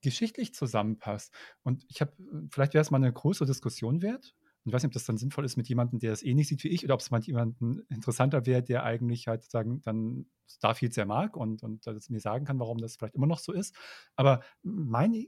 geschichtlich 0.00 0.54
zusammenpasst. 0.54 1.34
Und 1.62 1.84
ich 1.88 2.00
habe, 2.00 2.12
vielleicht 2.50 2.74
wäre 2.74 2.82
es 2.82 2.90
mal 2.90 2.98
eine 2.98 3.12
größere 3.12 3.46
Diskussion 3.46 4.00
wert. 4.00 4.34
Und 4.64 4.70
ich 4.70 4.72
weiß 4.72 4.82
nicht, 4.82 4.90
ob 4.90 4.94
das 4.94 5.04
dann 5.04 5.18
sinnvoll 5.18 5.44
ist 5.44 5.58
mit 5.58 5.68
jemandem, 5.68 5.98
der 5.98 6.10
das 6.10 6.22
nicht 6.22 6.48
sieht 6.48 6.64
wie 6.64 6.68
ich, 6.68 6.84
oder 6.84 6.94
ob 6.94 7.00
es 7.00 7.10
mal 7.10 7.20
jemanden 7.20 7.80
interessanter 7.90 8.46
wäre, 8.46 8.62
der 8.62 8.84
eigentlich 8.84 9.28
halt 9.28 9.44
sagen, 9.50 9.82
dann 9.82 10.26
Starfield 10.46 10.94
sehr 10.94 11.04
mag 11.04 11.36
und, 11.36 11.62
und 11.62 11.86
das 11.86 12.08
mir 12.08 12.20
sagen 12.20 12.46
kann, 12.46 12.58
warum 12.58 12.78
das 12.78 12.96
vielleicht 12.96 13.14
immer 13.14 13.26
noch 13.26 13.40
so 13.40 13.52
ist. 13.52 13.74
Aber 14.16 14.42
meine 14.62 15.26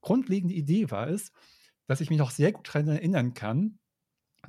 grundlegende 0.00 0.54
Idee 0.54 0.90
war 0.90 1.08
es, 1.08 1.30
dass 1.86 2.00
ich 2.00 2.10
mich 2.10 2.18
noch 2.18 2.30
sehr 2.30 2.50
gut 2.50 2.68
daran 2.68 2.88
erinnern 2.88 3.34
kann, 3.34 3.78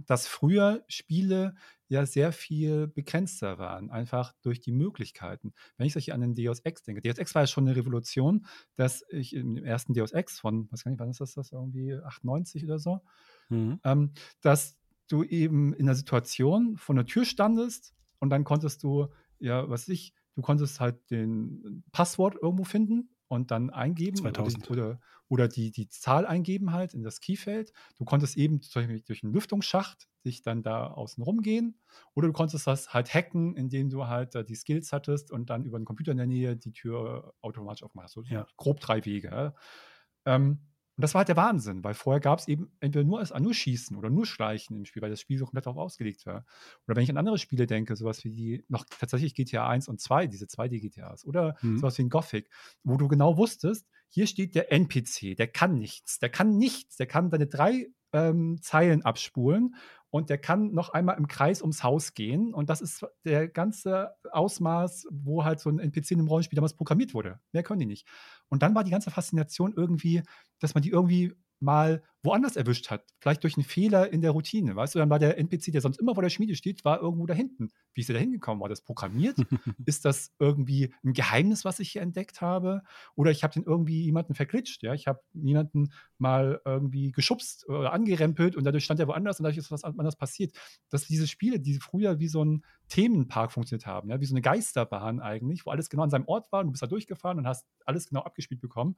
dass 0.06 0.28
früher 0.28 0.84
Spiele 0.88 1.56
ja 1.88 2.06
sehr 2.06 2.32
viel 2.32 2.88
begrenzter 2.88 3.58
waren, 3.58 3.92
einfach 3.92 4.34
durch 4.42 4.60
die 4.60 4.72
Möglichkeiten. 4.72 5.54
Wenn 5.78 5.88
ich 5.88 5.94
solche 5.94 6.14
an 6.14 6.22
den 6.22 6.36
Deus 6.36 6.60
Ex 6.62 6.84
denke, 6.84 7.02
Deus 7.02 7.18
Ex 7.18 7.36
war 7.36 7.44
ja 7.44 7.48
schon 7.48 7.68
eine 7.68 7.76
Revolution, 7.76 8.46
dass 8.76 9.06
ich 9.10 9.36
im 9.36 9.58
ersten 9.58 9.94
Deus 9.94 10.12
Ex 10.12 10.40
von, 10.40 10.68
was 10.72 10.84
kann 10.84 10.94
ich, 10.94 11.00
wann 11.00 11.10
ist 11.10 11.22
das, 11.22 11.34
das 11.34 11.52
irgendwie 11.52 11.94
98 11.94 12.64
oder 12.64 12.80
so, 12.80 13.02
mhm. 13.50 13.80
ähm, 13.84 14.14
dass 14.42 14.78
du 15.08 15.24
eben 15.24 15.74
in 15.74 15.86
der 15.86 15.96
Situation 15.96 16.78
vor 16.78 16.96
der 16.96 17.06
Tür 17.06 17.26
standest 17.26 17.94
und 18.20 18.32
dann 18.32 18.44
konntest 18.44 18.82
du, 18.84 19.08
ja, 19.40 19.70
was 19.70 19.88
ich, 19.88 20.14
du 20.36 20.42
konntest 20.42 20.80
halt 20.80 21.10
den 21.12 21.84
Passwort 21.92 22.36
irgendwo 22.42 22.64
finden 22.64 23.15
und 23.28 23.52
dann 23.52 23.70
eingeben 23.70 24.18
2000. 24.18 24.70
oder, 24.70 25.00
oder 25.28 25.48
die, 25.48 25.72
die 25.72 25.90
Zahl 25.90 26.26
eingeben 26.26 26.72
halt 26.72 26.94
in 26.94 27.04
das 27.04 27.20
Keyfeld. 27.20 27.72
Du 27.98 28.06
konntest 28.06 28.38
eben 28.38 28.62
durch 28.62 29.24
einen 29.24 29.34
Lüftungsschacht 29.34 30.08
dich 30.26 30.42
dann 30.42 30.64
da 30.64 30.88
außen 30.88 31.24
rumgehen 31.24 31.80
oder 32.14 32.28
du 32.28 32.34
konntest 32.34 32.68
das 32.68 32.94
halt 32.94 33.14
hacken, 33.14 33.56
indem 33.56 33.90
du 33.90 34.08
halt 34.08 34.34
die 34.50 34.56
Skills 34.56 34.92
hattest 34.92 35.32
und 35.32 35.50
dann 35.50 35.64
über 35.66 35.80
den 35.80 35.86
Computer 35.86 36.12
in 36.12 36.18
der 36.18 36.28
Nähe 36.28 36.56
die 36.56 36.74
Tür 36.74 37.34
automatisch 37.42 37.84
aufmachst. 37.84 38.14
So 38.14 38.24
ja. 38.24 38.48
grob 38.58 38.80
drei 38.80 39.06
Wege. 39.06 39.54
Ähm, 40.26 40.60
und 40.98 41.02
das 41.02 41.14
war 41.14 41.20
halt 41.20 41.28
der 41.28 41.36
Wahnsinn, 41.36 41.84
weil 41.84 41.94
vorher 41.94 42.22
gab 42.22 42.40
es 42.40 42.48
eben 42.48 42.72
entweder 42.80 43.04
nur, 43.04 43.24
nur 43.40 43.54
Schießen 43.54 43.98
oder 43.98 44.10
nur 44.10 44.26
Schleichen 44.26 44.78
im 44.78 44.86
Spiel, 44.86 45.02
weil 45.02 45.10
das 45.10 45.20
Spiel 45.20 45.38
so 45.38 45.46
komplett 45.46 45.66
darauf 45.66 45.78
ausgelegt 45.78 46.26
war. 46.26 46.46
Oder 46.88 46.96
wenn 46.96 47.04
ich 47.04 47.10
an 47.10 47.18
andere 47.18 47.38
Spiele 47.38 47.68
denke, 47.68 47.96
sowas 47.96 48.24
wie 48.24 48.32
die, 48.32 48.66
noch 48.70 48.86
tatsächlich 48.86 49.36
GTA 49.36 49.68
1 49.68 49.90
und 49.90 50.00
2, 50.00 50.28
diese 50.28 50.46
2D-GTAs, 50.46 51.26
oder 51.26 51.58
mhm. 51.62 51.78
sowas 51.78 51.98
wie 51.98 52.04
ein 52.04 52.10
Gothic, 52.10 52.50
wo 52.84 52.96
du 52.98 53.08
genau 53.08 53.38
wusstest, 53.38 53.88
hier 54.10 54.28
steht 54.28 54.56
der 54.56 54.72
NPC, 54.72 55.36
der 55.36 55.48
kann 55.48 55.78
nichts, 55.78 56.20
der 56.20 56.30
kann 56.30 56.58
nichts, 56.58 56.96
der 56.96 57.08
kann 57.08 57.30
deine 57.30 57.48
drei 57.48 57.88
ähm, 58.14 58.60
Zeilen 58.62 59.04
abspulen 59.04 59.76
und 60.16 60.30
der 60.30 60.38
kann 60.38 60.72
noch 60.72 60.92
einmal 60.92 61.18
im 61.18 61.28
Kreis 61.28 61.62
ums 61.62 61.84
Haus 61.84 62.14
gehen. 62.14 62.54
Und 62.54 62.70
das 62.70 62.80
ist 62.80 63.06
der 63.26 63.50
ganze 63.50 64.16
Ausmaß, 64.32 65.08
wo 65.12 65.44
halt 65.44 65.60
so 65.60 65.70
ein 65.70 65.78
NPC 65.78 66.12
in 66.12 66.20
einem 66.20 66.30
Rollenspiel 66.30 66.56
damals 66.56 66.74
programmiert 66.74 67.14
wurde. 67.14 67.42
Mehr 67.52 67.64
können 67.64 67.82
die 67.82 67.86
nicht. 67.86 68.08
Und 68.48 68.64
dann 68.64 68.74
war 68.76 68.86
die 68.86 68.92
ganze 68.92 69.12
Faszination 69.12 69.74
irgendwie, 69.76 70.24
dass 70.62 70.74
man 70.74 70.84
die 70.84 70.92
irgendwie 70.92 71.34
mal 71.66 72.02
woanders 72.24 72.56
erwischt 72.56 72.90
hat. 72.90 73.06
Vielleicht 73.20 73.44
durch 73.44 73.56
einen 73.56 73.66
Fehler 73.66 74.12
in 74.12 74.22
der 74.22 74.32
Routine. 74.32 74.76
Weißt 74.76 74.96
du, 74.96 75.00
dann 75.00 75.10
war 75.10 75.20
der 75.20 75.38
NPC, 75.38 75.72
der 75.72 75.82
sonst 75.82 76.00
immer 76.00 76.16
vor 76.16 76.24
der 76.24 76.30
Schmiede 76.30 76.56
steht, 76.56 76.84
war 76.84 77.02
irgendwo 77.02 77.26
da 77.26 77.34
hinten. 77.34 77.70
Wie 77.94 78.02
ist 78.02 78.10
er 78.10 78.14
da 78.14 78.20
hingekommen? 78.20 78.62
War 78.62 78.70
das 78.70 78.82
programmiert? 78.82 79.38
ist 79.86 80.06
das 80.06 80.32
irgendwie 80.40 80.94
ein 81.04 81.14
Geheimnis, 81.14 81.66
was 81.66 81.80
ich 81.80 81.92
hier 81.92 82.02
entdeckt 82.02 82.42
habe? 82.42 82.82
Oder 83.16 83.32
ich 83.32 83.44
habe 83.44 83.54
den 83.54 83.64
irgendwie 83.64 84.04
jemanden 84.04 84.34
verglitscht. 84.34 84.82
Ja? 84.84 84.94
Ich 84.94 85.08
habe 85.08 85.20
jemanden 85.34 85.92
mal 86.18 86.62
irgendwie 86.66 87.12
geschubst 87.12 87.68
oder 87.70 87.94
angerempelt 87.94 88.56
und 88.56 88.64
dadurch 88.64 88.86
stand 88.86 89.00
er 89.00 89.08
woanders 89.08 89.40
und 89.40 89.44
dadurch 89.44 89.58
ist 89.58 89.72
was 89.72 89.84
anderes 89.84 90.16
passiert. 90.16 90.56
Dass 90.90 91.06
diese 91.06 91.28
Spiele, 91.28 91.60
die 91.60 91.80
früher 91.80 92.20
wie 92.20 92.28
so 92.28 92.44
ein 92.44 92.64
Themenpark 92.88 93.52
funktioniert 93.52 93.86
haben, 93.86 94.10
ja? 94.10 94.20
wie 94.20 94.26
so 94.26 94.34
eine 94.34 94.42
Geisterbahn 94.42 95.20
eigentlich, 95.20 95.66
wo 95.66 95.72
alles 95.72 95.90
genau 95.90 96.04
an 96.04 96.10
seinem 96.10 96.28
Ort 96.28 96.52
war 96.52 96.62
und 96.62 96.68
du 96.68 96.72
bist 96.72 96.84
da 96.84 96.88
durchgefahren 96.88 97.38
und 97.38 97.48
hast 97.48 97.68
alles 97.86 98.08
genau 98.08 98.22
abgespielt 98.22 98.62
bekommen. 98.62 98.96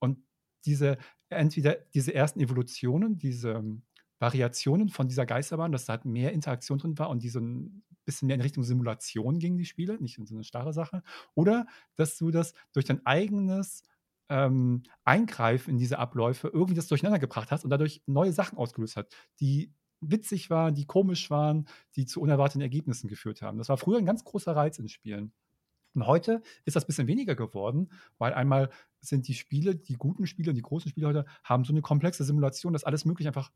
Und 0.00 0.18
diese, 0.66 0.98
entweder 1.28 1.76
diese 1.94 2.14
ersten 2.14 2.40
Evolutionen, 2.40 3.18
diese 3.18 3.52
ähm, 3.52 3.82
Variationen 4.18 4.88
von 4.88 5.08
dieser 5.08 5.26
Geisterbahn, 5.26 5.72
dass 5.72 5.86
da 5.86 5.94
halt 5.94 6.04
mehr 6.04 6.32
Interaktion 6.32 6.78
drin 6.78 6.98
war 6.98 7.10
und 7.10 7.22
die 7.22 7.28
so 7.28 7.40
ein 7.40 7.82
bisschen 8.04 8.26
mehr 8.26 8.36
in 8.36 8.42
Richtung 8.42 8.64
Simulation 8.64 9.38
gingen, 9.38 9.58
die 9.58 9.64
Spiele, 9.64 10.00
nicht 10.00 10.18
in 10.18 10.26
so 10.26 10.34
eine 10.34 10.44
starre 10.44 10.72
Sache. 10.72 11.02
Oder 11.34 11.66
dass 11.96 12.16
du 12.18 12.30
das 12.30 12.54
durch 12.72 12.84
dein 12.84 13.04
eigenes 13.06 13.82
ähm, 14.28 14.82
Eingreifen 15.04 15.72
in 15.72 15.78
diese 15.78 15.98
Abläufe 15.98 16.48
irgendwie 16.48 16.74
das 16.74 16.88
durcheinander 16.88 17.18
gebracht 17.18 17.50
hast 17.50 17.64
und 17.64 17.70
dadurch 17.70 18.02
neue 18.06 18.32
Sachen 18.32 18.58
ausgelöst 18.58 18.96
hat, 18.96 19.14
die 19.40 19.72
witzig 20.00 20.50
waren, 20.50 20.74
die 20.74 20.86
komisch 20.86 21.30
waren, 21.30 21.66
die 21.96 22.06
zu 22.06 22.20
unerwarteten 22.20 22.60
Ergebnissen 22.60 23.08
geführt 23.08 23.42
haben. 23.42 23.58
Das 23.58 23.68
war 23.68 23.76
früher 23.76 23.98
ein 23.98 24.06
ganz 24.06 24.24
großer 24.24 24.54
Reiz 24.54 24.78
in 24.78 24.88
Spielen. 24.88 25.32
Und 25.94 26.06
heute 26.06 26.42
ist 26.64 26.76
das 26.76 26.84
ein 26.84 26.86
bisschen 26.88 27.06
weniger 27.06 27.34
geworden, 27.34 27.90
weil 28.18 28.34
einmal 28.34 28.70
sind 29.00 29.28
die 29.28 29.34
Spiele, 29.34 29.76
die 29.76 29.94
guten 29.94 30.26
Spiele 30.26 30.50
und 30.50 30.56
die 30.56 30.62
großen 30.62 30.90
Spiele 30.90 31.06
heute, 31.06 31.24
haben 31.42 31.64
so 31.64 31.72
eine 31.72 31.82
komplexe 31.82 32.24
Simulation, 32.24 32.72
dass 32.72 32.84
alles 32.84 33.04
möglich 33.04 33.28
einfach 33.28 33.50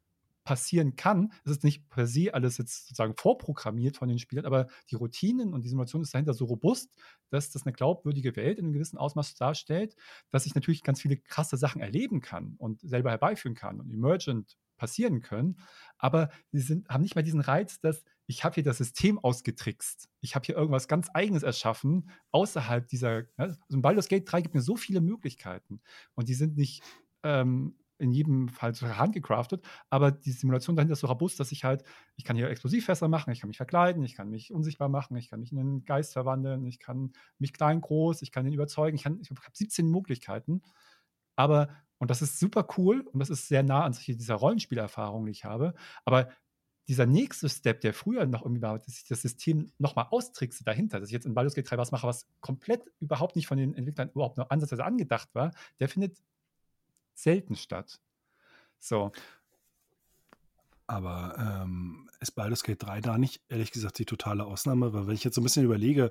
passieren 0.48 0.96
kann. 0.96 1.30
Es 1.44 1.50
ist 1.50 1.64
nicht 1.64 1.90
per 1.90 2.06
se 2.06 2.32
alles 2.32 2.56
jetzt 2.56 2.86
sozusagen 2.86 3.14
vorprogrammiert 3.14 3.98
von 3.98 4.08
den 4.08 4.18
Spielern, 4.18 4.46
aber 4.46 4.66
die 4.90 4.94
Routinen 4.94 5.52
und 5.52 5.62
die 5.62 5.68
Simulation 5.68 6.00
ist 6.00 6.14
dahinter 6.14 6.32
so 6.32 6.46
robust, 6.46 6.90
dass 7.28 7.50
das 7.50 7.66
eine 7.66 7.74
glaubwürdige 7.74 8.34
Welt 8.34 8.58
in 8.58 8.64
einem 8.64 8.72
gewissen 8.72 8.96
Ausmaß 8.96 9.34
darstellt, 9.34 9.94
dass 10.30 10.46
ich 10.46 10.54
natürlich 10.54 10.82
ganz 10.82 11.02
viele 11.02 11.18
krasse 11.18 11.58
Sachen 11.58 11.82
erleben 11.82 12.22
kann 12.22 12.54
und 12.56 12.80
selber 12.80 13.10
herbeiführen 13.10 13.54
kann 13.54 13.78
und 13.78 13.90
emergent 13.92 14.56
passieren 14.78 15.20
können. 15.20 15.58
Aber 15.98 16.30
sie 16.52 16.60
sind, 16.60 16.88
haben 16.88 17.02
nicht 17.02 17.16
mal 17.16 17.22
diesen 17.22 17.40
Reiz, 17.40 17.80
dass 17.80 18.04
ich 18.26 18.44
habe 18.44 18.54
hier 18.54 18.64
das 18.64 18.78
System 18.78 19.18
ausgetrickst. 19.18 20.08
Ich 20.20 20.34
habe 20.34 20.44
hier 20.46 20.54
irgendwas 20.54 20.88
ganz 20.88 21.08
Eigenes 21.12 21.42
erschaffen, 21.42 22.10
außerhalb 22.30 22.86
dieser. 22.86 23.22
Ne? 23.22 23.28
Also 23.38 23.58
ein 23.72 23.82
Baldur's 23.82 24.08
Gate 24.08 24.30
3 24.30 24.42
gibt 24.42 24.54
mir 24.54 24.62
so 24.62 24.76
viele 24.76 25.00
Möglichkeiten. 25.00 25.80
Und 26.14 26.28
die 26.28 26.34
sind 26.34 26.56
nicht 26.56 26.82
ähm, 27.22 27.74
in 27.98 28.12
jedem 28.12 28.48
Fall 28.48 28.74
so 28.74 28.86
handgecraftet, 28.88 29.64
aber 29.90 30.12
die 30.12 30.30
Simulation 30.30 30.76
dahinter 30.76 30.92
ist 30.92 31.00
so 31.00 31.08
robust, 31.08 31.40
dass 31.40 31.52
ich 31.52 31.64
halt, 31.64 31.82
ich 32.16 32.24
kann 32.24 32.36
hier 32.36 32.48
Explosivfässer 32.48 33.08
machen, 33.08 33.32
ich 33.32 33.40
kann 33.40 33.48
mich 33.48 33.56
verkleiden, 33.56 34.02
ich 34.04 34.14
kann 34.14 34.30
mich 34.30 34.52
unsichtbar 34.52 34.88
machen, 34.88 35.16
ich 35.16 35.28
kann 35.28 35.40
mich 35.40 35.52
in 35.52 35.58
einen 35.58 35.84
Geist 35.84 36.12
verwandeln, 36.12 36.64
ich 36.66 36.78
kann 36.78 37.12
mich 37.38 37.52
klein, 37.52 37.80
groß, 37.80 38.22
ich 38.22 38.30
kann 38.30 38.46
ihn 38.46 38.52
überzeugen, 38.52 38.96
ich, 38.96 39.04
ich 39.04 39.30
habe 39.30 39.50
17 39.52 39.88
Möglichkeiten. 39.88 40.62
Aber, 41.36 41.68
und 41.98 42.10
das 42.10 42.22
ist 42.22 42.38
super 42.38 42.66
cool 42.76 43.00
und 43.00 43.20
das 43.20 43.30
ist 43.30 43.48
sehr 43.48 43.62
nah 43.62 43.84
an 43.84 43.92
dieser 43.92 44.36
Rollenspielerfahrung, 44.36 45.26
die 45.26 45.32
ich 45.32 45.44
habe. 45.44 45.74
Aber 46.04 46.28
dieser 46.88 47.04
nächste 47.06 47.48
Step, 47.48 47.82
der 47.82 47.92
früher 47.92 48.24
noch 48.24 48.42
irgendwie 48.42 48.62
war, 48.62 48.78
dass 48.78 48.96
ich 48.96 49.04
das 49.04 49.20
System 49.20 49.70
nochmal 49.78 50.06
austrickse 50.10 50.64
dahinter, 50.64 51.00
dass 51.00 51.10
ich 51.10 51.12
jetzt 51.12 51.26
in 51.26 51.34
Baldur's 51.34 51.54
Gate 51.54 51.70
3 51.70 51.76
was 51.76 51.92
mache, 51.92 52.06
was 52.06 52.26
komplett 52.40 52.82
überhaupt 52.98 53.36
nicht 53.36 53.46
von 53.46 53.58
den 53.58 53.74
Entwicklern 53.74 54.10
überhaupt 54.14 54.38
nur 54.38 54.50
ansatzweise 54.50 54.84
angedacht 54.84 55.28
war, 55.34 55.52
der 55.80 55.88
findet 55.88 56.22
selten 57.14 57.56
statt. 57.56 58.00
So. 58.78 59.12
Aber 60.86 61.62
ähm, 61.62 62.08
ist 62.20 62.30
Baldur's 62.32 62.62
Gate 62.62 62.82
3 62.82 63.02
da 63.02 63.18
nicht, 63.18 63.42
ehrlich 63.48 63.70
gesagt, 63.70 63.98
die 63.98 64.06
totale 64.06 64.46
Ausnahme? 64.46 64.94
Weil 64.94 65.06
wenn 65.06 65.14
ich 65.14 65.24
jetzt 65.24 65.34
so 65.34 65.42
ein 65.42 65.44
bisschen 65.44 65.64
überlege, 65.64 66.10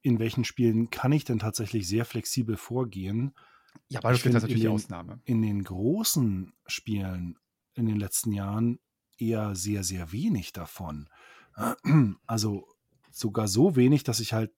in 0.00 0.18
welchen 0.18 0.44
Spielen 0.44 0.88
kann 0.88 1.12
ich 1.12 1.24
denn 1.24 1.38
tatsächlich 1.38 1.86
sehr 1.86 2.06
flexibel 2.06 2.56
vorgehen? 2.56 3.34
Ja, 3.88 4.00
Baldur's 4.00 4.22
Gate 4.22 4.34
ist 4.34 4.42
natürlich 4.42 4.62
die 4.62 4.68
Ausnahme. 4.68 5.20
In 5.24 5.42
den 5.42 5.62
großen 5.62 6.52
Spielen 6.66 7.38
in 7.74 7.86
den 7.86 7.98
letzten 7.98 8.32
Jahren 8.32 8.78
eher 9.18 9.54
sehr, 9.54 9.84
sehr 9.84 10.12
wenig 10.12 10.52
davon. 10.52 11.08
Also 12.26 12.66
sogar 13.12 13.46
so 13.46 13.76
wenig, 13.76 14.02
dass 14.02 14.18
ich 14.18 14.32
halt 14.32 14.52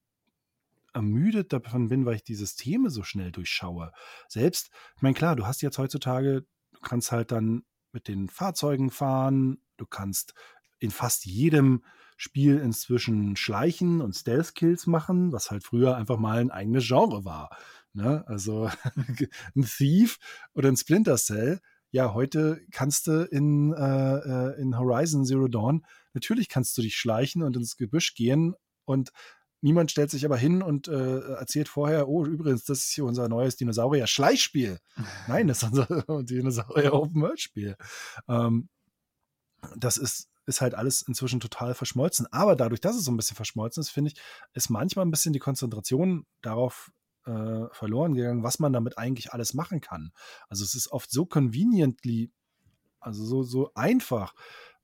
ermüdet 0.93 1.53
davon 1.53 1.89
bin, 1.89 2.05
weil 2.05 2.15
ich 2.15 2.23
die 2.23 2.35
Systeme 2.35 2.89
so 2.89 3.03
schnell 3.03 3.31
durchschaue. 3.31 3.91
Selbst, 4.27 4.71
ich 4.95 5.01
meine, 5.03 5.13
klar, 5.13 5.35
du 5.35 5.45
hast 5.45 5.61
jetzt 5.61 5.77
heutzutage, 5.77 6.45
du 6.71 6.79
kannst 6.79 7.11
halt 7.11 7.31
dann 7.31 7.63
mit 7.91 8.07
den 8.07 8.29
Fahrzeugen 8.29 8.89
fahren, 8.89 9.61
du 9.77 9.85
kannst 9.85 10.33
in 10.79 10.89
fast 10.89 11.25
jedem 11.25 11.83
Spiel 12.17 12.57
inzwischen 12.57 13.35
Schleichen 13.35 14.01
und 14.01 14.15
Stealth-Kills 14.15 14.87
machen, 14.87 15.31
was 15.31 15.51
halt 15.51 15.63
früher 15.63 15.95
einfach 15.95 16.17
mal 16.17 16.39
ein 16.39 16.49
eigenes 16.49 16.87
Genre 16.87 17.25
war. 17.25 17.55
Ne? 17.97 18.23
Also 18.27 18.69
ein 19.55 19.63
Thief 19.63 20.19
oder 20.53 20.69
ein 20.69 20.77
Splinter 20.77 21.17
Cell. 21.17 21.59
Ja, 21.89 22.13
heute 22.13 22.61
kannst 22.71 23.07
du 23.07 23.23
in, 23.23 23.73
äh, 23.73 24.17
äh, 24.17 24.61
in 24.61 24.77
Horizon 24.77 25.25
Zero 25.25 25.47
Dawn, 25.47 25.83
natürlich 26.13 26.47
kannst 26.47 26.77
du 26.77 26.83
dich 26.83 26.95
schleichen 26.95 27.41
und 27.41 27.55
ins 27.55 27.75
Gebüsch 27.75 28.13
gehen 28.13 28.53
und 28.85 29.11
niemand 29.61 29.89
stellt 29.89 30.11
sich 30.11 30.25
aber 30.25 30.37
hin 30.37 30.61
und 30.61 30.87
äh, 30.87 31.19
erzählt 31.37 31.69
vorher, 31.69 32.07
oh, 32.07 32.23
übrigens, 32.23 32.65
das 32.65 32.79
ist 32.79 32.91
hier 32.91 33.05
unser 33.05 33.29
neues 33.29 33.55
Dinosaurier-Schleichspiel. 33.55 34.77
Nein, 35.27 35.47
das 35.47 35.63
ist 35.63 35.69
unser 35.69 35.87
Dinosaurier-Open-World-Spiel. 36.23 37.77
Ähm, 38.27 38.69
das 39.75 39.97
ist 39.97 40.29
ist 40.45 40.61
halt 40.61 40.75
alles 40.75 41.01
inzwischen 41.01 41.41
total 41.41 41.73
verschmolzen. 41.73 42.25
Aber 42.31 42.55
dadurch, 42.55 42.79
dass 42.79 42.95
es 42.95 43.03
so 43.03 43.11
ein 43.11 43.17
bisschen 43.17 43.35
verschmolzen 43.35 43.81
ist, 43.81 43.89
finde 43.89 44.11
ich, 44.11 44.21
ist 44.53 44.69
manchmal 44.69 45.05
ein 45.05 45.11
bisschen 45.11 45.33
die 45.33 45.39
Konzentration 45.39 46.25
darauf 46.41 46.89
äh, 47.27 47.67
verloren 47.73 48.13
gegangen, 48.13 48.43
was 48.43 48.59
man 48.59 48.73
damit 48.73 48.97
eigentlich 48.97 49.33
alles 49.33 49.53
machen 49.53 49.81
kann. 49.81 50.11
Also 50.49 50.63
es 50.63 50.75
ist 50.75 50.91
oft 50.91 51.11
so 51.11 51.25
conveniently, 51.25 52.31
also 52.99 53.25
so, 53.25 53.43
so 53.43 53.71
einfach, 53.75 54.33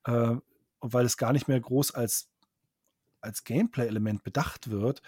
äh, 0.03 0.35
weil 0.81 1.05
es 1.05 1.17
gar 1.17 1.33
nicht 1.33 1.47
mehr 1.47 1.59
groß 1.59 1.91
als, 1.91 2.29
als 3.21 3.43
Gameplay-Element 3.43 4.23
bedacht 4.23 4.69
wird, 4.69 5.01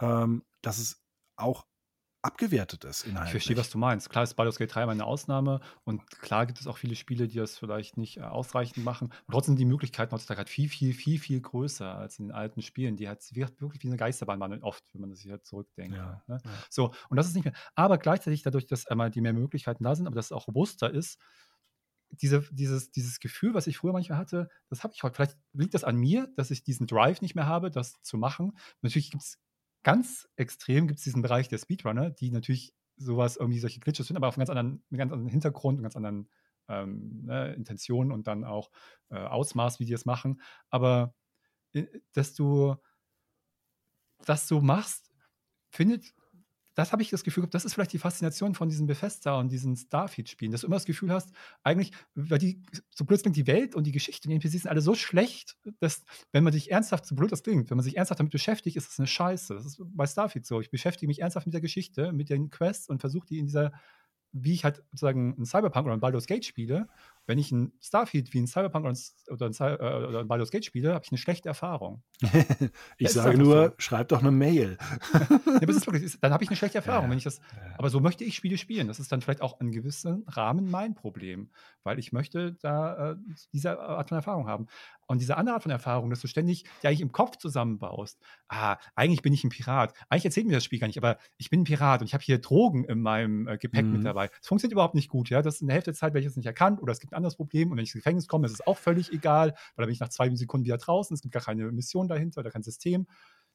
ähm, 0.00 0.44
dass 0.60 0.78
es 0.78 1.02
auch 1.36 1.66
abgewertet 2.22 2.84
ist 2.84 3.04
inhaltlich. 3.04 3.26
Ich 3.26 3.30
verstehe, 3.32 3.56
was 3.56 3.70
du 3.70 3.78
meinst. 3.78 4.08
Klar 4.08 4.24
ist 4.24 4.34
Baldur's 4.34 4.56
Gate 4.56 4.72
3 4.72 4.86
mal 4.86 4.92
eine 4.92 5.04
Ausnahme 5.04 5.60
und 5.84 6.06
klar 6.20 6.46
gibt 6.46 6.60
es 6.60 6.68
auch 6.68 6.78
viele 6.78 6.94
Spiele, 6.94 7.26
die 7.26 7.36
das 7.36 7.58
vielleicht 7.58 7.96
nicht 7.96 8.18
äh, 8.18 8.22
ausreichend 8.22 8.84
machen. 8.84 9.08
Und 9.26 9.32
trotzdem 9.32 9.56
die 9.56 9.64
Möglichkeiten 9.64 10.12
heutzutage 10.12 10.38
halt 10.38 10.48
viel, 10.48 10.68
viel, 10.68 10.94
viel, 10.94 11.18
viel 11.18 11.40
größer 11.40 11.94
als 11.94 12.18
in 12.18 12.28
den 12.28 12.32
alten 12.32 12.62
Spielen. 12.62 12.96
Die 12.96 13.08
hat 13.08 13.20
wirklich 13.32 13.82
wie 13.82 13.88
eine 13.88 13.96
Geisterbahn 13.96 14.38
waren 14.38 14.62
oft, 14.62 14.84
wenn 14.92 15.00
man 15.00 15.14
sich 15.14 15.30
halt 15.30 15.44
zurückdenkt. 15.44 15.96
Ja, 15.96 16.22
ne? 16.28 16.40
ja. 16.44 16.50
So, 16.70 16.94
und 17.08 17.16
das 17.16 17.26
ist 17.26 17.34
nicht 17.34 17.44
mehr. 17.44 17.54
Aber 17.74 17.98
gleichzeitig 17.98 18.42
dadurch, 18.42 18.66
dass 18.66 18.86
einmal 18.86 19.10
die 19.10 19.20
mehr 19.20 19.32
Möglichkeiten 19.32 19.82
da 19.82 19.94
sind, 19.96 20.06
aber 20.06 20.16
dass 20.16 20.26
es 20.26 20.32
auch 20.32 20.46
robuster 20.46 20.90
ist, 20.90 21.18
diese, 22.20 22.42
dieses, 22.52 22.90
dieses 22.90 23.20
Gefühl, 23.20 23.54
was 23.54 23.66
ich 23.66 23.78
früher 23.78 23.92
manchmal 23.92 24.18
hatte, 24.18 24.48
das 24.68 24.84
habe 24.84 24.92
ich 24.94 25.02
heute. 25.02 25.16
Vielleicht 25.16 25.38
liegt 25.54 25.74
das 25.74 25.82
an 25.82 25.96
mir, 25.96 26.28
dass 26.36 26.50
ich 26.50 26.62
diesen 26.62 26.86
Drive 26.86 27.20
nicht 27.22 27.34
mehr 27.34 27.46
habe, 27.46 27.70
das 27.70 28.00
zu 28.02 28.18
machen. 28.18 28.52
Natürlich 28.82 29.10
gibt 29.10 29.22
es 29.22 29.38
ganz 29.82 30.28
extrem 30.36 30.86
gibt 30.86 30.98
es 30.98 31.04
diesen 31.04 31.22
Bereich 31.22 31.48
der 31.48 31.58
Speedrunner, 31.58 32.10
die 32.10 32.30
natürlich 32.30 32.74
sowas 32.96 33.36
irgendwie 33.36 33.58
solche 33.58 33.80
Glitches 33.80 34.06
sind, 34.06 34.16
aber 34.16 34.28
auf 34.28 34.36
einem 34.36 34.46
ganz 34.46 34.50
anderen, 34.50 34.84
einen 34.90 34.98
ganz 34.98 35.12
anderen 35.12 35.30
Hintergrund, 35.30 35.76
einen 35.76 35.82
ganz 35.82 35.96
anderen 35.96 36.28
ähm, 36.68 37.24
ne, 37.24 37.54
Intentionen 37.54 38.12
und 38.12 38.26
dann 38.26 38.44
auch 38.44 38.70
äh, 39.10 39.16
Ausmaß, 39.16 39.80
wie 39.80 39.84
die 39.84 39.92
es 39.92 40.04
machen. 40.04 40.40
Aber 40.70 41.14
äh, 41.72 41.86
dass 42.12 42.34
du 42.34 42.76
das 44.24 44.46
so 44.46 44.60
machst, 44.60 45.12
findet 45.70 46.14
das 46.74 46.92
habe 46.92 47.02
ich 47.02 47.10
das 47.10 47.24
Gefühl 47.24 47.42
gehabt, 47.42 47.54
das 47.54 47.64
ist 47.64 47.74
vielleicht 47.74 47.92
die 47.92 47.98
Faszination 47.98 48.54
von 48.54 48.68
diesen 48.68 48.86
Bethesda 48.86 49.38
und 49.38 49.50
diesen 49.50 49.76
Starfield-Spielen, 49.76 50.52
dass 50.52 50.62
du 50.62 50.66
immer 50.66 50.76
das 50.76 50.86
Gefühl 50.86 51.12
hast, 51.12 51.30
eigentlich, 51.62 51.92
weil 52.14 52.38
die, 52.38 52.62
so 52.90 53.04
blöd 53.04 53.20
klingt, 53.20 53.36
die 53.36 53.46
Welt 53.46 53.74
und 53.74 53.84
die 53.86 53.92
Geschichte 53.92 54.28
und 54.28 54.30
die 54.30 54.36
NPCs 54.36 54.62
sind 54.62 54.70
alle 54.70 54.80
so 54.80 54.94
schlecht, 54.94 55.56
dass, 55.80 56.04
wenn 56.32 56.44
man 56.44 56.52
sich 56.52 56.70
ernsthaft, 56.70 57.06
so 57.06 57.14
blöd 57.14 57.30
das 57.30 57.42
klingt, 57.42 57.70
wenn 57.70 57.76
man 57.76 57.84
sich 57.84 57.96
ernsthaft 57.96 58.20
damit 58.20 58.32
beschäftigt, 58.32 58.76
ist 58.76 58.88
das 58.88 58.98
eine 58.98 59.06
Scheiße. 59.06 59.54
Das 59.54 59.66
ist 59.66 59.82
bei 59.84 60.06
Starfield 60.06 60.46
so. 60.46 60.60
Ich 60.60 60.70
beschäftige 60.70 61.08
mich 61.08 61.20
ernsthaft 61.20 61.46
mit 61.46 61.54
der 61.54 61.60
Geschichte, 61.60 62.12
mit 62.12 62.30
den 62.30 62.50
Quests 62.50 62.88
und 62.88 63.00
versuche 63.00 63.26
die 63.26 63.38
in 63.38 63.46
dieser 63.46 63.72
wie 64.32 64.54
ich 64.54 64.64
halt 64.64 64.82
sozusagen 64.90 65.34
ein 65.38 65.44
Cyberpunk 65.44 65.86
oder 65.86 65.94
ein 65.94 66.00
Baldur's 66.00 66.26
Gate 66.26 66.44
spiele, 66.44 66.88
wenn 67.26 67.38
ich 67.38 67.52
ein 67.52 67.72
Starfield 67.80 68.32
wie 68.32 68.40
ein 68.40 68.46
Cyberpunk 68.46 68.84
oder 69.30 69.46
ein, 69.46 69.52
äh, 69.60 70.06
oder 70.06 70.20
ein 70.20 70.28
Baldur's 70.28 70.50
Gate 70.50 70.64
spiele, 70.64 70.94
habe 70.94 71.04
ich 71.04 71.12
eine 71.12 71.18
schlechte 71.18 71.48
Erfahrung. 71.48 72.02
ich 72.98 73.06
das 73.06 73.12
sage 73.12 73.38
nur, 73.38 73.68
so. 73.68 73.74
schreib 73.78 74.08
doch 74.08 74.20
eine 74.20 74.32
Mail. 74.32 74.76
ja, 75.12 75.60
wirklich, 75.60 76.18
dann 76.20 76.32
habe 76.32 76.42
ich 76.42 76.50
eine 76.50 76.56
schlechte 76.56 76.78
Erfahrung, 76.78 77.04
ja, 77.04 77.10
wenn 77.10 77.18
ich 77.18 77.24
das. 77.24 77.38
Ja. 77.38 77.74
Aber 77.78 77.90
so 77.90 78.00
möchte 78.00 78.24
ich 78.24 78.34
Spiele 78.34 78.58
spielen. 78.58 78.88
Das 78.88 78.98
ist 78.98 79.12
dann 79.12 79.20
vielleicht 79.20 79.42
auch 79.42 79.60
in 79.60 79.70
gewissem 79.70 80.24
Rahmen 80.26 80.70
mein 80.70 80.94
Problem, 80.94 81.50
weil 81.84 81.98
ich 81.98 82.12
möchte 82.12 82.54
da 82.54 83.12
äh, 83.12 83.16
diese 83.52 83.78
Art 83.78 84.08
von 84.08 84.16
Erfahrung 84.16 84.48
haben. 84.48 84.66
Und 85.12 85.20
diese 85.20 85.36
andere 85.36 85.54
Art 85.54 85.62
von 85.62 85.70
Erfahrung, 85.70 86.08
dass 86.08 86.20
du 86.20 86.26
ständig 86.26 86.64
die 86.82 86.86
eigentlich 86.86 87.02
im 87.02 87.12
Kopf 87.12 87.36
zusammenbaust. 87.36 88.18
Ah, 88.48 88.78
eigentlich 88.94 89.20
bin 89.20 89.34
ich 89.34 89.44
ein 89.44 89.50
Pirat. 89.50 89.94
Eigentlich 90.08 90.24
erzählt 90.24 90.46
mir 90.46 90.54
das 90.54 90.64
Spiel 90.64 90.78
gar 90.78 90.86
nicht, 90.86 90.96
aber 90.96 91.18
ich 91.36 91.50
bin 91.50 91.60
ein 91.60 91.64
Pirat 91.64 92.00
und 92.00 92.06
ich 92.06 92.14
habe 92.14 92.24
hier 92.24 92.38
Drogen 92.38 92.84
in 92.84 93.02
meinem 93.02 93.46
äh, 93.46 93.58
Gepäck 93.58 93.84
mhm. 93.84 93.92
mit 93.92 94.06
dabei. 94.06 94.28
Das 94.28 94.48
funktioniert 94.48 94.72
überhaupt 94.72 94.94
nicht 94.94 95.10
gut. 95.10 95.28
Ja, 95.28 95.42
das 95.42 95.56
ist 95.56 95.60
in 95.60 95.66
der 95.66 95.74
Hälfte 95.74 95.90
der 95.90 95.98
Zeit, 95.98 96.14
werde 96.14 96.24
ich 96.24 96.30
es 96.30 96.36
nicht 96.36 96.46
erkannt 96.46 96.80
oder 96.80 96.92
es 96.92 97.00
gibt 97.00 97.12
ein 97.12 97.16
anderes 97.16 97.36
Problem. 97.36 97.70
Und 97.70 97.76
wenn 97.76 97.84
ich 97.84 97.90
ins 97.90 98.02
Gefängnis 98.02 98.26
komme, 98.26 98.46
ist 98.46 98.54
es 98.54 98.66
auch 98.66 98.78
völlig 98.78 99.12
egal, 99.12 99.50
weil 99.76 99.82
da 99.82 99.84
bin 99.84 99.92
ich 99.92 100.00
nach 100.00 100.08
zwei 100.08 100.34
Sekunden 100.34 100.64
wieder 100.64 100.78
draußen. 100.78 101.14
Es 101.14 101.20
gibt 101.20 101.34
gar 101.34 101.42
keine 101.42 101.70
Mission 101.72 102.08
dahinter 102.08 102.40
oder 102.40 102.50
kein 102.50 102.62
System. 102.62 103.06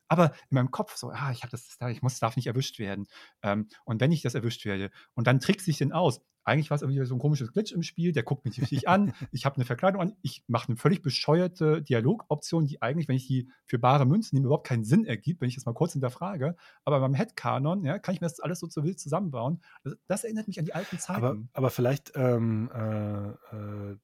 Aber 0.08 0.32
in 0.50 0.56
meinem 0.56 0.72
Kopf 0.72 0.96
so, 0.96 1.10
ah, 1.10 1.32
ich 1.32 1.42
habe 1.42 1.52
das 1.52 1.78
da, 1.80 1.90
ich 1.90 2.02
muss, 2.02 2.20
darf 2.20 2.36
nicht 2.36 2.48
erwischt 2.48 2.80
werden. 2.80 3.08
Ähm, 3.42 3.68
und 3.84 4.00
wenn 4.00 4.12
ich 4.12 4.22
das 4.22 4.36
erwischt 4.36 4.64
werde, 4.66 4.92
und 5.16 5.28
dann 5.28 5.40
trickse 5.40 5.72
ich 5.72 5.78
den 5.78 5.92
aus. 5.92 6.22
Eigentlich 6.48 6.70
war 6.70 6.76
es 6.76 6.82
irgendwie 6.82 7.04
so 7.06 7.14
ein 7.14 7.20
komisches 7.20 7.52
Glitch 7.52 7.74
im 7.74 7.84
Spiel, 7.84 8.14
der 8.14 8.24
guckt 8.24 8.46
mich 8.46 8.62
richtig 8.62 8.88
an, 8.88 9.12
ich 9.32 9.46
habe 9.46 9.58
eine 9.58 9.66
Verkleidung 9.66 10.02
an, 10.02 10.14
ich 10.22 10.46
mache 10.48 10.70
eine 10.70 10.78
völlig 10.78 11.02
bescheuerte 11.02 11.82
Dialogoption, 11.82 12.66
die 12.66 12.82
eigentlich, 12.82 13.10
wenn 13.10 13.18
ich 13.18 13.28
die 13.28 13.50
für 13.66 13.78
bare 13.80 14.06
Münzen 14.06 14.36
nehme, 14.36 14.46
überhaupt 14.46 14.66
keinen 14.66 14.86
Sinn 14.86 15.06
ergibt, 15.06 15.42
wenn 15.42 15.50
ich 15.50 15.56
das 15.56 15.66
mal 15.66 15.74
kurz 15.74 15.92
hinterfrage. 15.92 16.56
Aber 16.86 17.02
beim 17.02 17.14
Headcanon, 17.14 17.84
ja, 17.84 18.00
kann 18.00 18.16
ich 18.16 18.22
mir 18.22 18.28
das 18.28 18.40
alles 18.40 18.62
so 18.62 18.68
zu 18.68 18.86
wild 18.86 18.98
zusammenbauen. 18.98 19.62
Das, 19.84 19.98
das 20.08 20.24
erinnert 20.24 20.48
mich 20.48 20.58
an 20.58 20.66
die 20.66 20.74
alten 20.74 20.98
Zeiten. 21.00 21.24
Aber, 21.24 21.38
aber 21.52 21.70
vielleicht 21.70 22.14
ähm, 22.16 22.72
äh, 22.74 23.28
äh, 23.30 23.98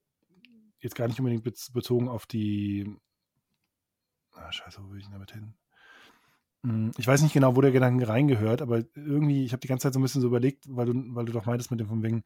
jetzt 0.80 0.96
gar 0.96 1.08
nicht 1.08 1.18
unbedingt 1.18 1.44
bezogen 1.44 2.08
auf 2.08 2.26
die. 2.26 2.94
Ah, 4.34 4.52
scheiße, 4.52 4.82
wo 4.84 4.90
will 4.90 4.98
ich 4.98 5.04
denn 5.04 5.14
damit 5.14 5.32
hin? 5.32 5.54
Hm, 6.64 6.92
ich 6.96 7.06
weiß 7.06 7.22
nicht 7.22 7.34
genau, 7.34 7.54
wo 7.56 7.60
der 7.60 7.72
Gedanke 7.72 8.08
reingehört, 8.08 8.62
aber 8.62 8.78
irgendwie, 8.94 9.44
ich 9.44 9.52
habe 9.52 9.60
die 9.60 9.68
ganze 9.68 9.84
Zeit 9.84 9.92
so 9.92 10.00
ein 10.00 10.02
bisschen 10.02 10.22
so 10.22 10.28
überlegt, 10.28 10.64
weil 10.66 10.86
du, 10.86 10.94
weil 11.14 11.26
du 11.26 11.32
doch 11.32 11.44
meintest 11.44 11.70
mit 11.70 11.78
dem 11.78 11.88
von 11.88 12.02
wegen 12.02 12.24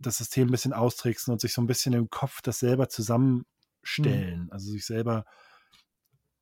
das 0.00 0.18
System 0.18 0.48
ein 0.48 0.50
bisschen 0.50 0.72
austricksen 0.72 1.32
und 1.32 1.40
sich 1.40 1.52
so 1.52 1.62
ein 1.62 1.66
bisschen 1.66 1.92
im 1.92 2.10
Kopf 2.10 2.42
das 2.42 2.58
selber 2.58 2.88
zusammenstellen. 2.88 4.44
Mhm. 4.44 4.48
Also 4.50 4.70
sich 4.70 4.84
selber. 4.84 5.24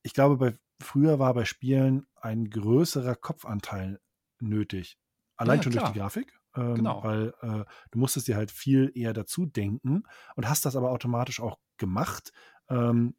Ich 0.02 0.14
glaube, 0.14 0.36
bei 0.36 0.58
früher 0.80 1.18
war 1.18 1.34
bei 1.34 1.44
Spielen 1.44 2.06
ein 2.20 2.48
größerer 2.48 3.14
Kopfanteil 3.14 4.00
nötig. 4.40 4.98
Allein 5.36 5.58
ja, 5.58 5.62
schon 5.62 5.72
klar. 5.72 5.84
durch 5.84 5.92
die 5.92 5.98
Grafik. 5.98 6.40
Ähm, 6.54 6.76
genau. 6.76 7.02
Weil 7.04 7.34
äh, 7.42 7.64
du 7.90 7.98
musstest 7.98 8.28
dir 8.28 8.36
halt 8.36 8.50
viel 8.50 8.90
eher 8.94 9.12
dazu 9.12 9.44
denken 9.44 10.04
und 10.34 10.48
hast 10.48 10.64
das 10.64 10.76
aber 10.76 10.90
automatisch 10.90 11.40
auch 11.40 11.58
gemacht. 11.76 12.32
Ähm, 12.68 13.14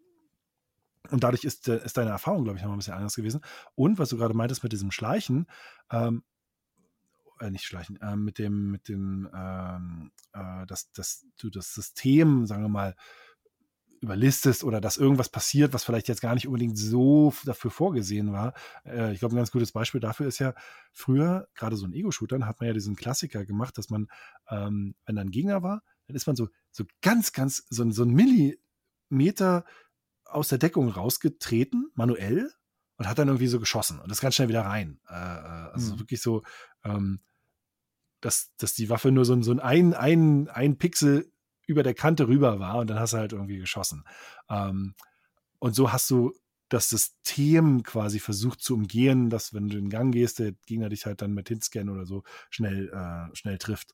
und 1.12 1.24
dadurch 1.24 1.44
ist, 1.44 1.68
äh, 1.68 1.84
ist 1.84 1.98
deine 1.98 2.12
Erfahrung, 2.12 2.44
glaube 2.44 2.58
ich, 2.58 2.64
noch 2.64 2.72
ein 2.72 2.78
bisschen 2.78 2.94
anders 2.94 3.16
gewesen. 3.16 3.42
Und 3.76 4.00
was 4.00 4.10
du 4.10 4.18
gerade 4.18 4.34
meintest 4.34 4.64
mit 4.64 4.72
diesem 4.72 4.92
Schleichen, 4.92 5.48
ähm, 5.92 6.24
äh, 7.40 7.50
nicht 7.52 7.66
Schleichen, 7.66 8.00
äh, 8.02 8.16
mit 8.16 8.40
dem, 8.40 8.72
mit 8.72 8.88
dem, 8.88 9.30
ähm, 9.34 10.12
äh, 10.34 10.66
dass, 10.66 10.92
dass 10.92 11.26
du 11.38 11.50
das 11.50 11.74
System, 11.74 12.46
sagen 12.46 12.64
wir 12.64 12.70
mal, 12.70 12.96
überlistest 14.00 14.64
oder 14.64 14.80
dass 14.80 14.98
irgendwas 14.98 15.30
passiert, 15.30 15.74
was 15.74 15.84
vielleicht 15.84 16.08
jetzt 16.08 16.22
gar 16.22 16.36
nicht 16.36 16.48
unbedingt 16.48 16.78
so 16.78 17.34
dafür 17.46 17.72
vorgesehen 17.72 18.32
war. 18.32 18.54
Äh, 18.86 19.14
ich 19.14 19.20
glaube, 19.20 19.36
ein 19.36 19.38
ganz 19.38 19.52
gutes 19.52 19.72
Beispiel 19.72 20.02
dafür 20.02 20.28
ist 20.28 20.40
ja, 20.40 20.54
früher, 20.92 21.48
gerade 21.56 21.76
so 21.76 21.86
in 21.86 21.94
Ego-Shootern, 21.94 22.46
hat 22.46 22.60
man 22.60 22.68
ja 22.68 22.74
diesen 22.74 22.96
Klassiker 22.96 23.46
gemacht, 23.46 23.78
dass 23.78 23.90
man, 23.90 24.08
ähm, 24.50 24.96
wenn 25.06 25.16
da 25.16 25.22
ein 25.22 25.32
Gegner 25.32 25.64
war, 25.64 25.82
dann 26.08 26.16
ist 26.16 26.28
man 26.28 26.36
so, 26.36 26.50
so 26.72 26.86
ganz, 27.02 27.34
ganz, 27.34 27.66
so, 27.70 27.90
so 27.92 28.04
ein 28.04 28.12
Millimeter 28.12 29.66
aus 30.30 30.50
der 30.50 30.58
Deckung 30.58 30.90
rausgetreten, 30.90 31.92
manuell, 31.96 32.52
und 32.98 33.08
hat 33.08 33.20
dann 33.20 33.28
irgendwie 33.28 33.48
so 33.48 33.60
geschossen 33.60 34.00
und 34.00 34.10
das 34.10 34.22
ganz 34.22 34.36
schnell 34.36 34.50
wieder 34.50 34.66
rein. 34.66 35.00
Äh, 35.08 35.14
äh 35.14 35.72
also 35.74 35.94
mhm. 35.94 36.00
wirklich 36.00 36.22
so, 36.22 36.44
ähm, 36.84 37.22
dass, 38.22 38.52
dass 38.58 38.74
die 38.74 38.90
Waffe 38.90 39.12
nur 39.12 39.26
so, 39.26 39.40
so 39.42 39.52
ein, 39.60 39.94
ein, 39.94 40.50
ein 40.50 40.78
Pixel 40.78 41.32
über 41.68 41.84
der 41.84 41.94
Kante 41.94 42.28
rüber 42.28 42.60
war 42.60 42.78
und 42.78 42.90
dann 42.90 43.00
hast 43.00 43.14
du 43.14 43.18
halt 43.18 43.34
irgendwie 43.34 43.60
geschossen. 43.60 44.04
Ähm, 44.50 44.96
und 45.60 45.76
so 45.76 45.92
hast 45.92 46.10
du 46.10 46.34
das 46.70 46.90
System 46.90 47.84
quasi 47.84 48.20
versucht 48.20 48.62
zu 48.62 48.74
umgehen, 48.74 49.30
dass 49.30 49.54
wenn 49.54 49.70
du 49.70 49.78
in 49.78 49.86
den 49.86 49.90
Gang 49.90 50.14
gehst, 50.14 50.40
der 50.40 50.54
Gegner 50.66 50.90
dich 50.90 51.06
halt 51.06 51.22
dann 51.22 51.34
mit 51.34 51.48
Hinscan 51.48 51.90
oder 51.90 52.06
so 52.06 52.24
schnell, 52.50 52.90
äh, 52.90 53.36
schnell 53.36 53.58
trifft. 53.58 53.94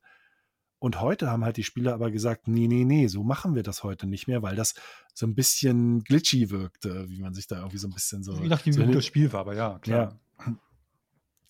Und 0.83 0.99
heute 0.99 1.31
haben 1.31 1.45
halt 1.45 1.55
die 1.55 1.63
Spieler 1.63 1.93
aber 1.93 2.11
gesagt, 2.11 2.49
nee, 2.49 2.67
nee, 2.67 2.83
nee, 2.83 3.07
so 3.07 3.23
machen 3.23 3.55
wir 3.55 3.63
das 3.63 3.83
heute 3.83 4.05
nicht 4.05 4.27
mehr, 4.27 4.41
weil 4.41 4.57
das 4.57 4.75
so 5.13 5.25
ein 5.25 5.33
bisschen 5.33 6.03
glitchy 6.03 6.49
wirkte, 6.49 7.09
wie 7.09 7.21
man 7.21 7.33
sich 7.33 7.47
da 7.47 7.59
irgendwie 7.59 7.77
so 7.77 7.87
ein 7.87 7.93
bisschen 7.93 8.21
so. 8.21 8.33
Je 8.33 8.49
nachdem, 8.49 8.73
so 8.73 8.85
wie 8.85 8.91
das 8.91 9.05
Spiel 9.05 9.31
war, 9.31 9.39
aber 9.39 9.55
ja, 9.55 9.79
klar. 9.79 10.19
Ja. 10.45 10.55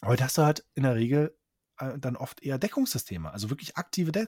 Heute 0.05 0.23
hast 0.23 0.37
du 0.37 0.43
halt 0.43 0.63
in 0.75 0.83
der 0.83 0.93
Regel 0.93 1.35
äh, 1.79 1.97
dann 1.97 2.15
oft 2.15 2.43
eher 2.43 2.59
Deckungssysteme, 2.59 3.33
also 3.33 3.49
wirklich 3.49 3.75
aktive 3.75 4.11
De 4.11 4.27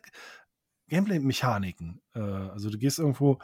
Gameplay-Mechaniken. 0.87 2.01
Äh, 2.15 2.19
also 2.21 2.71
du 2.71 2.79
gehst 2.79 2.97
irgendwo 2.97 3.37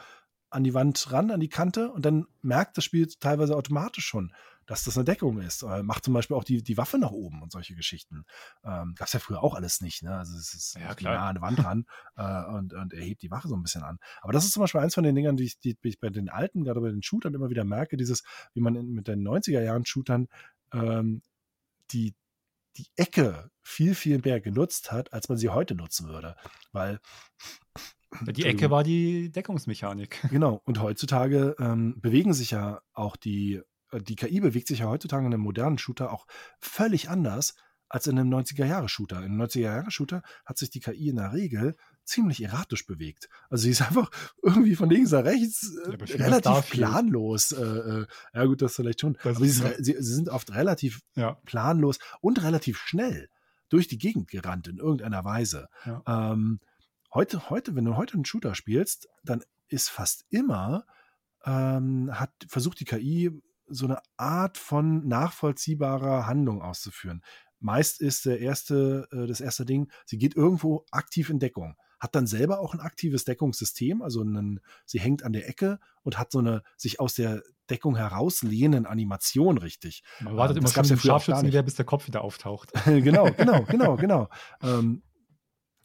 an 0.50 0.64
die 0.64 0.74
Wand 0.74 1.12
ran, 1.12 1.30
an 1.30 1.38
die 1.38 1.48
Kante 1.48 1.92
und 1.92 2.04
dann 2.04 2.26
merkt 2.40 2.76
das 2.76 2.82
Spiel 2.82 3.06
teilweise 3.06 3.56
automatisch 3.56 4.06
schon, 4.06 4.34
dass 4.66 4.84
das 4.84 4.96
eine 4.96 5.04
Deckung 5.04 5.40
ist. 5.40 5.62
Äh, 5.62 5.82
macht 5.82 6.04
zum 6.04 6.14
Beispiel 6.14 6.36
auch 6.36 6.44
die, 6.44 6.62
die 6.62 6.76
Waffe 6.76 6.98
nach 6.98 7.10
oben 7.10 7.42
und 7.42 7.52
solche 7.52 7.74
Geschichten. 7.74 8.24
Ähm, 8.64 8.94
Gab 8.96 9.06
es 9.06 9.12
ja 9.12 9.20
früher 9.20 9.42
auch 9.42 9.54
alles 9.54 9.80
nicht. 9.80 10.02
Ne? 10.02 10.16
Also 10.16 10.36
es 10.36 10.54
ist 10.54 10.76
Ja, 10.76 10.94
nah 11.00 11.28
an 11.28 11.34
der 11.34 11.42
Wand 11.42 11.64
ran 11.64 11.86
äh, 12.16 12.56
und, 12.56 12.74
und 12.74 12.92
er 12.92 13.02
hebt 13.02 13.22
die 13.22 13.30
Waffe 13.30 13.48
so 13.48 13.56
ein 13.56 13.62
bisschen 13.62 13.82
an. 13.82 13.98
Aber 14.20 14.32
das 14.32 14.44
ist 14.44 14.52
zum 14.52 14.60
Beispiel 14.62 14.80
eins 14.80 14.94
von 14.94 15.04
den 15.04 15.14
Dingern, 15.14 15.36
die 15.36 15.44
ich, 15.44 15.58
die 15.58 15.76
ich 15.82 16.00
bei 16.00 16.10
den 16.10 16.28
alten, 16.28 16.64
gerade 16.64 16.80
bei 16.80 16.90
den 16.90 17.02
Shootern 17.02 17.34
immer 17.34 17.50
wieder 17.50 17.64
merke, 17.64 17.96
dieses, 17.96 18.22
wie 18.54 18.60
man 18.60 18.74
in, 18.74 18.90
mit 18.92 19.08
den 19.08 19.26
90er 19.26 19.62
Jahren 19.62 19.84
Shootern 19.84 20.28
ähm, 20.72 21.22
die, 21.90 22.14
die 22.76 22.86
Ecke 22.96 23.50
viel, 23.62 23.94
viel 23.94 24.18
mehr 24.18 24.40
genutzt 24.40 24.92
hat, 24.92 25.12
als 25.12 25.28
man 25.28 25.38
sie 25.38 25.50
heute 25.50 25.74
nutzen 25.74 26.08
würde. 26.08 26.36
Weil 26.72 27.00
Die 28.26 28.44
Ecke 28.44 28.70
war 28.70 28.84
die 28.84 29.30
Deckungsmechanik. 29.30 30.20
Genau, 30.30 30.60
und 30.64 30.80
heutzutage 30.80 31.56
ähm, 31.58 32.00
bewegen 32.00 32.34
sich 32.34 32.50
ja 32.50 32.80
auch 32.92 33.16
die, 33.16 33.62
die 34.00 34.16
KI 34.16 34.40
bewegt 34.40 34.68
sich 34.68 34.80
ja 34.80 34.86
heutzutage 34.86 35.26
in 35.26 35.32
einem 35.34 35.42
modernen 35.42 35.78
Shooter 35.78 36.12
auch 36.12 36.26
völlig 36.60 37.08
anders 37.10 37.54
als 37.88 38.06
in 38.06 38.18
einem 38.18 38.32
90er-Jahre-Shooter. 38.32 39.18
In 39.18 39.24
einem 39.32 39.42
90er-Jahre-Shooter 39.42 40.22
hat 40.46 40.56
sich 40.56 40.70
die 40.70 40.80
KI 40.80 41.10
in 41.10 41.16
der 41.16 41.32
Regel 41.34 41.76
ziemlich 42.04 42.42
erratisch 42.42 42.86
bewegt. 42.86 43.28
Also 43.50 43.64
sie 43.64 43.70
ist 43.70 43.82
einfach 43.88 44.10
irgendwie 44.42 44.76
von 44.76 44.88
links 44.88 45.10
nach 45.10 45.24
rechts 45.24 45.76
äh, 45.86 45.90
Ja, 45.90 46.24
relativ 46.24 46.70
planlos. 46.70 47.52
Äh, 47.52 47.62
äh, 47.62 48.06
ja 48.32 48.44
gut, 48.46 48.62
das 48.62 48.76
vielleicht 48.76 49.00
schon. 49.02 49.18
Das 49.22 49.36
aber 49.36 49.44
sie, 49.44 49.50
ist 49.50 49.62
re- 49.62 49.76
sie, 49.78 49.94
sie 49.98 50.14
sind 50.14 50.30
oft 50.30 50.54
relativ 50.54 51.00
Ja. 51.16 51.34
planlos 51.44 51.98
und 52.22 52.42
relativ 52.42 52.78
schnell 52.78 53.28
durch 53.68 53.88
die 53.88 53.98
Gegend 53.98 54.28
gerannt 54.30 54.68
in 54.68 54.78
irgendeiner 54.78 55.24
Weise. 55.24 55.68
Ja. 55.84 56.02
Ähm, 56.32 56.60
heute, 57.12 57.50
heute, 57.50 57.74
wenn 57.76 57.84
du 57.84 57.96
heute 57.96 58.14
einen 58.14 58.24
Shooter 58.24 58.54
spielst, 58.54 59.06
dann 59.22 59.42
ist 59.68 59.90
fast 59.90 60.24
immer, 60.30 60.84
ähm, 61.44 62.10
hat, 62.12 62.32
versucht 62.48 62.80
die 62.80 62.84
KI 62.86 63.30
so 63.66 63.86
eine 63.86 63.98
Art 64.16 64.58
von 64.58 65.06
nachvollziehbarer 65.06 66.26
Handlung 66.26 66.62
auszuführen. 66.62 67.22
Meist 67.60 68.00
ist 68.00 68.26
der 68.26 68.40
erste, 68.40 69.08
äh, 69.12 69.26
das 69.26 69.40
erste 69.40 69.64
Ding, 69.64 69.90
sie 70.04 70.18
geht 70.18 70.36
irgendwo 70.36 70.84
aktiv 70.90 71.30
in 71.30 71.38
Deckung. 71.38 71.76
Hat 72.00 72.16
dann 72.16 72.26
selber 72.26 72.58
auch 72.58 72.74
ein 72.74 72.80
aktives 72.80 73.24
Deckungssystem, 73.24 74.02
also 74.02 74.22
einen, 74.22 74.60
sie 74.84 74.98
hängt 74.98 75.22
an 75.22 75.32
der 75.32 75.48
Ecke 75.48 75.78
und 76.02 76.18
hat 76.18 76.32
so 76.32 76.40
eine 76.40 76.64
sich 76.76 76.98
aus 76.98 77.14
der 77.14 77.42
Deckung 77.70 77.96
herauslehnen 77.96 78.86
Animation 78.86 79.58
richtig. 79.58 80.02
Man 80.20 80.36
wartet 80.36 80.56
Ähm, 80.56 80.58
immer 80.58 80.66
das 80.66 80.74
gab's 80.74 80.90
ja 80.90 80.96
früher 80.96 81.12
auch 81.12 81.14
gar 81.14 81.20
Scharfschützengewehr, 81.20 81.62
bis 81.62 81.74
der 81.76 81.84
Kopf 81.84 82.08
wieder 82.08 82.22
auftaucht. 82.22 82.72
genau, 82.84 83.30
genau, 83.30 83.62
genau, 83.62 83.96
genau. 83.96 84.28
Ähm, 84.62 85.02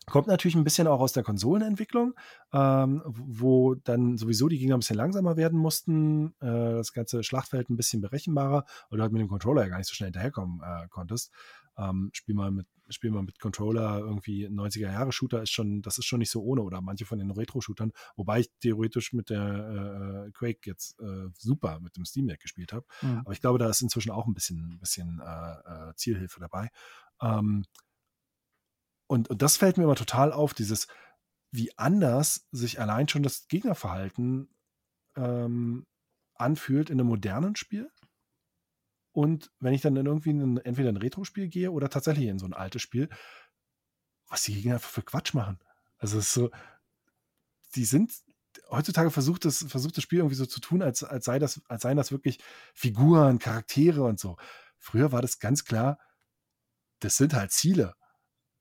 kommt 0.10 0.28
natürlich 0.28 0.56
ein 0.56 0.64
bisschen 0.64 0.88
auch 0.88 1.00
aus 1.00 1.14
der 1.14 1.24
Konsolenentwicklung, 1.24 2.14
ähm, 2.54 3.02
wo 3.06 3.76
dann 3.76 4.18
sowieso 4.18 4.48
die 4.48 4.58
Gegner 4.58 4.76
ein 4.76 4.80
bisschen 4.80 4.96
langsamer 4.96 5.38
werden 5.38 5.60
mussten, 5.60 6.34
äh, 6.40 6.76
das 6.76 6.94
ganze 6.94 7.24
Schlachtfeld 7.24 7.70
ein 7.70 7.78
bisschen 7.78 8.02
berechenbarer, 8.02 8.66
weil 8.90 8.98
du 8.98 9.04
halt 9.04 9.12
mit 9.12 9.22
dem 9.22 9.28
Controller 9.28 9.64
ja 9.64 9.70
gar 9.70 9.78
nicht 9.78 9.88
so 9.88 9.94
schnell 9.94 10.08
hinterherkommen 10.08 10.62
äh, 10.64 10.88
konntest. 10.90 11.32
Ähm, 11.78 12.10
spiel 12.14 12.36
mal 12.36 12.52
mit 12.52 12.68
Spiel 12.90 13.12
mal 13.12 13.24
mit 13.24 13.40
Controller 13.40 14.00
irgendwie 14.00 14.48
90er 14.48 14.92
Jahre 14.92 15.12
Shooter 15.12 15.42
ist 15.42 15.52
schon, 15.52 15.82
das 15.82 15.98
ist 15.98 16.06
schon 16.06 16.20
nicht 16.20 16.32
so 16.32 16.42
ohne 16.42 16.62
oder 16.62 16.82
manche 16.82 17.06
von 17.06 17.20
den 17.20 17.32
Retro-Shootern, 17.32 17.92
wobei 18.16 18.42
ich 18.42 18.52
theoretisch 18.62 19.14
mit 19.14 19.30
der 19.30 20.28
äh, 20.28 20.32
Quake 20.32 20.62
jetzt 20.64 20.98
äh, 21.02 21.28
super 21.38 21.80
mit 21.82 21.98
dem 21.98 22.06
Steam 22.06 22.28
Deck 22.28 22.40
gespielt 22.40 22.72
habe. 22.72 22.86
Mhm. 23.02 23.20
Aber 23.26 23.34
ich 23.34 23.42
glaube, 23.42 23.60
da 23.60 23.70
ist 23.70 23.82
inzwischen 23.82 24.12
auch 24.12 24.26
ein 24.26 24.34
bisschen, 24.34 24.80
bisschen 24.80 25.20
äh, 25.20 25.90
äh, 25.90 25.94
Zielhilfe 25.96 26.40
dabei. 26.40 26.70
Ähm, 27.22 27.66
und, 29.08 29.30
und 29.30 29.42
das 29.42 29.58
fällt 29.58 29.78
mir 29.78 29.86
immer 29.86 29.96
total 29.96 30.34
auf, 30.34 30.54
dieses, 30.54 30.88
wie 31.52 31.76
anders 31.78 32.48
sich 32.52 32.80
allein 32.80 33.08
schon 33.08 33.24
das 33.24 33.48
Gegnerverhalten 33.48 34.50
ähm, 35.16 35.86
anfühlt 36.36 36.90
in 36.90 37.00
einem 37.00 37.10
modernen 37.10 37.56
Spiel. 37.56 37.90
Und 39.14 39.52
wenn 39.60 39.74
ich 39.74 39.82
dann 39.82 39.96
in 39.96 40.06
irgendwie 40.06 40.32
ein, 40.32 40.58
entweder 40.58 40.90
ein 40.90 40.98
Retro-Spiel 40.98 41.48
gehe 41.48 41.72
oder 41.72 41.90
tatsächlich 41.90 42.28
in 42.28 42.38
so 42.38 42.46
ein 42.46 42.54
altes 42.54 42.82
Spiel, 42.82 43.10
was 44.28 44.44
die 44.44 44.54
Gegner 44.54 44.80
für 44.80 45.02
Quatsch 45.02 45.34
machen. 45.34 45.60
Also 45.98 46.20
es 46.20 46.28
ist 46.28 46.34
so, 46.34 46.52
die 47.76 47.86
sind, 47.86 48.14
heutzutage 48.70 49.10
versucht 49.10 49.46
das, 49.46 49.66
versucht 49.68 49.98
das 49.98 50.04
Spiel 50.04 50.20
irgendwie 50.20 50.36
so 50.36 50.46
zu 50.46 50.60
tun, 50.60 50.82
als, 50.82 51.04
als, 51.04 51.26
sei 51.26 51.40
das, 51.40 51.62
als 51.68 51.82
seien 51.82 51.98
das 51.98 52.12
wirklich 52.12 52.40
Figuren, 52.74 53.40
Charaktere 53.40 54.04
und 54.04 54.20
so. 54.20 54.38
Früher 54.78 55.12
war 55.12 55.22
das 55.22 55.40
ganz 55.40 55.66
klar, 55.66 55.98
das 57.00 57.18
sind 57.18 57.34
halt 57.34 57.52
Ziele. 57.52 57.96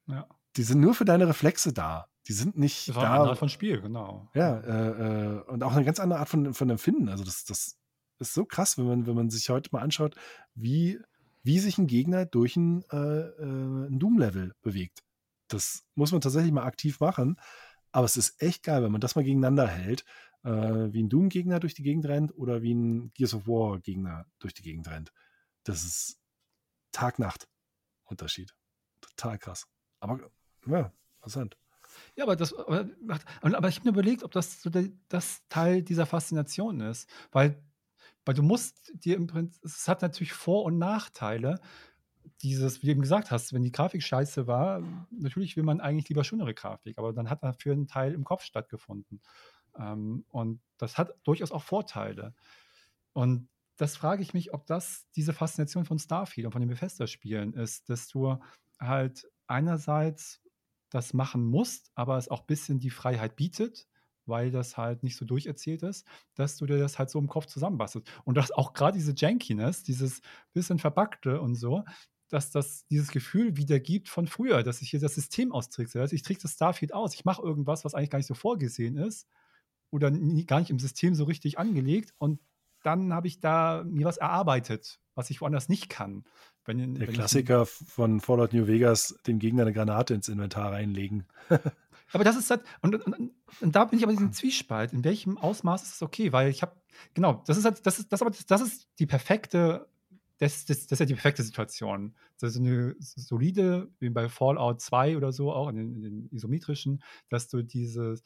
Ja. 0.07 0.27
Die 0.57 0.63
sind 0.63 0.81
nur 0.81 0.95
für 0.95 1.05
deine 1.05 1.29
Reflexe 1.29 1.73
da. 1.73 2.09
Die 2.29 2.33
sind 2.33 2.59
nicht 2.59 2.89
Das 2.89 2.97
war 2.97 3.05
eine 3.05 3.13
andere 3.13 3.27
da. 3.27 3.31
Art 3.33 3.39
von 3.39 3.49
Spiel, 3.49 3.81
genau. 3.81 4.29
Ja, 4.35 4.59
äh, 4.59 5.37
äh, 5.37 5.43
und 5.43 5.63
auch 5.63 5.73
eine 5.73 5.85
ganz 5.85 6.01
andere 6.01 6.19
Art 6.19 6.29
von, 6.29 6.55
von 6.55 6.71
Empfinden. 6.71 7.09
Also 7.09 7.25
das, 7.25 7.45
das 7.45 7.79
ist 8.19 8.35
so 8.35 8.45
krass, 8.45 8.79
wenn 8.79 8.87
man, 8.87 9.07
wenn 9.07 9.15
man 9.15 9.31
sich 9.31 9.49
heute 9.49 9.71
mal 9.73 9.83
anschaut, 9.83 10.17
wie, 10.55 10.99
wie 11.43 11.59
sich 11.59 11.79
ein 11.79 11.87
Gegner 11.87 12.27
durch 12.27 12.57
ein, 12.57 12.83
äh, 12.91 12.97
äh, 12.97 13.89
ein 13.89 13.99
Doom-Level 13.99 14.55
bewegt. 14.63 15.03
Das 15.49 15.85
muss 15.95 16.11
man 16.13 16.21
tatsächlich 16.21 16.53
mal 16.53 16.65
aktiv 16.65 16.99
machen. 17.01 17.37
Aber 17.93 18.05
es 18.05 18.17
ist 18.17 18.43
echt 18.43 18.63
geil, 18.63 18.83
wenn 18.83 18.93
man 18.93 19.01
das 19.01 19.15
mal 19.15 19.25
gegeneinander 19.25 19.69
hält, 19.69 20.05
äh, 20.43 20.51
wie 20.51 21.03
ein 21.03 21.09
Doom-Gegner 21.09 21.61
durch 21.61 21.75
die 21.75 21.83
Gegend 21.83 22.07
rennt 22.07 22.37
oder 22.37 22.63
wie 22.63 22.75
ein 22.75 23.13
Gears 23.15 23.35
of 23.35 23.47
War-Gegner 23.47 24.27
durch 24.39 24.55
die 24.55 24.63
Gegend 24.63 24.89
rennt. 24.89 25.13
Das 25.63 25.85
ist 25.85 26.19
Tag-Nacht-Unterschied. 26.93 28.55
Total 29.01 29.39
krass. 29.39 29.67
Aber 30.01 30.31
ja, 30.67 30.93
interessant. 31.19 31.57
Ja, 32.15 32.25
aber 32.25 32.37
das, 32.37 32.55
aber, 32.55 32.89
aber 33.43 33.69
ich 33.69 33.77
habe 33.77 33.89
mir 33.89 33.93
überlegt, 33.93 34.23
ob 34.23 34.33
das 34.33 34.63
so 34.63 34.71
der, 34.71 34.89
das 35.09 35.43
Teil 35.49 35.83
dieser 35.83 36.07
Faszination 36.07 36.81
ist, 36.81 37.09
weil, 37.33 37.63
weil 38.25 38.35
du 38.35 38.43
musst 38.43 38.93
dir 38.95 39.17
im 39.17 39.27
Prinzip, 39.27 39.63
es 39.65 39.89
hat 39.89 40.03
natürlich 40.03 40.33
Vor- 40.33 40.65
und 40.65 40.79
Nachteile. 40.79 41.61
Dieses, 42.43 42.83
wie 42.83 42.87
du 42.87 42.93
eben 42.93 43.03
gesagt 43.03 43.31
hast, 43.31 43.53
wenn 43.53 43.63
die 43.63 43.73
Grafik 43.73 44.03
scheiße 44.03 44.47
war, 44.47 44.83
natürlich 45.11 45.57
will 45.57 45.65
man 45.65 45.81
eigentlich 45.81 46.09
lieber 46.09 46.25
schönere 46.25 46.55
Grafik, 46.55 46.99
aber 46.99 47.13
dann 47.13 47.31
hat 47.31 47.43
dafür 47.43 47.75
ein 47.75 47.87
Teil 47.87 48.13
im 48.13 48.25
Kopf 48.25 48.43
stattgefunden. 48.43 49.23
Ähm, 49.79 50.25
und 50.29 50.61
das 50.77 50.99
hat 50.99 51.15
durchaus 51.23 51.53
auch 51.53 51.63
Vorteile. 51.63 52.35
Und 53.13 53.49
das 53.77 53.97
frage 53.97 54.23
ich 54.23 54.35
mich, 54.35 54.53
ob 54.53 54.67
das 54.67 55.07
diese 55.17 55.33
Faszination 55.33 55.85
von 55.85 55.99
Starfield 55.99 56.47
und 56.47 56.53
von 56.53 56.63
den 56.63 56.69
Bethesda-Spielen 56.69 57.53
ist, 57.55 57.89
dass 57.89 58.09
du 58.09 58.39
halt 58.81 59.27
einerseits 59.47 60.41
das 60.91 61.15
machen 61.15 61.45
musst, 61.45 61.91
aber 61.95 62.17
es 62.17 62.29
auch 62.29 62.41
ein 62.41 62.47
bisschen 62.47 62.79
die 62.81 62.91
Freiheit 62.91 63.37
bietet, 63.37 63.89
weil 64.27 64.51
das 64.51 64.77
halt 64.77 65.03
nicht 65.03 65.17
so 65.17 65.25
durcherzählt 65.25 65.83
ist, 65.83 66.07
dass 66.35 66.57
du 66.57 66.67
dir 66.67 66.79
das 66.79 66.99
halt 66.99 67.11
so 67.11 67.19
im 67.19 67.29
Kopf 67.29 67.47
zusammenbastelst. 67.47 68.09
Und 68.25 68.37
dass 68.37 68.51
auch 68.51 68.73
gerade 68.73 68.97
diese 68.99 69.15
Jankiness, 69.17 69.83
dieses 69.83 70.21
bisschen 70.53 70.79
Verbackte 70.79 71.41
und 71.41 71.55
so, 71.55 71.85
dass 72.29 72.51
das 72.51 72.87
dieses 72.87 73.11
Gefühl 73.11 73.57
wiedergibt 73.57 74.09
von 74.09 74.27
früher, 74.27 74.63
dass 74.63 74.83
ich 74.83 74.91
hier 74.91 75.01
das 75.01 75.15
System 75.15 75.53
austrickse. 75.53 76.01
Also 76.01 76.15
ich 76.15 76.23
trickse 76.23 76.43
das 76.43 76.55
Starfield 76.55 76.93
aus, 76.93 77.15
ich 77.15 77.25
mache 77.25 77.43
irgendwas, 77.43 77.85
was 77.85 77.95
eigentlich 77.95 78.11
gar 78.11 78.19
nicht 78.19 78.27
so 78.27 78.35
vorgesehen 78.35 78.97
ist 78.97 79.29
oder 79.91 80.11
nie, 80.11 80.45
gar 80.45 80.61
nicht 80.61 80.71
im 80.71 80.79
System 80.81 81.15
so 81.15 81.25
richtig 81.25 81.59
angelegt 81.59 82.15
und 82.19 82.41
dann 82.83 83.13
habe 83.13 83.27
ich 83.29 83.41
da 83.41 83.85
mir 83.87 84.07
was 84.07 84.17
erarbeitet, 84.17 85.01
was 85.17 85.31
ich 85.31 85.41
woanders 85.41 85.69
nicht 85.69 85.89
kann. 85.89 86.25
Wenn, 86.65 86.79
Der 86.95 87.01
wenn 87.03 87.09
ich- 87.11 87.15
Klassiker 87.15 87.67
von 87.67 88.21
Fallout 88.21 88.53
New 88.53 88.69
Vegas, 88.69 89.19
dem 89.27 89.41
Gegner 89.41 89.63
eine 89.63 89.73
Granate 89.73 90.15
ins 90.15 90.29
Inventar 90.29 90.71
reinlegen. 90.73 91.27
Aber 92.13 92.23
das 92.23 92.37
ist 92.37 92.51
halt, 92.51 92.63
und, 92.83 92.95
und, 92.95 93.33
und 93.61 93.75
da 93.75 93.85
bin 93.87 93.99
ich 93.99 94.05
aber 94.05 94.13
in 94.13 94.19
diesem 94.19 94.33
Zwiespalt. 94.33 94.93
In 94.93 95.03
welchem 95.03 95.39
Ausmaß 95.39 95.83
ist 95.83 95.95
es 95.97 96.03
okay? 96.03 96.33
Weil 96.33 96.51
ich 96.51 96.63
habe, 96.63 96.77
genau, 97.15 97.43
das 97.47 97.57
ist 97.59 97.65
halt, 97.65 97.85
das 97.85 97.99
ist, 97.99 98.13
das, 98.13 98.23
aber, 98.23 98.31
das 98.47 98.61
ist 98.61 98.89
die 99.01 99.07
perfekte, 99.07 99.89
das, 100.39 100.67
das, 100.67 100.83
das 100.87 100.93
ist 100.93 101.01
ja 101.01 101.07
die 101.07 101.15
perfekte 101.15 101.43
Situation. 101.43 102.15
Das 102.39 102.53
ist 102.55 102.61
eine 102.61 102.95
solide, 103.01 103.91
wie 103.99 104.09
bei 104.11 104.29
Fallout 104.29 104.81
2 104.81 105.17
oder 105.17 105.33
so, 105.33 105.53
auch 105.53 105.69
in 105.69 105.75
den, 105.77 105.95
in 105.97 106.03
den 106.03 106.29
isometrischen, 106.31 107.03
dass 107.29 107.49
du 107.49 107.63
dieses 107.63 108.23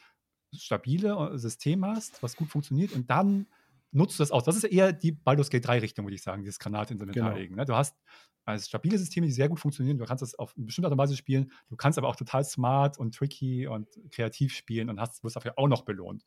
stabile 0.55 1.39
System 1.39 1.85
hast, 1.87 2.23
was 2.23 2.37
gut 2.37 2.49
funktioniert 2.49 2.93
und 2.93 3.09
dann 3.09 3.47
nutzt 3.93 4.19
du 4.19 4.23
das 4.23 4.31
aus. 4.31 4.45
Das 4.45 4.57
ist 4.57 4.65
eher 4.65 4.93
die 4.93 5.13
Baldur's 5.13 5.51
Gate 5.51 5.67
3 5.67 5.81
Richtung, 5.81 6.05
würde 6.07 6.15
ich 6.15 6.23
sagen, 6.23 6.43
dieses 6.43 6.59
Inventar 6.65 7.35
Genau. 7.35 7.57
Ne? 7.57 7.65
Du 7.65 7.75
hast 7.75 7.97
also 8.45 8.67
stabile 8.67 8.99
Systeme, 8.99 9.27
die 9.27 9.33
sehr 9.33 9.49
gut 9.49 9.61
funktionieren. 9.61 9.99
Du 9.99 10.05
kannst 10.05 10.23
das 10.23 10.35
auf 10.35 10.55
eine 10.57 10.67
bestimmte 10.67 10.87
Art 10.87 10.93
und 10.93 10.99
Weise 10.99 11.17
spielen. 11.17 11.53
Du 11.69 11.77
kannst 11.77 11.99
aber 11.99 12.09
auch 12.09 12.17
total 12.17 12.45
smart 12.45 12.99
und 12.99 13.15
tricky 13.15 13.67
und 13.67 13.89
kreativ 14.11 14.55
spielen 14.55 14.89
und 14.89 15.01
hast, 15.01 15.23
wirst 15.23 15.37
dafür 15.37 15.55
auch 15.57 15.69
noch 15.69 15.83
belohnt. 15.83 16.25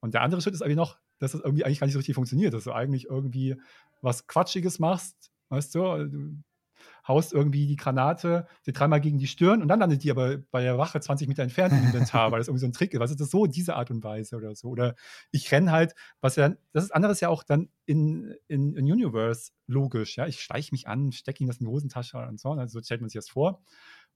Und 0.00 0.14
der 0.14 0.22
andere 0.22 0.42
Schritt 0.42 0.54
ist 0.54 0.62
aber 0.62 0.74
noch, 0.74 0.98
dass 1.18 1.32
das 1.32 1.40
irgendwie 1.40 1.64
eigentlich 1.64 1.80
gar 1.80 1.86
nicht 1.86 1.94
so 1.94 1.98
richtig 1.98 2.14
funktioniert, 2.14 2.52
dass 2.54 2.64
du 2.64 2.72
eigentlich 2.72 3.06
irgendwie 3.06 3.56
was 4.02 4.26
Quatschiges 4.26 4.78
machst, 4.78 5.30
weißt 5.48 5.74
du, 5.74 5.80
du 6.08 6.42
haust 7.06 7.32
irgendwie 7.32 7.66
die 7.66 7.76
Granate 7.76 8.46
dir 8.66 8.72
dreimal 8.72 9.00
gegen 9.00 9.18
die 9.18 9.26
Stirn 9.26 9.62
und 9.62 9.68
dann 9.68 9.78
landet 9.78 10.02
die 10.04 10.10
aber 10.10 10.38
bei 10.50 10.62
der 10.62 10.78
Wache 10.78 11.00
20 11.00 11.28
Meter 11.28 11.42
entfernt 11.42 11.72
im 11.74 11.84
Inventar, 11.84 12.32
weil 12.32 12.38
das 12.38 12.48
irgendwie 12.48 12.60
so 12.60 12.66
ein 12.66 12.72
Trick 12.72 12.94
ist. 12.94 13.00
Was 13.00 13.10
ist 13.10 13.20
das 13.20 13.30
so, 13.30 13.46
diese 13.46 13.76
Art 13.76 13.90
und 13.90 14.02
Weise 14.02 14.36
oder 14.36 14.54
so? 14.54 14.68
Oder 14.68 14.94
ich 15.30 15.50
renne 15.52 15.70
halt, 15.70 15.94
was 16.20 16.36
ja, 16.36 16.50
das 16.72 16.84
ist 16.84 16.94
anderes 16.94 17.20
ja 17.20 17.28
auch 17.28 17.42
dann 17.42 17.68
in, 17.84 18.34
in, 18.48 18.74
in 18.74 18.90
Universe 18.90 19.52
logisch, 19.66 20.16
ja. 20.16 20.26
Ich 20.26 20.40
schleiche 20.40 20.72
mich 20.72 20.88
an, 20.88 21.12
stecke 21.12 21.42
ihm 21.42 21.48
das 21.48 21.58
in 21.58 21.66
die 21.66 21.70
Hosentasche 21.70 22.18
und 22.18 22.40
so, 22.40 22.52
also 22.52 22.78
so 22.78 22.84
stellt 22.84 23.00
man 23.00 23.10
sich 23.10 23.18
das 23.18 23.28
vor. 23.28 23.62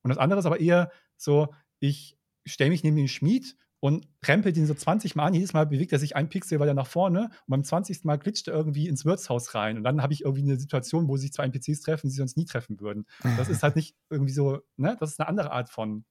Und 0.03 0.09
das 0.11 0.19
andere 0.19 0.41
ist 0.41 0.47
aber 0.47 0.61
eher 0.61 0.91
so, 1.17 1.53
ich 1.81 2.17
stelle 2.47 2.71
mich 2.71 2.83
neben 2.83 2.97
den 2.97 3.09
Schmied 3.09 3.57
und 3.81 4.09
rempelt 4.25 4.57
ihn 4.57 4.67
so 4.67 4.75
20 4.75 5.15
Mal 5.15 5.27
an. 5.27 5.35
Jedes 5.35 5.53
Mal 5.53 5.67
bewegt 5.67 5.93
er 5.93 5.99
sich 5.99 6.17
ein 6.17 6.29
Pixel 6.29 6.59
weiter 6.59 6.75
nach 6.75 6.87
vorne 6.87 7.25
und 7.25 7.49
beim 7.49 7.65
20. 7.65 8.05
Mal 8.05 8.19
glitscht 8.19 8.49
er 8.49 8.55
irgendwie 8.55 8.89
ins 8.89 9.05
Wirtshaus 9.05 9.55
rein. 9.55 9.77
Und 9.77 9.85
dann 9.85 10.03
habe 10.03 10.13
ich 10.13 10.23
irgendwie 10.23 10.43
eine 10.43 10.59
Situation, 10.59 11.09
wo 11.09 11.17
sich 11.17 11.33
zwei 11.33 11.45
NPCs 11.45 11.83
treffen, 11.83 12.09
die 12.09 12.11
sie 12.11 12.19
sonst 12.19 12.37
nie 12.37 12.45
treffen 12.45 12.81
würden. 12.81 13.07
Das 13.37 13.49
ist 13.49 13.63
halt 13.63 13.77
nicht 13.77 13.95
irgendwie 14.11 14.33
so, 14.33 14.61
ne? 14.77 14.97
Das 14.99 15.11
ist 15.11 15.21
eine 15.21 15.29
andere 15.29 15.53
Art 15.53 15.71
von 15.71 16.05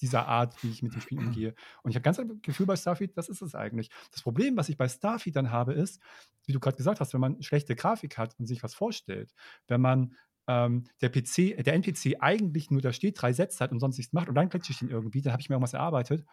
dieser 0.00 0.26
Art, 0.26 0.62
wie 0.62 0.70
ich 0.70 0.82
mit 0.82 0.94
dem 0.94 1.00
Spiel 1.00 1.18
umgehe. 1.18 1.54
Und 1.82 1.90
ich 1.90 1.96
habe 1.96 2.02
ganz 2.02 2.16
das 2.16 2.26
Gefühl 2.42 2.66
bei 2.66 2.76
Starfield, 2.76 3.16
das 3.16 3.28
ist 3.28 3.42
es 3.42 3.54
eigentlich. 3.54 3.90
Das 4.12 4.22
Problem, 4.22 4.56
was 4.56 4.68
ich 4.68 4.76
bei 4.76 4.88
Starfield 4.88 5.36
dann 5.36 5.50
habe, 5.50 5.72
ist, 5.72 6.00
wie 6.46 6.52
du 6.52 6.60
gerade 6.60 6.76
gesagt 6.76 7.00
hast, 7.00 7.12
wenn 7.14 7.20
man 7.20 7.42
schlechte 7.42 7.74
Grafik 7.74 8.18
hat 8.18 8.38
und 8.38 8.46
sich 8.46 8.62
was 8.62 8.74
vorstellt, 8.74 9.32
wenn 9.66 9.80
man 9.80 10.14
ähm, 10.46 10.84
der 11.00 11.08
PC, 11.08 11.64
der 11.64 11.74
NPC 11.74 12.16
eigentlich 12.20 12.70
nur 12.70 12.82
da 12.82 12.92
steht, 12.92 13.20
drei 13.20 13.32
Sätze 13.32 13.60
hat 13.60 13.72
und 13.72 13.80
sonst 13.80 13.96
nichts 13.96 14.12
macht 14.12 14.28
und 14.28 14.34
dann 14.34 14.48
glitsche 14.48 14.72
ich 14.72 14.82
ihn 14.82 14.90
irgendwie, 14.90 15.22
dann 15.22 15.32
habe 15.32 15.40
ich 15.40 15.48
mir 15.48 15.54
irgendwas 15.54 15.72
erarbeitet 15.72 16.24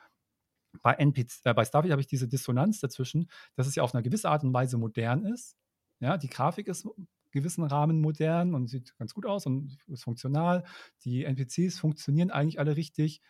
bei, 0.81 0.93
NPC, 0.93 1.45
äh, 1.45 1.53
bei 1.53 1.65
Starfield 1.65 1.91
habe 1.91 2.02
ich 2.02 2.07
diese 2.07 2.27
Dissonanz 2.27 2.80
dazwischen, 2.80 3.30
dass 3.56 3.68
es 3.68 3.76
ja 3.76 3.84
auf 3.84 3.93
eine 3.93 4.03
gewisse 4.03 4.30
Art 4.30 4.43
und 4.43 4.53
Weise 4.53 4.77
modern 4.77 5.26
ist. 5.26 5.56
Ja, 5.99 6.18
die 6.18 6.30
Grafik 6.30 6.68
ist 6.68 6.85
in 6.85 7.07
gewissen 7.31 7.64
Rahmen 7.64 8.02
modern 8.02 8.53
und 8.53 8.68
sieht 8.68 8.98
ganz 8.98 9.14
gut 9.14 9.26
aus 9.26 9.45
und 9.45 9.77
ist 9.88 10.03
funktional. 10.03 10.64
Die 11.03 11.23
NPCs 11.23 11.80
funktionieren 11.80 12.31
eigentlich 12.31 12.60
alle 12.60 12.76
richtig. 12.76 13.22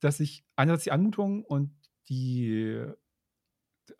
Dass 0.00 0.20
ich 0.20 0.44
einerseits 0.56 0.84
die 0.84 0.92
Anmutung 0.92 1.42
und 1.44 1.74
die 2.08 2.84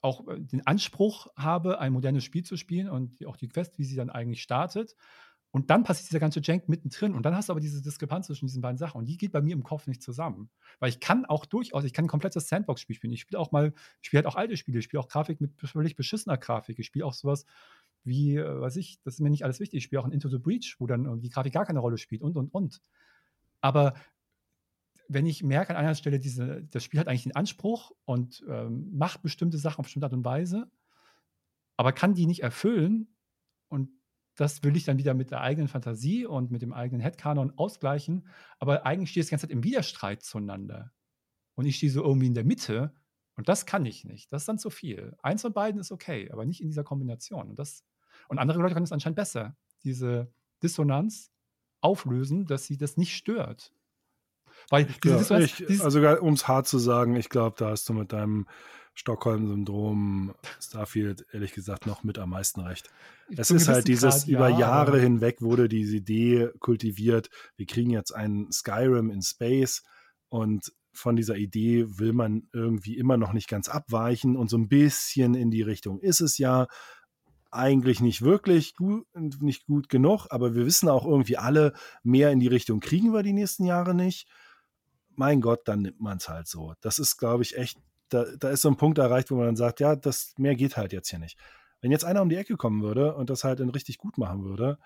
auch 0.00 0.26
äh, 0.28 0.40
den 0.40 0.66
Anspruch 0.66 1.28
habe, 1.36 1.78
ein 1.78 1.92
modernes 1.92 2.24
Spiel 2.24 2.44
zu 2.44 2.56
spielen 2.56 2.88
und 2.88 3.24
auch 3.26 3.36
die 3.36 3.48
Quest, 3.48 3.78
wie 3.78 3.84
sie 3.84 3.96
dann 3.96 4.10
eigentlich 4.10 4.42
startet. 4.42 4.96
Und 5.56 5.70
dann 5.70 5.84
passiert 5.84 6.10
dieser 6.10 6.20
ganze 6.20 6.40
Jank 6.42 6.68
mittendrin. 6.68 7.14
Und 7.14 7.24
dann 7.24 7.34
hast 7.34 7.48
du 7.48 7.54
aber 7.54 7.60
diese 7.60 7.80
Diskrepanz 7.80 8.26
zwischen 8.26 8.44
diesen 8.44 8.60
beiden 8.60 8.76
Sachen. 8.76 8.98
Und 8.98 9.06
die 9.06 9.16
geht 9.16 9.32
bei 9.32 9.40
mir 9.40 9.54
im 9.54 9.62
Kopf 9.62 9.86
nicht 9.86 10.02
zusammen. 10.02 10.50
Weil 10.80 10.90
ich 10.90 11.00
kann 11.00 11.24
auch 11.24 11.46
durchaus, 11.46 11.82
ich 11.84 11.94
kann 11.94 12.04
ein 12.04 12.08
komplettes 12.08 12.48
Sandbox-Spiel 12.48 12.94
spielen. 12.94 13.14
Ich 13.14 13.22
spiele 13.22 13.40
auch 13.40 13.52
mal, 13.52 13.72
ich 14.02 14.08
spiele 14.08 14.18
halt 14.18 14.26
auch 14.26 14.36
alte 14.36 14.58
Spiele. 14.58 14.80
Ich 14.80 14.84
spiele 14.84 15.00
auch 15.00 15.08
Grafik 15.08 15.40
mit 15.40 15.58
völlig 15.58 15.96
beschissener 15.96 16.36
Grafik. 16.36 16.78
Ich 16.78 16.84
spiele 16.84 17.06
auch 17.06 17.14
sowas 17.14 17.46
wie, 18.04 18.36
äh, 18.36 18.60
weiß 18.60 18.76
ich, 18.76 19.00
das 19.00 19.14
ist 19.14 19.20
mir 19.20 19.30
nicht 19.30 19.44
alles 19.44 19.58
wichtig. 19.58 19.78
Ich 19.78 19.84
spiele 19.84 20.02
auch 20.02 20.04
ein 20.04 20.12
Into 20.12 20.28
the 20.28 20.36
Breach, 20.36 20.76
wo 20.78 20.86
dann 20.86 21.22
die 21.22 21.30
Grafik 21.30 21.54
gar 21.54 21.64
keine 21.64 21.78
Rolle 21.78 21.96
spielt 21.96 22.20
und, 22.20 22.36
und, 22.36 22.52
und. 22.52 22.82
Aber 23.62 23.94
wenn 25.08 25.24
ich 25.24 25.42
merke 25.42 25.74
an 25.74 25.82
einer 25.82 25.94
Stelle, 25.94 26.20
diese, 26.20 26.64
das 26.64 26.84
Spiel 26.84 27.00
hat 27.00 27.08
eigentlich 27.08 27.22
den 27.22 27.34
Anspruch 27.34 27.92
und 28.04 28.44
ähm, 28.46 28.90
macht 28.92 29.22
bestimmte 29.22 29.56
Sachen 29.56 29.78
auf 29.78 29.86
bestimmte 29.86 30.04
Art 30.04 30.12
und 30.12 30.26
Weise, 30.26 30.70
aber 31.78 31.92
kann 31.92 32.12
die 32.12 32.26
nicht 32.26 32.42
erfüllen 32.42 33.08
und 33.68 33.88
das 34.36 34.62
will 34.62 34.76
ich 34.76 34.84
dann 34.84 34.98
wieder 34.98 35.14
mit 35.14 35.30
der 35.30 35.40
eigenen 35.40 35.68
Fantasie 35.68 36.26
und 36.26 36.50
mit 36.50 36.62
dem 36.62 36.72
eigenen 36.72 37.00
Headcanon 37.00 37.52
ausgleichen. 37.56 38.28
Aber 38.58 38.84
eigentlich 38.84 39.10
steht 39.10 39.22
es 39.22 39.28
die 39.28 39.30
ganze 39.32 39.46
Zeit 39.46 39.52
im 39.52 39.64
Widerstreit 39.64 40.22
zueinander. 40.22 40.92
Und 41.54 41.64
ich 41.64 41.76
stehe 41.76 41.90
so 41.90 42.04
irgendwie 42.04 42.26
in 42.26 42.34
der 42.34 42.44
Mitte. 42.44 42.94
Und 43.36 43.48
das 43.48 43.64
kann 43.64 43.86
ich 43.86 44.04
nicht. 44.04 44.32
Das 44.32 44.42
ist 44.42 44.48
dann 44.48 44.58
zu 44.58 44.70
viel. 44.70 45.16
Eins 45.22 45.42
von 45.42 45.54
beiden 45.54 45.80
ist 45.80 45.90
okay, 45.90 46.30
aber 46.30 46.44
nicht 46.44 46.60
in 46.60 46.68
dieser 46.68 46.84
Kombination. 46.84 47.48
Und, 47.48 47.58
das, 47.58 47.82
und 48.28 48.38
andere 48.38 48.60
Leute 48.60 48.74
können 48.74 48.84
es 48.84 48.92
anscheinend 48.92 49.16
besser. 49.16 49.56
Diese 49.84 50.30
Dissonanz 50.62 51.32
auflösen, 51.80 52.46
dass 52.46 52.66
sie 52.66 52.76
das 52.76 52.98
nicht 52.98 53.16
stört. 53.16 53.72
Weil 54.70 54.86
diese 55.02 55.34
ja, 55.34 55.40
ich, 55.40 55.82
also 55.82 56.00
um 56.20 56.34
es 56.34 56.48
hart 56.48 56.66
zu 56.66 56.78
sagen, 56.78 57.16
ich 57.16 57.28
glaube, 57.28 57.56
da 57.58 57.70
hast 57.70 57.88
du 57.88 57.94
mit 57.94 58.12
deinem 58.12 58.46
Stockholm-Syndrom, 58.96 60.34
Starfield, 60.58 61.26
ehrlich 61.32 61.52
gesagt, 61.52 61.86
noch 61.86 62.02
mit 62.02 62.18
am 62.18 62.30
meisten 62.30 62.60
recht. 62.62 62.90
Es 63.36 63.50
ist 63.50 63.68
halt 63.68 63.86
dieses, 63.86 64.24
Grad, 64.24 64.28
über 64.28 64.48
ja, 64.48 64.58
Jahre 64.58 64.98
hinweg 64.98 65.42
wurde 65.42 65.68
diese 65.68 65.96
Idee 65.96 66.48
kultiviert, 66.58 67.30
wir 67.56 67.66
kriegen 67.66 67.90
jetzt 67.90 68.12
einen 68.12 68.50
Skyrim 68.50 69.10
in 69.10 69.22
Space 69.22 69.84
und 70.28 70.72
von 70.92 71.14
dieser 71.14 71.36
Idee 71.36 71.84
will 71.98 72.14
man 72.14 72.48
irgendwie 72.54 72.96
immer 72.96 73.18
noch 73.18 73.34
nicht 73.34 73.48
ganz 73.48 73.68
abweichen 73.68 74.34
und 74.34 74.48
so 74.48 74.56
ein 74.56 74.68
bisschen 74.68 75.34
in 75.34 75.50
die 75.50 75.62
Richtung 75.62 76.00
ist 76.00 76.22
es 76.22 76.38
ja 76.38 76.66
eigentlich 77.50 78.00
nicht 78.00 78.22
wirklich 78.22 78.76
gut, 78.76 79.06
nicht 79.14 79.66
gut 79.66 79.90
genug, 79.90 80.26
aber 80.30 80.54
wir 80.54 80.64
wissen 80.64 80.88
auch 80.88 81.04
irgendwie 81.04 81.36
alle, 81.36 81.74
mehr 82.02 82.30
in 82.30 82.40
die 82.40 82.48
Richtung 82.48 82.80
kriegen 82.80 83.12
wir 83.12 83.22
die 83.22 83.34
nächsten 83.34 83.64
Jahre 83.64 83.94
nicht. 83.94 84.26
Mein 85.14 85.40
Gott, 85.40 85.60
dann 85.66 85.82
nimmt 85.82 86.00
man 86.00 86.16
es 86.16 86.28
halt 86.28 86.48
so. 86.48 86.74
Das 86.80 86.98
ist, 86.98 87.16
glaube 87.16 87.42
ich, 87.42 87.56
echt 87.56 87.78
da, 88.08 88.24
da 88.38 88.50
ist 88.50 88.62
so 88.62 88.68
ein 88.68 88.76
Punkt 88.76 88.98
erreicht, 88.98 89.30
wo 89.30 89.36
man 89.36 89.46
dann 89.46 89.56
sagt, 89.56 89.80
ja, 89.80 89.96
das 89.96 90.34
mehr 90.38 90.54
geht 90.54 90.76
halt 90.76 90.92
jetzt 90.92 91.10
hier 91.10 91.18
nicht. 91.18 91.38
Wenn 91.80 91.90
jetzt 91.90 92.04
einer 92.04 92.22
um 92.22 92.28
die 92.28 92.36
Ecke 92.36 92.56
kommen 92.56 92.82
würde 92.82 93.14
und 93.14 93.30
das 93.30 93.44
halt 93.44 93.60
dann 93.60 93.70
richtig 93.70 93.98
gut 93.98 94.18
machen 94.18 94.44
würde, 94.44 94.78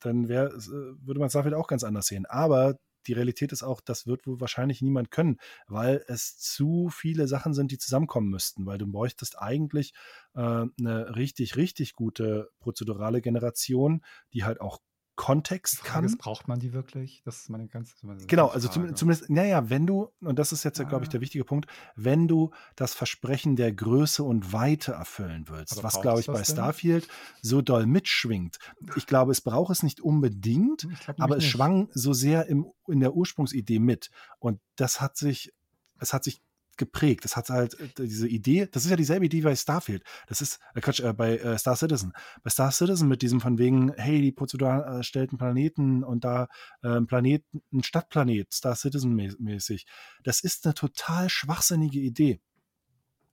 dann 0.00 0.28
wär, 0.28 0.46
äh, 0.46 0.58
würde 0.58 1.18
man 1.20 1.26
es 1.26 1.32
dafür 1.32 1.58
auch 1.58 1.66
ganz 1.66 1.84
anders 1.84 2.06
sehen. 2.06 2.26
Aber 2.26 2.76
die 3.06 3.12
Realität 3.12 3.52
ist 3.52 3.62
auch, 3.62 3.80
das 3.80 4.06
wird 4.06 4.26
wohl 4.26 4.40
wahrscheinlich 4.40 4.82
niemand 4.82 5.10
können, 5.10 5.38
weil 5.68 6.04
es 6.06 6.38
zu 6.38 6.90
viele 6.90 7.26
Sachen 7.28 7.54
sind, 7.54 7.70
die 7.70 7.78
zusammenkommen 7.78 8.28
müssten, 8.28 8.66
weil 8.66 8.78
du 8.78 8.86
bräuchtest 8.86 9.40
eigentlich 9.40 9.92
äh, 10.34 10.40
eine 10.40 11.16
richtig, 11.16 11.56
richtig 11.56 11.94
gute 11.94 12.50
prozedurale 12.60 13.20
Generation, 13.22 14.02
die 14.32 14.44
halt 14.44 14.60
auch 14.60 14.78
Kontext 15.20 15.80
Frage, 15.80 16.06
kann. 16.06 16.16
braucht 16.16 16.48
man 16.48 16.60
die 16.60 16.72
wirklich? 16.72 17.20
Das 17.26 17.40
ist 17.40 17.50
meine 17.50 17.68
ganz. 17.68 17.94
Genau, 18.26 18.48
also 18.48 18.68
zum, 18.68 18.96
zumindest, 18.96 19.28
naja, 19.28 19.68
wenn 19.68 19.86
du, 19.86 20.08
und 20.22 20.38
das 20.38 20.50
ist 20.50 20.64
jetzt, 20.64 20.78
ja, 20.78 20.86
glaube 20.86 21.04
ich, 21.04 21.10
der 21.10 21.20
wichtige 21.20 21.44
Punkt, 21.44 21.68
wenn 21.94 22.26
du 22.26 22.52
das 22.74 22.94
Versprechen 22.94 23.54
der 23.54 23.70
Größe 23.70 24.22
und 24.22 24.54
Weite 24.54 24.92
erfüllen 24.92 25.44
willst, 25.48 25.74
Aber 25.74 25.82
was, 25.82 26.00
glaube 26.00 26.20
ich, 26.20 26.26
bei 26.26 26.36
denn? 26.36 26.44
Starfield 26.46 27.06
so 27.42 27.60
doll 27.60 27.84
mitschwingt. 27.84 28.58
Ich 28.96 29.06
glaube, 29.06 29.32
es 29.32 29.42
braucht 29.42 29.70
es 29.72 29.82
nicht 29.82 30.00
unbedingt, 30.00 30.88
aber 31.18 31.36
es 31.36 31.42
nicht. 31.42 31.50
schwang 31.50 31.90
so 31.92 32.14
sehr 32.14 32.46
im, 32.46 32.72
in 32.88 33.00
der 33.00 33.14
Ursprungsidee 33.14 33.78
mit. 33.78 34.10
Und 34.38 34.58
das 34.76 35.02
hat 35.02 35.18
sich, 35.18 35.52
es 35.98 36.14
hat 36.14 36.24
sich 36.24 36.40
geprägt. 36.80 37.24
Das 37.24 37.36
hat 37.36 37.48
halt 37.50 37.78
äh, 37.78 38.06
diese 38.06 38.26
Idee, 38.26 38.66
das 38.66 38.84
ist 38.84 38.90
ja 38.90 38.96
dieselbe 38.96 39.26
Idee 39.26 39.42
bei 39.42 39.54
Starfield. 39.54 40.02
Das 40.26 40.40
ist, 40.40 40.58
äh, 40.74 40.80
Quatsch, 40.80 40.98
äh, 40.98 41.12
bei 41.12 41.36
äh, 41.36 41.56
Star 41.56 41.76
Citizen. 41.76 42.12
Bei 42.42 42.50
Star 42.50 42.72
Citizen 42.72 43.06
mit 43.06 43.22
diesem 43.22 43.40
von 43.40 43.58
wegen, 43.58 43.92
hey, 43.96 44.20
die 44.20 44.32
prozedural 44.32 44.82
erstellten 44.96 45.38
Planeten 45.38 46.02
und 46.02 46.24
da 46.24 46.48
ein 46.82 47.06
Planet, 47.06 47.44
ein 47.72 47.82
Stadtplanet, 47.84 48.52
Star 48.52 48.74
Citizen 48.74 49.14
mäßig. 49.14 49.86
Das 50.24 50.40
ist 50.40 50.64
eine 50.64 50.74
total 50.74 51.28
schwachsinnige 51.28 52.00
Idee. 52.00 52.40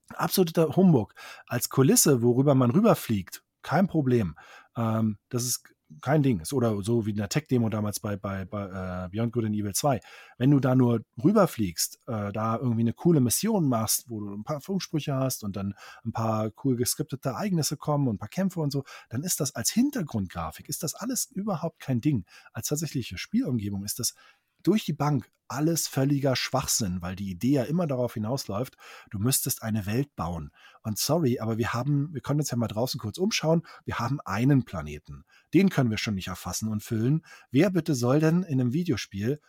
Absoluter 0.10 0.76
Humbug. 0.76 1.16
Als 1.48 1.70
Kulisse, 1.70 2.22
worüber 2.22 2.56
man 2.56 2.72
rüberfliegt, 2.72 3.44
kein 3.62 3.88
Problem. 3.88 4.36
Ähm, 4.76 5.18
das 5.30 5.46
ist 5.46 5.64
kein 6.02 6.24
Ding. 6.24 6.42
Oder 6.52 6.82
so 6.84 7.06
wie 7.06 7.12
in 7.12 7.18
der 7.18 7.30
Tech-Demo 7.30 7.70
damals 7.70 8.00
bei, 8.00 8.16
bei, 8.18 8.46
bei 8.46 8.66
äh, 8.66 9.10
Beyond 9.10 9.34
Good 9.34 9.46
and 9.46 9.56
Evil 9.56 9.74
2. 9.74 10.00
Wenn 10.38 10.52
du 10.52 10.60
da 10.60 10.76
nur 10.76 11.02
rüberfliegst, 11.24 12.00
äh, 12.08 12.32
da 12.32 12.58
irgendwie 12.58 12.82
eine 12.82 12.94
coole 12.94 13.22
Mission 13.22 13.68
machst, 13.68 14.10
wo 14.10 14.20
du 14.20 14.34
ein 14.34 14.44
paar 14.44 14.62
Funksprüche 14.62 15.16
hast 15.16 15.44
und 15.44 15.56
dann 15.56 15.74
ein 16.06 16.12
paar 16.12 16.52
cool 16.64 16.76
geskriptete 16.76 17.30
Ereignisse 17.30 17.78
kommen 17.78 18.08
und 18.08 18.16
ein 18.16 18.20
paar 18.20 18.30
Kämpfe 18.30 18.60
und 18.60 18.72
so, 18.72 18.84
dann 19.10 19.24
ist 19.24 19.40
das 19.40 19.56
als 19.56 19.70
Hintergrundgrafik, 19.72 20.70
ist 20.70 20.84
das 20.84 20.96
alles 20.96 21.26
überhaupt 21.26 21.80
kein 21.80 22.02
Ding. 22.02 22.26
Als 22.54 22.68
tatsächliche 22.68 23.18
Spielumgebung 23.18 23.84
ist 23.84 24.00
das 24.00 24.14
durch 24.64 24.86
die 24.86 24.94
Bank 24.94 25.30
alles 25.48 25.88
völliger 25.88 26.36
Schwachsinn, 26.36 27.02
weil 27.02 27.16
die 27.16 27.30
Idee 27.30 27.54
ja 27.54 27.64
immer 27.64 27.88
darauf 27.88 28.14
hinausläuft, 28.14 28.76
du 29.10 29.20
müsstest 29.20 29.64
eine 29.64 29.86
Welt 29.86 30.16
bauen. 30.16 30.52
Und 30.84 30.98
sorry, 30.98 31.40
aber 31.40 31.58
wir 31.58 31.74
haben, 31.74 32.14
wir 32.14 32.22
können 32.22 32.40
uns 32.40 32.52
ja 32.52 32.58
mal 32.58 32.68
draußen 32.68 33.00
kurz 33.00 33.18
umschauen, 33.18 33.66
wir 33.86 34.00
haben 34.00 34.20
einen 34.22 34.66
Planeten. 34.66 35.24
Den 35.54 35.70
können 35.70 35.90
wir 35.90 35.98
schon 35.98 36.16
nicht 36.16 36.28
erfassen 36.28 36.70
und 36.70 36.84
füllen. 36.84 37.26
Wer 37.52 37.70
bitte 37.70 37.96
soll 37.96 38.20
denn 38.20 38.44
in 38.44 38.60
einem 38.60 38.74
Videospiel 38.74 39.42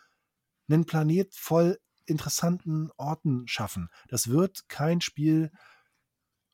einen 0.69 0.85
Planet 0.85 1.33
voll 1.35 1.79
interessanten 2.05 2.89
Orten 2.97 3.47
schaffen? 3.47 3.89
Das 4.07 4.29
wird 4.29 4.69
kein 4.69 5.01
Spiel, 5.01 5.51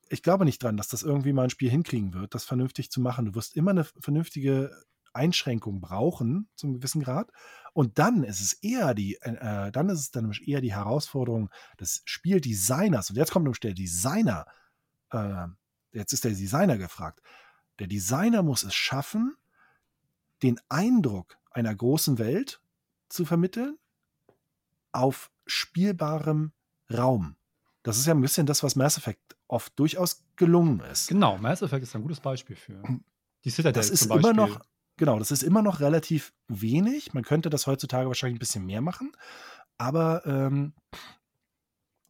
ich 0.09 0.23
glaube 0.23 0.45
nicht 0.45 0.61
dran, 0.61 0.77
dass 0.77 0.87
das 0.87 1.03
irgendwie 1.03 1.33
mal 1.33 1.43
ein 1.43 1.49
Spiel 1.49 1.69
hinkriegen 1.69 2.13
wird, 2.13 2.33
das 2.33 2.45
vernünftig 2.45 2.89
zu 2.89 3.01
machen. 3.01 3.25
Du 3.25 3.35
wirst 3.35 3.55
immer 3.55 3.71
eine 3.71 3.83
vernünftige 3.83 4.71
Einschränkung 5.13 5.81
brauchen, 5.81 6.49
zum 6.55 6.73
gewissen 6.73 7.01
Grad. 7.01 7.31
Und 7.75 7.99
dann 7.99 8.23
ist 8.23 8.39
es 8.39 8.53
eher 8.53 8.93
die, 8.93 9.15
äh, 9.15 9.69
dann 9.69 9.89
ist 9.89 9.99
es 9.99 10.11
dann 10.11 10.31
eher 10.45 10.61
die 10.61 10.73
Herausforderung 10.73 11.49
des 11.77 12.03
Spieldesigners. 12.05 13.09
Und 13.09 13.17
jetzt 13.17 13.31
kommt 13.31 13.43
nämlich 13.43 13.59
der 13.59 13.73
Designer, 13.73 14.45
äh, 15.11 15.47
jetzt 15.91 16.13
ist 16.13 16.23
der 16.23 16.31
Designer 16.31 16.77
gefragt. 16.77 17.21
Der 17.79 17.87
Designer 17.87 18.43
muss 18.43 18.63
es 18.63 18.73
schaffen, 18.73 19.35
den 20.41 20.57
Eindruck 20.69 21.37
einer 21.51 21.75
großen 21.75 22.17
Welt 22.17 22.61
zu 23.09 23.25
vermitteln 23.25 23.77
auf 24.93 25.29
spielbarem 25.45 26.53
Raum. 26.89 27.35
Das 27.83 27.97
ist 27.97 28.05
ja 28.05 28.13
ein 28.13 28.21
bisschen 28.21 28.45
das, 28.45 28.63
was 28.63 28.77
Mass 28.77 28.97
Effect 28.97 29.35
oft 29.49 29.77
durchaus 29.77 30.23
gelungen 30.37 30.79
ist. 30.79 31.09
Genau, 31.09 31.37
Mass 31.39 31.61
Effect 31.61 31.83
ist 31.83 31.93
ein 31.93 32.03
gutes 32.03 32.21
Beispiel 32.21 32.55
für. 32.55 32.81
Die 33.43 33.49
Citadel 33.49 33.73
das 33.73 33.89
ist 33.89 34.05
immer 34.05 34.31
noch, 34.31 34.61
Genau, 34.97 35.19
das 35.19 35.31
ist 35.31 35.43
immer 35.43 35.61
noch 35.61 35.79
relativ 35.79 36.33
wenig. 36.47 37.13
Man 37.13 37.23
könnte 37.23 37.49
das 37.49 37.67
heutzutage 37.67 38.07
wahrscheinlich 38.07 38.37
ein 38.37 38.39
bisschen 38.39 38.65
mehr 38.65 38.81
machen. 38.81 39.11
Aber 39.77 40.25
ähm, 40.25 40.73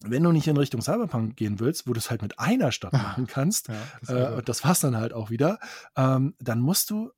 wenn 0.02 0.24
du 0.24 0.32
nicht 0.32 0.48
in 0.48 0.58
Richtung 0.58 0.82
Cyberpunk 0.82 1.36
gehen 1.36 1.60
willst, 1.60 1.88
wo 1.88 1.94
du 1.94 2.00
es 2.00 2.10
halt 2.10 2.22
mit 2.22 2.40
einer 2.40 2.72
Stadt 2.72 2.94
machen 3.04 3.28
kannst, 3.28 3.70
ja, 3.70 3.76
das, 4.02 4.10
äh, 4.10 4.44
das 4.44 4.64
war's 4.64 4.80
dann 4.82 4.98
halt 4.98 5.14
auch 5.14 5.30
wieder, 5.30 5.60
ähm, 5.96 6.36
dann 6.40 6.60
musst 6.60 6.90
du 6.90 7.12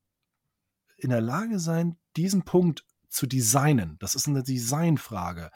in 0.97 1.09
der 1.09 1.21
Lage 1.21 1.59
sein, 1.59 1.97
diesen 2.15 2.43
Punkt 2.43 2.85
zu 3.09 3.27
designen. 3.27 3.97
Das 3.99 4.15
ist 4.15 4.27
eine 4.27 4.43
Designfrage. 4.43 5.51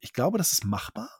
Ich 0.00 0.12
glaube, 0.12 0.38
das 0.38 0.52
ist 0.52 0.64
machbar. 0.64 1.10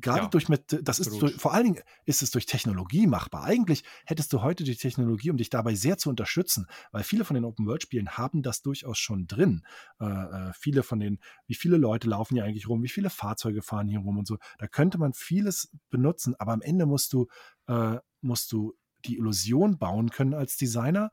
Gerade 0.00 0.26
Ja, 0.26 0.28
durch 0.28 0.48
mit, 0.48 0.78
das 0.82 0.98
ist 0.98 1.20
durch, 1.20 1.34
vor 1.36 1.52
allen 1.52 1.64
Dingen 1.64 1.80
ist 2.06 2.22
es 2.22 2.30
durch 2.30 2.46
Technologie 2.46 3.06
machbar. 3.06 3.44
Eigentlich 3.44 3.84
hättest 4.06 4.32
du 4.32 4.42
heute 4.42 4.64
die 4.64 4.76
Technologie, 4.76 5.30
um 5.30 5.36
dich 5.36 5.50
dabei 5.50 5.74
sehr 5.74 5.98
zu 5.98 6.08
unterstützen, 6.08 6.66
weil 6.92 7.02
viele 7.04 7.24
von 7.24 7.34
den 7.34 7.44
Open-World-Spielen 7.44 8.10
haben 8.16 8.42
das 8.42 8.62
durchaus 8.62 8.98
schon 8.98 9.26
drin. 9.26 9.62
Äh, 10.00 10.06
äh, 10.06 10.52
viele 10.54 10.82
von 10.82 10.98
den, 10.98 11.20
wie 11.46 11.54
viele 11.54 11.76
Leute 11.76 12.08
laufen 12.08 12.34
hier 12.34 12.44
eigentlich 12.44 12.68
rum, 12.68 12.82
wie 12.82 12.88
viele 12.88 13.10
Fahrzeuge 13.10 13.62
fahren 13.62 13.88
hier 13.88 14.00
rum 14.00 14.18
und 14.18 14.26
so. 14.26 14.38
Da 14.58 14.66
könnte 14.66 14.98
man 14.98 15.12
vieles 15.12 15.70
benutzen, 15.90 16.34
aber 16.38 16.52
am 16.52 16.62
Ende 16.62 16.86
musst 16.86 17.12
du, 17.12 17.26
äh, 17.66 17.98
musst 18.22 18.50
du 18.52 18.74
die 19.04 19.16
Illusion 19.18 19.78
bauen 19.78 20.10
können 20.10 20.34
als 20.34 20.56
Designer. 20.56 21.10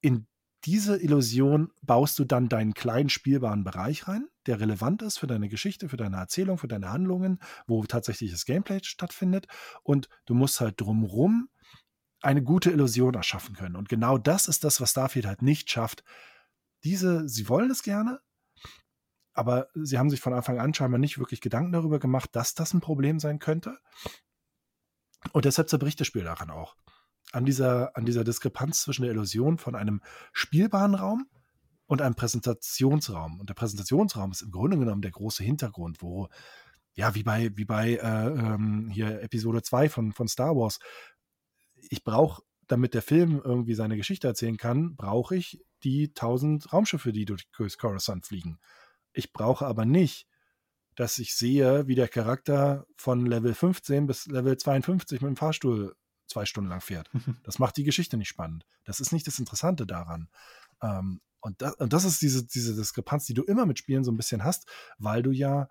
In 0.00 0.26
diese 0.64 0.96
Illusion 0.96 1.70
baust 1.82 2.18
du 2.18 2.24
dann 2.24 2.48
deinen 2.48 2.74
kleinen 2.74 3.10
spielbaren 3.10 3.64
Bereich 3.64 4.08
rein, 4.08 4.28
der 4.46 4.60
relevant 4.60 5.02
ist 5.02 5.18
für 5.18 5.26
deine 5.26 5.48
Geschichte, 5.48 5.88
für 5.88 5.96
deine 5.96 6.16
Erzählung, 6.16 6.58
für 6.58 6.68
deine 6.68 6.90
Handlungen, 6.90 7.40
wo 7.66 7.84
tatsächlich 7.84 8.30
das 8.30 8.46
Gameplay 8.46 8.80
stattfindet. 8.82 9.46
Und 9.82 10.08
du 10.26 10.34
musst 10.34 10.60
halt 10.60 10.80
drumrum 10.80 11.48
eine 12.22 12.42
gute 12.42 12.70
Illusion 12.70 13.14
erschaffen 13.14 13.54
können. 13.54 13.76
Und 13.76 13.88
genau 13.88 14.16
das 14.16 14.48
ist 14.48 14.64
das, 14.64 14.80
was 14.80 14.92
Starfield 14.92 15.26
halt 15.26 15.42
nicht 15.42 15.70
schafft. 15.70 16.02
Diese, 16.82 17.28
sie 17.28 17.48
wollen 17.48 17.70
es 17.70 17.82
gerne, 17.82 18.20
aber 19.34 19.68
sie 19.74 19.98
haben 19.98 20.10
sich 20.10 20.20
von 20.20 20.32
Anfang 20.32 20.58
an 20.58 20.72
scheinbar 20.72 20.98
nicht 20.98 21.18
wirklich 21.18 21.42
Gedanken 21.42 21.72
darüber 21.72 21.98
gemacht, 21.98 22.30
dass 22.32 22.54
das 22.54 22.72
ein 22.72 22.80
Problem 22.80 23.18
sein 23.20 23.38
könnte. 23.38 23.78
Und 25.32 25.44
deshalb 25.44 25.68
zerbricht 25.68 26.00
das 26.00 26.06
Spiel 26.06 26.24
daran 26.24 26.50
auch. 26.50 26.76
An 27.32 27.44
dieser, 27.44 27.96
an 27.96 28.04
dieser 28.04 28.24
Diskrepanz 28.24 28.82
zwischen 28.82 29.02
der 29.02 29.10
Illusion 29.10 29.58
von 29.58 29.74
einem 29.74 30.00
spielbaren 30.32 30.94
Raum 30.94 31.26
und 31.86 32.00
einem 32.00 32.14
Präsentationsraum. 32.14 33.40
Und 33.40 33.48
der 33.48 33.54
Präsentationsraum 33.54 34.30
ist 34.30 34.42
im 34.42 34.50
Grunde 34.50 34.78
genommen 34.78 35.02
der 35.02 35.10
große 35.10 35.42
Hintergrund, 35.42 36.00
wo, 36.00 36.28
ja, 36.94 37.14
wie 37.14 37.22
bei, 37.22 37.50
wie 37.56 37.64
bei 37.64 37.94
äh, 37.94 38.26
ähm, 38.28 38.88
hier 38.92 39.20
Episode 39.22 39.62
2 39.62 39.88
von, 39.88 40.12
von 40.12 40.28
Star 40.28 40.56
Wars. 40.56 40.78
Ich 41.90 42.04
brauche, 42.04 42.42
damit 42.66 42.94
der 42.94 43.02
Film 43.02 43.42
irgendwie 43.44 43.74
seine 43.74 43.96
Geschichte 43.96 44.26
erzählen 44.26 44.56
kann, 44.56 44.96
brauche 44.96 45.36
ich 45.36 45.62
die 45.82 46.08
1000 46.08 46.72
Raumschiffe, 46.72 47.12
die 47.12 47.26
durch 47.26 47.50
Coruscant 47.52 48.26
fliegen. 48.26 48.58
Ich 49.12 49.32
brauche 49.32 49.66
aber 49.66 49.84
nicht, 49.84 50.26
dass 50.94 51.18
ich 51.18 51.34
sehe, 51.34 51.86
wie 51.86 51.94
der 51.94 52.08
Charakter 52.08 52.86
von 52.96 53.26
Level 53.26 53.52
15 53.52 54.06
bis 54.06 54.26
Level 54.26 54.56
52 54.56 55.20
mit 55.20 55.28
dem 55.28 55.36
Fahrstuhl 55.36 55.94
zwei 56.26 56.44
Stunden 56.44 56.70
lang 56.70 56.80
fährt. 56.80 57.10
Das 57.42 57.58
macht 57.58 57.76
die 57.76 57.84
Geschichte 57.84 58.16
nicht 58.16 58.28
spannend. 58.28 58.66
Das 58.84 59.00
ist 59.00 59.12
nicht 59.12 59.26
das 59.26 59.38
Interessante 59.38 59.86
daran. 59.86 60.28
Ähm, 60.82 61.20
und, 61.40 61.60
das, 61.60 61.74
und 61.74 61.92
das 61.92 62.04
ist 62.04 62.22
diese, 62.22 62.46
diese 62.46 62.74
Diskrepanz, 62.74 63.26
die 63.26 63.34
du 63.34 63.42
immer 63.42 63.66
mit 63.66 63.78
Spielen 63.78 64.04
so 64.04 64.10
ein 64.10 64.16
bisschen 64.16 64.44
hast, 64.44 64.66
weil 64.98 65.22
du 65.22 65.30
ja 65.30 65.68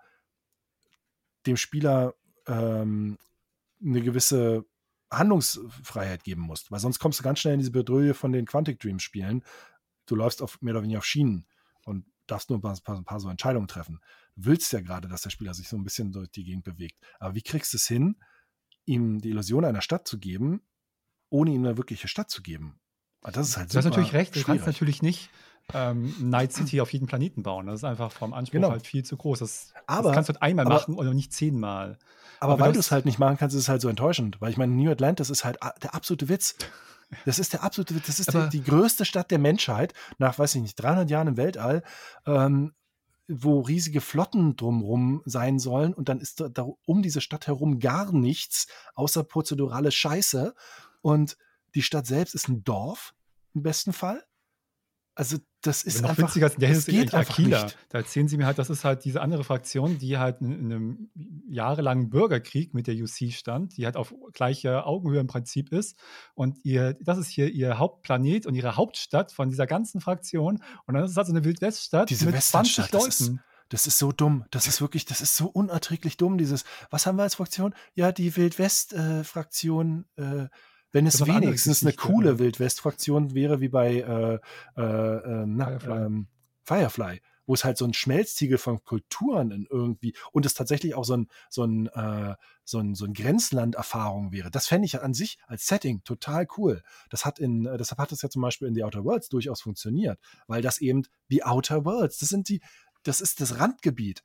dem 1.46 1.56
Spieler 1.56 2.14
ähm, 2.46 3.18
eine 3.84 4.00
gewisse 4.00 4.64
Handlungsfreiheit 5.10 6.24
geben 6.24 6.42
musst. 6.42 6.70
Weil 6.70 6.80
sonst 6.80 6.98
kommst 6.98 7.18
du 7.18 7.22
ganz 7.24 7.40
schnell 7.40 7.54
in 7.54 7.60
diese 7.60 7.72
Bedrohung 7.72 8.14
von 8.14 8.32
den 8.32 8.46
Quantic 8.46 8.80
Dreams 8.80 9.02
Spielen. 9.02 9.44
Du 10.06 10.16
läufst 10.16 10.42
auf 10.42 10.60
mehr 10.62 10.74
oder 10.74 10.82
weniger 10.82 10.98
auf 10.98 11.04
Schienen 11.04 11.46
und 11.84 12.06
darfst 12.26 12.50
nur 12.50 12.58
ein 12.58 12.62
paar, 12.62 12.96
ein 12.96 13.04
paar 13.04 13.20
so 13.20 13.28
Entscheidungen 13.28 13.68
treffen. 13.68 14.00
Du 14.36 14.46
willst 14.46 14.72
ja 14.72 14.80
gerade, 14.80 15.08
dass 15.08 15.22
der 15.22 15.30
Spieler 15.30 15.54
sich 15.54 15.68
so 15.68 15.76
ein 15.76 15.84
bisschen 15.84 16.12
durch 16.12 16.30
die 16.30 16.44
Gegend 16.44 16.64
bewegt. 16.64 16.98
Aber 17.18 17.34
wie 17.34 17.42
kriegst 17.42 17.72
du 17.72 17.76
es 17.76 17.86
hin, 17.86 18.16
ihm 18.84 19.20
die 19.20 19.30
Illusion 19.30 19.64
einer 19.64 19.80
Stadt 19.82 20.06
zu 20.06 20.18
geben, 20.18 20.62
ohne 21.30 21.50
ihm 21.52 21.64
eine 21.64 21.76
wirkliche 21.76 22.08
Stadt 22.08 22.30
zu 22.30 22.42
geben? 22.42 22.78
Das 23.22 23.48
ist 23.48 23.56
halt 23.56 23.72
Du 23.72 23.78
hast 23.78 23.84
natürlich 23.86 24.12
recht, 24.12 24.36
du 24.36 24.42
kannst 24.42 24.66
natürlich 24.66 25.00
nicht 25.00 25.30
ähm, 25.72 26.14
Night 26.20 26.52
City 26.52 26.82
auf 26.82 26.92
jedem 26.92 27.06
Planeten 27.06 27.42
bauen. 27.42 27.66
Das 27.66 27.76
ist 27.80 27.84
einfach 27.84 28.12
vom 28.12 28.34
Anspruch 28.34 28.52
Genau. 28.52 28.70
halt 28.70 28.86
viel 28.86 29.02
zu 29.02 29.16
groß. 29.16 29.38
Das, 29.38 29.72
Aber- 29.86 30.08
das 30.08 30.14
kannst 30.14 30.28
du 30.28 30.34
halt 30.34 30.42
einmal 30.42 30.66
aber- 30.66 30.74
machen 30.74 30.94
oder 30.96 31.14
nicht 31.14 31.32
zehnmal. 31.32 31.98
Aber, 32.38 32.52
Aber 32.54 32.64
weil 32.64 32.72
du 32.74 32.80
es 32.80 32.90
halt 32.90 33.06
nicht 33.06 33.18
machen 33.18 33.38
kannst, 33.38 33.56
ist 33.56 33.62
es 33.62 33.68
halt 33.70 33.80
so 33.80 33.88
enttäuschend. 33.88 34.40
Weil 34.42 34.50
ich 34.50 34.58
meine, 34.58 34.74
New 34.74 34.90
Atlantis 34.90 35.30
ist 35.30 35.44
halt 35.44 35.58
der 35.82 35.94
absolute 35.94 36.28
Witz. 36.28 36.56
Das 37.26 37.38
ist 37.38 37.52
der 37.52 37.62
absolute 37.62 37.94
Witz. 37.94 38.06
Das 38.06 38.18
ist 38.18 38.32
die, 38.32 38.48
die 38.48 38.64
größte 38.64 39.04
Stadt 39.04 39.30
der 39.30 39.38
Menschheit 39.38 39.92
nach, 40.18 40.38
weiß 40.38 40.54
ich 40.56 40.62
nicht, 40.62 40.74
300 40.76 41.08
Jahren 41.10 41.28
im 41.28 41.36
Weltall, 41.36 41.82
ähm, 42.26 42.72
wo 43.28 43.60
riesige 43.60 44.00
Flotten 44.00 44.56
drumrum 44.56 45.22
sein 45.24 45.58
sollen. 45.58 45.94
Und 45.94 46.08
dann 46.08 46.20
ist 46.20 46.40
da, 46.40 46.48
da 46.48 46.66
um 46.86 47.02
diese 47.02 47.20
Stadt 47.20 47.46
herum 47.46 47.78
gar 47.78 48.12
nichts 48.12 48.66
außer 48.94 49.24
prozedurale 49.24 49.90
Scheiße. 49.90 50.54
Und 51.00 51.36
die 51.74 51.82
Stadt 51.82 52.06
selbst 52.06 52.34
ist 52.34 52.48
ein 52.48 52.64
Dorf 52.64 53.14
im 53.54 53.62
besten 53.62 53.92
Fall. 53.92 54.24
Also 55.14 55.38
das 55.66 55.82
ist 55.82 56.02
noch 56.02 56.10
einfach, 56.10 56.28
witziger 56.28 56.48
der 56.50 56.68
Hinsicht 56.68 56.88
geht 56.98 57.14
einfach 57.14 57.34
Aquila. 57.38 57.64
nicht. 57.64 57.78
Da 57.88 57.98
erzählen 57.98 58.28
sie 58.28 58.36
mir 58.36 58.46
halt, 58.46 58.58
das 58.58 58.70
ist 58.70 58.84
halt 58.84 59.04
diese 59.04 59.20
andere 59.20 59.44
Fraktion, 59.44 59.98
die 59.98 60.18
halt 60.18 60.40
in, 60.40 60.52
in 60.52 60.72
einem 60.72 61.10
jahrelangen 61.48 62.10
Bürgerkrieg 62.10 62.74
mit 62.74 62.86
der 62.86 62.94
UC 62.94 63.32
stand, 63.32 63.76
die 63.76 63.84
halt 63.86 63.96
auf 63.96 64.14
gleicher 64.32 64.86
Augenhöhe 64.86 65.20
im 65.20 65.26
Prinzip 65.26 65.72
ist. 65.72 65.96
Und 66.34 66.58
ihr, 66.64 66.94
das 67.00 67.18
ist 67.18 67.28
hier 67.28 67.50
ihr 67.50 67.78
Hauptplanet 67.78 68.46
und 68.46 68.54
ihre 68.54 68.76
Hauptstadt 68.76 69.32
von 69.32 69.48
dieser 69.48 69.66
ganzen 69.66 70.00
Fraktion. 70.00 70.62
Und 70.86 70.94
dann 70.94 71.04
ist 71.04 71.12
es 71.12 71.16
halt 71.16 71.26
so 71.26 71.32
eine 71.32 71.44
Wildweststadt 71.44 72.10
Diese 72.10 72.26
mit 72.26 72.34
20 72.42 72.78
Westernstadt, 72.78 72.94
das 72.94 73.06
ist- 73.08 73.20
Leuten. 73.28 73.40
Das 73.70 73.86
ist 73.86 73.98
so 73.98 74.12
dumm. 74.12 74.44
Das 74.50 74.66
ist 74.66 74.82
wirklich, 74.82 75.06
das 75.06 75.22
ist 75.22 75.36
so 75.36 75.46
unerträglich 75.46 76.18
dumm. 76.18 76.36
Dieses, 76.36 76.64
was 76.90 77.06
haben 77.06 77.16
wir 77.16 77.22
als 77.22 77.36
Fraktion? 77.36 77.74
Ja, 77.94 78.12
die 78.12 78.36
Wildwest-Fraktion. 78.36 80.04
Äh, 80.16 80.48
wenn 80.94 81.08
es 81.08 81.26
wenigstens 81.26 81.82
eine 81.82 81.92
coole 81.92 82.30
ja. 82.30 82.38
Wildwest-Fraktion 82.38 83.34
wäre, 83.34 83.60
wie 83.60 83.68
bei 83.68 83.96
äh, 83.96 84.38
äh, 84.80 84.82
äh, 84.82 85.44
na, 85.44 85.78
Firefly. 85.78 86.04
Ähm, 86.06 86.28
Firefly, 86.62 87.20
wo 87.46 87.54
es 87.54 87.64
halt 87.64 87.76
so 87.76 87.84
ein 87.84 87.94
Schmelztiegel 87.94 88.58
von 88.58 88.82
Kulturen 88.84 89.50
in 89.50 89.66
irgendwie 89.68 90.14
und 90.30 90.46
es 90.46 90.54
tatsächlich 90.54 90.94
auch 90.94 91.04
so 91.04 91.16
ein, 91.16 91.28
so 91.50 91.64
ein, 91.64 91.88
äh, 91.88 92.36
so 92.64 92.78
ein, 92.78 92.94
so 92.94 93.06
ein 93.06 93.12
Grenzland-Erfahrung 93.12 94.30
wäre. 94.30 94.52
Das 94.52 94.68
fände 94.68 94.86
ich 94.86 95.02
an 95.02 95.14
sich 95.14 95.36
als 95.48 95.66
Setting 95.66 96.04
total 96.04 96.46
cool. 96.56 96.80
Das 97.10 97.24
hat 97.24 97.40
in, 97.40 97.66
äh, 97.66 97.76
deshalb 97.76 97.98
hat 97.98 98.12
es 98.12 98.22
ja 98.22 98.30
zum 98.30 98.42
Beispiel 98.42 98.68
in 98.68 98.74
The 98.74 98.84
Outer 98.84 99.04
Worlds 99.04 99.28
durchaus 99.28 99.62
funktioniert, 99.62 100.20
weil 100.46 100.62
das 100.62 100.78
eben 100.78 101.02
die 101.28 101.42
Outer 101.42 101.84
Worlds, 101.84 102.18
das 102.18 102.28
sind 102.28 102.48
die, 102.48 102.62
das 103.02 103.20
ist 103.20 103.40
das 103.40 103.58
Randgebiet. 103.58 104.22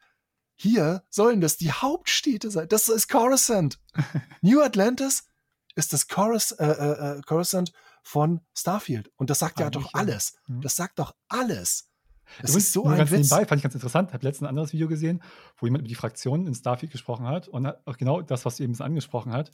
Hier 0.55 1.03
sollen 1.09 1.41
das 1.41 1.57
die 1.57 1.71
Hauptstädte 1.71 2.51
sein. 2.51 2.67
Das 2.67 2.89
ist 2.89 3.07
Coruscant. 3.07 3.79
New 4.41 4.61
Atlantis 4.61 5.28
ist 5.79 5.93
das 5.93 6.07
Corus, 6.07 6.51
äh, 6.51 6.65
äh, 6.65 7.17
äh, 7.17 7.21
Coruscant 7.25 7.71
von 8.03 8.41
Starfield. 8.55 9.11
Und 9.17 9.29
das 9.29 9.39
sagt 9.39 9.59
ja 9.59 9.67
Eigentlich 9.67 9.83
doch 9.83 9.93
ja. 9.93 9.99
alles. 9.99 10.37
Mhm. 10.47 10.61
Das 10.61 10.75
sagt 10.75 10.99
doch 10.99 11.15
alles. 11.27 11.89
Das 12.41 12.55
ist 12.55 12.73
so 12.73 12.83
nur 12.83 12.91
ein 12.91 12.99
ganz 12.99 13.11
Witz. 13.11 13.31
nebenbei, 13.31 13.47
fand 13.47 13.59
ich 13.59 13.63
ganz 13.63 13.73
interessant. 13.73 14.09
Ich 14.09 14.13
habe 14.13 14.23
letztens 14.23 14.45
ein 14.45 14.49
anderes 14.49 14.71
Video 14.71 14.87
gesehen, 14.87 15.21
wo 15.57 15.65
jemand 15.65 15.81
über 15.81 15.87
die 15.87 15.95
Fraktionen 15.95 16.45
in 16.45 16.53
Starfield 16.53 16.91
gesprochen 16.91 17.25
hat 17.25 17.47
und 17.47 17.65
hat 17.65 17.81
auch 17.85 17.97
genau 17.97 18.21
das, 18.21 18.45
was 18.45 18.57
du 18.57 18.63
eben 18.63 18.79
angesprochen 18.79 19.31
hat, 19.31 19.51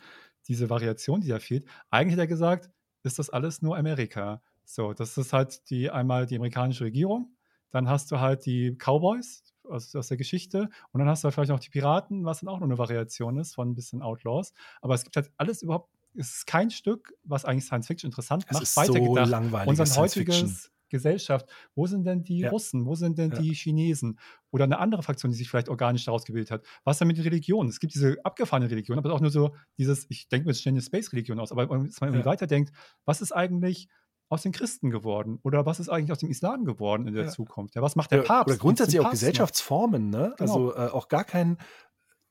diese 0.48 0.70
Variation, 0.70 1.22
die 1.22 1.30
da 1.30 1.40
fehlt. 1.40 1.66
Eigentlich 1.90 2.14
hat 2.14 2.20
er 2.20 2.28
gesagt, 2.28 2.70
ist 3.04 3.18
das 3.18 3.30
alles 3.30 3.62
nur 3.62 3.78
Amerika. 3.78 4.42
So, 4.66 4.94
das 4.94 5.18
ist 5.18 5.32
halt 5.32 5.70
die 5.70 5.90
einmal 5.90 6.26
die 6.26 6.36
amerikanische 6.36 6.84
Regierung, 6.84 7.36
dann 7.72 7.88
hast 7.88 8.12
du 8.12 8.20
halt 8.20 8.46
die 8.46 8.76
Cowboys 8.78 9.44
aus, 9.70 9.96
aus 9.96 10.08
der 10.08 10.18
Geschichte 10.18 10.70
und 10.92 11.00
dann 11.00 11.08
hast 11.08 11.24
du 11.24 11.26
halt 11.26 11.36
vielleicht 11.36 11.52
noch 11.52 11.60
die 11.60 11.70
Piraten, 11.70 12.26
was 12.26 12.40
dann 12.40 12.50
auch 12.50 12.60
noch 12.60 12.68
eine 12.68 12.78
Variation 12.78 13.38
ist 13.38 13.56
von 13.56 13.70
ein 13.70 13.76
bisschen 13.76 14.02
Outlaws. 14.02 14.54
Aber 14.82 14.96
es 14.96 15.04
gibt 15.04 15.16
halt 15.16 15.32
alles 15.38 15.62
überhaupt, 15.62 15.92
ist 16.16 16.48
kein 16.48 16.72
Stück, 16.72 17.14
was 17.24 17.46
eigentlich 17.46 17.66
Science 17.66 17.88
Fiction 17.88 18.10
interessant 18.10 18.46
Es 18.48 18.54
macht, 18.54 18.64
ist 18.64 18.74
so 18.76 18.82
weitergedacht. 18.82 19.30
langweilige 19.30 19.70
Unsere 19.70 19.86
Science 19.88 20.14
Fiction. 20.14 20.48
heutige 20.50 20.70
Gesellschaft, 20.90 21.50
wo 21.74 21.88
sind 21.88 22.06
denn 22.06 22.24
die 22.24 22.40
Ja. 22.42 22.50
Russen, 22.52 22.86
wo 22.86 22.96
sind 22.96 23.18
denn 23.18 23.32
Ja. 23.32 23.40
die 23.42 23.54
Chinesen 23.54 24.20
oder 24.52 24.66
eine 24.66 24.78
andere 24.80 25.02
Fraktion, 25.04 25.32
die 25.32 25.38
sich 25.38 25.50
vielleicht 25.50 25.68
organisch 25.70 26.06
daraus 26.06 26.26
gebildet 26.26 26.52
hat? 26.52 26.64
Was 26.84 27.00
denn 27.00 27.08
mit 27.08 27.18
den 27.18 27.24
Religionen? 27.24 27.70
Es 27.70 27.80
gibt 27.80 27.94
diese 27.96 28.18
abgefahrene 28.24 28.70
Religion, 28.70 28.98
aber 28.98 29.12
auch 29.14 29.20
nur 29.20 29.32
so 29.32 29.56
dieses, 29.78 30.06
ich 30.10 30.30
denke 30.30 30.46
mir 30.46 30.52
jetzt 30.54 30.62
schnell 30.62 30.74
eine 30.74 30.82
Space-Religion 30.82 31.40
aus, 31.40 31.52
aber 31.52 31.64
wenn 31.70 31.80
man 31.80 31.86
irgendwie 31.88 32.20
Ja. 32.20 32.26
weiterdenkt, 32.26 32.72
was 33.06 33.22
ist 33.22 33.32
eigentlich 33.32 33.88
aus 34.30 34.44
den 34.44 34.52
Christen 34.52 34.90
geworden 34.90 35.40
oder 35.44 35.66
was 35.66 35.80
ist 35.80 35.90
eigentlich 35.90 36.12
aus 36.12 36.20
dem 36.20 36.30
Islam 36.30 36.66
geworden 36.66 37.08
in 37.08 37.14
der 37.16 37.26
Ja. 37.26 37.30
Zukunft? 37.32 37.76
Ja, 37.76 37.82
was 37.82 37.96
macht 37.96 38.12
der 38.12 38.22
Papst? 38.24 38.48
Oder 38.54 38.58
grundsätzlich 38.60 39.00
auch 39.00 39.06
Papst? 39.06 39.20
Gesellschaftsformen, 39.22 40.10
ne? 40.10 40.34
Genau. 40.38 40.70
Also 40.70 40.76
äh, 40.76 40.90
auch 40.90 41.08
gar 41.10 41.24
kein. 41.24 41.58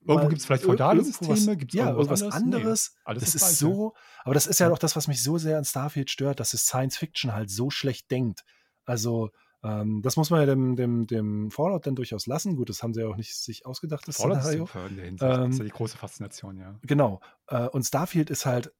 Irgendwo 0.07 0.29
gibt 0.29 0.39
es 0.39 0.45
vielleicht 0.45 0.63
feudale 0.63 1.03
Systeme, 1.03 1.57
gibt 1.57 1.73
es 1.73 1.77
ja, 1.79 1.89
irgendwas 1.89 2.21
irgendwas 2.21 2.41
anderes? 2.41 2.95
Nee, 3.07 3.13
das 3.15 3.35
ist 3.35 3.57
so, 3.57 3.93
aber 4.23 4.33
das 4.33 4.47
ist 4.47 4.59
ja 4.59 4.71
auch 4.71 4.77
das, 4.77 4.95
was 4.95 5.07
mich 5.07 5.23
so 5.23 5.37
sehr 5.37 5.57
an 5.57 5.65
Starfield 5.65 6.11
stört, 6.11 6.39
dass 6.39 6.53
es 6.53 6.65
Science 6.65 6.97
Fiction 6.97 7.33
halt 7.33 7.49
so 7.49 7.69
schlecht 7.69 8.11
denkt. 8.11 8.43
Also 8.85 9.31
ähm, 9.63 10.01
das 10.03 10.15
muss 10.15 10.29
man 10.29 10.41
ja 10.41 10.45
dem, 10.45 10.75
dem, 10.75 11.07
dem 11.07 11.49
Fallout 11.49 11.87
dann 11.87 11.95
durchaus 11.95 12.27
lassen. 12.27 12.55
Gut, 12.55 12.69
das 12.69 12.83
haben 12.83 12.93
sie 12.93 13.01
ja 13.01 13.07
auch 13.07 13.15
nicht 13.15 13.35
sich 13.35 13.65
ausgedacht, 13.65 14.07
das 14.07 14.17
Fallout 14.17 14.37
ist 14.37 14.51
super 14.51 14.85
in 14.87 14.95
der 14.95 15.05
Hinsicht. 15.05 15.23
das 15.23 15.39
ist 15.39 15.45
Ähm, 15.45 15.57
ja 15.57 15.63
die 15.63 15.69
große 15.71 15.97
Faszination, 15.97 16.57
ja. 16.57 16.79
Genau. 16.83 17.19
Äh, 17.47 17.67
und 17.69 17.83
Starfield 17.83 18.29
ist 18.29 18.45
halt 18.45 18.73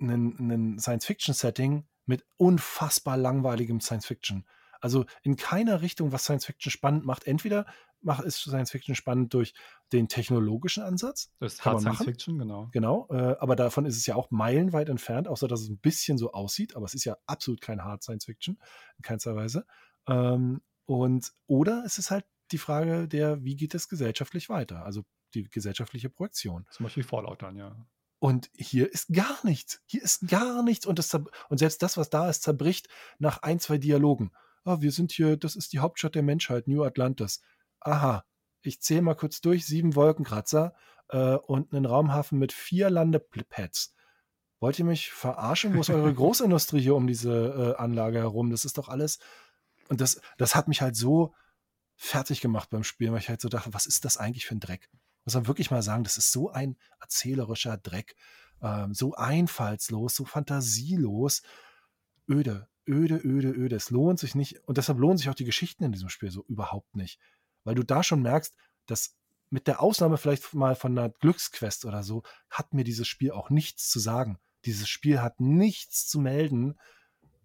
ein, 0.00 0.36
ein 0.38 0.78
Science-Fiction-Setting 0.78 1.88
mit 2.04 2.24
unfassbar 2.36 3.16
langweiligem 3.16 3.80
Science-Fiction. 3.80 4.46
Also 4.80 5.04
in 5.22 5.36
keiner 5.36 5.80
Richtung, 5.82 6.12
was 6.12 6.24
Science-Fiction 6.24 6.70
spannend 6.70 7.04
macht. 7.04 7.26
Entweder 7.26 7.66
macht 8.00 8.24
ist 8.24 8.38
Science-Fiction 8.40 8.94
spannend 8.94 9.34
durch 9.34 9.54
den 9.92 10.08
technologischen 10.08 10.82
Ansatz. 10.82 11.32
Das 11.40 11.54
ist 11.54 11.64
Hard 11.64 11.80
Science 11.80 11.98
machen. 11.98 12.06
Fiction, 12.06 12.38
genau. 12.38 12.68
Genau, 12.72 13.08
äh, 13.10 13.36
aber 13.38 13.56
davon 13.56 13.84
ist 13.84 13.96
es 13.96 14.06
ja 14.06 14.14
auch 14.14 14.30
meilenweit 14.30 14.88
entfernt, 14.88 15.28
außer 15.28 15.48
dass 15.48 15.60
es 15.60 15.68
ein 15.68 15.78
bisschen 15.78 16.18
so 16.18 16.32
aussieht, 16.32 16.76
aber 16.76 16.86
es 16.86 16.94
ist 16.94 17.04
ja 17.04 17.16
absolut 17.26 17.60
kein 17.60 17.82
Hard 17.82 18.02
Science 18.02 18.24
Fiction, 18.24 18.58
in 18.96 19.02
keinster 19.02 19.34
Weise. 19.34 19.66
Ähm, 20.06 20.62
und 20.84 21.32
oder 21.46 21.82
es 21.84 21.98
ist 21.98 22.10
halt 22.10 22.24
die 22.52 22.58
Frage 22.58 23.08
der, 23.08 23.42
wie 23.42 23.56
geht 23.56 23.74
es 23.74 23.88
gesellschaftlich 23.88 24.48
weiter? 24.48 24.84
Also 24.84 25.04
die 25.34 25.48
gesellschaftliche 25.48 26.08
Projektion. 26.08 26.66
Zum 26.70 26.84
Beispiel 26.84 27.02
Fallout 27.02 27.42
dann, 27.42 27.56
ja. 27.56 27.76
Und 28.18 28.50
hier 28.54 28.90
ist 28.90 29.12
gar 29.12 29.44
nichts. 29.44 29.82
Hier 29.84 30.02
ist 30.02 30.28
gar 30.28 30.62
nichts. 30.62 30.86
Und, 30.86 30.98
das, 30.98 31.12
und 31.14 31.58
selbst 31.58 31.82
das, 31.82 31.96
was 31.96 32.08
da 32.08 32.30
ist, 32.30 32.42
zerbricht 32.42 32.88
nach 33.18 33.42
ein, 33.42 33.60
zwei 33.60 33.78
Dialogen. 33.78 34.32
Oh, 34.66 34.80
wir 34.80 34.90
sind 34.90 35.12
hier, 35.12 35.36
das 35.36 35.54
ist 35.54 35.72
die 35.72 35.78
Hauptstadt 35.78 36.16
der 36.16 36.24
Menschheit, 36.24 36.66
New 36.66 36.82
Atlantis. 36.82 37.40
Aha, 37.78 38.24
ich 38.62 38.82
zähle 38.82 39.02
mal 39.02 39.14
kurz 39.14 39.40
durch, 39.40 39.64
sieben 39.64 39.94
Wolkenkratzer 39.94 40.74
äh, 41.08 41.36
und 41.36 41.72
einen 41.72 41.86
Raumhafen 41.86 42.36
mit 42.36 42.52
vier 42.52 42.90
Landepads. 42.90 43.94
Wollt 44.58 44.76
ihr 44.80 44.84
mich 44.84 45.12
verarschen? 45.12 45.76
Wo 45.76 45.80
ist 45.80 45.90
eure 45.90 46.12
Großindustrie 46.14 46.80
hier 46.80 46.96
um 46.96 47.06
diese 47.06 47.76
äh, 47.78 47.80
Anlage 47.80 48.18
herum? 48.18 48.50
Das 48.50 48.64
ist 48.64 48.76
doch 48.76 48.88
alles. 48.88 49.20
Und 49.88 50.00
das, 50.00 50.20
das 50.36 50.56
hat 50.56 50.66
mich 50.66 50.82
halt 50.82 50.96
so 50.96 51.32
fertig 51.94 52.40
gemacht 52.40 52.70
beim 52.70 52.82
Spielen, 52.82 53.12
weil 53.12 53.20
ich 53.20 53.28
halt 53.28 53.40
so 53.40 53.48
dachte, 53.48 53.72
was 53.72 53.86
ist 53.86 54.04
das 54.04 54.16
eigentlich 54.16 54.46
für 54.46 54.56
ein 54.56 54.60
Dreck? 54.60 54.90
Muss 55.24 55.34
man 55.34 55.46
wirklich 55.46 55.70
mal 55.70 55.82
sagen, 55.82 56.02
das 56.02 56.18
ist 56.18 56.32
so 56.32 56.50
ein 56.50 56.76
erzählerischer 57.00 57.76
Dreck, 57.76 58.16
ähm, 58.62 58.94
so 58.94 59.14
einfallslos, 59.14 60.16
so 60.16 60.24
fantasielos, 60.24 61.42
öde, 62.28 62.68
öde, 62.88 63.16
öde, 63.16 63.50
öde. 63.50 63.76
Es 63.76 63.90
lohnt 63.90 64.18
sich 64.18 64.34
nicht 64.34 64.60
und 64.66 64.78
deshalb 64.78 64.98
lohnen 64.98 65.18
sich 65.18 65.28
auch 65.28 65.34
die 65.34 65.44
Geschichten 65.44 65.84
in 65.84 65.92
diesem 65.92 66.08
Spiel 66.08 66.30
so 66.30 66.44
überhaupt 66.46 66.96
nicht, 66.96 67.20
weil 67.64 67.74
du 67.74 67.82
da 67.82 68.02
schon 68.02 68.22
merkst, 68.22 68.54
dass 68.86 69.16
mit 69.50 69.66
der 69.66 69.80
Ausnahme 69.80 70.18
vielleicht 70.18 70.54
mal 70.54 70.74
von 70.74 70.96
einer 70.96 71.10
Glücksquest 71.10 71.84
oder 71.84 72.02
so, 72.02 72.22
hat 72.50 72.74
mir 72.74 72.84
dieses 72.84 73.06
Spiel 73.06 73.30
auch 73.30 73.50
nichts 73.50 73.88
zu 73.88 74.00
sagen. 74.00 74.38
Dieses 74.64 74.88
Spiel 74.88 75.20
hat 75.20 75.40
nichts 75.40 76.08
zu 76.08 76.18
melden 76.18 76.74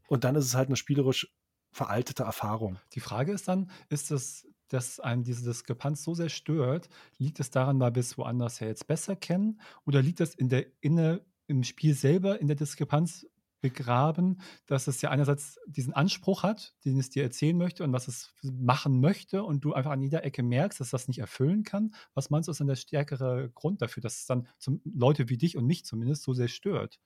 und 0.08 0.24
dann 0.24 0.36
ist 0.36 0.46
es 0.46 0.56
halt 0.56 0.70
eine 0.70 0.78
spielerisch 0.78 1.32
veraltete 1.72 2.24
Erfahrung. 2.24 2.80
Die 2.94 3.00
Frage 3.00 3.32
ist 3.32 3.48
dann, 3.48 3.70
ist 3.90 4.12
es, 4.12 4.48
dass 4.68 5.00
einem 5.00 5.24
diese 5.24 5.44
Diskrepanz 5.44 6.04
so 6.04 6.14
sehr 6.14 6.30
stört, 6.30 6.90
liegt 7.18 7.40
es 7.40 7.50
daran, 7.50 7.80
weil 7.80 7.96
wir 7.96 8.00
es 8.00 8.18
woanders 8.18 8.60
her 8.62 8.70
jetzt 8.70 8.88
besser 8.88 9.16
kennen 9.16 9.62
oder 9.86 10.02
liegt 10.02 10.22
es 10.22 10.34
in 10.34 10.50
der 10.50 10.66
inne 10.82 11.26
im 11.48 11.64
Spiel 11.64 11.94
selber 11.94 12.40
in 12.40 12.48
der 12.48 12.56
Diskrepanz 12.56 13.28
begraben, 13.62 14.42
dass 14.66 14.88
es 14.88 15.02
ja 15.02 15.10
einerseits 15.10 15.60
diesen 15.68 15.94
Anspruch 15.94 16.44
hat, 16.44 16.74
den 16.84 16.98
es 16.98 17.10
dir 17.10 17.24
erzählen 17.24 17.58
möchte 17.58 17.84
und 17.84 17.94
was 17.94 18.08
es 18.08 18.34
machen 18.44 19.00
möchte 19.00 19.44
und 19.44 19.64
du 19.64 19.74
einfach 19.74 19.92
an 19.92 20.02
jeder 20.02 20.24
Ecke 20.24 20.44
merkst, 20.44 20.80
dass 20.80 20.90
das 20.90 21.08
nicht 21.08 21.20
erfüllen 21.20 21.64
kann. 21.64 21.94
Was 22.14 22.30
meinst 22.30 22.48
du, 22.48 22.52
ist 22.52 22.60
dann 22.60 22.68
der 22.68 22.76
stärkere 22.76 23.50
Grund 23.54 23.82
dafür, 23.82 24.02
dass 24.02 24.20
es 24.20 24.26
dann 24.26 24.48
zum, 24.58 24.82
Leute 24.84 25.30
wie 25.30 25.38
dich 25.38 25.58
und 25.58 25.66
mich 25.66 25.86
zumindest 25.86 26.24
so 26.24 26.34
sehr 26.34 26.48
stört? 26.48 27.00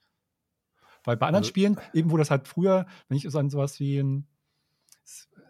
Weil 1.03 1.17
bei 1.17 1.27
anderen 1.27 1.43
also, 1.43 1.49
Spielen, 1.49 1.79
eben 1.93 2.09
wo 2.09 2.17
das 2.17 2.31
halt 2.31 2.47
früher, 2.47 2.87
wenn 3.07 3.17
ich 3.17 3.27
so 3.29 3.37
an 3.37 3.49
sowas 3.49 3.79
wie 3.79 3.99
ein 3.99 4.27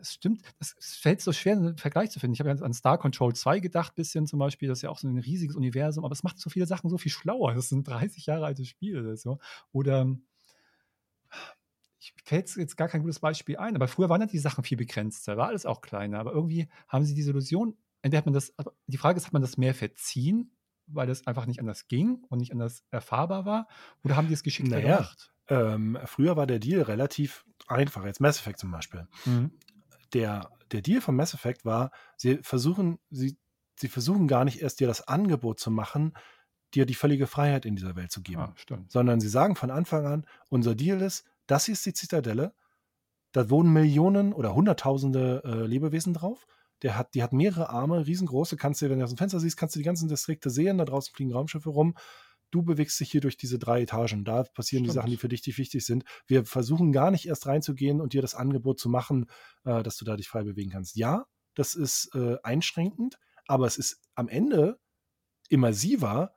es 0.06 0.14
stimmt, 0.14 0.42
es 0.60 0.76
fällt 0.98 1.22
so 1.22 1.32
schwer, 1.32 1.54
einen 1.54 1.78
Vergleich 1.78 2.12
zu 2.12 2.20
finden. 2.20 2.34
Ich 2.34 2.40
habe 2.40 2.50
ja 2.50 2.56
an 2.58 2.74
Star 2.74 2.98
Control 2.98 3.34
2 3.34 3.60
gedacht, 3.60 3.96
bisschen 3.96 4.28
zum 4.28 4.40
Beispiel, 4.40 4.68
das 4.68 4.80
ist 4.80 4.82
ja 4.84 4.90
auch 4.90 5.00
so 5.00 5.08
ein 5.08 5.18
riesiges 5.18 5.56
Universum, 5.56 6.06
aber 6.06 6.14
es 6.14 6.24
macht 6.24 6.40
so 6.40 6.50
viele 6.50 6.66
Sachen 6.66 6.90
so 6.90 6.98
viel 6.98 7.12
schlauer. 7.12 7.54
Das 7.54 7.70
sind 7.70 7.88
30 7.88 8.26
Jahre 8.26 8.46
alte 8.46 8.66
Spiele 8.66 9.02
oder 9.02 9.18
so. 9.18 9.40
Oder 9.72 10.16
ich 12.06 12.24
fällt 12.24 12.56
jetzt 12.56 12.78
gar 12.78 12.88
kein 12.88 13.02
gutes 13.02 13.20
Beispiel 13.20 13.58
ein, 13.58 13.76
aber 13.76 13.88
früher 13.88 14.10
waren 14.10 14.22
ja 14.22 14.28
die 14.28 14.40
Sachen 14.40 14.64
viel 14.64 14.78
begrenzter, 14.78 15.38
war 15.38 15.48
alles 15.48 15.66
auch 15.66 15.82
kleiner, 15.82 16.20
aber 16.20 16.34
irgendwie 16.34 16.68
haben 16.88 17.06
sie 17.06 17.16
diese 17.16 17.32
Illusion, 17.32 17.78
entweder 18.02 18.20
hat 18.20 18.26
man 18.26 18.34
das, 18.34 18.54
die 18.88 18.98
Frage 18.98 19.18
ist, 19.18 19.26
hat 19.26 19.34
man 19.34 19.42
das 19.42 19.58
mehr 19.58 19.74
verziehen, 19.74 20.52
weil 20.88 21.08
das 21.08 21.26
einfach 21.26 21.46
nicht 21.46 21.60
anders 21.60 21.88
ging 21.88 22.24
und 22.30 22.40
nicht 22.40 22.52
anders 22.52 22.84
erfahrbar 22.92 23.46
war, 23.46 23.68
oder 24.04 24.16
haben 24.16 24.28
die 24.28 24.34
es 24.34 24.44
geschickt 24.44 24.70
naja, 24.70 24.98
gemacht? 24.98 25.32
Ähm, 25.48 25.98
früher 26.06 26.38
war 26.38 26.48
der 26.48 26.60
Deal 26.60 26.82
relativ 26.82 27.46
einfach, 27.68 28.06
jetzt 28.06 28.22
Mass 28.22 28.40
Effect 28.40 28.60
zum 28.60 28.72
Beispiel. 28.72 29.08
Mhm 29.26 29.52
der, 30.16 30.50
der 30.72 30.82
Deal 30.82 31.02
von 31.02 31.16
Mass 31.16 31.34
Effect 31.34 31.66
war, 31.66 31.92
sie 32.18 32.40
versuchen, 32.42 33.00
sie, 33.12 33.38
sie 33.76 33.90
versuchen 33.90 34.28
gar 34.28 34.46
nicht 34.46 34.62
erst 34.62 34.80
dir 34.80 34.88
das 34.88 35.08
Angebot 35.08 35.60
zu 35.60 35.70
machen, 35.70 36.14
dir 36.74 36.86
die 36.86 36.96
völlige 36.96 37.28
Freiheit 37.28 37.66
in 37.66 37.76
dieser 37.76 37.96
Welt 37.96 38.12
zu 38.12 38.22
geben. 38.22 38.42
Ah, 38.42 38.56
sondern 38.88 39.20
sie 39.20 39.30
sagen 39.30 39.56
von 39.56 39.70
Anfang 39.72 40.06
an, 40.06 40.26
unser 40.50 40.74
Deal 40.74 41.02
ist, 41.02 41.26
das 41.48 41.66
hier 41.66 41.74
ist 41.74 41.86
die 41.86 41.94
Zitadelle, 41.94 42.54
da 43.32 43.50
wohnen 43.50 43.74
Millionen 43.74 44.34
oder 44.34 44.56
Hunderttausende 44.56 45.42
äh, 45.44 45.66
Lebewesen 45.66 46.14
drauf. 46.14 46.46
Der 46.82 46.98
hat, 46.98 47.16
die 47.16 47.24
hat 47.24 47.34
mehrere 47.34 47.70
Arme, 47.70 48.06
riesengroße, 48.06 48.58
kannst 48.58 48.82
du, 48.82 48.90
wenn 48.90 49.00
du 49.00 49.06
aus 49.06 49.12
dem 49.12 49.18
Fenster 49.18 49.40
siehst, 49.40 49.58
kannst 49.58 49.76
du 49.76 49.80
die 49.80 49.86
ganzen 49.86 50.08
Distrikte 50.08 50.50
sehen, 50.50 50.78
da 50.78 50.86
draußen 50.86 51.14
fliegen 51.14 51.34
Raumschiffe 51.34 51.70
rum 51.70 51.96
du 52.52 52.64
bewegst 52.64 53.00
dich 53.00 53.12
hier 53.12 53.22
durch 53.22 53.38
diese 53.38 53.60
drei 53.60 53.82
Etagen. 53.82 54.24
Da 54.24 54.44
passieren 54.44 54.84
Stimmt. 54.84 54.88
die 54.88 54.94
Sachen, 54.94 55.12
die 55.12 55.18
für 55.18 55.30
dich 55.30 55.42
die 55.42 55.58
wichtig 55.58 55.86
sind. 55.86 56.06
Wir 56.28 56.46
versuchen 56.46 56.92
gar 56.92 57.12
nicht 57.12 57.28
erst 57.28 57.48
reinzugehen 57.48 58.02
und 58.02 58.14
dir 58.14 58.22
das 58.22 58.36
Angebot 58.36 58.80
zu 58.80 58.90
machen, 58.90 59.30
äh, 59.66 59.84
dass 59.84 59.98
du 59.98 60.06
da 60.06 60.16
dich 60.16 60.30
frei 60.30 60.44
bewegen 60.44 60.72
kannst. 60.72 60.96
Ja, 60.96 61.26
das 61.54 61.76
ist 61.76 62.14
äh, 62.16 62.38
einschränkend, 62.44 63.18
aber 63.48 63.68
es 63.68 63.78
ist 63.78 64.02
am 64.16 64.28
Ende 64.28 64.80
immersiver, 65.50 66.34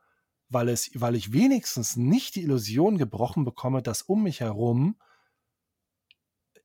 weil, 0.49 0.69
es, 0.69 0.89
weil 0.95 1.15
ich 1.15 1.31
wenigstens 1.31 1.95
nicht 1.95 2.35
die 2.35 2.43
Illusion 2.43 2.97
gebrochen 2.97 3.45
bekomme, 3.45 3.81
dass 3.81 4.01
um 4.01 4.23
mich 4.23 4.41
herum 4.41 4.99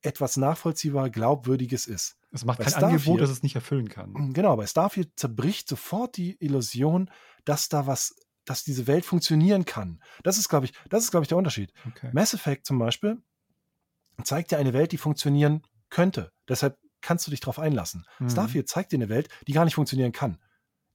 etwas 0.03 0.37
nachvollziehbar 0.37 1.11
Glaubwürdiges 1.11 1.87
ist. 1.87 2.19
Es 2.31 2.45
macht 2.45 2.59
bei 2.59 2.65
kein 2.65 2.73
Starfield, 2.73 3.01
Angebot, 3.01 3.21
das 3.21 3.31
es 3.31 3.43
nicht 3.43 3.55
erfüllen 3.55 3.89
kann. 3.89 4.33
Genau, 4.33 4.57
bei 4.57 4.67
Starfield 4.67 5.13
zerbricht 5.17 5.69
sofort 5.69 6.17
die 6.17 6.37
Illusion, 6.41 7.11
dass 7.45 7.69
da 7.69 7.87
was 7.87 8.17
dass 8.45 8.63
diese 8.63 8.87
Welt 8.87 9.07
funktionieren 9.07 9.65
kann. 9.65 10.03
Das 10.23 10.37
ist, 10.37 10.51
glaube 10.51 10.67
ich, 10.67 10.75
das 10.91 11.05
ist, 11.05 11.11
glaube 11.11 11.25
ich, 11.25 11.29
der 11.29 11.39
Unterschied. 11.39 11.73
Okay. 11.89 12.11
Mass 12.13 12.35
Effect 12.35 12.67
zum 12.67 12.79
Beispiel 12.79 13.23
zeigt 14.23 14.51
dir 14.51 14.59
eine 14.59 14.75
Welt, 14.75 14.93
die 14.93 14.99
funktionieren 14.99 15.63
könnte. 15.89 16.31
Deshalb 16.47 16.79
kannst 17.01 17.27
du 17.27 17.31
dich 17.31 17.41
darauf 17.41 17.59
einlassen. 17.59 18.05
Mhm. 18.19 18.31
Starfield 18.31 18.69
zeigt 18.69 18.93
dir 18.93 18.97
eine 18.97 19.09
Welt, 19.09 19.29
die 19.47 19.53
gar 19.53 19.65
nicht 19.65 19.75
funktionieren 19.75 20.13
kann. 20.13 20.39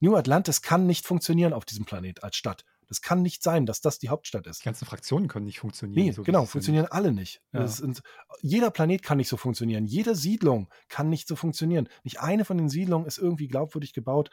New 0.00 0.16
Atlantis 0.16 0.62
kann 0.62 0.86
nicht 0.86 1.06
funktionieren 1.06 1.52
auf 1.52 1.64
diesem 1.64 1.84
Planet 1.84 2.22
als 2.22 2.36
Stadt. 2.36 2.64
Das 2.90 3.00
kann 3.00 3.22
nicht 3.22 3.44
sein, 3.44 3.66
dass 3.66 3.80
das 3.80 4.00
die 4.00 4.08
Hauptstadt 4.08 4.48
ist. 4.48 4.62
Die 4.62 4.64
ganzen 4.64 4.84
Fraktionen 4.84 5.28
können 5.28 5.46
nicht 5.46 5.60
funktionieren. 5.60 6.06
Nee, 6.06 6.10
so 6.10 6.24
genau, 6.24 6.44
funktionieren 6.44 6.86
sind. 6.86 6.92
alle 6.92 7.12
nicht. 7.12 7.40
Ja. 7.52 7.64
Sind, 7.68 8.02
jeder 8.40 8.72
Planet 8.72 9.04
kann 9.04 9.16
nicht 9.16 9.28
so 9.28 9.36
funktionieren. 9.36 9.86
Jede 9.86 10.16
Siedlung 10.16 10.68
kann 10.88 11.08
nicht 11.08 11.28
so 11.28 11.36
funktionieren. 11.36 11.88
Nicht 12.02 12.20
eine 12.20 12.44
von 12.44 12.58
den 12.58 12.68
Siedlungen 12.68 13.06
ist 13.06 13.18
irgendwie 13.18 13.46
glaubwürdig 13.46 13.92
gebaut, 13.92 14.30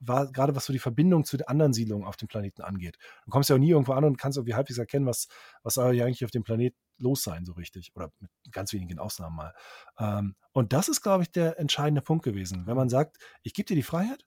war, 0.00 0.30
gerade 0.30 0.54
was 0.54 0.66
so 0.66 0.74
die 0.74 0.78
Verbindung 0.78 1.24
zu 1.24 1.38
den 1.38 1.48
anderen 1.48 1.72
Siedlungen 1.72 2.06
auf 2.06 2.18
dem 2.18 2.28
Planeten 2.28 2.60
angeht. 2.60 2.98
Du 3.24 3.30
kommst 3.30 3.48
ja 3.48 3.56
auch 3.56 3.60
nie 3.60 3.70
irgendwo 3.70 3.94
an 3.94 4.04
und 4.04 4.18
kannst 4.18 4.36
irgendwie 4.36 4.54
halbwegs 4.54 4.78
erkennen, 4.78 5.06
was, 5.06 5.28
was 5.62 5.74
soll 5.74 5.94
ja 5.94 6.04
eigentlich 6.04 6.26
auf 6.26 6.30
dem 6.30 6.44
Planet 6.44 6.74
los 6.98 7.22
sein, 7.22 7.46
so 7.46 7.54
richtig. 7.54 7.92
Oder 7.94 8.12
mit 8.20 8.30
ganz 8.50 8.74
wenigen 8.74 8.98
Ausnahmen 8.98 9.36
mal. 9.36 9.54
Ähm, 9.98 10.36
und 10.52 10.74
das 10.74 10.88
ist, 10.88 11.00
glaube 11.00 11.22
ich, 11.22 11.32
der 11.32 11.58
entscheidende 11.58 12.02
Punkt 12.02 12.22
gewesen. 12.22 12.66
Wenn 12.66 12.76
man 12.76 12.90
sagt, 12.90 13.16
ich 13.42 13.54
gebe 13.54 13.66
dir 13.66 13.76
die 13.76 13.82
Freiheit, 13.82 14.26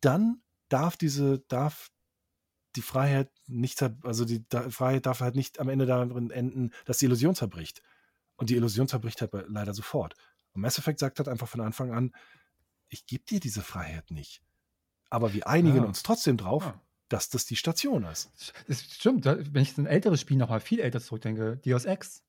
dann 0.00 0.42
darf 0.68 0.96
diese, 0.96 1.40
darf 1.48 1.90
die 2.76 2.82
Freiheit 2.82 3.30
nicht, 3.46 3.82
also 4.02 4.24
die 4.24 4.44
Freiheit 4.70 5.06
darf 5.06 5.20
halt 5.20 5.34
nicht 5.34 5.60
am 5.60 5.68
Ende 5.68 5.86
darin 5.86 6.30
enden, 6.30 6.70
dass 6.84 6.98
die 6.98 7.06
Illusion 7.06 7.34
zerbricht. 7.34 7.82
Und 8.36 8.50
die 8.50 8.56
Illusion 8.56 8.88
zerbricht 8.88 9.20
halt 9.20 9.30
leider 9.48 9.74
sofort. 9.74 10.14
Und 10.52 10.62
Mass 10.62 10.78
Effect 10.78 10.98
sagt 10.98 11.18
halt 11.18 11.28
einfach 11.28 11.48
von 11.48 11.60
Anfang 11.60 11.92
an, 11.92 12.12
ich 12.88 13.06
gebe 13.06 13.24
dir 13.24 13.40
diese 13.40 13.62
Freiheit 13.62 14.10
nicht. 14.10 14.42
Aber 15.10 15.32
wir 15.32 15.46
einigen 15.46 15.78
ja. 15.78 15.84
uns 15.84 16.02
trotzdem 16.02 16.36
drauf, 16.36 16.64
ja. 16.64 16.80
dass 17.08 17.28
das 17.28 17.46
die 17.46 17.56
Station 17.56 18.04
ist. 18.04 18.32
Das 18.66 18.82
stimmt. 18.82 19.24
Wenn 19.24 19.62
ich 19.62 19.76
ein 19.78 19.86
älteres 19.86 20.20
Spiel 20.20 20.36
nochmal 20.36 20.60
viel 20.60 20.80
älter 20.80 21.00
zurückdenke, 21.00 21.58
Deus 21.64 21.84
Ex, 21.84 22.24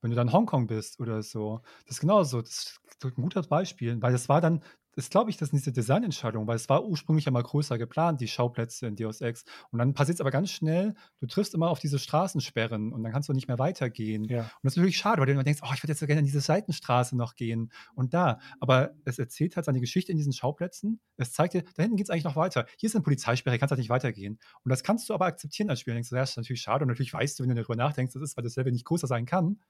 wenn 0.00 0.10
du 0.10 0.16
dann 0.16 0.32
Hongkong 0.32 0.66
bist 0.66 1.00
oder 1.00 1.22
so, 1.22 1.62
das 1.84 1.96
ist 1.96 2.00
genauso. 2.00 2.42
Das 2.42 2.50
ist 2.50 3.04
ein 3.04 3.14
gutes 3.14 3.48
Beispiel, 3.48 4.00
weil 4.02 4.12
das 4.12 4.28
war 4.28 4.40
dann 4.40 4.62
ist, 4.96 5.10
glaube 5.10 5.30
ich, 5.30 5.36
das 5.36 5.50
ist 5.50 5.52
diese 5.52 5.72
Designentscheidung, 5.72 6.46
weil 6.46 6.56
es 6.56 6.68
war 6.68 6.84
ursprünglich 6.84 7.26
ja 7.26 7.30
mal 7.30 7.42
größer 7.42 7.78
geplant, 7.78 8.20
die 8.20 8.28
Schauplätze 8.28 8.86
in 8.86 8.96
Deus 8.96 9.20
Ex. 9.20 9.44
Und 9.70 9.78
dann 9.78 9.94
passiert 9.94 10.16
es 10.16 10.20
aber 10.20 10.30
ganz 10.30 10.50
schnell, 10.50 10.94
du 11.20 11.26
triffst 11.26 11.54
immer 11.54 11.68
auf 11.68 11.78
diese 11.78 11.98
Straßensperren 11.98 12.92
und 12.92 13.02
dann 13.02 13.12
kannst 13.12 13.28
du 13.28 13.32
nicht 13.34 13.46
mehr 13.46 13.58
weitergehen. 13.58 14.24
Ja. 14.24 14.40
Und 14.40 14.50
das 14.62 14.72
ist 14.72 14.76
natürlich 14.78 14.96
schade, 14.96 15.20
weil 15.20 15.26
du 15.26 15.32
immer 15.32 15.44
denkst, 15.44 15.60
oh, 15.62 15.70
ich 15.74 15.82
würde 15.82 15.92
jetzt 15.92 16.00
so 16.00 16.06
gerne 16.06 16.20
in 16.20 16.26
diese 16.26 16.40
Seitenstraße 16.40 17.16
noch 17.16 17.34
gehen 17.34 17.70
und 17.94 18.14
da. 18.14 18.38
Aber 18.58 18.94
es 19.04 19.18
erzählt 19.18 19.56
halt 19.56 19.66
seine 19.66 19.80
Geschichte 19.80 20.12
in 20.12 20.18
diesen 20.18 20.32
Schauplätzen. 20.32 21.00
Es 21.16 21.32
zeigt 21.32 21.54
dir, 21.54 21.62
da 21.62 21.82
hinten 21.82 21.96
geht 21.96 22.06
es 22.06 22.10
eigentlich 22.10 22.24
noch 22.24 22.36
weiter. 22.36 22.66
Hier 22.78 22.88
ist 22.88 22.96
eine 22.96 23.02
Polizeisperre, 23.02 23.58
kannst 23.58 23.72
halt 23.72 23.78
nicht 23.78 23.90
weitergehen. 23.90 24.38
Und 24.64 24.70
das 24.70 24.82
kannst 24.82 25.08
du 25.08 25.14
aber 25.14 25.26
akzeptieren 25.26 25.68
als 25.68 25.80
Spieler. 25.80 25.94
Du 25.94 25.98
denkst, 25.98 26.12
ja, 26.12 26.18
das 26.18 26.30
ist 26.30 26.36
natürlich 26.36 26.62
schade. 26.62 26.84
Und 26.84 26.88
natürlich 26.88 27.12
weißt 27.12 27.38
du, 27.38 27.42
wenn 27.42 27.50
du 27.50 27.54
darüber 27.54 27.76
nachdenkst, 27.76 28.14
das 28.14 28.22
ist, 28.22 28.36
weil 28.36 28.44
das 28.44 28.56
Level 28.56 28.72
nicht 28.72 28.86
größer 28.86 29.06
sein 29.06 29.26
kann. 29.26 29.60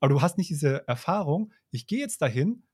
Aber 0.00 0.10
du 0.10 0.20
hast 0.20 0.36
nicht 0.36 0.50
diese 0.50 0.86
Erfahrung, 0.86 1.52
ich 1.70 1.86
gehe 1.86 2.00
jetzt 2.00 2.20
dahin 2.20 2.64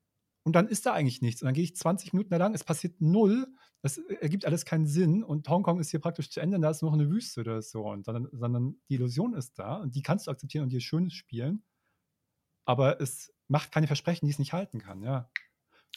und 0.45 0.55
dann 0.55 0.69
ist 0.69 0.87
da 0.87 0.93
eigentlich 0.93 1.23
nichts. 1.23 1.43
Und 1.43 1.47
dann 1.47 1.55
gehe 1.55 1.65
ich 1.65 1.77
20 1.77 2.13
Minuten 2.13 2.31
da 2.31 2.37
lang, 2.37 2.55
es 2.55 2.65
passiert 2.65 3.01
null, 3.01 3.47
es 3.83 3.99
ergibt 3.99 4.45
alles 4.45 4.65
keinen 4.65 4.87
Sinn 4.87 5.23
und 5.23 5.49
Hongkong 5.49 5.81
ist 5.81 5.91
hier 5.91 6.01
praktisch 6.01 6.31
zu 6.31 6.41
Ende, 6.41 6.59
da 6.61 6.71
ist 6.71 6.83
noch 6.83 6.93
eine 6.93 7.11
Wüste 7.11 7.41
oder 7.41 7.63
so. 7.63 7.89
Und 7.89 8.07
dann, 8.09 8.29
sondern 8.33 8.81
die 8.89 8.95
Illusion 8.95 9.35
ist 9.35 9.59
da 9.59 9.77
und 9.77 9.95
die 9.95 10.03
kannst 10.03 10.27
du 10.27 10.31
akzeptieren 10.31 10.65
und 10.65 10.71
dir 10.71 10.81
schönes 10.81 11.15
spielen. 11.15 11.65
Aber 12.65 13.01
es 13.01 13.33
macht 13.49 13.73
keine 13.73 13.87
Versprechen, 13.89 14.27
die 14.27 14.33
es 14.33 14.39
nicht 14.39 14.53
halten 14.53 14.79
kann, 14.79 15.03
ja. 15.03 15.31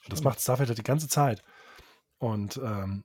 Das 0.10 0.24
macht 0.24 0.40
Starfield 0.40 0.78
die 0.78 0.84
ganze 0.84 1.08
Zeit. 1.08 1.42
Und, 2.18 2.58
ähm, 2.64 3.04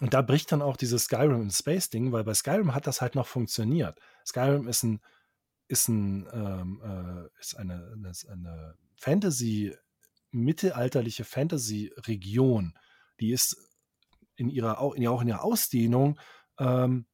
und 0.00 0.14
da 0.14 0.22
bricht 0.22 0.52
dann 0.52 0.62
auch 0.62 0.76
dieses 0.76 1.04
Skyrim 1.04 1.42
in 1.42 1.50
Space-Ding, 1.50 2.12
weil 2.12 2.22
bei 2.22 2.34
Skyrim 2.34 2.74
hat 2.74 2.86
das 2.86 3.00
halt 3.00 3.16
noch 3.16 3.26
funktioniert. 3.26 4.00
Skyrim 4.24 4.68
ist 4.68 4.84
ein, 4.84 5.00
ist 5.66 5.88
ein, 5.88 6.28
ähm, 6.32 6.80
äh, 6.84 7.40
ist 7.40 7.56
eine, 7.56 7.92
eine, 7.92 8.12
eine 8.28 8.74
Fantasy- 8.96 9.74
mittelalterliche 10.30 11.24
Fantasy-Region. 11.24 12.78
Die 13.20 13.32
ist 13.32 13.56
in 14.36 14.48
ihrer, 14.48 14.80
auch 14.80 14.94
in, 14.94 15.02
ihrer 15.02 15.44
Ausdehnung, 15.44 16.18
ähm, 16.58 17.06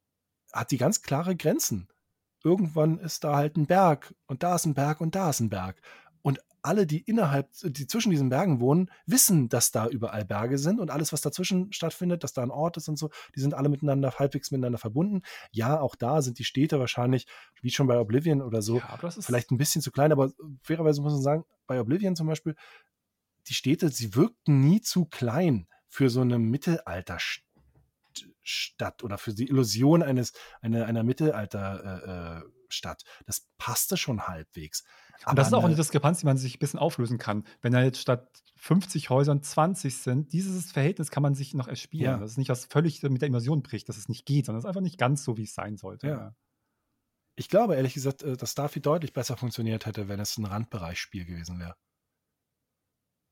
hat 0.53 0.71
die 0.71 0.77
ganz 0.77 1.01
klare 1.01 1.35
Grenzen. 1.35 1.89
Irgendwann 2.43 2.99
ist 2.99 3.23
da 3.23 3.35
halt 3.35 3.57
ein 3.57 3.65
Berg 3.65 4.13
und 4.27 4.43
da 4.43 4.55
ist 4.55 4.65
ein 4.65 4.73
Berg 4.73 5.01
und 5.01 5.15
da 5.15 5.29
ist 5.29 5.39
ein 5.39 5.49
Berg. 5.49 5.81
Und 6.21 6.39
alle, 6.61 6.85
die 6.85 6.99
innerhalb, 6.99 7.49
die 7.63 7.87
zwischen 7.87 8.09
diesen 8.09 8.29
Bergen 8.29 8.59
wohnen, 8.59 8.91
wissen, 9.05 9.47
dass 9.49 9.71
da 9.71 9.87
überall 9.87 10.25
Berge 10.25 10.57
sind 10.57 10.79
und 10.79 10.91
alles, 10.91 11.13
was 11.13 11.21
dazwischen 11.21 11.71
stattfindet, 11.71 12.23
dass 12.23 12.33
da 12.33 12.43
ein 12.43 12.51
Ort 12.51 12.77
ist 12.77 12.89
und 12.89 12.97
so, 12.97 13.09
die 13.35 13.39
sind 13.39 13.53
alle 13.53 13.69
miteinander 13.69 14.11
halbwegs 14.17 14.51
miteinander 14.51 14.77
verbunden. 14.77 15.21
Ja, 15.51 15.79
auch 15.79 15.95
da 15.95 16.21
sind 16.21 16.39
die 16.39 16.43
Städte 16.43 16.79
wahrscheinlich, 16.79 17.27
wie 17.61 17.69
schon 17.69 17.87
bei 17.87 17.97
Oblivion 17.97 18.41
oder 18.41 18.61
so, 18.61 18.79
ja, 18.79 18.97
vielleicht 19.19 19.51
ein 19.51 19.57
bisschen 19.57 19.81
zu 19.81 19.91
klein, 19.91 20.11
aber 20.11 20.31
fairerweise 20.61 21.01
muss 21.01 21.13
man 21.13 21.21
sagen, 21.21 21.45
bei 21.67 21.79
Oblivion 21.79 22.15
zum 22.15 22.27
Beispiel, 22.27 22.55
die 23.47 23.53
Städte, 23.53 23.89
sie 23.89 24.15
wirkten 24.15 24.61
nie 24.61 24.81
zu 24.81 25.05
klein 25.05 25.67
für 25.87 26.09
so 26.09 26.21
eine 26.21 26.39
Mittelalterstadt 26.39 29.03
oder 29.03 29.17
für 29.17 29.33
die 29.33 29.47
Illusion 29.47 30.03
eines, 30.03 30.33
eine, 30.61 30.85
einer 30.85 31.03
Mittelalterstadt. 31.03 33.03
Äh, 33.03 33.11
äh 33.21 33.23
das 33.25 33.47
passte 33.57 33.97
schon 33.97 34.27
halbwegs. 34.27 34.83
Aber 35.23 35.31
und 35.31 35.39
das 35.39 35.47
ist 35.47 35.53
auch 35.53 35.63
eine 35.63 35.75
Diskrepanz, 35.75 36.19
die 36.19 36.25
man 36.25 36.37
sich 36.37 36.55
ein 36.55 36.59
bisschen 36.59 36.79
auflösen 36.79 37.17
kann. 37.17 37.45
Wenn 37.61 37.73
da 37.73 37.81
jetzt 37.81 37.99
statt 37.99 38.43
50 38.57 39.09
Häusern 39.09 39.41
20 39.41 39.97
sind, 39.97 40.33
dieses 40.33 40.71
Verhältnis 40.71 41.11
kann 41.11 41.23
man 41.23 41.35
sich 41.35 41.53
noch 41.53 41.67
erspielen. 41.67 42.11
Ja. 42.11 42.17
Das 42.17 42.31
ist 42.31 42.37
nicht 42.37 42.49
was 42.49 42.65
völlig 42.65 43.01
mit 43.03 43.21
der 43.21 43.27
Immersion 43.27 43.63
bricht, 43.63 43.89
dass 43.89 43.97
es 43.97 44.09
nicht 44.09 44.25
geht, 44.25 44.45
sondern 44.45 44.59
es 44.59 44.65
ist 44.65 44.69
einfach 44.69 44.81
nicht 44.81 44.97
ganz 44.97 45.23
so, 45.23 45.37
wie 45.37 45.43
es 45.43 45.53
sein 45.53 45.77
sollte. 45.77 46.07
Ja. 46.07 46.35
Ich 47.35 47.49
glaube 47.49 47.75
ehrlich 47.75 47.93
gesagt, 47.93 48.23
äh, 48.23 48.35
dass 48.35 48.51
Starfield 48.51 48.85
deutlich 48.85 49.13
besser 49.13 49.37
funktioniert 49.37 49.85
hätte, 49.85 50.07
wenn 50.07 50.19
es 50.19 50.37
ein 50.37 50.45
Randbereichsspiel 50.45 51.25
gewesen 51.25 51.59
wäre. 51.59 51.75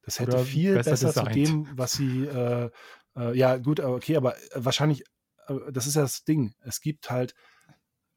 Das 0.06 0.20
hätte 0.20 0.36
Oder 0.36 0.46
viel 0.46 0.76
besser, 0.76 0.92
besser 0.92 1.14
zu 1.14 1.24
dem, 1.32 1.68
was 1.76 1.94
sie, 1.94 2.26
äh, 2.26 2.70
äh, 3.18 3.38
ja 3.38 3.58
gut, 3.58 3.80
okay, 3.80 4.16
aber 4.16 4.36
wahrscheinlich, 4.54 5.04
äh, 5.48 5.72
das 5.72 5.88
ist 5.88 5.96
ja 5.96 6.04
das 6.04 6.24
Ding. 6.24 6.54
Es 6.62 6.80
gibt 6.80 7.10
halt 7.10 7.34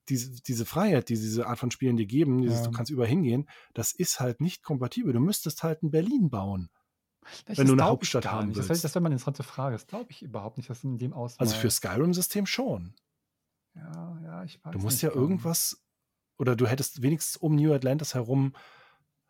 diese, 0.09 0.43
diese 0.43 0.67
Freiheit, 0.67 1.09
die 1.09 1.15
diese 1.15 1.47
Art 1.47 1.59
von 1.59 1.71
Spielen 1.71 1.97
dir 1.97 2.07
geben, 2.07 2.43
dieses, 2.43 2.59
ja. 2.59 2.65
du 2.67 2.71
kannst 2.73 2.91
überall 2.91 3.09
hingehen, 3.09 3.49
das 3.75 3.93
ist 3.93 4.21
halt 4.21 4.41
nicht 4.41 4.63
kompatibel. 4.63 5.13
Du 5.13 5.21
müsstest 5.21 5.63
halt 5.63 5.83
in 5.83 5.91
Berlin 5.91 6.31
bauen. 6.31 6.71
Vielleicht 7.25 7.61
wenn 7.61 7.67
du 7.67 7.73
eine 7.75 7.85
Hauptstadt 7.85 8.31
haben 8.31 8.55
willst. 8.55 8.71
Das, 8.71 8.81
das 8.81 8.95
wäre 8.95 9.03
mal 9.03 9.09
eine 9.09 9.17
interessante 9.17 9.43
Frage. 9.43 9.75
Das 9.75 9.87
glaube 9.87 10.11
ich 10.11 10.23
überhaupt 10.23 10.57
nicht, 10.57 10.71
dass 10.71 10.85
in 10.85 10.99
dem 10.99 11.13
Ausmaß. 11.13 11.41
Also 11.41 11.57
für 11.57 11.71
Skyrim-System 11.71 12.47
schon. 12.47 12.95
Ja, 13.75 14.19
ja, 14.23 14.45
ich 14.45 14.65
weiß 14.65 14.73
Du 14.73 14.79
musst 14.79 15.03
ja 15.03 15.11
irgendwas, 15.11 15.83
oder 16.39 16.57
du 16.57 16.67
hättest 16.67 17.03
wenigstens 17.03 17.37
um 17.37 17.55
New 17.55 17.73
Atlantis 17.73 18.15
herum, 18.15 18.55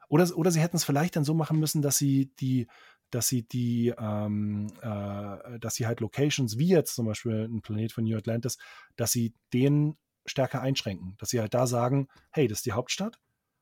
oder, 0.08 0.36
oder 0.36 0.50
sie 0.50 0.60
hätten 0.60 0.76
es 0.76 0.84
vielleicht 0.84 1.16
dann 1.16 1.24
so 1.24 1.34
machen 1.34 1.58
müssen, 1.58 1.82
dass 1.82 1.96
sie 1.96 2.30
die, 2.40 2.66
dass 3.10 3.28
sie 3.28 3.42
die, 3.42 3.92
ähm, 3.98 4.68
äh, 4.82 5.58
dass 5.58 5.74
sie 5.74 5.86
halt 5.86 6.00
Locations, 6.00 6.58
wie 6.58 6.68
jetzt 6.68 6.94
zum 6.94 7.06
Beispiel 7.06 7.44
ein 7.44 7.62
Planet 7.62 7.92
von 7.92 8.04
New 8.04 8.16
Atlantis, 8.16 8.58
dass 8.96 9.12
sie 9.12 9.34
den 9.52 9.96
stärker 10.26 10.60
einschränken. 10.60 11.16
Dass 11.18 11.30
sie 11.30 11.40
halt 11.40 11.54
da 11.54 11.66
sagen, 11.66 12.08
hey, 12.30 12.48
das 12.48 12.58
ist 12.58 12.66
die 12.66 12.72
Hauptstadt. 12.72 13.18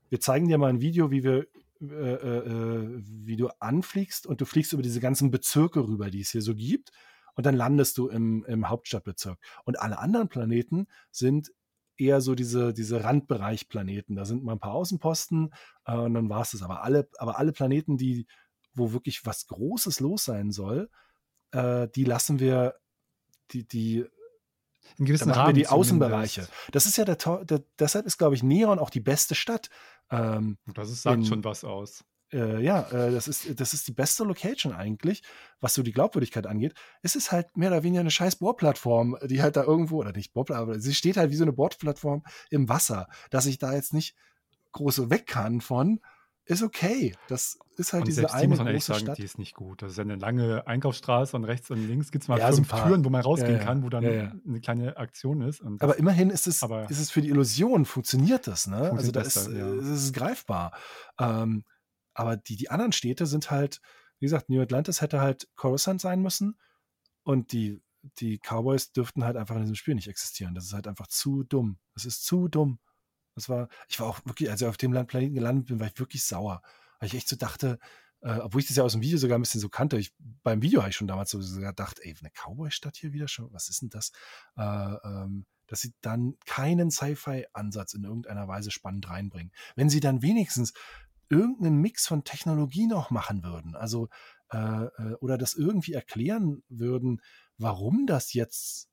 Wir 0.09 0.21
zeigen 0.21 0.49
dir 0.49 0.59
mal 0.59 0.69
ein 0.69 0.81
Video, 0.81 1.11
wie 1.11 1.25
wir 1.25 1.47
äh, 1.81 1.85
äh, 1.85 3.03
wie 3.03 3.37
du 3.37 3.49
anfliegst 3.59 4.27
und 4.27 4.41
du 4.41 4.47
fliegst 4.47 4.73
über 4.73 4.83
diese 4.83 5.01
ganzen 5.01 5.31
Bezirke 5.31 5.87
rüber, 5.87 6.11
die 6.11 6.23
es 6.23 6.31
hier 6.31 6.41
so 6.41 6.55
gibt. 6.55 6.91
Und 7.35 7.45
dann 7.45 7.55
landest 7.55 7.99
du 7.99 8.09
im, 8.09 8.47
im 8.47 8.71
Hauptstadtbezirk. 8.71 9.39
Und 9.65 9.79
alle 9.79 9.99
anderen 9.99 10.29
Planeten 10.29 10.87
sind 11.11 11.53
eher 11.99 12.21
so 12.21 12.35
diese, 12.35 12.73
diese 12.73 13.05
Randbereich-Planeten. 13.05 14.17
Da 14.17 14.25
sind 14.25 14.45
mal 14.45 14.53
ein 14.53 14.61
paar 14.61 14.75
Außenposten 14.75 15.53
äh, 15.85 15.97
und 15.97 16.15
dann 16.15 16.29
war 16.29 16.43
es 16.43 16.53
das. 16.53 16.63
Aber 16.63 16.83
alle, 16.83 17.09
aber 17.19 17.39
alle 17.39 17.53
Planeten, 17.53 17.97
die, 17.97 18.27
wo 18.75 18.93
wirklich 18.93 19.25
was 19.25 19.47
Großes 19.47 20.01
los 20.01 20.25
sein 20.25 20.51
soll, 20.51 20.91
äh, 21.53 21.89
die 21.95 22.05
lassen 22.05 22.39
wir, 22.39 22.75
die, 23.53 23.67
die 23.67 24.05
in 24.99 25.05
gewissen 25.05 25.31
Rahmen. 25.31 25.55
die 25.55 25.67
Außenbereiche. 25.67 26.49
Das 26.71 26.87
ist 26.87 26.97
ja 26.97 27.05
der, 27.05 27.17
der 27.17 27.63
deshalb 27.79 28.07
ist, 28.07 28.19
glaube 28.19 28.35
ich, 28.35 28.43
Neon 28.43 28.79
auch 28.79 28.91
die 28.91 29.01
beste 29.01 29.35
Stadt. 29.35 29.69
Ähm, 30.11 30.59
das 30.67 30.91
ist, 30.91 31.03
sagt 31.03 31.19
in, 31.19 31.25
schon 31.25 31.45
was 31.45 31.65
aus. 31.65 32.05
Äh, 32.33 32.63
ja, 32.63 32.83
äh, 32.91 33.13
das, 33.13 33.29
ist, 33.29 33.61
das 33.61 33.73
ist 33.73 33.87
die 33.87 33.93
beste 33.93 34.25
Location 34.25 34.73
eigentlich, 34.73 35.23
was 35.61 35.75
so 35.75 35.83
die 35.83 35.93
Glaubwürdigkeit 35.93 36.47
angeht. 36.47 36.75
Es 37.03 37.15
ist 37.15 37.33
halt 37.33 37.57
mehr 37.57 37.71
oder 37.71 37.83
weniger 37.83 38.01
eine 38.01 38.11
scheiß 38.11 38.37
Bohrplattform, 38.37 39.17
die 39.25 39.43
halt 39.43 39.57
da 39.57 39.63
irgendwo, 39.63 39.99
oder 39.99 40.13
nicht 40.13 40.33
Bohrplattform, 40.33 40.71
aber 40.71 40.81
sie 40.81 40.95
steht 40.95 41.17
halt 41.17 41.31
wie 41.31 41.37
so 41.37 41.45
eine 41.45 41.53
Bohrplattform 41.53 42.25
im 42.51 42.69
Wasser, 42.69 43.09
dass 43.31 43.47
ich 43.47 43.59
da 43.59 43.75
jetzt 43.75 43.95
nicht 43.95 44.17
groß 44.73 45.09
weg 45.11 45.27
kann 45.27 45.61
von 45.61 46.01
ist 46.49 46.63
okay. 46.63 47.13
Das 47.29 47.59
ist 47.77 47.93
halt 47.93 48.03
und 48.03 48.09
diese 48.09 48.33
eine 48.33 48.43
die 48.43 48.49
muss 48.49 48.59
man 48.59 48.69
ehrlich 48.69 48.85
sagen, 48.85 49.01
Stadt. 49.01 49.19
die 49.19 49.25
ist 49.25 49.37
nicht 49.37 49.55
gut. 49.55 49.83
Das 49.83 49.93
ist 49.93 49.99
eine 49.99 50.15
lange 50.15 50.67
Einkaufsstraße 50.67 51.37
und 51.37 51.45
rechts 51.45 51.71
und 51.71 51.87
links 51.87 52.13
gibt 52.13 52.23
es 52.23 52.29
mal 52.29 52.39
ja, 52.39 52.53
fünf 52.53 52.71
so 52.71 52.77
Türen, 52.77 53.05
wo 53.05 53.11
man 53.11 53.21
rausgehen 53.21 53.55
ja, 53.55 53.59
ja. 53.59 53.65
kann, 53.65 53.83
wo 53.83 53.89
dann 53.89 54.05
eine 54.05 54.61
kleine 54.61 54.97
Aktion 54.97 55.43
ist. 55.43 55.61
aber 55.81 55.99
immerhin 55.99 56.31
ist 56.31 56.47
es, 56.47 56.63
ist 56.63 57.01
es 57.01 57.11
für 57.11 57.21
die 57.21 57.31
Illusion, 57.31 57.85
funktioniert 57.85 58.47
das, 58.47 58.69
ne? 58.69 58.89
Funktioniert 58.89 59.17
also 59.17 59.51
da 59.53 59.59
ist, 59.59 59.89
das 59.89 60.05
ist 60.05 60.13
greifbar. 60.13 60.73
Ähm, 61.19 61.65
aber 62.17 62.37
die, 62.37 62.57
die 62.57 62.71
anderen 62.71 62.93
Städte 62.93 63.27
sind 63.27 63.51
halt, 63.51 63.81
wie 64.19 64.27
gesagt, 64.27 64.49
New 64.49 64.61
Atlantis 64.61 65.03
hätte 65.03 65.21
halt 65.21 65.49
Coruscant 65.55 66.01
sein 66.01 66.23
müssen 66.23 66.59
und 67.25 67.53
die, 67.53 67.83
die 68.03 68.39
Cowboys 68.39 68.93
dürften 68.93 69.25
halt 69.25 69.37
einfach 69.37 69.55
in 69.57 69.63
diesem 69.63 69.75
Spiel 69.75 69.95
nicht 69.95 70.09
existieren. 70.09 70.55
Das 70.55 70.65
ist 70.65 70.73
halt 70.73 70.89
einfach 70.89 71.09
zu 71.09 71.43
dumm. 71.43 71.79
Das 71.93 72.07
ist 72.07 72.25
zu 72.25 72.49
dumm. 72.49 72.79
Das 73.35 73.51
war, 73.51 73.69
ich 73.89 74.01
war 74.01 74.07
auch 74.07 74.21
wirklich, 74.25 74.51
als 74.51 74.63
ich 74.63 74.67
auf 74.67 74.79
dem 74.79 74.93
Planeten 75.07 75.35
gelandet 75.35 75.67
bin, 75.67 75.79
war 75.79 75.89
ich 75.89 75.99
wirklich 75.99 76.25
sauer. 76.25 76.63
Weil 76.99 77.09
ich 77.09 77.15
echt 77.15 77.29
so 77.29 77.37
dachte, 77.37 77.79
äh, 78.23 78.39
obwohl 78.39 78.63
ich 78.63 78.69
das 78.69 78.77
ja 78.77 78.85
aus 78.85 78.93
dem 78.93 79.03
Video 79.03 79.19
sogar 79.19 79.39
ein 79.39 79.43
bisschen 79.43 79.61
so 79.61 79.69
kannte, 79.69 79.99
ich, 79.99 80.15
beim 80.43 80.63
Video 80.63 80.81
habe 80.81 80.91
ich 80.91 80.97
schon 80.97 81.09
damals 81.09 81.31
so 81.33 81.39
gedacht, 81.39 81.99
ey, 82.01 82.15
eine 82.19 82.31
Cowboy-Stadt 82.31 82.97
hier 82.97 83.13
wieder 83.13 83.29
schon, 83.29 83.53
was 83.53 83.69
ist 83.69 83.83
denn 83.83 83.91
das? 83.91 84.13
Äh, 84.57 84.63
ähm, 84.63 85.45
dass 85.67 85.81
sie 85.81 85.93
dann 86.01 86.37
keinen 86.47 86.91
Sci-Fi-Ansatz 86.91 87.93
in 87.95 88.05
irgendeiner 88.05 88.49
Weise 88.49 88.71
spannend 88.71 89.09
reinbringen. 89.11 89.53
Wenn 89.75 89.91
sie 89.91 90.01
dann 90.01 90.23
wenigstens 90.23 90.73
irgendeinen 91.29 91.81
Mix 91.81 92.07
von 92.07 92.25
Technologie 92.25 92.87
noch 92.87 93.11
machen 93.11 93.43
würden, 93.43 93.75
also 93.75 94.09
äh, 94.51 94.85
äh 94.85 95.15
oder 95.21 95.39
das 95.39 95.55
irgendwie 95.55 95.93
erklären 95.93 96.63
würden, 96.69 97.21
warum 97.59 98.07
das 98.07 98.33
jetzt 98.33 98.89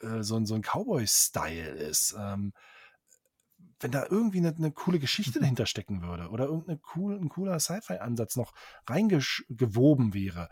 äh, 0.00 0.22
so, 0.22 0.42
so 0.44 0.54
ein 0.54 0.62
Cowboy-Style 0.62 1.70
ist. 1.70 2.14
Ähm, 2.18 2.52
wenn 3.80 3.90
da 3.90 4.06
irgendwie 4.08 4.38
eine, 4.38 4.54
eine, 4.54 4.72
coole 4.72 4.98
Geschichte 4.98 5.38
mhm. 5.38 5.42
dahinter 5.42 5.66
stecken 5.66 6.02
würde 6.02 6.28
oder 6.30 6.46
irgendein 6.46 6.80
cool, 6.94 7.16
ein 7.16 7.28
cooler 7.28 7.60
Sci-Fi-Ansatz 7.60 8.36
noch 8.36 8.54
reingewoben 8.86 10.14
wäre, 10.14 10.48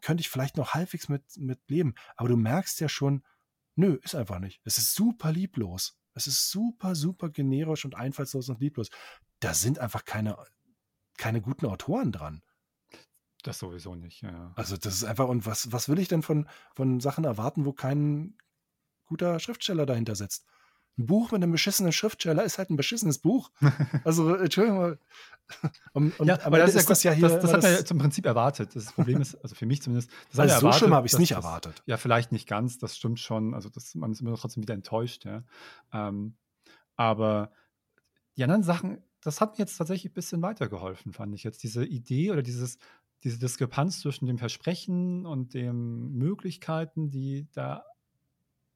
könnte 0.00 0.20
ich 0.20 0.28
vielleicht 0.28 0.56
noch 0.56 0.74
halbwegs 0.74 1.08
mit, 1.08 1.24
mit 1.36 1.60
leben. 1.68 1.94
Aber 2.16 2.28
du 2.28 2.36
merkst 2.36 2.80
ja 2.80 2.88
schon, 2.88 3.24
nö, 3.76 3.98
ist 4.02 4.14
einfach 4.14 4.38
nicht. 4.38 4.60
Es 4.64 4.78
ist 4.78 4.94
super 4.94 5.32
lieblos. 5.32 5.98
Es 6.14 6.26
ist 6.26 6.50
super, 6.50 6.94
super 6.94 7.28
generisch 7.28 7.84
und 7.84 7.94
einfallslos 7.94 8.48
und 8.48 8.60
lieblos. 8.60 8.88
Da 9.40 9.54
sind 9.54 9.78
einfach 9.78 10.04
keine, 10.04 10.36
keine 11.18 11.40
guten 11.40 11.66
Autoren 11.66 12.12
dran. 12.12 12.42
Das 13.42 13.58
sowieso 13.58 13.94
nicht, 13.94 14.22
ja. 14.22 14.52
Also 14.56 14.76
das 14.76 14.94
ist 14.94 15.04
einfach, 15.04 15.28
und 15.28 15.46
was, 15.46 15.70
was 15.72 15.88
will 15.88 15.98
ich 15.98 16.08
denn 16.08 16.22
von, 16.22 16.48
von 16.74 17.00
Sachen 17.00 17.24
erwarten, 17.24 17.64
wo 17.64 17.72
kein 17.72 18.36
guter 19.06 19.38
Schriftsteller 19.38 19.86
dahinter 19.86 20.16
sitzt? 20.16 20.46
ein 20.98 21.06
Buch 21.06 21.30
mit 21.30 21.42
einem 21.42 21.52
beschissenen 21.52 21.92
Schriftsteller 21.92 22.42
ist 22.44 22.58
halt 22.58 22.70
ein 22.70 22.76
beschissenes 22.76 23.18
Buch. 23.18 23.50
Also, 24.04 24.34
Entschuldigung. 24.34 24.78
mal. 24.78 24.98
Und, 25.92 26.18
und, 26.18 26.26
ja, 26.26 26.44
aber 26.44 26.58
das 26.58 26.70
ist, 26.70 26.76
ist 26.76 26.90
das 26.90 27.02
ja 27.04 27.12
hier. 27.12 27.28
Das, 27.28 27.40
das 27.40 27.52
hat 27.52 27.62
man 27.62 27.72
ja 27.72 27.84
zum 27.84 27.98
Prinzip 27.98 28.26
erwartet. 28.26 28.74
Das 28.74 28.92
Problem 28.92 29.20
ist, 29.20 29.36
also 29.36 29.54
für 29.54 29.64
mich 29.64 29.80
zumindest. 29.80 30.10
Das 30.30 30.40
also 30.40 30.54
so 30.54 30.58
erwartet, 30.58 30.78
schlimm 30.80 30.94
habe 30.94 31.06
ich 31.06 31.12
es 31.12 31.18
nicht 31.20 31.32
erwartet. 31.32 31.84
ja, 31.86 31.98
vielleicht 31.98 32.32
nicht 32.32 32.48
ganz, 32.48 32.78
das 32.78 32.96
stimmt 32.96 33.20
schon. 33.20 33.54
Also, 33.54 33.68
das, 33.68 33.94
man 33.94 34.10
ist 34.10 34.20
immer 34.20 34.34
trotzdem 34.34 34.64
wieder 34.64 34.74
enttäuscht. 34.74 35.24
Ja. 35.24 35.44
Ähm, 35.92 36.36
aber 36.96 37.52
die 38.36 38.42
anderen 38.42 38.64
Sachen, 38.64 39.04
das 39.26 39.40
hat 39.40 39.54
mir 39.54 39.58
jetzt 39.58 39.76
tatsächlich 39.76 40.12
ein 40.12 40.14
bisschen 40.14 40.40
weitergeholfen, 40.42 41.12
fand 41.12 41.34
ich 41.34 41.42
jetzt. 41.42 41.62
Diese 41.64 41.84
Idee 41.84 42.30
oder 42.30 42.42
dieses, 42.42 42.78
diese 43.24 43.38
Diskrepanz 43.38 44.00
zwischen 44.00 44.26
dem 44.26 44.38
Versprechen 44.38 45.26
und 45.26 45.52
den 45.52 46.12
Möglichkeiten, 46.12 47.10
die 47.10 47.48
da 47.52 47.84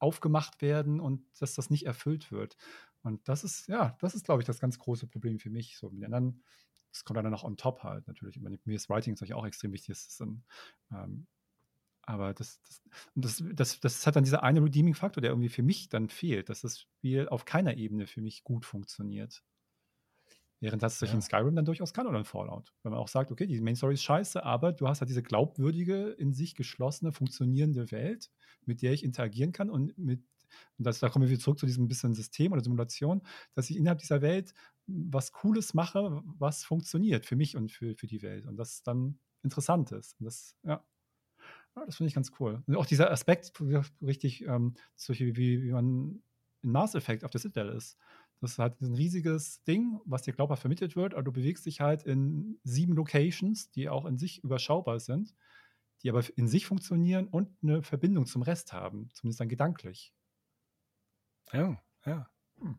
aufgemacht 0.00 0.60
werden 0.60 0.98
und 0.98 1.22
dass 1.40 1.54
das 1.54 1.70
nicht 1.70 1.86
erfüllt 1.86 2.32
wird. 2.32 2.56
Und 3.02 3.28
das 3.28 3.44
ist, 3.44 3.68
ja, 3.68 3.96
das 4.00 4.16
ist, 4.16 4.24
glaube 4.24 4.42
ich, 4.42 4.46
das 4.46 4.58
ganz 4.58 4.78
große 4.78 5.06
Problem 5.06 5.38
für 5.38 5.50
mich. 5.50 5.78
So 5.78 5.90
mit 5.90 6.04
anderen, 6.04 6.42
das 6.90 7.04
kommt 7.04 7.18
dann 7.18 7.30
noch 7.30 7.44
on 7.44 7.56
top 7.56 7.84
halt 7.84 8.08
natürlich. 8.08 8.40
Mir 8.40 8.74
ist 8.74 8.90
Writing 8.90 9.14
natürlich 9.14 9.34
auch 9.34 9.46
extrem 9.46 9.72
wichtig. 9.72 9.94
Das 9.94 10.06
ist 10.08 10.20
dann, 10.20 10.42
ähm, 10.90 11.28
aber 12.02 12.34
das, 12.34 12.60
das, 12.62 12.82
das, 13.14 13.44
das, 13.54 13.80
das 13.80 14.06
hat 14.06 14.16
dann 14.16 14.24
dieser 14.24 14.42
eine 14.42 14.64
Redeeming-Faktor, 14.64 15.20
der 15.20 15.30
irgendwie 15.30 15.48
für 15.48 15.62
mich 15.62 15.88
dann 15.90 16.08
fehlt, 16.08 16.48
dass 16.48 16.62
das 16.62 16.80
Spiel 16.80 17.28
auf 17.28 17.44
keiner 17.44 17.76
Ebene 17.76 18.08
für 18.08 18.20
mich 18.20 18.42
gut 18.42 18.64
funktioniert. 18.64 19.44
Während 20.60 20.82
das 20.82 20.98
sich 20.98 21.08
ja. 21.08 21.14
in 21.14 21.22
Skyrim 21.22 21.56
dann 21.56 21.64
durchaus 21.64 21.94
kann 21.94 22.06
oder 22.06 22.18
in 22.18 22.24
Fallout. 22.24 22.74
Wenn 22.82 22.92
man 22.92 23.00
auch 23.00 23.08
sagt, 23.08 23.32
okay, 23.32 23.46
die 23.46 23.60
Main 23.60 23.76
Story 23.76 23.94
ist 23.94 24.02
scheiße, 24.02 24.44
aber 24.44 24.72
du 24.72 24.86
hast 24.86 25.00
halt 25.00 25.08
diese 25.08 25.22
glaubwürdige, 25.22 26.10
in 26.10 26.34
sich 26.34 26.54
geschlossene, 26.54 27.12
funktionierende 27.12 27.90
Welt, 27.90 28.30
mit 28.66 28.82
der 28.82 28.92
ich 28.92 29.02
interagieren 29.02 29.52
kann 29.52 29.70
und 29.70 29.96
mit, 29.96 30.22
und 30.76 30.86
das, 30.86 30.98
da 30.98 31.08
kommen 31.08 31.24
wir 31.24 31.30
wieder 31.30 31.40
zurück 31.40 31.58
zu 31.58 31.66
diesem 31.66 31.88
bisschen 31.88 32.12
System 32.12 32.52
oder 32.52 32.62
Simulation, 32.62 33.22
dass 33.54 33.70
ich 33.70 33.76
innerhalb 33.76 34.00
dieser 34.00 34.20
Welt 34.20 34.52
was 34.86 35.32
Cooles 35.32 35.72
mache, 35.72 36.22
was 36.24 36.64
funktioniert 36.64 37.24
für 37.24 37.36
mich 37.36 37.56
und 37.56 37.72
für, 37.72 37.94
für 37.96 38.06
die 38.06 38.20
Welt. 38.20 38.46
Und 38.46 38.56
das 38.56 38.82
dann 38.82 39.18
interessant 39.42 39.92
ist. 39.92 40.18
Und 40.20 40.26
das, 40.26 40.56
ja. 40.62 40.84
Ja, 41.76 41.86
das 41.86 41.96
finde 41.96 42.08
ich 42.08 42.14
ganz 42.14 42.32
cool. 42.40 42.62
Und 42.66 42.76
auch 42.76 42.86
dieser 42.86 43.10
Aspekt, 43.10 43.52
richtig, 44.02 44.44
ähm, 44.44 44.74
wie, 45.08 45.62
wie 45.62 45.70
man 45.70 46.20
in 46.62 46.72
Mass 46.72 46.94
Effect 46.94 47.24
auf 47.24 47.30
der 47.30 47.40
Citadel 47.40 47.74
ist. 47.74 47.96
Das 48.40 48.52
ist 48.52 48.58
halt 48.58 48.80
ein 48.80 48.94
riesiges 48.94 49.62
Ding, 49.64 50.00
was 50.06 50.22
dir 50.22 50.32
glaubhaft 50.32 50.62
vermittelt 50.62 50.96
wird, 50.96 51.14
aber 51.14 51.22
du 51.22 51.32
bewegst 51.32 51.66
dich 51.66 51.80
halt 51.80 52.04
in 52.04 52.58
sieben 52.64 52.94
Locations, 52.94 53.70
die 53.70 53.88
auch 53.88 54.06
in 54.06 54.16
sich 54.16 54.42
überschaubar 54.42 54.98
sind, 54.98 55.34
die 56.02 56.10
aber 56.10 56.24
in 56.36 56.48
sich 56.48 56.66
funktionieren 56.66 57.28
und 57.28 57.50
eine 57.62 57.82
Verbindung 57.82 58.24
zum 58.24 58.42
Rest 58.42 58.72
haben, 58.72 59.10
zumindest 59.12 59.40
dann 59.40 59.48
gedanklich. 59.48 60.14
Ja, 61.52 61.82
ja. 62.06 62.30
Hm. 62.60 62.78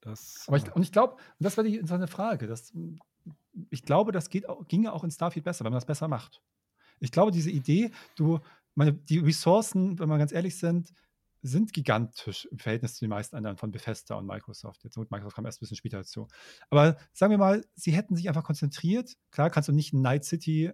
Das, 0.00 0.44
aber 0.48 0.56
ich, 0.56 0.66
äh 0.66 0.70
und 0.72 0.82
ich 0.82 0.92
glaube, 0.92 1.16
das 1.38 1.56
war 1.56 1.64
die 1.64 1.74
interessante 1.74 2.08
Frage, 2.08 2.46
das, 2.46 2.72
ich 3.70 3.82
glaube, 3.84 4.12
das 4.12 4.28
geht, 4.28 4.44
ginge 4.68 4.92
auch 4.92 5.04
in 5.04 5.10
Starfield 5.10 5.44
besser, 5.44 5.64
wenn 5.64 5.72
man 5.72 5.78
das 5.78 5.86
besser 5.86 6.08
macht. 6.08 6.42
Ich 7.00 7.12
glaube, 7.12 7.30
diese 7.30 7.50
Idee, 7.50 7.90
du, 8.16 8.40
meine, 8.74 8.92
die 8.92 9.18
Ressourcen, 9.18 9.98
wenn 9.98 10.08
wir 10.08 10.18
ganz 10.18 10.32
ehrlich 10.32 10.56
sind, 10.56 10.92
sind 11.44 11.74
gigantisch 11.74 12.46
im 12.46 12.58
Verhältnis 12.58 12.94
zu 12.94 13.04
den 13.04 13.10
meisten 13.10 13.36
anderen 13.36 13.58
von 13.58 13.70
Bethesda 13.70 14.14
und 14.14 14.26
Microsoft. 14.26 14.82
Jetzt 14.82 14.96
und 14.96 15.10
Microsoft 15.10 15.36
kam 15.36 15.44
erst 15.44 15.58
ein 15.58 15.60
bisschen 15.60 15.76
später 15.76 15.98
dazu. 15.98 16.26
Aber 16.70 16.96
sagen 17.12 17.30
wir 17.30 17.38
mal, 17.38 17.66
sie 17.74 17.92
hätten 17.92 18.16
sich 18.16 18.28
einfach 18.28 18.44
konzentriert. 18.44 19.14
Klar, 19.30 19.50
kannst 19.50 19.68
du 19.68 19.72
nicht 19.72 19.92
Night 19.92 20.24
City 20.24 20.72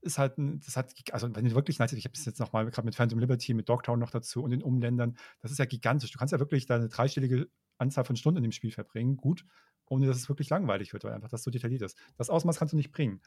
ist 0.00 0.16
halt 0.16 0.38
ein, 0.38 0.60
das 0.60 0.76
hat, 0.76 0.94
also 1.12 1.34
wenn 1.34 1.44
du 1.44 1.54
wirklich 1.54 1.78
Night 1.78 1.90
City, 1.90 1.98
ich 1.98 2.04
habe 2.04 2.14
es 2.14 2.24
jetzt 2.24 2.38
nochmal 2.38 2.70
gerade 2.70 2.86
mit 2.86 2.94
Phantom 2.94 3.18
Liberty, 3.18 3.52
mit 3.52 3.68
Dogtown 3.68 3.98
noch 3.98 4.10
dazu 4.10 4.42
und 4.42 4.50
den 4.50 4.62
Umländern, 4.62 5.18
das 5.40 5.50
ist 5.50 5.58
ja 5.58 5.64
gigantisch. 5.64 6.12
Du 6.12 6.18
kannst 6.18 6.32
ja 6.32 6.38
wirklich 6.38 6.66
deine 6.66 6.88
dreistellige 6.88 7.48
Anzahl 7.78 8.04
von 8.04 8.16
Stunden 8.16 8.38
in 8.38 8.44
dem 8.44 8.52
Spiel 8.52 8.70
verbringen, 8.70 9.16
gut, 9.16 9.44
ohne 9.86 10.06
dass 10.06 10.16
es 10.16 10.28
wirklich 10.28 10.48
langweilig 10.48 10.92
wird, 10.92 11.04
weil 11.04 11.12
einfach 11.12 11.28
das 11.28 11.42
so 11.42 11.50
detailliert 11.50 11.82
ist. 11.82 11.98
Das 12.16 12.30
Ausmaß 12.30 12.58
kannst 12.58 12.72
du 12.72 12.76
nicht 12.76 12.92
bringen. 12.92 13.20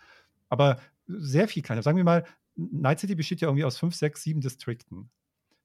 Aber 0.50 0.80
sehr 1.08 1.48
viel 1.48 1.62
kleiner. 1.62 1.84
Sagen 1.84 1.98
wir 1.98 2.04
mal, 2.04 2.26
Night 2.56 3.00
City 3.00 3.16
besteht 3.16 3.42
ja 3.42 3.50
irgendwie 3.50 3.66
aus 3.66 3.78
fünf, 3.78 3.96
sechs, 3.96 4.24
sieben 4.24 4.42
Distrikten. 4.42 5.12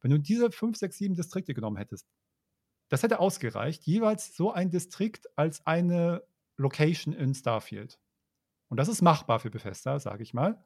Wenn 0.06 0.12
du 0.12 0.18
diese 0.20 0.52
fünf, 0.52 0.76
sechs, 0.76 0.98
sieben 0.98 1.16
Distrikte 1.16 1.52
genommen 1.52 1.78
hättest, 1.78 2.06
das 2.88 3.02
hätte 3.02 3.18
ausgereicht, 3.18 3.82
jeweils 3.86 4.36
so 4.36 4.52
ein 4.52 4.70
Distrikt 4.70 5.26
als 5.36 5.66
eine 5.66 6.22
Location 6.56 7.12
in 7.12 7.34
Starfield. 7.34 7.98
Und 8.68 8.76
das 8.76 8.86
ist 8.86 9.02
machbar 9.02 9.40
für 9.40 9.50
Bethesda, 9.50 9.98
sage 9.98 10.22
ich 10.22 10.32
mal. 10.32 10.64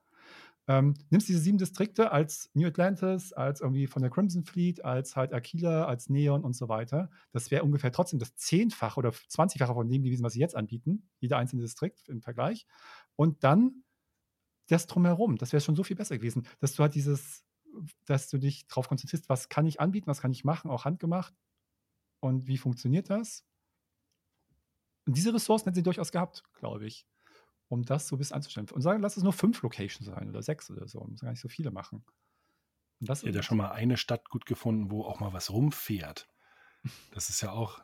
Ähm, 0.69 0.93
nimmst 1.09 1.27
diese 1.27 1.39
sieben 1.39 1.57
Distrikte 1.57 2.13
als 2.13 2.51
New 2.53 2.67
Atlantis, 2.67 3.33
als 3.33 3.63
irgendwie 3.63 3.87
von 3.87 4.03
der 4.03 4.11
Crimson 4.11 4.45
Fleet, 4.45 4.85
als 4.85 5.17
halt 5.17 5.33
Aquila, 5.33 5.87
als 5.87 6.11
Neon 6.11 6.45
und 6.45 6.53
so 6.53 6.69
weiter. 6.69 7.09
Das 7.33 7.51
wäre 7.51 7.65
ungefähr 7.65 7.93
trotzdem 7.93 8.19
das 8.19 8.37
Zehnfache 8.37 8.99
oder 8.99 9.11
Zwanzigfache 9.11 9.73
von 9.73 9.89
dem 9.89 10.03
gewesen, 10.03 10.23
was 10.23 10.35
sie 10.35 10.41
jetzt 10.41 10.55
anbieten, 10.55 11.09
jeder 11.19 11.39
einzelne 11.39 11.63
Distrikt 11.63 12.11
im 12.11 12.21
Vergleich. 12.21 12.67
Und 13.17 13.43
dann 13.43 13.85
das 14.69 14.87
drumherum, 14.87 15.39
das 15.39 15.55
wäre 15.55 15.63
schon 15.63 15.77
so 15.77 15.83
viel 15.83 15.97
besser 15.97 16.19
gewesen, 16.19 16.47
dass 16.59 16.75
du 16.75 16.83
halt 16.83 16.95
dieses, 16.95 17.43
dass 18.07 18.29
du 18.29 18.39
dich 18.39 18.67
darauf 18.67 18.89
konzentrierst, 18.89 19.29
was 19.29 19.49
kann 19.49 19.67
ich 19.67 19.81
anbieten, 19.81 20.07
was 20.07 20.21
kann 20.21 20.33
ich 20.33 20.45
machen, 20.45 20.71
auch 20.71 20.85
handgemacht 20.85 21.35
und 22.21 22.47
wie 22.47 22.59
funktioniert 22.59 23.11
das. 23.11 23.45
Und 25.07 25.17
diese 25.17 25.33
Ressourcen 25.35 25.65
hätten 25.65 25.77
sie 25.77 25.83
durchaus 25.83 26.13
gehabt, 26.13 26.45
glaube 26.55 26.87
ich 26.87 27.07
um 27.71 27.85
das 27.85 28.09
so 28.09 28.17
bis 28.17 28.33
anzustellen. 28.33 28.69
Und 28.71 28.83
sagen, 28.83 29.01
lass 29.01 29.17
es 29.17 29.23
nur 29.23 29.33
fünf 29.33 29.63
Locations 29.63 30.05
sein 30.05 30.29
oder 30.29 30.43
sechs 30.43 30.71
oder 30.71 30.89
so. 30.89 31.01
Man 31.01 31.13
muss 31.13 31.21
gar 31.21 31.31
nicht 31.31 31.41
so 31.41 31.49
viele 31.49 31.71
machen. 31.71 32.05
Und 33.01 33.09
das 33.09 33.23
ja, 33.23 33.31
da 33.31 33.43
schon 33.43 33.59
mal 33.59 33.71
eine 33.71 33.97
Stadt 33.97 34.29
gut 34.29 34.45
gefunden, 34.45 34.91
wo 34.91 35.05
auch 35.05 35.21
mal 35.21 35.33
was 35.33 35.51
rumfährt. 35.51 36.29
Das 37.13 37.31
ist 37.31 37.41
ja 37.41 37.53
auch 37.53 37.81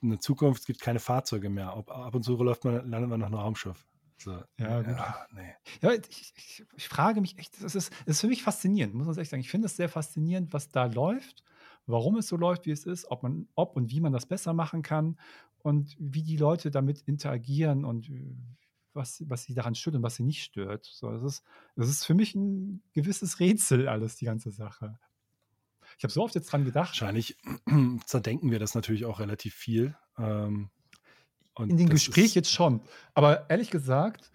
in 0.00 0.10
der 0.10 0.20
Zukunft 0.20 0.60
es 0.60 0.66
gibt 0.66 0.80
keine 0.80 1.00
Fahrzeuge 1.00 1.50
mehr. 1.50 1.70
ab 1.70 2.14
und 2.14 2.22
zu 2.22 2.36
läuft 2.36 2.64
man, 2.64 2.88
landet 2.88 3.10
man 3.10 3.20
noch 3.20 3.26
ein 3.26 3.34
Raumschiff. 3.34 3.84
So, 4.16 4.42
ja, 4.58 4.82
gut. 4.82 4.96
Ja, 4.96 5.26
nee. 5.32 5.54
ja 5.82 5.92
ich, 5.92 6.32
ich, 6.36 6.64
ich, 6.76 6.88
frage 6.88 7.20
mich 7.20 7.38
echt, 7.38 7.62
das 7.62 7.74
ist, 7.74 7.92
das 8.06 8.16
ist 8.16 8.20
für 8.20 8.28
mich 8.28 8.42
faszinierend, 8.42 8.94
muss 8.94 9.06
man 9.06 9.18
echt 9.18 9.30
sagen. 9.30 9.40
Ich 9.40 9.50
finde 9.50 9.66
es 9.66 9.76
sehr 9.76 9.88
faszinierend, 9.88 10.52
was 10.52 10.70
da 10.70 10.86
läuft, 10.86 11.42
warum 11.86 12.16
es 12.16 12.28
so 12.28 12.36
läuft, 12.36 12.66
wie 12.66 12.70
es 12.70 12.84
ist, 12.84 13.10
ob 13.10 13.22
man, 13.22 13.48
ob 13.54 13.76
und 13.76 13.90
wie 13.90 14.00
man 14.00 14.12
das 14.12 14.26
besser 14.26 14.54
machen 14.54 14.82
kann 14.82 15.18
und 15.58 15.96
wie 15.98 16.22
die 16.22 16.36
Leute 16.36 16.70
damit 16.70 17.02
interagieren 17.02 17.84
und 17.84 18.10
was, 18.92 19.24
was 19.28 19.42
sie 19.42 19.54
daran 19.54 19.74
stört 19.74 19.96
und 19.96 20.02
was 20.02 20.16
sie 20.16 20.22
nicht 20.22 20.44
stört. 20.44 20.84
So, 20.84 21.10
das, 21.10 21.22
ist, 21.22 21.44
das 21.74 21.88
ist 21.88 22.04
für 22.04 22.14
mich 22.14 22.34
ein 22.34 22.82
gewisses 22.92 23.40
Rätsel, 23.40 23.88
alles, 23.88 24.16
die 24.16 24.26
ganze 24.26 24.52
Sache. 24.52 24.98
Ich 25.98 26.04
habe 26.04 26.12
so 26.12 26.22
oft 26.22 26.34
jetzt 26.34 26.50
dran 26.50 26.64
gedacht. 26.64 26.90
Wahrscheinlich 26.90 27.36
zerdenken 28.06 28.50
wir 28.50 28.58
das 28.58 28.74
natürlich 28.74 29.04
auch 29.04 29.20
relativ 29.20 29.54
viel. 29.54 29.96
Ähm, 30.18 30.70
in 31.58 31.76
dem 31.76 31.88
Gespräch 31.88 32.34
jetzt 32.34 32.50
schon. 32.50 32.80
Aber 33.14 33.48
ehrlich 33.48 33.70
gesagt, 33.70 34.30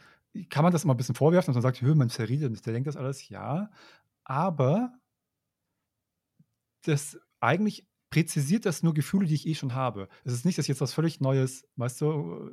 kann 0.50 0.64
man 0.64 0.72
das 0.72 0.84
immer 0.84 0.94
ein 0.94 0.98
bisschen 0.98 1.16
vorwerfen, 1.16 1.54
dass 1.54 1.64
man 1.64 1.74
sagt, 1.74 1.82
man 1.82 2.10
verredet, 2.10 2.66
der 2.66 2.74
denkt 2.74 2.88
das 2.88 2.96
alles, 2.96 3.28
ja. 3.30 3.72
Aber 4.24 4.94
das 6.84 7.20
eigentlich 7.40 7.88
präzisiert 8.10 8.66
das 8.66 8.84
nur 8.84 8.94
Gefühle, 8.94 9.28
die 9.28 9.36
ich 9.36 9.48
eh 9.48 9.56
schon 9.56 9.76
habe. 9.76 10.08
Es 10.24 10.34
ist 10.34 10.46
nicht, 10.46 10.58
dass 10.58 10.68
jetzt 10.68 10.82
was 10.82 10.94
völlig 10.94 11.20
Neues, 11.20 11.68
weißt 11.76 12.02
du, 12.02 12.52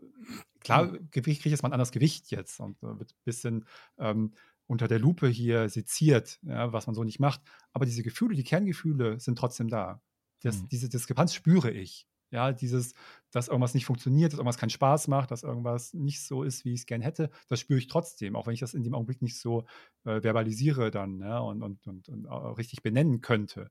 klar, 0.60 0.92
hm. 0.92 1.08
Gewicht 1.10 1.42
kriege 1.42 1.48
ich 1.48 1.52
jetzt 1.52 1.62
mal 1.62 1.70
ein 1.70 1.74
anderes 1.74 1.92
Gewicht 1.92 2.30
jetzt 2.30 2.60
und 2.60 2.76
äh, 2.82 2.98
wird 2.98 3.12
ein 3.12 3.24
bisschen 3.24 3.66
ähm, 3.98 4.34
unter 4.66 4.88
der 4.88 4.98
Lupe 4.98 5.28
hier 5.28 5.68
seziert, 5.68 6.38
ja, 6.42 6.72
was 6.72 6.86
man 6.86 6.94
so 6.94 7.04
nicht 7.04 7.20
macht. 7.20 7.40
Aber 7.72 7.86
diese 7.86 8.02
Gefühle, 8.02 8.34
die 8.34 8.44
Kerngefühle 8.44 9.18
sind 9.20 9.38
trotzdem 9.38 9.68
da. 9.68 10.02
Das, 10.42 10.62
mhm. 10.62 10.68
Diese 10.68 10.88
Diskrepanz 10.88 11.34
spüre 11.34 11.70
ich. 11.70 12.06
Ja, 12.30 12.52
dieses, 12.52 12.94
dass 13.30 13.48
irgendwas 13.48 13.74
nicht 13.74 13.86
funktioniert, 13.86 14.32
dass 14.32 14.38
irgendwas 14.38 14.58
keinen 14.58 14.70
Spaß 14.70 15.08
macht, 15.08 15.30
dass 15.30 15.44
irgendwas 15.44 15.94
nicht 15.94 16.22
so 16.24 16.42
ist, 16.42 16.64
wie 16.64 16.72
ich 16.74 16.80
es 16.80 16.86
gern 16.86 17.00
hätte, 17.00 17.30
das 17.48 17.60
spüre 17.60 17.78
ich 17.78 17.86
trotzdem, 17.86 18.34
auch 18.36 18.46
wenn 18.46 18.54
ich 18.54 18.60
das 18.60 18.74
in 18.74 18.82
dem 18.82 18.94
Augenblick 18.94 19.22
nicht 19.22 19.38
so 19.38 19.64
äh, 20.04 20.20
verbalisiere 20.22 20.90
dann 20.90 21.20
ja, 21.20 21.38
und, 21.38 21.62
und, 21.62 21.86
und, 21.86 22.08
und 22.08 22.26
richtig 22.58 22.82
benennen 22.82 23.20
könnte. 23.20 23.70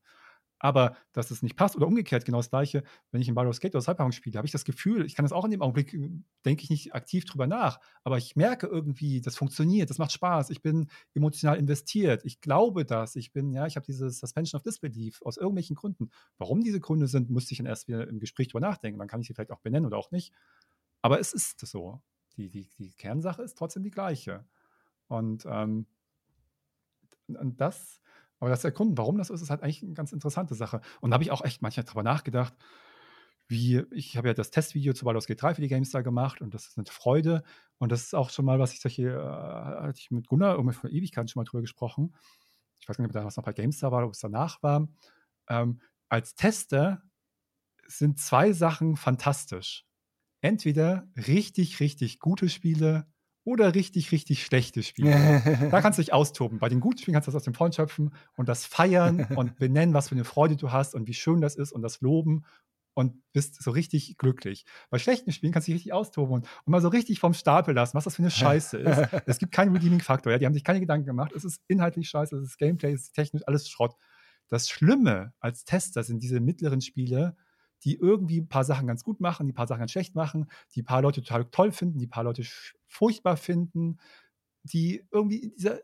Aber 0.59 0.95
dass 1.11 1.31
es 1.31 1.41
nicht 1.41 1.57
passt 1.57 1.75
oder 1.75 1.85
umgekehrt 1.85 2.25
genau 2.25 2.37
das 2.37 2.49
Gleiche, 2.49 2.83
wenn 3.11 3.21
ich 3.21 3.27
in 3.27 3.35
Baldur's 3.35 3.59
Gate 3.59 3.75
oder 3.75 3.81
Cyberpunk 3.81 4.13
spiele, 4.13 4.37
habe 4.37 4.45
ich 4.45 4.51
das 4.51 4.63
Gefühl, 4.63 5.05
ich 5.05 5.15
kann 5.15 5.25
das 5.25 5.33
auch 5.33 5.45
in 5.45 5.51
dem 5.51 5.61
Augenblick, 5.61 5.93
äh, 5.93 6.09
denke 6.45 6.63
ich 6.63 6.69
nicht 6.69 6.95
aktiv 6.95 7.25
drüber 7.25 7.45
nach, 7.45 7.79
aber 8.03 8.17
ich 8.17 8.35
merke 8.35 8.67
irgendwie, 8.67 9.21
das 9.21 9.35
funktioniert, 9.35 9.89
das 9.89 9.97
macht 9.97 10.13
Spaß, 10.13 10.49
ich 10.49 10.61
bin 10.61 10.89
emotional 11.13 11.57
investiert, 11.57 12.23
ich 12.23 12.39
glaube 12.39 12.85
das, 12.85 13.15
ich 13.15 13.33
bin, 13.33 13.51
ja, 13.51 13.67
ich 13.67 13.75
habe 13.75 13.85
diese 13.85 14.09
Suspension 14.09 14.57
of 14.57 14.63
Disbelief 14.63 15.21
aus 15.23 15.37
irgendwelchen 15.37 15.75
Gründen. 15.75 16.09
Warum 16.37 16.61
diese 16.61 16.79
Gründe 16.79 17.07
sind, 17.07 17.29
müsste 17.29 17.51
ich 17.53 17.57
dann 17.57 17.67
erst 17.67 17.87
wieder 17.87 18.07
im 18.07 18.19
Gespräch 18.19 18.47
drüber 18.47 18.65
nachdenken, 18.65 18.99
dann 18.99 19.07
kann 19.07 19.19
ich 19.19 19.27
sie 19.27 19.33
vielleicht 19.33 19.51
auch 19.51 19.61
benennen 19.61 19.85
oder 19.85 19.97
auch 19.97 20.11
nicht. 20.11 20.33
Aber 21.01 21.19
es 21.19 21.33
ist 21.33 21.59
so. 21.65 22.01
Die, 22.37 22.49
die, 22.49 22.67
die 22.77 22.91
Kernsache 22.93 23.43
ist 23.43 23.57
trotzdem 23.57 23.83
die 23.83 23.91
gleiche. 23.91 24.45
Und, 25.07 25.45
ähm, 25.47 25.85
und 27.27 27.61
das 27.61 28.01
aber 28.39 28.49
das 28.49 28.63
erkunden, 28.63 28.97
warum 28.97 29.17
das 29.17 29.29
ist, 29.29 29.41
ist 29.41 29.49
halt 29.49 29.63
eigentlich 29.63 29.83
eine 29.83 29.93
ganz 29.93 30.11
interessante 30.11 30.55
Sache. 30.55 30.81
Und 31.01 31.11
da 31.11 31.15
habe 31.15 31.23
ich 31.23 31.31
auch 31.31 31.43
echt 31.43 31.61
manchmal 31.61 31.85
drüber 31.85 32.03
nachgedacht, 32.03 32.53
wie, 33.47 33.83
ich 33.91 34.17
habe 34.17 34.29
ja 34.29 34.33
das 34.33 34.49
Testvideo 34.49 34.93
zu 34.93 35.05
Baldur's 35.05 35.27
Gate 35.27 35.41
3 35.41 35.55
für 35.55 35.61
die 35.61 35.67
GameStar 35.67 36.03
gemacht 36.03 36.41
und 36.41 36.53
das 36.53 36.67
ist 36.67 36.77
eine 36.77 36.85
Freude. 36.87 37.43
Und 37.77 37.91
das 37.91 38.03
ist 38.03 38.15
auch 38.15 38.29
schon 38.29 38.45
mal, 38.45 38.59
was 38.59 38.73
ich 38.73 38.81
solche, 38.81 39.09
äh, 39.09 39.83
hatte 39.83 39.99
ich 39.99 40.09
mit 40.09 40.27
Gunnar 40.27 40.55
irgendwie 40.55 40.75
vor 40.75 40.89
Ewigkeiten 40.89 41.27
schon 41.27 41.41
mal 41.41 41.45
drüber 41.45 41.61
gesprochen. 41.61 42.15
Ich 42.79 42.89
weiß 42.89 42.97
nicht, 42.97 43.07
ob 43.07 43.13
da 43.13 43.23
was 43.23 43.37
noch 43.37 43.43
bei 43.43 43.53
GameStar 43.53 43.91
war 43.91 43.99
oder 43.99 44.07
ob 44.07 44.13
es 44.13 44.19
danach 44.19 44.63
war. 44.63 44.87
Ähm, 45.47 45.79
als 46.09 46.35
Tester 46.35 47.03
sind 47.87 48.19
zwei 48.19 48.51
Sachen 48.51 48.95
fantastisch. 48.95 49.85
Entweder 50.41 51.07
richtig, 51.15 51.79
richtig 51.79 52.19
gute 52.19 52.49
Spiele 52.49 53.07
oder 53.45 53.75
richtig, 53.75 54.11
richtig 54.11 54.43
schlechte 54.43 54.83
Spiele. 54.83 55.11
da 55.71 55.81
kannst 55.81 55.97
du 55.97 56.01
dich 56.01 56.11
austoben. 56.11 56.59
Bei 56.59 56.67
den 56.67 56.81
guten 56.81 56.97
Spielen 56.97 57.13
kannst 57.13 57.27
du 57.27 57.31
das 57.31 57.37
aus 57.37 57.43
dem 57.43 57.53
Vollen 57.53 57.71
schöpfen 57.71 58.11
und 58.35 58.49
das 58.49 58.65
feiern 58.65 59.25
und 59.35 59.57
benennen, 59.57 59.93
was 59.93 60.09
für 60.09 60.15
eine 60.15 60.25
Freude 60.25 60.57
du 60.57 60.71
hast 60.71 60.95
und 60.95 61.07
wie 61.07 61.13
schön 61.13 61.39
das 61.39 61.55
ist 61.55 61.71
und 61.71 61.81
das 61.81 62.01
loben 62.01 62.43
und 62.95 63.21
bist 63.33 63.61
so 63.61 63.71
richtig 63.71 64.17
glücklich. 64.17 64.65
Bei 64.89 64.97
schlechten 64.97 65.31
Spielen 65.31 65.53
kannst 65.53 65.67
du 65.67 65.71
dich 65.71 65.79
richtig 65.79 65.93
austoben 65.93 66.33
und, 66.33 66.47
und 66.65 66.71
mal 66.71 66.81
so 66.81 66.87
richtig 66.87 67.19
vom 67.19 67.33
Stapel 67.33 67.75
lassen, 67.75 67.95
was 67.95 68.05
das 68.05 68.15
für 68.15 68.23
eine 68.23 68.31
Scheiße 68.31 68.77
ist. 68.77 69.09
es 69.27 69.37
gibt 69.37 69.51
keinen 69.51 69.73
Redeeming-Faktor. 69.75 70.31
Ja? 70.31 70.39
Die 70.39 70.45
haben 70.45 70.53
sich 70.53 70.63
keine 70.63 70.79
Gedanken 70.79 71.05
gemacht. 71.05 71.31
Es 71.35 71.45
ist 71.45 71.61
inhaltlich 71.67 72.09
scheiße, 72.09 72.35
es 72.37 72.49
ist 72.49 72.57
Gameplay, 72.57 72.93
es 72.93 73.03
ist 73.03 73.13
technisch 73.13 73.43
alles 73.45 73.69
Schrott. 73.69 73.95
Das 74.47 74.69
Schlimme 74.69 75.33
als 75.39 75.65
Tester 75.65 76.03
sind 76.03 76.23
diese 76.23 76.39
mittleren 76.39 76.81
Spiele, 76.81 77.35
die 77.85 77.95
irgendwie 77.95 78.41
ein 78.41 78.49
paar 78.49 78.63
Sachen 78.63 78.87
ganz 78.87 79.03
gut 79.03 79.21
machen, 79.21 79.45
die 79.45 79.53
ein 79.53 79.55
paar 79.55 79.67
Sachen 79.67 79.79
ganz 79.79 79.91
schlecht 79.91 80.15
machen, 80.15 80.47
die 80.73 80.81
ein 80.81 80.85
paar 80.85 81.01
Leute 81.01 81.21
total 81.21 81.45
toll 81.45 81.71
finden, 81.71 81.99
die 81.99 82.07
ein 82.07 82.09
paar 82.09 82.23
Leute 82.23 82.43
furchtbar 82.87 83.37
finden, 83.37 83.99
die 84.63 85.05
irgendwie 85.11 85.37
in 85.37 85.51
dieser 85.51 85.79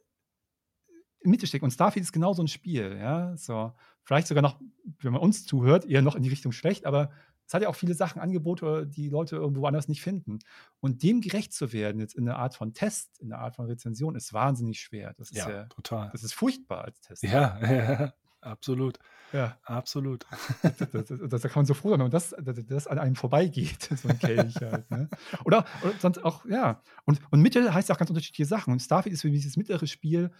Mitte 1.23 1.45
stecken. 1.45 1.65
Und 1.65 1.71
Starfield 1.71 2.03
ist 2.03 2.11
genau 2.11 2.33
so 2.33 2.41
ein 2.41 2.47
Spiel, 2.47 2.97
ja. 2.99 3.37
So, 3.37 3.73
vielleicht 4.03 4.27
sogar 4.27 4.41
noch, 4.41 4.59
wenn 4.99 5.13
man 5.13 5.21
uns 5.21 5.45
zuhört, 5.45 5.85
eher 5.85 6.01
noch 6.01 6.15
in 6.15 6.23
die 6.23 6.29
Richtung 6.29 6.51
schlecht, 6.51 6.85
aber 6.85 7.11
es 7.45 7.53
hat 7.53 7.61
ja 7.61 7.69
auch 7.69 7.75
viele 7.75 7.93
Sachen, 7.93 8.21
Angebote, 8.21 8.87
die 8.87 9.09
Leute 9.09 9.35
irgendwo 9.35 9.65
anders 9.65 9.89
nicht 9.89 10.01
finden. 10.01 10.39
Und 10.79 11.03
dem 11.03 11.19
gerecht 11.19 11.53
zu 11.53 11.73
werden, 11.73 11.99
jetzt 11.99 12.15
in 12.15 12.27
einer 12.27 12.39
Art 12.39 12.55
von 12.55 12.73
Test, 12.73 13.19
in 13.19 13.31
einer 13.31 13.41
Art 13.41 13.57
von 13.57 13.65
Rezension, 13.65 14.15
ist 14.15 14.31
wahnsinnig 14.31 14.79
schwer. 14.79 15.13
Das 15.17 15.31
ist 15.31 15.37
ja, 15.37 15.49
ja 15.49 15.65
total. 15.65 16.09
Das 16.13 16.23
ist 16.23 16.33
furchtbar 16.33 16.85
als 16.85 17.01
Test. 17.01 17.23
Ja, 17.23 17.59
ja. 17.61 18.13
Absolut. 18.41 18.99
Ja. 19.31 19.57
Absolut. 19.63 20.25
Da, 20.61 21.39
kann 21.39 21.51
man 21.55 21.65
so 21.65 21.73
froh 21.73 21.89
sein, 21.89 21.99
wenn 21.99 22.11
das, 22.11 22.35
das 22.67 22.87
an 22.87 22.99
einem 22.99 23.15
vorbeigeht, 23.15 23.83
so 23.95 24.09
ein 24.09 24.19
Kelch 24.19 24.55
halt. 24.57 24.89
Ne? 24.91 25.09
Oder, 25.45 25.65
oder 25.83 25.93
sonst 25.99 26.23
auch, 26.25 26.45
ja. 26.45 26.81
Und, 27.05 27.21
und 27.31 27.41
Mittel 27.41 27.73
heißt 27.73 27.87
ja 27.87 27.95
auch 27.95 27.99
ganz 27.99 28.09
unterschiedliche 28.09 28.45
Sachen. 28.45 28.73
Und 28.73 28.79
Starfield 28.81 29.13
ist 29.13 29.21
für 29.21 29.31
dieses 29.31 29.55
mittlere 29.55 29.87
Spiel 29.87 30.31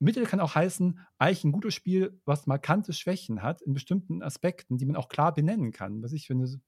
Mittel 0.00 0.26
kann 0.26 0.40
auch 0.40 0.54
heißen, 0.54 0.98
eigentlich 1.18 1.44
ein 1.44 1.52
gutes 1.52 1.74
Spiel, 1.74 2.20
was 2.24 2.46
markante 2.46 2.92
Schwächen 2.92 3.42
hat 3.42 3.62
in 3.62 3.74
bestimmten 3.74 4.22
Aspekten, 4.22 4.76
die 4.76 4.86
man 4.86 4.96
auch 4.96 5.08
klar 5.08 5.32
benennen 5.34 5.72
kann. 5.72 6.02
Was 6.02 6.12
ich 6.12 6.26
finde, 6.26 6.44
das 6.44 6.58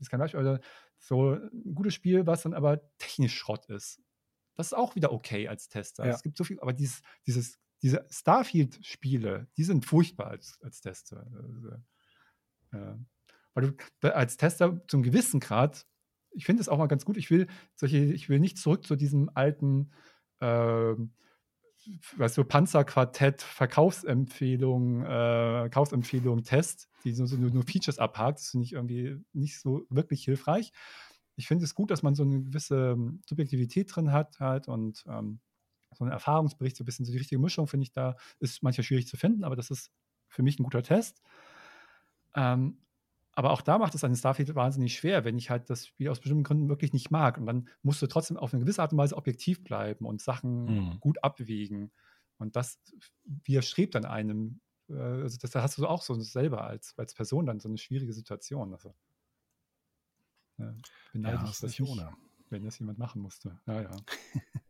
ist 0.00 0.10
kein 0.10 0.20
Beispiel, 0.20 0.40
oder 0.40 0.60
so 0.98 1.32
ein 1.34 1.74
gutes 1.74 1.94
Spiel, 1.94 2.26
was 2.26 2.42
dann 2.42 2.54
aber 2.54 2.80
technisch 2.98 3.36
Schrott 3.36 3.66
ist. 3.66 4.00
Das 4.54 4.68
ist 4.68 4.72
auch 4.72 4.94
wieder 4.94 5.12
okay 5.12 5.48
als 5.48 5.68
Tester. 5.68 6.06
Ja. 6.06 6.12
Es 6.12 6.22
gibt 6.22 6.38
so 6.38 6.44
viel, 6.44 6.58
aber 6.60 6.72
dieses, 6.72 7.02
dieses, 7.26 7.58
diese 7.82 8.06
Starfield-Spiele, 8.10 9.48
die 9.56 9.64
sind 9.64 9.84
furchtbar 9.84 10.28
als, 10.28 10.58
als 10.62 10.80
Tester. 10.80 11.26
Also, 11.32 11.68
äh, 12.72 12.96
weil 13.54 13.74
du 14.00 14.14
als 14.14 14.36
Tester 14.36 14.82
zum 14.88 15.02
gewissen 15.02 15.40
Grad, 15.40 15.86
ich 16.30 16.44
finde 16.44 16.60
es 16.60 16.68
auch 16.68 16.78
mal 16.78 16.86
ganz 16.86 17.04
gut, 17.04 17.16
ich 17.16 17.30
will 17.30 17.46
solche, 17.74 17.98
ich 17.98 18.28
will 18.28 18.40
nicht 18.40 18.58
zurück 18.58 18.86
zu 18.86 18.96
diesem 18.96 19.30
alten 19.34 19.92
ähm, 20.40 21.12
weißt 22.16 22.38
du, 22.38 22.44
Panzerquartett, 22.44 23.42
Verkaufsempfehlung, 23.42 25.04
äh, 25.04 25.68
Kaufsempfehlung, 25.72 26.42
Test, 26.42 26.88
die 27.04 27.12
so, 27.12 27.26
so 27.26 27.36
nur, 27.36 27.50
nur 27.50 27.64
Features 27.64 27.98
abhakt. 27.98 28.40
Das 28.40 28.50
finde 28.50 28.64
ich 28.64 28.72
irgendwie 28.72 29.16
nicht 29.32 29.60
so 29.60 29.86
wirklich 29.88 30.24
hilfreich. 30.24 30.72
Ich 31.36 31.46
finde 31.46 31.64
es 31.64 31.74
gut, 31.74 31.90
dass 31.90 32.02
man 32.02 32.14
so 32.14 32.22
eine 32.22 32.42
gewisse 32.42 32.92
ähm, 32.92 33.20
Subjektivität 33.28 33.94
drin 33.94 34.12
hat 34.12 34.40
halt 34.40 34.68
und 34.68 35.04
ähm, 35.06 35.40
so 35.96 36.04
einen 36.04 36.12
Erfahrungsbericht, 36.12 36.76
so 36.76 36.84
ein 36.84 36.86
bisschen 36.86 37.04
so 37.06 37.12
die 37.12 37.18
richtige 37.18 37.40
Mischung, 37.40 37.66
finde 37.68 37.84
ich 37.84 37.92
da, 37.92 38.16
ist 38.40 38.62
manchmal 38.62 38.84
schwierig 38.84 39.06
zu 39.08 39.16
finden, 39.16 39.44
aber 39.44 39.56
das 39.56 39.70
ist 39.70 39.92
für 40.28 40.42
mich 40.42 40.58
ein 40.58 40.64
guter 40.64 40.82
Test. 40.82 41.22
Ähm, 42.34 42.82
aber 43.32 43.50
auch 43.50 43.60
da 43.60 43.78
macht 43.78 43.94
es 43.94 44.02
einen 44.04 44.16
Starfield 44.16 44.54
wahnsinnig 44.54 44.96
schwer, 44.96 45.24
wenn 45.24 45.36
ich 45.36 45.50
halt 45.50 45.68
das 45.68 45.86
Spiel 45.86 46.08
aus 46.08 46.20
bestimmten 46.20 46.44
Gründen 46.44 46.68
wirklich 46.68 46.92
nicht 46.94 47.10
mag. 47.10 47.36
Und 47.38 47.46
dann 47.46 47.68
musst 47.82 48.00
du 48.00 48.06
trotzdem 48.06 48.36
auf 48.38 48.52
eine 48.54 48.62
gewisse 48.62 48.80
Art 48.82 48.92
und 48.92 48.98
Weise 48.98 49.16
objektiv 49.16 49.62
bleiben 49.62 50.06
und 50.06 50.22
Sachen 50.22 50.74
Mhm. 50.74 51.00
gut 51.00 51.22
abwägen. 51.22 51.92
Und 52.38 52.56
das 52.56 52.80
widerstrebt 53.24 53.94
dann 53.94 54.06
einem. 54.06 54.60
äh, 54.88 54.94
Also 54.94 55.36
das, 55.38 55.50
da 55.50 55.62
hast 55.62 55.76
du 55.78 55.86
auch 55.86 56.02
so 56.02 56.14
selber 56.20 56.64
als, 56.64 56.94
als 56.98 57.14
Person 57.14 57.44
dann 57.46 57.60
so 57.60 57.68
eine 57.68 57.78
schwierige 57.78 58.12
Situation. 58.14 58.72
Also, 58.72 58.94
ja, 60.58 60.74
beneide 61.12 61.44
Ja, 61.44 61.44
ich 61.44 61.60
das 61.60 61.78
nicht 61.78 62.06
wenn 62.50 62.64
das 62.64 62.78
jemand 62.78 62.98
machen 62.98 63.22
musste. 63.22 63.60
Ja, 63.66 63.82
ja. 63.82 64.04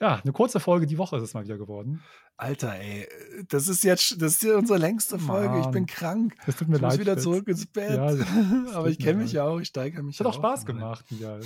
ja, 0.00 0.16
eine 0.16 0.32
kurze 0.32 0.60
Folge 0.60 0.86
die 0.86 0.98
Woche 0.98 1.16
ist 1.16 1.22
es 1.22 1.34
mal 1.34 1.44
wieder 1.44 1.56
geworden. 1.58 2.02
Alter, 2.36 2.74
ey, 2.74 3.06
das 3.48 3.68
ist 3.68 3.84
jetzt, 3.84 4.20
das 4.20 4.32
ist 4.32 4.42
ja 4.42 4.56
unsere 4.56 4.78
längste 4.78 5.18
Folge. 5.18 5.60
Ich 5.60 5.66
bin 5.66 5.82
Mann. 5.82 5.86
krank. 5.86 6.34
Es 6.46 6.56
tut 6.56 6.68
mir 6.68 6.76
Ich 6.76 6.82
muss 6.82 6.90
leid. 6.92 7.00
wieder 7.00 7.12
Fritz. 7.12 7.22
zurück 7.22 7.46
ins 7.48 7.66
Bett. 7.66 7.94
Ja, 7.96 8.14
das 8.14 8.26
Aber 8.74 8.88
ich 8.88 8.98
kenne 8.98 9.22
mich 9.22 9.32
ja 9.32 9.44
auch, 9.44 9.60
ich 9.60 9.68
steigere 9.68 10.02
mich 10.02 10.18
hat 10.18 10.26
auch 10.26 10.34
Spaß 10.34 10.66
gemacht 10.66 11.04
ja. 11.10 11.38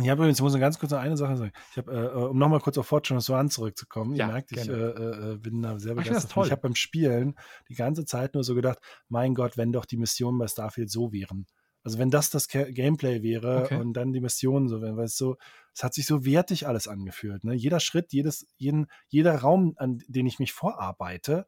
Ich 0.00 0.08
habe 0.08 0.20
übrigens, 0.22 0.38
ich 0.38 0.42
muss 0.42 0.52
noch 0.52 0.60
ganz 0.60 0.78
kurz 0.78 0.92
noch 0.92 1.00
eine 1.00 1.16
Sache 1.16 1.36
sagen. 1.36 1.50
Ich 1.72 1.78
habe, 1.78 1.92
äh, 1.92 2.24
um 2.26 2.38
nochmal 2.38 2.60
kurz 2.60 2.78
auf 2.78 2.86
Fortunate 2.86 3.32
One 3.32 3.48
zurückzukommen, 3.48 4.14
Ja, 4.14 4.26
ihr 4.28 4.32
merkt, 4.32 4.52
ich 4.52 4.58
äh, 4.60 4.64
gerne. 4.66 5.32
äh, 5.34 5.38
bin 5.38 5.60
da 5.60 5.76
sehr 5.80 5.94
Ach, 5.96 6.02
ich 6.02 6.06
das 6.08 6.22
begeistert. 6.28 6.32
von. 6.32 6.42
Ich 6.44 6.48
toll. 6.48 6.52
habe 6.52 6.62
beim 6.62 6.74
Spielen 6.76 7.34
die 7.68 7.74
ganze 7.74 8.04
Zeit 8.04 8.34
nur 8.34 8.44
so 8.44 8.54
gedacht, 8.54 8.78
mein 9.08 9.34
Gott, 9.34 9.56
wenn 9.56 9.72
doch 9.72 9.84
die 9.86 9.96
Missionen 9.96 10.38
bei 10.38 10.46
Starfield 10.46 10.88
so 10.90 11.12
wären. 11.12 11.46
Also 11.88 11.98
wenn 11.98 12.10
das 12.10 12.28
das 12.28 12.48
Gameplay 12.48 13.22
wäre 13.22 13.62
Okay. 13.62 13.76
und 13.76 13.94
dann 13.94 14.12
die 14.12 14.20
Missionen 14.20 14.68
so 14.68 14.82
wären, 14.82 14.98
weil 14.98 15.06
es 15.06 15.16
so, 15.16 15.38
es 15.72 15.82
hat 15.82 15.94
sich 15.94 16.04
so 16.04 16.26
wertig 16.26 16.66
alles 16.66 16.86
angefühlt. 16.86 17.44
Ne? 17.44 17.54
Jeder 17.54 17.80
Schritt, 17.80 18.12
jedes, 18.12 18.46
jeden, 18.58 18.88
jeder 19.08 19.34
Raum, 19.38 19.72
an 19.78 20.02
den 20.06 20.26
ich 20.26 20.38
mich 20.38 20.52
vorarbeite, 20.52 21.46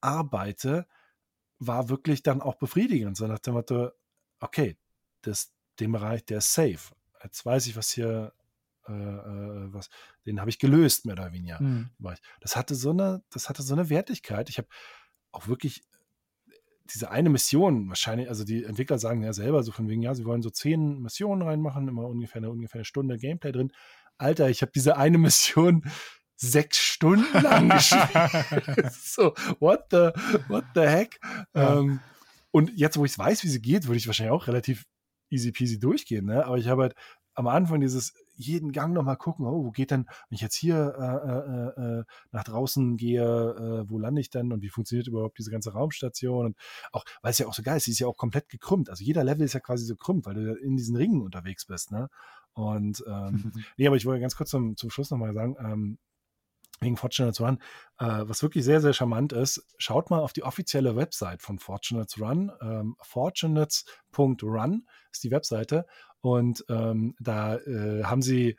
arbeite, 0.00 0.86
war 1.58 1.90
wirklich 1.90 2.22
dann 2.22 2.40
auch 2.40 2.54
befriedigend. 2.54 3.18
So 3.18 3.26
nach 3.26 3.40
dem 3.40 3.52
Motto, 3.52 3.90
okay, 4.40 4.78
das, 5.20 5.52
den 5.78 5.92
Bereich, 5.92 6.24
der 6.24 6.38
ist 6.38 6.54
safe. 6.54 6.94
Jetzt 7.22 7.44
weiß 7.44 7.66
ich, 7.66 7.76
was 7.76 7.90
hier, 7.90 8.32
äh, 8.88 8.92
äh, 8.92 9.74
was, 9.74 9.90
den 10.24 10.40
habe 10.40 10.48
ich 10.48 10.58
gelöst, 10.58 11.04
mehr 11.04 11.16
oder 11.16 11.34
weniger. 11.34 11.58
Hm. 11.58 11.90
Bereich. 11.98 12.22
Das 12.40 12.56
hatte 12.56 12.74
so 12.76 12.92
eine, 12.92 13.22
das 13.28 13.50
hatte 13.50 13.62
so 13.62 13.74
eine 13.74 13.90
Wertigkeit. 13.90 14.48
Ich 14.48 14.56
habe 14.56 14.68
auch 15.32 15.48
wirklich 15.48 15.82
diese 16.92 17.10
eine 17.10 17.30
Mission, 17.30 17.88
wahrscheinlich, 17.88 18.28
also 18.28 18.44
die 18.44 18.64
Entwickler 18.64 18.98
sagen 18.98 19.22
ja 19.22 19.32
selber 19.32 19.62
so 19.62 19.72
von 19.72 19.88
wegen, 19.88 20.02
ja, 20.02 20.14
sie 20.14 20.24
wollen 20.24 20.42
so 20.42 20.50
zehn 20.50 21.00
Missionen 21.00 21.42
reinmachen, 21.42 21.88
immer 21.88 22.06
ungefähr 22.06 22.38
eine, 22.38 22.50
ungefähr 22.50 22.80
eine 22.80 22.84
Stunde 22.84 23.18
Gameplay 23.18 23.52
drin. 23.52 23.72
Alter, 24.18 24.50
ich 24.50 24.62
habe 24.62 24.72
diese 24.74 24.96
eine 24.96 25.18
Mission 25.18 25.84
sechs 26.36 26.78
Stunden 26.78 27.42
lang 27.42 27.68
gespielt. 27.68 28.92
so, 28.92 29.34
what 29.60 29.86
the, 29.90 30.10
what 30.48 30.64
the 30.74 30.82
heck? 30.82 31.20
Ja. 31.54 31.78
Ähm, 31.78 32.00
und 32.50 32.70
jetzt, 32.76 32.98
wo 32.98 33.04
ich 33.04 33.18
weiß, 33.18 33.44
wie 33.44 33.48
sie 33.48 33.62
geht, 33.62 33.86
würde 33.86 33.96
ich 33.96 34.06
wahrscheinlich 34.06 34.32
auch 34.32 34.46
relativ 34.46 34.84
easy 35.30 35.52
peasy 35.52 35.78
durchgehen, 35.78 36.26
ne? 36.26 36.44
Aber 36.44 36.58
ich 36.58 36.68
habe 36.68 36.82
halt 36.82 36.94
am 37.34 37.46
Anfang 37.46 37.80
dieses 37.80 38.12
jeden 38.34 38.72
Gang 38.72 38.92
nochmal 38.94 39.16
gucken, 39.16 39.46
oh, 39.46 39.64
wo 39.64 39.70
geht 39.70 39.90
denn, 39.90 40.06
wenn 40.28 40.36
ich 40.36 40.40
jetzt 40.40 40.54
hier 40.54 40.94
äh, 40.98 41.80
äh, 41.82 42.00
äh, 42.00 42.04
nach 42.30 42.44
draußen 42.44 42.96
gehe, 42.96 43.22
äh, 43.22 43.90
wo 43.90 43.98
lande 43.98 44.20
ich 44.20 44.30
denn 44.30 44.52
und 44.52 44.62
wie 44.62 44.68
funktioniert 44.68 45.08
überhaupt 45.08 45.38
diese 45.38 45.50
ganze 45.50 45.72
Raumstation 45.72 46.46
und 46.46 46.56
auch, 46.92 47.04
weil 47.22 47.32
es 47.32 47.38
ja 47.38 47.46
auch 47.46 47.54
so 47.54 47.62
geil 47.62 47.76
ist, 47.76 47.84
sie 47.84 47.92
ist 47.92 47.98
ja 47.98 48.06
auch 48.06 48.16
komplett 48.16 48.48
gekrümmt. 48.48 48.90
Also 48.90 49.04
jeder 49.04 49.24
Level 49.24 49.44
ist 49.44 49.54
ja 49.54 49.60
quasi 49.60 49.84
so 49.84 49.96
krümmt, 49.96 50.26
weil 50.26 50.34
du 50.34 50.54
in 50.54 50.76
diesen 50.76 50.96
Ringen 50.96 51.22
unterwegs 51.22 51.66
bist, 51.66 51.90
ne? 51.90 52.08
Und 52.54 53.02
ähm, 53.06 53.52
nee, 53.76 53.86
aber 53.86 53.96
ich 53.96 54.06
wollte 54.06 54.20
ganz 54.20 54.36
kurz 54.36 54.50
zum, 54.50 54.76
zum 54.76 54.90
Schluss 54.90 55.10
nochmal 55.10 55.34
sagen, 55.34 55.56
ähm, 55.58 55.98
wegen 56.82 56.96
Fortunate 56.96 57.42
Run, 57.42 57.58
äh, 57.98 58.28
was 58.28 58.42
wirklich 58.42 58.64
sehr, 58.64 58.80
sehr 58.80 58.92
charmant 58.92 59.32
ist, 59.32 59.64
schaut 59.78 60.10
mal 60.10 60.20
auf 60.20 60.32
die 60.32 60.42
offizielle 60.42 60.96
Website 60.96 61.42
von 61.42 61.58
Fortunate 61.58 62.20
Run. 62.20 62.52
Ähm, 62.60 62.96
fortunates.run 63.00 64.86
ist 65.10 65.24
die 65.24 65.30
Webseite 65.30 65.86
und 66.20 66.64
ähm, 66.68 67.14
da 67.18 67.56
äh, 67.56 68.04
haben 68.04 68.22
sie 68.22 68.56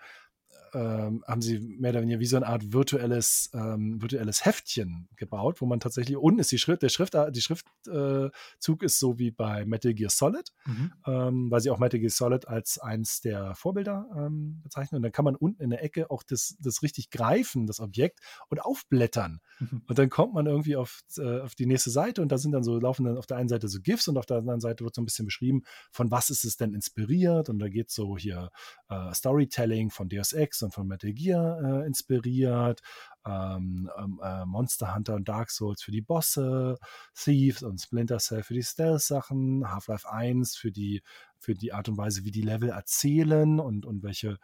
ähm, 0.74 1.24
haben 1.28 1.42
sie 1.42 1.60
mehr 1.60 1.92
oder 1.92 2.02
weniger 2.02 2.20
wie 2.20 2.26
so 2.26 2.36
eine 2.38 2.48
Art 2.48 2.74
virtuelles, 2.74 3.50
ähm, 3.54 4.02
virtuelles 4.02 4.46
Heftchen 4.46 5.08
gebaut, 5.16 5.62
wo 5.62 5.66
man 5.66 5.80
tatsächlich, 5.80 6.18
unten 6.18 6.40
ist 6.40 6.52
die 6.52 6.58
Schrift, 6.58 6.82
der 6.82 6.90
Schrift, 6.90 7.14
die 7.32 7.42
Schriftzug 7.42 8.84
ist 8.84 9.00
so 9.00 9.20
wie 9.20 9.32
bei 9.32 9.66
Metal 9.66 9.94
Gear 9.94 10.10
Solid, 10.10 10.52
Mhm. 10.66 10.94
ähm, 11.06 11.52
weil 11.52 11.62
sie 11.62 11.70
auch 11.70 11.80
Metal 11.80 12.00
Gear 12.00 12.10
Solid 12.10 12.48
als 12.48 12.78
eins 12.80 13.22
der 13.22 13.54
Vorbilder 13.56 14.08
ähm, 14.16 14.62
bezeichnen. 14.64 14.98
Und 14.98 15.04
dann 15.04 15.12
kann 15.12 15.26
man 15.26 15.36
unten 15.36 15.62
in 15.62 15.70
der 15.70 15.84
Ecke 15.84 16.10
auch 16.10 16.24
das, 16.24 16.56
das 16.60 16.82
richtig 16.82 17.10
greifen, 17.12 17.68
das 17.68 17.80
Objekt, 17.80 18.20
und 18.50 18.62
aufblättern. 18.62 19.40
Mhm. 19.60 19.84
Und 19.88 20.00
dann 20.00 20.10
kommt 20.10 20.34
man 20.34 20.46
irgendwie 20.48 20.76
auf, 20.76 21.02
äh, 21.18 21.40
auf 21.42 21.56
die 21.56 21.66
nächste 21.66 21.90
Seite 21.92 22.22
und 22.22 22.32
da 22.32 22.38
sind 22.38 22.52
dann 22.52 22.64
so, 22.64 22.80
laufen 22.80 23.06
dann 23.06 23.18
auf 23.18 23.28
der 23.28 23.38
einen 23.38 23.50
Seite 23.50 23.68
so 23.68 23.80
GIFs 23.82 24.08
und 24.08 24.18
auf 24.18 24.26
der 24.26 24.38
anderen 24.38 24.62
Seite 24.62 24.84
wird 24.84 24.96
so 24.96 25.02
ein 25.02 25.06
bisschen 25.06 25.26
beschrieben, 25.26 25.62
von 25.92 26.10
was 26.12 26.30
ist 26.30 26.44
es 26.46 26.58
denn 26.58 26.74
inspiriert. 26.74 27.50
Und 27.50 27.60
da 27.60 27.70
geht 27.70 27.92
so 27.92 28.18
hier 28.18 28.50
äh, 28.90 29.14
Storytelling 29.14 29.90
von 29.92 30.10
Deus 30.10 30.34
Ex 30.34 30.63
und 30.64 30.74
von 30.74 30.88
Metal 30.88 31.14
Gear 31.14 31.62
äh, 31.62 31.86
inspiriert. 31.86 32.82
Ähm, 33.26 33.90
ähm, 33.98 34.20
äh, 34.24 34.46
Monster 34.46 34.96
Hunter 34.96 35.16
und 35.16 35.30
Dark 35.30 35.50
Souls 35.50 35.82
für 35.82 35.92
die 35.92 36.02
Bosse, 36.02 36.78
Thieves 37.16 37.64
und 37.64 37.80
Splinter 37.80 38.18
Cell 38.18 38.44
für 38.44 38.54
die 38.54 38.64
Stealth-Sachen, 38.64 39.70
Half-Life 39.70 40.10
1 40.10 40.56
für 40.58 40.72
die, 40.72 41.04
für 41.38 41.54
die 41.54 41.72
Art 41.72 41.88
und 41.88 41.98
Weise, 41.98 42.26
wie 42.26 42.32
die 42.32 42.42
Level 42.42 42.70
erzählen 42.70 43.60
und, 43.60 43.86
und 43.86 44.04
welche 44.04 44.40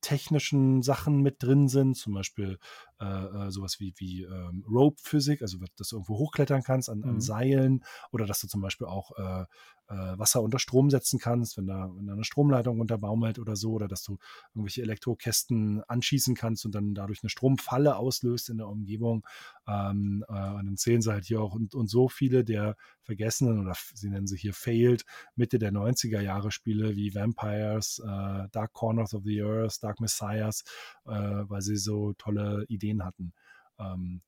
technischen 0.00 0.82
Sachen 0.82 1.20
mit 1.20 1.42
drin 1.42 1.68
sind, 1.68 1.96
zum 1.96 2.14
Beispiel 2.14 2.58
äh, 3.00 3.04
äh, 3.04 3.50
sowas 3.50 3.80
wie, 3.80 3.92
wie 3.98 4.22
ähm, 4.22 4.64
Rope-Physik, 4.68 5.42
also 5.42 5.58
dass 5.76 5.88
du 5.88 5.96
irgendwo 5.96 6.18
hochklettern 6.18 6.62
kannst 6.62 6.88
an, 6.88 7.04
an 7.04 7.16
Mhm. 7.16 7.20
Seilen 7.20 7.84
oder 8.10 8.26
dass 8.26 8.40
du 8.40 8.48
zum 8.48 8.60
Beispiel 8.62 8.86
auch 8.86 9.16
äh, 9.18 9.44
Wasser 9.94 10.42
unter 10.42 10.58
Strom 10.58 10.90
setzen 10.90 11.18
kannst, 11.18 11.56
wenn 11.56 11.66
da, 11.66 11.90
wenn 11.94 12.06
da 12.06 12.12
eine 12.12 12.24
Stromleitung 12.24 12.80
unterbaumelt 12.80 13.38
oder 13.38 13.56
so, 13.56 13.72
oder 13.72 13.88
dass 13.88 14.02
du 14.02 14.18
irgendwelche 14.54 14.82
Elektrokästen 14.82 15.82
anschießen 15.88 16.34
kannst 16.34 16.64
und 16.64 16.74
dann 16.74 16.94
dadurch 16.94 17.22
eine 17.22 17.30
Stromfalle 17.30 17.96
auslöst 17.96 18.50
in 18.50 18.58
der 18.58 18.68
Umgebung. 18.68 19.26
Ähm, 19.66 20.24
äh, 20.28 20.32
und 20.32 20.66
dann 20.66 20.76
zählen 20.76 21.02
sie 21.02 21.12
halt 21.12 21.24
hier 21.24 21.40
auch 21.40 21.54
und, 21.54 21.74
und 21.74 21.88
so 21.88 22.08
viele 22.08 22.44
der 22.44 22.76
vergessenen 23.02 23.60
oder 23.60 23.74
sie 23.94 24.08
nennen 24.08 24.26
sie 24.26 24.36
hier 24.36 24.54
Failed 24.54 25.04
Mitte 25.34 25.58
der 25.58 25.72
90er 25.72 26.20
Jahre 26.20 26.52
Spiele 26.52 26.94
wie 26.94 27.14
Vampires, 27.14 28.00
äh, 28.04 28.48
Dark 28.52 28.72
Corners 28.72 29.14
of 29.14 29.24
the 29.24 29.42
Earth, 29.42 29.82
Dark 29.82 30.00
Messiahs, 30.00 30.64
äh, 31.06 31.10
weil 31.10 31.62
sie 31.62 31.76
so 31.76 32.12
tolle 32.14 32.64
Ideen 32.68 33.04
hatten. 33.04 33.32
Ähm, 33.78 34.22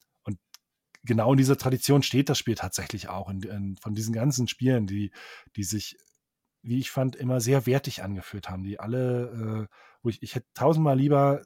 genau 1.05 1.33
in 1.33 1.37
dieser 1.39 1.57
Tradition 1.59 2.03
steht 2.03 2.29
das 2.29 2.39
Spiel 2.39 2.55
tatsächlich 2.55 3.09
auch. 3.09 3.29
In, 3.31 3.43
in, 3.43 3.77
von 3.77 3.95
diesen 3.95 4.13
ganzen 4.13 4.49
Spielen, 4.49 4.87
die, 4.87 5.13
die 5.57 5.65
sich, 5.65 5.97
wie 6.63 6.79
ich 6.79 6.91
fand, 6.91 7.17
immer 7.17 7.41
sehr 7.41 7.67
wertig 7.67 8.03
angeführt 8.03 8.49
haben, 8.49 8.63
die 8.63 8.79
alle, 8.81 9.69
äh, 9.71 9.75
wo 10.03 10.09
ich, 10.09 10.23
ich 10.23 10.35
hätte 10.35 10.47
tausendmal 10.55 10.97
lieber, 10.97 11.43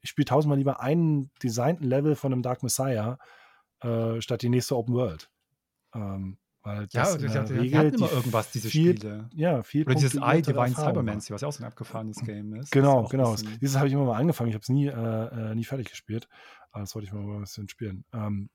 ich 0.00 0.10
spiele 0.10 0.26
tausendmal 0.26 0.58
lieber 0.58 0.80
einen 0.80 1.30
designten 1.42 1.86
Level 1.86 2.14
von 2.14 2.32
einem 2.32 2.42
Dark 2.42 2.62
Messiah 2.62 3.18
äh, 3.80 4.20
statt 4.20 4.42
die 4.42 4.48
nächste 4.48 4.76
Open 4.76 4.94
World. 4.94 5.30
Ähm, 5.94 6.38
weil 6.62 6.88
Ja, 6.92 7.02
das 7.02 7.18
die, 7.18 7.24
in 7.24 7.28
die, 7.28 7.32
der 7.34 7.44
die 7.44 7.54
Regel 7.54 7.78
hatten 7.78 7.94
immer 7.94 8.08
die 8.08 8.14
irgendwas, 8.14 8.50
diese 8.50 8.68
viel- 8.68 8.96
Spiele. 8.96 9.28
ja, 9.34 9.62
viel 9.62 9.84
Oder 9.84 9.94
dieses 9.94 10.14
I, 10.14 10.42
Divine. 10.42 10.74
Cybermancy, 10.74 11.32
was 11.32 11.40
ja 11.42 11.48
auch 11.48 11.52
so 11.52 11.62
ein 11.62 11.66
abgefahrenes 11.66 12.18
Game 12.24 12.54
ist. 12.54 12.70
Genau, 12.72 12.96
Das 13.02 13.04
ist 13.06 13.10
genau. 13.10 13.30
bisschen- 13.32 13.58
Dieses 13.60 13.76
habe 13.76 13.86
ich 13.88 13.92
immer 13.94 14.04
mal 14.04 14.16
angefangen. 14.18 14.48
Ich 14.50 14.54
habe 14.54 14.62
es 14.62 14.68
nie, 14.68 14.86
äh, 14.86 14.92
äh, 15.52 15.54
nie 15.54 15.64
fertig 15.64 15.88
gespielt. 15.90 16.28
Aber 16.70 16.82
das 16.82 16.94
wollte 16.94 17.06
ich 17.06 17.12
mal 17.12 17.22
mal 17.22 17.36
ein 17.36 17.40
bisschen 17.42 17.68
spielen. 17.68 18.04
Ähm, 18.12 18.50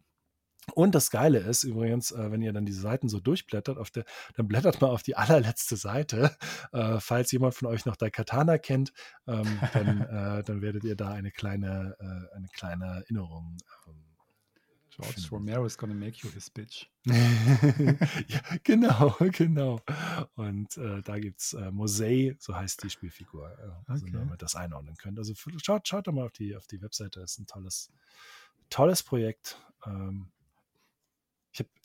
Und 0.74 0.96
das 0.96 1.12
Geile 1.12 1.40
ist 1.40 1.64
übrigens, 1.64 2.12
äh, 2.12 2.32
wenn 2.32 2.42
ihr 2.42 2.54
dann 2.54 2.66
diese 2.66 2.82
Seiten 2.82 3.10
so 3.10 3.20
durchblättert, 3.20 3.78
auf 3.78 3.92
der, 3.92 4.06
dann 4.36 4.48
blättert 4.48 4.82
mal 4.82 4.90
auf 4.90 5.04
die 5.04 5.16
allerletzte 5.18 5.76
Seite. 5.76 6.36
Äh, 6.72 7.00
falls 7.00 7.32
jemand 7.32 7.56
von 7.56 7.68
euch 7.68 7.86
noch 7.86 7.96
Daikatana 7.96 8.58
kennt, 8.58 8.94
ähm, 9.28 9.60
dann, 9.74 10.02
äh, 10.40 10.44
dann 10.44 10.62
werdet 10.62 10.84
ihr 10.84 10.96
da 10.96 11.10
eine 11.10 11.32
kleine, 11.32 11.96
äh, 12.00 12.36
eine 12.36 12.48
kleine 12.54 12.86
Erinnerung 12.86 13.58
ähm, 13.88 14.14
George 14.96 15.28
Romero 15.32 15.66
is 15.66 15.76
gonna 15.76 15.94
make 15.96 16.24
you 16.24 16.30
his 16.30 16.50
bitch. 16.50 16.88
ja, 17.06 18.42
genau, 18.64 19.16
genau. 19.32 19.82
Und 20.36 20.78
äh, 20.78 21.02
da 21.02 21.18
gibt 21.18 21.42
es 21.42 21.54
äh, 21.54 21.72
Mosey, 21.72 22.36
so 22.40 22.56
heißt 22.56 22.84
die 22.84 22.92
Spielfigur, 22.92 23.50
äh, 23.50 23.92
Okay. 23.92 24.12
damit 24.12 24.34
ihr 24.34 24.38
das 24.38 24.56
einordnen 24.56 24.96
könnt. 24.96 25.18
Also 25.18 25.34
schaut, 25.36 25.88
schaut 25.88 26.08
doch 26.08 26.14
mal 26.14 26.26
auf 26.26 26.32
die, 26.32 26.56
auf 26.56 26.68
die 26.68 26.82
Webseite, 26.82 27.22
das 27.22 27.32
ist 27.32 27.40
ein 27.40 27.48
tolles, 27.48 27.92
tolles 28.70 29.02
Projekt. 29.02 29.58
Ähm, 29.86 30.32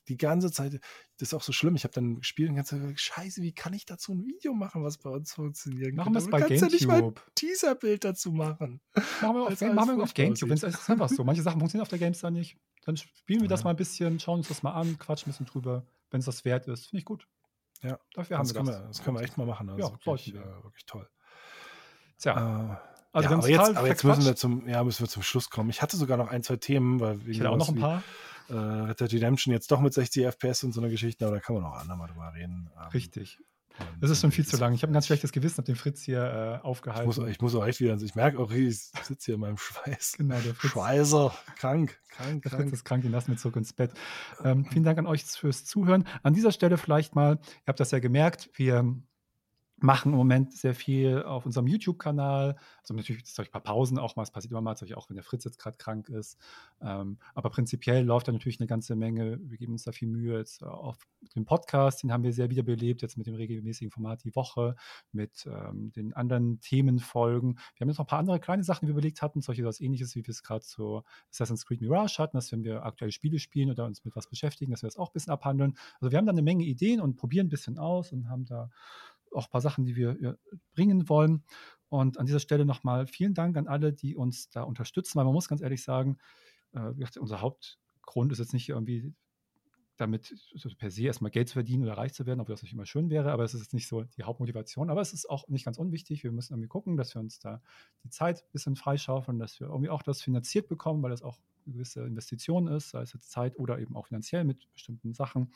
die 0.08 0.16
ganze 0.16 0.50
Zeit, 0.50 0.72
das 1.18 1.28
ist 1.28 1.34
auch 1.34 1.42
so 1.42 1.52
schlimm, 1.52 1.76
ich 1.76 1.84
habe 1.84 1.92
dann 1.94 2.16
gespielt 2.16 2.48
und 2.48 2.54
die 2.54 2.56
ganze 2.58 2.70
Zeit 2.76 2.80
gesagt, 2.80 3.00
scheiße, 3.00 3.42
wie 3.42 3.52
kann 3.52 3.72
ich 3.74 3.84
dazu 3.86 4.12
ein 4.12 4.24
Video 4.24 4.54
machen, 4.54 4.82
was 4.82 4.98
bei 4.98 5.10
uns 5.10 5.32
funktionieren 5.32 5.94
Machen 5.94 6.12
wir 6.14 6.18
es 6.18 6.28
bei 6.30 6.40
kannst 6.40 6.62
ja 6.62 6.68
nicht 6.68 6.86
mal 6.86 6.94
ein 6.94 7.00
GameCube. 7.02 7.20
Teaser-Bild 7.34 8.04
dazu 8.04 8.32
machen. 8.32 8.80
Machen 9.20 9.36
wir 9.36 9.46
auf, 9.46 9.60
machen 9.74 9.96
wir 9.98 10.02
auf 10.04 10.14
GameCube. 10.14 10.52
Es 10.54 10.62
ist 10.62 10.90
einfach 10.90 11.08
so. 11.08 11.24
Manche 11.24 11.42
Sachen 11.42 11.58
funktionieren 11.60 11.82
auf 11.82 11.88
der 11.88 11.98
GameStar 11.98 12.30
nicht. 12.30 12.56
Dann 12.84 12.96
spielen 12.96 13.42
wir 13.42 13.48
das 13.48 13.60
Ja. 13.60 13.64
mal 13.64 13.70
ein 13.70 13.76
bisschen, 13.76 14.18
schauen 14.18 14.38
uns 14.38 14.48
das 14.48 14.62
mal 14.62 14.72
an, 14.72 14.98
quatschen 14.98 15.28
ein 15.28 15.32
bisschen 15.32 15.46
drüber. 15.46 15.84
Wenn 16.10 16.20
es 16.20 16.26
das 16.26 16.44
wert 16.44 16.66
ist, 16.68 16.86
finde 16.86 17.00
ich 17.00 17.04
gut. 17.04 17.28
Ja, 17.82 17.98
Dafür 18.14 18.38
haben 18.38 18.46
das, 18.48 18.54
wir 18.54 18.62
das. 18.62 18.80
wir, 18.80 18.86
das 18.88 19.02
können 19.04 19.16
wir 19.18 19.22
echt 19.22 19.36
mal 19.36 19.46
machen. 19.46 19.68
Also 19.68 19.80
Ja, 19.86 19.92
wirklich, 19.92 20.04
sollten 20.04 20.32
wir. 20.34 20.40
äh, 20.58 20.64
wirklich 20.64 20.86
toll. 20.86 21.08
Tja, 22.18 22.32
Äh, 22.32 22.76
also 23.12 23.28
ja, 23.30 23.36
aber 23.36 23.48
jetzt, 23.48 23.76
aber 23.76 23.86
jetzt 23.88 24.04
müssen 24.04 24.24
wir, 24.24 24.36
zum, 24.36 24.68
ja, 24.68 24.84
müssen 24.84 25.00
wir 25.02 25.08
zum 25.08 25.22
Schluss 25.22 25.48
kommen. 25.50 25.70
Ich 25.70 25.80
hatte 25.82 25.96
sogar 25.96 26.16
noch 26.18 26.28
ein, 26.28 26.42
zwei 26.42 26.56
Themen, 26.56 27.00
weil 27.00 27.26
Ich 27.28 27.38
hätte 27.38 27.50
auch 27.50 27.56
noch 27.56 27.68
ein 27.68 27.76
paar. 27.76 28.00
Wie, 28.00 28.04
äh, 28.48 28.54
Red 28.54 29.00
Dead 29.00 29.12
Redemption 29.14 29.52
jetzt 29.52 29.70
doch 29.70 29.80
mit 29.80 29.92
60 29.94 30.24
FPS 30.24 30.64
und 30.64 30.72
so 30.72 30.80
eine 30.80 30.90
Geschichte, 30.90 31.26
aber 31.26 31.36
da 31.36 31.40
kann 31.40 31.56
man 31.56 31.64
auch 31.64 31.76
andermal 31.78 32.08
drüber 32.08 32.32
reden. 32.34 32.70
Ähm, 32.76 32.88
Richtig. 32.88 33.38
und, 33.78 33.86
Das 34.00 34.10
ist 34.10 34.20
schon 34.20 34.30
äh, 34.30 34.32
viel 34.32 34.46
zu 34.46 34.56
lang. 34.56 34.72
Ich 34.74 34.82
habe 34.82 34.90
ein 34.90 34.94
ganz 34.94 35.06
schlechtes 35.06 35.30
Gewissen, 35.32 35.58
habe 35.58 35.66
den 35.66 35.76
Fritz 35.76 36.02
hier 36.02 36.22
äh, 36.22 36.56
Ich 36.56 36.64
aufgehalten. 36.64 37.06
muss, 37.06 37.18
ich 37.18 37.40
muss 37.40 37.54
auch 37.54 37.64
echt 37.66 37.80
wieder, 37.80 37.96
ich 38.00 38.14
merke 38.14 38.38
auch, 38.38 38.50
ich 38.50 38.78
sitze 39.02 39.26
hier 39.26 39.34
in 39.34 39.40
meinem 39.40 39.56
Schweiß. 39.58 40.14
genau, 40.18 40.38
der 40.40 40.54
Fritz, 40.54 40.72
Schweißer, 40.72 41.32
krank, 41.58 42.00
krank, 42.10 42.42
der 42.42 42.50
Fritz 42.50 42.60
krank. 42.60 42.72
ist 42.72 42.84
krank, 42.84 43.02
den 43.02 43.12
lassen 43.12 43.28
wir 43.32 43.36
zurück 43.38 43.56
ins 43.56 43.72
Bett. 43.72 43.92
Ähm, 44.44 44.64
vielen 44.66 44.84
Dank 44.84 44.98
an 44.98 45.06
euch 45.06 45.24
fürs 45.24 45.64
Zuhören. 45.64 46.06
An 46.22 46.32
dieser 46.32 46.52
Stelle 46.52 46.78
vielleicht 46.78 47.14
mal, 47.14 47.34
ihr 47.42 47.66
habt 47.66 47.80
das 47.80 47.90
ja 47.90 47.98
gemerkt, 47.98 48.50
wir 48.54 48.94
machen 49.80 50.12
im 50.12 50.18
Moment 50.18 50.52
sehr 50.52 50.74
viel 50.74 51.22
auf 51.22 51.46
unserem 51.46 51.66
YouTube-Kanal. 51.66 52.56
Also 52.80 52.94
natürlich 52.94 53.22
es 53.24 53.38
ein 53.38 53.46
paar 53.50 53.62
Pausen 53.62 53.98
auch 53.98 54.16
mal, 54.16 54.22
es 54.22 54.30
passiert 54.30 54.50
immer 54.50 54.60
mal, 54.60 54.74
auch 54.94 55.08
wenn 55.08 55.14
der 55.14 55.24
Fritz 55.24 55.44
jetzt 55.44 55.58
gerade 55.58 55.76
krank 55.76 56.08
ist. 56.08 56.38
Ähm, 56.80 57.18
aber 57.34 57.50
prinzipiell 57.50 58.04
läuft 58.04 58.28
da 58.28 58.32
natürlich 58.32 58.60
eine 58.60 58.66
ganze 58.66 58.96
Menge. 58.96 59.38
Wir 59.40 59.56
geben 59.58 59.72
uns 59.72 59.84
da 59.84 59.92
viel 59.92 60.08
Mühe. 60.08 60.38
Jetzt 60.38 60.62
äh, 60.62 60.66
auf 60.66 60.98
dem 61.34 61.44
Podcast, 61.44 62.02
den 62.02 62.12
haben 62.12 62.24
wir 62.24 62.32
sehr 62.32 62.50
wiederbelebt, 62.50 63.02
jetzt 63.02 63.16
mit 63.16 63.26
dem 63.26 63.34
regelmäßigen 63.34 63.90
Format 63.90 64.24
die 64.24 64.34
Woche, 64.34 64.74
mit 65.12 65.46
ähm, 65.46 65.92
den 65.92 66.12
anderen 66.12 66.60
Themenfolgen. 66.60 67.58
Wir 67.76 67.80
haben 67.80 67.88
jetzt 67.88 67.98
noch 67.98 68.06
ein 68.06 68.08
paar 68.08 68.18
andere 68.18 68.40
kleine 68.40 68.64
Sachen, 68.64 68.86
die 68.86 68.90
wir 68.90 68.98
überlegt 68.98 69.22
hatten, 69.22 69.40
solche 69.40 69.64
was 69.64 69.80
ähnliches, 69.80 70.16
wie 70.16 70.26
wir 70.26 70.32
es 70.32 70.42
gerade 70.42 70.64
zu 70.64 71.02
Assassin's 71.30 71.66
Creed 71.66 71.80
Mirage 71.80 72.18
hatten, 72.18 72.36
dass 72.36 72.50
wenn 72.52 72.64
wir 72.64 72.84
aktuelle 72.84 73.12
Spiele 73.12 73.38
spielen 73.38 73.70
oder 73.70 73.84
uns 73.84 74.04
mit 74.04 74.16
was 74.16 74.26
beschäftigen, 74.26 74.72
dass 74.72 74.82
wir 74.82 74.88
das 74.88 74.96
auch 74.96 75.10
ein 75.10 75.12
bisschen 75.12 75.32
abhandeln. 75.32 75.76
Also 76.00 76.10
wir 76.10 76.18
haben 76.18 76.26
da 76.26 76.32
eine 76.32 76.42
Menge 76.42 76.64
Ideen 76.64 77.00
und 77.00 77.16
probieren 77.16 77.46
ein 77.46 77.50
bisschen 77.50 77.78
aus 77.78 78.12
und 78.12 78.28
haben 78.28 78.44
da 78.44 78.70
auch 79.34 79.46
ein 79.46 79.50
paar 79.50 79.60
Sachen, 79.60 79.84
die 79.84 79.96
wir 79.96 80.38
bringen 80.72 81.08
wollen. 81.08 81.44
Und 81.88 82.18
an 82.18 82.26
dieser 82.26 82.40
Stelle 82.40 82.66
nochmal 82.66 83.06
vielen 83.06 83.34
Dank 83.34 83.56
an 83.56 83.66
alle, 83.66 83.92
die 83.92 84.14
uns 84.14 84.50
da 84.50 84.62
unterstützen, 84.62 85.16
weil 85.16 85.24
man 85.24 85.34
muss 85.34 85.48
ganz 85.48 85.62
ehrlich 85.62 85.82
sagen, 85.82 86.18
äh, 86.72 86.92
unser 87.18 87.40
Hauptgrund 87.40 88.32
ist 88.32 88.38
jetzt 88.38 88.52
nicht 88.52 88.68
irgendwie 88.68 89.14
damit 89.98 90.34
per 90.78 90.90
se 90.90 91.04
erstmal 91.04 91.30
Geld 91.30 91.48
zu 91.48 91.54
verdienen 91.54 91.82
oder 91.82 91.94
reich 91.94 92.14
zu 92.14 92.24
werden, 92.24 92.40
obwohl 92.40 92.54
das 92.54 92.62
natürlich 92.62 92.74
immer 92.74 92.86
schön 92.86 93.10
wäre, 93.10 93.32
aber 93.32 93.44
es 93.44 93.54
ist 93.54 93.62
jetzt 93.62 93.74
nicht 93.74 93.88
so 93.88 94.02
die 94.02 94.22
Hauptmotivation. 94.22 94.90
Aber 94.90 95.00
es 95.00 95.12
ist 95.12 95.28
auch 95.28 95.48
nicht 95.48 95.64
ganz 95.64 95.76
unwichtig. 95.76 96.22
Wir 96.22 96.32
müssen 96.32 96.52
irgendwie 96.52 96.68
gucken, 96.68 96.96
dass 96.96 97.14
wir 97.14 97.20
uns 97.20 97.38
da 97.38 97.60
die 98.04 98.10
Zeit 98.10 98.42
ein 98.42 98.52
bisschen 98.52 98.76
freischaufeln, 98.76 99.38
dass 99.38 99.58
wir 99.60 99.66
irgendwie 99.68 99.90
auch 99.90 100.02
das 100.02 100.22
finanziert 100.22 100.68
bekommen, 100.68 101.02
weil 101.02 101.10
das 101.10 101.22
auch 101.22 101.38
eine 101.66 101.74
gewisse 101.74 102.04
Investition 102.04 102.68
ist, 102.68 102.90
sei 102.90 103.02
es 103.02 103.12
jetzt 103.12 103.30
Zeit 103.30 103.58
oder 103.58 103.78
eben 103.78 103.96
auch 103.96 104.06
finanziell 104.06 104.44
mit 104.44 104.72
bestimmten 104.72 105.14
Sachen. 105.14 105.52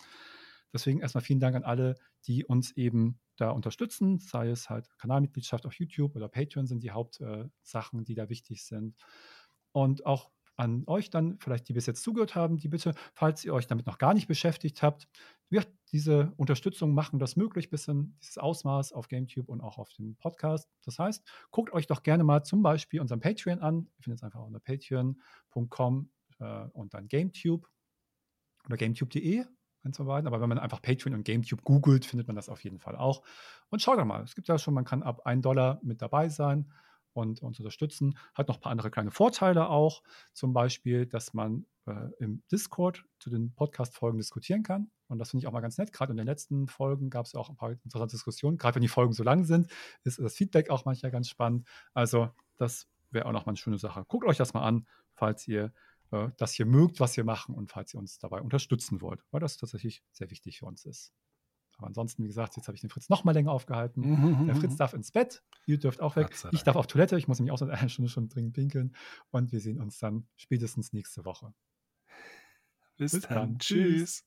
Deswegen 0.73 1.01
erstmal 1.01 1.23
vielen 1.23 1.41
Dank 1.41 1.57
an 1.57 1.65
alle, 1.65 1.97
die 2.27 2.45
uns 2.45 2.73
eben 2.73 3.21
da 3.37 3.51
unterstützen, 3.51 4.19
sei 4.19 4.49
es 4.49 4.71
halt 4.71 4.89
Kanalmitgliedschaft 4.99 5.67
auf 5.67 5.75
YouTube 5.75 6.17
oder 6.17 6.29
Patreon 6.29 6.67
sind 6.67 6.83
die 6.83 6.91
Hauptsachen, 6.91 8.05
die 8.05 8.15
da 8.15 8.29
wichtig 8.29 8.65
sind. 8.65 8.97
Und 9.73 10.07
auch 10.07 10.31
an 10.57 10.85
euch 10.87 11.11
dann, 11.11 11.39
vielleicht 11.39 11.69
die 11.69 11.73
bis 11.73 11.87
jetzt 11.87 12.03
zugehört 12.03 12.35
haben, 12.35 12.59
die 12.59 12.69
bitte, 12.69 12.95
falls 13.15 13.45
ihr 13.45 13.55
euch 13.55 13.67
damit 13.67 13.87
noch 13.87 13.99
gar 13.99 14.15
nicht 14.15 14.29
beschäftigt 14.29 14.83
habt, 14.83 15.09
wird 15.49 15.69
diese 15.93 16.33
Unterstützung 16.37 16.95
machen 16.95 17.19
das 17.19 17.37
möglich, 17.37 17.71
bis 17.71 17.89
in 17.89 18.17
dieses 18.21 18.39
Ausmaß 18.39 18.93
auf 18.93 19.09
GameTube 19.09 19.49
und 19.49 19.61
auch 19.61 19.79
auf 19.79 19.93
dem 19.95 20.17
Podcast. 20.17 20.71
Das 20.85 20.99
heißt, 20.99 21.27
guckt 21.51 21.73
euch 21.73 21.87
doch 21.87 22.03
gerne 22.03 22.25
mal 22.25 22.45
zum 22.45 22.63
Beispiel 22.63 23.01
unseren 23.01 23.21
Patreon 23.21 23.59
an. 23.61 23.89
Ihr 23.97 24.03
findet 24.03 24.21
es 24.21 24.23
einfach 24.23 24.43
unter 24.43 24.61
patreon.com 24.61 26.11
äh, 26.39 26.65
und 26.73 26.95
dann 26.95 27.09
GameTube 27.09 27.67
oder 28.67 28.77
GameTube.de 28.77 29.45
eins 29.85 29.97
von 29.97 30.07
beiden. 30.07 30.27
Aber 30.27 30.41
wenn 30.41 30.49
man 30.49 30.59
einfach 30.59 30.83
Patreon 30.83 31.15
und 31.15 31.25
GameTube 31.25 31.63
googelt, 31.63 32.05
findet 32.05 32.27
man 32.27 32.37
das 32.37 32.49
auf 32.49 32.63
jeden 32.65 32.79
Fall 32.79 32.97
auch. 32.97 33.23
Und 33.71 33.83
schaut 33.83 33.99
doch 33.99 34.05
mal, 34.05 34.23
es 34.23 34.35
gibt 34.35 34.49
ja 34.49 34.59
schon, 34.59 34.75
man 34.75 34.85
kann 34.85 35.03
ab 35.03 35.27
1 35.27 35.43
Dollar 35.43 35.81
mit 35.83 36.03
dabei 36.03 36.29
sein 36.29 36.73
und 37.13 37.43
uns 37.43 37.59
unterstützen. 37.59 38.19
Hat 38.35 38.49
noch 38.49 38.57
ein 38.57 38.61
paar 38.61 38.73
andere 38.73 38.91
kleine 38.91 39.11
Vorteile 39.11 39.69
auch. 39.69 40.03
Zum 40.33 40.53
Beispiel, 40.53 41.07
dass 41.07 41.35
man 41.35 41.67
äh, 41.87 42.11
im 42.19 42.43
Discord 42.51 43.05
zu 43.19 43.31
den 43.31 43.55
Podcast-Folgen 43.55 44.19
diskutieren 44.19 44.63
kann. 44.63 44.91
Und 45.09 45.19
das 45.19 45.31
finde 45.31 45.43
ich 45.43 45.49
auch 45.49 45.53
mal 45.53 45.61
ganz 45.61 45.79
nett. 45.79 45.93
Gerade 45.93 46.13
in 46.13 46.17
den 46.17 46.27
letzten 46.27 46.69
Folgen 46.69 47.11
gab 47.11 47.27
es 47.27 47.35
auch 47.35 47.51
ein 47.51 47.57
paar 47.57 47.73
interessante 47.73 48.13
Diskussionen. 48.13 48.57
Gerade 48.57 48.77
wenn 48.77 48.83
die 48.83 48.89
Folgen 48.89 49.13
so 49.13 49.23
lang 49.23 49.45
sind, 49.45 49.69
ist 50.05 50.19
das 50.19 50.35
Feedback 50.35 50.71
auch 50.71 50.85
manchmal 50.85 51.13
ganz 51.13 51.29
spannend. 51.29 51.67
Also, 51.93 52.31
das 52.57 52.89
wäre 53.11 53.27
auch 53.27 53.33
noch 53.33 53.47
mal 53.47 53.51
eine 53.51 53.59
schöne 53.59 53.79
Sache. 53.79 54.05
Guckt 54.09 54.27
euch 54.27 54.39
das 54.39 54.55
mal 54.55 54.63
an, 54.63 54.87
falls 55.15 55.47
ihr 55.47 55.73
äh, 56.13 56.31
das 56.37 56.53
hier 56.53 56.67
mögt, 56.67 57.01
was 57.01 57.17
wir 57.17 57.25
machen 57.25 57.55
und 57.55 57.71
falls 57.71 57.95
ihr 57.95 57.99
uns 58.01 58.19
dabei 58.19 58.41
unterstützen 58.41 59.01
wollt, 59.01 59.25
weil 59.31 59.41
das 59.41 59.57
tatsächlich 59.57 60.03
sehr 60.13 60.31
wichtig 60.31 60.59
für 60.59 60.67
uns 60.67 60.85
ist. 60.85 61.13
Aber 61.79 61.87
ansonsten, 61.87 62.23
wie 62.23 62.29
gesagt, 62.29 62.57
jetzt 62.57 62.69
habe 62.69 62.77
ich 62.77 62.83
den 62.83 62.91
Fritz 62.91 63.09
noch 63.09 63.25
mal 63.25 63.33
länger 63.33 63.51
aufgehalten. 63.51 64.47
Der 64.47 64.55
Fritz 64.55 64.77
darf 64.77 64.93
ins 64.93 65.11
Bett, 65.11 65.43
ihr 65.67 65.79
dürft 65.79 66.01
auch 66.01 66.17
weg. 66.17 66.31
Ich 66.53 66.63
darf 66.63 66.77
auf 66.77 66.87
Toilette, 66.87 67.17
ich 67.17 67.29
muss 67.29 67.39
nämlich 67.39 67.53
auch 67.53 67.59
seit 67.59 67.71
einer 67.71 67.89
Stunde 67.89 68.11
schon 68.11 68.29
dringend 68.29 68.53
pinkeln. 68.53 68.95
Und 69.31 69.53
wir 69.53 69.61
sehen 69.61 69.81
uns 69.81 69.99
dann 69.99 70.29
spätestens 70.37 70.93
nächste 70.93 71.25
Woche. 71.25 71.55
Bis, 72.97 73.13
Bis 73.13 73.23
dann. 73.23 73.35
dann. 73.35 73.59
Tschüss. 73.59 74.25